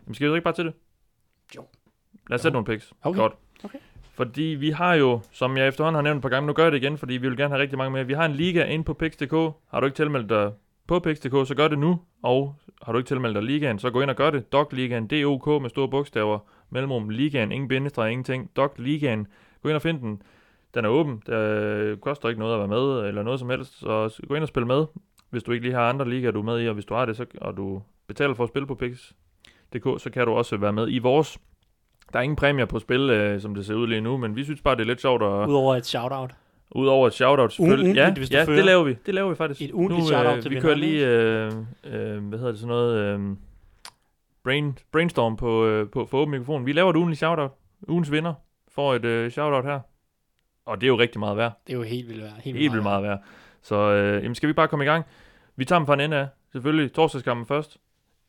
Jamen, 0.07 0.15
skal 0.15 0.27
vi 0.27 0.31
så 0.31 0.35
ikke 0.35 0.45
bare 0.45 0.55
til 0.55 0.65
det? 0.65 0.75
Jo. 1.57 1.65
Lad 2.29 2.35
os 2.35 2.41
sætte 2.41 2.53
nogle 2.53 2.67
picks. 2.67 2.93
Okay. 3.03 3.19
Godt. 3.19 3.33
Okay. 3.65 3.79
Fordi 4.15 4.43
vi 4.43 4.71
har 4.71 4.95
jo, 4.95 5.21
som 5.33 5.57
jeg 5.57 5.69
efterhånden 5.69 5.95
har 5.95 6.03
nævnt 6.03 6.19
et 6.19 6.23
par 6.23 6.29
gange, 6.29 6.47
nu 6.47 6.53
gør 6.53 6.63
jeg 6.63 6.73
det 6.73 6.83
igen, 6.83 6.99
fordi 6.99 7.13
vi 7.13 7.29
vil 7.29 7.37
gerne 7.37 7.55
have 7.55 7.63
rigtig 7.63 7.79
mange 7.79 7.93
med. 7.93 8.05
Vi 8.05 8.13
har 8.13 8.25
en 8.25 8.33
liga 8.33 8.65
inde 8.65 8.85
på 8.85 8.95
Pix.dk. 8.95 9.33
Har 9.71 9.81
du 9.81 9.87
ikke 9.87 9.97
tilmeldt 9.97 10.29
dig 10.29 10.53
på 10.87 10.99
Pix.dk, 11.01 11.49
så 11.49 11.55
gør 11.57 11.69
det 11.69 11.79
nu. 11.79 12.01
Og 12.23 12.55
har 12.83 12.93
du 12.93 12.99
ikke 12.99 13.09
tilmeldt 13.09 13.35
dig 13.35 13.43
ligaen, 13.43 13.79
så 13.79 13.91
gå 13.91 14.01
ind 14.01 14.11
og 14.11 14.17
gør 14.17 14.31
det. 14.31 14.53
Dog 14.53 14.69
Ligaen, 14.73 15.07
D-O-K 15.07 15.63
med 15.63 15.71
store 15.71 15.89
bogstaver, 15.89 16.39
mellemrum 16.71 17.09
ligaen, 17.09 17.53
ingen 17.53 17.69
bindestreg, 17.69 18.11
ingenting. 18.11 18.51
Dog 18.57 18.75
Ligaen, 18.77 19.27
gå 19.63 19.69
ind 19.69 19.77
og 19.77 19.83
find 19.83 20.01
den. 20.01 20.23
Den 20.75 20.85
er 20.85 20.89
åben, 20.89 21.23
det 21.27 22.01
koster 22.01 22.29
ikke 22.29 22.39
noget 22.39 22.55
at 22.55 22.59
være 22.59 22.69
med, 22.69 23.09
eller 23.09 23.23
noget 23.23 23.41
som 23.41 23.51
helst, 23.51 23.81
så 23.81 24.21
gå 24.29 24.35
ind 24.35 24.43
og 24.43 24.49
spil 24.49 24.67
med, 24.67 24.87
hvis 25.31 25.43
du 25.43 25.53
ikke 25.53 25.65
lige 25.65 25.75
har 25.75 25.89
andre 25.89 26.09
ligaer, 26.09 26.31
du 26.31 26.39
er 26.39 26.45
med 26.45 26.63
i, 26.63 26.69
og 26.69 26.75
hvis 26.75 26.85
du 26.85 26.95
har 26.95 27.05
det, 27.05 27.17
så, 27.17 27.27
og 27.41 27.57
du 27.57 27.83
betaler 28.07 28.35
for 28.35 28.43
at 28.43 28.49
spille 28.49 28.67
på 28.67 28.75
Pix.dk, 28.75 29.15
så 29.99 30.11
kan 30.13 30.27
du 30.27 30.33
også 30.33 30.57
være 30.57 30.73
med 30.73 30.87
i 30.91 30.99
vores. 30.99 31.39
Der 32.13 32.19
er 32.19 32.23
ingen 32.23 32.37
præmier 32.37 32.65
på 32.65 32.79
spil, 32.79 33.11
øh, 33.11 33.41
som 33.41 33.55
det 33.55 33.67
ser 33.67 33.75
ud 33.75 33.87
lige 33.87 34.01
nu, 34.01 34.17
men 34.17 34.37
vi 34.37 34.45
synes 34.45 34.61
bare, 34.63 34.75
det 34.77 34.81
er 34.81 34.87
lidt 34.87 35.01
sjovt 35.01 35.23
at... 35.23 35.49
Udover 35.49 35.77
et 35.77 35.87
shout-out. 35.87 36.35
Udover 36.71 37.07
et 37.07 37.13
shoutout 37.13 37.53
selvfølgelig. 37.53 37.95
Ja, 37.95 38.13
hvis 38.13 38.31
ja 38.31 38.47
det 38.47 38.65
laver 38.65 38.85
vi. 38.85 38.97
Det 39.07 39.15
laver 39.15 39.29
vi 39.29 39.35
faktisk. 39.35 39.63
Et 39.63 39.71
ugentligt 39.73 40.01
nu, 40.01 40.07
shoutout 40.07 40.43
til 40.43 40.51
Vi 40.51 40.61
kører 40.61 40.75
lige, 40.75 41.07
øh, 41.07 41.53
øh, 41.85 42.29
hvad 42.29 42.39
hedder 42.39 42.53
det 42.53 42.61
sådan 42.61 42.69
noget, 42.69 42.99
øh, 42.99 43.37
brain, 44.45 44.79
brainstorm 44.93 45.37
på, 45.37 45.67
øh, 45.67 45.91
på, 45.91 46.07
for 46.07 46.19
åben 46.19 46.31
mikrofon. 46.31 46.67
Vi 46.67 46.73
laver 46.73 46.91
et 46.91 46.97
ugentligt 46.97 47.19
shoutout. 47.19 47.51
Ugens 47.89 48.13
vinder 48.13 48.35
får 48.69 48.95
et 48.95 49.05
øh, 49.05 49.31
shoutout 49.31 49.65
her. 49.65 49.81
Og 50.67 50.81
det 50.81 50.87
er 50.87 50.89
jo 50.89 50.99
rigtig 50.99 51.21
meget 51.21 51.37
værd. 51.37 51.53
Det 51.67 51.73
er 51.73 51.77
jo 51.77 51.83
helt 51.83 52.09
vildt 52.09 52.23
værd. 52.23 52.33
Helt, 52.45 52.59
Helt 52.59 52.73
vildt 52.73 52.83
meget 52.83 53.03
værd. 53.03 53.23
Så 53.63 53.77
øh, 53.77 54.23
jamen, 54.23 54.35
skal 54.35 54.49
vi 54.49 54.53
bare 54.53 54.69
komme 54.69 54.85
i 54.85 54.89
gang. 54.89 55.05
Vi 55.57 55.65
tager 55.65 55.79
dem 55.79 55.87
fra 55.87 55.95
en 55.95 56.01
ende 56.01 56.17
af. 56.17 56.29
Selvfølgelig 56.53 56.93
torsdagskampen 56.93 57.47
først. 57.47 57.77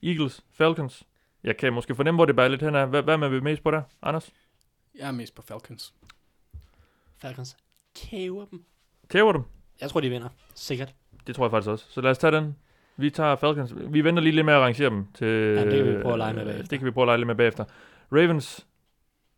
Eagles, 0.03 0.43
Falcons. 0.53 1.03
Jeg 1.43 1.57
kan 1.57 1.73
måske 1.73 1.95
fornemme, 1.95 2.17
hvor 2.17 2.25
det 2.25 2.35
bare 2.35 2.45
er 2.45 2.49
lidt 2.49 2.61
hen 2.61 2.75
af. 2.75 2.87
Hvad, 2.87 3.01
hvad 3.03 3.13
er 3.13 3.17
man 3.17 3.31
vil 3.31 3.43
mest 3.43 3.63
på 3.63 3.71
der, 3.71 3.81
Anders? 4.01 4.31
Jeg 4.95 5.07
er 5.07 5.11
mest 5.11 5.35
på 5.35 5.41
Falcons. 5.41 5.93
Falcons 7.17 7.57
kæver 7.95 8.45
dem. 8.45 8.63
Tæver 9.09 9.31
dem? 9.31 9.43
Jeg 9.81 9.89
tror, 9.89 9.99
de 9.99 10.09
vinder. 10.09 10.29
Sikkert. 10.55 10.95
Det 11.27 11.35
tror 11.35 11.45
jeg 11.45 11.51
faktisk 11.51 11.69
også. 11.69 11.85
Så 11.89 12.01
lad 12.01 12.11
os 12.11 12.17
tage 12.17 12.31
den. 12.31 12.55
Vi 12.97 13.09
tager 13.09 13.35
Falcons. 13.35 13.73
Vi 13.75 14.03
venter 14.03 14.23
lige 14.23 14.35
lidt 14.35 14.45
med 14.45 14.53
at 14.53 14.59
rangere 14.59 14.89
dem 14.89 15.05
til... 15.13 15.27
Ja, 15.27 15.65
det 15.65 15.85
kan 15.85 15.97
vi 15.97 16.01
prøve 16.01 16.13
at 16.13 16.17
lege 16.17 16.33
med 16.33 16.45
bagefter. 16.45 16.67
Det 16.67 16.79
kan 16.79 16.85
vi 16.85 16.91
prøve 16.91 17.03
at 17.03 17.07
lege 17.07 17.17
lidt 17.17 17.27
med 17.27 17.35
bagefter. 17.35 17.65
Ravens 18.11 18.67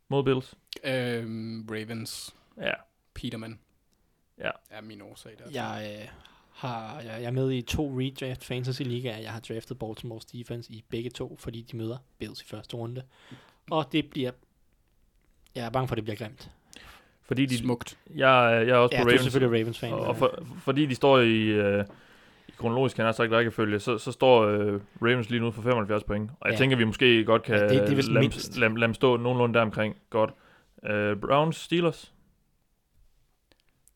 mod 0.10 0.24
Bills. 0.24 0.56
Øhm, 0.84 1.68
Ravens. 1.72 2.36
Ja. 2.58 2.74
Peterman. 3.14 3.60
Ja. 4.38 4.50
Er 4.70 4.82
min 4.82 5.02
årsag 5.02 5.32
der. 5.38 5.52
Jeg, 5.52 6.00
øh, 6.02 6.08
har, 6.62 7.00
jeg, 7.02 7.14
jeg 7.22 7.24
er 7.28 7.32
med 7.32 7.52
i 7.52 7.62
to 7.62 8.00
redraft 8.00 8.44
fantasy 8.44 8.82
ligaer. 8.82 9.18
Jeg 9.18 9.32
har 9.32 9.40
draftet 9.40 9.78
Baltimore's 9.84 10.38
defense 10.40 10.72
i 10.74 10.84
begge 10.90 11.10
to, 11.10 11.38
fordi 11.40 11.62
de 11.62 11.78
møder 11.78 11.98
Bills 12.20 12.42
i 12.42 12.46
første 12.46 12.78
runde. 12.78 13.02
Og 13.72 13.86
det 13.92 14.10
bliver... 14.10 14.32
Jeg 15.56 15.66
er 15.66 15.70
bange 15.70 15.88
for, 15.88 15.94
at 15.94 15.98
det 15.98 16.04
bliver 16.04 16.18
grimt. 16.18 16.52
Fordi 17.24 17.46
de, 17.46 17.58
Smukt. 17.58 17.98
jeg, 18.16 18.54
er- 18.54 18.60
jeg 18.60 18.70
er 18.70 18.76
også 18.76 18.96
Ja, 18.96 19.04
på 19.04 19.08
Ravens. 19.10 19.22
selvfølgelig 19.22 19.60
Ravens-fan. 19.62 19.94
Og, 19.94 20.00
men, 20.00 20.08
og 20.08 20.18
for, 20.18 20.44
fordi 20.58 20.86
de 20.86 20.96
står 20.96 21.20
i, 21.20 21.42
øh, 21.42 21.86
i 22.48 22.52
kronologisk, 22.58 22.96
kan 22.96 23.06
jeg 23.06 23.16
sagt 23.16 23.32
rækkefølge, 23.32 23.80
så, 23.80 23.98
så 23.98 24.12
står 24.12 24.42
øh, 24.42 24.82
Ravens 25.02 25.30
lige 25.30 25.40
nu 25.40 25.52
for 25.52 25.62
75 25.62 26.04
point. 26.04 26.32
Og 26.40 26.50
jeg 26.50 26.54
Ja. 26.54 26.58
tænker, 26.58 26.78
vi 26.78 26.84
måske 26.84 27.26
godt 27.26 27.44
kan 27.44 27.56
Ja, 27.56 27.64
det- 27.70 27.88
det 27.98 28.06
lade 28.58 28.82
dem 28.82 28.94
stå 28.94 29.18
nogenlunde 29.18 29.54
deromkring. 29.54 29.96
Godt. 30.10 30.32
Øh, 30.86 31.18
Browns, 31.18 31.56
Steelers. 31.56 32.14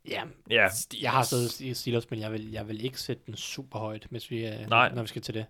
Ja, 0.10 0.24
Ja, 0.50 0.68
jeg 1.02 1.12
har 1.12 1.24
stadig 1.24 1.68
i 1.70 1.74
Steelers, 1.74 2.10
men 2.10 2.20
jeg 2.20 2.32
vil, 2.32 2.52
jeg 2.52 2.68
vil 2.68 2.86
ikke 2.86 3.00
sætte 3.00 3.22
den 3.26 3.36
super 3.36 3.80
højt, 3.80 4.08
hvis 4.10 4.32
vi, 4.32 4.48
øh, 4.48 4.70
Nej. 4.70 4.92
når 4.96 5.02
vi 5.02 5.08
skal 5.08 5.22
til 5.22 5.34
det. 5.34 5.46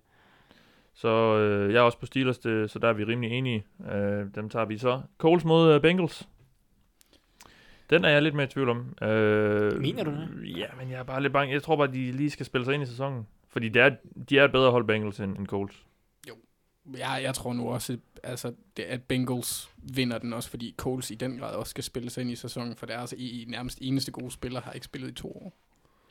så 0.93 1.07
øh, 1.37 1.73
jeg 1.73 1.79
er 1.79 1.83
også 1.83 1.97
på 1.99 2.05
Steelers, 2.05 2.37
det, 2.37 2.71
så 2.71 2.79
der 2.79 2.87
er 2.89 2.93
vi 2.93 3.03
rimelig 3.03 3.31
enige. 3.37 3.65
Øh, 3.91 4.25
dem 4.35 4.49
tager 4.49 4.65
vi 4.65 4.77
så. 4.77 5.01
Coles 5.17 5.45
mod 5.45 5.73
øh, 5.73 5.81
Bengals. 5.81 6.27
Den 7.89 8.05
er 8.05 8.09
jeg 8.09 8.21
lidt 8.21 8.35
mere 8.35 8.45
i 8.45 8.49
tvivl 8.49 8.69
om. 8.69 8.97
Øh, 9.07 9.81
Mener 9.81 10.03
du 10.03 10.11
det? 10.11 10.57
Ja, 10.57 10.65
men 10.79 10.91
jeg 10.91 10.99
er 10.99 11.03
bare 11.03 11.21
lidt 11.21 11.33
bange. 11.33 11.53
Jeg 11.53 11.63
tror 11.63 11.75
bare, 11.75 11.87
de 11.87 12.11
lige 12.11 12.29
skal 12.29 12.45
spille 12.45 12.65
sig 12.65 12.73
ind 12.73 12.83
i 12.83 12.85
sæsonen. 12.85 13.27
Fordi 13.49 13.69
det 13.69 13.81
er, 13.81 13.89
de 14.29 14.39
er 14.39 14.43
et 14.45 14.51
bedre 14.51 14.71
hold 14.71 14.85
Bengals 14.87 15.19
end, 15.19 15.37
end 15.37 15.47
Coles. 15.47 15.75
Jeg, 16.97 17.19
jeg 17.23 17.35
tror 17.35 17.53
nu 17.53 17.69
også, 17.69 17.97
altså, 18.23 18.53
det, 18.77 18.83
at 18.83 19.03
Bengals 19.03 19.69
vinder 19.77 20.17
den 20.17 20.33
også, 20.33 20.49
fordi 20.49 20.75
Coles 20.77 21.11
i 21.11 21.15
den 21.15 21.37
grad 21.37 21.55
også 21.55 21.69
skal 21.69 21.83
spille 21.83 22.09
sig 22.09 22.21
ind 22.21 22.31
i 22.31 22.35
sæsonen, 22.35 22.75
for 22.75 22.85
deres 22.85 23.13
i, 23.17 23.41
i 23.41 23.45
nærmest 23.45 23.77
eneste 23.81 24.11
gode 24.11 24.31
spiller 24.31 24.61
har 24.61 24.71
ikke 24.71 24.85
spillet 24.85 25.09
i 25.09 25.13
to 25.13 25.27
år. 25.27 25.53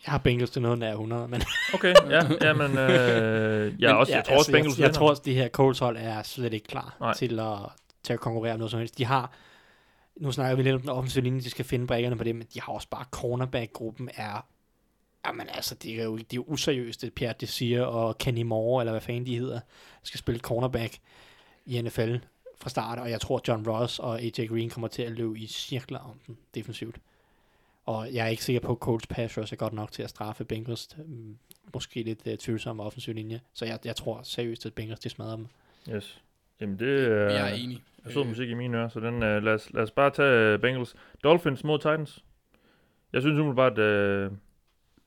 Jeg 0.07 0.13
har 0.13 0.19
Bengals 0.19 0.51
til 0.51 0.63
noget 0.63 0.79
nær 0.79 0.91
100, 0.91 1.29
men 1.29 1.43
Okay, 1.75 1.95
ja, 2.11 2.23
ja 2.41 2.53
men 2.53 2.79
øh, 2.79 3.83
jeg, 3.83 3.91
er 3.91 3.95
også, 3.95 4.13
jeg 4.13 4.25
tror 4.25 4.39
også, 4.39 4.53
Bengals 4.53 4.79
jeg, 4.79 4.87
jeg 4.87 4.95
tror 4.95 5.11
også, 5.11 5.23
det 5.25 5.35
her 5.35 5.49
Colts 5.49 5.79
hold 5.79 5.97
er 6.01 6.23
slet 6.23 6.53
ikke 6.53 6.67
klar 6.67 6.97
Nej. 7.01 7.15
til 7.15 7.41
at, 7.41 7.59
til 8.03 8.13
at 8.13 8.21
konkurrere 8.21 8.53
om 8.53 8.59
noget 8.59 8.71
som 8.71 8.79
helst. 8.79 8.99
De 8.99 9.05
har, 9.05 9.33
nu 10.17 10.33
snakker 10.33 10.57
vi 10.57 10.63
lidt 10.63 10.75
om 10.75 10.81
den 10.81 10.91
offensive 10.91 11.25
linje, 11.25 11.41
de 11.41 11.51
skal 11.51 11.65
finde 11.65 11.87
brækkerne 11.87 12.17
på 12.17 12.25
det, 12.25 12.37
men 12.37 12.47
de 12.55 12.61
har 12.61 12.73
også 12.73 12.89
bare 12.89 13.05
cornerback-gruppen 13.11 14.11
er, 14.17 14.47
jamen 15.27 15.49
altså, 15.49 15.75
det 15.75 16.01
er 16.01 16.05
jo, 16.05 16.17
det 16.17 16.33
er 16.33 16.37
jo 16.37 16.45
useriøst, 16.47 17.03
det 17.03 17.13
Pierre 17.13 17.35
Desir 17.41 17.83
og 17.83 18.19
Kenny 18.19 18.43
Moore, 18.43 18.83
eller 18.83 18.93
hvad 18.93 19.01
fanden 19.01 19.27
de 19.27 19.39
hedder, 19.39 19.61
skal 20.03 20.19
spille 20.19 20.41
cornerback 20.41 20.99
i 21.67 21.83
NFL 21.83 22.15
fra 22.57 22.71
start, 22.71 22.99
og 22.99 23.11
jeg 23.11 23.21
tror, 23.21 23.41
John 23.49 23.69
Ross 23.69 23.99
og 23.99 24.21
AJ 24.21 24.47
Green 24.47 24.71
kommer 24.71 24.89
til 24.89 25.03
at 25.03 25.13
løbe 25.13 25.39
i 25.39 25.47
cirkler 25.47 25.99
om 25.99 26.21
den 26.27 26.39
defensivt. 26.55 26.97
Og 27.87 28.13
jeg 28.13 28.25
er 28.25 28.29
ikke 28.29 28.45
sikker 28.45 28.61
på, 28.61 28.73
at 28.73 28.79
Colts 28.79 29.07
pass 29.07 29.39
rush 29.39 29.53
er 29.53 29.57
godt 29.57 29.73
nok 29.73 29.93
til 29.93 30.03
at 30.03 30.11
straffe 30.11 30.45
Bengals 30.45 30.89
mm, 30.99 31.37
måske 31.75 32.03
lidt 32.03 32.27
uh, 32.27 32.35
tvivlsom 32.35 32.81
offensiv 32.81 33.15
linje. 33.15 33.41
Så 33.55 33.65
jeg, 33.65 33.79
jeg 33.85 33.97
tror 33.97 34.21
seriøst, 34.23 34.67
at 34.67 34.75
Bengals 34.75 35.01
de 35.01 35.09
smadrer 35.09 35.37
dem. 35.37 35.47
Yes. 35.89 36.23
Jamen 36.61 36.79
det 36.79 37.07
er... 37.07 37.31
Jeg 37.31 37.51
er 37.51 37.55
enig. 37.55 37.83
Jeg 38.05 38.13
så 38.13 38.25
musik 38.25 38.49
i 38.49 38.55
mine 38.55 38.79
ører, 38.79 38.89
så 38.89 39.01
den, 39.01 39.15
uh, 39.15 39.21
lad, 39.21 39.49
os, 39.49 39.73
lad 39.73 39.83
os 39.83 39.91
bare 39.91 40.11
tage 40.11 40.55
uh, 40.55 40.61
Bengals. 40.61 40.95
Dolphins 41.25 41.65
mod 41.65 41.79
Titans. 41.79 42.25
Jeg 43.13 43.23
synes 43.23 43.39
umiddelbart, 43.39 43.79
at 43.79 44.31
uh, 44.31 44.37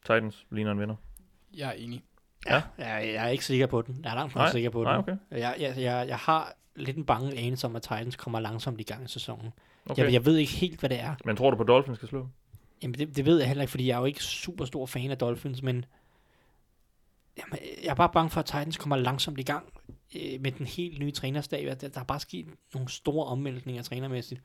Titans 0.07 0.45
ligner 0.51 0.71
en 0.71 0.79
vinder. 0.79 0.95
Jeg 1.57 1.67
er 1.69 1.73
enig. 1.73 2.03
Ja. 2.45 2.61
Jeg, 2.77 3.09
jeg 3.13 3.25
er 3.25 3.27
ikke 3.27 3.45
sikker 3.45 3.67
på 3.67 3.81
den. 3.81 3.99
Jeg 4.03 4.11
er 4.11 4.15
langt 4.15 4.33
fra 4.33 4.39
Nej, 4.39 4.51
sikker 4.51 4.69
på 4.69 4.83
Nej, 4.83 4.91
den. 4.91 4.99
okay. 4.99 5.15
Jeg, 5.31 5.55
jeg, 5.59 5.77
jeg, 5.77 6.07
jeg 6.07 6.17
har 6.17 6.53
lidt 6.75 6.97
en 6.97 7.05
bange 7.05 7.37
anelse 7.37 7.67
om, 7.67 7.75
at 7.75 7.81
Titans 7.81 8.15
kommer 8.15 8.39
langsomt 8.39 8.79
i 8.81 8.83
gang 8.83 9.05
i 9.05 9.07
sæsonen. 9.07 9.51
okay. 9.85 10.03
Jeg, 10.03 10.13
jeg 10.13 10.25
ved 10.25 10.37
ikke 10.37 10.51
helt, 10.51 10.79
hvad 10.79 10.89
det 10.89 10.99
er. 10.99 11.15
Men 11.25 11.35
tror 11.35 11.51
du 11.51 11.57
på, 11.57 11.63
at 11.63 11.67
Dolphins 11.67 11.97
skal 11.97 12.09
slå? 12.09 12.19
dem? 12.19 12.27
Jamen, 12.83 12.93
det, 12.93 13.15
det 13.15 13.25
ved 13.25 13.37
jeg 13.39 13.47
heller 13.47 13.61
ikke, 13.61 13.71
fordi 13.71 13.87
jeg 13.87 13.95
er 13.95 13.99
jo 13.99 14.05
ikke 14.05 14.23
super 14.23 14.65
stor 14.65 14.85
fan 14.85 15.11
af 15.11 15.17
Dolphins, 15.17 15.61
men 15.63 15.85
jamen, 17.37 17.59
jeg 17.83 17.89
er 17.89 17.95
bare 17.95 18.09
bange 18.13 18.29
for, 18.29 18.39
at 18.39 18.45
Titans 18.45 18.77
kommer 18.77 18.95
langsomt 18.95 19.39
i 19.39 19.43
gang 19.43 19.73
øh, 20.15 20.41
med 20.41 20.51
den 20.51 20.65
helt 20.65 20.99
nye 20.99 21.11
trænerstab. 21.11 21.79
Der, 21.81 21.87
der 21.89 21.99
er 21.99 22.03
bare 22.03 22.19
sket 22.19 22.47
nogle 22.73 22.89
store 22.89 23.25
omvæltninger 23.25 23.83
trænermæssigt, 23.83 24.41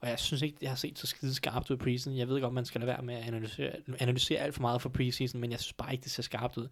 og 0.00 0.08
jeg 0.08 0.18
synes 0.18 0.42
ikke, 0.42 0.56
det 0.60 0.68
har 0.68 0.76
set 0.76 0.98
så 0.98 1.06
skide 1.06 1.34
skarpt 1.34 1.70
ud 1.70 1.76
i 1.76 1.78
preseason. 1.78 2.16
Jeg 2.16 2.28
ved 2.28 2.40
godt, 2.40 2.54
man 2.54 2.64
skal 2.64 2.80
lade 2.80 2.88
være 2.92 3.02
med 3.02 3.14
at 3.14 3.24
analysere, 3.28 3.70
analysere 3.98 4.38
alt 4.40 4.54
for 4.54 4.60
meget 4.60 4.82
for 4.82 4.88
preseason, 4.88 5.40
men 5.40 5.50
jeg 5.50 5.58
synes 5.60 5.72
bare 5.72 5.92
ikke, 5.92 6.02
det 6.04 6.10
ser 6.12 6.22
skarpt 6.22 6.56
ud. 6.56 6.68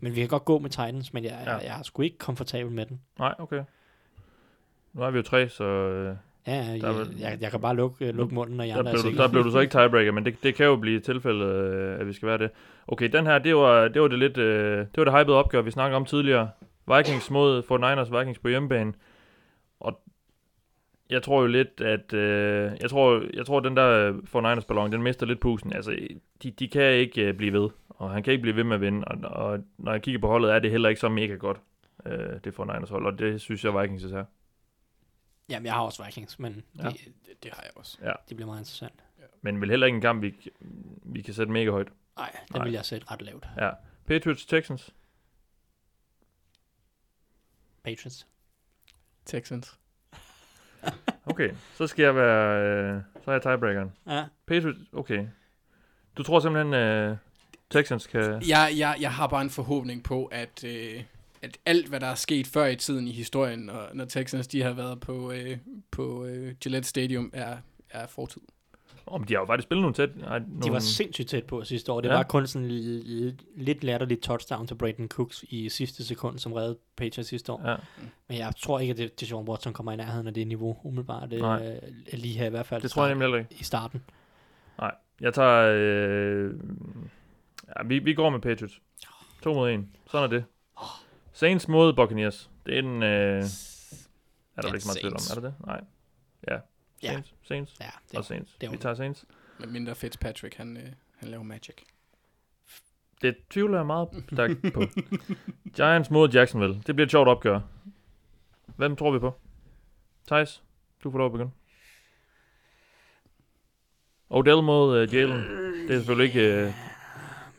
Men 0.00 0.14
vi 0.14 0.20
kan 0.20 0.28
godt 0.28 0.44
gå 0.44 0.58
med 0.58 0.70
Titans, 0.70 1.12
men 1.12 1.24
jeg, 1.24 1.42
Ja. 1.46 1.52
jeg, 1.52 1.62
jeg 1.64 1.78
er 1.78 1.82
sgu 1.82 2.02
ikke 2.02 2.18
komfortabel 2.18 2.72
med 2.72 2.86
den. 2.86 3.00
Nej, 3.18 3.34
okay. 3.38 3.62
Nu 4.92 5.02
er 5.02 5.10
vi 5.10 5.16
jo 5.16 5.22
tre, 5.22 5.48
så 5.48 5.64
øh, 5.64 6.16
Ja, 6.46 6.52
jeg, 6.54 6.78
er 6.78 6.96
jeg, 6.98 7.06
jeg, 7.18 7.38
jeg 7.40 7.50
kan 7.50 7.60
bare 7.60 7.76
lukke, 7.76 8.12
lukke 8.12 8.34
munden, 8.34 8.56
når 8.56 8.64
jeg 8.64 8.74
der, 8.76 8.82
er 8.82 8.90
blev 8.92 9.02
du, 9.02 9.08
sikre. 9.08 9.22
der 9.22 9.28
blev 9.28 9.44
du 9.44 9.50
så 9.50 9.58
ikke 9.58 9.70
tiebreaker, 9.78 10.12
men 10.12 10.24
det, 10.24 10.42
det 10.42 10.54
kan 10.54 10.66
jo 10.66 10.76
blive 10.76 11.00
tilfældet, 11.00 11.46
øh, 11.46 12.00
at 12.00 12.06
vi 12.06 12.12
skal 12.12 12.28
være 12.28 12.38
det. 12.38 12.50
Okay, 12.88 13.08
den 13.12 13.26
her, 13.26 13.38
det 13.38 13.56
var 13.56 13.88
det, 13.88 14.02
var 14.02 14.08
det 14.08 14.18
lidt, 14.18 14.38
øh, 14.38 14.78
det 14.78 14.96
var 14.96 15.04
det 15.04 15.12
hypede 15.20 15.36
opgør, 15.36 15.62
vi 15.62 15.70
snakkede 15.70 15.96
om 15.96 16.04
tidligere. 16.04 16.50
Vikings 16.96 17.30
mod 17.30 17.62
49ers, 17.62 18.18
Vikings 18.18 18.38
på 18.38 18.48
hjemmebane. 18.48 18.92
Jeg 21.10 21.22
tror 21.22 21.40
jo 21.40 21.46
lidt, 21.46 21.80
at 21.80 22.12
øh, 22.12 22.72
jeg 22.80 22.90
tror, 22.90 23.22
jeg 23.34 23.46
tror, 23.46 23.60
den 23.60 23.76
der 23.76 24.12
49ers 24.12 24.66
ballon, 24.66 24.92
den 24.92 25.02
mister 25.02 25.26
lidt 25.26 25.40
pusen. 25.40 25.72
Altså, 25.72 25.98
de, 26.42 26.50
de 26.50 26.68
kan 26.68 26.92
ikke 26.92 27.22
øh, 27.22 27.34
blive 27.34 27.52
ved, 27.52 27.70
og 27.88 28.10
han 28.10 28.22
kan 28.22 28.32
ikke 28.32 28.42
blive 28.42 28.56
ved 28.56 28.64
med 28.64 28.74
at 28.74 28.80
vinde. 28.80 29.04
Og, 29.08 29.18
og 29.30 29.64
når 29.78 29.92
jeg 29.92 30.02
kigger 30.02 30.20
på 30.20 30.28
holdet, 30.28 30.52
er 30.54 30.58
det 30.58 30.70
heller 30.70 30.88
ikke 30.88 31.00
så 31.00 31.08
mega 31.08 31.34
godt, 31.34 31.60
øh, 32.06 32.40
det 32.44 32.54
49ers 32.58 32.90
hold, 32.90 33.06
og 33.06 33.18
det 33.18 33.40
synes 33.40 33.64
jeg 33.64 33.82
Vikings 33.82 34.04
er. 34.04 34.24
Jamen, 35.48 35.66
jeg 35.66 35.74
har 35.74 35.82
også 35.82 36.04
Vikings, 36.04 36.38
men 36.38 36.64
Ja. 36.78 36.84
ja. 36.84 36.88
Det, 36.90 37.00
det, 37.26 37.42
det 37.42 37.50
har 37.52 37.62
jeg 37.62 37.70
også. 37.74 37.98
det 38.28 38.36
bliver 38.36 38.46
meget 38.46 38.60
interessant. 38.60 39.02
Men 39.42 39.60
vel 39.60 39.70
heller 39.70 39.86
ikke 39.86 39.96
en 39.96 40.02
kamp, 40.02 40.22
vi, 40.22 40.34
vi 41.02 41.22
kan 41.22 41.34
sætte 41.34 41.52
mega 41.52 41.70
højt. 41.70 41.88
Nej, 42.16 42.30
den 42.32 42.56
Nej. 42.56 42.64
vil 42.64 42.72
jeg 42.72 42.84
sætte 42.84 43.10
ret 43.10 43.22
lavt. 43.22 43.46
Ja. 43.56 43.70
Patriots, 44.06 44.46
Texans. 44.46 44.94
Patriots. 47.82 48.26
Texans. 49.24 49.78
Okay, 51.30 51.50
så 51.74 51.86
skal 51.86 52.02
jeg 52.02 52.14
være... 52.14 52.62
Øh, 52.62 53.00
så 53.24 53.30
er 53.30 53.34
jeg 53.34 53.42
tiebreakeren. 53.42 53.92
Ja. 54.06 54.24
Patriots, 54.46 54.78
okay. 54.92 55.26
Du 56.16 56.22
tror 56.22 56.40
simpelthen, 56.40 56.74
øh, 56.74 57.16
Texans 57.70 58.06
kan... 58.06 58.42
Jeg, 58.48 58.72
jeg, 58.76 58.96
jeg 59.00 59.12
har 59.12 59.26
bare 59.26 59.42
en 59.42 59.50
forhåbning 59.50 60.04
på, 60.04 60.24
at, 60.24 60.64
øh, 60.64 61.02
at 61.42 61.58
alt, 61.66 61.88
hvad 61.88 62.00
der 62.00 62.06
er 62.06 62.14
sket 62.14 62.46
før 62.46 62.66
i 62.66 62.76
tiden 62.76 63.08
i 63.08 63.12
historien, 63.12 63.58
når, 63.58 63.88
når 63.94 64.04
Texans 64.04 64.46
de 64.46 64.62
har 64.62 64.72
været 64.72 65.00
på, 65.00 65.32
øh, 65.32 65.58
på 65.90 66.24
øh, 66.24 66.54
Gillette 66.60 66.88
Stadium, 66.88 67.30
er, 67.32 67.56
er 67.90 68.06
fortid. 68.06 68.42
Om 69.06 69.24
de 69.24 69.34
har 69.34 69.40
jo 69.40 69.46
faktisk 69.46 69.66
spillet 69.66 69.82
nogle 69.82 69.94
tæt... 69.94 70.16
Nej, 70.16 70.38
nogle... 70.38 70.62
De 70.62 70.72
var 70.72 70.78
sindssygt 70.78 71.28
tæt 71.28 71.44
på 71.44 71.64
sidste 71.64 71.92
år. 71.92 72.00
Det 72.00 72.08
Ja. 72.08 72.14
var 72.14 72.22
kun 72.22 72.46
sådan 72.46 72.70
en 72.70 73.40
lidt 73.56 73.84
latterligt 73.84 74.22
touchdown 74.22 74.66
til 74.66 74.74
Brayden 74.74 75.08
Cooks 75.08 75.44
i 75.48 75.68
sidste 75.68 76.04
sekund, 76.04 76.38
som 76.38 76.52
reddede 76.52 76.78
Patriots 76.96 77.28
sidste 77.28 77.52
år. 77.52 77.70
Ja, 77.70 77.76
Men 78.28 78.38
jeg 78.38 78.52
tror 78.56 78.78
ikke, 78.80 78.90
at 78.90 78.96
det, 78.96 79.20
Deshaun 79.20 79.48
Watson 79.48 79.72
kommer 79.72 79.92
i 79.92 79.96
nærheden 79.96 80.26
af 80.26 80.34
det 80.34 80.46
niveau, 80.46 80.76
umiddelbart. 80.84 81.30
Det, 81.30 81.40
Nej. 81.40 81.78
øh, 82.12 82.18
lige 82.18 82.38
her 82.38 82.46
i 82.46 82.50
hvert 82.50 82.66
fald. 82.66 82.82
det 82.82 82.90
tror 82.90 83.06
jeg 83.06 83.14
nemlig 83.14 83.38
ikke. 83.40 83.54
I 83.60 83.64
starten. 83.64 84.02
Nej, 84.78 84.94
jeg 85.20 85.34
tager... 85.34 85.72
Øh, 85.76 86.54
ja, 87.68 87.82
vi, 87.86 87.98
vi 87.98 88.14
går 88.14 88.30
med 88.30 88.40
Patriots. 88.40 88.80
To 89.42 89.54
mod 89.54 89.70
en. 89.70 89.90
Sådan 90.10 90.24
er 90.24 90.28
det. 90.38 90.44
Saints 91.32 91.68
mod 91.68 91.92
Buccaneers. 91.92 92.50
Det 92.66 92.78
er 92.78 92.82
den... 92.82 93.02
Øh, 93.02 93.08
er 93.08 94.62
der 94.62 94.68
Ja, 94.68 94.74
ikke 94.74 94.86
meget 94.86 94.98
tvivl 95.00 95.12
om, 95.14 95.20
er 95.30 95.40
der 95.40 95.48
det? 95.48 95.54
Nej. 95.66 95.80
Ja. 96.50 96.56
Ja. 97.06 97.12
Saints, 97.12 97.34
Saints 97.42 97.74
Ja, 97.80 97.86
og 97.86 98.16
det, 98.18 98.24
Saints. 98.24 98.52
det 98.60 98.66
er 98.66 98.70
Vi 98.70 98.76
tager 98.76 98.94
Saints. 98.94 99.24
Men 99.58 99.72
mindre 99.72 99.94
Fitzpatrick, 99.94 100.54
han, 100.54 100.76
øh, 100.76 100.82
han 101.16 101.28
laver 101.28 101.42
magic. 101.44 101.76
Det 103.22 103.36
tvivler 103.50 103.78
jeg 103.78 103.86
meget 103.86 104.08
stærkt 104.32 104.72
på. 104.74 104.82
Giants 105.76 106.10
mod 106.10 106.30
Jacksonville. 106.30 106.74
Det 106.86 106.94
bliver 106.96 107.06
et 107.06 107.10
sjovt 107.10 107.28
opgør. 107.28 107.60
Hvem 108.76 108.96
tror 108.96 109.10
vi 109.12 109.18
på? 109.18 109.34
Thijs, 110.26 110.62
du 111.04 111.10
får 111.10 111.18
lov 111.18 111.26
at 111.26 111.32
begynde. 111.32 111.50
Odell 114.30 114.62
mod 114.62 115.02
uh, 115.02 115.14
Jalen. 115.14 115.40
Det 115.88 115.90
er 115.94 115.98
selvfølgelig 115.98 116.26
ikke... 116.26 116.66
Uh, 116.66 116.74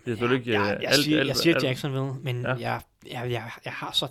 det 0.05 0.11
er 0.11 0.15
selvfølgelig 0.17 0.39
ikke... 0.47 0.51
jeg, 0.61 0.75
øh, 0.77 0.83
jeg, 0.83 0.91
alt- 0.91 1.03
siger, 1.03 1.19
alt- 1.19 1.27
jeg 1.27 1.35
siger 1.35 1.55
alt- 1.55 1.63
Jacksonville, 1.63 2.13
men 2.21 2.41
Ja. 2.41 2.53
jeg, 2.53 2.81
jeg, 3.11 3.31
jeg, 3.31 3.51
jeg 3.65 3.73
har 3.73 3.91
så 3.91 4.07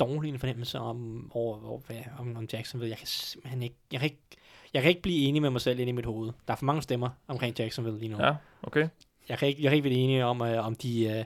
dårlig 0.00 0.28
en 0.28 0.38
fornemmelse 0.38 0.78
om, 0.78 1.30
over, 1.34 1.64
over, 1.64 1.80
hvad- 1.86 2.02
om, 2.18 2.36
om 2.36 2.48
Jacksonville. 2.52 2.90
Jeg 2.90 2.98
kan 2.98 3.06
simpelthen 3.06 3.62
ikke 3.62 3.76
jeg, 3.92 4.00
kan 4.00 4.10
ikke... 4.10 4.22
jeg 4.74 4.82
kan 4.82 4.88
ikke 4.88 5.02
blive 5.02 5.28
enig 5.28 5.42
med 5.42 5.50
mig 5.50 5.60
selv 5.60 5.78
inde 5.78 5.90
i 5.90 5.92
mit 5.92 6.04
hoved. 6.06 6.32
Der 6.46 6.52
er 6.52 6.56
for 6.56 6.64
mange 6.64 6.82
stemmer 6.82 7.08
omkring 7.28 7.58
Jacksonville 7.58 7.98
lige 7.98 8.08
nu. 8.08 8.24
Ja, 8.24 8.34
okay. 8.62 8.88
Jeg 9.28 9.38
kan 9.38 9.48
ikke, 9.48 9.62
jeg 9.62 9.70
kan 9.70 9.76
ikke 9.76 9.88
blive 9.88 9.98
enig 9.98 10.24
om, 10.24 10.42
øh, 10.42 10.66
om 10.66 10.74
de, 10.74 11.04
øh, 11.04 11.24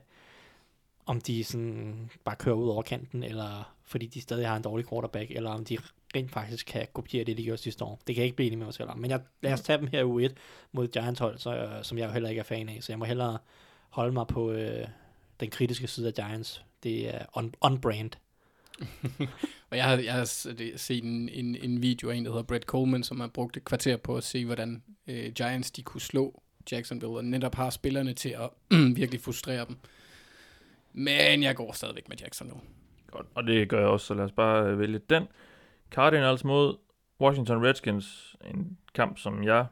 om 1.06 1.20
de 1.20 1.44
sådan 1.44 2.10
bare 2.24 2.36
kører 2.36 2.56
ud 2.56 2.68
over 2.68 2.82
kanten, 2.82 3.22
eller 3.22 3.74
fordi 3.84 4.06
de 4.06 4.20
stadig 4.20 4.48
har 4.48 4.56
en 4.56 4.62
dårlig 4.62 4.88
quarterback, 4.88 5.30
eller 5.30 5.50
om 5.50 5.64
de 5.64 5.78
rent 6.16 6.30
faktisk 6.30 6.66
kan 6.66 6.86
kopiere 6.92 7.24
det, 7.24 7.38
de 7.38 7.44
gjorde 7.44 7.62
sidste 7.62 7.84
år. 7.84 8.00
Det 8.06 8.14
kan 8.14 8.22
jeg 8.22 8.24
ikke 8.24 8.36
blive 8.36 8.46
enig 8.46 8.58
med 8.58 8.66
mig 8.66 8.74
selv 8.74 8.90
om. 8.90 8.98
Men 8.98 9.10
jeg, 9.10 9.20
lad 9.42 9.52
os 9.52 9.60
tage 9.60 9.78
dem 9.78 9.86
her 9.86 10.04
u 10.04 10.18
1 10.18 10.34
mod 10.72 10.88
Giants 10.88 11.20
hold, 11.20 11.38
så, 11.38 11.56
øh, 11.56 11.84
som 11.84 11.98
jeg 11.98 12.06
jo 12.06 12.12
heller 12.12 12.28
ikke 12.28 12.40
er 12.40 12.44
fan 12.44 12.68
af. 12.68 12.78
Så 12.80 12.92
jeg 12.92 12.98
må 12.98 13.04
hellere 13.04 13.38
holde 13.90 14.12
mig 14.12 14.26
på 14.26 14.50
øh, 14.50 14.88
den 15.40 15.50
kritiske 15.50 15.86
side 15.86 16.06
af 16.06 16.14
Giants. 16.14 16.64
Det 16.82 17.14
er 17.14 17.24
on, 17.32 17.54
on-brand. 17.60 18.10
Og 19.70 19.76
jeg 19.76 19.84
har, 19.84 19.96
jeg 19.96 20.12
har 20.14 20.24
set 20.76 21.05
en, 21.05 21.28
en, 21.28 21.56
en 21.56 21.82
video 21.82 22.10
af 22.10 22.14
en, 22.14 22.24
der 22.24 22.30
hedder 22.30 22.42
Brett 22.44 22.64
Coleman, 22.64 23.02
som 23.02 23.20
har 23.20 23.26
brugt 23.28 23.56
et 23.56 23.64
kvarter 23.64 23.96
på 23.96 24.16
at 24.16 24.24
se, 24.24 24.44
hvordan 24.44 24.82
øh, 25.06 25.32
Giants 25.32 25.70
de 25.70 25.82
kunne 25.82 26.00
slå 26.00 26.42
Jacksonville, 26.72 27.16
og 27.16 27.24
netop 27.24 27.55
har 27.55 27.70
spillerne 27.70 28.12
til 28.12 28.28
at 28.28 28.50
virkelig 28.96 29.20
frustrere 29.20 29.64
dem. 29.68 29.76
Men 30.92 31.42
jeg 31.42 31.56
går 31.56 31.72
stadigvæk 31.72 32.09
med 32.09 32.16
Jacksonville. 32.20 32.60
Godt. 33.10 33.26
Og 33.34 33.46
det 33.46 33.68
gør 33.68 33.78
jeg 33.80 33.88
også, 33.88 34.06
så 34.06 34.14
lad 34.14 34.24
os 34.24 34.32
bare 34.32 34.66
øh, 34.70 34.78
vælge 34.78 35.00
den. 35.10 35.24
Cardinals 35.90 36.44
mod 36.44 36.76
Washington 37.20 37.64
Redskins. 37.66 38.36
En 38.55 38.78
kamp, 38.94 39.18
som 39.18 39.42
jeg 39.44 39.66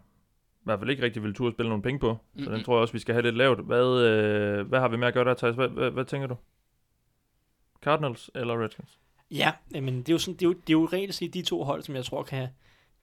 i 0.60 0.64
hvert 0.64 0.78
fald 0.78 0.90
ikke 0.90 1.02
rigtig 1.02 1.22
vil 1.22 1.34
turde 1.34 1.52
spille 1.54 1.68
nogle 1.68 1.82
penge 1.82 1.98
på. 1.98 2.16
Så 2.38 2.44
den 2.44 2.52
Mhm. 2.52 2.62
tror 2.64 2.74
jeg 2.74 2.80
også, 2.80 2.92
vi 2.92 2.98
skal 2.98 3.14
have 3.14 3.22
lidt 3.22 3.36
lavt. 3.36 3.66
Hvad, 3.66 4.02
øh, 4.02 4.66
hvad 4.68 4.80
har 4.80 4.88
vi 4.88 4.96
med 4.96 5.08
at 5.08 5.14
gøre 5.14 5.24
der, 5.24 5.34
Thijs? 5.34 5.54
Hvad, 5.54 5.68
hvad, 5.68 5.90
hvad 5.90 6.04
tænker 6.04 6.26
du? 6.28 6.36
Cardinals 7.86 8.30
eller 8.34 8.62
Redskins? 8.62 8.98
Ja, 9.30 9.52
men 9.70 9.98
det 9.98 10.08
er 10.08 10.12
jo, 10.12 10.18
sådan, 10.18 10.34
det 10.34 10.42
er 10.42 10.48
jo, 10.48 10.52
det 10.52 10.68
er 10.68 10.72
jo 10.72 10.88
reelt 10.92 11.14
set 11.14 11.34
de 11.34 11.42
to 11.42 11.64
hold, 11.64 11.82
som 11.82 11.94
jeg 11.94 12.04
tror 12.04 12.22
kan 12.22 12.48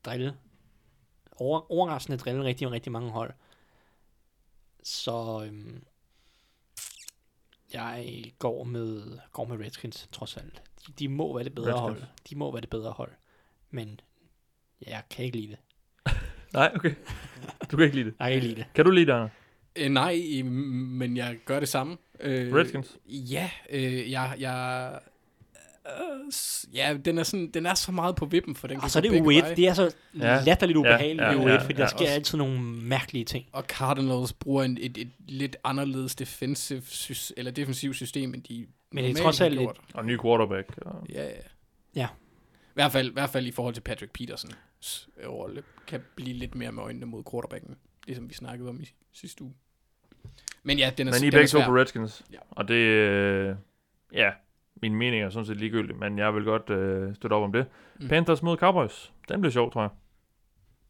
drille, 0.05 0.37
over, 1.35 1.71
overraskende 1.71 2.17
drille 2.17 2.43
rigtig, 2.43 2.71
rigtig 2.71 2.91
mange 2.91 3.11
hold. 3.11 3.33
Så 4.83 5.43
øhm, 5.45 5.83
jeg 7.73 8.23
går 8.39 8.63
med, 8.63 9.19
går 9.31 9.45
med 9.45 9.65
Redskins, 9.65 10.09
trods 10.11 10.37
alt. 10.37 10.61
De, 10.87 10.91
de 10.99 11.07
må 11.07 11.35
være 11.35 11.43
det 11.43 11.55
bedre 11.55 11.67
Redskins. 11.73 11.99
hold. 12.01 12.09
De 12.29 12.35
må 12.35 12.51
være 12.51 12.61
det 12.61 12.69
bedre 12.69 12.91
hold. 12.91 13.11
Men 13.69 13.99
jeg 14.87 15.03
kan 15.09 15.25
ikke 15.25 15.37
lide 15.37 15.51
det. 15.51 15.59
Nej, 16.53 16.71
okay. 16.75 16.95
Du 17.71 17.77
kan 17.77 17.85
ikke 17.85 17.95
lide 17.95 18.09
det. 18.09 18.15
Jeg 18.19 18.27
kan 18.27 18.33
ikke 18.35 18.47
lide 18.47 18.59
det. 18.59 18.65
Kan 18.73 18.85
du 18.85 18.91
lide 18.91 19.05
det, 19.05 19.11
Arne? 19.13 19.31
Øh, 19.75 19.89
nej, 19.89 20.41
men 20.43 21.17
jeg 21.17 21.37
gør 21.45 21.59
det 21.59 21.69
samme. 21.69 21.97
Øh, 22.19 22.53
Redskins? 22.53 22.97
Ja, 23.07 23.49
øh, 23.69 24.11
jeg... 24.11 24.35
jeg 24.39 24.99
øh, 25.85 26.75
ja, 26.75 26.97
den 27.05 27.17
er, 27.17 27.23
sådan, 27.23 27.51
den 27.51 27.65
er 27.65 27.73
så 27.73 27.91
meget 27.91 28.15
på 28.15 28.25
vippen, 28.25 28.55
for 28.55 28.67
den 28.67 28.77
Og 28.77 28.81
kan 28.81 28.89
så 28.89 28.99
er 28.99 29.01
det 29.01 29.11
begge 29.11 29.27
U1. 29.27 29.41
veje. 29.41 29.55
Det 29.55 29.67
er 29.67 29.73
så 29.73 29.95
latterligt 30.13 30.77
ubehageligt 30.77 31.21
Ja, 31.21 31.31
ja, 31.31 31.37
ja, 31.37 31.41
ja, 31.43 31.51
ja, 31.51 31.57
U1, 31.57 31.61
fordi 31.61 31.73
ja. 31.77 31.81
der 31.81 31.87
sker 31.87 31.99
Også- 31.99 32.13
altid 32.13 32.37
nogle 32.37 32.59
mærkelige 32.61 33.25
ting. 33.25 33.45
Og 33.51 33.63
Cardinals 33.63 34.33
bruger 34.33 34.63
en, 34.63 34.77
et, 34.81 34.97
et 34.97 35.11
lidt 35.27 35.55
anderledes 35.63 36.15
defensive, 36.15 36.81
sys- 36.81 37.31
eller 37.37 37.51
defensiv 37.51 37.93
system, 37.93 38.33
end 38.33 38.43
de 38.43 38.67
Men 38.91 39.03
det 39.03 39.17
er 39.19 39.23
trods 39.23 39.41
alt 39.41 39.59
gjort. 39.59 39.79
Og 39.93 40.05
ny 40.05 40.19
quarterback. 40.21 40.77
Og... 40.81 41.05
Ja, 41.09 41.23
ja. 41.25 41.31
Ja. 41.95 42.07
I 42.65 42.73
hvert, 42.73 42.91
fald, 42.91 43.09
I 43.09 43.13
hvert 43.13 43.29
fald 43.29 43.47
i 43.47 43.51
forhold 43.51 43.73
til 43.73 43.81
Patrick 43.81 44.11
Peterson 44.13 44.51
rolle, 45.27 45.63
kan 45.87 45.99
blive 46.15 46.33
lidt 46.33 46.55
mere 46.55 46.71
med 46.71 46.83
øjnene 46.83 47.05
mod 47.05 47.23
quarterbacken, 47.31 47.75
ligesom 48.05 48.29
vi 48.29 48.33
snakkede 48.33 48.69
om 48.69 48.81
i 48.81 48.85
sidste 49.13 49.43
uge. 49.43 49.53
Men 50.63 50.77
ja, 50.77 50.91
den 50.97 51.07
er, 51.07 51.11
Men 51.11 51.23
I 51.23 51.27
er 51.27 51.31
den 51.31 51.39
er 51.39 51.41
begge 51.41 51.47
to 51.47 51.59
på 51.65 51.77
Redskins. 51.77 52.23
Ja. 52.31 52.37
Og 52.49 52.67
det, 52.67 52.73
øh, 52.73 53.55
ja, 54.13 54.31
min 54.75 54.95
mening 54.95 55.23
er 55.23 55.29
sådan 55.29 55.45
set 55.45 55.57
ligegyldig, 55.57 55.95
men 55.95 56.17
jeg 56.17 56.35
vil 56.35 56.43
godt 56.43 56.69
øh, 56.69 57.15
støtte 57.15 57.33
op 57.33 57.43
om 57.43 57.51
det. 57.51 57.65
Mm. 57.99 58.07
Panthers 58.07 58.41
mod 58.43 58.57
Cowboys. 58.57 59.13
Den 59.29 59.41
bliver 59.41 59.51
sjov, 59.51 59.71
tror 59.71 59.81
jeg. 59.81 59.89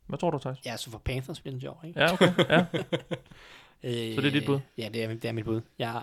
Hvad 0.07 0.19
tror 0.19 0.31
du, 0.31 0.37
Thijs? 0.39 0.57
Ja, 0.65 0.77
så 0.77 0.91
for 0.91 0.97
Panthers 0.97 1.39
bliver 1.39 1.51
den 1.51 1.61
sjov, 1.61 1.81
ikke? 1.85 1.99
Ja, 1.99 2.13
okay. 2.13 2.33
Ja. 2.49 2.65
Øh, 3.85 4.15
Så 4.15 4.21
det 4.21 4.27
er 4.27 4.31
dit 4.31 4.45
bud? 4.45 4.59
Ja, 4.77 4.89
det 4.93 5.03
er, 5.03 5.07
det 5.07 5.25
er 5.25 5.31
mit 5.31 5.45
bud. 5.45 5.61
Jeg, 5.79 6.01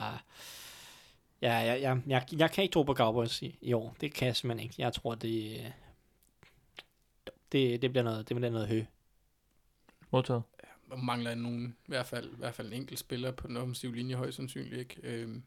jeg, 1.41 1.67
jeg, 1.67 1.83
jeg, 1.83 2.01
jeg, 2.07 2.25
jeg 2.39 2.51
kan 2.51 2.63
ikke 2.65 2.73
tro 2.73 2.83
på 2.83 2.95
Cowboys 2.95 3.43
i, 3.43 3.59
i 3.61 3.73
år. 3.73 3.97
Det 4.01 4.15
kan 4.15 4.27
jeg 4.27 4.37
simpelthen 4.37 4.65
ikke. 4.71 4.75
Jeg 4.79 4.93
tror, 4.93 5.15
det, 5.15 5.73
det, 7.53 7.83
det 7.83 7.91
bliver 7.91 8.05
noget, 8.05 8.29
det 8.29 8.37
bliver 8.37 8.51
noget 8.51 8.69
hø. 8.69 8.83
Modtaget. 10.11 10.43
Mangler 10.99 11.35
nogen, 11.35 11.77
i 11.87 11.89
hvert 11.89 12.07
fald, 12.07 12.27
i 12.33 12.37
hvert 12.39 12.55
fald 12.55 12.67
en 12.67 12.73
enkelt 12.73 12.99
spiller 12.99 13.31
på 13.31 13.47
den 13.49 13.57
offensive 13.57 13.95
linje, 13.97 14.15
højst 14.15 14.37
sandsynligt 14.37 14.77
ikke. 14.81 14.97
Øhm, 15.03 15.43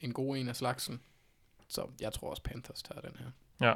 en 0.00 0.12
god 0.12 0.36
en 0.36 0.48
af 0.48 0.56
slagsen. 0.56 1.00
Så 1.68 1.86
jeg 2.00 2.12
tror 2.12 2.30
også 2.30 2.42
Panthers 2.42 2.82
tager 2.82 3.00
den 3.00 3.10
her. 3.18 3.26
Ja. 3.68 3.74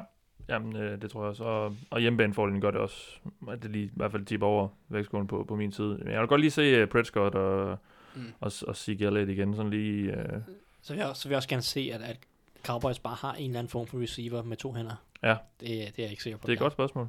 Jamen, 0.49 0.75
øh, 0.75 1.01
det 1.01 1.11
tror 1.11 1.21
jeg 1.21 1.29
også. 1.29 1.43
Og, 1.43 1.75
og 1.89 1.99
hjemmebanefordelen 2.01 2.61
gør 2.61 2.71
det 2.71 2.79
også. 2.81 3.05
At 3.49 3.63
det 3.63 3.71
lige, 3.71 3.85
i 3.85 3.91
hvert 3.95 4.11
fald 4.11 4.25
tipper 4.25 4.47
over 4.47 4.67
vægtskålen 4.89 5.27
på, 5.27 5.43
på 5.47 5.55
min 5.55 5.71
side. 5.71 5.97
Men 5.97 6.07
jeg 6.13 6.19
vil 6.19 6.27
godt 6.27 6.41
lige 6.41 6.51
se 6.51 6.83
uh, 6.83 6.89
Prescott 6.89 7.35
og, 7.35 7.77
Mm. 8.15 8.33
og, 8.39 8.51
og 8.67 8.75
Zeke 8.75 9.05
Elliott 9.05 9.29
igen. 9.29 9.55
Sådan 9.55 9.69
lige... 9.71 10.11
Uh, 10.11 10.41
Så 10.81 10.93
vil 10.93 10.99
jeg, 10.99 11.07
også- 11.09 11.21
så 11.21 11.27
vil 11.27 11.33
jeg 11.33 11.37
også 11.37 11.49
gerne 11.49 11.61
se, 11.61 11.89
at, 11.93 12.01
at 12.01 12.17
Cowboys 12.65 12.99
bare 12.99 13.15
har 13.15 13.33
en 13.33 13.45
eller 13.45 13.59
anden 13.59 13.69
form 13.69 13.87
for 13.87 14.01
receiver 14.01 14.43
med 14.43 14.57
to 14.57 14.73
hænder. 14.73 14.95
Ja. 15.23 15.29
Det, 15.59 15.67
det 15.69 15.69
er 15.69 15.91
jeg 15.97 16.09
ikke 16.11 16.23
sikker 16.23 16.37
på. 16.37 16.41
det 16.47 16.49
er 16.49 16.53
et 16.53 16.59
godt 16.59 16.73
spørgsmål. 16.73 17.07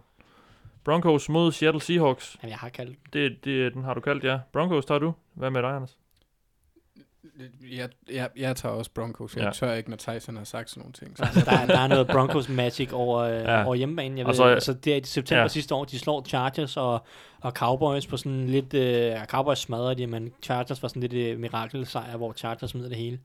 Broncos 0.84 1.28
mod 1.28 1.52
Seattle 1.52 1.80
Seahawks. 1.80 2.36
Jamen, 2.42 2.50
jeg 2.50 2.58
har 2.58 2.68
kaldt 2.68 2.98
Det, 3.12 3.44
det, 3.44 3.74
den 3.74 3.84
har 3.84 3.94
du 3.94 4.00
kaldt, 4.00 4.24
ja. 4.24 4.38
Broncos 4.52 4.84
tager 4.84 4.98
du. 4.98 5.12
Hvad 5.34 5.50
med 5.50 5.62
dig, 5.62 5.70
Anders? 5.70 5.96
Jeg, 7.72 7.88
jeg, 8.12 8.28
jeg 8.36 8.56
tager 8.56 8.74
også 8.74 8.90
Broncos. 8.94 9.36
Jeg 9.36 9.44
Ja. 9.44 9.50
tør 9.50 9.72
ikke, 9.72 9.90
når 9.90 9.96
Tyson 9.96 10.36
har 10.36 10.44
sagt 10.44 10.70
sådan 10.70 10.80
nogle 10.80 10.92
ting. 10.92 11.16
Så. 11.18 11.24
Altså, 11.24 11.44
der, 11.44 11.52
er- 11.58 11.66
der 11.66 11.78
er 11.78 11.86
noget 11.86 12.06
Broncos 12.06 12.48
magic 12.48 12.92
over, 12.92 13.18
øh, 13.18 13.32
Ja. 13.32 13.58
ja. 13.58 13.64
over 13.66 13.74
hjemmebanen. 13.74 14.18
Jeg 14.18 14.26
ved, 14.26 14.34
så- 14.34 14.44
altså, 14.44 14.72
det 14.72 14.92
er 14.92 14.96
i 14.96 15.02
september 15.04 15.36
Ja. 15.38 15.42
ja. 15.42 15.48
sidste 15.48 15.74
år, 15.74 15.84
de 15.84 15.98
slår 15.98 16.24
Chargers 16.24 16.76
og, 16.76 17.04
og 17.40 17.52
Cowboys 17.52 18.06
på 18.06 18.16
sådan 18.16 18.46
lidt... 18.46 18.74
Øh, 18.74 19.26
Cowboys 19.26 19.58
smadrer 19.58 19.94
de, 19.94 20.06
men 20.06 20.32
Chargers 20.42 20.82
var 20.82 20.88
sådan 20.88 21.02
lidt 21.02 21.12
øh, 21.12 21.38
mirakelsejr, 21.40 22.16
hvor 22.16 22.32
Chargers 22.32 22.70
smider 22.70 22.88
det 22.88 22.96
hele. 22.98 23.20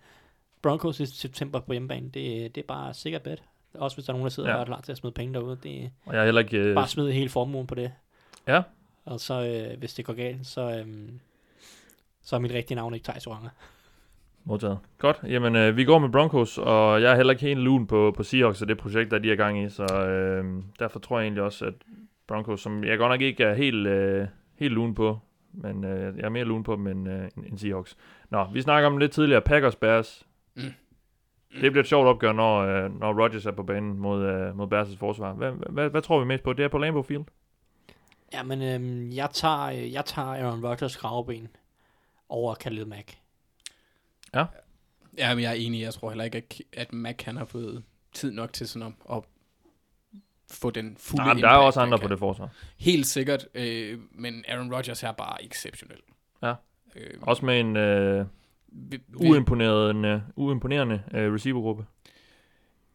Broncos 0.62 1.00
i 1.00 1.06
september 1.06 1.60
på 1.60 1.72
hjemmebane, 1.74 2.10
det, 2.10 2.56
det 2.56 2.62
er 2.62 2.68
bare 2.68 2.94
sikkert 2.94 3.22
bet. 3.22 3.44
Også 3.80 3.98
hvis 3.98 4.06
der 4.06 4.14
er 4.14 4.16
nogen, 4.18 4.26
der 4.26 4.30
sidder 4.30 4.50
Ja. 4.50 4.56
og 4.56 4.62
er 4.62 4.66
klar 4.66 4.82
til 4.82 4.92
at 4.92 4.98
smide 4.98 5.14
penge 5.14 5.34
derude. 5.34 5.58
Det 5.64 5.92
Og 6.06 6.14
jeg 6.14 6.22
er 6.22 6.26
heller 6.26 6.42
ikke... 6.42 6.58
Øh, 6.58 6.76
bare 6.76 6.88
smide 6.88 7.12
hele 7.14 7.30
formuen 7.30 7.68
på 7.68 7.76
det. 7.76 7.92
ja, 8.48 8.62
Og 9.06 9.20
så, 9.20 9.46
øh, 9.72 9.80
hvis 9.80 9.94
det 9.94 10.06
går 10.06 10.14
galt, 10.14 10.48
så, 10.48 10.62
øh, 10.86 11.10
så 12.24 12.36
er 12.36 12.40
mit 12.40 12.52
rigtige 12.52 12.76
navn 12.76 12.94
ikke 12.94 13.04
Thijs 13.04 13.28
Oranger. 13.28 13.50
Modtaget. 14.44 14.78
Godt. 14.98 15.20
Jamen, 15.28 15.56
øh, 15.56 15.78
vi 15.78 15.84
går 15.86 16.00
med 16.00 16.10
Broncos, 16.10 16.58
og 16.58 17.02
jeg 17.02 17.12
er 17.12 17.16
heller 17.16 17.34
ikke 17.34 17.46
helt 17.46 17.60
lun 17.60 17.88
på, 17.88 18.14
på 18.18 18.24
Seahawks 18.24 18.62
og 18.62 18.68
det 18.68 18.78
projekt, 18.78 19.12
der 19.12 19.20
de 19.20 19.32
er 19.32 19.36
gang 19.36 19.64
i, 19.64 19.70
så 19.70 19.84
øh, 19.84 20.64
derfor 20.80 21.00
tror 21.00 21.20
jeg 21.20 21.26
egentlig 21.26 21.44
også, 21.44 21.66
at 21.66 21.74
Broncos, 22.28 22.62
som 22.62 22.84
jeg 22.84 22.98
godt 22.98 23.12
nok 23.12 23.22
ikke 23.22 23.44
er 23.44 23.54
helt, 23.54 23.88
øh, 23.88 24.28
helt 24.60 24.74
lun 24.74 24.96
på, 24.96 25.20
men 25.52 25.84
øh, 25.84 26.18
jeg 26.18 26.26
er 26.26 26.30
mere 26.30 26.44
lun 26.46 26.64
på 26.64 26.76
dem 26.76 26.88
end, 26.88 27.10
øh, 27.10 27.28
end 27.48 27.58
Seahawks. 27.58 27.98
Nå, 28.30 28.48
vi 28.54 28.62
snakker 28.62 28.88
om 28.90 28.98
lidt 28.98 29.12
tidligere, 29.12 29.42
Packers 29.42 29.76
Bears. 29.76 30.26
Mm. 30.56 30.62
Det 31.62 31.72
bliver 31.72 31.84
et 31.84 31.88
sjovt 31.88 32.08
opgør, 32.08 32.32
når, 32.32 32.60
øh, 32.60 33.00
når 33.00 33.24
Rodgers 33.24 33.46
er 33.46 33.52
på 33.52 33.64
banen 33.64 33.98
mod, 33.98 34.24
øh, 34.26 34.58
mod 34.58 34.68
Bears' 34.74 34.98
forsvar. 34.98 35.34
Hvad, 35.34 35.52
hvad, 35.52 35.90
hvad 35.90 36.02
tror 36.02 36.20
vi 36.20 36.26
mest 36.26 36.44
på? 36.44 36.54
Det 36.54 36.66
er 36.66 36.70
på 36.70 36.78
Lambeau 36.78 37.04
Field? 37.04 37.24
Ja, 38.34 38.44
men 38.44 38.62
øhm, 38.62 39.12
jeg, 39.12 39.30
tager, 39.34 39.62
øh, 39.66 39.94
jeg 39.94 40.06
tager 40.06 40.28
Aaron 40.28 40.66
Rodgers 40.66 40.96
kravben 40.96 41.48
over 42.30 42.56
Khalil 42.56 42.88
Mack. 42.88 43.18
Ja, 45.18 45.36
men 45.36 45.44
jeg 45.44 45.50
er 45.52 45.56
enig. 45.56 45.82
Jeg 45.82 45.94
tror 45.94 46.10
heller 46.10 46.24
ikke, 46.24 46.38
at, 46.38 46.62
at 46.74 46.94
Mac 46.94 47.24
han 47.24 47.38
har 47.38 47.46
fået 47.46 47.84
tid 48.14 48.32
nok 48.32 48.54
til 48.54 48.68
sådan 48.68 48.88
at, 48.88 49.18
at 49.18 49.24
få 50.52 50.70
den 50.70 50.98
fulde 51.00 51.24
Nej, 51.24 51.34
men 51.34 51.44
der 51.44 51.50
er 51.50 51.54
impact, 51.54 51.66
også 51.66 51.80
andre 51.80 52.00
på 52.00 52.08
det 52.08 52.20
forsvar. 52.20 52.50
Helt 52.78 53.08
sikkert, 53.08 53.48
øh, 53.54 54.00
men 54.12 54.44
Aaron 54.48 54.74
Rodgers 54.74 55.04
er 55.04 55.12
bare 55.12 55.46
exceptionel. 55.46 55.98
Ja. 56.44 56.54
Øh, 56.96 57.14
Også 57.22 57.46
med 57.46 57.60
en 57.60 57.78
øh, 57.78 58.26
vi, 58.76 59.00
uimponerende, 59.16 60.24
uimponerende 60.36 61.04
øh, 61.14 61.34
receivergruppe. 61.34 61.86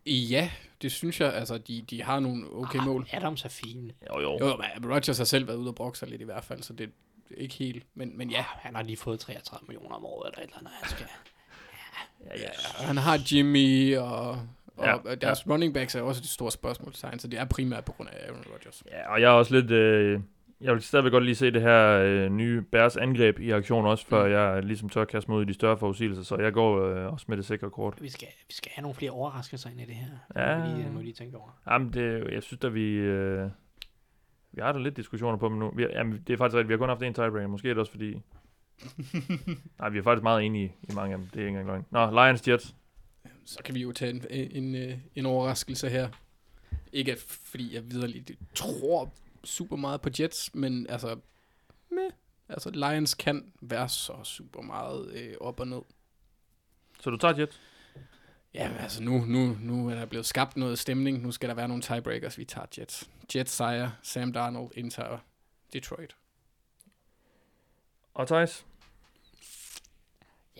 ja, 0.06 0.50
det 0.82 0.92
synes 0.92 1.20
jeg. 1.20 1.34
Altså, 1.34 1.58
de, 1.58 1.82
de 1.90 2.02
har 2.02 2.20
nogle 2.20 2.44
okay 2.52 2.78
mål. 2.78 3.06
Ah, 3.12 3.16
Adams 3.16 3.44
er 3.44 3.48
fin. 3.48 3.92
Jo, 4.10 4.20
jo. 4.20 4.38
Jo, 4.40 4.56
men 4.56 4.92
Rodgers 4.92 5.18
har 5.18 5.24
selv 5.24 5.46
været 5.46 5.56
ude 5.56 5.68
og 5.68 5.74
brokke 5.74 5.98
sig 5.98 6.08
lidt 6.08 6.20
i 6.20 6.24
hvert 6.24 6.44
fald, 6.44 6.62
så 6.62 6.72
det 6.72 6.84
er 6.84 7.34
ikke 7.36 7.54
helt. 7.54 7.86
Men, 7.94 8.18
men 8.18 8.30
ja, 8.30 8.36
Ja, 8.36 8.44
han 8.48 8.74
har 8.74 8.82
lige 8.82 8.96
fået 8.96 9.20
33 9.20 9.66
millioner 9.68 9.96
om 9.96 10.04
året, 10.04 10.28
eller 10.32 10.38
et 10.38 10.44
eller 10.44 10.58
andet. 10.58 10.72
Han 10.82 10.90
skal. 10.90 11.06
Ja, 12.26 12.40
ja. 12.40 12.84
han 12.86 12.96
har 12.96 13.18
Jimmy, 13.32 13.96
og, 13.96 14.30
og 14.76 14.86
Ja, 14.86 14.96
ja, 15.08 15.14
deres 15.14 15.46
ja. 15.46 15.52
running 15.52 15.74
backs 15.74 15.94
er 15.94 16.02
også 16.02 16.20
et 16.20 16.28
stort 16.28 16.52
spørgsmålstegn, 16.52 17.18
så 17.18 17.28
det 17.28 17.38
er 17.38 17.44
primært 17.44 17.84
på 17.84 17.92
grund 17.92 18.08
af 18.12 18.26
Aaron 18.26 18.44
Rodgers. 18.52 18.82
ja, 18.90 19.12
og 19.12 19.20
jeg 19.20 19.26
er 19.26 19.34
også 19.34 19.54
lidt... 19.60 19.70
Øh, 19.70 20.20
jeg 20.60 20.72
vil 20.74 20.82
stadigvæk 20.82 21.12
godt 21.12 21.24
lige 21.24 21.34
se 21.34 21.50
det 21.50 21.62
her 21.62 21.88
øh, 21.90 22.28
nye 22.32 22.62
Bears 22.62 22.96
angreb 22.96 23.38
i 23.38 23.50
aktion 23.50 23.86
også, 23.86 24.06
før 24.06 24.24
Mm. 24.26 24.32
jeg 24.32 24.64
ligesom 24.64 24.88
tør 24.88 25.04
kaste 25.04 25.30
mig 25.30 25.38
ud 25.38 25.42
i 25.44 25.46
de 25.48 25.54
større 25.54 25.78
forudsigelser, 25.78 26.22
så 26.22 26.36
jeg 26.36 26.52
går 26.52 26.82
øh, 26.86 27.12
også 27.12 27.26
med 27.28 27.36
det 27.36 27.44
sikre 27.44 27.70
kort. 27.70 28.02
Vi 28.02 28.08
skal, 28.08 28.28
vi 28.48 28.54
skal 28.54 28.72
have 28.74 28.82
nogle 28.82 28.94
flere 28.94 29.10
overraskelser 29.10 29.70
ind 29.70 29.80
i 29.80 29.84
det 29.84 29.94
her. 29.94 30.06
Ja. 30.36 30.54
Det 30.54 30.58
må 30.68 30.76
vi 30.76 30.82
lige, 30.82 30.90
må 30.92 31.00
lige 31.00 31.12
tænke 31.12 31.36
over. 31.36 31.60
Jamen, 31.70 31.92
det, 31.92 32.32
jeg 32.32 32.42
synes 32.42 32.60
da, 32.60 32.68
vi... 32.68 32.92
Øh, 32.92 33.50
vi 34.52 34.60
har 34.62 34.72
da 34.72 34.78
lidt 34.78 34.96
diskussioner 34.96 35.38
på 35.38 35.48
dem 35.48 35.56
nu. 35.56 35.72
Vi, 35.76 35.86
jamen, 35.92 36.22
det 36.26 36.32
er 36.32 36.36
faktisk 36.36 36.54
rigtigt, 36.56 36.68
vi 36.68 36.72
har 36.72 36.78
kun 36.78 36.88
haft 36.88 37.02
en 37.02 37.14
tiebreaker. 37.14 37.46
Måske 37.48 37.70
er 37.70 37.74
det 37.74 37.80
også 37.80 37.92
fordi... 37.92 38.14
Nej, 39.78 39.88
vi 39.88 39.98
er 39.98 40.02
faktisk 40.02 40.22
meget 40.22 40.44
enige 40.46 40.74
i 40.82 40.92
mange 40.94 41.12
af 41.12 41.18
dem. 41.18 41.28
Det 41.28 41.36
er 41.42 41.46
ikke 41.46 41.48
engang 41.48 41.66
løgn. 41.66 41.84
Nå, 41.90 42.10
Lions 42.24 42.48
Jets. 42.48 42.74
Så 43.44 43.58
kan 43.64 43.74
vi 43.74 43.80
jo 43.80 43.92
tage 43.92 44.10
en, 44.10 44.24
en, 44.64 44.74
øh, 44.74 44.98
en 45.14 45.26
overraskelse 45.26 45.88
her. 45.88 46.08
Ikke 46.92 47.12
at, 47.12 47.18
fordi 47.44 47.74
jeg 47.74 47.82
videre 47.90 48.10
tror 48.54 49.12
super 49.44 49.76
meget 49.76 50.00
på 50.00 50.08
Jets, 50.20 50.54
men 50.54 50.86
altså, 50.86 51.18
meh. 51.90 52.10
altså 52.48 52.70
Lions 52.70 53.14
kan 53.14 53.52
være 53.60 53.88
så 53.88 54.14
super 54.24 54.62
meget 54.62 55.12
øh, 55.12 55.34
op 55.40 55.60
og 55.60 55.68
ned. 55.68 55.82
Så 57.00 57.10
du 57.10 57.16
tager 57.16 57.38
Jets? 57.38 57.60
Ja, 58.54 58.68
men 58.68 58.78
altså 58.78 59.02
nu, 59.02 59.24
nu, 59.24 59.56
nu 59.60 59.88
er 59.88 59.94
der 59.94 60.06
blevet 60.06 60.26
skabt 60.26 60.56
noget 60.56 60.78
stemning. 60.78 61.22
Nu 61.22 61.32
skal 61.32 61.48
der 61.48 61.54
være 61.54 61.68
nogle 61.68 61.82
tiebreakers. 61.82 62.38
Vi 62.38 62.44
tager 62.44 62.66
Jets. 62.78 63.10
Jets 63.36 63.52
sejr. 63.52 63.90
Sam 64.02 64.32
Darnold 64.32 64.70
indtager 64.74 65.18
Detroit. 65.72 66.16
Og 68.14 68.26
Thijs? 68.26 68.66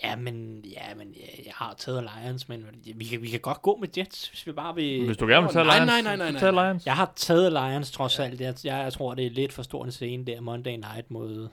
Ja, 0.05 0.17
men, 0.17 0.65
ja, 0.65 0.95
men 0.95 1.13
ja, 1.13 1.27
jeg 1.45 1.53
har 1.55 1.75
taget 1.75 2.11
Lions, 2.17 2.49
men 2.49 2.67
vi 2.95 3.05
kan, 3.05 3.23
vi 3.23 3.29
kan 3.29 3.41
godt 3.41 3.63
gå 3.63 3.77
med 3.77 3.89
Jets, 3.97 4.29
hvis 4.29 4.47
vi 4.47 4.53
bare 4.53 4.75
vil... 4.75 5.07
Hvis 5.07 5.17
du 5.17 5.27
gerne 5.27 5.47
vil 5.47 5.53
tage 5.53 5.65
Lions, 5.65 5.87
nej, 5.87 6.03
nej, 6.03 6.17
nej, 6.17 6.31
nej. 6.31 6.51
Lions. 6.51 6.87
Jeg 6.87 6.97
har 6.97 7.13
taget 7.17 7.53
Lions 7.53 7.91
trods 7.91 8.19
alt. 8.19 8.41
Jeg, 8.41 8.55
jeg, 8.65 8.83
jeg 8.83 8.93
tror, 8.93 9.15
det 9.15 9.27
er 9.27 9.31
lidt 9.31 9.53
for 9.53 9.63
stor 9.63 9.85
en 9.85 9.93
scene 9.93 10.27
der 10.27 10.41
Monday 10.41 10.77
Night 10.77 11.11
mod, 11.11 11.49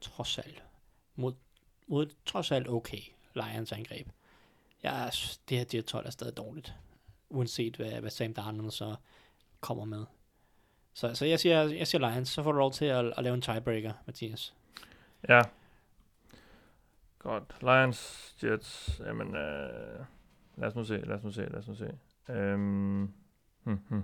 trods 0.00 0.38
alt, 0.38 0.62
mod, 1.16 1.32
mod 1.86 2.06
trods 2.26 2.50
alt 2.50 2.68
okay 2.68 3.00
Lions 3.34 3.72
angreb. 3.72 4.08
Jeg, 4.82 5.10
det 5.48 5.58
her 5.58 5.64
Jets 5.74 5.92
hold 5.92 6.06
er 6.06 6.10
stadig 6.10 6.36
dårligt, 6.36 6.74
uanset 7.30 7.76
hvad, 7.76 7.90
hvad 7.90 8.10
Sam 8.10 8.34
Darnold 8.34 8.70
så 8.70 8.94
kommer 9.60 9.84
med. 9.84 10.04
Så, 10.94 11.14
så 11.14 11.24
jeg, 11.24 11.40
siger, 11.40 11.62
jeg 11.62 11.86
siger 11.86 12.10
Lions, 12.10 12.28
så 12.28 12.42
får 12.42 12.52
du 12.52 12.58
lov 12.58 12.72
til 12.72 12.84
at, 12.84 13.12
at 13.16 13.24
lave 13.24 13.34
en 13.34 13.42
tiebreaker, 13.42 13.92
Mathias. 14.06 14.54
Ja. 15.28 15.40
Godt. 17.26 17.56
Lions, 17.60 18.34
Jets. 18.44 19.00
Jamen, 19.06 19.36
øh, 19.36 20.04
lad 20.56 20.68
os 20.68 20.74
nu 20.74 20.84
se, 20.84 20.96
lad 20.96 21.16
os 21.16 21.24
nu 21.24 21.30
se, 21.30 21.40
lad 21.40 21.58
os 21.58 21.68
nu 21.68 21.74
se. 21.74 21.90
Øhm, 22.30 23.12
hmm, 23.62 23.78
hmm. 23.88 24.02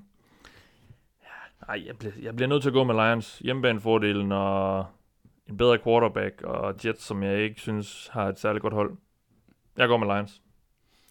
Ja, 1.23 1.66
ej, 1.69 1.82
jeg 1.86 1.99
bliver, 1.99 2.12
jeg 2.23 2.36
bliver 2.36 2.49
nødt 2.49 2.62
til 2.62 2.69
at 2.69 2.73
gå 2.73 2.85
med 2.85 2.94
Lions. 2.94 3.39
Hjemmebanefordelen 3.39 4.32
og 4.32 4.86
en 5.47 5.57
bedre 5.57 5.78
quarterback 5.78 6.43
og 6.43 6.74
Jets, 6.85 7.03
som 7.03 7.23
jeg 7.23 7.39
ikke 7.39 7.61
synes 7.61 8.09
har 8.12 8.28
et 8.28 8.39
særligt 8.39 8.62
godt 8.62 8.74
hold. 8.74 8.97
Jeg 9.77 9.89
går 9.89 9.97
med 9.97 10.07
Lions. 10.07 10.43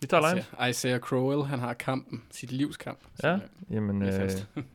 Vi 0.01 0.07
tager 0.07 0.33
Lions. 0.33 0.47
Isaiah, 0.47 0.69
Isaiah 0.69 0.99
Crowell, 0.99 1.43
han 1.43 1.59
har 1.59 1.73
kampen. 1.73 2.23
Sit 2.31 2.51
livskamp. 2.51 2.99
Ja, 3.23 3.39
simpelthen. 3.39 4.01
jamen, 4.01 4.01
øh, 4.01 4.31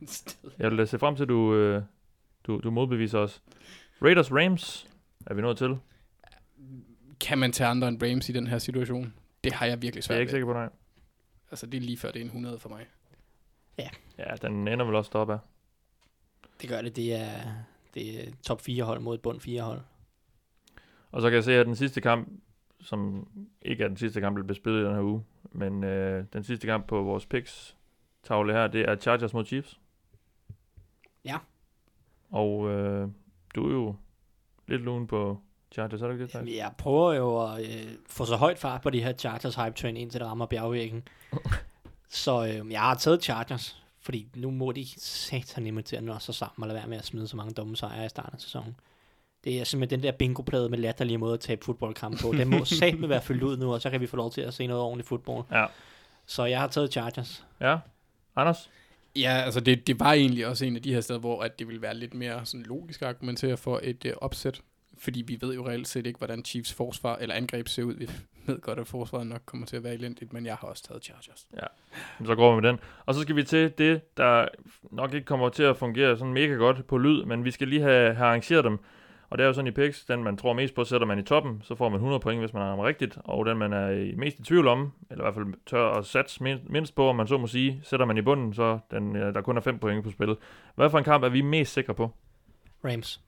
jeg 0.59 0.71
vil 0.71 0.87
se 0.87 0.99
frem 0.99 1.15
til, 1.15 1.23
at 1.23 1.29
du, 1.29 1.55
øh, 1.55 1.81
du, 2.43 2.59
du 2.63 2.71
modbeviser 2.71 3.19
os. 3.19 3.43
Raiders 4.01 4.31
Rams 4.31 4.89
er 5.25 5.33
vi 5.33 5.41
nået 5.41 5.57
til. 5.57 5.77
Kan 7.19 7.37
man 7.37 7.51
tage 7.51 7.67
andre 7.69 7.87
end 7.87 8.03
Rams 8.03 8.29
i 8.29 8.31
den 8.31 8.47
her 8.47 8.57
situation? 8.57 9.13
Det 9.43 9.53
har 9.53 9.65
jeg 9.65 9.81
virkelig 9.81 9.93
Det 9.93 9.99
er 9.99 10.01
svært 10.07 10.15
jeg 10.15 10.19
ved. 10.19 10.21
ikke 10.21 10.31
sikker 10.31 10.45
på, 10.45 10.53
nej. 10.53 10.69
Altså, 11.51 11.65
det 11.65 11.77
er 11.77 11.81
lige 11.81 11.97
før 11.97 12.11
det 12.11 12.19
er 12.19 12.21
en 12.23 12.27
100 12.27 12.59
for 12.59 12.69
mig. 12.69 12.85
Ja, 14.17 14.35
den 14.41 14.67
ender 14.67 14.85
vel 14.85 14.95
også 14.95 15.09
deroppe 15.13 15.33
af. 15.33 15.39
Det 16.61 16.69
gør 16.69 16.81
det, 16.81 16.95
det 16.95 17.15
er, 17.15 17.41
det 17.93 18.27
er 18.27 18.31
top 18.43 18.61
4 18.61 18.83
hold 18.83 18.99
mod 18.99 19.15
et 19.15 19.21
bund 19.21 19.39
4 19.39 19.61
hold. 19.61 19.81
Og 21.11 21.21
så 21.21 21.29
kan 21.29 21.35
jeg 21.35 21.43
se, 21.43 21.53
at 21.55 21.65
den 21.65 21.75
sidste 21.75 22.01
kamp, 22.01 22.29
som 22.81 23.27
ikke 23.61 23.83
er 23.83 23.87
den 23.87 23.97
sidste 23.97 24.21
kamp, 24.21 24.37
der 24.37 24.43
bliver 24.43 24.55
spillet 24.55 24.81
i 24.81 24.85
den 24.85 24.93
her 24.93 25.01
uge, 25.01 25.23
men 25.51 25.83
øh, 25.83 26.25
den 26.33 26.43
sidste 26.43 26.67
kamp 26.67 26.87
på 26.87 27.03
vores 27.03 27.25
picks 27.25 27.77
tavle 28.23 28.53
her, 28.53 28.67
det 28.67 28.81
er 28.89 28.95
Chargers 28.95 29.33
mod 29.33 29.45
Chiefs. 29.45 29.79
Ja. 31.25 31.37
Og 32.29 32.69
øh, 32.69 33.07
du 33.55 33.67
er 33.69 33.73
jo 33.73 33.95
lidt 34.67 34.81
lun 34.81 35.07
på 35.07 35.41
Chargers, 35.71 36.01
er 36.01 36.05
du 36.07 36.13
ikke 36.13 36.25
det, 36.25 36.33
Jamen, 36.33 36.47
Thijs? 36.47 36.57
jeg 36.57 36.71
prøver 36.77 37.13
jo 37.13 37.53
at 37.53 37.61
øh, 37.61 37.91
få 38.09 38.25
så 38.25 38.35
højt 38.35 38.59
fart 38.59 38.81
på 38.81 38.89
de 38.89 39.03
her 39.03 39.13
Chargers 39.13 39.55
hype 39.55 39.75
train, 39.75 39.97
indtil 39.97 40.19
det 40.19 40.27
rammer 40.27 40.45
bjergvæggen. 40.45 41.07
så 42.09 42.45
øh, 42.45 42.71
jeg 42.71 42.79
har 42.79 42.95
taget 42.95 43.23
Chargers, 43.23 43.83
fordi 44.01 44.27
nu 44.35 44.51
må 44.51 44.71
de 44.71 44.85
satan 44.97 45.83
til 45.83 45.95
at 45.95 46.03
nå 46.03 46.19
sig 46.19 46.35
sammen 46.35 46.63
og 46.63 46.67
lade 46.67 46.79
være 46.79 46.87
med 46.87 46.97
at 46.97 47.05
smide 47.05 47.27
så 47.27 47.37
mange 47.37 47.53
dumme 47.53 47.75
sejre 47.77 48.05
i 48.05 48.09
starten 48.09 48.35
af 48.35 48.41
sæsonen. 48.41 48.75
Det 49.43 49.59
er 49.59 49.63
simpelthen 49.63 49.99
den 49.99 50.03
der 50.07 50.17
bingo-plade 50.17 50.69
med 50.69 50.77
latterlige 50.77 51.17
måde 51.17 51.33
at 51.33 51.39
tabe 51.39 51.65
fodboldkamp 51.65 52.21
på. 52.21 52.31
Den 52.31 52.49
må 52.49 52.65
satme 52.79 53.09
være 53.09 53.21
fyldt 53.21 53.43
ud 53.43 53.57
nu, 53.57 53.73
og 53.73 53.81
så 53.81 53.89
kan 53.89 54.01
vi 54.01 54.07
få 54.07 54.17
lov 54.17 54.31
til 54.31 54.41
at 54.41 54.53
se 54.53 54.67
noget 54.67 54.83
ordentligt 54.83 55.07
fodbold. 55.07 55.45
Ja. 55.51 55.65
Så 56.25 56.45
jeg 56.45 56.59
har 56.59 56.67
taget 56.67 56.91
Chargers. 56.91 57.45
Ja. 57.61 57.77
Anders? 58.35 58.69
Ja, 59.15 59.41
altså 59.45 59.59
det, 59.59 59.87
det 59.87 59.99
var 59.99 60.13
egentlig 60.13 60.47
også 60.47 60.65
en 60.65 60.75
af 60.75 60.81
de 60.81 60.93
her 60.93 61.01
steder, 61.01 61.19
hvor 61.19 61.41
at 61.41 61.59
det 61.59 61.67
ville 61.67 61.81
være 61.81 61.95
lidt 61.95 62.13
mere 62.13 62.45
sådan 62.45 62.63
logisk 62.63 63.01
at 63.01 63.07
argumentere 63.07 63.57
for 63.57 63.79
et 63.83 64.05
uh, 64.05 64.11
opsæt. 64.17 64.61
Fordi 64.99 65.21
vi 65.27 65.37
ved 65.41 65.55
jo 65.55 65.67
reelt 65.67 65.87
set 65.87 66.05
ikke, 66.07 66.17
hvordan 66.17 66.45
Chiefs 66.45 66.73
forsvar 66.73 67.15
eller 67.15 67.35
angreb 67.35 67.67
ser 67.67 67.83
ud. 67.83 67.93
Vi 67.93 68.09
ved 68.47 68.61
godt, 68.61 68.79
at 68.79 68.87
forsvaret 68.87 69.27
nok 69.27 69.41
kommer 69.45 69.65
til 69.67 69.75
at 69.77 69.83
være 69.83 69.93
elendigt, 69.93 70.33
men 70.33 70.45
jeg 70.45 70.55
har 70.55 70.67
også 70.67 70.83
taget 70.83 71.03
Chargers. 71.03 71.47
Så 72.25 72.35
går 72.35 72.55
vi 72.55 72.61
med 72.61 72.69
den. 72.69 72.79
Og 73.05 73.13
så 73.13 73.21
skal 73.21 73.35
vi 73.35 73.43
til 73.43 73.73
det, 73.77 74.17
der 74.17 74.47
nok 74.91 75.13
ikke 75.13 75.25
kommer 75.25 75.49
til 75.49 75.63
at 75.63 75.77
fungere 75.77 76.17
sådan 76.17 76.33
mega 76.33 76.53
godt 76.53 76.87
på 76.87 76.97
lyd, 76.97 77.25
men 77.25 77.45
vi 77.45 77.51
skal 77.51 77.67
lige 77.67 77.81
have, 77.81 78.13
have 78.13 78.27
arrangeret 78.27 78.63
dem. 78.63 78.77
Og 79.29 79.37
det 79.37 79.43
er 79.43 79.47
jo 79.47 79.53
sådan 79.53 79.67
i 79.67 79.71
picks, 79.71 80.05
den 80.05 80.23
man 80.23 80.37
tror 80.37 80.53
mest 80.53 80.75
på, 80.75 80.83
sætter 80.83 81.07
man 81.07 81.19
i 81.19 81.23
toppen, 81.23 81.61
så 81.63 81.75
får 81.75 81.89
man 81.89 81.95
100 81.95 82.19
point, 82.19 82.39
hvis 82.41 82.53
man 82.53 82.61
har 82.63 82.69
ramt 82.69 82.81
rigtigt. 82.83 83.17
Og 83.23 83.45
den 83.45 83.57
man 83.57 83.73
er 83.73 84.15
mest 84.17 84.39
i 84.39 84.43
tvivl 84.43 84.67
om, 84.67 84.91
eller 85.11 85.23
i 85.23 85.25
hvert 85.25 85.33
fald 85.33 85.53
tør 85.65 85.89
at 85.91 86.05
satse 86.05 86.43
min- 86.43 86.59
mindst 86.69 86.95
på, 86.95 87.09
om 87.09 87.15
man 87.15 87.27
så 87.27 87.37
må 87.37 87.47
sige, 87.47 87.81
sætter 87.83 88.05
man 88.05 88.17
i 88.17 88.21
bunden, 88.21 88.53
så 88.53 88.79
den, 88.91 89.15
der 89.15 89.41
kun 89.41 89.57
er 89.57 89.61
5 89.61 89.79
point 89.79 90.03
på 90.03 90.11
spil. 90.11 90.35
Hvad 90.75 90.89
for 90.89 90.97
en 90.97 91.03
kamp 91.03 91.23
er 91.23 91.29
vi 91.29 91.41
mest 91.41 91.73
sikre 91.73 91.93
på? 91.93 92.11
Rams. 92.85 93.21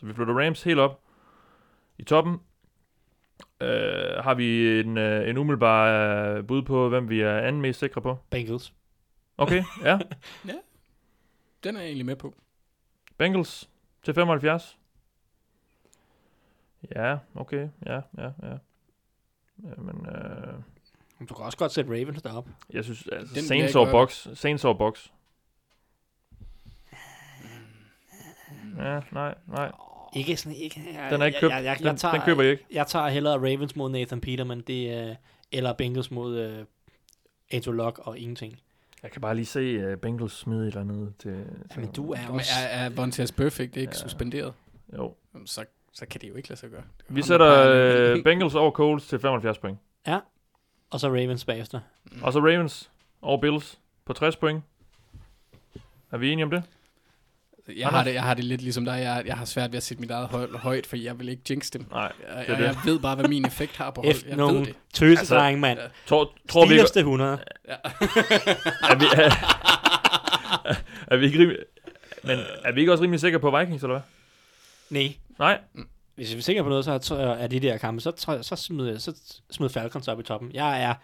Så 0.00 0.06
vi 0.06 0.14
flytter 0.14 0.34
Rams 0.34 0.62
helt 0.62 0.78
op 0.78 1.00
i 1.98 2.02
toppen. 2.04 2.40
Øh, 3.60 4.24
har 4.24 4.34
vi 4.34 4.80
en, 4.80 4.98
øh, 4.98 5.28
en 5.28 5.38
umiddelbar 5.38 5.86
øh, 5.86 6.46
bud 6.46 6.62
på, 6.62 6.88
hvem 6.88 7.08
vi 7.08 7.20
er 7.20 7.38
anden 7.38 7.62
mest 7.62 7.80
sikre 7.80 8.00
på? 8.02 8.18
Bengals. 8.30 8.72
Okay, 9.38 9.64
ja. 9.84 9.98
Den 11.64 11.76
er 11.76 11.80
jeg 11.80 11.86
egentlig 11.86 12.06
med 12.06 12.16
på. 12.16 12.34
Bengals 13.18 13.70
til 14.02 14.14
75. 14.14 14.78
Ja, 16.96 17.18
okay. 17.34 17.68
Ja, 17.86 18.00
ja, 18.18 18.30
ja. 18.42 18.56
Jamen, 19.64 20.06
øh, 20.06 20.54
Du 21.28 21.34
kan 21.34 21.44
også 21.44 21.58
godt 21.58 21.72
sætte 21.72 21.90
Ravens 21.90 22.22
derop. 22.22 22.48
jeg 22.72 22.84
synes, 22.84 23.08
altså, 23.12 23.34
Den 23.34 23.42
Saints 23.44 23.74
ikke 23.74 23.90
Box. 23.90 24.26
Saints 24.34 24.64
or 24.64 24.72
Box. 24.72 25.08
Ja, 28.78 29.00
nej, 29.12 29.34
nej. 29.46 29.72
Ikke 30.14 30.36
sådan, 30.36 30.58
ikke, 30.58 30.82
jeg, 30.94 31.10
Den 31.10 31.22
er 31.22 31.26
ikke 31.26 31.40
købt. 31.40 31.52
Jeg, 31.52 31.58
jeg, 31.58 31.64
jeg, 31.64 31.78
Den, 31.78 31.86
jeg, 31.86 31.96
tager, 31.96 32.12
den 32.12 32.22
køber 32.22 32.42
jeg 32.42 32.52
ikke. 32.52 32.64
Jeg 32.72 32.86
tager 32.86 33.08
hellere 33.08 33.34
Ravens 33.36 33.76
mod 33.76 33.90
Nathan 33.90 34.20
Peterman, 34.20 34.60
det 34.60 34.90
er, 34.92 35.14
eller 35.52 35.72
Bengals 35.72 36.10
mod 36.10 36.58
uh, 36.60 36.64
Andrew 37.50 37.74
Luck 37.74 37.98
og 37.98 38.18
ingenting. 38.18 38.58
Jeg 39.02 39.10
kan 39.10 39.20
bare 39.20 39.34
lige 39.34 39.46
se 39.46 39.92
uh, 39.92 39.98
Bengals 39.98 40.32
smide 40.32 40.62
et 40.62 40.66
eller 40.66 40.80
andet 40.80 41.12
til... 41.18 41.44
Jamen, 41.76 41.92
du 41.92 42.12
er 42.12 42.28
også... 42.28 42.50
er, 42.60 42.66
er 42.66 42.88
Vontaze 42.90 43.34
Perfect 43.34 43.76
ikke 43.76 43.80
Ja. 43.80 43.84
ja. 43.84 43.92
suspenderet? 43.92 44.52
Jo. 44.96 45.14
Jamen, 45.34 45.46
Så, 45.46 45.64
så 45.92 46.06
kan 46.06 46.20
det 46.20 46.28
jo 46.28 46.34
ikke 46.34 46.48
lade 46.48 46.60
sig 46.60 46.70
gøre. 46.70 46.82
Vi 47.08 47.22
sætter 47.22 47.70
øh, 47.70 48.22
Bengals 48.24 48.54
over 48.54 48.70
Colts 48.70 49.06
til 49.06 49.18
75 49.18 49.58
point. 49.58 49.78
Og 50.90 51.00
så 51.00 51.08
Ravens 51.08 51.44
bagefter. 51.44 51.80
Mm. 52.12 52.22
Og 52.22 52.32
så 52.32 52.38
Ravens 52.40 52.90
over 53.22 53.40
Bills 53.40 53.78
på 54.04 54.12
60 54.12 54.36
point. 54.36 54.62
Er 56.10 56.16
vi 56.18 56.30
enige 56.32 56.44
om 56.44 56.50
det? 56.50 56.62
Jeg 57.76 57.88
har, 57.88 58.04
det, 58.04 58.14
jeg 58.14 58.22
har 58.22 58.34
det 58.34 58.44
lidt 58.44 58.62
ligesom 58.62 58.84
dig. 58.84 58.92
Jeg, 59.02 59.22
jeg 59.26 59.36
har 59.36 59.44
svært 59.44 59.72
ved 59.72 59.76
at 59.76 59.82
sætte 59.82 60.00
mit 60.00 60.10
eget 60.10 60.28
hold 60.28 60.56
højt, 60.56 60.86
for 60.86 60.96
jeg 60.96 61.18
vil 61.18 61.28
ikke 61.28 61.42
jinx 61.50 61.70
dem. 61.70 61.86
Nej, 61.90 62.00
Jeg, 62.02 62.12
det 62.28 62.48
er 62.48 62.58
jeg, 62.58 62.60
jeg 62.66 62.74
det. 62.74 62.84
ved 62.84 62.98
bare, 62.98 63.16
hvad 63.16 63.28
min 63.28 63.46
effekt 63.46 63.76
har 63.76 63.90
på 63.90 64.02
hold. 64.02 64.14
Jeg 64.14 64.24
ved 64.30 64.36
nogle 64.36 64.64
det. 64.64 64.74
tøsedreng, 64.94 65.60
mand. 65.60 65.78
Tror, 66.06 66.32
tror 66.48 66.62
vi, 66.64 66.68
Steelers 66.68 66.90
til 66.90 67.00
100. 67.00 67.38
er 67.68 68.98
vi, 68.98 69.04
er, 69.16 69.30
er 71.06 71.16
vi 71.16 71.26
ikke 71.26 71.38
rimelig, 71.38 71.58
men 72.24 72.38
er 72.64 72.72
vi 72.72 72.80
ikke 72.80 72.92
også 72.92 73.04
rimelig 73.04 73.20
sikre 73.20 73.40
på 73.40 73.58
Vikings, 73.58 73.82
eller 73.82 73.94
hvad? 73.94 74.02
Nej. 74.90 75.14
Nej, 75.38 75.58
Hvis 76.14 76.32
vi 76.34 76.38
er 76.38 76.42
sikre 76.42 76.62
på 76.62 76.68
noget, 76.68 76.84
så 76.84 77.16
jeg, 77.16 77.38
at 77.38 77.50
de 77.50 77.60
der 77.60 77.76
kampe, 77.78 78.00
så, 78.00 78.12
jeg, 78.28 78.44
så, 78.44 78.56
smider, 78.56 78.98
så 78.98 79.12
smider 79.50 79.72
Falcons 79.72 80.08
op 80.08 80.20
i 80.20 80.22
toppen. 80.22 80.50
Jeg 80.54 80.82
er... 80.82 80.94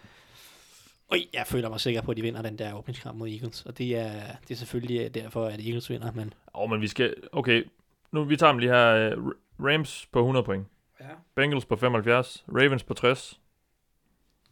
Øj, 1.11 1.17
jeg 1.33 1.43
føler 1.47 1.69
mig 1.69 1.79
sikker 1.79 2.01
på, 2.01 2.11
at 2.11 2.17
de 2.17 2.21
vinder 2.21 2.41
den 2.41 2.57
der 2.57 2.73
åbningskamp 2.73 3.17
mod 3.17 3.29
Eagles. 3.29 3.65
Og 3.65 3.77
det 3.77 3.97
er, 3.97 4.11
det 4.47 4.51
er 4.51 4.55
selvfølgelig 4.55 5.13
derfor, 5.13 5.45
at 5.45 5.59
Eagles 5.59 5.89
vinder. 5.89 6.11
Men 6.11 6.33
Åh, 6.55 6.61
oh, 6.63 6.69
men 6.69 6.81
vi 6.81 6.87
skal... 6.87 7.13
Okay, 7.31 7.63
nu 8.11 8.23
vi 8.23 8.35
tager 8.37 8.51
dem 8.51 8.59
lige 8.59 8.71
her. 8.71 9.15
Rams 9.59 10.07
på 10.11 10.19
100 10.19 10.43
point. 10.43 10.67
Ja. 10.99 11.05
Bengals 11.35 11.65
på 11.65 11.75
75. 11.75 12.45
Ravens 12.47 12.83
på 12.83 12.93
60. 12.93 13.39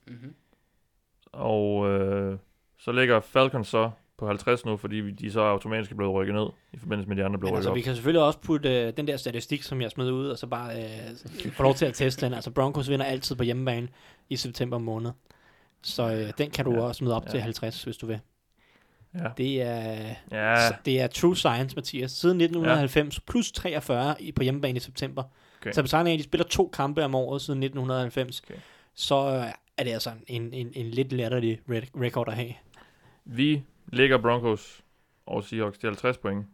Mm-hmm. 0.07 0.33
Og 1.31 1.89
øh, 1.89 2.37
så 2.77 2.91
ligger 2.91 3.19
Falcons 3.19 3.67
så 3.67 3.91
på 4.17 4.27
50 4.27 4.65
nu, 4.65 4.77
fordi 4.77 4.95
vi- 4.95 5.11
de 5.11 5.31
så 5.31 5.39
automatisk 5.41 5.91
er 5.91 5.95
blevet 5.95 6.13
rykket 6.13 6.35
ned, 6.35 6.45
i 6.73 6.77
forbindelse 6.77 7.09
med, 7.09 7.17
de 7.17 7.23
andre 7.25 7.39
blev 7.39 7.47
Men 7.47 7.51
rykket 7.53 7.57
altså, 7.57 7.69
op. 7.69 7.75
vi 7.75 7.81
kan 7.81 7.95
selvfølgelig 7.95 8.21
også 8.21 8.39
putte 8.39 8.81
øh, 8.81 8.93
den 8.97 9.07
der 9.07 9.17
statistik, 9.17 9.63
som 9.63 9.81
jeg 9.81 9.91
smed 9.91 10.11
ud, 10.11 10.27
og 10.29 10.37
så 10.37 10.47
bare 10.47 10.83
øh, 10.83 11.51
få 11.51 11.63
lov 11.63 11.73
til 11.75 11.85
at 11.85 11.93
teste 11.93 12.25
den. 12.25 12.33
Altså, 12.33 12.51
Broncos 12.51 12.89
vinder 12.89 13.05
altid 13.05 13.35
på 13.35 13.43
hjemmebane 13.43 13.87
i 14.29 14.35
september 14.35 14.77
måned. 14.77 15.11
Så 15.85 16.11
øh, 16.11 16.31
den 16.37 16.51
kan 16.51 16.65
du 16.65 16.73
Ja. 16.73 16.79
også 16.81 16.97
smide 16.99 17.15
op 17.15 17.25
Ja. 17.25 17.31
til 17.31 17.41
50, 17.41 17.83
hvis 17.83 17.97
du 17.97 18.05
vil. 18.05 18.19
Ja. 19.13 19.29
Det 19.37 19.61
er, 19.61 20.15
Ja, 20.31 20.67
så 20.67 20.75
det 20.85 21.01
er 21.01 21.07
true 21.07 21.35
science, 21.37 21.75
Mathias. 21.75 22.11
Siden 22.11 22.37
1990 22.41 23.19
plus 23.19 23.51
43 23.51 24.21
i, 24.21 24.31
på 24.31 24.43
hjemmebane 24.43 24.77
i 24.77 24.79
september. 24.79 25.23
Okay. 25.61 25.71
Så 25.71 25.81
betegner 25.81 26.09
af, 26.09 26.13
at 26.13 26.19
de 26.19 26.23
spiller 26.23 26.45
to 26.45 26.69
kampe 26.73 27.03
om 27.05 27.15
året 27.15 27.41
siden 27.41 27.63
1990. 27.63 28.41
Okay. 28.41 28.55
Så 28.93 29.15
øh, 29.15 29.45
er 29.77 29.83
det 29.83 29.91
altså 29.91 30.11
en, 30.27 30.53
en, 30.53 30.71
en 30.75 30.85
lidt 30.91 31.11
latterlig 31.13 31.59
re- 31.69 31.89
record 32.01 32.27
at 32.29 32.35
have. 32.35 32.53
vi 33.25 33.63
ligger 33.87 34.17
Broncos 34.17 34.81
og 35.25 35.43
Seahawks 35.43 35.77
til 35.77 35.87
50 35.87 36.17
point. 36.17 36.45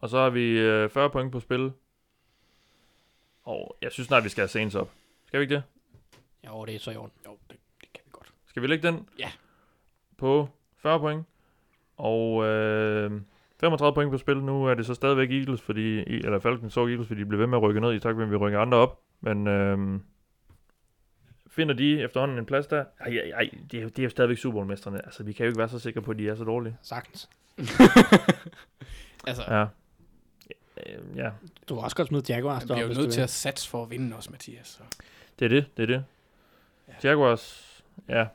Og 0.00 0.08
så 0.08 0.18
har 0.18 0.30
vi 0.30 0.50
øh, 0.50 0.90
40 0.90 1.10
point 1.10 1.32
på 1.32 1.40
spil. 1.40 1.72
Og 3.44 3.76
jeg 3.82 3.92
synes 3.92 4.06
snart, 4.06 4.24
vi 4.24 4.28
skal 4.28 4.42
have 4.42 4.48
Saints 4.48 4.74
op. 4.74 4.90
Skal 5.26 5.40
vi 5.40 5.42
ikke 5.44 5.54
det? 5.54 5.62
Jo, 6.46 6.64
det 6.64 6.74
er 6.74 6.78
så 6.78 6.90
i 6.90 6.96
orden. 6.96 7.12
Jo, 7.26 7.38
det, 7.50 7.56
det 7.80 7.92
kan 7.92 8.02
vi 8.04 8.10
godt. 8.12 8.32
Skal 8.54 8.62
vi 8.62 8.66
lægge 8.66 8.88
den? 8.88 9.08
Ja. 9.18 9.30
På 10.18 10.48
40 10.78 10.98
point. 11.00 11.26
Og 11.96 12.44
øh, 12.44 13.20
35 13.60 13.94
point 13.94 14.10
på 14.10 14.18
spil. 14.18 14.36
Nu 14.36 14.64
er 14.64 14.74
det 14.74 14.86
så 14.86 14.94
stadigvæk 14.94 15.30
Eagles, 15.30 15.60
fordi, 15.60 15.98
eller 15.98 16.38
Falcons 16.38 16.72
så 16.72 16.80
Eagles, 16.86 17.06
fordi 17.08 17.20
de 17.20 17.26
blev 17.26 17.40
ved 17.40 17.46
med 17.46 17.58
at 17.58 17.62
rykke 17.62 17.80
ned 17.80 17.92
i 17.94 17.98
takt 17.98 18.16
med, 18.16 18.24
at 18.24 18.30
vi 18.30 18.36
rykker 18.36 18.60
andre 18.60 18.78
op. 18.78 19.00
Men 19.20 19.46
øh, 19.46 20.00
finder 21.48 21.74
de 21.74 22.00
efterhånden 22.02 22.38
en 22.38 22.46
plads 22.46 22.66
der? 22.66 22.84
Ej, 23.00 23.06
ej, 23.06 23.30
ej 23.34 23.50
det, 23.70 23.78
er, 23.78 23.82
jo- 23.82 23.88
det 23.88 23.98
er 23.98 24.02
jo 24.02 24.08
stadigvæk 24.10 24.38
Super 24.38 24.54
Bowl-mesterne. 24.58 25.04
Altså, 25.04 25.22
vi 25.22 25.32
kan 25.32 25.44
jo 25.46 25.50
ikke 25.50 25.58
være 25.58 25.68
så 25.68 25.78
sikre 25.78 26.02
på, 26.02 26.10
at 26.10 26.18
de 26.18 26.28
er 26.28 26.34
så 26.34 26.44
dårlige. 26.44 26.76
Sagtens. 26.82 27.28
Altså, 29.26 29.42
Ja. 29.48 29.62
Øh, 29.62 31.16
Ja, 31.16 31.30
Du 31.68 31.74
kan 31.74 31.84
også 31.84 31.96
godt 31.96 32.08
smide 32.08 32.34
Jaguars 32.34 32.62
man 32.62 32.68
deroppe, 32.68 32.84
bliver 32.84 32.96
jo 32.98 33.02
nødt 33.02 33.12
til 33.12 33.20
at 33.20 33.30
satse 33.30 33.70
for 33.70 33.82
at 33.82 33.90
vinde 33.90 34.16
også, 34.16 34.30
Mathias. 34.30 34.66
Så. 34.68 34.82
det 35.38 35.44
er 35.44 35.48
det, 35.48 35.76
det 35.76 35.82
er 35.82 35.86
det. 35.86 36.04
Jaguars, 37.04 37.74
ja, 38.08 38.26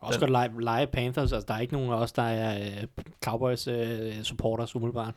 Også 0.00 0.18
godt 0.20 0.30
lege, 0.30 0.50
lege 0.60 0.86
Panthers. 0.86 1.32
Altså, 1.32 1.44
der 1.48 1.54
er 1.54 1.58
ikke 1.60 1.72
nogen 1.72 1.90
af 1.90 1.96
os, 1.96 2.12
der 2.12 2.22
er 2.22 2.58
øh, 2.82 2.86
Cowboys 3.24 3.66
øh, 3.68 4.22
supporters 4.22 4.76
umiddelbart. 4.76 5.14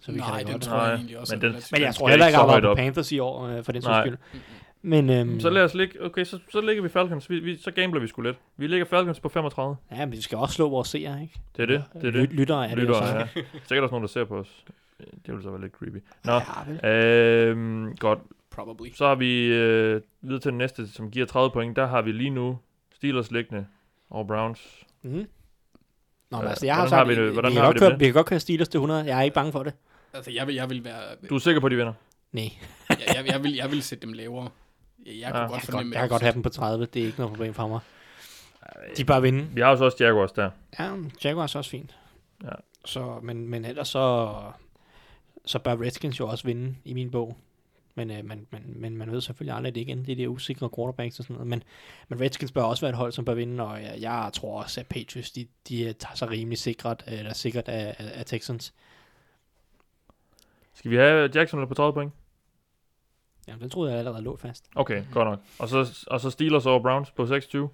Så 0.00 0.12
vi 0.12 0.18
Nej, 0.18 0.36
kan 0.38 0.46
den 0.46 0.52
godt. 0.52 0.62
tror 0.62 0.76
jeg 0.76 0.86
Nej, 0.86 0.94
egentlig 0.94 1.18
også. 1.18 1.36
men 1.36 1.42
den- 1.42 1.62
Men 1.72 1.80
jeg 1.80 1.94
tror 1.94 2.08
heller 2.08 2.26
ikke 2.26 2.38
at 2.38 2.62
på. 2.62 2.74
Panthers 2.74 3.12
i 3.12 3.18
år, 3.18 3.46
øh, 3.46 3.64
for 3.64 3.72
den 3.72 3.82
sags 3.82 4.06
skyld. 4.06 4.18
Men, 4.82 5.10
øhm, 5.10 5.40
Så 5.40 5.50
lad 5.50 5.64
os 5.64 5.74
ligge, 5.74 6.04
okay, 6.04 6.24
så, 6.24 6.38
så 6.52 6.60
ligger 6.60 6.82
vi 6.82 6.88
Falcons. 6.88 7.30
Vi, 7.30 7.38
vi, 7.40 7.56
så 7.56 7.70
gambler 7.70 8.00
vi 8.00 8.06
sgu 8.06 8.22
lidt. 8.22 8.36
Vi 8.56 8.66
ligger 8.66 8.86
Falcons 8.86 9.20
på 9.20 9.28
35. 9.28 9.76
ja, 9.92 9.98
men 10.06 10.12
vi 10.12 10.20
skal 10.20 10.38
også 10.38 10.54
slå 10.54 10.68
vores 10.68 10.88
seere, 10.88 11.22
ikke? 11.22 11.40
Det 11.56 11.62
er 11.62 11.66
det, 11.66 11.84
det 12.02 12.06
er 12.08 12.10
det. 12.20 12.32
Lyttere 12.32 12.64
er 12.64 12.68
det 12.74 12.78
Lytter, 12.78 13.18
ja. 13.18 13.26
Sikkert 13.68 13.82
også 13.82 13.90
nogen, 13.92 14.02
der 14.02 14.08
ser 14.08 14.24
på 14.24 14.36
os. 14.36 14.64
Det 15.26 15.34
vil 15.34 15.42
så 15.42 15.50
være 15.50 15.60
lidt 15.60 15.72
creepy. 15.72 16.02
Nå, 16.24 16.40
Ja, 16.82 17.48
øhm, 17.48 17.96
godt. 17.96 18.18
Probably. 18.50 18.88
Så 18.94 19.06
har 19.06 19.14
vi 19.14 19.44
øh, 19.46 20.00
videre 20.20 20.40
til 20.40 20.50
den 20.50 20.58
næste, 20.58 20.88
som 20.92 21.10
giver 21.10 21.26
30 21.26 21.50
point. 21.50 21.76
Der 21.76 21.86
har 21.86 22.02
vi 22.02 22.12
lige 22.12 22.30
nu 22.30 22.58
Steelers 22.94 23.30
liggende 23.30 23.66
over 24.10 24.24
Browns. 24.24 24.60
Mm. 25.02 25.10
Nå, 25.10 26.36
men 26.36 26.44
Øh, 26.44 26.50
altså, 26.50 26.66
jeg 26.66 26.74
har 26.76 26.86
sagt, 26.86 26.98
har 26.98 27.04
vi 27.04 27.14
vi, 27.14 27.20
det- 27.20 27.28
vi, 27.28 27.32
hvordan 27.32 27.52
kan 27.52 27.60
har 27.60 27.68
vi 27.68 27.78
godt 27.78 27.80
det 27.82 27.90
køre, 27.90 27.98
vi 27.98 28.04
kan 28.04 28.14
godt 28.14 28.26
køre 28.26 28.40
Steelers 28.40 28.68
til 28.68 28.78
100. 28.78 29.04
Jeg 29.04 29.18
er 29.18 29.22
ikke 29.22 29.34
bange 29.34 29.52
for 29.52 29.62
det. 29.62 29.72
Altså, 30.14 30.30
jeg 30.30 30.46
vil, 30.46 30.54
jeg 30.54 30.70
vil 30.70 30.84
være... 30.84 31.02
Du 31.30 31.34
er 31.34 31.38
sikker 31.38 31.60
på, 31.60 31.66
at 31.66 31.70
de 31.70 31.76
vinder? 31.76 31.92
Nej, 32.32 32.50
jeg, 32.88 32.98
jeg, 33.14 33.26
jeg, 33.26 33.42
vil, 33.44 33.54
jeg 33.54 33.70
vil 33.70 33.82
sætte 33.82 34.06
dem 34.06 34.12
lavere. 34.12 34.50
Jeg, 35.06 35.14
jeg 35.20 35.30
kunne 35.30 35.40
Ja. 35.42 35.46
godt 35.48 35.52
jeg 35.52 35.60
kan, 35.62 35.72
godt, 35.72 35.92
jeg 35.94 36.00
kan 36.00 36.08
godt 36.08 36.22
have 36.22 36.32
dem 36.34 36.42
på 36.42 36.48
30. 36.48 36.86
Det 36.86 37.02
er 37.02 37.06
ikke 37.06 37.18
noget 37.18 37.32
problem 37.34 37.54
for 37.54 37.68
mig. 37.68 37.80
De 38.96 39.04
bare 39.04 39.22
vinde. 39.22 39.46
Vi 39.54 39.60
har 39.60 39.70
jo 39.70 39.76
så 39.76 39.84
også 39.84 39.96
Jaguars 40.04 40.32
der. 40.32 40.50
Ja, 40.78 40.90
Jaguars 41.24 41.54
er 41.54 41.58
også 41.58 41.70
fint. 41.70 41.96
Ja. 42.44 42.48
Så, 42.84 43.18
men, 43.22 43.48
men 43.48 43.64
ellers 43.64 43.88
så, 43.88 44.34
så 45.46 45.58
bør 45.58 45.80
Redskins 45.80 46.20
jo 46.20 46.28
også 46.28 46.44
vinde 46.44 46.74
i 46.84 46.94
min 46.94 47.10
bog. 47.10 47.36
Men, 47.98 48.10
øh, 48.10 48.24
men, 48.24 48.46
men, 48.50 48.80
men 48.80 48.96
man 48.96 49.12
ved 49.12 49.20
selvfølgelig 49.20 49.56
aldrig 49.56 49.74
det 49.74 49.80
igen. 49.80 50.04
Det 50.04 50.12
er 50.12 50.16
de 50.16 50.28
usikre 50.28 50.70
quarterbacks 50.76 51.18
og 51.18 51.24
sådan 51.24 51.34
noget. 51.34 51.48
Men, 51.48 51.62
men 52.08 52.20
Redskins 52.20 52.52
bør 52.52 52.62
også 52.62 52.80
være 52.80 52.90
et 52.90 52.96
hold, 52.96 53.12
som 53.12 53.24
bør 53.24 53.34
vinde. 53.34 53.64
Og 53.64 53.82
jeg, 53.82 53.96
jeg 54.00 54.30
tror 54.34 54.62
også, 54.62 54.80
at 54.80 54.86
Patriots, 54.86 55.30
de, 55.30 55.46
de 55.68 55.82
øh, 55.84 55.94
tager 55.94 56.14
sig 56.14 56.30
rimelig 56.30 56.58
sikret, 56.58 57.04
eller 57.06 57.32
sikkert 57.32 57.68
af, 57.68 57.96
af, 57.98 58.18
af 58.18 58.26
Texans. 58.26 58.74
Skal 60.74 60.90
vi 60.90 60.96
have 60.96 61.30
Jackson 61.34 61.68
på 61.68 61.74
30 61.74 61.92
point? 61.92 62.12
Jamen, 63.48 63.62
den 63.62 63.70
troede 63.70 63.90
jeg 63.90 63.98
allerede 63.98 64.22
lå 64.22 64.36
fast. 64.36 64.70
Okay, 64.74 65.04
godt 65.12 65.28
nok. 65.28 65.40
Og 65.58 65.68
så, 65.68 66.06
og 66.06 66.20
så 66.20 66.30
Steelers 66.30 66.66
over 66.66 66.82
Browns 66.82 67.10
på 67.10 67.26
26. 67.26 67.68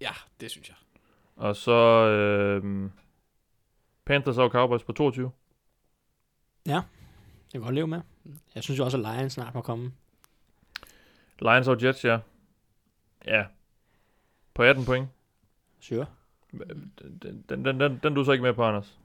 Ja, 0.00 0.10
det 0.40 0.50
synes 0.50 0.68
jeg. 0.68 0.76
Og 1.36 1.56
så 1.56 2.06
øh, 2.06 2.90
Panthers 4.04 4.38
over 4.38 4.48
Cowboys 4.48 4.82
på 4.82 4.92
22. 4.92 5.30
Det 6.84 7.52
kan 7.52 7.60
jeg 7.60 7.62
godt 7.62 7.74
leve 7.74 7.86
med. 7.86 8.00
Jeg 8.54 8.62
synes 8.62 8.78
jo 8.78 8.84
også, 8.84 8.96
at 9.06 9.16
Lions 9.18 9.32
snart 9.32 9.54
må 9.54 9.60
komme. 9.60 9.92
Lions 11.40 11.68
over 11.68 11.86
Jets, 11.86 12.04
ja. 12.04 12.18
Ja. 13.26 13.44
På 14.54 14.62
18 14.62 14.84
point. 14.84 15.08
Sure. 15.80 16.06
Den, 16.52 16.92
den, 17.48 17.64
den, 17.64 17.80
den, 17.80 18.00
den 18.02 18.14
du 18.14 18.24
så 18.24 18.32
ikke 18.32 18.42
med 18.42 18.54
på, 18.54 18.64
Anders. 18.64 18.98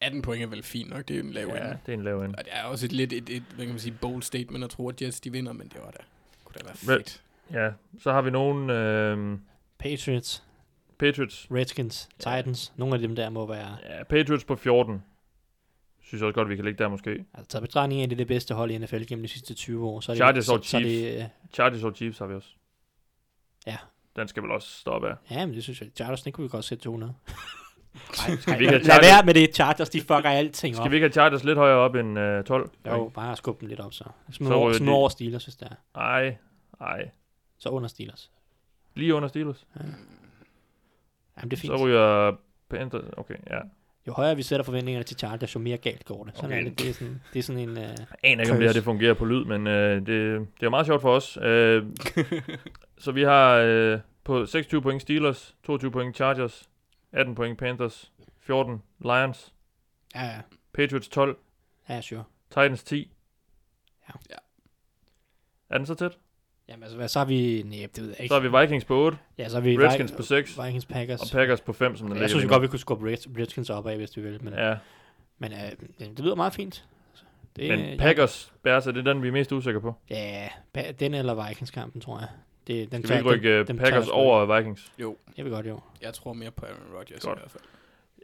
18 0.00 0.22
point 0.22 0.42
er 0.42 0.46
vel 0.46 0.62
fint 0.62 0.90
nok. 0.90 1.08
Det 1.08 1.14
er 1.14 1.18
jo 1.18 1.24
en 1.26 1.32
lav 1.32 1.48
Ja, 1.48 1.56
ende. 1.64 1.78
det 1.86 1.92
er 1.92 1.96
en 1.96 2.04
lav 2.04 2.22
ende. 2.22 2.34
Og 2.38 2.44
det 2.44 2.52
er 2.56 2.64
også 2.64 2.86
et 2.86 2.92
lidt 2.92 3.12
et, 3.12 3.28
et, 3.30 3.42
hvad 3.42 3.64
kan 3.64 3.68
man 3.74 3.78
sige, 3.78 3.96
bold 4.00 4.22
statement 4.22 4.64
at 4.64 4.70
tro, 4.70 4.88
at 4.88 5.02
Jets 5.02 5.20
de 5.20 5.32
vinder, 5.32 5.52
men 5.52 5.68
det 5.68 5.80
var 5.84 5.90
da, 5.90 5.98
kunne 6.44 6.54
da 6.58 6.64
være 6.64 6.76
fedt. 6.76 7.22
Ja, 7.52 7.70
så 8.00 8.12
har 8.12 8.22
vi 8.22 8.30
nogle 8.30 8.78
øh, 8.78 9.38
Patriots, 9.78 10.44
Patriots. 10.98 11.46
Redskins, 11.50 12.08
Ja. 12.26 12.36
Titans. 12.36 12.72
Nogle 12.76 12.94
af 12.94 13.00
dem 13.00 13.16
der 13.16 13.30
må 13.30 13.46
være... 13.46 13.76
Ja, 13.82 14.02
Patriots 14.04 14.44
på 14.44 14.56
14. 14.56 15.02
Synes 16.12 16.20
jeg 16.20 16.26
også 16.26 16.34
godt, 16.34 16.48
vi 16.48 16.56
kan 16.56 16.64
ligge 16.64 16.78
der 16.82 16.88
måske. 16.88 17.10
Altså, 17.10 17.48
taget 17.48 17.62
betragtning 17.62 18.02
af, 18.02 18.08
det 18.08 18.14
er 18.14 18.18
det 18.18 18.26
bedste 18.26 18.54
hold 18.54 18.70
i 18.70 18.78
NFL 18.78 19.02
gennem 19.08 19.22
de 19.22 19.28
sidste 19.28 19.54
20 19.54 19.86
år. 19.86 20.00
Så 20.00 20.12
er 20.12 20.14
det, 20.14 20.18
Chargers 20.18 20.48
og 20.48 20.64
så 20.64 20.76
er 20.76 20.80
det, 20.80 21.16
øh, 21.18 21.24
Chargers 21.52 21.82
og 21.82 21.92
Chiefs 21.96 22.18
har 22.18 22.26
vi 22.26 22.34
også. 22.34 22.48
Ja. 23.66 23.76
Den 24.16 24.28
skal 24.28 24.42
vel 24.42 24.50
også 24.50 24.68
stoppe 24.68 25.08
af. 25.10 25.14
ja, 25.30 25.46
men 25.46 25.54
det 25.54 25.62
synes 25.62 25.80
jeg. 25.80 25.88
Chargers, 25.96 26.22
den 26.22 26.32
kunne 26.32 26.42
vi 26.42 26.48
godt 26.48 26.64
sætte 26.64 26.82
til 26.84 26.88
100. 26.96 27.14
Skal 28.12 28.32
vi 28.32 28.32
ikke 28.34 28.46
have 28.54 28.70
Lad 28.72 28.84
Chargers, 28.84 29.06
være 29.06 29.24
med 29.24 29.34
det. 29.34 29.54
Chargers, 29.54 29.90
de 29.90 30.00
fucker 30.00 30.30
alting 30.30 30.76
op. 30.76 30.82
skal 30.82 30.90
vi 30.90 30.96
ikke 30.96 31.04
have 31.04 31.12
Chargers 31.12 31.44
lidt 31.44 31.58
højere 31.58 31.76
op 31.76 31.94
end 31.94 32.18
øh, 32.18 32.44
12? 32.44 32.70
Jo, 32.86 33.08
bare 33.14 33.36
skubbe 33.36 33.60
dem 33.60 33.68
lidt 33.68 33.80
op 33.80 33.92
så. 33.94 34.04
Smid 34.30 34.48
Så 34.48 34.54
over, 34.90 35.08
Steelers, 35.08 35.44
hvis 35.44 35.56
det 35.56 35.68
er. 35.94 36.00
Ej, 36.00 36.36
ej. 36.80 37.10
Så 37.58 37.68
under 37.68 37.88
Steelers. 37.88 38.30
Lige 38.94 39.14
under 39.14 39.28
Steelers. 39.28 39.66
Jamen, 39.76 41.50
det 41.50 41.52
er 41.52 41.60
fint. 41.60 41.78
Så 41.78 41.84
ryger 41.84 42.36
Panthers. 42.68 43.04
Okay, 43.16 43.36
ja. 43.50 43.58
Jo 44.06 44.12
højere 44.12 44.36
vi 44.36 44.42
sætter 44.42 44.64
forventningerne 44.64 45.04
til 45.04 45.18
Chargers, 45.18 45.54
jo 45.54 45.60
mere 45.60 45.76
galt 45.76 46.04
går 46.04 46.24
det. 46.24 46.36
Sådan 46.36 46.50
Okay. 46.50 46.60
er 46.60 46.68
det. 46.68 46.78
Det 46.78 46.88
er 46.88 46.92
sådan, 46.94 47.22
det 47.32 47.38
er 47.38 47.42
sådan 47.42 47.62
en... 47.68 47.70
Uh, 47.70 47.76
Jeg 47.76 47.96
aner 48.22 48.42
ikke, 48.42 48.52
om 48.52 48.58
det 48.58 48.68
her 48.68 48.72
det 48.72 48.84
fungerer 48.84 49.14
på 49.14 49.24
lyd, 49.24 49.44
men 49.44 49.66
øh, 49.66 49.96
det, 49.96 50.06
det 50.60 50.66
er 50.66 50.70
meget 50.70 50.86
sjovt 50.86 51.02
for 51.02 51.14
os. 51.16 51.38
Øh, 51.42 51.84
så 53.04 53.12
vi 53.12 53.22
har 53.22 53.54
øh, 53.56 54.00
på 54.24 54.46
26 54.46 54.82
point 54.82 55.02
Steelers, 55.02 55.56
22 55.62 55.90
point 55.90 56.16
Chargers, 56.16 56.68
18 57.12 57.34
point 57.34 57.58
Panthers, 57.58 58.12
14 58.40 58.82
Lions, 59.00 59.52
ja, 60.14 60.24
ja. 60.24 60.40
Patriots 60.74 61.08
12, 61.08 61.36
Ja, 61.88 62.00
sure. 62.00 62.24
Titans 62.50 62.82
10. 62.84 63.12
Ja. 64.08 64.14
Ja. 64.30 64.36
Er 65.70 65.78
den 65.78 65.86
så 65.86 65.94
tæt? 65.94 66.18
Jamen, 66.72 66.82
altså, 66.82 66.96
hvad, 66.96 67.08
så 67.08 67.18
har 67.18 67.26
vi... 67.26 67.62
Nej, 67.66 67.86
det 67.94 68.02
ved 68.02 68.08
jeg 68.08 68.20
ikke. 68.20 68.28
Så 68.28 68.40
har 68.40 68.48
vi 68.48 68.60
Vikings 68.60 68.84
på 68.84 68.96
8, 69.04 69.18
ja, 69.38 69.48
så 69.48 69.56
har 69.56 69.60
vi 69.60 69.78
Redskins 69.78 70.12
Vi- 70.12 70.16
på 70.16 70.22
6, 70.22 70.58
Vikings 70.64 70.86
Packers. 70.86 71.20
og 71.20 71.26
Packers 71.32 71.60
på 71.60 71.72
5, 71.72 71.96
som 71.96 72.06
den 72.06 72.12
jeg 72.12 72.14
ligger 72.14 72.28
synes 72.28 72.34
jo 72.44 72.46
lige 72.48 72.54
godt, 72.54 72.62
vi 72.62 72.68
kunne 72.68 72.78
skubbe 72.78 73.06
Red, 73.10 73.38
Redskins 73.40 73.70
op 73.70 73.86
af, 73.86 73.96
hvis 73.96 74.16
vi 74.16 74.22
vil. 74.22 74.44
Men. 74.44 74.54
Ja, 74.54 74.76
men 75.38 75.52
uh, 75.52 76.06
det 76.06 76.18
lyder 76.24 76.34
meget 76.34 76.52
fint. 76.54 76.84
Det, 77.56 77.68
men 77.68 77.80
jeg- 77.80 77.98
Packers, 77.98 78.52
Bears, 78.62 78.86
er 78.86 78.92
det 78.92 79.04
den, 79.06 79.22
vi 79.22 79.28
er 79.28 79.32
mest 79.32 79.52
usikre 79.52 79.80
på? 79.80 79.94
Ja, 80.10 80.48
pa- 80.78 80.92
den 80.92 81.14
eller 81.14 81.48
Vikings-kampen, 81.48 82.00
tror 82.00 82.18
jeg. 82.18 82.28
Det, 82.66 82.92
den 82.92 83.02
Skal 83.06 83.14
vi 83.16 83.18
ikke 83.20 83.30
rykke 83.34 83.48
den, 83.52 83.60
øh, 83.60 83.66
den 83.68 83.78
Packers 83.78 84.06
jeg 84.06 84.12
over 84.14 84.56
Vikings? 84.58 84.92
Jo, 84.98 85.16
Jeg 85.36 85.44
vil 85.44 85.52
godt, 85.52 85.66
jo. 85.66 85.80
jeg 86.02 86.14
tror 86.14 86.32
mere 86.32 86.50
på 86.50 86.66
Aaron 86.66 86.96
Rodgers 86.98 87.20
Godt. 87.24 87.38
i 87.38 87.40
hvert 87.40 87.50
fald. 87.50 87.62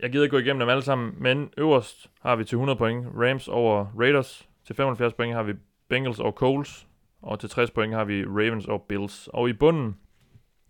Jeg 0.02 0.10
gider 0.12 0.24
ikke 0.24 0.36
gå 0.36 0.38
igennem 0.38 0.60
dem 0.60 0.68
alle 0.68 0.82
sammen, 0.82 1.14
men 1.18 1.50
øverst 1.56 2.06
har 2.20 2.36
vi 2.36 2.44
til 2.44 2.56
100 2.56 2.78
point 2.78 3.06
Rams 3.16 3.48
over 3.48 3.86
Raiders. 4.00 4.48
Til 4.66 4.74
75 4.76 5.14
point 5.14 5.34
har 5.34 5.42
vi 5.42 5.52
Bengals 5.88 6.18
over 6.18 6.32
Coles. 6.32 6.86
Og 7.22 7.40
til 7.40 7.48
60 7.48 7.70
point 7.70 7.94
har 7.94 8.04
vi 8.04 8.24
Ravens 8.24 8.66
over 8.66 8.78
Bills. 8.78 9.28
Og 9.32 9.48
i 9.48 9.52
bunden 9.52 9.96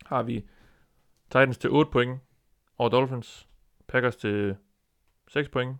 har 0.05 0.23
vi 0.23 0.45
Titans 1.25 1.57
til 1.57 1.69
8 1.69 1.91
point 1.91 2.19
over 2.77 2.89
Dolphins. 2.89 3.47
Packers 3.87 4.15
til 4.15 4.55
6 5.27 5.49
point 5.49 5.77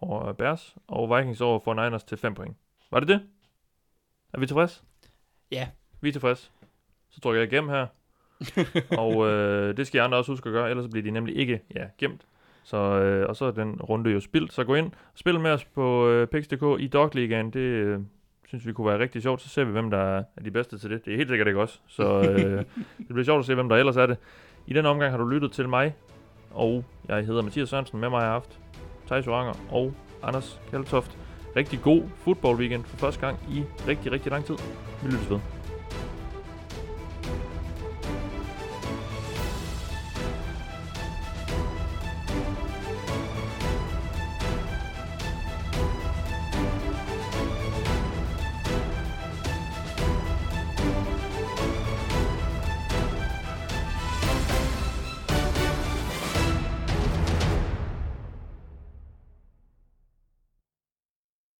over 0.00 0.32
Bears. 0.32 0.76
Og 0.86 1.18
Vikings 1.18 1.40
over 1.40 1.94
49ers 1.98 2.06
til 2.06 2.18
5 2.18 2.34
point. 2.34 2.56
Var 2.90 3.00
det 3.00 3.08
det? 3.08 3.22
Er 4.32 4.40
vi 4.40 4.46
tilfreds? 4.46 4.84
Ja. 5.50 5.68
Vi 6.00 6.08
er 6.08 6.12
tilfreds. 6.12 6.52
Så 7.10 7.20
trykker 7.20 7.40
jeg 7.40 7.52
igennem 7.52 7.70
her. 7.70 7.86
og 9.02 9.26
øh, 9.26 9.76
det 9.76 9.86
skal 9.86 9.98
I 9.98 10.00
andre 10.00 10.18
også 10.18 10.32
huske 10.32 10.48
at 10.48 10.52
gøre, 10.52 10.70
ellers 10.70 10.88
bliver 10.88 11.02
de 11.02 11.10
nemlig 11.10 11.36
ikke 11.36 11.60
ja, 11.74 11.86
gemt. 11.98 12.26
Så, 12.64 12.76
øh, 12.76 13.28
og 13.28 13.36
så 13.36 13.44
er 13.44 13.50
den 13.50 13.82
runde 13.82 14.10
jo 14.10 14.20
spildt. 14.20 14.52
Så 14.52 14.64
gå 14.64 14.74
ind 14.74 14.86
og 14.86 15.18
spil 15.18 15.40
med 15.40 15.50
os 15.50 15.64
på 15.64 16.08
øh, 16.08 16.26
Pix.dk 16.28 16.80
i 16.80 16.88
Dog 16.88 17.10
Ligaen. 17.14 17.50
Det 17.50 17.60
øh, 17.60 18.00
synes 18.52 18.66
vi 18.66 18.72
kunne 18.72 18.86
være 18.86 18.98
rigtig 18.98 19.22
sjovt. 19.22 19.42
Så 19.42 19.48
ser 19.48 19.64
vi, 19.64 19.72
hvem 19.72 19.90
der 19.90 20.18
er 20.18 20.42
de 20.44 20.50
bedste 20.50 20.78
til 20.78 20.90
det. 20.90 21.04
Det 21.04 21.12
er 21.12 21.16
helt 21.16 21.28
sikkert 21.28 21.48
ikke 21.48 21.60
os. 21.60 21.82
Så 21.86 22.20
øh, 22.30 22.64
det 22.98 23.08
bliver 23.08 23.24
sjovt 23.24 23.38
at 23.38 23.46
se, 23.46 23.54
hvem 23.54 23.68
der 23.68 23.76
ellers 23.76 23.96
er 23.96 24.06
det. 24.06 24.16
I 24.66 24.72
den 24.72 24.86
omgang 24.86 25.10
har 25.10 25.18
du 25.18 25.24
lyttet 25.24 25.52
til 25.52 25.68
mig, 25.68 25.94
og 26.50 26.84
jeg 27.08 27.24
hedder 27.24 27.42
Mathias 27.42 27.68
Sørensen. 27.68 28.00
Med 28.00 28.10
mig 28.10 28.20
har 28.20 28.26
jeg 28.26 28.32
haft 28.32 28.58
Thijs 29.06 29.26
Oranger 29.26 29.54
og 29.70 29.94
Anders 30.22 30.60
Kaltoft. 30.70 31.18
Rigtig 31.56 31.82
god 31.82 32.02
fodbold 32.16 32.58
weekend 32.58 32.84
for 32.84 32.96
første 32.96 33.20
gang 33.20 33.38
i 33.50 33.64
rigtig, 33.88 34.12
rigtig 34.12 34.32
lang 34.32 34.44
tid. 34.44 34.56
Vi 35.02 35.10
lyttes 35.10 35.30
ved. 35.30 35.61